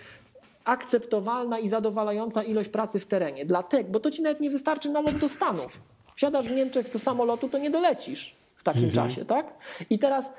akceptowalna 0.64 1.60
i 1.60 1.68
zadowalająca 1.68 2.44
ilość 2.44 2.70
pracy 2.70 3.00
w 3.00 3.06
terenie. 3.06 3.46
Dlatego, 3.46 3.90
bo 3.90 4.00
to 4.00 4.12
ci 4.12 4.22
nawet 4.22 4.40
nie 4.40 4.50
wystarczy 4.50 4.90
na 4.90 5.02
lot 5.02 5.18
do 5.18 5.30
Stanów. 5.30 5.82
Wsiadasz 6.16 6.48
w 6.48 6.52
Niemczech 6.52 6.90
do 6.90 7.00
samolotu, 7.00 7.50
to 7.50 7.58
nie 7.58 7.70
dolecisz 7.70 8.36
w 8.56 8.64
takim 8.64 8.84
mhm. 8.84 9.10
czasie, 9.10 9.26
tak? 9.26 9.54
I 9.90 10.00
teraz 10.00 10.34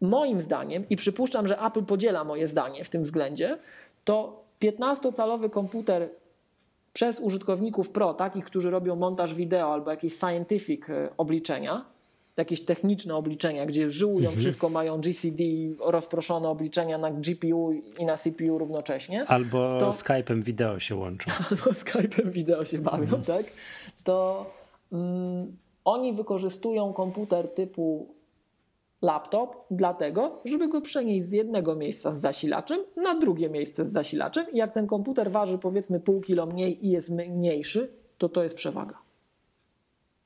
moim 0.00 0.40
zdaniem, 0.40 0.88
i 0.90 0.96
przypuszczam, 0.96 1.48
że 1.48 1.60
Apple 1.60 1.84
podziela 1.84 2.24
moje 2.24 2.46
zdanie 2.46 2.84
w 2.84 2.88
tym 2.88 3.02
względzie, 3.02 3.58
to 4.04 4.44
15-calowy 4.62 5.50
komputer 5.50 6.08
przez 6.92 7.20
użytkowników 7.20 7.90
pro, 7.90 8.14
takich, 8.14 8.44
którzy 8.44 8.70
robią 8.70 8.96
montaż 8.96 9.34
wideo 9.34 9.72
albo 9.72 9.90
jakieś 9.90 10.14
scientific 10.16 10.90
e, 10.90 11.10
obliczenia, 11.16 11.84
jakieś 12.38 12.64
techniczne 12.64 13.14
obliczenia, 13.14 13.66
gdzie 13.66 13.90
żyłują 13.90 14.28
mhm. 14.28 14.36
wszystko, 14.36 14.68
mają 14.68 15.00
GCD, 15.00 15.44
rozproszone 15.80 16.48
obliczenia 16.48 16.98
na 16.98 17.10
GPU 17.10 17.72
i 17.98 18.04
na 18.04 18.16
CPU 18.16 18.58
równocześnie. 18.58 19.24
Albo 19.26 19.78
to, 19.80 19.90
Skype'em 19.90 20.42
wideo 20.42 20.78
się 20.78 20.96
łączą. 20.96 21.30
Albo 21.50 21.70
Skype'em 21.70 22.30
wideo 22.30 22.64
się 22.64 22.78
bawią, 22.78 23.02
mhm. 23.02 23.22
tak? 23.22 23.46
To 24.04 24.46
mm, 24.92 25.56
oni 25.84 26.12
wykorzystują 26.12 26.92
komputer 26.92 27.48
typu 27.48 28.14
laptop 29.02 29.66
dlatego, 29.70 30.40
żeby 30.44 30.68
go 30.68 30.80
przenieść 30.80 31.26
z 31.26 31.32
jednego 31.32 31.74
miejsca 31.74 32.12
z 32.12 32.20
zasilaczem 32.20 32.80
na 32.96 33.20
drugie 33.20 33.50
miejsce 33.50 33.84
z 33.84 33.92
zasilaczem 33.92 34.46
i 34.52 34.56
jak 34.56 34.74
ten 34.74 34.86
komputer 34.86 35.30
waży 35.30 35.58
powiedzmy 35.58 36.00
pół 36.00 36.20
kilo 36.20 36.46
mniej 36.46 36.86
i 36.86 36.90
jest 36.90 37.10
mniejszy, 37.10 37.92
to 38.18 38.28
to 38.28 38.42
jest 38.42 38.54
przewaga. 38.54 39.03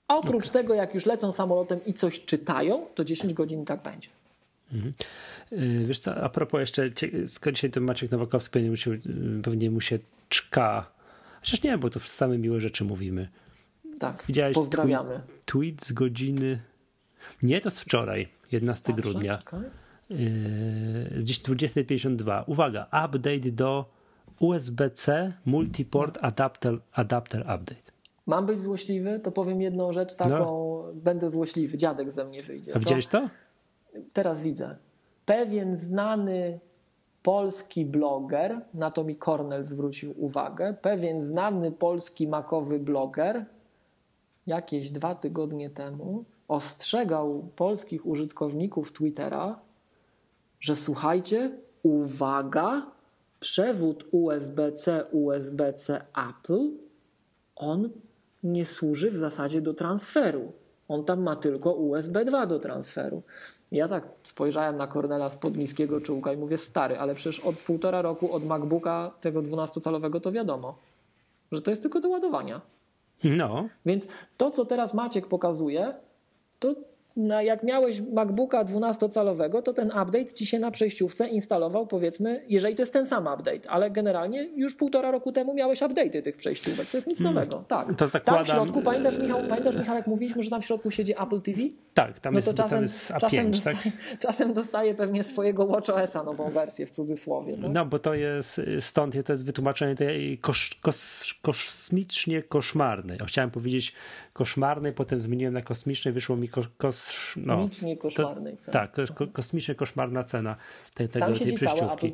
A 0.08 0.16
oprócz 0.16 0.48
okay. 0.48 0.62
tego, 0.62 0.74
jak 0.74 0.94
już 0.94 1.06
lecą 1.06 1.32
samolotem 1.32 1.80
i 1.86 1.94
coś 1.94 2.24
czytają, 2.24 2.86
to 2.94 3.04
10 3.04 3.34
godzin 3.34 3.64
tak 3.64 3.82
będzie. 3.82 4.08
Mhm. 4.72 4.94
Y, 5.52 5.84
wiesz 5.86 5.98
co, 5.98 6.14
a 6.16 6.28
propos 6.28 6.60
jeszcze, 6.60 6.90
skąd 7.26 7.56
dzisiaj 7.56 7.70
ten 7.70 7.82
Maciek 7.82 8.10
Nowakowski 8.10 8.52
pewnie 8.52 8.70
mu 8.70 8.76
się, 8.76 8.90
y, 8.90 9.00
pewnie 9.42 9.70
mu 9.70 9.80
się 9.80 9.98
czka. 10.28 10.90
Chociaż 11.40 11.62
nie, 11.62 11.78
bo 11.78 11.90
to 11.90 12.00
same 12.00 12.38
miłe 12.38 12.60
rzeczy 12.60 12.84
mówimy. 12.84 13.28
Tak, 13.98 14.24
Widziałeś 14.28 14.54
pozdrawiamy. 14.54 15.20
Tweet 15.44 15.84
z 15.84 15.92
godziny... 15.92 16.60
Nie, 17.42 17.60
to 17.60 17.70
z 17.70 17.80
wczoraj, 17.80 18.28
11 18.52 18.92
Patrzę, 18.92 19.02
grudnia. 19.02 19.38
Yy, 20.10 20.18
gdzieś 21.18 21.40
20.52. 21.40 22.44
Uwaga, 22.46 22.86
update 22.86 23.52
do 23.52 23.90
USB-C 24.40 25.32
Multiport 25.44 26.18
Adapter, 26.22 26.78
adapter 26.92 27.40
Update. 27.40 27.97
Mam 28.28 28.46
być 28.46 28.60
złośliwy, 28.60 29.20
to 29.20 29.32
powiem 29.32 29.60
jedną 29.60 29.92
rzecz 29.92 30.14
taką, 30.14 30.38
no. 30.38 30.84
będę 30.94 31.30
złośliwy, 31.30 31.76
dziadek 31.76 32.10
ze 32.10 32.24
mnie 32.24 32.42
wyjdzie. 32.42 32.76
A 32.76 32.78
widziałeś 32.78 33.06
to? 33.06 33.28
Teraz 34.12 34.40
widzę. 34.40 34.76
Pewien 35.26 35.76
znany 35.76 36.58
polski 37.22 37.84
bloger, 37.84 38.60
na 38.74 38.90
to 38.90 39.04
mi 39.04 39.16
Cornell 39.16 39.64
zwrócił 39.64 40.14
uwagę, 40.24 40.74
pewien 40.82 41.20
znany 41.20 41.72
polski 41.72 42.28
makowy 42.28 42.78
bloger 42.78 43.44
jakieś 44.46 44.90
dwa 44.90 45.14
tygodnie 45.14 45.70
temu 45.70 46.24
ostrzegał 46.48 47.48
polskich 47.56 48.06
użytkowników 48.06 48.92
Twittera, 48.92 49.58
że 50.60 50.76
słuchajcie, 50.76 51.50
uwaga, 51.82 52.86
przewód 53.40 54.04
USB-C, 54.10 55.04
USB-C 55.12 56.04
Apple, 56.30 56.70
on 57.56 57.90
nie 58.42 58.66
służy 58.66 59.10
w 59.10 59.16
zasadzie 59.16 59.60
do 59.60 59.74
transferu. 59.74 60.52
On 60.88 61.04
tam 61.04 61.22
ma 61.22 61.36
tylko 61.36 61.72
USB 61.72 62.24
2 62.24 62.46
do 62.46 62.58
transferu. 62.58 63.22
Ja 63.72 63.88
tak 63.88 64.08
spojrzałem 64.22 64.76
na 64.76 64.86
Cornela 64.86 65.28
spod 65.28 65.56
niskiego 65.56 66.00
czułka 66.00 66.32
i 66.32 66.36
mówię, 66.36 66.58
stary, 66.58 66.98
ale 66.98 67.14
przecież 67.14 67.40
od 67.40 67.56
półtora 67.56 68.02
roku 68.02 68.32
od 68.32 68.44
MacBooka 68.44 69.10
tego 69.20 69.42
12-calowego 69.42 70.20
to 70.20 70.32
wiadomo, 70.32 70.78
że 71.52 71.62
to 71.62 71.70
jest 71.70 71.82
tylko 71.82 72.00
do 72.00 72.08
ładowania. 72.08 72.60
No. 73.24 73.68
Więc 73.86 74.06
to, 74.36 74.50
co 74.50 74.64
teraz 74.64 74.94
Maciek 74.94 75.26
pokazuje, 75.26 75.94
to 76.58 76.74
jak 77.40 77.62
miałeś 77.62 78.00
MacBooka 78.00 78.64
12-calowego, 78.64 79.62
to 79.62 79.72
ten 79.72 79.86
update 79.86 80.24
ci 80.24 80.46
się 80.46 80.58
na 80.58 80.70
przejściówce 80.70 81.28
instalował, 81.28 81.86
powiedzmy, 81.86 82.44
jeżeli 82.48 82.74
to 82.74 82.82
jest 82.82 82.92
ten 82.92 83.06
sam 83.06 83.22
update, 83.22 83.70
ale 83.70 83.90
generalnie 83.90 84.48
już 84.56 84.74
półtora 84.74 85.10
roku 85.10 85.32
temu 85.32 85.54
miałeś 85.54 85.80
update'y 85.80 86.22
tych 86.22 86.36
przejściówek. 86.36 86.90
To 86.90 86.96
jest 86.96 87.06
nic 87.06 87.18
hmm. 87.18 87.34
nowego. 87.34 87.64
Tak. 87.68 87.94
To 87.96 88.06
zakładam... 88.06 88.44
Tam 88.44 88.54
w 88.54 88.56
środku, 88.56 88.82
pamiętasz 88.82 89.18
Michał, 89.18 89.40
pamiętasz 89.48 89.76
Michał, 89.76 89.96
jak 89.96 90.06
mówiliśmy, 90.06 90.42
że 90.42 90.50
tam 90.50 90.62
w 90.62 90.66
środku 90.66 90.90
siedzi 90.90 91.12
Apple 91.22 91.40
TV? 91.40 91.58
Tak, 92.06 92.20
tam, 92.20 92.32
no 92.32 92.38
jest, 92.38 92.54
czasem, 92.54 92.70
tam 92.70 92.82
jest 92.82 93.10
A5. 93.12 93.20
Czasem, 93.20 93.50
dostaje, 93.50 93.76
tak? 93.76 94.20
czasem 94.20 94.54
dostaje 94.54 94.94
pewnie 94.94 95.24
swojego 95.24 95.66
WatchOS-a 95.66 96.22
nową 96.22 96.50
wersję 96.50 96.86
w 96.86 96.90
cudzysłowie. 96.90 97.56
Tak? 97.56 97.70
No 97.72 97.86
bo 97.86 97.98
to 97.98 98.14
jest, 98.14 98.60
stąd 98.80 99.26
to 99.26 99.32
jest 99.32 99.44
wytłumaczenie 99.44 99.94
tej 99.94 100.38
kosz, 100.38 100.78
kos, 100.82 101.34
kosmicznie 101.42 102.42
koszmarnej. 102.42 103.18
Chciałem 103.26 103.50
powiedzieć 103.50 103.92
koszmarnej, 104.32 104.92
potem 104.92 105.20
zmieniłem 105.20 105.54
na 105.54 105.62
kosmicznej, 105.62 106.14
wyszło 106.14 106.36
mi 106.36 106.48
kos, 106.48 106.66
kos 106.78 107.12
no, 107.36 107.56
kosmicznie 107.56 107.96
koszmarnej 107.96 108.56
ceny. 108.56 108.72
Tak, 108.72 108.96
ko, 109.14 109.26
kosmicznie 109.26 109.74
koszmarna 109.74 110.24
cena 110.24 110.56
tej, 110.94 111.08
tego, 111.08 111.26
Tam 111.26 111.34
tej 111.34 111.52
przejściówki. 111.52 112.12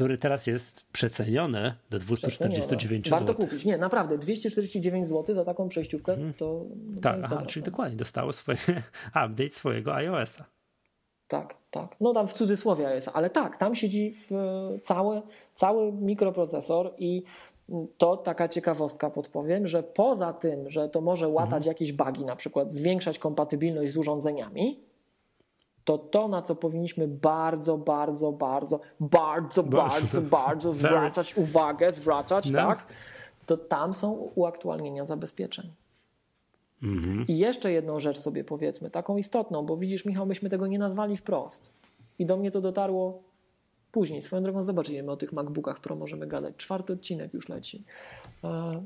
Który 0.00 0.18
teraz 0.18 0.46
jest 0.46 0.86
przecenione 0.92 1.74
do 1.90 1.98
249 1.98 3.04
zł. 3.04 3.18
Warto 3.18 3.34
kupić. 3.34 3.64
Nie, 3.64 3.78
naprawdę, 3.78 4.18
249 4.18 5.08
zł 5.08 5.34
za 5.34 5.44
taką 5.44 5.68
przejściówkę 5.68 6.14
hmm. 6.14 6.34
to. 6.34 6.64
No 6.94 7.00
tak, 7.00 7.20
aha, 7.24 7.42
czyli 7.46 7.64
dokładnie 7.64 7.96
dostało 7.96 8.32
swoje 8.32 8.58
update 9.26 9.50
swojego 9.50 9.94
iOS-a. 9.94 10.44
Tak, 11.28 11.56
tak. 11.70 11.96
No 12.00 12.12
tam 12.12 12.28
w 12.28 12.32
cudzysłowie 12.32 12.88
iOS, 12.88 13.08
ale 13.12 13.30
tak, 13.30 13.56
tam 13.56 13.74
siedzi 13.74 14.14
cały, 14.82 15.22
cały 15.54 15.92
mikroprocesor 15.92 16.94
i 16.98 17.22
to 17.98 18.16
taka 18.16 18.48
ciekawostka 18.48 19.10
podpowiem, 19.10 19.66
że 19.66 19.82
poza 19.82 20.32
tym, 20.32 20.70
że 20.70 20.88
to 20.88 21.00
może 21.00 21.28
łatać 21.28 21.56
mhm. 21.56 21.68
jakieś 21.68 21.92
bugi, 21.92 22.24
na 22.24 22.36
przykład 22.36 22.72
zwiększać 22.72 23.18
kompatybilność 23.18 23.92
z 23.92 23.96
urządzeniami, 23.96 24.80
to 25.84 25.98
to, 25.98 26.28
na 26.28 26.42
co 26.42 26.54
powinniśmy 26.54 27.08
bardzo, 27.08 27.78
bardzo, 27.78 28.32
bardzo, 28.32 28.80
bardzo, 29.00 29.62
bardzo, 29.62 30.22
bardzo 30.22 30.72
zwracać 30.82 31.36
uwagę, 31.36 31.92
zwracać, 31.92 32.50
no. 32.50 32.58
tak, 32.58 32.86
to 33.46 33.56
tam 33.56 33.94
są 33.94 34.12
uaktualnienia 34.34 35.04
zabezpieczeń. 35.04 35.70
Mhm. 36.82 37.26
I 37.28 37.38
jeszcze 37.38 37.72
jedną 37.72 38.00
rzecz 38.00 38.18
sobie 38.18 38.44
powiedzmy, 38.44 38.90
taką 38.90 39.16
istotną, 39.16 39.66
bo 39.66 39.76
widzisz, 39.76 40.04
Michał, 40.04 40.26
myśmy 40.26 40.48
tego 40.48 40.66
nie 40.66 40.78
nazwali 40.78 41.16
wprost. 41.16 41.70
I 42.18 42.26
do 42.26 42.36
mnie 42.36 42.50
to 42.50 42.60
dotarło 42.60 43.22
Później, 43.92 44.22
swoją 44.22 44.42
drogą, 44.42 44.64
zobaczymy 44.64 45.12
o 45.12 45.16
tych 45.16 45.32
MacBookach 45.32 45.80
Pro 45.80 45.96
możemy 45.96 46.26
gadać. 46.26 46.56
Czwarty 46.56 46.92
odcinek 46.92 47.34
już 47.34 47.48
leci. 47.48 47.84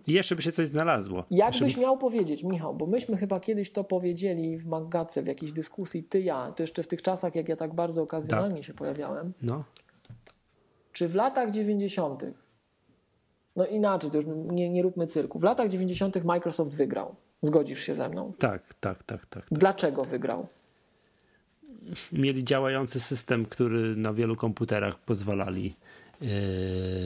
I 0.06 0.12
jeszcze 0.12 0.36
by 0.36 0.42
się 0.42 0.52
coś 0.52 0.68
znalazło. 0.68 1.24
Jakbyś 1.30 1.74
by... 1.74 1.80
miał 1.80 1.98
powiedzieć, 1.98 2.44
Michał, 2.44 2.74
bo 2.74 2.86
myśmy 2.86 3.16
chyba 3.16 3.40
kiedyś 3.40 3.72
to 3.72 3.84
powiedzieli 3.84 4.58
w 4.58 4.66
Magace, 4.66 5.22
w 5.22 5.26
jakiejś 5.26 5.52
dyskusji, 5.52 6.04
ty, 6.04 6.20
ja, 6.20 6.52
to 6.52 6.62
jeszcze 6.62 6.82
w 6.82 6.88
tych 6.88 7.02
czasach, 7.02 7.34
jak 7.34 7.48
ja 7.48 7.56
tak 7.56 7.74
bardzo 7.74 8.02
okazjonalnie 8.02 8.56
tak. 8.56 8.64
się 8.64 8.74
pojawiałem. 8.74 9.32
No. 9.42 9.64
Czy 10.92 11.08
w 11.08 11.14
latach 11.14 11.50
90., 11.50 12.24
no 13.56 13.66
inaczej, 13.66 14.10
to 14.10 14.16
już 14.16 14.26
nie, 14.26 14.70
nie 14.70 14.82
róbmy 14.82 15.06
cyrku, 15.06 15.38
w 15.38 15.42
latach 15.42 15.68
90. 15.68 16.24
Microsoft 16.24 16.74
wygrał. 16.74 17.14
Zgodzisz 17.42 17.80
się 17.80 17.94
ze 17.94 18.08
mną? 18.08 18.32
Tak, 18.38 18.74
tak, 18.74 19.02
tak, 19.02 19.26
tak. 19.26 19.48
tak. 19.48 19.58
Dlaczego 19.58 20.04
wygrał? 20.04 20.46
Mieli 22.12 22.44
działający 22.44 23.00
system, 23.00 23.46
który 23.46 23.96
na 23.96 24.12
wielu 24.12 24.36
komputerach 24.36 24.98
pozwalali, 24.98 25.74
yy, 26.20 26.28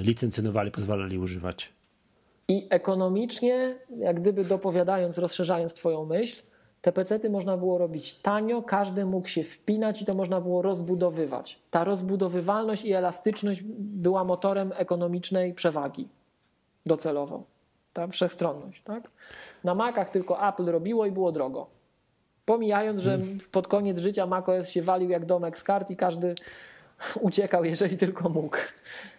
licencjonowali, 0.02 0.70
pozwalali 0.70 1.18
używać. 1.18 1.72
I 2.48 2.66
ekonomicznie, 2.70 3.78
jak 3.98 4.20
gdyby 4.20 4.44
dopowiadając, 4.44 5.18
rozszerzając 5.18 5.74
Twoją 5.74 6.04
myśl, 6.04 6.42
te 6.82 6.92
pecety 6.92 7.30
można 7.30 7.56
było 7.56 7.78
robić 7.78 8.14
tanio, 8.14 8.62
każdy 8.62 9.04
mógł 9.04 9.28
się 9.28 9.44
wpinać 9.44 10.02
i 10.02 10.04
to 10.04 10.14
można 10.14 10.40
było 10.40 10.62
rozbudowywać. 10.62 11.58
Ta 11.70 11.84
rozbudowywalność 11.84 12.84
i 12.84 12.92
elastyczność 12.92 13.62
była 13.78 14.24
motorem 14.24 14.72
ekonomicznej 14.76 15.54
przewagi 15.54 16.08
docelowo. 16.86 17.42
Ta 17.92 18.06
wszechstronność. 18.06 18.82
Tak? 18.82 19.10
Na 19.64 19.74
Macach 19.74 20.10
tylko 20.10 20.48
Apple 20.48 20.66
robiło 20.66 21.06
i 21.06 21.12
było 21.12 21.32
drogo. 21.32 21.77
Pomijając, 22.48 23.00
że 23.00 23.10
hmm. 23.10 23.38
pod 23.52 23.68
koniec 23.68 23.98
życia 23.98 24.26
macOS 24.26 24.68
się 24.68 24.82
walił 24.82 25.10
jak 25.10 25.26
domek 25.26 25.58
z 25.58 25.64
kart 25.64 25.90
i 25.90 25.96
każdy 25.96 26.34
uciekał, 27.20 27.64
jeżeli 27.64 27.96
tylko 27.96 28.28
mógł. 28.28 28.56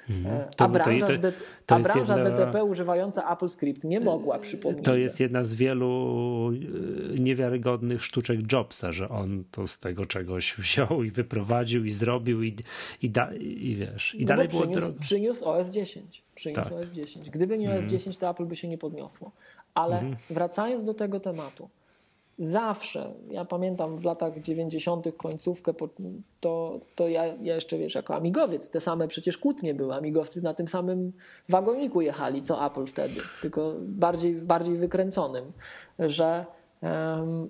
Hmm. 0.08 0.42
A 0.58 0.70
branża, 0.70 1.08
to, 1.08 1.14
to, 1.14 1.32
to 1.66 1.76
a 1.76 1.80
branża 1.80 2.18
jedna... 2.18 2.32
DTP 2.32 2.64
używająca 2.64 3.26
AppleScript 3.26 3.84
nie 3.84 4.00
mogła 4.00 4.40
przypomnieć. 4.40 4.86
To 4.86 4.96
jest 4.96 5.20
jedna 5.20 5.44
z 5.44 5.54
wielu 5.54 6.52
e, 6.52 7.22
niewiarygodnych 7.22 8.06
sztuczek 8.06 8.52
Jobsa, 8.52 8.92
że 8.92 9.10
on 9.10 9.44
to 9.52 9.68
z 9.68 9.80
tego 9.80 10.06
czegoś 10.06 10.56
wziął 10.58 11.04
i 11.04 11.12
wyprowadził 11.12 11.86
i 11.86 11.92
zrobił 11.92 12.44
i, 12.44 12.56
i, 13.02 13.10
da, 13.10 13.34
i 13.40 13.76
wiesz, 13.76 14.16
i 14.16 14.22
no 14.22 14.28
dalej 14.28 14.48
było 14.48 14.62
przyniósł, 14.62 14.82
drogo. 14.82 15.00
Przyniósł 15.00 15.50
OS 15.50 15.70
10. 15.70 16.24
Przyniósł 16.36 16.62
tak. 16.62 16.74
OS 16.74 16.90
10. 16.90 17.30
Gdyby 17.30 17.58
nie 17.58 17.76
OS 17.76 17.86
10, 17.86 18.08
mhm. 18.08 18.16
to 18.16 18.30
Apple 18.30 18.46
by 18.46 18.56
się 18.56 18.68
nie 18.68 18.78
podniosło. 18.78 19.32
Ale 19.74 19.96
hmm. 19.96 20.18
wracając 20.30 20.84
do 20.84 20.94
tego 20.94 21.20
tematu, 21.20 21.70
zawsze, 22.40 23.14
ja 23.32 23.46
pamiętam 23.46 23.98
w 23.98 24.06
latach 24.06 24.40
90. 24.40 25.06
końcówkę, 25.18 25.74
to, 26.40 26.80
to 26.96 27.08
ja, 27.08 27.26
ja 27.26 27.56
jeszcze 27.56 27.78
wiesz, 27.78 27.96
jako 27.96 28.16
amigowiec, 28.16 28.70
te 28.70 28.82
same 28.82 29.08
przecież 29.08 29.38
kłótnie 29.38 29.74
były. 29.74 29.94
Amigowcy 29.94 30.42
na 30.42 30.54
tym 30.54 30.68
samym 30.68 31.14
wagoniku 31.50 32.02
jechali 32.02 32.42
co 32.42 32.66
Apple 32.66 32.86
wtedy, 32.86 33.22
tylko 33.42 33.74
bardziej, 33.80 34.34
bardziej 34.34 34.76
wykręconym, 34.76 35.52
że 36.00 36.46
um, 36.82 37.50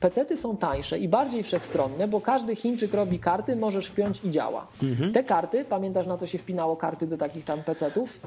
Pecety 0.00 0.36
są 0.36 0.56
tańsze 0.56 0.98
i 0.98 1.08
bardziej 1.08 1.42
wszechstronne, 1.42 2.08
bo 2.08 2.20
każdy 2.20 2.56
Chińczyk 2.56 2.94
robi 2.94 3.18
karty, 3.18 3.56
możesz 3.56 3.86
wpiąć 3.86 4.24
i 4.24 4.30
działa. 4.30 4.66
Mhm. 4.82 5.12
Te 5.12 5.24
karty, 5.24 5.64
pamiętasz 5.64 6.06
na 6.06 6.16
co 6.16 6.26
się 6.26 6.38
wpinało 6.38 6.76
karty 6.76 7.06
do 7.06 7.16
takich 7.16 7.44
tam 7.44 7.62
pecetów? 7.62 8.20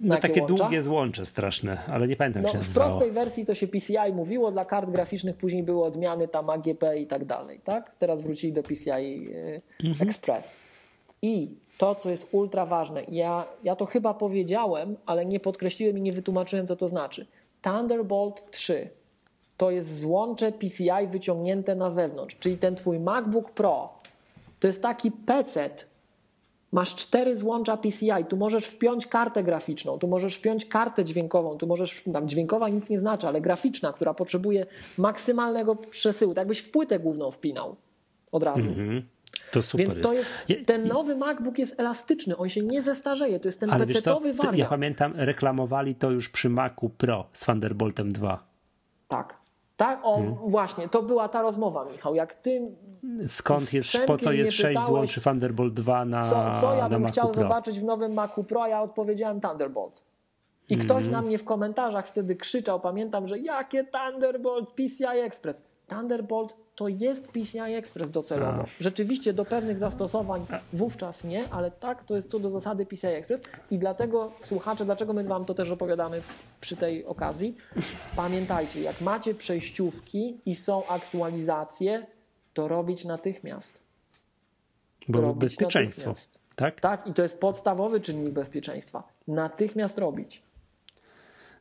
No 0.00 0.16
takie 0.16 0.40
łącza? 0.40 0.56
długie 0.56 0.82
złącze 0.82 1.26
straszne, 1.26 1.78
ale 1.88 2.08
nie 2.08 2.16
pamiętam 2.16 2.42
no, 2.42 2.48
jak 2.48 2.62
się. 2.62 2.68
W 2.68 2.74
prostej 2.74 3.10
wersji 3.10 3.46
to 3.46 3.54
się 3.54 3.68
PCI 3.68 4.12
mówiło, 4.14 4.52
dla 4.52 4.64
kart 4.64 4.90
graficznych 4.90 5.36
później 5.36 5.62
były 5.62 5.84
odmiany 5.84 6.28
tam 6.28 6.50
AGP 6.50 6.98
i 6.98 7.06
tak 7.06 7.24
dalej, 7.24 7.60
tak? 7.64 7.94
Teraz 7.98 8.22
wrócili 8.22 8.52
do 8.52 8.62
PCI 8.62 8.90
e, 8.90 9.86
mhm. 9.88 10.08
Express. 10.08 10.56
I 11.22 11.48
to, 11.78 11.94
co 11.94 12.10
jest 12.10 12.28
ultra 12.32 12.66
ważne, 12.66 13.02
ja, 13.08 13.46
ja 13.62 13.76
to 13.76 13.86
chyba 13.86 14.14
powiedziałem, 14.14 14.96
ale 15.06 15.26
nie 15.26 15.40
podkreśliłem 15.40 15.98
i 15.98 16.00
nie 16.00 16.12
wytłumaczyłem, 16.12 16.66
co 16.66 16.76
to 16.76 16.88
znaczy. 16.88 17.26
Thunderbolt 17.62 18.50
3 18.50 18.90
to 19.56 19.70
jest 19.70 19.98
złącze 19.98 20.52
PCI 20.52 21.06
wyciągnięte 21.06 21.74
na 21.74 21.90
zewnątrz, 21.90 22.36
czyli 22.38 22.58
ten 22.58 22.76
twój 22.76 23.00
MacBook 23.00 23.50
Pro 23.50 23.98
to 24.60 24.66
jest 24.66 24.82
taki 24.82 25.10
PC. 25.10 25.70
Masz 26.72 26.94
cztery 26.94 27.36
złącza 27.36 27.76
PCI, 27.76 28.24
tu 28.28 28.36
możesz 28.36 28.66
wpiąć 28.66 29.06
kartę 29.06 29.42
graficzną, 29.42 29.98
tu 29.98 30.08
możesz 30.08 30.36
wpiąć 30.36 30.66
kartę 30.66 31.04
dźwiękową, 31.04 31.58
tu 31.58 31.66
możesz, 31.66 32.02
tam 32.12 32.28
dźwiękowa 32.28 32.68
nic 32.68 32.90
nie 32.90 33.00
znaczy, 33.00 33.28
ale 33.28 33.40
graficzna, 33.40 33.92
która 33.92 34.14
potrzebuje 34.14 34.66
maksymalnego 34.98 35.76
przesyłu, 35.76 36.34
tak 36.34 36.42
jakbyś 36.42 36.58
w 36.58 36.70
płytę 36.70 36.98
główną 36.98 37.30
wpinał 37.30 37.76
od 38.32 38.42
razu. 38.42 38.60
Mm-hmm. 38.60 39.02
To 39.52 39.62
super 39.62 39.88
Więc 39.88 40.02
to 40.02 40.12
jest. 40.12 40.30
jest. 40.48 40.66
ten 40.66 40.88
nowy 40.88 41.16
MacBook 41.16 41.58
jest 41.58 41.80
elastyczny, 41.80 42.36
on 42.36 42.48
się 42.48 42.62
nie 42.62 42.82
zestarzeje, 42.82 43.40
to 43.40 43.48
jest 43.48 43.60
ten 43.60 43.70
PC-owy 43.70 44.32
wariant. 44.32 44.58
Ja 44.58 44.66
pamiętam, 44.66 45.12
reklamowali 45.16 45.94
to 45.94 46.10
już 46.10 46.28
przy 46.28 46.48
Macu 46.48 46.88
Pro 46.88 47.26
z 47.32 47.44
Thunderboltem 47.44 48.12
2. 48.12 48.44
Tak. 49.08 49.37
Tak, 49.78 50.00
o, 50.02 50.16
hmm. 50.16 50.34
właśnie, 50.46 50.88
to 50.88 51.02
była 51.02 51.28
ta 51.28 51.42
rozmowa, 51.42 51.84
Michał. 51.84 52.14
Jak 52.14 52.34
ty. 52.34 52.76
Skąd 53.26 53.72
jest, 53.72 53.98
po 54.06 54.18
co 54.18 54.32
jest 54.32 54.52
6 54.52 54.80
złączy 54.80 55.20
Thunderbolt 55.20 55.74
2 55.74 56.04
na. 56.04 56.22
Co, 56.22 56.52
co 56.60 56.74
ja 56.74 56.88
bym 56.88 57.06
chciał 57.06 57.30
Pro? 57.30 57.42
zobaczyć 57.42 57.80
w 57.80 57.84
nowym 57.84 58.12
Macu 58.12 58.44
Pro, 58.44 58.66
ja 58.66 58.82
odpowiedziałem 58.82 59.40
Thunderbolt. 59.40 60.04
I 60.68 60.74
hmm. 60.74 60.86
ktoś 60.86 61.08
na 61.08 61.22
mnie 61.22 61.38
w 61.38 61.44
komentarzach 61.44 62.06
wtedy 62.06 62.36
krzyczał, 62.36 62.80
pamiętam, 62.80 63.26
że 63.26 63.38
jakie 63.38 63.84
Thunderbolt, 63.84 64.70
PCI 64.70 65.18
Express. 65.24 65.64
Thunderbolt 65.86 66.56
to 66.78 66.88
jest 66.88 67.28
PCI 67.28 67.74
Express 67.74 68.10
docelowo. 68.10 68.64
Rzeczywiście 68.80 69.32
do 69.32 69.44
pewnych 69.44 69.78
zastosowań 69.78 70.46
wówczas 70.72 71.24
nie, 71.24 71.48
ale 71.50 71.70
tak, 71.70 72.04
to 72.04 72.16
jest 72.16 72.30
co 72.30 72.38
do 72.38 72.50
zasady 72.50 72.86
PCI 72.86 73.06
Express 73.06 73.40
i 73.70 73.78
dlatego 73.78 74.32
słuchacze, 74.40 74.84
dlaczego 74.84 75.12
my 75.12 75.24
Wam 75.24 75.44
to 75.44 75.54
też 75.54 75.70
opowiadamy 75.70 76.20
w, 76.20 76.44
przy 76.60 76.76
tej 76.76 77.04
okazji, 77.04 77.56
pamiętajcie, 78.16 78.80
jak 78.80 79.00
macie 79.00 79.34
przejściówki 79.34 80.40
i 80.46 80.54
są 80.54 80.86
aktualizacje, 80.86 82.06
to 82.54 82.68
robić 82.68 83.04
natychmiast. 83.04 83.80
Bo 85.08 85.20
robić 85.20 85.40
bezpieczeństwo. 85.40 86.10
Natychmiast. 86.10 86.40
Tak? 86.56 86.80
Tak, 86.80 87.06
i 87.06 87.14
to 87.14 87.22
jest 87.22 87.40
podstawowy 87.40 88.00
czynnik 88.00 88.30
bezpieczeństwa. 88.30 89.02
Natychmiast 89.28 89.98
robić. 89.98 90.42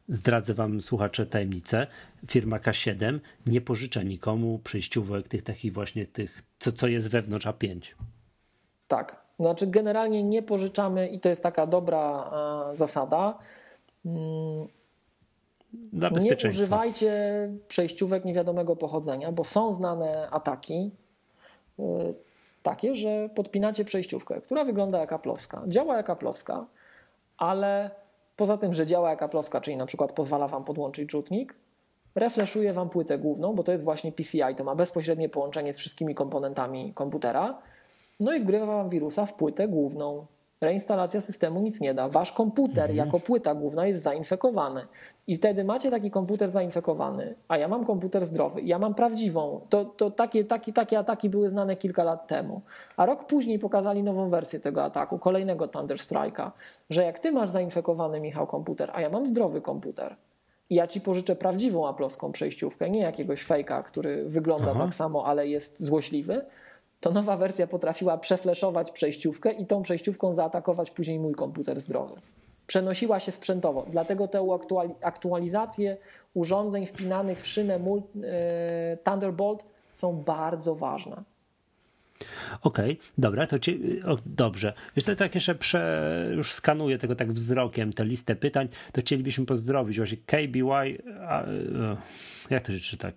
Zdradzę 0.10 0.54
wam, 0.54 0.82
słuchacze, 0.82 1.26
tajemnicę. 1.26 1.88
Firma 2.28 2.60
K7 2.60 3.20
nie 3.46 3.62
pożycza 3.62 4.04
nikomu 4.04 4.60
przejściówek 4.64 5.28
tych 5.28 5.44
takich 5.44 5.74
właśnie 5.74 6.06
tych, 6.06 6.44
co, 6.60 6.72
co 6.72 6.88
jest 6.88 7.10
wewnątrz 7.10 7.46
A5. 7.46 7.80
Tak. 8.88 9.28
Znaczy 9.40 9.68
generalnie 9.68 10.24
nie 10.24 10.44
pożyczamy 10.44 11.08
i 11.08 11.20
to 11.20 11.30
jest 11.30 11.44
taka 11.44 11.68
dobra 11.68 12.32
e, 12.72 12.76
zasada. 12.76 13.38
Mm, 14.06 14.68
Dla 15.74 16.10
nie 16.10 16.36
używajcie 16.50 17.50
przejściówek 17.68 18.26
niewiadomego 18.26 18.76
pochodzenia, 18.76 19.32
bo 19.32 19.44
są 19.44 19.74
znane 19.74 20.30
ataki 20.30 20.92
y, 21.80 21.84
takie, 22.64 22.96
że 22.96 23.30
podpinacie 23.36 23.86
przejściówkę, 23.86 24.42
która 24.42 24.66
wygląda 24.66 25.00
jak 25.00 25.14
aplowska, 25.14 25.64
działa 25.68 25.98
jak 25.98 26.10
aplowska, 26.10 26.66
ale 27.38 27.92
Poza 28.38 28.58
tym, 28.58 28.74
że 28.74 28.86
działa 28.86 29.10
jak 29.10 29.24
aploska, 29.24 29.62
czyli 29.62 29.78
na 29.78 29.86
przykład 29.86 30.12
pozwala 30.12 30.48
Wam 30.48 30.64
podłączyć 30.64 31.12
rzutnik, 31.12 31.56
refleszuje 32.16 32.74
Wam 32.74 32.90
płytę 32.90 33.18
główną, 33.18 33.54
bo 33.54 33.64
to 33.64 33.72
jest 33.72 33.84
właśnie 33.84 34.12
PCI, 34.12 34.56
to 34.58 34.64
ma 34.64 34.76
bezpośrednie 34.76 35.30
połączenie 35.30 35.74
z 35.74 35.78
wszystkimi 35.78 36.16
komponentami 36.16 36.94
komputera, 36.94 37.62
no 38.20 38.34
i 38.34 38.40
wgrywa 38.40 38.66
Wam 38.66 38.90
wirusa 38.90 39.26
w 39.26 39.34
płytę 39.34 39.68
główną. 39.68 40.26
Reinstalacja 40.62 41.22
systemu 41.22 41.62
nic 41.62 41.82
nie 41.82 41.94
da. 41.94 42.10
Wasz 42.10 42.32
komputer 42.32 42.90
mhm. 42.90 42.98
jako 42.98 43.20
płyta 43.20 43.56
główna 43.56 43.88
jest 43.88 44.04
zainfekowany. 44.04 44.88
I 45.28 45.36
wtedy 45.36 45.64
macie 45.64 45.92
taki 45.92 46.12
komputer 46.12 46.50
zainfekowany, 46.50 47.36
a 47.48 47.58
ja 47.58 47.68
mam 47.68 47.86
komputer 47.86 48.26
zdrowy, 48.26 48.62
ja 48.62 48.80
mam 48.80 48.96
prawdziwą. 48.96 49.62
To, 49.70 49.86
to 49.86 50.12
takie, 50.12 50.46
takie, 50.46 50.74
takie 50.74 51.00
ataki 51.00 51.30
były 51.30 51.50
znane 51.50 51.76
kilka 51.76 52.04
lat 52.04 52.28
temu. 52.28 52.62
A 52.98 53.06
rok 53.06 53.26
później 53.26 53.60
pokazali 53.60 54.04
nową 54.04 54.30
wersję 54.30 54.60
tego 54.60 54.84
ataku, 54.84 55.20
kolejnego 55.20 55.68
Thunder 55.68 55.98
Strike'a, 55.98 56.52
że 56.90 57.04
jak 57.04 57.20
ty 57.20 57.32
masz 57.32 57.50
zainfekowany, 57.50 58.20
Michał, 58.20 58.48
komputer, 58.48 58.92
a 58.94 59.02
ja 59.02 59.10
mam 59.10 59.28
zdrowy 59.28 59.62
komputer, 59.62 60.16
i 60.70 60.76
ja 60.76 60.88
ci 60.88 61.02
pożyczę 61.02 61.36
prawdziwą 61.36 61.88
aploską 61.88 62.32
przejściówkę, 62.32 62.90
nie 62.90 63.00
jakiegoś 63.00 63.44
fejka, 63.44 63.84
który 63.84 64.30
wygląda 64.30 64.72
Aha. 64.72 64.80
tak 64.80 64.94
samo, 64.94 65.26
ale 65.26 65.48
jest 65.48 65.84
złośliwy, 65.84 66.46
to 67.00 67.12
nowa 67.12 67.38
wersja 67.38 67.68
potrafiła 67.68 68.18
przefleszować 68.18 68.92
przejściówkę 68.92 69.52
i 69.52 69.66
tą 69.66 69.82
przejściówką 69.82 70.34
zaatakować 70.34 70.92
później 70.92 71.20
mój 71.20 71.34
komputer 71.34 71.80
zdrowy. 71.80 72.22
Przenosiła 72.68 73.20
się 73.20 73.32
sprzętowo, 73.32 73.86
dlatego 73.92 74.28
te 74.28 74.42
aktualizacje 75.02 75.98
urządzeń 76.34 76.86
wpinanych 76.86 77.42
w 77.42 77.48
szynę 77.48 77.80
e, 78.24 78.98
Thunderbolt 79.04 79.64
są 79.92 80.14
bardzo 80.14 80.76
ważne. 80.76 81.24
Okej, 82.62 82.92
okay, 82.92 83.06
dobra, 83.18 83.48
to 83.48 83.60
o, 84.06 84.18
dobrze. 84.26 84.74
Wiesz 84.96 85.06
tak 85.16 85.36
jeszcze 85.36 85.56
prze, 85.56 86.32
już 86.36 86.54
skanuję 86.54 86.98
tego 86.98 87.16
tak 87.16 87.32
wzrokiem, 87.32 87.94
tę 87.94 88.06
listę 88.06 88.36
pytań, 88.36 88.68
to 88.92 89.02
chcielibyśmy 89.02 89.46
pozdrowić 89.46 89.98
właśnie 89.98 90.18
KBY, 90.18 91.02
a, 91.28 91.44
e, 91.44 91.98
jak 92.50 92.64
to 92.64 92.72
się 92.72 92.80
czyta, 92.80 93.12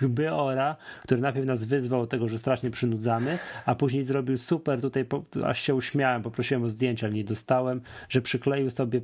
Kbyora, 0.00 0.76
który 1.02 1.20
najpierw 1.20 1.46
nas 1.46 1.64
wyzwał 1.64 2.06
tego, 2.06 2.28
że 2.28 2.38
strasznie 2.38 2.70
przynudzamy, 2.70 3.38
a 3.66 3.74
później 3.74 4.04
zrobił 4.04 4.38
super, 4.38 4.80
tutaj 4.80 5.06
aż 5.44 5.60
się 5.60 5.74
uśmiałem, 5.74 6.22
poprosiłem 6.22 6.64
o 6.64 6.68
zdjęcie, 6.68 7.06
ale 7.06 7.14
nie 7.14 7.24
dostałem, 7.24 7.80
że 8.08 8.20
przykleił 8.22 8.70
sobie 8.70 9.00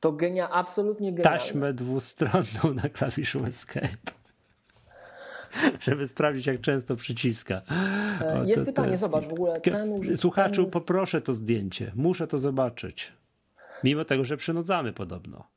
to 0.00 0.12
genia, 0.12 0.50
absolutnie 0.50 1.12
genialne. 1.12 1.38
Taśmę 1.38 1.72
dwustronną 1.72 2.74
na 2.82 2.88
klawiszu 2.88 3.44
Escape. 3.44 4.12
żeby 5.86 6.06
sprawdzić, 6.06 6.46
jak 6.46 6.60
często 6.60 6.96
przyciska. 6.96 7.62
E, 8.20 8.40
o, 8.40 8.44
jest 8.44 8.60
to, 8.60 8.66
pytanie, 8.66 8.86
to 8.86 8.92
jest... 8.92 9.00
zobacz, 9.00 9.24
w 9.24 9.32
ogóle 9.32 9.60
ten 9.60 10.16
Słuchaczu, 10.16 10.62
ten... 10.62 10.72
poproszę 10.72 11.20
to 11.20 11.34
zdjęcie. 11.34 11.92
Muszę 11.94 12.26
to 12.26 12.38
zobaczyć. 12.38 13.12
Mimo 13.84 14.04
tego, 14.04 14.24
że 14.24 14.36
przynudzamy 14.36 14.92
podobno. 14.92 15.51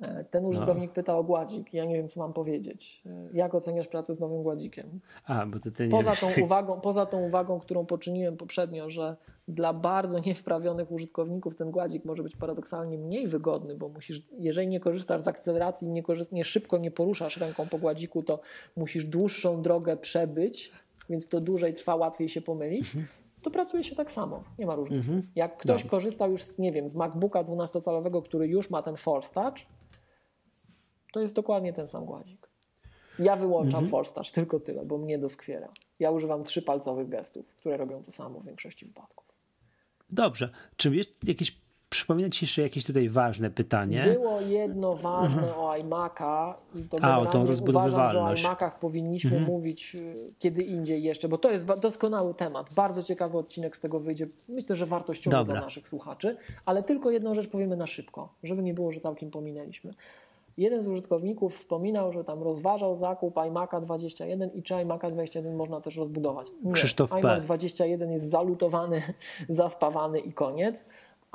E, 0.00 0.24
ten 0.24 0.42
no. 0.42 0.48
użytkownik 0.48 0.90
no. 0.90 0.94
pyta 0.94 1.16
o 1.16 1.24
gładzik. 1.24 1.74
Ja 1.74 1.84
nie 1.84 1.94
wiem, 1.94 2.08
co 2.08 2.20
mam 2.20 2.32
powiedzieć. 2.32 3.02
E, 3.06 3.28
jak 3.32 3.54
oceniasz 3.54 3.88
pracę 3.88 4.14
z 4.14 4.20
nowym 4.20 4.42
gładzikiem? 4.42 5.00
A, 5.24 5.46
bo 5.46 5.58
ty, 5.58 5.70
ty 5.70 5.88
poza, 5.88 6.12
tą 6.12 6.42
uwagą, 6.42 6.80
poza 6.80 7.06
tą 7.06 7.22
uwagą, 7.22 7.60
którą 7.60 7.86
poczyniłem 7.86 8.36
poprzednio, 8.36 8.90
że 8.90 9.16
dla 9.48 9.72
bardzo 9.72 10.18
niewprawionych 10.26 10.92
użytkowników 10.92 11.56
ten 11.56 11.70
gładzik 11.70 12.04
może 12.04 12.22
być 12.22 12.36
paradoksalnie 12.36 12.98
mniej 12.98 13.26
wygodny, 13.26 13.74
bo 13.80 13.88
musisz, 13.88 14.22
jeżeli 14.38 14.68
nie 14.68 14.80
korzystasz 14.80 15.20
z 15.20 15.28
akceleracji, 15.28 15.88
nie, 15.88 16.02
korzyst, 16.02 16.32
nie 16.32 16.44
szybko 16.44 16.78
nie 16.78 16.90
poruszasz 16.90 17.36
ręką 17.36 17.68
po 17.68 17.78
gładziku, 17.78 18.22
to 18.22 18.40
musisz 18.76 19.04
dłuższą 19.04 19.62
drogę 19.62 19.96
przebyć, 19.96 20.72
więc 21.10 21.28
to 21.28 21.40
dłużej 21.40 21.74
trwa, 21.74 21.96
łatwiej 21.96 22.28
się 22.28 22.40
pomylić. 22.40 22.86
Mhm. 22.86 23.06
To 23.42 23.50
pracuje 23.50 23.84
się 23.84 23.96
tak 23.96 24.12
samo, 24.12 24.44
nie 24.58 24.66
ma 24.66 24.74
różnicy. 24.74 25.14
Mhm. 25.14 25.22
Jak 25.34 25.56
ktoś 25.56 25.82
Dobrze. 25.82 25.88
korzysta 25.88 26.26
już 26.26 26.42
z, 26.42 26.58
nie 26.58 26.72
wiem, 26.72 26.88
z 26.88 26.94
MacBooka 26.94 27.44
12-calowego, 27.44 28.22
który 28.22 28.48
już 28.48 28.70
ma 28.70 28.82
ten 28.82 28.96
Force 28.96 29.34
Touch, 29.34 29.58
to 31.12 31.20
jest 31.20 31.34
dokładnie 31.34 31.72
ten 31.72 31.88
sam 31.88 32.04
gładzik. 32.04 32.48
Ja 33.18 33.36
wyłączam 33.36 33.84
mhm. 33.84 34.04
Tylko 34.32 34.60
tyle, 34.60 34.84
bo 34.84 34.98
mnie 34.98 35.18
doskwiera. 35.18 35.68
Ja 35.98 36.10
używam 36.10 36.44
trzypalcowych 36.44 37.08
gestów, 37.08 37.46
które 37.46 37.76
robią 37.76 38.02
to 38.02 38.12
samo 38.12 38.40
w 38.40 38.44
większości 38.44 38.86
wypadków. 38.86 39.24
Dobrze. 40.10 40.50
Czy 40.76 40.96
jest 40.96 41.28
jakieś 41.28 41.52
Przypomina 41.90 42.30
Ci 42.30 42.44
jeszcze 42.44 42.62
jakieś 42.62 42.84
tutaj 42.84 43.08
ważne 43.08 43.50
pytanie? 43.50 44.04
Było 44.12 44.40
jedno 44.40 44.96
ważne 44.96 45.42
mhm. 45.42 45.60
o 45.60 45.72
iMac'a 45.72 46.54
i 46.74 46.82
to 46.82 46.98
A, 47.02 47.18
o 47.18 47.26
tą 47.26 47.46
uważam, 47.68 48.10
że 48.10 48.20
o 48.20 48.34
iMac'ach 48.34 48.70
powinniśmy 48.80 49.36
mhm. 49.36 49.52
mówić 49.52 49.94
y, 49.94 50.34
kiedy 50.38 50.62
indziej 50.62 51.02
jeszcze, 51.02 51.28
bo 51.28 51.38
to 51.38 51.50
jest 51.50 51.64
doskonały 51.64 52.34
temat. 52.34 52.74
Bardzo 52.74 53.02
ciekawy 53.02 53.38
odcinek 53.38 53.76
z 53.76 53.80
tego 53.80 54.00
wyjdzie. 54.00 54.26
Myślę, 54.48 54.76
że 54.76 54.86
wartościowy 54.86 55.36
Dobra. 55.36 55.54
dla 55.54 55.64
naszych 55.64 55.88
słuchaczy, 55.88 56.36
ale 56.66 56.82
tylko 56.82 57.10
jedną 57.10 57.34
rzecz 57.34 57.48
powiemy 57.48 57.76
na 57.76 57.86
szybko, 57.86 58.34
żeby 58.42 58.62
nie 58.62 58.74
było, 58.74 58.92
że 58.92 59.00
całkiem 59.00 59.30
pominęliśmy. 59.30 59.94
Jeden 60.58 60.82
z 60.82 60.88
użytkowników 60.88 61.56
wspominał, 61.56 62.12
że 62.12 62.24
tam 62.24 62.42
rozważał 62.42 62.94
zakup 62.94 63.34
iMac'a 63.34 63.80
21 63.80 64.50
i 64.50 64.62
czy 64.62 64.74
iMac'a 64.74 65.10
21 65.10 65.56
można 65.56 65.80
też 65.80 65.96
rozbudować. 65.96 66.46
Nie, 66.64 66.72
Krzysztof 66.72 67.10
P. 67.10 67.18
iMac 67.18 67.44
21 67.44 68.12
jest 68.12 68.30
zalutowany, 68.30 69.02
zaspawany 69.48 70.18
i 70.18 70.32
koniec. 70.32 70.84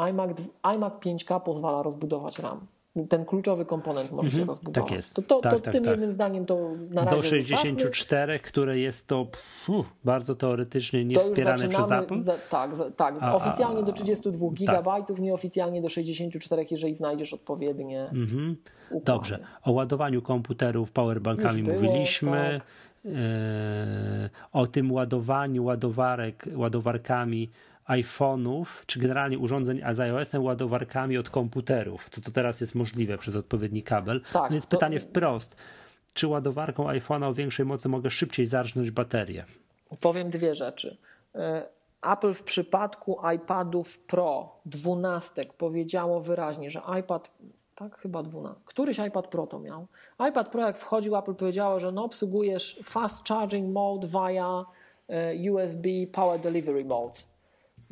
iMac, 0.09 0.29
iMac 0.63 0.93
5K 0.93 1.41
pozwala 1.41 1.83
rozbudować 1.83 2.39
RAM 2.39 2.67
ten 3.09 3.25
kluczowy 3.25 3.65
komponent 3.65 4.11
może 4.11 4.31
się 4.31 4.45
rozbudować. 4.45 4.89
Tak 4.89 4.97
jest. 4.97 5.13
To, 5.13 5.21
to, 5.21 5.39
tak, 5.39 5.53
to 5.53 5.59
tak, 5.59 5.73
tym 5.73 5.83
tak. 5.83 5.91
jednym 5.91 6.11
zdaniem 6.11 6.45
to 6.45 6.71
na 6.89 7.05
razie 7.05 7.17
Do 7.17 7.23
64, 7.23 8.33
zostawmy. 8.33 8.39
które 8.39 8.79
jest 8.79 9.07
to 9.07 9.25
pfu, 9.25 9.85
bardzo 10.03 10.35
teoretycznie 10.35 11.05
niewspierane 11.05 11.67
przez 11.67 11.91
Apple. 11.91 12.21
Za, 12.21 12.35
tak, 12.49 12.75
za, 12.75 12.91
tak. 12.91 13.15
A, 13.19 13.35
oficjalnie 13.35 13.79
a, 13.79 13.83
do 13.83 13.93
32 13.93 14.47
tak. 14.47 14.55
gigabajtów, 14.55 15.19
nieoficjalnie 15.19 15.81
do 15.81 15.89
64, 15.89 16.65
jeżeli 16.71 16.95
znajdziesz 16.95 17.33
odpowiednie. 17.33 18.01
Mhm. 18.09 18.55
układy. 18.89 19.05
Dobrze. 19.05 19.39
O 19.63 19.71
ładowaniu 19.71 20.21
komputerów 20.21 20.91
powerbankami 20.91 21.63
było, 21.63 21.75
mówiliśmy. 21.75 22.59
tak. 22.59 22.67
E, 23.05 24.29
o 24.51 24.67
tym 24.67 24.91
ładowaniu 24.91 25.63
ładowarek, 25.63 26.49
ładowarkami 26.55 27.49
iPhone'ów, 27.87 28.65
czy 28.85 28.99
generalnie 28.99 29.39
urządzeń 29.39 29.81
z 29.91 29.99
iOS-em 29.99 30.43
ładowarkami 30.43 31.17
od 31.17 31.29
komputerów, 31.29 32.07
co 32.09 32.21
to 32.21 32.31
teraz 32.31 32.61
jest 32.61 32.75
możliwe 32.75 33.17
przez 33.17 33.35
odpowiedni 33.35 33.83
kabel. 33.83 34.21
Tak, 34.33 34.49
no 34.49 34.55
jest 34.55 34.69
to- 34.69 34.77
pytanie 34.77 34.99
wprost. 34.99 35.55
Czy 36.13 36.27
ładowarką 36.27 36.87
iPhone'a 36.87 37.23
o 37.29 37.33
większej 37.33 37.65
mocy 37.65 37.89
mogę 37.89 38.09
szybciej 38.09 38.45
zarżnąć 38.45 38.91
baterię? 38.91 39.45
Powiem 40.01 40.29
dwie 40.29 40.55
rzeczy. 40.55 40.97
E, 41.35 41.69
Apple 42.01 42.33
w 42.33 42.43
przypadku 42.43 43.19
iPadów 43.35 43.99
Pro 43.99 44.55
12 44.65 45.45
powiedziało 45.57 46.19
wyraźnie, 46.21 46.69
że 46.71 46.81
iPad, 46.99 47.31
tak 47.75 47.97
chyba 47.97 48.23
12, 48.23 48.61
któryś 48.65 48.99
iPad 48.99 49.27
Pro 49.27 49.47
to 49.47 49.59
miał. 49.59 49.87
iPad 50.29 50.49
Pro 50.49 50.61
jak 50.61 50.77
wchodził, 50.77 51.15
Apple 51.15 51.33
powiedziało, 51.35 51.79
że 51.79 51.91
no 51.91 52.03
obsługujesz 52.03 52.79
fast 52.83 53.27
charging 53.27 53.73
mode 53.73 54.07
via 54.07 54.65
e, 55.07 55.51
USB 55.51 55.89
power 56.11 56.39
delivery 56.39 56.85
mode. 56.85 57.19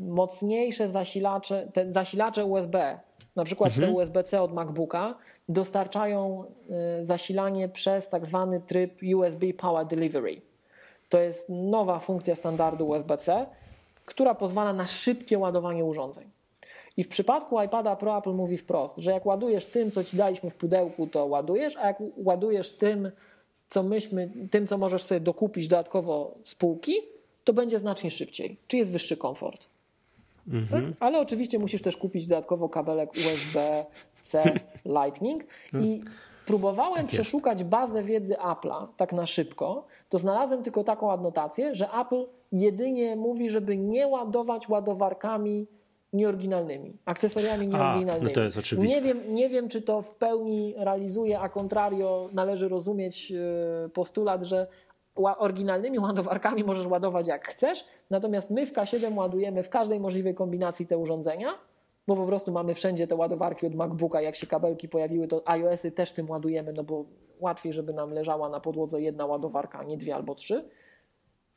Mocniejsze 0.02 0.90
zasilacze, 0.90 1.68
te 1.74 1.92
zasilacze 1.92 2.46
USB, 2.46 3.00
na 3.36 3.44
przykład 3.44 3.76
te 3.76 3.92
USB-C 3.92 4.42
od 4.42 4.54
MacBooka, 4.54 5.16
dostarczają 5.50 6.46
e, 6.70 7.06
zasilanie 7.06 7.70
przez 7.70 8.10
tak 8.10 8.26
zwany 8.26 8.62
tryb 8.62 9.02
USB 9.16 9.54
power 9.54 9.88
delivery. 9.88 10.42
To 11.10 11.20
jest 11.20 11.50
nowa 11.50 12.00
funkcja 12.00 12.36
standardu 12.36 12.88
USB-C, 12.88 13.46
która 14.06 14.36
pozwala 14.36 14.74
na 14.74 14.88
szybkie 14.88 15.38
ładowanie 15.38 15.86
urządzeń. 15.86 16.30
I 16.98 17.04
w 17.04 17.08
przypadku 17.08 17.62
iPada 17.62 17.96
Pro 17.96 18.18
Apple 18.18 18.34
mówi 18.34 18.58
wprost, 18.58 18.98
że 18.98 19.12
jak 19.12 19.26
ładujesz 19.26 19.66
tym, 19.66 19.92
co 19.92 20.04
ci 20.04 20.18
daliśmy 20.18 20.50
w 20.50 20.56
pudełku, 20.56 21.08
to 21.08 21.26
ładujesz, 21.26 21.78
a 21.78 21.88
jak 21.88 21.98
ładujesz 22.18 22.78
tym, 22.78 23.12
co 23.68 23.84
myśmy, 23.84 24.30
tym, 24.52 24.68
co 24.68 24.78
możesz 24.78 25.04
sobie 25.04 25.20
dokupić 25.22 25.68
dodatkowo 25.68 26.36
z 26.42 26.56
półki, 26.56 26.94
to 27.44 27.54
będzie 27.54 27.80
znacznie 27.80 28.12
szybciej. 28.12 28.58
Czy 28.68 28.78
jest 28.78 28.92
wyższy 28.92 29.18
komfort. 29.18 29.71
Tak? 30.72 30.84
Ale 31.00 31.20
oczywiście 31.20 31.60
musisz 31.60 31.82
też 31.82 31.98
kupić 31.98 32.28
dodatkowo 32.28 32.70
kabelek 32.70 33.12
USB-C 33.12 34.44
Lightning 35.02 35.42
i 35.74 36.02
próbowałem 36.46 37.08
przeszukać 37.08 37.64
bazę 37.64 38.04
wiedzy 38.04 38.34
Apple'a 38.34 38.88
tak 38.98 39.14
na 39.14 39.26
szybko, 39.26 39.86
to 40.10 40.18
znalazłem 40.18 40.64
tylko 40.64 40.84
taką 40.84 41.12
adnotację, 41.12 41.76
że 41.76 41.90
Apple 42.02 42.26
jedynie 42.52 43.16
mówi, 43.16 43.50
żeby 43.50 43.78
nie 43.78 44.08
ładować 44.08 44.70
ładowarkami 44.70 45.68
nieoryginalnymi, 46.14 46.98
akcesoriami 47.06 47.68
nieoryginalnymi. 47.68 48.30
no 48.30 48.36
to 48.36 48.42
jest 48.42 48.58
oczywiste. 48.58 49.02
Nie 49.02 49.02
wiem, 49.02 49.36
nie 49.36 49.50
wiem, 49.50 49.70
czy 49.70 49.82
to 49.82 50.02
w 50.02 50.16
pełni 50.16 50.74
realizuje, 50.78 51.40
a 51.40 51.50
contrario 51.50 52.30
należy 52.34 52.70
rozumieć 52.70 53.32
e, 53.32 53.90
postulat, 53.90 54.44
że 54.44 54.68
oryginalnymi 55.24 56.00
ładowarkami 56.00 56.64
możesz 56.64 56.88
ładować 56.88 57.28
jak 57.28 57.48
chcesz, 57.48 57.86
natomiast 58.10 58.50
my 58.50 58.66
w 58.66 58.74
K7 58.74 59.18
ładujemy 59.18 59.64
w 59.64 59.70
każdej 59.70 60.00
możliwej 60.00 60.36
kombinacji 60.36 60.88
te 60.88 60.98
urządzenia, 60.98 61.54
bo 62.08 62.16
po 62.16 62.26
prostu 62.26 62.52
mamy 62.52 62.74
wszędzie 62.74 63.08
te 63.08 63.16
ładowarki 63.16 63.68
od 63.68 63.76
MacBooka, 63.76 64.22
jak 64.22 64.36
się 64.36 64.48
kabelki 64.48 64.90
pojawiły, 64.90 65.28
to 65.28 65.42
iOS-y 65.46 65.92
też 65.92 66.12
tym 66.12 66.30
ładujemy, 66.30 66.74
no 66.74 66.84
bo 66.84 67.06
łatwiej, 67.40 67.74
żeby 67.74 67.94
nam 67.94 68.12
leżała 68.12 68.50
na 68.50 68.60
podłodze 68.60 69.02
jedna 69.02 69.26
ładowarka, 69.26 69.80
a 69.80 69.84
nie 69.84 69.98
dwie 69.98 70.16
albo 70.16 70.36
trzy. 70.36 70.70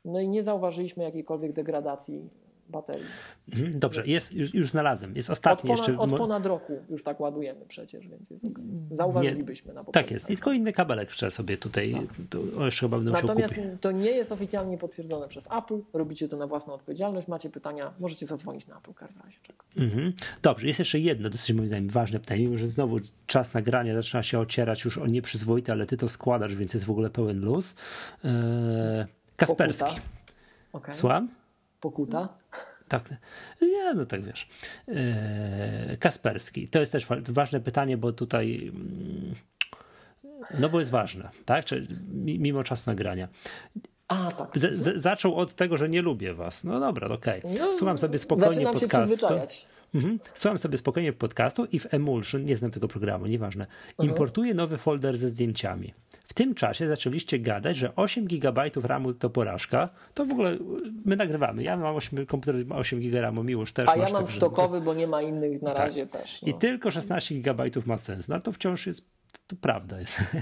No 0.05 0.19
i 0.19 0.27
nie 0.27 0.43
zauważyliśmy 0.43 1.03
jakiejkolwiek 1.03 1.53
degradacji 1.53 2.29
baterii. 2.69 3.05
Mhm, 3.53 3.79
Dobrze, 3.79 4.07
jest, 4.07 4.33
już, 4.33 4.53
już 4.53 4.69
znalazłem. 4.69 5.15
Jest 5.15 5.29
Od 5.29 5.33
ostatni 5.33 5.67
ponad, 5.67 5.87
jeszcze. 5.87 5.97
od 6.01 6.17
ponad 6.17 6.45
roku 6.45 6.73
już 6.89 7.03
tak 7.03 7.19
ładujemy 7.19 7.65
przecież, 7.67 8.07
więc 8.07 8.29
jest 8.29 8.45
okay. 8.45 8.63
Zauważylibyśmy 8.91 9.73
na 9.73 9.83
poprzednim 9.83 10.07
Tak 10.07 10.11
jest. 10.11 10.29
I 10.29 10.35
tylko 10.35 10.51
inny 10.51 10.73
kabelek 10.73 11.09
trzeba 11.09 11.29
sobie 11.29 11.57
tutaj. 11.57 11.95
To, 12.29 12.39
o, 12.57 12.65
jeszcze 12.65 12.85
chyba 12.85 12.97
będę 12.97 13.11
Natomiast 13.11 13.55
to 13.81 13.91
nie 13.91 14.11
jest 14.11 14.31
oficjalnie 14.31 14.77
potwierdzone 14.77 15.27
przez 15.27 15.47
Apple. 15.57 15.79
Robicie 15.93 16.27
to 16.27 16.37
na 16.37 16.47
własną 16.47 16.73
odpowiedzialność. 16.73 17.27
Macie 17.27 17.49
pytania, 17.49 17.93
możecie 17.99 18.25
zadzwonić 18.25 18.67
na 18.67 18.77
Apple 18.77 18.93
Car 18.93 19.13
w 19.13 19.23
razie 19.23 19.37
czego. 19.41 19.63
Mhm. 19.77 20.13
Dobrze, 20.41 20.67
jest 20.67 20.79
jeszcze 20.79 20.99
jedno 20.99 21.29
dosyć 21.29 21.55
moim 21.55 21.67
zdaniem 21.67 21.89
ważne 21.89 22.19
pytanie, 22.19 22.43
mimo 22.43 22.57
że 22.57 22.67
znowu 22.67 22.97
czas 23.27 23.53
nagrania 23.53 23.95
zaczyna 23.95 24.23
się 24.23 24.39
ocierać 24.39 24.85
już 24.85 24.97
o 24.97 25.07
nieprzyzwoite, 25.07 25.71
ale 25.71 25.87
ty 25.87 25.97
to 25.97 26.09
składasz, 26.09 26.55
więc 26.55 26.73
jest 26.73 26.85
w 26.85 26.91
ogóle 26.91 27.09
pełen 27.09 27.39
luz. 27.41 27.75
Eee, 28.23 29.05
Kasperski. 29.35 29.83
Pokuta. 29.83 30.01
Okay. 30.73 30.95
Słucham? 30.95 31.29
Pokuta. 31.79 32.29
Tak. 32.87 33.09
Nie, 33.61 33.93
no 33.93 34.05
tak 34.05 34.21
wiesz. 34.23 34.47
Eee, 34.87 35.97
Kasperski. 35.97 36.67
To 36.67 36.79
jest 36.79 36.91
też 36.91 37.05
wa- 37.05 37.15
ważne 37.29 37.59
pytanie, 37.59 37.97
bo 37.97 38.11
tutaj. 38.13 38.71
mm, 38.75 39.35
No 40.59 40.69
bo 40.69 40.79
jest 40.79 40.91
ważne, 40.91 41.29
tak? 41.45 41.65
Czy, 41.65 41.87
mi- 42.13 42.39
mimo 42.39 42.63
czasu 42.63 42.89
nagrania. 42.89 43.27
A, 44.07 44.31
tak. 44.31 44.59
Z, 44.59 44.75
z, 44.75 45.01
zaczął 45.01 45.35
od 45.35 45.55
tego, 45.55 45.77
że 45.77 45.89
nie 45.89 46.01
lubię 46.01 46.33
was. 46.33 46.63
No 46.63 46.79
dobra, 46.79 47.07
okej. 47.07 47.41
No, 47.59 47.73
Słucham 47.73 47.97
sobie 47.97 48.17
spokojnie 48.17 48.51
Zaczynam 48.53 48.73
się 48.73 48.79
podcastu. 48.79 49.07
przyzwyczajać. 49.15 49.67
Mhm. 49.95 50.19
Słucham 50.33 50.57
sobie 50.57 50.77
spokojnie 50.77 51.11
w 51.11 51.15
podcastu 51.15 51.65
i 51.65 51.79
w 51.79 51.93
Emulsion, 51.93 52.45
nie 52.45 52.55
znam 52.55 52.71
tego 52.71 52.87
programu, 52.87 53.25
nieważne, 53.25 53.67
Mhm. 53.89 54.09
importuję 54.09 54.53
nowy 54.53 54.77
folder 54.77 55.17
ze 55.17 55.29
zdjęciami. 55.29 55.93
W 56.23 56.33
tym 56.33 56.55
czasie 56.55 56.87
zaczęliście 56.87 57.39
gadać, 57.39 57.77
że 57.77 57.95
8 57.95 58.25
GB 58.25 58.63
RAMu 58.83 59.13
to 59.13 59.29
porażka. 59.29 59.89
To 60.13 60.25
w 60.25 60.31
ogóle 60.31 60.53
y, 60.53 60.59
my 61.05 61.15
nagrywamy. 61.15 61.63
Ja 61.63 61.77
mam 61.77 61.95
8, 61.95 62.25
komputer 62.25 62.65
ma 62.65 62.75
8 62.75 62.99
GB 62.99 63.21
RAMu, 63.21 63.43
Miłosz 63.43 63.73
też 63.73 63.89
A 63.89 63.97
ja 63.97 64.09
mam 64.11 64.27
stokowy, 64.27 64.81
bo 64.81 64.93
nie 64.93 65.07
ma 65.07 65.21
innych 65.21 65.61
na 65.61 65.73
razie 65.73 66.07
też. 66.07 66.41
No. 66.41 66.47
I 66.47 66.53
tylko 66.53 66.91
16 66.91 67.35
GB 67.35 67.63
ma 67.85 67.97
sens. 67.97 68.27
No 68.27 68.39
to 68.39 68.51
wciąż 68.51 68.87
jest, 68.87 69.09
to 69.47 69.55
prawda 69.55 69.99
jest. 69.99 70.35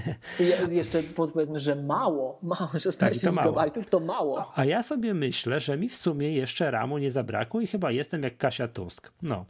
I 0.70 0.74
jeszcze 0.76 1.02
powiedzmy, 1.02 1.58
że 1.58 1.74
mało, 1.74 2.38
mało 2.42 2.66
16 2.66 2.98
Tak, 2.98 3.14
to 3.14 3.32
mało. 3.32 3.48
gigabajtów 3.48 3.90
to 3.90 4.00
mało. 4.00 4.52
A 4.54 4.64
ja 4.64 4.82
sobie 4.82 5.14
myślę, 5.14 5.60
że 5.60 5.76
mi 5.76 5.88
w 5.88 5.96
sumie 5.96 6.32
jeszcze 6.32 6.70
ramu 6.70 6.98
nie 6.98 7.10
zabrakło 7.10 7.60
i 7.60 7.66
chyba 7.66 7.90
jestem 7.90 8.22
jak 8.22 8.36
Kasia 8.36 8.68
Tusk. 8.68 9.12
No. 9.22 9.44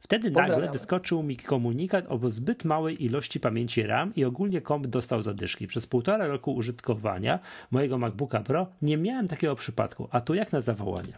Wtedy 0.00 0.30
nagle 0.30 0.70
wyskoczył 0.70 1.22
mi 1.22 1.36
komunikat 1.36 2.04
o 2.08 2.30
zbyt 2.30 2.64
małej 2.64 3.04
ilości 3.04 3.40
pamięci 3.40 3.82
RAM 3.82 4.14
i 4.14 4.24
ogólnie 4.24 4.60
komp 4.60 4.86
dostał 4.86 5.22
zadyszki. 5.22 5.66
Przez 5.66 5.86
półtora 5.86 6.26
roku 6.26 6.54
użytkowania 6.54 7.38
mojego 7.70 7.98
MacBooka 7.98 8.40
Pro 8.40 8.66
nie 8.82 8.96
miałem 8.96 9.28
takiego 9.28 9.54
przypadku. 9.54 10.08
A 10.10 10.20
tu 10.20 10.34
jak 10.34 10.52
na 10.52 10.60
zawołanie? 10.60 11.12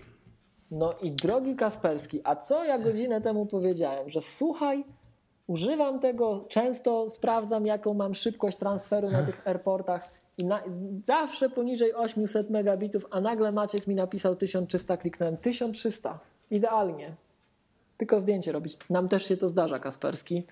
No 0.70 0.94
i 1.02 1.12
drogi 1.12 1.56
Kasperski, 1.56 2.20
a 2.24 2.36
co 2.36 2.64
ja 2.64 2.78
godzinę 2.78 3.20
temu 3.20 3.46
powiedziałem, 3.46 4.10
że 4.10 4.22
słuchaj, 4.22 4.84
używam 5.48 6.00
tego, 6.00 6.44
często 6.48 7.08
sprawdzam, 7.08 7.66
jaką 7.66 7.94
mam 7.94 8.14
szybkość 8.14 8.56
transferu 8.56 9.10
na 9.10 9.22
tych 9.22 9.46
airportach 9.46 10.10
i 10.38 10.44
na, 10.44 10.62
zawsze 11.04 11.50
poniżej 11.50 11.94
800 11.94 12.50
megabitów, 12.50 13.06
a 13.10 13.20
nagle 13.20 13.52
Maciek 13.52 13.86
mi 13.86 13.94
napisał 13.94 14.36
1300, 14.36 14.96
kliknąłem 14.96 15.36
1300. 15.36 16.18
Idealnie. 16.50 17.12
Tylko 17.96 18.20
zdjęcie 18.20 18.52
robić. 18.52 18.76
Nam 18.90 19.08
też 19.08 19.28
się 19.28 19.36
to 19.36 19.48
zdarza, 19.48 19.78
Kasperski. 19.78 20.42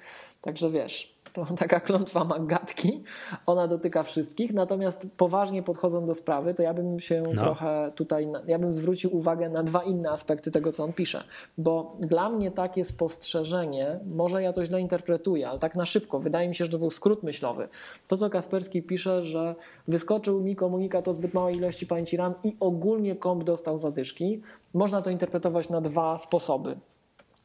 Także 0.41 0.71
wiesz, 0.71 1.16
to 1.37 1.55
taka 1.65 1.81
klątwa 1.81 2.25
magatki. 2.25 3.03
Ona 3.47 3.67
dotyka 3.67 4.03
wszystkich. 4.03 4.55
Natomiast 4.55 5.07
poważnie 5.17 5.63
podchodząc 5.63 6.07
do 6.07 6.15
sprawy, 6.15 6.55
to 6.55 6.63
ja 6.63 6.75
bym 6.75 7.01
się 7.01 7.23
No. 7.35 7.43
trochę 7.43 7.93
tutaj, 7.95 8.29
ja 8.47 8.59
bym 8.59 8.73
zwrócił 8.73 9.17
uwagę 9.17 9.49
na 9.49 9.63
dwa 9.63 9.83
inne 9.83 10.11
aspekty 10.11 10.51
tego, 10.51 10.73
co 10.73 10.85
on 10.85 10.93
pisze. 10.93 11.25
Bo 11.59 11.97
dla 12.01 12.29
mnie 12.31 12.51
takie 12.51 12.85
spostrzeżenie, 12.85 14.01
może 14.07 14.43
ja 14.43 14.53
to 14.53 14.65
źle 14.65 14.81
interpretuję, 14.81 15.49
ale 15.49 15.59
tak 15.59 15.75
na 15.75 15.85
szybko, 15.87 16.19
wydaje 16.19 16.49
mi 16.49 16.55
się, 16.55 16.65
że 16.65 16.71
to 16.71 16.79
był 16.79 16.91
skrót 16.91 17.23
myślowy. 17.23 17.69
To, 18.09 18.17
co 18.17 18.31
Kasperski 18.31 18.83
pisze, 18.83 19.25
że 19.25 19.55
wyskoczył 19.89 20.41
mi 20.41 20.57
komunikat 20.57 21.09
o 21.09 21.15
zbyt 21.15 21.35
małej 21.35 21.57
ilości 21.57 21.87
pamięci 21.87 22.17
RAM 22.17 22.35
i 22.45 22.57
ogólnie 22.61 23.17
komp 23.17 23.45
dostał 23.45 23.79
zadyszki, 23.79 24.43
można 24.75 25.03
to 25.03 25.11
interpretować 25.11 25.69
na 25.69 25.81
dwa 25.81 26.19
sposoby. 26.19 26.77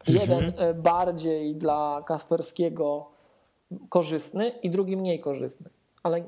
Jeden 0.08 0.54
e, 0.58 0.74
bardziej 0.74 1.56
dla 1.56 2.04
Kasperskiego 2.06 3.06
korzystny 3.90 4.50
i 4.50 4.70
drugi 4.70 4.98
mniej 4.98 5.20
korzystny. 5.20 5.70
ale 6.04 6.24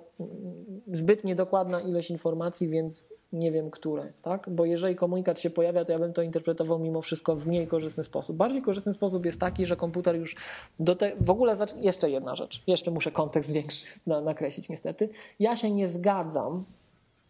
zbyt 0.92 1.24
niedokładna 1.24 1.82
ilość 1.82 2.10
informacji, 2.10 2.68
więc 2.68 3.08
nie 3.34 3.52
wiem 3.52 3.72
które, 3.72 4.14
tak? 4.22 4.50
Bo 4.50 4.66
jeżeli 4.66 4.96
komunikat 4.96 5.40
się 5.40 5.50
pojawia, 5.50 5.86
to 5.86 5.92
ja 5.92 6.00
bym 6.00 6.14
to 6.14 6.22
interpretował 6.22 6.80
mimo 6.80 7.02
wszystko 7.02 7.36
w 7.36 7.48
mniej 7.48 7.68
korzystny 7.68 8.04
sposób. 8.04 8.38
Bardziej 8.38 8.62
korzystny 8.62 8.94
sposób 8.94 9.26
jest 9.26 9.40
taki, 9.40 9.66
że 9.66 9.76
komputer 9.76 10.16
już 10.16 10.36
do 10.80 10.96
te... 10.96 11.12
W 11.20 11.30
ogóle 11.30 11.56
jeszcze 11.80 12.10
jedna 12.10 12.36
rzecz, 12.36 12.64
jeszcze 12.68 12.92
muszę 12.92 13.12
kontekst 13.12 13.52
większy 13.52 13.86
nakreślić 14.26 14.70
niestety. 14.70 15.10
Ja 15.40 15.56
się 15.56 15.72
nie 15.72 15.88
zgadzam 15.88 16.64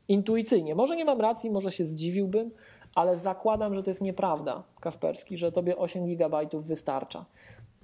intuicyjnie. 0.08 0.76
Może 0.76 0.96
nie 0.96 1.06
mam 1.06 1.22
racji, 1.22 1.52
może 1.52 1.72
się 1.72 1.86
zdziwiłbym, 1.86 2.52
ale 2.96 3.18
zakładam, 3.18 3.74
że 3.76 3.84
to 3.84 3.90
jest 3.90 4.02
nieprawda, 4.02 4.64
Kasperski, 4.80 5.38
że 5.38 5.52
tobie 5.52 5.78
8 5.78 6.06
gigabajtów 6.06 6.68
wystarcza. 6.68 7.26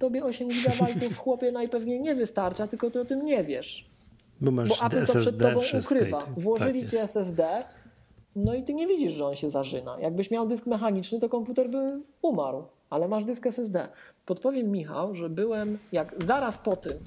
Tobie 0.00 0.24
8 0.24 0.48
gigabajtów, 0.48 1.18
chłopie, 1.22 1.52
najpewniej 1.52 2.00
nie 2.00 2.14
wystarcza, 2.14 2.66
tylko 2.66 2.90
ty 2.90 3.00
o 3.00 3.04
tym 3.04 3.24
nie 3.24 3.44
wiesz. 3.44 3.90
Bo, 4.40 4.50
masz 4.50 4.68
Bo 4.68 4.86
Apple 4.86 5.06
to 5.06 5.18
przed 5.18 5.38
tobą 5.38 5.60
ukrywa. 5.84 6.18
Tak 6.18 6.38
Włożyli 6.38 6.80
tak 6.80 6.90
ci 6.90 6.96
SSD, 6.96 7.64
no 8.36 8.54
i 8.54 8.62
ty 8.62 8.74
nie 8.74 8.86
widzisz, 8.86 9.12
że 9.12 9.26
on 9.26 9.34
się 9.34 9.50
zażyna. 9.50 10.00
Jakbyś 10.00 10.30
miał 10.30 10.46
dysk 10.46 10.66
mechaniczny, 10.66 11.18
to 11.18 11.28
komputer 11.28 11.70
by 11.70 12.00
umarł, 12.22 12.64
ale 12.90 13.08
masz 13.08 13.24
dysk 13.24 13.46
SSD. 13.46 13.88
Podpowiem 14.26 14.70
Michał, 14.70 15.14
że 15.14 15.30
byłem 15.30 15.78
jak 15.92 16.14
zaraz 16.24 16.58
po 16.58 16.76
tym, 16.76 16.98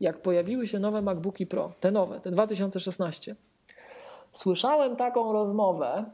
jak 0.00 0.22
pojawiły 0.22 0.66
się 0.66 0.78
nowe 0.78 1.02
MacBooki 1.02 1.46
Pro, 1.46 1.72
te 1.80 1.90
nowe, 1.90 2.20
te 2.20 2.30
2016, 2.30 3.36
słyszałem 4.32 4.96
taką 4.96 5.32
rozmowę 5.32 6.04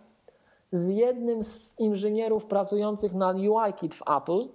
z 0.73 0.89
jednym 0.89 1.45
z 1.45 1.79
inżynierów 1.79 2.47
pracujących 2.47 3.15
nad 3.15 3.37
UIKit 3.37 3.95
w 3.95 4.03
Apple, 4.17 4.49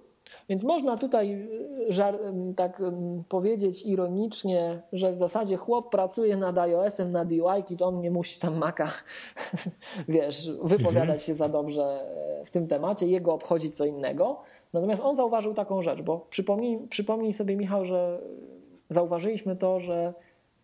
więc 0.52 0.64
można 0.64 0.96
tutaj 0.96 1.48
y, 1.88 1.92
żar, 1.92 2.18
tak 2.56 2.82
powiedzieć 3.28 3.86
ironicznie, 3.86 4.82
że 4.92 5.12
w 5.12 5.16
zasadzie 5.16 5.56
chłop 5.56 5.90
pracuje 5.90 6.36
nad 6.36 6.58
iOS-em, 6.58 7.12
nad 7.12 7.32
UI, 7.32 7.76
to 7.78 7.86
on 7.86 8.00
nie 8.00 8.10
musi 8.10 8.40
tam 8.40 8.58
Maca, 8.58 8.88
wiesz, 10.08 10.50
wypowiadać 10.62 11.00
mhm. 11.00 11.18
się 11.18 11.34
za 11.34 11.48
dobrze 11.48 12.06
w 12.44 12.50
tym 12.50 12.66
temacie, 12.66 13.06
jego 13.06 13.32
obchodzi 13.34 13.70
co 13.70 13.84
innego. 13.84 14.40
Natomiast 14.72 15.02
on 15.02 15.16
zauważył 15.16 15.54
taką 15.54 15.82
rzecz, 15.82 16.02
bo 16.02 16.26
przypomnij, 16.30 16.78
przypomnij 16.88 17.32
sobie 17.32 17.56
Michał, 17.56 17.84
że 17.84 18.18
zauważyliśmy 18.90 19.56
to, 19.56 19.80
że 19.80 20.14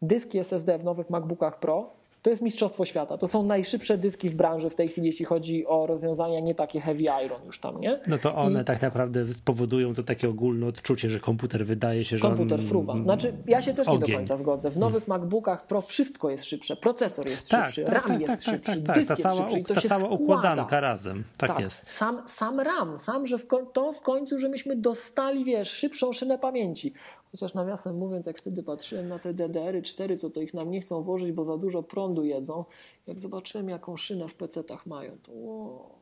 dyski 0.02 0.39
SSD 0.39 0.78
w 0.78 0.84
nowych 0.84 1.10
MacBookach 1.10 1.58
Pro 1.58 1.91
to 2.23 2.31
jest 2.31 2.43
mistrzostwo 2.43 2.85
świata. 2.85 3.19
To 3.19 3.27
są 3.27 3.43
najszybsze 3.43 3.99
dyski 3.99 4.29
w 4.29 4.35
branży 4.35 4.71
w 4.71 4.75
tej 4.75 4.89
chwili, 4.89 5.07
jeśli 5.07 5.25
chodzi 5.25 5.67
o 5.67 5.87
rozwiązania 5.87 6.41
nie 6.41 6.55
takie 6.55 6.81
heavy 6.81 7.05
iron 7.25 7.45
już 7.47 7.59
tam, 7.59 7.81
nie? 7.81 8.01
No 8.07 8.19
to 8.19 8.35
one 8.35 8.63
I... 8.63 8.65
tak 8.65 8.83
naprawdę 8.83 9.33
spowodują 9.33 9.95
to 9.95 10.03
takie 10.03 10.29
ogólne 10.29 10.67
odczucie, 10.67 11.11
że 11.11 11.21
komputer 11.21 11.67
wydaje 11.67 12.05
się, 12.05 12.19
że 12.19 12.23
Komputer 12.23 12.61
on... 12.61 12.67
fruwa. 12.67 13.03
Znaczy, 13.03 13.33
ja 13.47 13.63
się 13.63 13.75
też 13.75 13.89
Ogień. 13.89 14.01
nie 14.01 14.07
do 14.07 14.19
końca 14.19 14.37
zgodzę. 14.37 14.71
W 14.71 14.79
nowych 14.79 15.05
hmm. 15.05 15.21
MacBookach 15.21 15.67
Pro 15.67 15.81
wszystko 15.81 16.31
jest 16.31 16.45
szybsze. 16.45 16.77
Procesor 16.77 17.29
jest 17.29 17.51
tak, 17.51 17.67
szybszy, 17.67 17.85
tak, 17.85 17.95
RAM 17.95 18.05
tak, 18.05 18.21
jest 18.21 18.33
tak, 18.33 18.45
tak 18.45 18.55
szybszy, 18.55 18.83
tak, 18.83 18.95
dysk 18.95 19.09
ta 19.09 19.17
cała, 19.17 19.41
jest 19.41 19.55
szybszy. 19.55 19.73
I 19.73 19.75
to 19.75 19.75
ta 19.75 19.89
cała 19.89 20.09
układanka 20.09 20.81
razem. 20.81 21.25
Tak, 21.37 21.51
tak, 21.51 21.61
jest. 21.61 21.91
Sam, 21.91 22.23
sam 22.27 22.61
RAM, 22.61 22.99
sam, 22.99 23.27
że 23.27 23.39
w 23.39 23.47
to 23.73 23.93
w 23.93 24.01
końcu, 24.01 24.39
że 24.39 24.49
myśmy 24.49 24.77
dostali, 24.77 25.45
wiesz, 25.45 25.71
szybszą 25.71 26.13
szynę 26.13 26.39
pamięci. 26.39 26.93
Chociaż 27.32 27.55
nawiasem 27.55 27.97
mówiąc, 27.97 28.26
jak 28.26 28.39
wtedy 28.39 28.62
patrzyłem 28.62 29.08
na 29.08 29.18
te 29.18 29.34
DDR-y 29.34 29.82
4, 29.82 30.16
co 30.16 30.31
to 30.31 30.40
ich 30.40 30.55
nam 30.55 30.70
nie 30.70 30.81
chcą 30.81 31.02
włożyć, 31.02 31.32
bo 31.32 31.44
za 31.44 31.57
dużo 31.57 31.82
prądu 31.82 32.24
jedzą, 32.24 32.65
jak 33.07 33.18
zobaczyłem, 33.18 33.68
jaką 33.68 33.97
szynę 33.97 34.28
w 34.28 34.36
PC-tach 34.36 34.86
mają, 34.86 35.16
to 35.23 35.32
wow. 35.32 35.98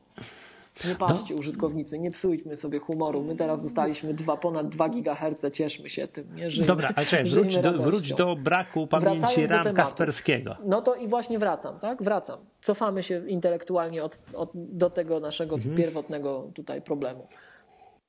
Nie 0.85 0.95
patrzcie, 0.95 1.33
no. 1.33 1.39
użytkownicy, 1.39 1.99
nie 1.99 2.09
psujmy 2.09 2.57
sobie 2.57 2.79
humoru. 2.79 3.23
My 3.23 3.35
teraz 3.35 3.63
dostaliśmy 3.63 4.13
dwa, 4.13 4.37
ponad 4.37 4.67
2 4.67 4.89
GHz, 4.89 5.53
cieszmy 5.53 5.89
się 5.89 6.07
tym. 6.07 6.35
Nie? 6.35 6.51
Żyjmy, 6.51 6.67
Dobra, 6.67 6.89
ale 6.95 7.05
czekaj, 7.05 7.29
wróć 7.29 7.57
do, 7.57 7.73
wróć 7.73 8.13
do 8.13 8.35
braku 8.35 8.87
pamięci 8.87 9.47
RAM 9.47 9.73
Kasperskiego. 9.73 10.55
No 10.65 10.81
to 10.81 10.95
i 10.95 11.07
właśnie 11.07 11.39
wracam, 11.39 11.79
tak? 11.79 12.03
Wracam. 12.03 12.39
Cofamy 12.61 13.03
się 13.03 13.27
intelektualnie 13.27 14.03
od, 14.03 14.21
od 14.33 14.49
do 14.53 14.89
tego 14.89 15.19
naszego 15.19 15.55
mhm. 15.55 15.75
pierwotnego 15.75 16.51
tutaj 16.53 16.81
problemu 16.81 17.27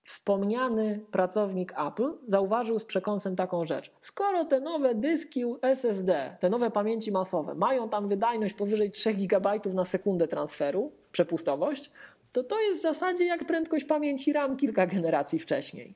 wspomniany 0.08 1.00
pracownik 1.10 1.74
Apple 1.86 2.12
zauważył 2.26 2.78
z 2.78 2.84
przekąsem 2.84 3.36
taką 3.36 3.66
rzecz. 3.66 3.92
Skoro 4.00 4.44
te 4.44 4.60
nowe 4.60 4.94
dyski 4.94 5.44
SSD, 5.62 6.36
te 6.40 6.50
nowe 6.50 6.70
pamięci 6.70 7.12
masowe 7.12 7.54
mają 7.54 7.88
tam 7.88 8.08
wydajność 8.08 8.54
powyżej 8.54 8.90
3 8.90 9.14
GB 9.14 9.60
na 9.74 9.84
sekundę 9.84 10.28
transferu, 10.28 10.92
przepustowość, 11.12 11.90
to 12.32 12.44
to 12.44 12.60
jest 12.60 12.80
w 12.80 12.82
zasadzie 12.82 13.24
jak 13.24 13.44
prędkość 13.44 13.84
pamięci 13.84 14.32
RAM 14.32 14.56
kilka 14.56 14.86
generacji 14.86 15.38
wcześniej. 15.38 15.94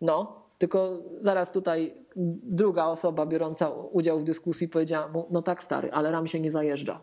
No, 0.00 0.42
tylko 0.58 1.02
zaraz 1.22 1.52
tutaj 1.52 1.94
druga 2.42 2.86
osoba 2.86 3.26
biorąca 3.26 3.70
udział 3.70 4.18
w 4.18 4.24
dyskusji 4.24 4.68
powiedziała 4.68 5.08
mu, 5.08 5.26
no 5.30 5.42
tak 5.42 5.62
stary, 5.62 5.92
ale 5.92 6.10
RAM 6.10 6.26
się 6.26 6.40
nie 6.40 6.50
zajeżdża. 6.50 7.00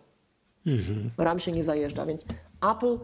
Mhm. 0.65 1.11
RAM 1.17 1.39
się 1.39 1.51
nie 1.51 1.63
zajeżdża, 1.63 2.05
więc 2.05 2.25
Apple 2.71 2.97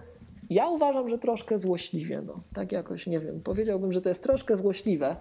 ja 0.50 0.68
uważam, 0.68 1.10
że 1.10 1.18
troszkę 1.18 1.60
złośliwie, 1.60 2.22
no. 2.22 2.40
tak 2.54 2.72
jakoś, 2.72 3.08
nie 3.08 3.20
wiem, 3.20 3.42
powiedziałbym, 3.42 3.92
że 3.92 4.02
to 4.02 4.10
jest 4.10 4.24
troszkę 4.24 4.58
złośliwe, 4.58 5.16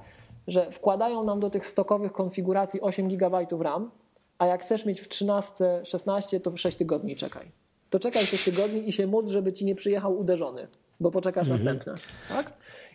że 0.47 0.71
wkładają 0.71 1.25
nam 1.25 1.41
do 1.41 1.51
tych 1.51 1.67
stokowych 1.67 2.13
konfiguracji 2.13 2.81
8 2.81 3.09
GB 3.09 3.47
RAM, 3.61 3.91
a 4.39 4.47
jak 4.47 4.63
chcesz 4.63 4.87
mieć 4.87 5.01
w 5.01 5.09
13, 5.09 5.81
16, 5.85 6.41
to 6.41 6.57
6 6.57 6.77
tygodni 6.77 7.17
czekaj. 7.17 7.51
To 7.91 7.99
czekaj 7.99 8.27
6 8.27 8.45
tygodni 8.45 8.89
i 8.89 8.93
się 8.93 9.07
módl, 9.07 9.31
żeby 9.31 9.53
ci 9.53 9.65
nie 9.65 9.75
przyjechał 9.75 10.19
uderzony, 10.19 10.69
bo 11.01 11.11
poczekasz 11.11 11.49
mhm. 11.49 11.65
następne. 11.65 12.03
Tak? 12.29 12.53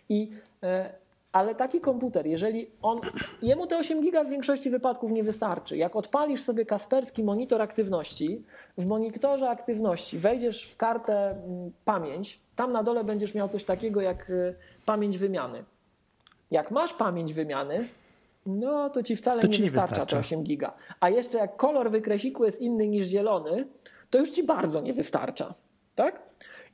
I 0.08 0.30
e, 0.62 0.94
ale 1.34 1.54
taki 1.54 1.80
komputer, 1.80 2.26
jeżeli 2.26 2.70
on, 2.82 3.00
jemu 3.42 3.66
te 3.66 3.78
8 3.78 4.00
giga 4.00 4.24
w 4.24 4.28
większości 4.28 4.70
wypadków 4.70 5.12
nie 5.12 5.22
wystarczy. 5.22 5.76
Jak 5.76 5.96
odpalisz 5.96 6.42
sobie 6.42 6.66
kasperski 6.66 7.24
monitor 7.24 7.62
aktywności, 7.62 8.44
w 8.78 8.86
monitorze 8.86 9.50
aktywności 9.50 10.18
wejdziesz 10.18 10.64
w 10.64 10.76
kartę 10.76 11.30
mm, 11.30 11.72
pamięć, 11.84 12.40
tam 12.56 12.72
na 12.72 12.82
dole 12.82 13.04
będziesz 13.04 13.34
miał 13.34 13.48
coś 13.48 13.64
takiego 13.64 14.00
jak 14.00 14.30
y, 14.30 14.54
pamięć 14.86 15.18
wymiany. 15.18 15.64
Jak 16.50 16.70
masz 16.70 16.92
pamięć 16.92 17.32
wymiany, 17.32 17.88
no 18.46 18.90
to 18.90 19.02
ci 19.02 19.16
wcale 19.16 19.40
to 19.40 19.46
nie, 19.46 19.52
ci 19.52 19.62
wystarcza 19.62 19.86
nie 19.86 19.90
wystarcza 19.90 20.16
te 20.16 20.20
8 20.20 20.42
giga. 20.42 20.72
A 21.00 21.10
jeszcze 21.10 21.38
jak 21.38 21.56
kolor 21.56 21.90
wykreśliku 21.90 22.44
jest 22.44 22.60
inny 22.60 22.88
niż 22.88 23.06
zielony, 23.06 23.66
to 24.10 24.18
już 24.18 24.30
ci 24.30 24.44
bardzo 24.44 24.80
nie 24.80 24.92
wystarcza. 24.92 25.52
Tak? 25.94 26.22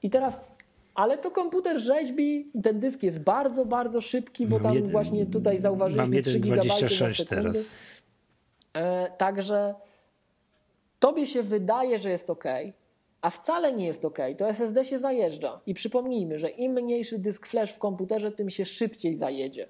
I 0.02 0.10
teraz 0.10 0.49
ale 0.94 1.18
to 1.18 1.30
komputer 1.30 1.80
rzeźbi, 1.80 2.50
ten 2.62 2.80
dysk 2.80 3.02
jest 3.02 3.22
bardzo, 3.22 3.66
bardzo 3.66 4.00
szybki, 4.00 4.46
bo 4.46 4.60
tam 4.60 4.74
jeden, 4.74 4.90
właśnie 4.90 5.26
tutaj 5.26 5.58
zauważyliśmy 5.58 6.22
3 6.22 6.40
GB 6.40 6.56
na 6.56 6.88
sekundę. 7.10 7.58
E, 8.74 9.10
także 9.18 9.74
tobie 10.98 11.26
się 11.26 11.42
wydaje, 11.42 11.98
że 11.98 12.10
jest 12.10 12.30
ok, 12.30 12.44
a 13.20 13.30
wcale 13.30 13.72
nie 13.72 13.86
jest 13.86 14.04
ok. 14.04 14.18
To 14.38 14.48
SSD 14.48 14.84
się 14.84 14.98
zajeżdża. 14.98 15.60
I 15.66 15.74
przypomnijmy, 15.74 16.38
że 16.38 16.50
im 16.50 16.72
mniejszy 16.72 17.18
dysk 17.18 17.46
flash 17.46 17.72
w 17.72 17.78
komputerze, 17.78 18.32
tym 18.32 18.50
się 18.50 18.64
szybciej 18.64 19.14
zajedzie. 19.14 19.68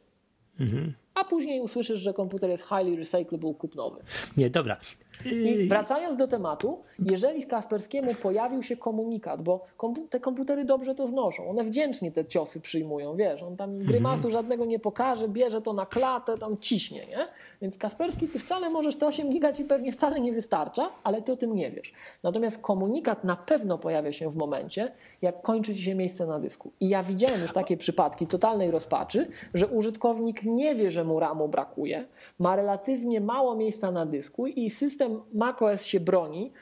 Mhm. 0.61 0.95
A 1.15 1.25
później 1.25 1.61
usłyszysz, 1.61 2.01
że 2.01 2.15
komputer 2.15 2.51
jest 2.51 2.63
highly 2.63 2.97
recyclable, 2.97 3.55
kup 3.55 3.75
nowy. 3.75 4.01
Nie, 4.37 4.51
dobra. 4.51 4.81
I 5.25 5.69
wracając 5.69 6.17
do 6.17 6.29
tematu, 6.29 6.79
jeżeli 6.99 7.47
Kasperskiemu 7.47 8.15
pojawił 8.15 8.63
się 8.63 8.77
komunikat, 8.77 9.43
bo 9.43 9.67
te 10.11 10.21
komputery 10.21 10.65
dobrze 10.65 10.95
to 10.95 11.07
znoszą, 11.07 11.51
one 11.51 11.65
wdzięcznie 11.65 12.13
te 12.13 12.25
ciosy 12.25 12.61
przyjmują, 12.61 13.17
wiesz, 13.17 13.43
on 13.43 13.57
tam 13.57 13.79
grymasu 13.79 14.27
mhm. 14.27 14.33
żadnego 14.33 14.65
nie 14.65 14.79
pokaże, 14.79 15.29
bierze 15.29 15.63
to 15.63 15.73
na 15.73 15.87
klatę, 15.87 16.39
tam 16.39 16.59
ciśnie, 16.59 17.07
nie? 17.07 17.29
Więc 17.63 17.79
Kasperski, 17.79 18.29
ty 18.29 18.39
wcale 18.39 18.71
możesz, 18.71 18.97
te 18.97 19.07
8 19.07 19.31
giga 19.31 19.53
ci 19.53 19.65
pewnie 19.65 19.93
wcale 19.93 20.21
nie 20.21 20.33
wystarcza, 20.33 20.91
ale 21.05 21.23
ty 21.23 21.33
o 21.33 21.37
tym 21.37 21.55
nie 21.55 21.71
wiesz. 21.71 21.93
Natomiast 22.23 22.63
komunikat 22.63 23.25
na 23.25 23.37
pewno 23.37 23.79
pojawia 23.79 24.13
się 24.13 24.31
w 24.31 24.37
momencie, 24.37 24.93
jak 25.23 25.43
kończy 25.43 25.75
ci 25.75 25.83
się 25.83 25.95
miejsce 25.95 26.27
na 26.27 26.39
dysku. 26.39 26.73
I 26.81 26.89
ja 26.89 27.03
widziałem 27.03 27.43
już 27.43 27.53
takie 27.53 27.77
przypadki 27.77 28.27
totalnej 28.27 28.71
rozpaczy, 28.71 29.29
że 29.55 29.67
użytkownik 29.67 30.43
nie 30.45 30.75
wie, 30.75 30.91
że 30.91 31.05
mu 31.05 31.21
ramu 31.21 31.49
brakuje, 31.49 32.07
ma 32.39 32.57
relatywnie 32.57 33.21
mało 33.21 33.55
miejsca 33.55 33.91
na 33.91 34.07
dysku 34.07 34.47
i 34.47 34.71
system 34.71 35.10
macOS 35.35 35.85
się 35.85 36.01
broni, 36.01 36.53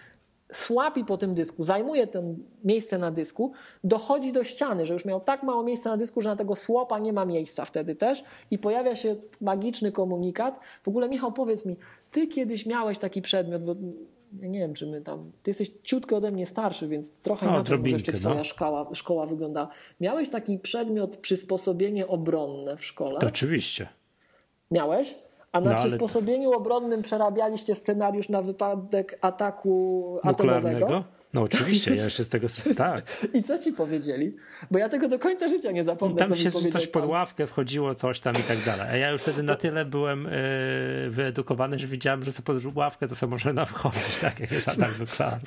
słapi 0.52 1.04
po 1.04 1.18
tym 1.18 1.34
dysku, 1.34 1.62
zajmuje 1.62 2.06
to 2.06 2.22
miejsce 2.64 2.98
na 2.98 3.10
dysku, 3.10 3.52
dochodzi 3.84 4.32
do 4.32 4.44
ściany, 4.44 4.86
że 4.86 4.92
już 4.92 5.04
miał 5.04 5.20
tak 5.20 5.42
mało 5.42 5.62
miejsca 5.62 5.90
na 5.90 5.96
dysku, 5.96 6.20
że 6.20 6.28
na 6.28 6.36
tego 6.36 6.56
słopa 6.56 6.98
nie 6.98 7.12
ma 7.12 7.24
miejsca 7.24 7.64
wtedy 7.64 7.94
też 7.94 8.24
i 8.50 8.58
pojawia 8.58 8.96
się 8.96 9.16
magiczny 9.40 9.92
komunikat. 9.92 10.60
W 10.82 10.88
ogóle 10.88 11.08
Michał, 11.08 11.32
powiedz 11.32 11.66
mi, 11.66 11.76
ty 12.10 12.26
kiedyś 12.26 12.66
miałeś 12.66 12.98
taki 12.98 13.22
przedmiot, 13.22 13.64
bo 13.64 13.74
nie 14.32 14.58
wiem, 14.58 14.74
czy 14.74 14.86
my 14.86 15.00
tam, 15.00 15.32
ty 15.42 15.50
jesteś 15.50 15.70
ciutko 15.82 16.16
ode 16.16 16.30
mnie 16.30 16.46
starszy, 16.46 16.88
więc 16.88 17.18
trochę 17.18 17.46
no, 17.46 17.52
inaczej 17.52 17.78
może 17.78 17.92
jeszcze 17.92 18.12
twoja 18.12 18.34
no. 18.34 18.44
szkoła, 18.44 18.86
szkoła 18.94 19.26
wygląda. 19.26 19.68
Miałeś 20.00 20.28
taki 20.28 20.58
przedmiot 20.58 21.16
przysposobienie 21.16 22.06
obronne 22.06 22.76
w 22.76 22.84
szkole? 22.84 23.18
To 23.18 23.26
oczywiście. 23.26 23.88
Miałeś? 24.70 25.14
A 25.52 25.60
na 25.60 25.70
No, 25.70 25.76
ale- 25.76 25.86
przysposobieniu 25.88 26.52
obronnym 26.52 27.02
przerabialiście 27.02 27.74
scenariusz 27.74 28.28
na 28.28 28.42
wypadek 28.42 29.18
ataku 29.20 30.20
atomowego. 30.22 31.04
No 31.34 31.42
oczywiście, 31.42 31.94
ja 31.96 32.04
jeszcze 32.04 32.24
z 32.24 32.28
tego... 32.28 32.46
Tak. 32.76 33.26
I 33.34 33.42
co 33.42 33.58
ci 33.58 33.72
powiedzieli? 33.72 34.36
Bo 34.70 34.78
ja 34.78 34.88
tego 34.88 35.08
do 35.08 35.18
końca 35.18 35.48
życia 35.48 35.70
nie 35.72 35.84
zapomnę, 35.84 36.16
Tam 36.16 36.36
się 36.36 36.50
coś 36.50 36.86
pod 36.86 37.06
ławkę 37.06 37.46
wchodziło, 37.46 37.94
coś 37.94 38.20
tam 38.20 38.32
i 38.40 38.42
tak 38.48 38.58
dalej. 38.64 38.86
A 38.90 38.96
ja 38.96 39.10
już 39.10 39.22
wtedy 39.22 39.42
na 39.42 39.54
tyle 39.54 39.84
byłem 39.84 40.26
e, 40.26 40.30
wyedukowany, 41.10 41.78
że 41.78 41.86
wiedziałem, 41.86 42.24
że 42.24 42.32
sobie 42.32 42.60
pod 42.60 42.76
ławkę 42.76 43.08
to 43.08 43.14
sobie 43.16 43.30
można 43.30 43.64
wchodzić, 43.64 44.18
tak 44.20 44.40
jak 44.40 44.52
jest 44.52 44.68
atak 44.68 44.98
nuklearny. 45.00 45.40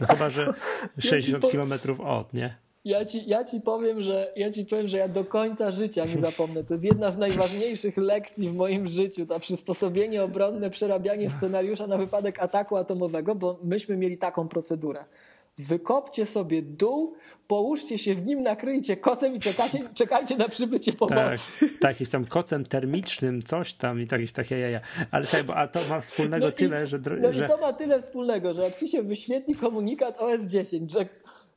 No 0.00 0.06
chyba, 0.06 0.30
że 0.30 0.46
ci 1.00 1.08
60 1.08 1.42
po- 1.42 1.48
kilometrów 1.50 2.00
od, 2.00 2.34
nie? 2.34 2.56
Ja 2.84 3.04
ci, 3.04 3.28
ja 3.28 3.44
ci 3.44 3.60
powiem, 3.60 4.02
że 4.02 4.32
ja 4.36 4.50
ci 4.50 4.64
powiem, 4.66 4.88
że 4.88 4.96
ja 4.98 5.08
do 5.08 5.24
końca 5.24 5.70
życia 5.70 6.04
nie 6.04 6.18
zapomnę. 6.20 6.64
To 6.64 6.74
jest 6.74 6.84
jedna 6.84 7.10
z 7.10 7.18
najważniejszych 7.18 7.96
lekcji 7.96 8.48
w 8.48 8.54
moim 8.54 8.86
życiu. 8.86 9.26
To 9.26 9.40
przysposobienie 9.40 10.22
obronne, 10.22 10.70
przerabianie 10.70 11.30
scenariusza 11.30 11.86
na 11.86 11.98
wypadek 11.98 12.38
ataku 12.42 12.76
atomowego, 12.76 13.34
bo 13.34 13.58
myśmy 13.64 13.96
mieli 13.96 14.18
taką 14.18 14.48
procedurę. 14.48 15.04
Wykopcie 15.58 16.26
sobie 16.26 16.62
dół, 16.62 17.14
połóżcie 17.46 17.98
się 17.98 18.14
w 18.14 18.26
nim, 18.26 18.42
nakryjcie 18.42 18.96
kocem 18.96 19.34
i 19.36 19.40
czekajcie, 19.40 19.78
czekajcie 19.94 20.36
na 20.36 20.48
przybycie 20.48 20.92
pomocy. 20.92 21.16
Tak, 21.60 21.70
tak, 21.80 21.90
jakimś 21.90 22.10
tam 22.10 22.24
kocem 22.26 22.64
termicznym, 22.66 23.42
coś 23.42 23.74
tam 23.74 24.00
i 24.00 24.06
jakieś 24.12 24.32
takie 24.32 24.58
jaja. 24.58 24.80
Ale 25.10 25.26
słuchaj, 25.26 25.44
bo 25.44 25.54
a 25.56 25.68
to 25.68 25.80
ma 25.90 26.00
wspólnego 26.00 26.48
i- 26.48 26.52
tyle, 26.52 26.86
że, 26.86 26.98
dro- 26.98 27.20
No 27.20 27.32
że 27.32 27.44
i 27.44 27.48
to 27.48 27.56
ma 27.58 27.72
tyle 27.72 28.02
wspólnego, 28.02 28.54
że 28.54 28.62
jak 28.62 28.76
ci 28.76 28.88
się 28.88 29.02
wyświetli 29.02 29.54
komunikat 29.54 30.18
OS10, 30.18 30.90
że 30.92 31.06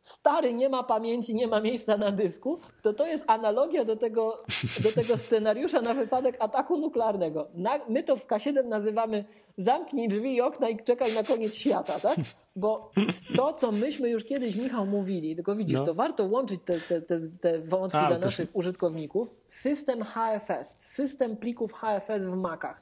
stary 0.05 0.53
nie 0.53 0.69
ma 0.69 0.83
pamięci, 0.83 1.35
nie 1.35 1.47
ma 1.47 1.61
miejsca 1.61 1.97
na 1.97 2.11
dysku, 2.11 2.59
to 2.81 2.93
to 2.93 3.07
jest 3.07 3.23
analogia 3.27 3.85
do 3.85 3.95
tego, 3.95 4.41
do 4.83 4.91
tego 4.91 5.17
scenariusza 5.17 5.81
na 5.81 5.93
wypadek 5.93 6.35
ataku 6.39 6.77
nuklearnego. 6.77 7.47
Na, 7.53 7.79
my 7.89 8.03
to 8.03 8.15
w 8.15 8.27
K7 8.27 8.65
nazywamy 8.65 9.25
zamknij 9.57 10.07
drzwi 10.07 10.35
i 10.35 10.41
okna 10.41 10.69
i 10.69 10.83
czekaj 10.83 11.13
na 11.13 11.23
koniec 11.23 11.55
świata, 11.55 11.99
tak? 11.99 12.17
Bo 12.55 12.91
to, 13.37 13.53
co 13.53 13.71
myśmy 13.71 14.09
już 14.09 14.23
kiedyś, 14.23 14.55
Michał, 14.55 14.85
mówili, 14.85 15.35
tylko 15.35 15.55
widzisz, 15.55 15.79
No. 15.79 15.85
to 15.85 15.93
warto 15.93 16.23
łączyć 16.25 16.61
te, 16.65 16.79
te, 16.79 17.01
te, 17.01 17.19
te 17.41 17.59
wątki 17.59 17.97
A, 17.97 18.07
dla 18.07 18.15
to 18.19 18.25
naszych 18.25 18.55
użytkowników. 18.55 19.35
System 19.47 20.03
HFS, 20.03 20.75
system 20.79 21.37
plików 21.37 21.73
HFS 21.73 22.25
w 22.25 22.35
Macach 22.35 22.81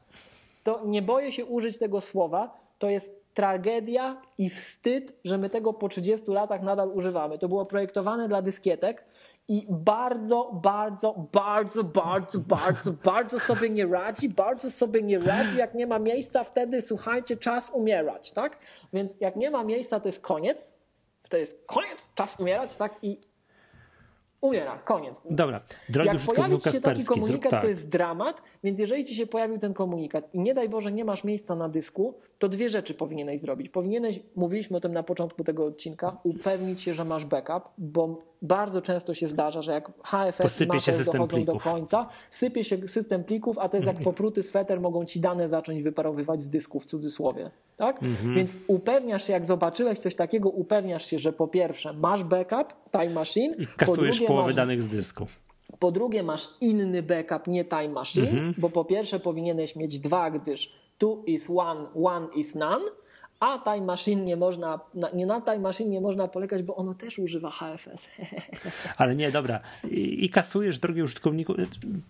to 0.63 0.81
nie 0.85 1.01
boję 1.01 1.31
się 1.31 1.45
użyć 1.45 1.77
tego 1.77 2.01
słowa, 2.01 2.57
to 2.79 2.89
jest 2.89 3.22
tragedia 3.33 4.21
i 4.37 4.49
wstyd, 4.49 5.13
że 5.25 5.37
my 5.37 5.49
tego 5.49 5.73
po 5.73 5.89
30 5.89 6.31
latach 6.31 6.61
nadal 6.61 6.89
używamy. 6.89 7.37
To 7.37 7.47
było 7.47 7.65
projektowane 7.65 8.27
dla 8.27 8.41
dyskietek 8.41 9.05
i 9.47 9.67
bardzo, 9.69 10.51
bardzo, 10.63 11.27
bardzo, 11.33 11.83
bardzo, 11.83 12.39
bardzo, 12.39 12.93
bardzo 12.93 13.39
sobie 13.39 13.69
nie 13.69 13.87
radzi, 13.87 14.29
bardzo 14.29 14.71
sobie 14.71 15.01
nie 15.01 15.19
radzi, 15.19 15.57
jak 15.57 15.73
nie 15.73 15.87
ma 15.87 15.99
miejsca, 15.99 16.43
wtedy 16.43 16.81
słuchajcie, 16.81 17.37
czas 17.37 17.69
umierać, 17.73 18.31
tak? 18.31 18.57
Więc 18.93 19.21
jak 19.21 19.35
nie 19.35 19.51
ma 19.51 19.63
miejsca, 19.63 19.99
to 19.99 20.07
jest 20.07 20.21
koniec, 20.21 20.73
to 21.29 21.37
jest 21.37 21.65
koniec, 21.65 22.09
czas 22.15 22.39
umierać, 22.39 22.75
tak? 22.75 22.95
I 23.01 23.19
umiera, 24.43 24.77
koniec. 24.77 25.21
Dobra, 25.29 25.61
drogi 25.89 26.07
Jak 26.07 26.17
pojawi 26.17 26.57
ci 26.57 26.71
się 26.71 26.81
taki 26.81 27.05
komunikat, 27.05 27.51
tak. 27.51 27.61
to 27.61 27.67
jest 27.67 27.89
dramat, 27.89 28.41
więc 28.63 28.79
jeżeli 28.79 29.05
ci 29.05 29.15
się 29.15 29.27
pojawił 29.27 29.57
ten 29.57 29.73
komunikat 29.73 30.33
i 30.33 30.39
nie 30.39 30.53
daj 30.53 30.69
Boże 30.69 30.91
nie 30.91 31.05
masz 31.05 31.23
miejsca 31.23 31.55
na 31.55 31.69
dysku, 31.69 32.13
to 32.39 32.49
dwie 32.49 32.69
rzeczy 32.69 32.93
powinieneś 32.93 33.39
zrobić. 33.39 33.69
Powinieneś, 33.69 34.19
mówiliśmy 34.35 34.77
o 34.77 34.79
tym 34.79 34.93
na 34.93 35.03
początku 35.03 35.43
tego 35.43 35.65
odcinka, 35.65 36.17
upewnić 36.23 36.81
się, 36.81 36.93
że 36.93 37.05
masz 37.05 37.25
backup, 37.25 37.69
bo 37.77 38.21
bardzo 38.43 38.81
często 38.81 39.13
się 39.13 39.27
zdarza, 39.27 39.61
że 39.61 39.71
jak 39.71 39.91
HFS 40.03 40.37
Posypie 40.41 40.79
się 40.79 40.91
dochodzą 40.91 41.17
do 41.17 41.27
plików. 41.27 41.63
końca, 41.63 42.07
sypie 42.29 42.63
się 42.63 42.87
system 42.87 43.23
plików, 43.23 43.57
a 43.57 43.69
to 43.69 43.77
jest 43.77 43.87
jak 43.87 43.99
popruty 44.09 44.43
sweter, 44.43 44.81
mogą 44.81 45.05
ci 45.05 45.19
dane 45.19 45.47
zacząć 45.49 45.83
wyparowywać 45.83 46.41
z 46.41 46.49
dysku 46.49 46.79
w 46.79 46.85
cudzysłowie. 46.85 47.51
Tak? 47.77 48.03
Mhm. 48.03 48.35
Więc 48.35 48.51
upewniasz 48.67 49.27
się, 49.27 49.33
jak 49.33 49.45
zobaczyłeś 49.45 49.99
coś 49.99 50.15
takiego, 50.15 50.49
upewniasz 50.49 51.05
się, 51.05 51.19
że 51.19 51.33
po 51.33 51.47
pierwsze 51.47 51.93
masz 51.93 52.23
backup, 52.23 52.73
time 52.91 53.09
machine, 53.09 53.55
I 53.57 53.67
po 53.67 53.73
kasujesz 53.77 54.15
drugie 54.15 54.27
połowę 54.27 54.45
masz 54.47 54.55
danych 54.55 54.83
z 54.83 54.89
dysku. 54.89 55.27
po 55.79 55.91
drugie, 55.91 56.23
masz 56.23 56.49
inny 56.61 57.03
backup, 57.03 57.47
nie 57.47 57.65
time 57.65 57.89
machine, 57.89 58.29
Mhm. 58.29 58.53
bo 58.57 58.69
po 58.69 58.85
pierwsze 58.85 59.19
powinieneś 59.19 59.75
mieć 59.75 59.99
dwa, 59.99 60.31
gdyż 60.31 60.73
two 60.97 61.23
is 61.25 61.49
one, 61.55 61.85
one 62.03 62.27
is 62.35 62.55
none, 62.55 62.85
a 63.43 63.59
time 63.59 63.85
machine 63.85 64.25
nie 64.25 64.35
można, 64.35 64.79
na, 64.93 65.09
nie 65.09 65.25
na 65.25 65.41
time 65.41 65.59
machine 65.59 65.89
nie 65.89 66.01
można 66.01 66.27
polegać, 66.27 66.63
bo 66.63 66.75
ono 66.75 66.93
też 66.93 67.19
używa 67.19 67.49
HFS. 67.49 68.09
Ale 68.97 69.15
nie, 69.15 69.31
dobra. 69.31 69.59
I, 69.91 70.25
i 70.25 70.29
kasujesz, 70.29 70.79
drogi 70.79 71.03
użytkowniku, 71.03 71.53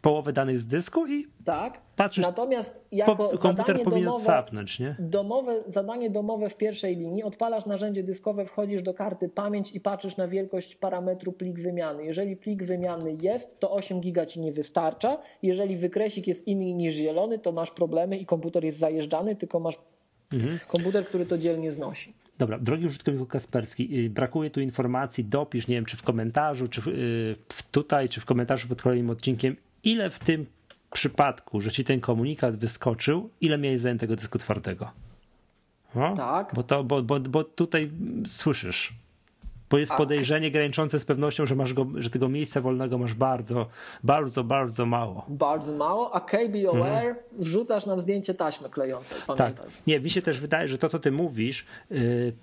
połowę 0.02 0.34
danych 0.34 0.60
z 0.60 0.66
dysku 0.66 1.08
i 1.08 1.28
tak? 1.46 1.82
Patrzysz, 1.96 2.26
Natomiast 2.26 2.74
po, 2.74 2.82
jako 2.92 3.16
komputer 3.38 3.66
zadanie 3.66 3.84
powinien 3.86 4.06
domowe, 4.06 4.26
sapnąć, 4.26 4.80
nie? 4.80 4.96
domowe, 5.00 5.64
zadanie 5.68 6.10
domowe 6.10 6.50
w 6.50 6.58
pierwszej 6.58 6.96
linii, 6.96 7.24
odpalasz 7.24 7.66
narzędzie 7.66 8.04
dyskowe, 8.04 8.46
wchodzisz 8.46 8.82
do 8.82 8.94
karty 8.94 9.30
pamięć 9.30 9.76
i 9.76 9.80
patrzysz 9.80 10.18
na 10.18 10.28
wielkość 10.28 10.76
parametru 10.76 11.32
plik 11.32 11.60
wymiany. 11.60 12.06
Jeżeli 12.06 12.38
plik 12.38 12.64
wymiany 12.64 13.18
jest, 13.22 13.60
to 13.60 13.72
8 13.72 14.02
giga 14.02 14.26
ci 14.26 14.42
nie 14.42 14.52
wystarcza. 14.52 15.18
Jeżeli 15.42 15.76
wykresik 15.76 16.28
jest 16.28 16.48
inny 16.48 16.74
niż 16.74 16.94
zielony, 16.94 17.40
to 17.40 17.52
masz 17.52 17.72
problemy 17.72 18.18
i 18.18 18.26
komputer 18.26 18.64
jest 18.64 18.78
zajeżdżany, 18.78 19.36
tylko 19.36 19.60
masz 19.60 19.78
Mhm. 20.34 20.60
komputer, 20.68 21.06
który 21.06 21.26
to 21.26 21.38
dzielnie 21.38 21.72
znosi. 21.72 22.14
Dobra, 22.38 22.60
drogi 22.60 22.86
użytkowniku 22.86 23.26
Kasperski, 23.26 24.06
y, 24.06 24.10
brakuje 24.10 24.50
tu 24.50 24.62
informacji, 24.62 25.26
dopisz, 25.26 25.68
nie 25.68 25.76
wiem, 25.76 25.86
czy 25.86 25.98
w 25.98 26.04
komentarzu, 26.04 26.68
czy 26.68 26.82
w, 26.82 26.88
y, 26.88 27.36
w 27.50 27.64
tutaj, 27.64 28.10
czy 28.10 28.22
w 28.22 28.26
komentarzu 28.26 28.68
pod 28.68 28.82
kolejnym 28.82 29.10
odcinkiem, 29.10 29.56
ile 29.84 30.10
w 30.10 30.20
tym 30.20 30.46
przypadku, 30.92 31.62
że 31.62 31.72
ci 31.72 31.84
ten 31.84 32.00
komunikat 32.00 32.56
wyskoczył, 32.58 33.30
ile 33.42 33.58
miałeś 33.58 33.80
zajętego 33.80 34.16
dysku 34.16 34.38
twardego? 34.40 34.92
No? 35.96 36.14
Tak. 36.14 36.52
Bo, 36.56 36.64
to, 36.64 36.84
bo, 36.84 37.04
bo, 37.04 37.20
bo 37.20 37.44
tutaj 37.44 37.92
słyszysz, 38.28 38.94
bo 39.70 39.78
jest 39.78 39.90
Tak. 39.90 39.98
podejrzenie 39.98 40.52
graniczące 40.52 41.00
z 41.00 41.06
pewnością, 41.06 41.46
że, 41.46 41.56
masz 41.56 41.74
go, 41.74 41.86
że 41.96 42.10
tego 42.10 42.30
miejsca 42.30 42.62
wolnego 42.62 42.98
masz 42.98 43.14
bardzo, 43.14 43.68
bardzo, 44.04 44.44
bardzo 44.44 44.86
mało. 44.86 45.26
Bardzo 45.30 45.72
mało, 45.74 46.16
a 46.16 46.20
KBOR 46.22 47.16
wrzucasz 47.32 47.86
nam 47.86 48.00
zdjęcie 48.00 48.34
taśmy 48.34 48.70
klejącej, 48.70 49.18
Mhm. 49.18 49.38
Tak. 49.38 49.56
pamiętaj. 49.56 49.82
Nie, 49.88 50.00
mi 50.00 50.10
się 50.10 50.22
też 50.22 50.40
wydaje, 50.40 50.68
że 50.68 50.78
to, 50.78 50.90
co 50.90 51.00
ty 51.00 51.12
mówisz, 51.12 51.66
yy, 51.92 52.34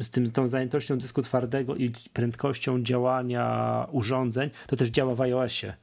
z 0.00 0.10
tym, 0.10 0.30
tą 0.32 0.48
zajętością 0.48 0.98
dysku 0.98 1.22
twardego 1.22 1.76
i 1.76 1.90
prędkością 2.12 2.82
działania 2.82 3.86
urządzeń, 3.92 4.50
to 4.66 4.76
też 4.76 4.88
działa 4.88 5.14
w 5.14 5.20
iOSie. 5.20 5.74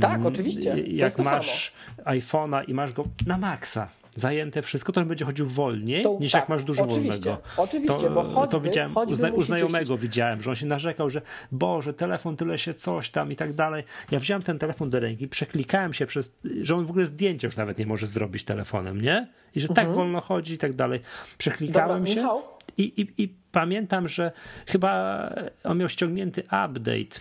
Tak, 0.00 0.26
oczywiście. 0.26 0.72
To 0.74 0.78
Jak 0.86 1.18
masz 1.18 1.72
iPhone'a 2.04 2.64
i 2.68 2.74
masz 2.74 2.92
go 2.92 3.04
na 3.26 3.38
maksa 3.38 3.88
zajęte 4.14 4.62
wszystko, 4.62 4.92
to 4.92 5.00
on 5.00 5.08
będzie 5.08 5.24
chodził 5.24 5.46
wolniej 5.48 6.02
To- 6.02 6.16
niż 6.20 6.32
tak, 6.32 6.40
jak 6.42 6.48
masz 6.48 6.64
dużo 6.64 6.82
oczywiście, 6.84 7.30
wolnego. 7.30 7.42
oczywiście, 7.56 7.96
to, 8.00 8.10
bo 8.10 8.22
choćby- 8.22 8.50
to 8.52 8.60
widziałem, 8.60 8.94
choćby 8.94 9.12
u, 9.12 9.16
zna, 9.16 9.28
u 9.30 9.42
znajomego 9.42 9.98
widziałem, 9.98 10.42
że 10.42 10.50
on 10.50 10.56
się 10.56 10.66
narzekał, 10.66 11.10
że 11.10 11.22
Boże, 11.52 11.94
telefon 11.94 12.36
tyle 12.36 12.58
się 12.58 12.74
coś 12.74 13.10
tam 13.10 13.32
i 13.32 13.36
tak 13.36 13.52
dalej. 13.52 13.84
Ja 14.10 14.18
wziąłem 14.18 14.42
ten 14.42 14.58
telefon 14.58 14.90
do 14.90 15.00
ręki, 15.00 15.28
przeklikałem 15.28 15.92
się 15.92 16.06
przez, 16.06 16.36
że 16.62 16.74
on 16.74 16.84
w 16.84 16.90
ogóle 16.90 17.06
zdjęcia 17.06 17.48
już 17.48 17.56
nawet 17.56 17.78
nie 17.78 17.86
może 17.86 18.06
zrobić 18.06 18.44
telefonem, 18.44 19.00
nie? 19.00 19.28
I 19.54 19.60
że 19.60 19.68
tak 19.68 19.92
wolno 19.92 20.20
chodzi 20.20 20.54
i 20.54 20.58
tak 20.58 20.72
dalej. 20.72 21.00
Przeklikałem 21.38 21.90
Mhm. 21.96 22.04
Dobra, 22.04 22.14
się 22.14 22.20
Michał? 22.20 22.42
i, 22.78 22.82
i, 22.82 23.22
i 23.22 23.34
pamiętam, 23.52 24.08
że 24.08 24.32
chyba 24.66 25.20
on 25.64 25.78
miał 25.78 25.88
ściągnięty 25.88 26.40
update 26.42 27.20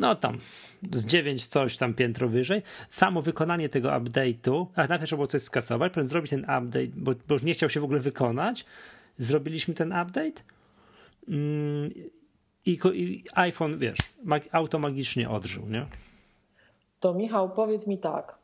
no 0.00 0.14
tam 0.14 0.38
z 0.92 1.06
9 1.06 1.46
coś 1.46 1.76
tam 1.76 1.94
piętro 1.94 2.28
wyżej. 2.28 2.62
Samo 2.88 3.22
wykonanie 3.22 3.68
tego 3.68 3.88
update'u, 3.88 4.66
a 4.74 4.80
najpierw 4.80 5.04
trzeba 5.04 5.18
było 5.18 5.26
coś 5.26 5.42
skasować, 5.42 5.92
potem 5.92 6.06
zrobić 6.06 6.30
ten 6.30 6.40
update, 6.40 6.86
bo, 6.96 7.12
bo 7.28 7.34
już 7.34 7.42
nie 7.42 7.54
chciał 7.54 7.68
się 7.68 7.80
w 7.80 7.84
ogóle 7.84 8.00
wykonać. 8.00 8.64
Zrobiliśmy 9.18 9.74
ten 9.74 9.88
update 9.88 10.42
mm, 11.28 11.90
i, 12.66 12.78
i 12.94 13.24
iPhone, 13.34 13.78
wiesz, 13.78 13.98
mag, 14.24 14.42
auto 14.52 14.78
magicznie 14.78 15.30
odżył, 15.30 15.66
nie? 15.66 15.86
To 17.00 17.14
Michał, 17.14 17.50
powiedz 17.50 17.86
mi 17.86 17.98
tak, 17.98 18.38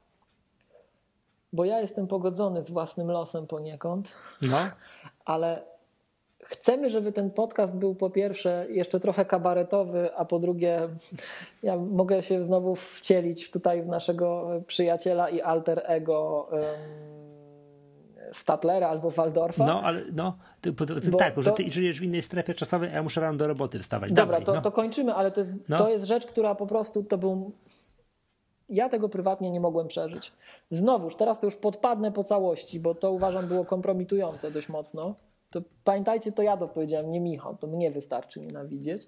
bo 1.52 1.64
ja 1.64 1.80
jestem 1.80 2.06
pogodzony 2.06 2.62
z 2.62 2.70
własnym 2.70 3.10
losem 3.10 3.46
poniekąd, 3.46 4.12
No, 4.42 4.58
ale 5.24 5.62
chcemy, 6.48 6.90
żeby 6.90 7.12
ten 7.12 7.30
podcast 7.30 7.76
był 7.76 7.94
po 7.94 8.10
pierwsze 8.10 8.66
jeszcze 8.70 9.00
trochę 9.00 9.24
kabaretowy, 9.24 10.14
a 10.16 10.24
po 10.24 10.38
drugie 10.38 10.88
ja 11.62 11.76
mogę 11.76 12.22
się 12.22 12.44
znowu 12.44 12.74
wcielić 12.76 13.50
tutaj 13.50 13.82
w 13.82 13.86
naszego 13.86 14.50
przyjaciela 14.66 15.28
i 15.28 15.40
alter 15.40 15.82
ego 15.84 16.48
Statlera 18.32 18.88
albo 18.88 19.10
Waldorfa. 19.10 19.66
no 19.66 19.80
ale 19.82 20.02
no, 20.12 20.36
ty, 20.60 20.72
ty, 20.72 21.10
tak, 21.18 21.36
że 21.36 21.50
to- 21.50 21.56
ty 21.56 21.70
żyjesz 21.70 22.00
w 22.00 22.02
innej 22.02 22.22
strefie 22.22 22.54
czasowej, 22.54 22.90
a 22.90 22.92
ja 22.92 23.02
muszę 23.02 23.20
rano 23.20 23.38
do 23.38 23.46
roboty 23.46 23.78
wstawać. 23.78 24.10
Dobra, 24.12 24.24
Dawaj, 24.24 24.44
to, 24.44 24.54
no. 24.54 24.60
to 24.60 24.72
kończymy, 24.72 25.14
ale 25.14 25.30
to 25.30 25.40
jest, 25.40 25.52
No. 25.68 25.76
to 25.76 25.88
jest 25.88 26.04
rzecz, 26.04 26.26
która 26.26 26.54
po 26.54 26.66
prostu 26.66 27.02
to 27.04 27.18
był. 27.18 27.52
Ja 28.68 28.88
tego 28.88 29.08
prywatnie 29.08 29.50
nie 29.50 29.60
mogłem 29.60 29.86
przeżyć. 29.88 30.32
Znowuż, 30.70 31.16
teraz 31.16 31.40
to 31.40 31.46
już 31.46 31.56
podpadnę 31.56 32.12
po 32.12 32.24
całości, 32.24 32.80
bo 32.80 32.94
to 32.94 33.12
uważam 33.12 33.46
było 33.46 33.64
kompromitujące 33.64 34.50
dość 34.50 34.68
mocno. 34.68 35.14
To 35.56 35.62
pamiętajcie, 35.84 36.32
to 36.32 36.42
ja 36.42 36.56
to 36.56 36.68
powiedziałem, 36.68 37.10
nie 37.10 37.20
Michał, 37.20 37.56
to 37.56 37.66
mnie 37.66 37.90
wystarczy 37.90 38.40
nienawidzieć. 38.40 39.06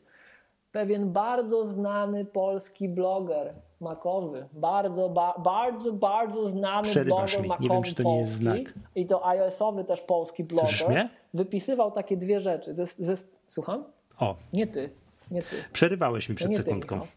Pewien 0.73 1.13
bardzo 1.13 1.67
znany 1.67 2.25
polski 2.25 2.89
bloger 2.89 3.55
Makowy. 3.81 4.49
Bardzo, 4.53 5.09
ba, 5.09 5.35
bardzo, 5.39 5.93
bardzo 5.93 6.47
znany 6.49 6.83
Przerywasz 6.89 7.33
bloger 7.37 7.43
mi. 7.43 7.49
makowy 7.49 7.65
Nie 7.69 7.75
wiem, 7.75 7.83
czy 7.83 7.95
to 7.95 8.03
nie 8.03 8.17
jest 8.19 8.33
polski. 8.45 8.45
znak. 8.65 8.75
I 8.95 9.07
to 9.07 9.27
iOS-owy 9.27 9.85
też 9.85 10.01
polski 10.01 10.45
bloger. 10.45 10.89
mnie? 10.89 11.11
Wypisywał 11.35 11.91
takie 11.91 12.17
dwie 12.17 12.41
rzeczy. 12.41 12.75
Ze, 12.75 12.87
ze, 12.87 13.15
słucham? 13.47 13.85
O, 14.21 14.37
Nie 14.53 14.67
ty. 14.67 14.91
Nie 15.31 15.43
ty. 15.43 15.57
przerywałeś 15.73 16.29
mi 16.29 16.35
przed 16.35 16.57
sekundką. 16.57 16.95
Michał. 16.95 17.09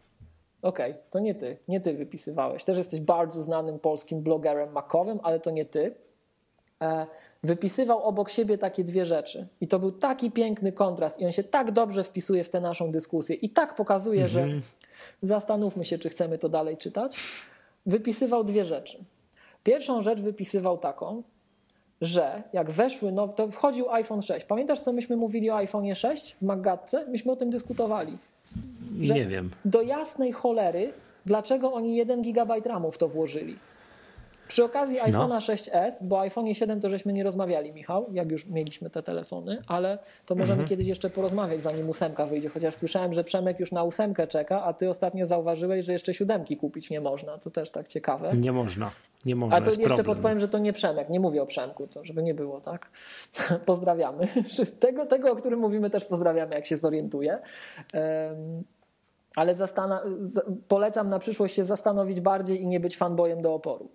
Okej, 0.62 0.96
to 1.10 1.20
nie 1.20 1.36
ty. 1.36 1.58
Nie 1.68 1.82
ty 1.82 1.94
wypisywałeś. 1.94 2.64
Też 2.64 2.78
jesteś 2.78 3.00
bardzo 3.00 3.42
znanym 3.42 3.80
polskim 3.80 4.22
blogerem 4.22 4.72
makowym, 4.72 5.20
ale 5.24 5.40
to 5.40 5.52
nie 5.52 5.66
ty. 5.66 5.96
E, 6.82 7.06
wypisywał 7.44 8.04
obok 8.04 8.30
siebie 8.30 8.58
takie 8.58 8.84
dwie 8.84 9.06
rzeczy. 9.06 9.48
I 9.62 9.68
to 9.68 9.80
był 9.80 9.92
taki 9.92 10.32
piękny 10.32 10.72
kontrast. 10.72 11.20
I 11.20 11.26
on 11.26 11.32
się 11.32 11.44
tak 11.44 11.72
dobrze 11.72 12.04
wpisuje 12.04 12.44
w 12.44 12.50
tę 12.50 12.62
naszą 12.62 12.92
dyskusję. 12.92 13.36
I 13.36 13.50
tak 13.50 13.76
pokazuje, 13.76 14.28
że 14.28 14.48
zastanówmy 15.22 15.86
się, 15.86 15.98
czy 15.98 16.10
chcemy 16.10 16.38
to 16.38 16.50
dalej 16.50 16.78
czytać. 16.78 17.18
Wypisywał 17.86 18.44
dwie 18.44 18.66
rzeczy. 18.66 18.98
Pierwszą 19.64 20.02
rzecz 20.02 20.20
wypisywał 20.22 20.78
taką, 20.78 21.24
że 22.02 22.44
jak 22.54 22.72
weszły, 22.72 23.12
no 23.12 23.28
to 23.28 23.48
wchodził 23.48 23.90
iPhone 23.92 24.22
6. 24.22 24.46
Pamiętasz, 24.46 24.80
co 24.80 24.94
myśmy 24.94 25.16
mówili 25.18 25.50
o 25.50 25.56
iPhone 25.56 25.96
6 25.96 26.36
w 26.36 26.46
Maggatce? 26.46 27.06
Myśmy 27.08 27.32
o 27.32 27.36
tym 27.36 27.50
dyskutowali. 27.50 28.18
że- 29.02 29.14
Nie 29.14 29.26
wiem. 29.26 29.50
Do 29.66 29.82
jasnej 29.82 30.32
cholery, 30.32 30.94
dlaczego 31.26 31.74
oni 31.74 31.96
1 31.96 32.22
GB 32.22 32.60
RAMu 32.66 32.92
w 32.92 32.98
to 32.98 33.08
włożyli. 33.08 33.56
Przy 34.52 34.64
okazji 34.64 34.98
No. 34.98 35.04
iPhone'a 35.04 35.38
6s, 35.38 35.92
bo 36.02 36.20
iPhone 36.20 36.54
7 36.54 36.82
to 36.82 36.90
żeśmy 36.90 37.14
nie 37.14 37.24
rozmawiali, 37.24 37.74
Michał, 37.74 38.08
jak 38.12 38.32
już 38.32 38.48
mieliśmy 38.48 38.90
te 38.90 39.04
telefony, 39.04 39.62
ale 39.68 40.00
to 40.26 40.36
możemy 40.36 40.52
Mhm. 40.54 40.70
kiedyś 40.70 40.88
jeszcze 40.88 41.10
porozmawiać, 41.10 41.62
zanim 41.64 41.90
ósemka 41.90 42.26
wyjdzie, 42.26 42.50
chociaż 42.50 42.76
słyszałem, 42.76 43.14
że 43.14 43.24
Przemek 43.24 43.60
już 43.60 43.72
na 43.72 43.84
ósemkę 43.84 44.28
czeka, 44.28 44.64
a 44.64 44.74
ty 44.74 44.90
ostatnio 44.90 45.26
zauważyłeś, 45.26 45.86
że 45.86 45.94
jeszcze 45.94 46.14
siódemki 46.14 46.58
kupić 46.58 46.90
nie 46.90 47.02
można. 47.02 47.38
To 47.38 47.52
też 47.52 47.70
tak 47.72 47.88
ciekawe. 47.88 48.32
Nie 48.38 48.52
można. 48.52 48.92
Nie 49.26 49.36
można. 49.36 49.56
A 49.58 49.62
to 49.62 49.68
jeszcze 49.68 49.84
problem. 49.84 50.06
podpowiem, 50.06 50.40
że 50.40 50.48
to 50.48 50.58
nie 50.58 50.74
Przemek, 50.74 51.10
nie 51.10 51.20
mówię 51.20 51.42
o 51.42 51.46
Przemku, 51.46 51.88
to 51.88 52.06
żeby 52.06 52.24
nie 52.24 52.34
było, 52.34 52.62
tak? 52.62 52.90
Pozdrawiamy. 53.66 54.28
Tego, 54.80 55.06
tego, 55.06 55.32
o 55.32 55.36
którym 55.36 55.60
mówimy, 55.60 55.90
też 55.90 56.06
pozdrawiamy, 56.06 56.56
jak 56.56 56.66
się 56.66 56.78
zorientuje. 56.78 57.40
Em, 57.94 58.64
Ale 59.36 59.56
polecam 60.68 61.08
na 61.08 61.20
przyszłość 61.20 61.56
się 61.56 61.66
zastanowić 61.66 62.22
bardziej 62.22 62.62
i 62.62 62.68
nie 62.68 62.80
być 62.80 62.98
fanboyem 62.98 63.42
do 63.42 63.54
oporu. 63.54 63.90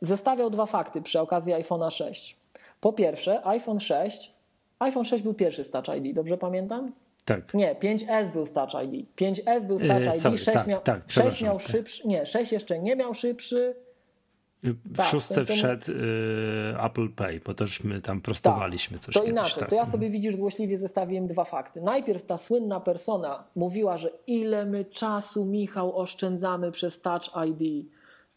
Zestawiał 0.00 0.50
dwa 0.50 0.66
fakty 0.66 1.02
przy 1.02 1.20
okazji 1.20 1.52
iPhone'a 1.52 1.90
6. 1.90 2.36
Po 2.80 2.92
pierwsze, 2.92 3.46
iPhone 3.46 3.80
6, 3.80 4.34
iPhone 4.78 5.04
6 5.04 5.22
był 5.22 5.34
pierwszy 5.34 5.64
z 5.64 5.70
Touch 5.70 5.88
ID, 5.96 6.14
dobrze 6.14 6.38
pamiętam? 6.38 6.92
Tak. 7.24 7.54
Nie, 7.54 7.74
5S 7.74 8.32
był 8.32 8.46
z 8.46 8.52
Touch 8.52 8.70
ID. 8.84 9.06
5S 9.16 9.66
był 9.66 9.78
z 9.78 9.82
Touch 9.82 10.00
Yy, 10.00 10.06
ID, 10.06 10.14
sorry, 10.14 10.38
6, 10.38 10.58
tak, 10.58 10.66
miał, 10.66 10.80
tak, 10.80 10.96
6 10.96 11.06
przepraszam, 11.08 11.46
miał 11.48 11.58
tak. 11.58 11.66
szybszy, 11.68 12.08
nie, 12.08 12.26
6 12.26 12.52
jeszcze 12.52 12.78
nie 12.78 12.96
miał 12.96 13.14
szybszy, 13.14 13.74
W 14.62 14.96
Tak, 14.96 15.06
szóstce 15.06 15.44
wszedł 15.44 15.92
y, 15.92 15.94
Apple 16.84 17.08
Pay, 17.08 17.40
bo 17.46 17.54
tożśmy 17.54 18.00
tam 18.00 18.20
prostowaliśmy 18.20 18.98
coś 18.98 19.14
To 19.14 19.20
kiedyś. 19.20 19.32
inaczej, 19.32 19.60
tak. 19.60 19.70
to 19.70 19.76
ja 19.76 19.86
sobie 19.86 20.10
widzisz 20.10 20.36
złośliwie 20.36 20.78
zestawiłem 20.78 21.26
dwa 21.26 21.44
fakty. 21.44 21.80
Najpierw 21.80 22.22
ta 22.22 22.38
słynna 22.38 22.80
persona 22.80 23.44
mówiła, 23.56 23.96
że 23.96 24.10
ile 24.26 24.66
my 24.66 24.84
czasu, 24.84 25.44
Michał, 25.44 25.98
oszczędzamy 25.98 26.70
przez 26.72 27.00
Touch 27.00 27.30
ID, 27.48 27.86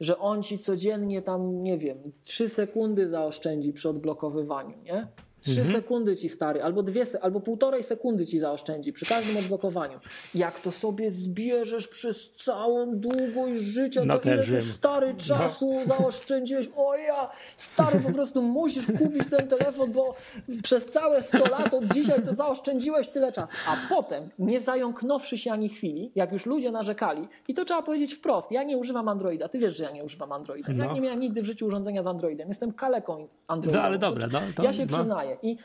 że 0.02 0.18
on 0.18 0.44
ci 0.44 0.58
codziennie 0.58 1.22
tam, 1.22 1.60
nie 1.60 1.78
wiem, 1.78 1.98
trzy 2.24 2.50
sekundy 2.50 3.10
zaoszczędzi 3.10 3.74
przy 3.74 3.90
odblokowywaniu, 3.90 4.78
nie? 4.84 5.08
Trzy 5.42 5.60
Mhm. 5.62 5.76
sekundy 5.82 6.16
ci 6.16 6.30
stary, 6.30 6.64
albo 6.64 6.84
dwie, 6.84 7.04
albo 7.22 7.40
półtorej 7.40 7.84
sekundy 7.84 8.26
ci 8.26 8.40
zaoszczędzi 8.40 8.94
przy 8.94 9.06
każdym 9.06 9.38
odblokowaniu. 9.38 10.00
Jak 10.36 10.60
to 10.60 10.72
sobie 10.72 11.12
zbierzesz 11.12 11.88
przez 11.88 12.30
całą 12.32 12.96
długość 13.00 13.62
życia, 13.62 14.02
No 14.06 14.20
to 14.20 14.34
ile 14.34 14.44
ty 14.44 14.62
stary 14.62 15.16
czasu 15.16 15.74
zaoszczędziłeś. 15.86 16.70
O 16.76 16.96
ja, 16.96 17.30
stary, 17.58 18.00
po 18.00 18.12
prostu 18.12 18.42
musisz 18.42 18.86
kupić 18.88 19.24
ten 19.30 19.48
telefon, 19.48 19.92
bo 19.92 20.16
przez 20.64 20.86
całe 20.86 21.24
100 21.24 21.38
lat 21.38 21.74
od 21.74 21.86
dzisiaj 21.94 22.24
to 22.24 22.34
zaoszczędziłeś 22.34 23.08
tyle 23.08 23.32
czasu. 23.32 23.54
A 23.68 23.96
potem, 23.96 24.30
nie 24.40 24.62
zająknąwszy 24.62 25.38
się 25.38 25.52
ani 25.52 25.70
chwili, 25.70 26.12
jak 26.16 26.32
już 26.32 26.46
ludzie 26.46 26.72
narzekali, 26.72 27.28
i 27.48 27.54
to 27.54 27.66
trzeba 27.66 27.82
powiedzieć 27.82 28.14
wprost, 28.14 28.52
ja 28.52 28.64
nie 28.64 28.78
używam 28.78 29.08
Androida. 29.10 29.48
Ty 29.50 29.60
wiesz, 29.60 29.78
że 29.78 29.84
ja 29.84 29.92
nie 29.92 30.04
używam 30.04 30.32
Androida. 30.32 30.74
Ja 30.74 30.86
No. 30.86 30.94
nie 30.94 31.02
miałem 31.02 31.20
nigdy 31.20 31.42
w 31.42 31.46
życiu 31.46 31.66
urządzenia 31.66 32.04
z 32.04 32.08
Androidem. 32.08 32.48
Jestem 32.48 32.74
kaleką 32.74 33.28
Androida. 33.48 33.80
No, 33.80 33.86
ale 33.86 33.98
dobra, 34.00 34.28
no, 34.32 34.40
to- 34.56 34.64
ja 34.64 34.74
się 34.74 34.86
no. 34.86 34.98
przyznaję. 34.98 35.31
I 35.44 35.58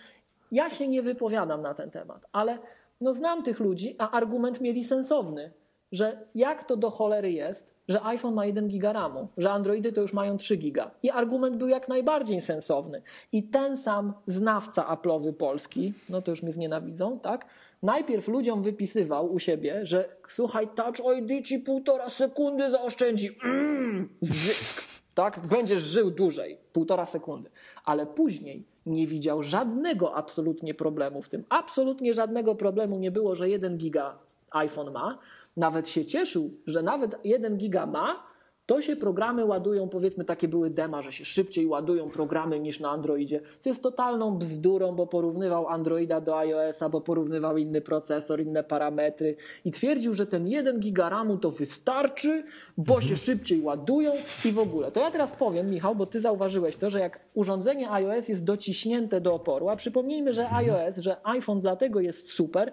ja 0.53 0.71
się 0.71 0.89
nie 0.89 1.03
wypowiadam 1.03 1.63
na 1.63 1.75
ten 1.75 1.91
temat, 1.91 2.27
ale 2.33 2.59
no 3.01 3.13
znam 3.13 3.43
tych 3.43 3.61
ludzi, 3.61 3.95
a 3.99 4.11
argument 4.11 4.61
mieli 4.61 4.85
sensowny, 4.85 5.53
że 5.93 6.27
jak 6.35 6.65
to 6.65 6.77
do 6.77 6.91
cholery 6.91 7.33
jest, 7.33 7.75
że 7.89 8.05
iPhone 8.05 8.35
ma 8.35 8.47
1 8.47 8.69
giga 8.69 8.93
RAMu, 8.93 9.29
że 9.37 9.51
Androidy 9.51 9.93
to 9.93 10.01
już 10.01 10.13
mają 10.13 10.37
3 10.37 10.57
giga. 10.57 10.91
I 11.03 11.11
argument 11.11 11.57
był 11.57 11.69
jak 11.69 11.89
najbardziej 11.89 12.41
sensowny. 12.41 13.03
I 13.33 13.43
ten 13.43 13.77
sam 13.77 14.13
znawca 14.27 14.97
Apple'owy 14.97 15.33
polski, 15.33 15.95
no 16.09 16.23
to 16.23 16.31
już 16.31 16.43
mnie 16.43 16.53
znienawidzą, 16.53 17.21
tak? 17.21 17.47
Najpierw 17.83 18.29
ludziom 18.29 18.63
wypisywał 18.63 19.33
u 19.33 19.39
siebie, 19.39 19.87
że 19.87 20.09
słuchaj, 20.29 20.69
Touch 20.69 21.19
ID 21.19 21.47
ci 21.47 21.59
półtora 21.59 22.11
sekundy 22.11 22.71
zaoszczędzi. 22.71 23.31
Mm, 23.45 24.09
zysk 24.21 24.87
tak? 25.17 25.47
Będziesz 25.47 25.81
żył 25.81 26.11
dłużej, 26.11 26.59
półtora 26.73 27.07
sekundy. 27.07 27.51
Ale 27.85 28.07
później 28.07 28.65
nie 28.87 29.07
widział 29.07 29.43
żadnego 29.43 30.15
absolutnie 30.15 30.75
problemu 30.75 31.23
w 31.23 31.29
tym. 31.29 31.45
Absolutnie 31.49 32.15
żadnego 32.15 32.55
problemu 32.55 32.99
nie 32.99 33.11
było, 33.11 33.35
że 33.35 33.49
1 33.49 33.79
giga 33.79 34.19
iPhone 34.51 34.93
ma. 34.93 35.19
Nawet 35.57 35.89
się 35.89 36.05
cieszył, 36.05 36.51
że 36.67 36.83
nawet 36.83 37.17
1 37.25 37.57
giga 37.57 37.87
ma, 37.87 38.23
to 38.67 38.83
się 38.83 38.97
programy 38.97 39.45
ładują, 39.45 39.89
powiedzmy 39.89 40.25
takie 40.25 40.49
były 40.49 40.71
dema, 40.71 41.03
że 41.03 41.13
się 41.13 41.25
szybciej 41.25 41.67
ładują 41.67 42.11
programy 42.11 42.61
niż 42.61 42.81
na 42.81 42.91
Androidzie, 42.91 43.41
co 43.61 43.71
jest 43.71 43.83
totalną 43.83 44.39
bzdurą, 44.39 44.93
bo 44.93 45.07
porównywał 45.07 45.69
Androida 45.69 46.21
do 46.21 46.39
iOS-a, 46.39 46.89
bo 46.89 47.01
porównywał 47.01 47.57
inny 47.57 47.81
procesor, 47.81 48.41
inne 48.41 48.65
parametry 48.65 49.37
i 49.65 49.71
twierdził, 49.71 50.15
że 50.15 50.27
ten 50.27 50.49
1 50.49 50.81
giga 50.81 51.09
RAMu 51.09 51.39
to 51.39 51.51
wystarczy, 51.51 52.45
bo 52.77 53.01
się 53.01 53.17
szybciej 53.17 53.61
ładują 53.61 54.13
i 54.45 54.53
w 54.53 54.59
ogóle. 54.59 54.93
To 54.93 55.01
ja 55.01 55.11
teraz 55.11 55.33
powiem, 55.33 55.71
Michał, 55.71 55.95
bo 55.97 56.07
ty 56.07 56.21
zauważyłeś 56.21 56.77
to, 56.77 56.91
że 56.91 57.01
jak 57.01 57.21
urządzenie 57.35 57.91
iOS 57.91 58.29
jest 58.29 58.45
dociśnięte 58.45 59.21
do 59.21 59.35
oporu, 59.35 59.69
a 59.69 59.77
przypomnijmy, 59.77 60.33
że 60.33 60.51
iOS, 60.51 60.99
że 60.99 61.17
iPhone 61.27 61.61
dlatego 61.61 62.01
jest 62.01 62.33
super, 62.33 62.73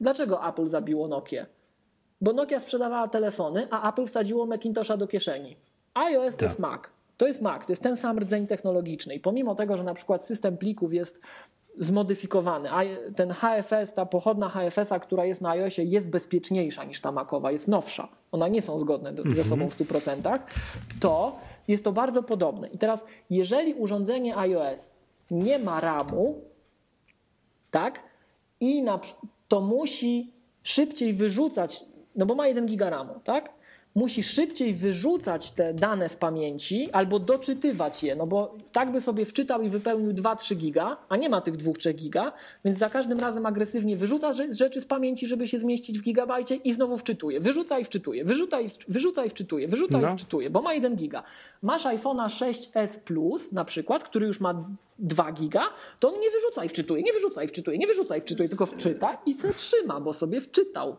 dlaczego 0.00 0.48
Apple 0.48 0.68
zabiło 0.68 1.08
Nokię? 1.08 1.46
Bo 2.22 2.32
Nokia 2.32 2.60
sprzedawała 2.60 3.08
telefony, 3.08 3.66
a 3.70 3.88
Apple 3.90 4.06
wsadziło 4.06 4.46
Macintosha 4.46 4.96
do 4.96 5.06
kieszeni. 5.06 5.56
iOS 5.94 6.34
to 6.34 6.40
Tak. 6.40 6.48
jest 6.48 6.58
Mac. 6.58 6.82
To 7.16 7.26
jest 7.26 7.42
Mac, 7.42 7.66
to 7.66 7.72
jest 7.72 7.82
ten 7.82 7.96
sam 7.96 8.18
rdzeń 8.18 8.46
technologiczny. 8.46 9.14
I 9.14 9.20
pomimo 9.20 9.54
tego, 9.54 9.76
że 9.76 9.84
na 9.84 9.94
przykład 9.94 10.24
system 10.24 10.56
plików 10.56 10.94
jest 10.94 11.20
zmodyfikowany, 11.78 12.70
a 12.70 12.80
ten 13.16 13.30
HFS, 13.32 13.92
ta 13.94 14.06
pochodna 14.06 14.48
HFS-a, 14.48 14.98
która 14.98 15.24
jest 15.24 15.40
na 15.40 15.50
iOSie, 15.50 15.84
jest 15.84 16.10
bezpieczniejsza 16.10 16.84
niż 16.84 17.00
ta 17.00 17.12
Macowa, 17.12 17.52
jest 17.52 17.68
nowsza. 17.68 18.08
One 18.32 18.50
nie 18.50 18.62
są 18.62 18.78
zgodne 18.78 19.12
do, 19.12 19.34
ze 19.34 19.44
sobą 19.44 19.70
w 19.70 19.74
100%, 19.74 20.38
to 21.00 21.36
jest 21.68 21.84
to 21.84 21.92
bardzo 21.92 22.22
podobne. 22.22 22.68
I 22.68 22.78
teraz, 22.78 23.04
jeżeli 23.30 23.74
urządzenie 23.74 24.36
iOS 24.36 24.90
nie 25.30 25.58
ma 25.58 25.80
RAMu, 25.80 26.40
tak? 27.70 28.00
I 28.60 28.82
na, 28.82 29.00
to 29.48 29.60
musi 29.60 30.32
szybciej 30.62 31.12
wyrzucać, 31.12 31.84
no 32.16 32.26
bo 32.26 32.34
ma 32.34 32.46
1 32.48 32.66
giga 32.66 32.90
RAMu, 32.90 33.20
tak? 33.24 33.50
Musi 33.94 34.22
szybciej 34.22 34.74
wyrzucać 34.74 35.50
te 35.50 35.74
dane 35.74 36.08
z 36.08 36.16
pamięci 36.16 36.90
albo 36.92 37.18
doczytywać 37.18 38.02
je, 38.02 38.16
no 38.16 38.26
bo 38.26 38.54
tak 38.72 38.92
by 38.92 39.00
sobie 39.00 39.24
wczytał 39.24 39.62
i 39.62 39.68
wypełnił 39.68 40.12
2-3 40.12 40.56
giga, 40.56 40.96
a 41.08 41.16
nie 41.16 41.28
ma 41.28 41.40
tych 41.40 41.54
2-3 41.56 41.94
giga, 41.94 42.32
więc 42.64 42.78
za 42.78 42.90
każdym 42.90 43.20
razem 43.20 43.46
agresywnie 43.46 43.96
wyrzuca 43.96 44.30
rze- 44.32 44.52
rzeczy 44.52 44.80
z 44.80 44.84
pamięci, 44.86 45.26
żeby 45.26 45.48
się 45.48 45.58
zmieścić 45.58 45.98
w 45.98 46.02
gigabajcie 46.02 46.54
i 46.56 46.72
znowu 46.72 46.98
wczytuje. 46.98 47.40
Wyrzuca 47.40 47.78
i 47.78 47.84
wczytuje, 47.84 48.24
wyrzuca 48.24 48.60
i, 48.60 48.68
wyrzuca 48.88 49.24
i 49.24 49.28
wczytuje, 49.30 49.68
wyrzuca 49.68 49.98
i 49.98 50.02
No. 50.02 50.12
wczytuje, 50.16 50.50
bo 50.50 50.62
ma 50.62 50.74
1 50.74 50.96
giga. 50.96 51.22
Masz 51.62 51.84
iPhone'a 51.84 52.26
6s 52.28 52.98
Plus 52.98 53.52
na 53.52 53.64
przykład, 53.64 54.04
który 54.04 54.26
już 54.26 54.40
ma 54.40 54.64
2 54.98 55.32
giga, 55.32 55.62
to 56.00 56.08
on 56.14 56.20
nie 56.20 56.30
wyrzuca 56.30 56.64
i 56.64 56.68
wczytuje, 56.68 57.02
nie 57.02 57.12
wyrzuca 57.12 57.42
i 57.44 57.48
wczytuje, 57.48 57.78
nie 57.78 57.86
wyrzuca 57.86 58.16
i 58.16 58.20
wczytuje, 58.20 58.48
tylko 58.48 58.66
wczyta 58.66 59.18
i 59.26 59.34
se 59.34 59.54
trzyma, 59.54 60.00
bo 60.00 60.12
sobie 60.12 60.40
wczytał. 60.40 60.96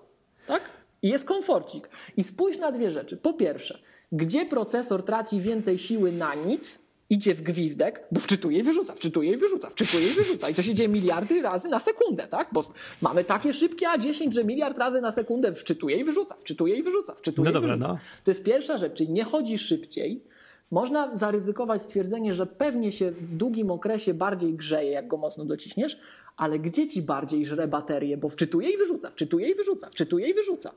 Tak? 0.48 0.62
I 1.04 1.10
jest 1.10 1.26
komforcik. 1.26 1.90
I 2.18 2.24
spójrz 2.24 2.58
na 2.58 2.72
dwie 2.72 2.92
rzeczy. 2.92 3.18
Po 3.18 3.34
pierwsze, 3.34 3.80
gdzie 4.12 4.46
procesor 4.46 5.04
traci 5.04 5.42
więcej 5.42 5.78
siły 5.78 6.12
na 6.12 6.36
nic, 6.36 6.80
idzie 7.10 7.36
w 7.36 7.42
gwizdek, 7.42 8.04
bo 8.12 8.20
wczytuje 8.20 8.60
i 8.60 8.64
wyrzuca, 8.64 8.94
wczytuje 8.96 9.32
i 9.32 9.38
wyrzuca, 9.38 9.70
wczytuje 9.70 10.08
i 10.08 10.12
wyrzuca. 10.12 10.50
I 10.50 10.56
to 10.56 10.62
się 10.64 10.74
dzieje 10.74 10.90
miliardy 10.90 11.42
razy 11.42 11.70
na 11.70 11.80
sekundę, 11.80 12.28
tak? 12.28 12.50
Bo 12.52 12.64
mamy 13.02 13.24
takie 13.24 13.54
szybkie 13.54 13.86
A10, 13.88 14.32
że 14.32 14.44
miliard 14.44 14.78
razy 14.78 15.02
na 15.02 15.12
sekundę 15.12 15.54
wczytuje 15.54 15.98
i 15.98 16.04
wyrzuca, 16.04 16.36
wczytuje 16.36 16.76
i 16.76 16.84
wyrzuca, 16.84 17.14
wczytuje 17.14 17.46
No 17.46 17.52
i 17.52 17.54
dobra, 17.54 17.70
wyrzuca. 17.70 17.88
no. 17.94 18.00
To 18.26 18.32
jest 18.32 18.44
pierwsza 18.44 18.78
rzecz, 18.78 18.94
czyli 18.94 19.10
nie 19.10 19.24
chodzi 19.24 19.58
szybciej. 19.58 20.24
Można 20.72 21.18
zaryzykować 21.18 21.82
stwierdzenie, 21.82 22.34
że 22.34 22.46
pewnie 22.46 22.92
się 22.92 23.12
w 23.12 23.36
długim 23.36 23.72
okresie 23.72 24.14
bardziej 24.14 24.54
grzeje, 24.54 24.92
jak 24.92 25.08
go 25.08 25.18
mocno 25.18 25.46
dociśniesz, 25.46 26.00
ale 26.38 26.60
gdzie 26.60 26.88
ci 26.88 27.02
bardziej 27.02 27.46
żre 27.46 27.68
baterię? 27.68 28.18
Bo 28.18 28.30
wczytuje 28.30 28.70
i 28.70 28.78
wyrzuca, 28.78 29.10
wczytuje 29.10 29.50
i 29.50 29.56
wyrzuca, 29.56 29.90
wczytuje 29.90 30.30
i 30.30 30.34
wyrzuca. 30.34 30.74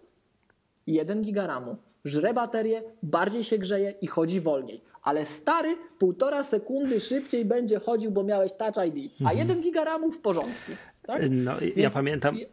1 0.87 1.23
giga 1.23 1.47
RAMu. 1.47 1.77
żre 2.05 2.35
baterię, 2.35 2.83
bardziej 3.03 3.45
się 3.45 3.59
grzeje 3.59 3.95
i 4.01 4.07
chodzi 4.07 4.41
wolniej. 4.41 4.81
Ale 5.03 5.27
stary 5.27 5.77
półtora 5.99 6.45
sekundy 6.45 7.01
szybciej 7.01 7.45
będzie 7.45 7.79
chodził, 7.79 8.11
bo 8.11 8.23
miałeś 8.23 8.53
Touch 8.53 8.87
ID, 8.87 9.13
a 9.21 9.23
Mhm. 9.31 9.39
1 9.39 9.61
giga 9.61 9.85
RAMu 9.85 10.11
w 10.13 10.21
porządku. 10.21 10.73
Tak? 11.03 11.23
No, 11.31 11.53
ja 11.53 11.71
Więc- 11.77 11.95
pamiętam, 11.95 12.35
mm, 12.37 12.49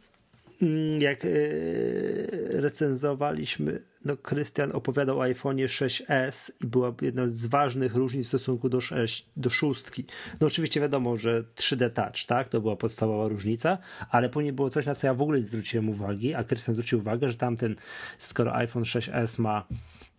jak 1.00 1.24
yy, 1.24 2.62
recenzowaliśmy, 2.62 3.84
no 4.06 4.18
Krystian 4.18 4.72
opowiadał 4.72 5.20
o 5.20 5.24
iPhone'ie 5.24 5.66
6s 5.66 6.52
i 6.64 6.68
była 6.68 6.94
jedna 7.02 7.24
z 7.32 7.46
ważnych 7.46 7.96
różnic 7.96 8.26
w 8.26 8.28
stosunku 8.28 8.70
do, 8.70 8.82
6, 8.82 9.30
do 9.38 9.50
szóstki. 9.50 10.06
No 10.42 10.48
oczywiście 10.48 10.82
wiadomo, 10.82 11.18
że 11.18 11.44
3D 11.56 11.90
Touch, 11.90 12.26
tak, 12.28 12.50
to 12.50 12.62
była 12.62 12.76
podstawowa 12.76 13.28
różnica, 13.28 13.78
ale 14.10 14.30
później 14.30 14.54
było 14.54 14.70
coś, 14.70 14.86
na 14.86 14.96
co 14.96 15.08
ja 15.08 15.14
w 15.14 15.22
ogóle 15.22 15.40
nie 15.40 15.46
zwróciłem 15.46 15.90
uwagi, 15.90 16.34
a 16.34 16.44
Krystian 16.44 16.74
zwrócił 16.76 17.00
uwagę, 17.00 17.32
że 17.32 17.38
tamten, 17.38 17.76
skoro 18.20 18.56
iPhone 18.56 18.84
6s 18.84 19.40
ma 19.40 19.68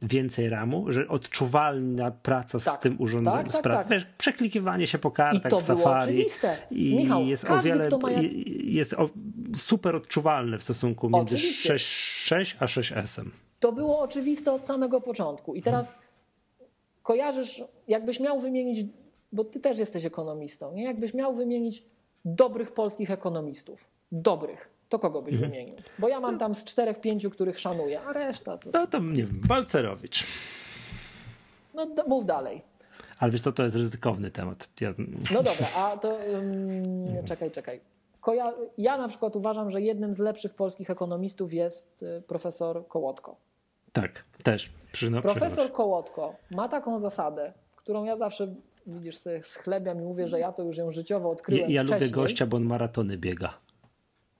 więcej 0.08 0.48
RAMu, 0.48 0.92
że 0.92 1.08
odczuwalna 1.08 2.10
praca 2.10 2.58
z 2.60 2.64
Tak. 2.64 2.80
tym 2.80 2.96
urządzeniem, 3.00 3.42
Tak, 3.44 3.52
z 3.52 3.54
tak, 3.54 3.62
tak. 3.62 3.88
wiesz, 3.88 4.06
przeklikiwanie 4.18 4.86
się 4.86 4.98
po 4.98 5.10
kartach 5.10 5.50
to 5.50 5.60
w 5.60 5.62
Safari 5.62 6.12
oczywiste. 6.14 6.56
i 6.70 6.96
Michał, 6.96 7.24
jest 7.24 7.44
o 7.44 7.46
każdy, 7.48 7.68
wiele 7.68 7.86
kto 7.86 7.98
ma 7.98 8.10
jest 8.64 8.94
o, 8.94 9.08
super 9.56 9.96
odczuwalne 9.96 10.58
w 10.58 10.64
stosunku 10.64 11.10
między 11.10 11.34
Oczywiście. 11.34 11.78
6, 11.78 12.56
a 12.60 12.66
6S-em. 12.66 13.24
To 13.60 13.72
było 13.72 14.00
oczywiste 14.00 14.52
od 14.52 14.64
samego 14.64 15.00
początku. 15.00 15.54
I 15.54 15.62
teraz 15.62 15.94
kojarzysz, 17.02 17.64
jakbyś 17.88 18.20
miał 18.20 18.40
wymienić, 18.40 18.86
bo 19.32 19.44
ty 19.44 19.60
też 19.60 19.78
jesteś 19.78 20.04
ekonomistą, 20.04 20.72
nie? 20.72 20.84
Jakbyś 20.84 21.14
miał 21.14 21.34
wymienić 21.34 21.84
dobrych 22.24 22.72
polskich 22.72 23.10
ekonomistów, 23.10 23.84
dobrych, 24.12 24.68
to 24.94 24.98
kogo 24.98 25.22
byś 25.22 25.36
wymienił? 25.36 25.74
Bo 25.98 26.08
ja 26.08 26.20
mam 26.20 26.38
tam 26.38 26.54
z 26.54 26.64
czterech, 26.64 27.00
pięciu, 27.00 27.30
których 27.30 27.58
szanuję, 27.58 28.00
a 28.00 28.12
reszta 28.12 28.58
to... 28.58 28.86
To 28.86 28.98
nie 28.98 29.24
wiem, 29.24 29.40
Balcerowicz. 29.48 30.26
No 31.74 31.86
mów 32.06 32.26
dalej. 32.26 32.62
Ale 33.18 33.32
wiesz, 33.32 33.42
to, 33.42 33.52
to 33.52 33.62
jest 33.64 33.76
ryzykowny 33.76 34.30
temat. 34.30 34.68
Ja, 34.80 34.94
No 35.34 35.42
dobra, 35.42 35.66
a 35.76 35.96
to 35.96 36.18
ym, 36.24 37.06
czekaj, 37.24 37.50
czekaj. 37.50 37.80
Koja- 38.20 38.52
ja 38.78 38.96
na 38.98 39.08
przykład 39.08 39.36
uważam, 39.36 39.70
że 39.70 39.80
jednym 39.80 40.14
z 40.14 40.18
lepszych 40.18 40.54
polskich 40.54 40.90
ekonomistów 40.90 41.54
jest 41.54 42.02
y, 42.02 42.22
profesor 42.26 42.88
Kołotko. 42.88 43.36
tak, 43.92 44.24
też. 44.42 44.70
Przy, 44.92 45.10
no, 45.10 45.22
Profesor 45.22 45.72
Kołotko 45.72 46.34
ma 46.50 46.68
taką 46.68 46.98
zasadę, 46.98 47.52
którą 47.76 48.04
ja 48.04 48.16
zawsze, 48.16 48.54
widzisz, 48.86 49.18
sobie 49.18 49.42
schlebiam 49.42 50.00
i 50.00 50.02
mówię, 50.04 50.26
że 50.28 50.38
ja 50.40 50.52
to 50.52 50.62
już 50.62 50.76
ją 50.76 50.90
życiowo 50.90 51.28
Ja, 51.28 51.32
odkryłem 51.32 51.70
ja 51.70 51.82
wcześniej. 51.84 52.00
lubię 52.10 52.22
gościa, 52.22 52.46
bo 52.46 52.56
on 52.56 52.64
maratony 52.64 53.18
biega. 53.18 53.54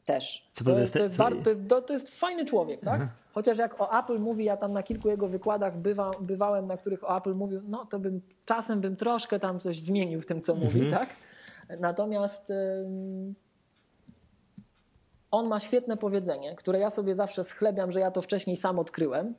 Też. 0.05 0.49
Co 0.53 0.65
to, 0.65 0.79
jest, 0.79 0.93
to, 0.93 1.03
jest- 1.03 1.17
bar- 1.17 1.43
to, 1.43 1.51
jest, 1.51 1.69
to, 1.69 1.93
jest 1.93 2.21
fajny 2.21 2.45
człowiek, 2.45 2.81
tak? 2.81 3.09
Chociaż 3.33 3.59
jak 3.59 3.81
o 3.81 3.99
Apple 3.99 4.19
mówi, 4.19 4.45
ja 4.45 4.57
tam 4.57 4.73
na 4.73 4.83
kilku 4.83 5.09
jego 5.09 5.29
wykładach 5.29 5.77
bywa, 5.77 6.11
bywałem, 6.21 6.67
na 6.67 6.77
których 6.77 7.05
o 7.05 7.17
Apple 7.17 7.35
mówił, 7.35 7.61
no 7.69 7.87
to 7.87 7.99
bym 7.99 8.21
czasem 8.45 8.81
bym 8.81 8.97
troszkę 8.97 9.41
tam 9.41 9.59
coś 9.59 9.81
zmienił 9.81 10.21
w 10.21 10.27
tym, 10.27 10.41
co 10.41 10.55
mówi, 10.55 10.91
tak? 10.91 11.09
Natomiast 11.81 12.51
ym, 12.51 13.35
on 15.31 15.47
ma 15.47 15.61
świetne 15.61 15.97
powiedzenie, 15.97 16.55
które 16.55 16.79
ja 16.79 16.91
sobie 16.91 17.15
zawsze 17.15 17.45
schlebiam, 17.45 17.93
że 17.93 18.01
ja 18.01 18.11
to 18.11 18.23
wcześniej 18.23 18.57
sam 18.57 18.79
odkryłem. 18.79 19.35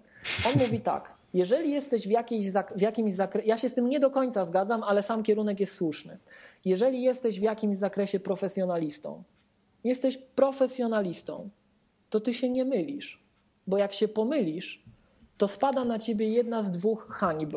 On 0.47 0.59
mówi 0.63 0.79
tak, 0.81 1.13
jeżeli 1.33 1.71
jesteś 1.71 2.07
w, 2.07 2.11
jakiejś 2.11 2.51
w 2.75 2.81
jakimś 2.81 3.13
zakresie, 3.13 3.47
ja 3.47 3.57
się 3.57 3.69
z 3.69 3.73
tym 3.73 3.89
nie 3.89 3.99
do 3.99 4.09
końca 4.09 4.45
zgadzam, 4.45 4.83
ale 4.83 5.03
sam 5.03 5.23
kierunek 5.23 5.59
jest 5.59 5.75
słuszny. 5.75 6.17
Jeżeli 6.65 7.01
jesteś 7.01 7.39
w 7.39 7.43
jakimś 7.43 7.77
zakresie 7.77 8.19
profesjonalistą, 8.19 9.23
jesteś 9.85 10.17
profesjonalistą, 10.17 11.49
to 12.09 12.19
ty 12.19 12.33
się 12.33 12.49
nie 12.49 12.65
mylisz. 12.65 13.23
Bo 13.67 13.77
jak 13.77 13.93
się 13.93 14.07
pomylisz, 14.07 14.83
to 15.37 15.47
spada 15.47 15.85
na 15.85 15.99
ciebie 15.99 16.29
jedna 16.29 16.61
z 16.61 16.71
dwóch 16.71 17.07
hańb. 17.09 17.53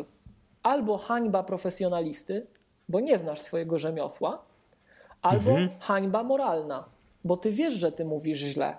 Albo 0.63 0.99
hańba 0.99 1.43
profesjonalisty, 1.43 2.47
bo 2.89 3.01
nie 3.01 3.19
znasz 3.19 3.41
swojego 3.41 3.79
rzemiosła, 3.79 4.43
albo 5.23 5.57
hańba 5.81 6.23
moralna, 6.23 6.85
bo 7.25 7.37
ty 7.37 7.51
wiesz, 7.51 7.75
że 7.75 7.93
ty 7.93 8.05
mówisz 8.05 8.39
źle, 8.39 8.77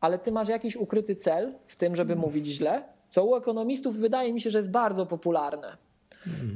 ale 0.00 0.18
ty 0.18 0.32
masz 0.32 0.48
jakiś 0.48 0.76
ukryty 0.76 1.14
cel 1.14 1.54
w 1.66 1.76
tym, 1.76 1.96
żeby 1.96 2.16
mówić 2.16 2.46
źle, 2.46 2.82
co 3.08 3.24
u 3.24 3.36
ekonomistów 3.36 3.96
wydaje 3.96 4.32
mi 4.32 4.40
się, 4.40 4.50
że 4.50 4.58
jest 4.58 4.70
bardzo 4.70 5.06
popularne. 5.06 5.76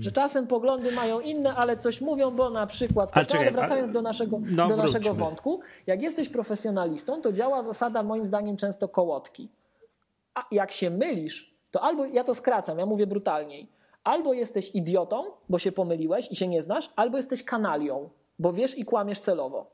Że 0.01 0.13
czasem 0.13 0.47
poglądy 0.47 0.93
mają 0.93 1.21
inne, 1.21 1.55
ale 1.55 1.77
coś 1.77 2.01
mówią, 2.01 2.31
bo 2.31 2.51
na 2.51 2.67
przykład. 2.67 3.11
Coś, 3.11 3.15
no, 3.15 3.21
ale 3.39 3.47
czekaj, 3.47 3.51
wracając 3.53 3.91
a- 3.91 3.93
do 3.93 4.03
naszego, 4.03 4.41
no, 4.47 4.67
do 4.67 4.77
naszego 4.77 5.05
wróćmy. 5.05 5.25
wątku, 5.25 5.61
jak 5.87 6.03
jesteś 6.03 6.29
profesjonalistą, 6.29 7.21
to 7.21 7.33
działa 7.33 7.63
zasada 7.63 8.03
moim 8.03 8.27
zdaniem 8.27 8.57
często 8.57 8.89
kołotki. 8.89 9.49
A 10.35 10.45
jak 10.51 10.73
się 10.73 10.91
mylisz, 10.91 11.55
to 11.71 11.83
albo 11.83 12.05
ja 12.05 12.25
to 12.25 12.35
skracam, 12.35 12.79
ja 12.79 12.87
mówię 12.87 13.07
brutalniej. 13.07 13.69
Albo 14.05 14.33
jesteś 14.33 14.75
idiotą, 14.75 15.25
bo 15.49 15.59
się 15.59 15.73
pomyliłeś 15.73 16.31
i 16.33 16.37
się 16.37 16.49
nie 16.49 16.63
znasz, 16.63 16.91
albo 16.97 17.17
jesteś 17.17 17.45
kanalią, 17.45 18.09
bo 18.39 18.53
wiesz 18.53 18.79
i 18.79 18.85
kłamiesz 18.85 19.21
celowo. 19.21 19.71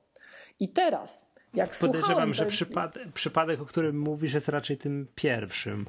I 0.60 0.68
teraz, 0.68 1.26
jak 1.55 1.70
Podejrzewam, 1.81 2.34
że 2.34 2.44
te- 2.44 2.50
przypadek, 2.50 3.12
przypadek, 3.12 3.60
o 3.60 3.65
którym 3.66 4.00
mówisz, 4.00 4.34
jest 4.34 4.49
raczej 4.49 4.76
tym 4.78 5.07
pierwszym. 5.15 5.86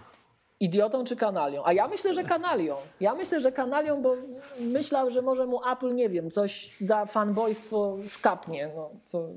Idiotą 0.60 1.04
czy 1.04 1.16
kanalią? 1.16 1.62
A 1.66 1.74
ja 1.74 1.88
myślę, 1.88 2.14
że 2.14 2.24
kanalią. 2.24 2.76
Ja 3.00 3.16
myślę, 3.16 3.42
że 3.42 3.52
kanalią, 3.52 4.02
bo 4.02 4.16
myślał, 4.60 5.12
że 5.12 5.22
może 5.22 5.46
mu 5.46 5.60
Apple, 5.72 5.96
nie 5.96 6.10
wiem, 6.10 6.32
coś 6.32 6.76
za 6.82 7.06
fanboystwo 7.06 7.98
skapnie. 8.08 8.70
No, 8.76 8.90
co 9.06 9.28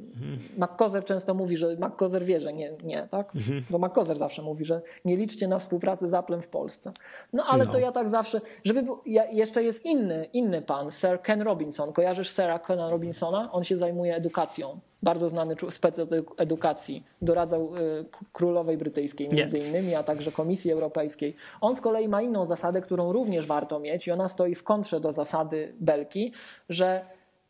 McCozer 0.56 1.04
często 1.04 1.34
mówi, 1.34 1.56
że 1.56 1.76
McCozer 1.76 2.24
wie, 2.24 2.40
że 2.40 2.52
nie, 2.52 2.72
nie 2.82 3.08
tak? 3.10 3.32
Bo 3.70 3.78
McCozer 3.78 4.18
zawsze 4.18 4.42
mówi, 4.42 4.64
że 4.64 4.80
nie 5.04 5.16
liczcie 5.16 5.48
na 5.48 5.58
współpracę 5.58 6.08
z 6.08 6.14
Applem 6.14 6.42
w 6.42 6.48
Polsce. 6.48 6.92
No 7.32 7.44
ale 7.46 7.64
No. 7.64 7.72
to 7.72 7.78
ja 7.78 7.92
tak 7.92 8.08
zawsze, 8.08 8.40
żeby 8.64 8.82
był, 8.82 8.98
ja, 9.06 9.24
jeszcze 9.30 9.62
jest 9.62 9.84
inny, 9.84 10.28
inny 10.32 10.62
pan, 10.62 10.90
Sir 10.90 11.22
Ken 11.22 11.42
Robinson. 11.42 11.92
Kojarzysz 11.92 12.36
Sira 12.36 12.58
Kena 12.58 12.90
Robinsona? 12.90 13.52
On 13.52 13.64
się 13.64 13.76
zajmuje 13.76 14.14
edukacją. 14.16 14.80
Bardzo 15.02 15.28
znany 15.28 15.54
spec 15.70 15.96
edukacji. 16.36 17.04
Doradzał 17.22 17.76
y, 17.76 18.04
królowej 18.32 18.78
brytyjskiej 18.78 19.28
Nie. 19.28 19.36
między 19.36 19.58
innymi, 19.58 19.94
a 19.94 20.02
także 20.02 20.32
Komisji 20.32 20.72
Europejskiej. 20.72 21.36
On 21.60 21.76
z 21.76 21.80
kolei 21.80 22.08
ma 22.08 22.22
inną 22.22 22.46
zasadę, 22.46 22.80
którą 22.80 23.12
również 23.12 23.46
warto 23.46 23.80
mieć 23.80 24.06
i 24.06 24.10
ona 24.10 24.28
stoi 24.28 24.54
w 24.54 24.64
kontrze 24.64 25.00
do 25.00 25.12
zasady 25.12 25.74
Belki, 25.80 26.32
że 26.68 27.04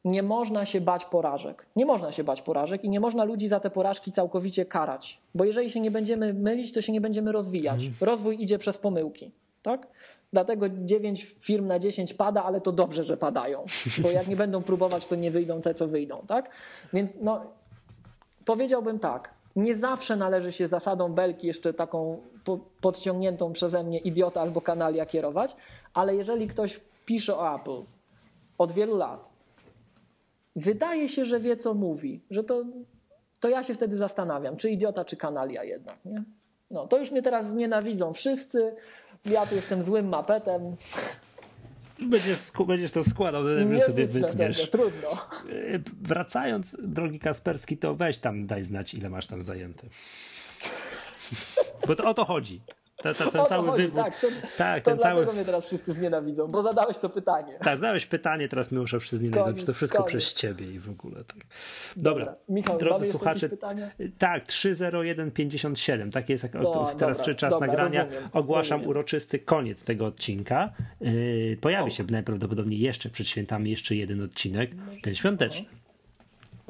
nie 0.05 0.23
można 0.23 0.65
się 0.67 0.81
bać 0.81 1.05
porażek. 1.05 1.67
Nie 1.77 1.87
można 1.87 2.13
się 2.13 2.25
bać 2.25 2.43
porażek 2.43 2.85
i 2.85 2.89
nie 2.89 3.01
można 3.01 3.25
ludzi 3.25 3.49
za 3.49 3.61
te 3.61 3.71
porażki 3.71 4.13
całkowicie 4.13 4.65
karać. 4.65 5.21
Bo 5.35 5.45
jeżeli 5.45 5.71
się 5.71 5.81
nie 5.81 5.91
będziemy 5.91 6.35
mylić, 6.35 6.73
to 6.73 6.83
się 6.83 6.93
nie 6.93 7.01
będziemy 7.01 7.33
rozwijać. 7.33 7.91
Rozwój 8.01 8.43
idzie 8.43 8.59
przez 8.59 8.79
pomyłki. 8.79 9.33
Tak? 9.63 9.87
Dlatego 10.33 10.67
9 10.69 11.25
firm 11.41 11.67
na 11.67 11.79
10 11.79 12.15
pada, 12.15 12.45
ale 12.45 12.61
to 12.61 12.73
dobrze, 12.73 13.05
że 13.05 13.17
padają. 13.17 13.65
Bo 14.03 14.11
jak 14.11 14.29
nie 14.29 14.37
będą 14.37 14.63
próbować, 14.63 15.07
to 15.07 15.17
nie 15.17 15.31
wyjdą 15.31 15.61
te, 15.61 15.75
co 15.75 15.89
wyjdą. 15.89 16.25
Tak? 16.27 16.51
Więc 16.93 17.17
no, 17.21 17.41
powiedziałbym 18.45 18.99
tak. 18.99 19.35
Nie 19.57 19.77
zawsze 19.77 20.17
należy 20.17 20.53
się 20.53 20.69
zasadą 20.69 21.13
belki, 21.13 21.47
jeszcze 21.47 21.75
taką 21.75 22.21
po, 22.45 22.59
podciągniętą 22.81 23.53
przeze 23.53 23.85
mnie 23.85 23.99
idiota 23.99 24.41
albo 24.41 24.61
kanalia 24.61 25.07
kierować, 25.07 25.57
ale 25.95 26.17
jeżeli 26.17 26.49
ktoś 26.49 26.81
pisze 27.07 27.37
o 27.37 27.55
Apple 27.55 27.83
od 28.59 28.73
wielu 28.73 28.97
lat, 28.97 29.31
wydaje 30.57 31.09
się, 31.09 31.25
że 31.25 31.41
wie, 31.41 31.57
co 31.57 31.75
mówi, 31.75 32.21
że 32.31 32.45
to, 32.45 32.65
to 33.41 33.49
ja 33.49 33.63
się 33.63 33.75
wtedy 33.75 33.97
zastanawiam, 33.97 34.57
czy 34.57 34.71
idiota, 34.71 35.05
czy 35.05 35.17
kanalia 35.17 35.65
jednak. 35.65 36.05
Nie? 36.05 36.25
No, 36.71 36.87
to 36.87 36.99
już 36.99 37.11
mnie 37.11 37.23
teraz 37.23 37.51
znienawidzą 37.51 38.13
wszyscy. 38.13 38.77
Ja 39.25 39.47
tu 39.47 39.55
jestem 39.55 39.83
złym 39.83 40.09
mapetem. 40.09 40.75
Będziesz, 42.03 42.39
będziesz 42.67 42.91
to 42.91 43.05
składał, 43.05 43.43
Nie 43.67 43.81
sobie 43.81 44.07
wytniesz. 44.07 44.57
tego, 44.57 44.71
trudno. 44.71 45.11
Y, 45.51 45.83
Wracając, 46.03 46.77
drogi 46.83 47.19
Kasperski, 47.19 47.79
to 47.79 47.95
weź 47.95 48.19
tam, 48.19 48.47
daj 48.47 48.65
znać, 48.65 48.95
ile 48.95 49.11
masz 49.11 49.27
tam 49.27 49.43
zajęte. 49.43 49.87
Bo 51.87 51.97
to 51.97 52.05
o 52.11 52.15
to 52.15 52.25
chodzi. 52.25 52.61
To, 53.03 53.15
to, 53.15 53.31
ten 53.31 53.41
O 53.41 53.47
cały 53.47 53.67
chodzi, 53.69 53.83
wybór. 53.83 54.03
tak. 54.05 54.21
To, 54.21 54.27
tak, 54.59 54.83
to 54.85 54.91
ten 54.91 54.99
dlatego 54.99 55.23
cały. 55.25 55.35
mnie 55.37 55.45
teraz 55.45 55.67
wszyscy 55.67 55.93
znienawidzą, 55.93 56.47
bo 56.47 56.63
zadałeś 56.63 56.99
to 56.99 57.09
pytanie. 57.09 57.59
Tak, 57.65 57.79
zadałeś 57.79 58.07
pytanie, 58.07 58.49
teraz 58.49 58.71
my 58.73 58.81
muszę 58.81 59.01
wszyscy 59.01 59.25
nienawidzą, 59.25 59.53
czy 59.53 59.61
to 59.61 59.65
Koniec, 59.67 59.77
wszystko 59.77 59.99
koniec. 59.99 60.09
przez 60.11 60.35
ciebie 60.35 60.67
i 60.73 60.79
w 60.79 60.91
ogóle. 60.91 61.17
Tak. 61.17 61.37
Dobra, 61.97 62.25
Dobra. 62.25 62.41
Michał, 62.49 62.79
drodzy 62.79 63.05
słuchacze, 63.11 63.49
pytania? 63.49 63.91
tak, 64.19 64.47
30157, 64.47 66.11
tak 66.11 66.29
jest 66.29 66.43
jak 66.43 66.55
No, 66.55 66.95
teraz 66.99 67.19
dobra, 67.19 67.35
czas 67.35 67.55
dobra, 67.55 67.67
nagrania. 67.69 68.05
rozumiem, 68.05 68.29
Ogłaszam 68.33 68.77
rozumiem. 68.79 68.91
uroczysty 68.91 69.39
koniec 69.39 69.85
tego 69.85 70.07
odcinka. 70.07 70.73
Yy, 71.01 71.57
pojawi 71.61 71.87
O. 71.87 71.91
się 71.91 72.05
najprawdopodobniej 72.11 72.81
jeszcze 72.81 73.11
przed 73.11 73.29
świętami 73.29 73.71
jeszcze 73.71 73.95
jeden 73.95 74.23
odcinek, 74.23 74.71
ten 75.03 75.15
świąteczny. 75.15 75.65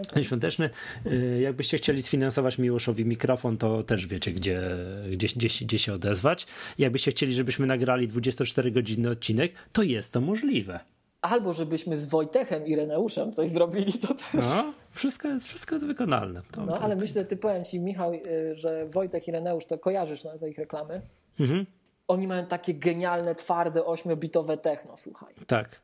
Ten 0.04 0.24
świąteczny. 0.24 0.70
Yy, 1.04 1.40
Jakbyście 1.40 1.76
chcieli 1.78 2.02
sfinansować 2.02 2.58
Miłoszowi 2.58 3.04
mikrofon, 3.04 3.58
to 3.58 3.82
też 3.82 4.06
wiecie, 4.06 4.32
gdzie, 4.32 4.62
gdzie, 5.10 5.28
gdzie, 5.36 5.48
się- 5.48 5.64
gdzie 5.64 5.78
się 5.78 5.92
odezwać. 5.92 6.46
Jakbyście 6.78 7.10
chcieli, 7.10 7.32
żebyśmy 7.32 7.66
nagrali 7.66 8.08
24-godzinny 8.08 9.10
odcinek, 9.10 9.52
to 9.72 9.82
jest 9.82 10.12
to 10.12 10.20
możliwe. 10.20 10.80
Albo 11.22 11.54
żebyśmy 11.54 11.98
z 11.98 12.06
Wojtechem 12.08 12.66
i 12.66 12.76
Reneuszem 12.76 13.32
coś 13.32 13.50
zrobili, 13.50 13.92
to 13.92 14.06
też. 14.14 14.24
No, 14.34 14.72
wszystko 14.90 15.28
jest, 15.28 15.46
wszystko 15.46 15.74
jest 15.74 15.86
wykonalne. 15.86 16.42
To, 16.52 16.66
No, 16.66 16.74
ale 16.78 16.96
myślę, 16.96 17.24
ty 17.24 17.36
powiem 17.36 17.64
ci, 17.64 17.80
Michał, 17.80 18.12
y, 18.14 18.56
że 18.56 18.86
Wojtek 18.86 19.28
i 19.28 19.32
Reneusz 19.32 19.64
to 19.64 19.78
kojarzysz 19.78 20.24
na 20.24 20.38
te 20.38 20.50
ich 20.50 20.58
reklamy. 20.58 21.00
Mhm. 21.40 21.66
oni 22.08 22.26
mają 22.28 22.46
takie 22.46 22.74
genialne, 22.74 23.34
twarde, 23.34 23.84
ośmiobitowe 23.84 24.56
techno, 24.56 24.96
słuchaj. 24.96 25.34
Tak. 25.46 25.80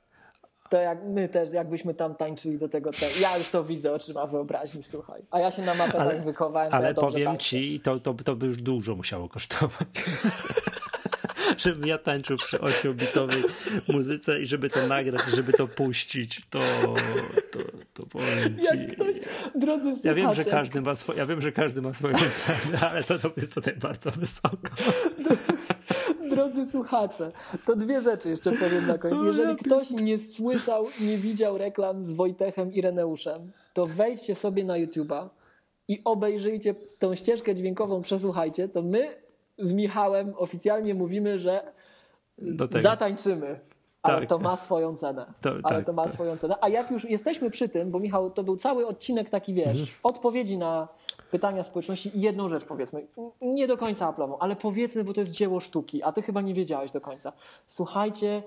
To 0.71 0.77
jak 0.77 0.99
my 1.05 1.29
też, 1.29 1.53
jakbyśmy 1.53 1.95
tam 1.95 2.15
tańczyli 2.15 2.59
do 2.59 2.69
tego, 2.69 2.91
te, 2.93 3.07
ja 3.21 3.39
już 3.39 3.49
to 3.49 3.65
widzę 3.65 3.93
oczyma 3.93 4.27
wyobraźni, 4.27 4.83
słuchaj. 4.83 5.23
A 5.31 5.41
ja 5.41 5.51
się 5.51 5.63
na 5.63 5.75
mapę 5.75 5.99
Ale- 5.99 6.11
tak 6.15 6.23
wychowałem, 6.25 6.71
to 6.71 6.77
Ale 6.77 6.89
ja 6.89 6.95
powiem 6.95 7.25
tańczę. 7.27 7.45
ci, 7.45 7.81
to, 7.81 8.01
to, 8.01 8.15
to 8.15 8.37
by 8.37 8.47
już 8.47 8.57
dużo 8.57 8.95
musiało 8.97 9.29
kosztować. 9.29 9.89
Żebym 11.59 11.87
ja 11.87 11.99
tańczył 11.99 12.37
przy 12.37 12.57
8-bitowej 12.59 13.43
muzyce 13.89 14.41
i 14.41 14.47
żeby 14.47 14.71
to 14.71 14.87
nagrać, 14.87 15.23
żeby 15.37 15.53
to 15.53 15.69
puścić, 15.69 16.41
to, 16.51 16.59
to, 17.53 17.59
to 17.95 18.07
powiem 18.07 18.59
ci. 18.59 18.65
Jak 18.65 18.93
ktoś, 18.95 19.17
drodzy 19.55 19.93
Ja 20.05 20.15
wiem, 20.15 20.35
że 20.35 20.45
każdy 20.45 20.81
ma 20.81 20.95
swoje, 20.95 21.19
ja 21.19 21.27
wiem, 21.27 21.41
że 21.41 21.53
każdy 21.53 21.83
ma 21.83 21.93
swoją 21.95 22.15
cenę, 22.47 22.91
ale 22.91 23.05
to, 23.05 23.19
to 23.19 23.31
jest 23.37 23.55
tutaj 23.55 23.77
bardzo 23.77 24.11
wysoko. 24.11 24.59
Drodzy 26.37 26.67
słuchacze, 26.67 27.33
to 27.67 27.77
dwie 27.77 28.01
rzeczy 28.01 28.29
jeszcze 28.29 28.53
powiem 28.53 28.87
na 28.87 28.99
koniec. 28.99 29.19
Jeżeli 29.27 29.57
ktoś 29.57 29.91
nie 29.91 30.19
słyszał, 30.19 30.87
nie 31.01 31.19
widział 31.19 31.59
reklam 31.59 32.05
z 32.05 32.13
Wojtechem 32.13 32.73
i 32.73 32.81
Reneuszem, 32.81 33.53
to 33.73 33.87
wejdźcie 33.87 34.35
sobie 34.35 34.65
na 34.65 34.75
YouTube'a 34.75 35.29
i 35.89 36.01
obejrzyjcie 36.05 36.75
tą 36.99 37.15
ścieżkę 37.15 37.55
dźwiękową, 37.55 38.03
przesłuchajcie, 38.03 38.69
to 38.69 38.83
my 38.83 39.09
z 39.59 39.73
Michałem 39.73 40.35
oficjalnie 40.37 40.95
mówimy, 40.95 41.39
że 41.39 41.73
zatańczymy. 42.83 43.61
Ale 44.03 44.21
Tak. 44.21 44.29
to 44.29 44.39
ma 44.39 44.57
swoją 44.57 44.97
cenę. 44.97 45.27
To- 45.41 45.51
ale 45.51 45.63
tak, 45.63 45.87
to 45.87 45.93
ma 45.93 46.03
tak. 46.05 46.13
swoją 46.13 46.37
cenę. 46.37 46.55
A 46.61 46.69
jak 46.69 46.91
już 46.91 47.05
jesteśmy 47.11 47.51
przy 47.51 47.69
tym, 47.69 47.91
bo 47.91 48.01
Michał, 48.01 48.31
to 48.31 48.45
był 48.45 48.57
cały 48.57 48.87
odcinek 48.87 49.31
taki, 49.31 49.55
wiesz, 49.55 49.67
Mhm. 49.81 49.87
odpowiedzi 50.03 50.59
na 50.59 50.89
pytania 51.31 51.63
społeczności 51.63 52.19
i 52.19 52.21
jedną 52.21 52.49
rzecz 52.49 52.65
powiedzmy, 52.65 53.07
nie 53.41 53.67
do 53.67 53.77
końca 53.77 54.07
aplomą, 54.07 54.39
ale 54.39 54.57
powiedzmy, 54.57 55.05
bo 55.05 55.13
to 55.13 55.21
jest 55.21 55.33
dzieło 55.33 55.61
sztuki, 55.61 56.03
a 56.03 56.13
ty 56.13 56.23
chyba 56.23 56.41
nie 56.41 56.55
wiedziałeś 56.55 56.91
do 56.91 57.01
końca. 57.01 57.33
Słuchajcie, 57.67 58.43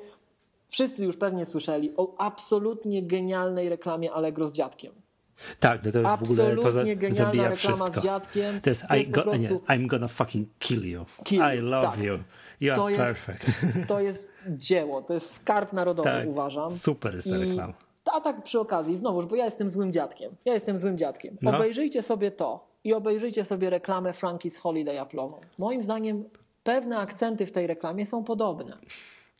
wszyscy 0.67 1.05
już 1.05 1.17
pewnie 1.17 1.45
słyszeli 1.45 1.93
o 1.97 2.15
absolutnie 2.17 3.03
genialnej 3.03 3.69
reklamie 3.69 4.11
Allegro 4.13 4.47
z 4.47 4.53
dziadkiem. 4.53 4.91
Tak, 5.59 5.83
no 5.85 5.91
to 5.91 5.99
jest 5.99 6.11
w 6.11 6.23
ogóle, 6.23 6.55
to 6.55 6.61
za, 6.61 6.67
Absolutnie 6.67 6.95
genialna 6.95 7.25
zabija 7.25 7.49
reklama 7.49 7.75
wszystko. 7.75 8.01
z 8.01 8.03
dziadkiem. 8.03 8.61
To 8.61 8.69
jest, 8.69 8.87
To 8.87 8.95
I 8.95 8.99
jest 8.99 9.11
po 9.11 9.15
go, 9.15 9.23
prostu- 9.23 9.41
nie, 9.43 9.49
I'm 9.49 9.87
gonna 9.87 10.07
fucking 10.07 10.49
kill 10.59 10.83
you. 10.91 11.05
Kill 11.23 11.41
I 11.53 11.57
you, 11.57 11.63
love 11.65 11.87
tak. 11.87 11.99
you. 11.99 12.17
You 12.61 12.75
To 12.75 12.85
are 12.85 12.91
jest- 12.91 13.03
perfect. 13.03 13.47
To 13.87 13.99
jest 13.99 14.31
dzieło, 14.47 15.01
to 15.01 15.13
jest 15.13 15.33
skarb 15.33 15.73
narodowy, 15.73 16.09
Tak, 16.09 16.27
uważam. 16.27 16.73
super 16.77 17.15
jest 17.15 17.29
ta 17.29 17.37
I- 17.37 17.39
reklama. 17.39 17.73
A 18.13 18.21
tak 18.21 18.43
przy 18.43 18.59
okazji, 18.59 18.95
znowuż, 18.95 19.25
bo 19.25 19.35
ja 19.35 19.45
jestem 19.45 19.69
złym 19.69 19.91
dziadkiem. 19.91 20.35
Ja 20.45 20.53
jestem 20.53 20.77
złym 20.77 20.97
dziadkiem. 20.97 21.37
No. 21.41 21.55
Obejrzyjcie 21.55 22.01
sobie 22.01 22.31
to 22.31 22.67
i 22.83 22.93
obejrzyjcie 22.93 23.45
sobie 23.45 23.69
reklamę 23.69 24.11
Frankie's 24.11 24.59
Holiday 24.59 24.99
Aplomą. 24.99 25.39
Moim 25.57 25.81
zdaniem 25.81 26.29
pewne 26.63 26.97
akcenty 26.97 27.45
w 27.45 27.51
tej 27.51 27.67
reklamie 27.67 28.05
są 28.05 28.23
podobne. 28.23 28.77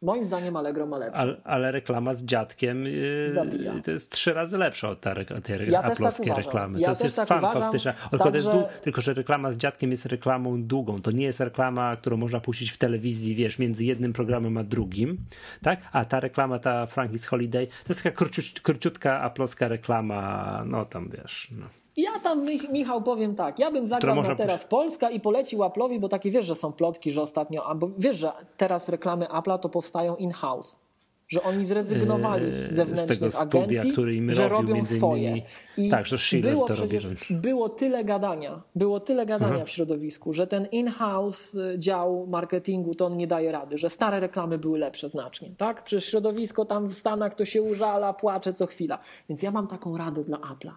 Moim 0.02 0.26
zdaniem 0.26 0.56
Allegro 0.56 0.86
ma 0.86 0.98
lepsze. 0.98 1.20
Ale, 1.22 1.38
ale 1.44 1.72
reklama 1.72 2.14
z 2.14 2.24
dziadkiem 2.24 2.84
yy, 2.86 3.82
to 3.86 3.92
jest 3.92 4.12
trzy 4.12 4.34
razy 4.34 4.58
lepsza 4.58 4.90
od 4.90 5.02
ta, 5.02 5.14
tej 5.44 5.72
Ja 5.72 5.82
tak 5.82 5.92
aplowskiej 5.92 6.26
uważam. 6.26 6.44
reklamy. 6.44 6.80
Ja 6.80 6.96
to 6.96 7.04
jest, 7.04 7.16
tak 7.16 7.28
fantastyczna. 7.28 7.94
Także- 8.20 8.68
tylko, 8.82 9.02
że 9.02 9.14
reklama 9.14 9.52
z 9.52 9.58
dziadkiem 9.58 9.92
jest 9.92 10.06
reklamą 10.06 10.64
długą. 10.64 11.00
To 11.00 11.12
nie 11.12 11.26
jest 11.26 11.40
reklama, 11.40 11.96
którą 11.96 12.18
można 12.18 12.40
puścić 12.40 12.72
w 12.72 12.78
telewizji, 12.78 13.36
wiesz, 13.36 13.60
między 13.60 13.84
jednym 13.84 14.14
programem 14.14 14.58
a 14.58 14.64
drugim. 14.64 15.18
Tak? 15.62 15.80
A 15.92 16.06
ta 16.06 16.20
reklama, 16.20 16.60
ta 16.60 16.86
Frankie's 16.86 17.28
Holiday, 17.28 17.68
to 17.68 17.74
jest 17.90 18.04
taka 18.04 18.16
króciut, 18.16 18.60
króciutka 18.60 19.22
aplowska 19.22 19.68
reklama, 19.68 20.64
no 20.66 20.86
tam 20.86 21.10
wiesz. 21.10 21.48
No. 21.52 21.66
Ja 22.02 22.20
tam, 22.24 22.46
Mich- 22.46 22.72
Michał, 22.72 23.02
powiem 23.02 23.36
tak. 23.36 23.60
Ja 23.60 23.72
bym 23.72 23.88
zagrał 23.88 24.16
na 24.16 24.36
teraz 24.36 24.66
Polska 24.66 25.10
i 25.10 25.20
polecił 25.20 25.60
Apple'owi, 25.60 26.00
bo 26.00 26.10
takie 26.10 26.32
wiesz, 26.32 26.46
że 26.46 26.56
są 26.56 26.72
plotki, 26.72 27.12
że 27.12 27.22
ostatnio, 27.22 27.76
bo 27.76 27.90
wiesz, 27.98 28.18
że 28.18 28.32
teraz 28.58 28.90
reklamy 28.90 29.26
Apple'a 29.26 29.60
to 29.60 29.70
powstają 29.70 30.16
in-house. 30.16 30.80
Że 31.28 31.44
oni 31.44 31.66
zrezygnowali 31.66 32.52
z 32.52 32.54
z 32.54 32.72
zewnętrznych 32.72 33.20
tego 33.20 33.32
studia, 33.32 33.82
agencji, 33.82 33.92
że 34.34 34.50
robił 34.50 34.70
robią 34.76 34.86
swoje. 34.86 35.42
I 35.78 35.90
tak, 35.90 36.06
że 36.06 36.18
Schiller 36.18 36.54
było 36.54 36.68
to 36.68 36.74
przecież, 36.74 37.04
że- 37.04 37.16
było 37.30 37.70
tyle 37.70 38.04
gadania, 38.04 38.62
było 38.76 39.00
tyle 39.00 39.26
gadania 39.26 39.50
Mhm. 39.52 39.66
w 39.66 39.70
środowisku, 39.70 40.34
że 40.34 40.48
ten 40.48 40.66
in-house 40.72 41.56
y, 41.56 41.76
dział 41.80 42.28
marketingu 42.28 42.96
to 42.96 43.06
on 43.06 43.18
nie 43.18 43.28
daje 43.28 43.52
rady, 43.52 43.78
że 43.78 43.90
stare 43.90 44.20
reklamy 44.20 44.58
były 44.58 44.80
lepsze 44.80 45.10
znacznie, 45.10 45.50
tak? 45.58 45.84
Przecież 45.84 46.06
środowisko 46.06 46.66
tam 46.66 46.88
w 46.88 46.94
Stanach 46.94 47.34
to 47.34 47.46
się 47.46 47.62
użala, 47.62 48.14
płacze 48.14 48.54
co 48.54 48.66
chwila. 48.68 49.00
Więc 49.30 49.44
ja 49.44 49.52
mam 49.52 49.68
taką 49.68 49.98
radę 49.98 50.24
dla 50.24 50.38
Apple'a. 50.38 50.72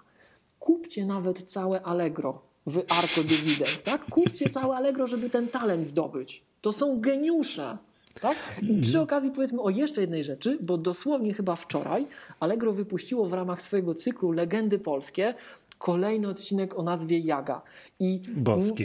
Kupcie 0.62 1.06
nawet 1.06 1.42
całe 1.42 1.82
Allegro 1.82 2.42
w 2.66 2.78
Arco 2.78 3.22
Dividends, 3.22 3.82
tak? 3.82 4.04
Kupcie 4.04 4.50
całe 4.50 4.76
Allegro, 4.76 5.06
żeby 5.06 5.30
ten 5.30 5.48
talent 5.48 5.86
zdobyć. 5.86 6.42
To 6.60 6.72
są 6.72 7.00
geniusze. 7.00 7.78
Tak? 8.20 8.36
I 8.62 8.80
przy 8.80 9.00
okazji 9.00 9.30
powiedzmy 9.30 9.60
o 9.60 9.70
jeszcze 9.70 10.00
jednej 10.00 10.24
rzeczy, 10.24 10.58
bo 10.60 10.78
dosłownie 10.78 11.34
chyba 11.34 11.56
wczoraj 11.56 12.06
Allegro 12.40 12.72
wypuściło 12.72 13.26
w 13.26 13.32
ramach 13.32 13.62
swojego 13.62 13.94
cyklu 13.94 14.32
Legendy 14.32 14.78
Polskie 14.78 15.34
kolejny 15.78 16.28
odcinek 16.28 16.78
o 16.78 16.82
nazwie 16.82 17.18
Jaga. 17.18 17.62
I 18.00 18.22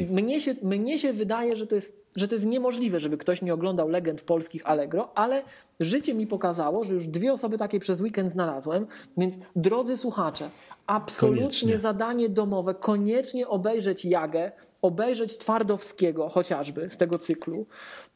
mnie 0.10 0.42
się, 0.42 0.56
mnie 0.64 1.00
się 1.00 1.14
wydaje, 1.14 1.56
że 1.56 1.68
to, 1.68 1.76
jest, 1.76 1.96
że 2.18 2.28
to 2.28 2.36
jest 2.36 2.46
niemożliwe, 2.46 3.00
żeby 3.00 3.18
ktoś 3.18 3.42
nie 3.42 3.54
oglądał 3.54 3.90
legend 3.90 4.22
polskich 4.22 4.68
Allegro, 4.70 5.10
ale 5.16 5.44
życie 5.80 6.14
mi 6.14 6.28
pokazało, 6.28 6.84
że 6.84 6.94
już 6.94 7.08
dwie 7.08 7.34
osoby 7.34 7.58
takie 7.58 7.80
przez 7.80 8.02
weekend 8.02 8.30
znalazłem, 8.32 8.88
więc 9.18 9.36
drodzy 9.56 9.98
słuchacze, 9.98 10.50
absolutnie 10.88 11.42
Koniecznie. 11.42 11.78
zadanie 11.80 12.30
domowe, 12.30 12.76
koniecznie 12.76 13.48
obejrzeć 13.48 14.06
Jagę, 14.06 14.52
obejrzeć 14.82 15.38
Twardowskiego 15.38 16.30
chociażby 16.30 16.90
z 16.90 16.98
tego 16.98 17.20
cyklu. 17.20 17.66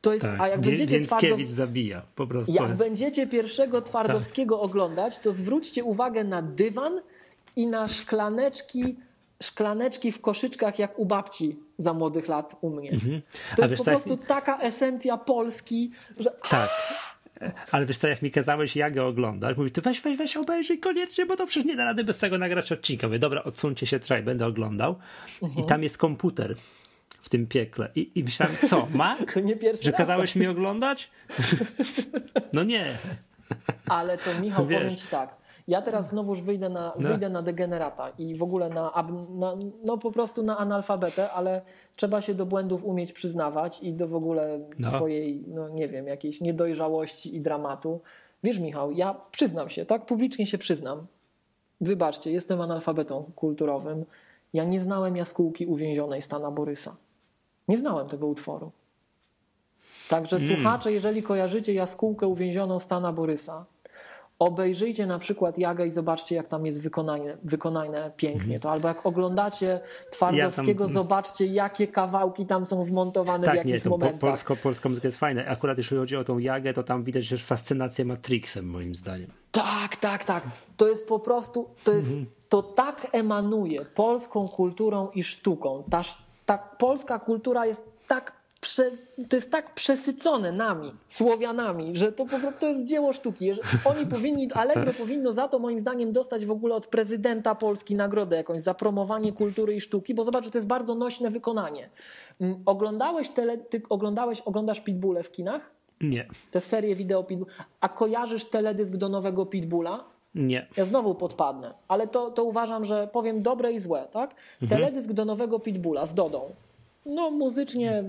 To 0.01 0.13
jest, 0.13 0.25
Tak. 0.25 0.41
a 0.41 0.47
jak 0.47 0.61
będziecie 0.61 1.01
Twardow... 1.01 1.41
zabija. 1.41 2.01
Po 2.15 2.27
prostu 2.27 2.53
Jak 2.53 2.67
jest... 2.69 2.79
będziecie 2.79 3.27
pierwszego 3.27 3.81
Twardowskiego 3.81 4.55
Tak. 4.55 4.65
oglądać, 4.65 5.19
to 5.19 5.33
zwróćcie 5.33 5.83
uwagę 5.83 6.23
na 6.23 6.41
dywan 6.41 7.01
i 7.55 7.67
na 7.67 7.87
szklaneczki, 7.87 8.95
szklaneczki 9.43 10.11
w 10.11 10.21
koszyczkach 10.21 10.79
jak 10.79 10.99
u 10.99 11.05
babci 11.05 11.59
za 11.81 11.93
młodych 11.93 12.27
lat 12.27 12.55
u 12.61 12.69
mnie. 12.69 12.89
To 12.89 12.95
Mhm. 12.95 13.21
A 13.57 13.65
jest 13.65 13.77
po 13.77 13.83
prostu 13.83 14.17
taka 14.17 14.59
esencja 14.59 15.17
Polski, 15.17 15.91
że 16.19 16.31
Tak. 16.49 16.69
Ale 17.71 17.85
wiesz 17.85 17.97
co, 17.97 18.07
jak 18.07 18.21
mi 18.21 18.31
kazałeś 18.31 18.75
Jagę 18.75 19.05
oglądać, 19.05 19.57
mówi, 19.57 19.71
ty 19.71 19.81
weź, 19.81 20.01
weź, 20.01 20.17
weź, 20.17 20.37
obejrzyj 20.37 20.79
koniecznie, 20.79 21.25
bo 21.25 21.37
to 21.37 21.45
przecież 21.45 21.65
nie 21.65 21.75
da 21.75 21.85
rady 21.85 22.03
bez 22.03 22.19
tego 22.19 22.37
nagrać 22.37 22.71
odcinka. 22.71 23.07
Mówię, 23.07 23.19
dobra, 23.19 23.43
odsuńcie 23.43 23.85
się, 23.85 23.99
trzaj, 23.99 24.23
będę 24.23 24.45
oglądał. 24.45 24.95
Mhm. 25.41 25.65
I 25.65 25.67
tam 25.69 25.83
jest 25.83 25.97
komputer 25.97 26.55
w 27.21 27.29
tym 27.29 27.47
piekle. 27.47 27.89
I, 27.95 28.11
i 28.15 28.23
myślałem, 28.23 28.55
co, 28.63 28.87
to 29.33 29.41
pierwszy 29.55 29.83
Że 29.83 29.91
kazałeś 29.91 30.33
tak 30.33 30.41
mi 30.41 30.47
oglądać? 30.47 31.09
No 32.53 32.63
nie. 32.63 32.85
Ale 33.87 34.17
to 34.17 34.41
Michał, 34.41 34.67
Wiesz. 34.67 34.81
powiem 34.81 34.97
ci 34.97 35.07
tak. 35.07 35.40
Ja 35.67 35.81
teraz 35.81 36.09
znowuż 36.09 36.41
wyjdę 36.41 36.69
na, 36.69 36.93
No. 36.99 37.09
wyjdę 37.09 37.29
na 37.29 37.41
degenerata 37.41 38.09
i 38.17 38.35
w 38.35 38.43
ogóle 38.43 38.69
na, 38.69 38.91
na, 39.29 39.55
no 39.83 39.97
po 39.97 40.11
prostu 40.11 40.43
na 40.43 40.57
analfabetę, 40.57 41.31
ale 41.31 41.61
trzeba 41.95 42.21
się 42.21 42.33
do 42.33 42.45
błędów 42.45 42.85
umieć 42.85 43.13
przyznawać 43.13 43.79
i 43.83 43.93
do 43.93 44.07
w 44.07 44.15
ogóle 44.15 44.59
No. 44.79 44.89
swojej, 44.89 45.43
no 45.47 45.69
nie 45.69 45.87
wiem, 45.87 46.07
jakiejś 46.07 46.41
niedojrzałości 46.41 47.35
i 47.35 47.41
dramatu. 47.41 48.01
Wiesz 48.43 48.59
Michał, 48.59 48.91
ja 48.91 49.15
przyznam 49.31 49.69
się, 49.69 49.85
tak 49.85 50.05
publicznie 50.05 50.45
się 50.45 50.57
przyznam. 50.57 51.05
Wybaczcie, 51.81 52.31
jestem 52.31 52.61
analfabetą 52.61 53.31
kulturowym. 53.35 54.05
Ja 54.53 54.63
nie 54.63 54.81
znałem 54.81 55.15
jaskółki 55.17 55.65
uwięzionej 55.65 56.21
Stana 56.21 56.51
Borysa. 56.51 56.95
Nie 57.67 57.77
znałem 57.77 58.07
tego 58.07 58.27
utworu. 58.27 58.71
Także 60.09 60.35
Mm. 60.37 60.47
słuchacze, 60.49 60.91
jeżeli 60.91 61.23
kojarzycie 61.23 61.73
jaskółkę 61.73 62.27
uwięzioną 62.27 62.79
Stana 62.79 63.13
Borysa, 63.13 63.65
obejrzyjcie 64.45 65.05
na 65.05 65.19
przykład 65.19 65.57
Jagę 65.57 65.87
i 65.87 65.91
zobaczcie, 65.91 66.35
jak 66.35 66.47
tam 66.47 66.65
jest 66.65 66.83
wykonane, 66.83 67.37
wykonane 67.43 68.11
pięknie. 68.17 68.59
To 68.59 68.71
albo 68.71 68.87
jak 68.87 69.05
oglądacie 69.05 69.79
Twardowskiego, 70.11 70.71
Mhm. 70.71 70.79
Ja 70.79 70.85
tam- 70.85 70.93
zobaczcie, 70.93 71.45
jakie 71.45 71.87
kawałki 71.87 72.45
tam 72.45 72.65
są 72.65 72.83
wmontowane 72.83 73.43
w 73.43 73.45
Tak, 73.45 73.55
jakich 73.55 73.73
nie, 73.73 73.79
to 73.81 73.89
po, 73.89 73.97
momentach. 73.97 74.19
polsko, 74.19 74.55
polska 74.55 74.89
muzyka 74.89 75.07
jest 75.07 75.17
fajna. 75.17 75.45
Akurat 75.45 75.77
jeśli 75.77 75.97
chodzi 75.97 76.15
o 76.15 76.23
tą 76.23 76.37
Jagę, 76.37 76.73
to 76.73 76.83
tam 76.83 77.03
widać 77.03 77.29
też 77.29 77.43
fascynację 77.43 78.05
Matrixem, 78.05 78.65
moim 78.69 78.95
zdaniem. 78.95 79.31
Tak, 79.51 79.95
tak, 79.95 80.23
tak. 80.23 80.43
To 80.77 80.87
jest 80.89 81.07
po 81.07 81.19
prostu, 81.19 81.69
to 81.83 81.93
jest, 81.93 82.07
Mhm. 82.07 82.25
to 82.49 82.63
tak 82.63 83.07
emanuje 83.11 83.85
polską 83.85 84.47
kulturą 84.47 85.07
i 85.07 85.23
sztuką. 85.23 85.83
Ta, 85.89 86.01
ta 86.45 86.57
polska 86.57 87.19
kultura 87.19 87.65
jest 87.65 87.83
tak, 88.07 88.33
prze, 88.61 88.91
to 89.29 89.35
jest 89.35 89.51
tak 89.51 89.73
przesycone 89.73 90.51
nami, 90.51 90.91
Słowianami, 91.07 91.95
że 91.97 92.11
to 92.11 92.25
po 92.25 92.39
prostu 92.39 92.59
to 92.59 92.67
jest 92.67 92.83
dzieło 92.83 93.13
sztuki. 93.13 93.51
Oni 93.85 94.05
powinni, 94.05 94.51
Allegro 94.53 94.93
powinno 94.93 95.31
za 95.33 95.47
to 95.47 95.59
moim 95.59 95.79
zdaniem 95.79 96.11
dostać 96.11 96.45
w 96.45 96.51
ogóle 96.51 96.75
od 96.75 96.87
prezydenta 96.87 97.55
Polski 97.55 97.95
nagrodę 97.95 98.35
jakąś 98.37 98.61
za 98.61 98.73
promowanie 98.73 99.33
kultury 99.33 99.75
i 99.75 99.81
sztuki, 99.81 100.13
bo 100.13 100.23
zobacz, 100.23 100.45
że 100.45 100.51
to 100.51 100.57
jest 100.57 100.67
bardzo 100.67 100.95
nośne 100.95 101.29
wykonanie. 101.29 101.89
Mm, 102.41 102.63
Oglądałeś, 102.65 103.29
tele, 103.29 103.57
ty 103.57 103.81
oglądałeś, 103.89 104.41
oglądasz 104.41 104.81
Pitbulle 104.81 105.23
w 105.23 105.31
kinach? 105.31 105.71
Nie, 106.01 106.27
Te 106.51 106.61
serie 106.61 106.95
wideo 106.95 107.23
Pitbull. 107.23 107.47
A 107.81 107.89
kojarzysz 107.89 108.45
teledysk 108.45 108.95
do 108.95 109.09
nowego 109.09 109.45
Pitbulla? 109.45 110.03
nie. 110.35 110.67
Ja 110.77 110.85
znowu 110.85 111.15
podpadnę, 111.15 111.73
ale 111.87 112.07
to, 112.07 112.31
to 112.31 112.43
uważam, 112.43 112.85
że 112.85 113.07
powiem 113.07 113.41
dobre 113.41 113.71
i 113.71 113.79
złe, 113.79 114.07
tak? 114.11 114.35
Mhm. 114.61 114.81
Teledysk 114.81 115.11
do 115.11 115.25
nowego 115.25 115.59
Pitbulla 115.59 116.05
z 116.05 116.13
Dodą. 116.13 116.49
No 117.05 117.31
muzycznie 117.31 118.03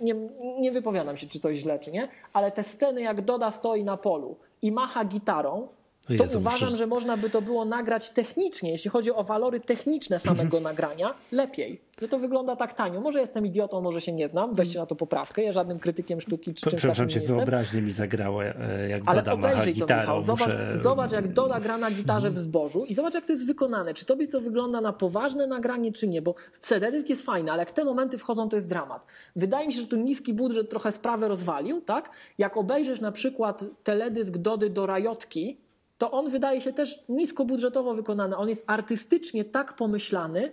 nie, 0.00 0.14
nie 0.60 0.72
wypowiadam 0.72 1.16
się, 1.16 1.26
czy 1.26 1.40
coś 1.40 1.56
źle, 1.56 1.78
czy 1.78 1.90
nie, 1.90 2.08
ale 2.32 2.52
te 2.52 2.64
sceny, 2.64 3.00
jak 3.00 3.20
Doda 3.20 3.50
stoi 3.50 3.84
na 3.84 3.96
polu 3.96 4.36
i 4.62 4.72
macha 4.72 5.04
gitarą, 5.04 5.68
to 6.16 6.24
Jezu, 6.24 6.38
uważam, 6.38 6.74
że 6.74 6.86
można 6.86 7.16
by 7.16 7.30
to 7.30 7.42
było 7.42 7.64
nagrać 7.64 8.10
technicznie, 8.10 8.70
jeśli 8.70 8.90
chodzi 8.90 9.12
o 9.12 9.24
walory 9.24 9.60
techniczne 9.60 10.20
samego 10.20 10.60
nagrania, 10.60 11.14
lepiej. 11.32 11.80
Że 12.00 12.08
to 12.08 12.18
wygląda 12.18 12.56
tak 12.56 12.74
tanio. 12.74 13.00
Może 13.00 13.20
jestem 13.20 13.46
idiotą, 13.46 13.80
może 13.80 14.00
się 14.00 14.12
nie 14.12 14.28
znam, 14.28 14.54
weźcie 14.54 14.78
na 14.78 14.86
to 14.86 14.96
poprawkę. 14.96 15.42
Ja 15.42 15.52
żadnym 15.52 15.78
krytykiem 15.78 16.20
sztuki 16.20 16.54
czy 16.54 16.70
czymś 16.70 16.82
takim 16.82 17.04
nie 17.04 17.10
cię, 17.10 17.20
jestem. 17.20 17.36
wyobraźnie 17.36 17.82
mi 17.82 17.92
zagrało, 17.92 18.44
e, 18.44 18.88
jak 18.88 19.00
Ale 19.06 19.22
Doda 19.22 19.36
macha 19.36 19.66
gitarą. 19.66 20.00
Michał. 20.00 20.20
Zobacz, 20.20 20.50
zobacz, 20.74 21.12
jak 21.12 21.32
Doda 21.32 21.60
gra 21.60 21.78
na 21.78 21.90
gitarze 21.90 22.30
w 22.30 22.38
zbożu 22.38 22.84
i 22.84 22.94
zobacz, 22.94 23.14
jak 23.14 23.24
to 23.24 23.32
jest 23.32 23.46
wykonane. 23.46 23.94
Czy 23.94 24.04
tobie 24.04 24.28
to 24.28 24.40
wygląda 24.40 24.80
na 24.80 24.92
poważne 24.92 25.46
nagranie, 25.46 25.92
czy 25.92 26.08
nie? 26.08 26.22
Bo 26.22 26.34
CD-dysk 26.60 27.08
jest 27.08 27.22
fajny, 27.22 27.52
ale 27.52 27.62
jak 27.62 27.72
te 27.72 27.84
momenty 27.84 28.18
wchodzą, 28.18 28.48
to 28.48 28.56
jest 28.56 28.68
dramat. 28.68 29.06
Wydaje 29.36 29.66
mi 29.66 29.72
się, 29.72 29.80
że 29.80 29.86
tu 29.86 29.96
niski 29.96 30.34
budżet 30.34 30.70
trochę 30.70 30.92
sprawę 30.92 31.28
rozwalił, 31.28 31.80
tak? 31.80 32.10
Jak 32.38 32.56
obejrzysz 32.56 33.00
na 33.00 33.12
przykład 33.12 33.64
teledysk 33.82 34.36
Dody 34.36 34.70
do 34.70 34.86
Rajotki, 34.86 35.67
to 35.98 36.10
on 36.10 36.30
wydaje 36.30 36.60
się 36.60 36.72
też 36.72 37.04
niskobudżetowo 37.08 37.94
wykonany. 37.94 38.36
On 38.36 38.48
jest 38.48 38.64
artystycznie 38.66 39.44
tak 39.44 39.76
pomyślany, 39.76 40.52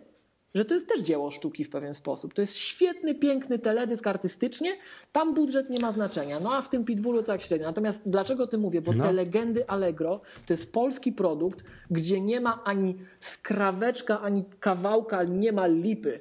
że 0.55 0.65
to 0.65 0.73
jest 0.73 0.87
też 0.87 1.01
dzieło 1.01 1.31
sztuki 1.31 1.63
w 1.63 1.69
pewien 1.69 1.93
sposób. 1.93 2.33
To 2.33 2.41
jest 2.41 2.57
świetny, 2.57 3.15
piękny 3.15 3.59
teledysk 3.59 4.07
artystycznie, 4.07 4.77
tam 5.11 5.33
budżet 5.33 5.69
nie 5.69 5.79
ma 5.79 5.91
znaczenia. 5.91 6.39
No 6.39 6.53
a 6.55 6.61
w 6.61 6.69
tym 6.69 6.85
Pitbullu 6.85 7.19
to 7.21 7.27
tak 7.27 7.41
średnio. 7.41 7.67
Natomiast 7.67 8.09
dlaczego 8.09 8.43
o 8.43 8.47
tym 8.47 8.61
mówię? 8.61 8.81
Bo 8.81 8.93
No. 8.93 9.03
te 9.03 9.13
legendy 9.13 9.69
Allegro 9.69 10.21
to 10.45 10.53
jest 10.53 10.73
polski 10.73 11.11
produkt, 11.11 11.63
gdzie 11.91 12.21
nie 12.21 12.41
ma 12.41 12.63
ani 12.63 12.95
skraweczka, 13.19 14.21
ani 14.21 14.43
kawałka, 14.59 15.23
nie 15.23 15.51
ma 15.51 15.67
lipy. 15.67 16.19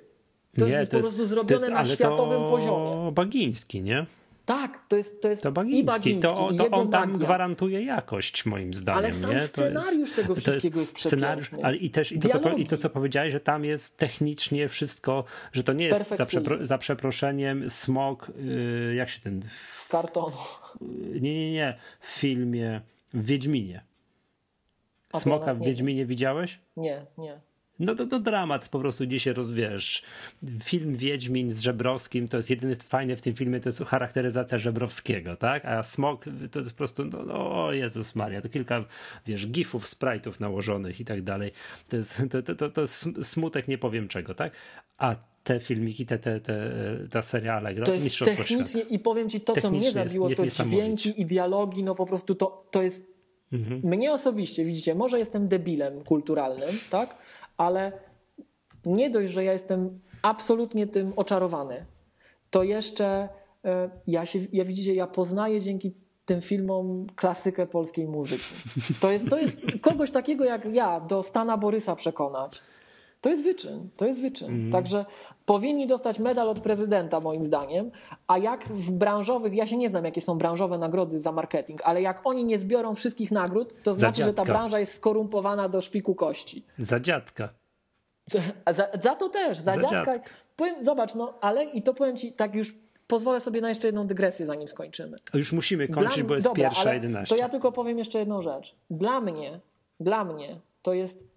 To 0.58 0.66
Nie, 0.66 0.72
jest 0.72 0.90
to 0.90 0.96
po 0.96 1.02
prostu 1.02 1.26
zrobione 1.26 1.60
to 1.60 1.66
jest, 1.66 1.74
na 1.74 1.84
światowym 1.94 2.40
to 2.40 2.48
poziomie. 2.50 3.12
Bagiński, 3.12 3.82
nie? 3.82 4.06
Tak, 4.46 4.86
to 4.88 4.96
jest, 4.96 5.22
to 5.22 5.28
jest 5.28 5.42
To 5.42 5.48
i 5.48 5.52
Bagiński. 5.52 5.84
Bagiński, 5.84 6.22
To, 6.22 6.52
to 6.52 6.70
on 6.70 6.90
tam 6.90 7.10
magia. 7.10 7.24
gwarantuje 7.26 7.82
jakość, 7.82 8.46
moim 8.46 8.74
zdaniem. 8.74 8.98
Ale 9.04 9.12
sam 9.12 9.30
nie? 9.30 9.40
Scenariusz 9.40 10.12
tego 10.12 10.34
wszystkiego 10.34 10.80
jest 10.80 10.98
scenariusz, 10.98 11.46
przepiękny. 11.46 11.66
ale 11.68 11.76
i 11.76 11.90
też 11.90 12.12
i 12.12 12.18
to, 12.18 12.28
co, 12.28 12.50
i 12.56 12.66
to, 12.66 12.76
co 12.76 12.90
powiedziałeś, 12.90 13.32
że 13.32 13.40
tam 13.40 13.64
jest 13.64 13.96
technicznie 13.98 14.68
wszystko, 14.68 15.24
że 15.52 15.62
to 15.62 15.72
nie 15.72 15.84
jest 15.86 16.08
za, 16.16 16.26
przepro, 16.26 16.66
za 16.66 16.78
przeproszeniem 16.78 17.70
smog, 17.70 18.32
yy, 18.36 18.94
jak 18.94 19.08
się 19.08 19.20
ten, 19.20 19.42
Z 19.76 19.86
kartonu. 19.86 20.36
nie, 21.20 21.34
nie, 21.34 21.52
nie, 21.52 21.78
w 22.00 22.06
filmie 22.06 22.80
w 23.14 23.26
Wiedźminie. 23.26 23.84
Smoka 25.16 25.54
w 25.54 25.60
nie 25.60 25.66
Wiedźminie 25.66 26.06
widziałeś? 26.06 26.58
Nie, 26.76 27.06
nie. 27.18 27.40
No 27.78 27.94
to, 27.94 28.06
to 28.06 28.20
dramat 28.20 28.68
po 28.68 28.78
prostu 28.78 29.04
gdzie 29.06 29.20
się 29.20 29.32
rozwiesz. 29.32 30.02
Film 30.62 30.96
Wiedźmin 30.96 31.52
z 31.52 31.60
Żebrowskim 31.60 32.28
to 32.28 32.36
jest 32.36 32.50
jedyny 32.50 32.76
fajny 32.76 33.16
w 33.16 33.20
tym 33.20 33.34
filmie, 33.34 33.60
to 33.60 33.68
jest 33.68 33.82
charakteryzacja 33.84 34.58
Żebrowskiego, 34.58 35.36
tak? 35.36 35.64
A 35.64 35.82
Smok 35.82 36.24
to 36.52 36.58
jest 36.58 36.70
po 36.70 36.76
prostu, 36.76 37.04
no, 37.04 37.22
no 37.24 37.64
o 37.64 37.72
Jezus 37.72 38.14
Maria, 38.14 38.42
to 38.42 38.48
kilka, 38.48 38.84
wiesz, 39.26 39.46
gifów, 39.46 39.86
sprite'ów 39.86 40.40
nałożonych 40.40 41.00
i 41.00 41.04
tak 41.04 41.22
dalej. 41.22 41.50
To 41.88 41.96
jest, 41.96 42.22
to, 42.30 42.42
to, 42.42 42.54
to, 42.54 42.70
to 42.70 42.80
jest 42.80 42.94
sm- 42.94 43.22
smutek 43.22 43.68
nie 43.68 43.78
powiem 43.78 44.08
czego, 44.08 44.34
tak? 44.34 44.52
A 44.98 45.16
te 45.44 45.60
filmiki, 45.60 46.06
te, 46.06 46.18
te, 46.18 46.40
te, 46.40 46.70
ta 47.10 47.22
seria 47.22 47.54
Allegro, 47.54 47.86
To 47.86 47.94
jest 47.94 48.18
technicznie 48.18 48.66
świata. 48.66 48.88
i 48.90 48.98
powiem 48.98 49.28
ci 49.30 49.40
to, 49.40 49.52
co 49.56 49.70
mnie 49.70 49.78
Technicznie 49.80 50.00
jest 50.02 50.12
zabiło, 50.14 50.28
nie- 50.28 50.36
to 50.36 50.46
dźwięki 50.46 51.20
i 51.20 51.26
dialogi, 51.26 51.82
no 51.84 51.94
po 51.94 52.06
prostu 52.06 52.34
to, 52.34 52.66
to 52.70 52.82
jest 52.82 53.14
Mhm. 53.52 53.80
mnie 53.84 54.12
osobiście, 54.12 54.64
widzicie, 54.64 54.94
może 54.94 55.18
jestem 55.18 55.48
debilem 55.48 56.00
kulturalnym, 56.04 56.70
tak, 56.90 57.16
ale 57.56 57.92
nie 58.84 59.10
dość, 59.10 59.32
że 59.32 59.44
ja 59.44 59.52
jestem 59.52 60.00
absolutnie 60.22 60.86
tym 60.86 61.12
oczarowany, 61.16 61.86
to 62.50 62.62
jeszcze 62.62 63.28
e, 63.64 63.90
ja 64.06 64.26
się, 64.26 64.38
ja 64.52 64.64
widzicie, 64.64 64.94
ja 64.94 65.06
poznaję 65.06 65.60
dzięki 65.60 65.94
tym 66.24 66.40
filmom 66.40 67.06
klasykę 67.16 67.66
polskiej 67.66 68.08
muzyki. 68.08 68.54
To 69.00 69.10
jest, 69.10 69.28
to 69.28 69.38
jest 69.38 69.56
kogoś 69.80 70.10
takiego 70.10 70.44
jak 70.44 70.74
ja 70.74 71.00
do 71.00 71.22
Stana 71.22 71.56
Borysa 71.56 71.96
przekonać. 71.96 72.60
To 73.24 73.30
jest 73.30 73.44
wyczyn, 73.44 73.88
to 73.96 74.06
jest 74.06 74.20
wyczyn. 74.20 74.48
Mhm. 74.48 74.72
Także 74.72 75.04
powinni 75.46 75.86
dostać 75.86 76.18
medal 76.18 76.48
od 76.48 76.60
prezydenta, 76.60 77.20
moim 77.20 77.44
zdaniem. 77.44 77.90
A 78.26 78.38
jak 78.38 78.64
w 78.68 78.90
branżowych, 78.90 79.54
ja 79.54 79.66
się 79.66 79.76
nie 79.76 79.88
znam, 79.88 80.04
jakie 80.04 80.20
są 80.20 80.38
branżowe 80.38 80.78
nagrody 80.78 81.20
za 81.20 81.32
marketing, 81.32 81.80
ale 81.84 82.02
jak 82.02 82.20
oni 82.24 82.44
nie 82.44 82.58
zbiorą 82.58 82.94
wszystkich 82.94 83.30
nagród, 83.30 83.74
to 83.82 83.94
znaczy, 83.94 84.22
że 84.24 84.34
ta 84.34 84.42
dziadka. 84.42 84.52
branża 84.52 84.78
jest 84.78 84.94
skorumpowana 84.94 85.68
do 85.68 85.80
szpiku 85.80 86.14
kości. 86.14 86.64
Za 86.78 87.00
dziadka. 87.00 87.48
Za, 88.26 88.40
za, 88.72 88.88
za 89.00 89.14
to 89.14 89.28
też, 89.28 89.58
za, 89.58 89.74
Za 89.74 89.80
dziadka. 89.80 90.04
dziadka. 90.04 90.30
Powiem, 90.56 90.84
zobacz, 90.84 91.14
no 91.14 91.34
ale 91.40 91.64
i 91.64 91.82
to 91.82 91.94
powiem 91.94 92.16
ci, 92.16 92.32
tak 92.32 92.54
już 92.54 92.74
pozwolę 93.06 93.40
sobie 93.40 93.60
na 93.60 93.68
jeszcze 93.68 93.88
jedną 93.88 94.06
dygresję, 94.06 94.46
zanim 94.46 94.68
skończymy. 94.68 95.16
Już 95.34 95.52
musimy 95.52 95.88
kończyć, 95.88 96.14
Dla- 96.14 96.24
bo 96.24 96.34
jest 96.34 96.46
dobra, 96.46 96.62
pierwsza 96.64 96.82
ale 96.82 96.94
11. 96.94 97.36
To 97.36 97.40
ja 97.42 97.48
tylko 97.48 97.72
powiem 97.72 97.98
jeszcze 97.98 98.18
jedną 98.18 98.42
rzecz. 98.42 98.74
Dla 98.90 99.20
mnie, 99.20 99.60
dla 100.00 100.24
mnie 100.24 100.60
to 100.82 100.94
jest 100.94 101.33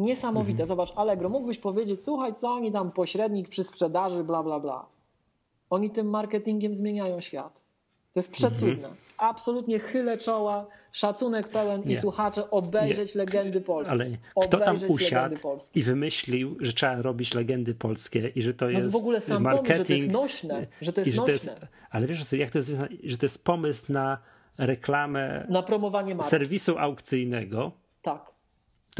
niesamowite. 0.00 0.50
Mhm. 0.62 0.68
Zobacz, 0.68 0.92
Allegro, 0.96 1.28
mógłbyś 1.28 1.58
powiedzieć, 1.58 2.02
słuchaj, 2.04 2.34
co 2.34 2.52
oni 2.52 2.72
tam, 2.72 2.92
pośrednik 2.92 3.48
przy 3.48 3.64
sprzedaży, 3.64 4.24
bla, 4.24 4.42
bla, 4.42 4.60
bla. 4.60 4.86
Oni 5.70 5.90
tym 5.90 6.10
marketingiem 6.10 6.74
zmieniają 6.74 7.20
świat. 7.20 7.62
To 8.12 8.18
jest 8.20 8.30
przecudne. 8.32 8.88
Absolutnie 9.18 9.78
chylę 9.78 10.18
czoła, 10.18 10.66
szacunek 10.92 11.48
pełen 11.48 11.68
i 11.68 11.74
Mhm. 11.76 11.88
Nie. 11.88 12.00
słuchacze 12.00 12.50
obejrzeć 12.50 13.14
legendy 13.14 13.60
polskie. 13.60 13.92
Ale 13.92 14.06
kto 14.42 14.58
tam 14.58 14.76
usiadł 14.88 15.36
i 15.74 15.82
wymyślił, 15.82 16.56
że 16.60 16.72
trzeba 16.72 17.02
robić 17.02 17.34
legendy 17.34 17.74
polskie 17.74 18.28
i 18.28 18.42
że 18.42 18.54
to 18.54 18.64
No 18.64 18.70
jest 18.70 18.90
w 18.90 18.96
ogóle 18.96 19.20
sam 19.20 19.42
marketing. 19.42 19.66
pomysł, 19.68 19.78
że 19.78 19.84
to 19.84 19.92
jest 19.92 20.10
nośne, 20.10 20.66
że 20.80 20.92
to 20.92 21.00
jest 21.00 21.08
i 21.08 21.14
że 21.16 21.22
to 21.22 21.30
jest, 21.30 21.46
nośne. 21.46 21.66
ale 21.90 22.06
wiesz, 22.06 22.32
jak 22.32 22.50
to 22.50 22.58
jest, 22.58 22.72
że 23.04 23.18
to 23.18 23.26
jest 23.26 23.44
pomysł 23.44 23.92
na 23.92 24.18
reklamę 24.58 25.46
Na 25.48 25.62
promowanie 25.62 26.14
marki. 26.14 26.30
serwisu 26.30 26.78
aukcyjnego, 26.78 27.72
Tak. 28.02 28.29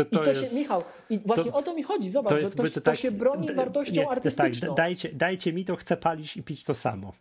To 0.05 0.11
I 0.11 0.19
to, 0.19 0.25
to 0.25 0.31
jest... 0.31 0.51
się, 0.51 0.57
Michał, 0.57 0.83
i 1.11 1.19
właśnie 1.19 1.51
to- 1.53 1.59
o 1.59 1.63
to 1.63 1.75
mi 1.75 1.83
chodzi. 1.83 2.11
Zobacz, 2.11 2.41
że 2.41 2.51
to, 2.51 2.63
by 2.63 2.71
to, 2.71 2.81
tak- 2.81 2.97
się 2.97 3.11
broni 3.11 3.55
wartością 3.55 3.93
nie, 3.95 3.97
to 3.97 4.01
jest 4.03 4.13
artystyczną. 4.13 4.69
Tak, 4.69 4.77
dajcie, 4.77 5.09
dajcie 5.13 5.53
mi 5.53 5.65
to, 5.65 5.77
chcę 5.77 5.97
palić 5.97 6.37
i 6.37 6.43
pić 6.43 6.65
to 6.65 6.75
samo. 6.75 7.13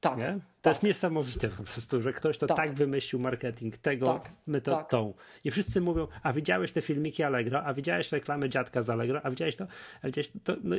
tak, 0.00 0.18
Nie? 0.18 0.32
To 0.32 0.40
tak. 0.62 0.70
jest 0.74 0.82
niesamowite 0.82 1.48
po 1.48 1.62
prostu, 1.62 2.00
że 2.00 2.12
ktoś 2.12 2.38
to 2.38 2.46
Tak. 2.46 2.56
tak, 2.56 2.72
wymyślił 2.74 3.20
marketing 3.20 3.76
tego, 3.76 4.06
Tak, 4.06 4.32
my 4.46 4.60
to 4.60 4.70
tak. 4.70 4.88
tą. 4.88 5.14
I 5.44 5.50
wszyscy 5.50 5.80
mówią, 5.80 6.06
a 6.22 6.32
widziałeś 6.32 6.72
te 6.72 6.82
filmiki 6.82 7.22
Allegro, 7.22 7.62
a 7.64 7.74
widziałeś 7.74 8.12
reklamy 8.12 8.48
dziadka 8.48 8.82
z 8.82 8.90
Allegro, 8.90 9.20
a 9.22 9.30
widziałeś 9.30 9.56
to, 9.56 9.66
a 10.02 10.06
widziałeś 10.06 10.30
to, 10.44 10.56
no, 10.64 10.76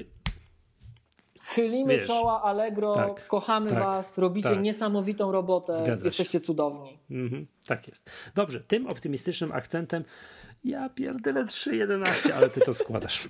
Chylimy 1.47 1.97
Wiesz. 1.97 2.07
czoła, 2.07 2.43
Allegro, 2.43 2.95
Tak, 2.95 3.27
kochamy 3.27 3.69
tak, 3.69 3.79
was, 3.79 4.17
robicie 4.17 4.49
tak. 4.49 4.61
niesamowitą 4.61 5.31
robotę, 5.31 5.75
Zgadza 5.75 6.01
się. 6.01 6.05
jesteście 6.07 6.39
cudowni. 6.39 6.99
Mhm, 7.11 7.47
tak 7.67 7.87
jest. 7.87 8.09
Dobrze, 8.35 8.59
tym 8.61 8.87
optymistycznym 8.87 9.51
akcentem 9.51 10.03
ja 10.63 10.89
pierdolę 10.89 11.45
3.11, 11.45 12.31
ale 12.31 12.49
ty 12.49 12.61
to 12.61 12.73
składasz. 12.73 13.29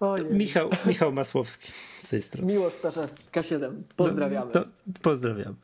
Ojej. 0.00 0.26
Michał, 0.34 0.70
Michał 0.86 1.12
Masłowski 1.12 1.72
z 1.98 2.08
tej 2.08 2.22
strony. 2.22 2.52
Miłosz 2.52 2.74
Staszewski, 2.74 3.24
K7, 3.32 3.72
pozdrawiamy. 3.96 4.52
To 4.52 4.64
pozdrawiamy. 5.02 5.54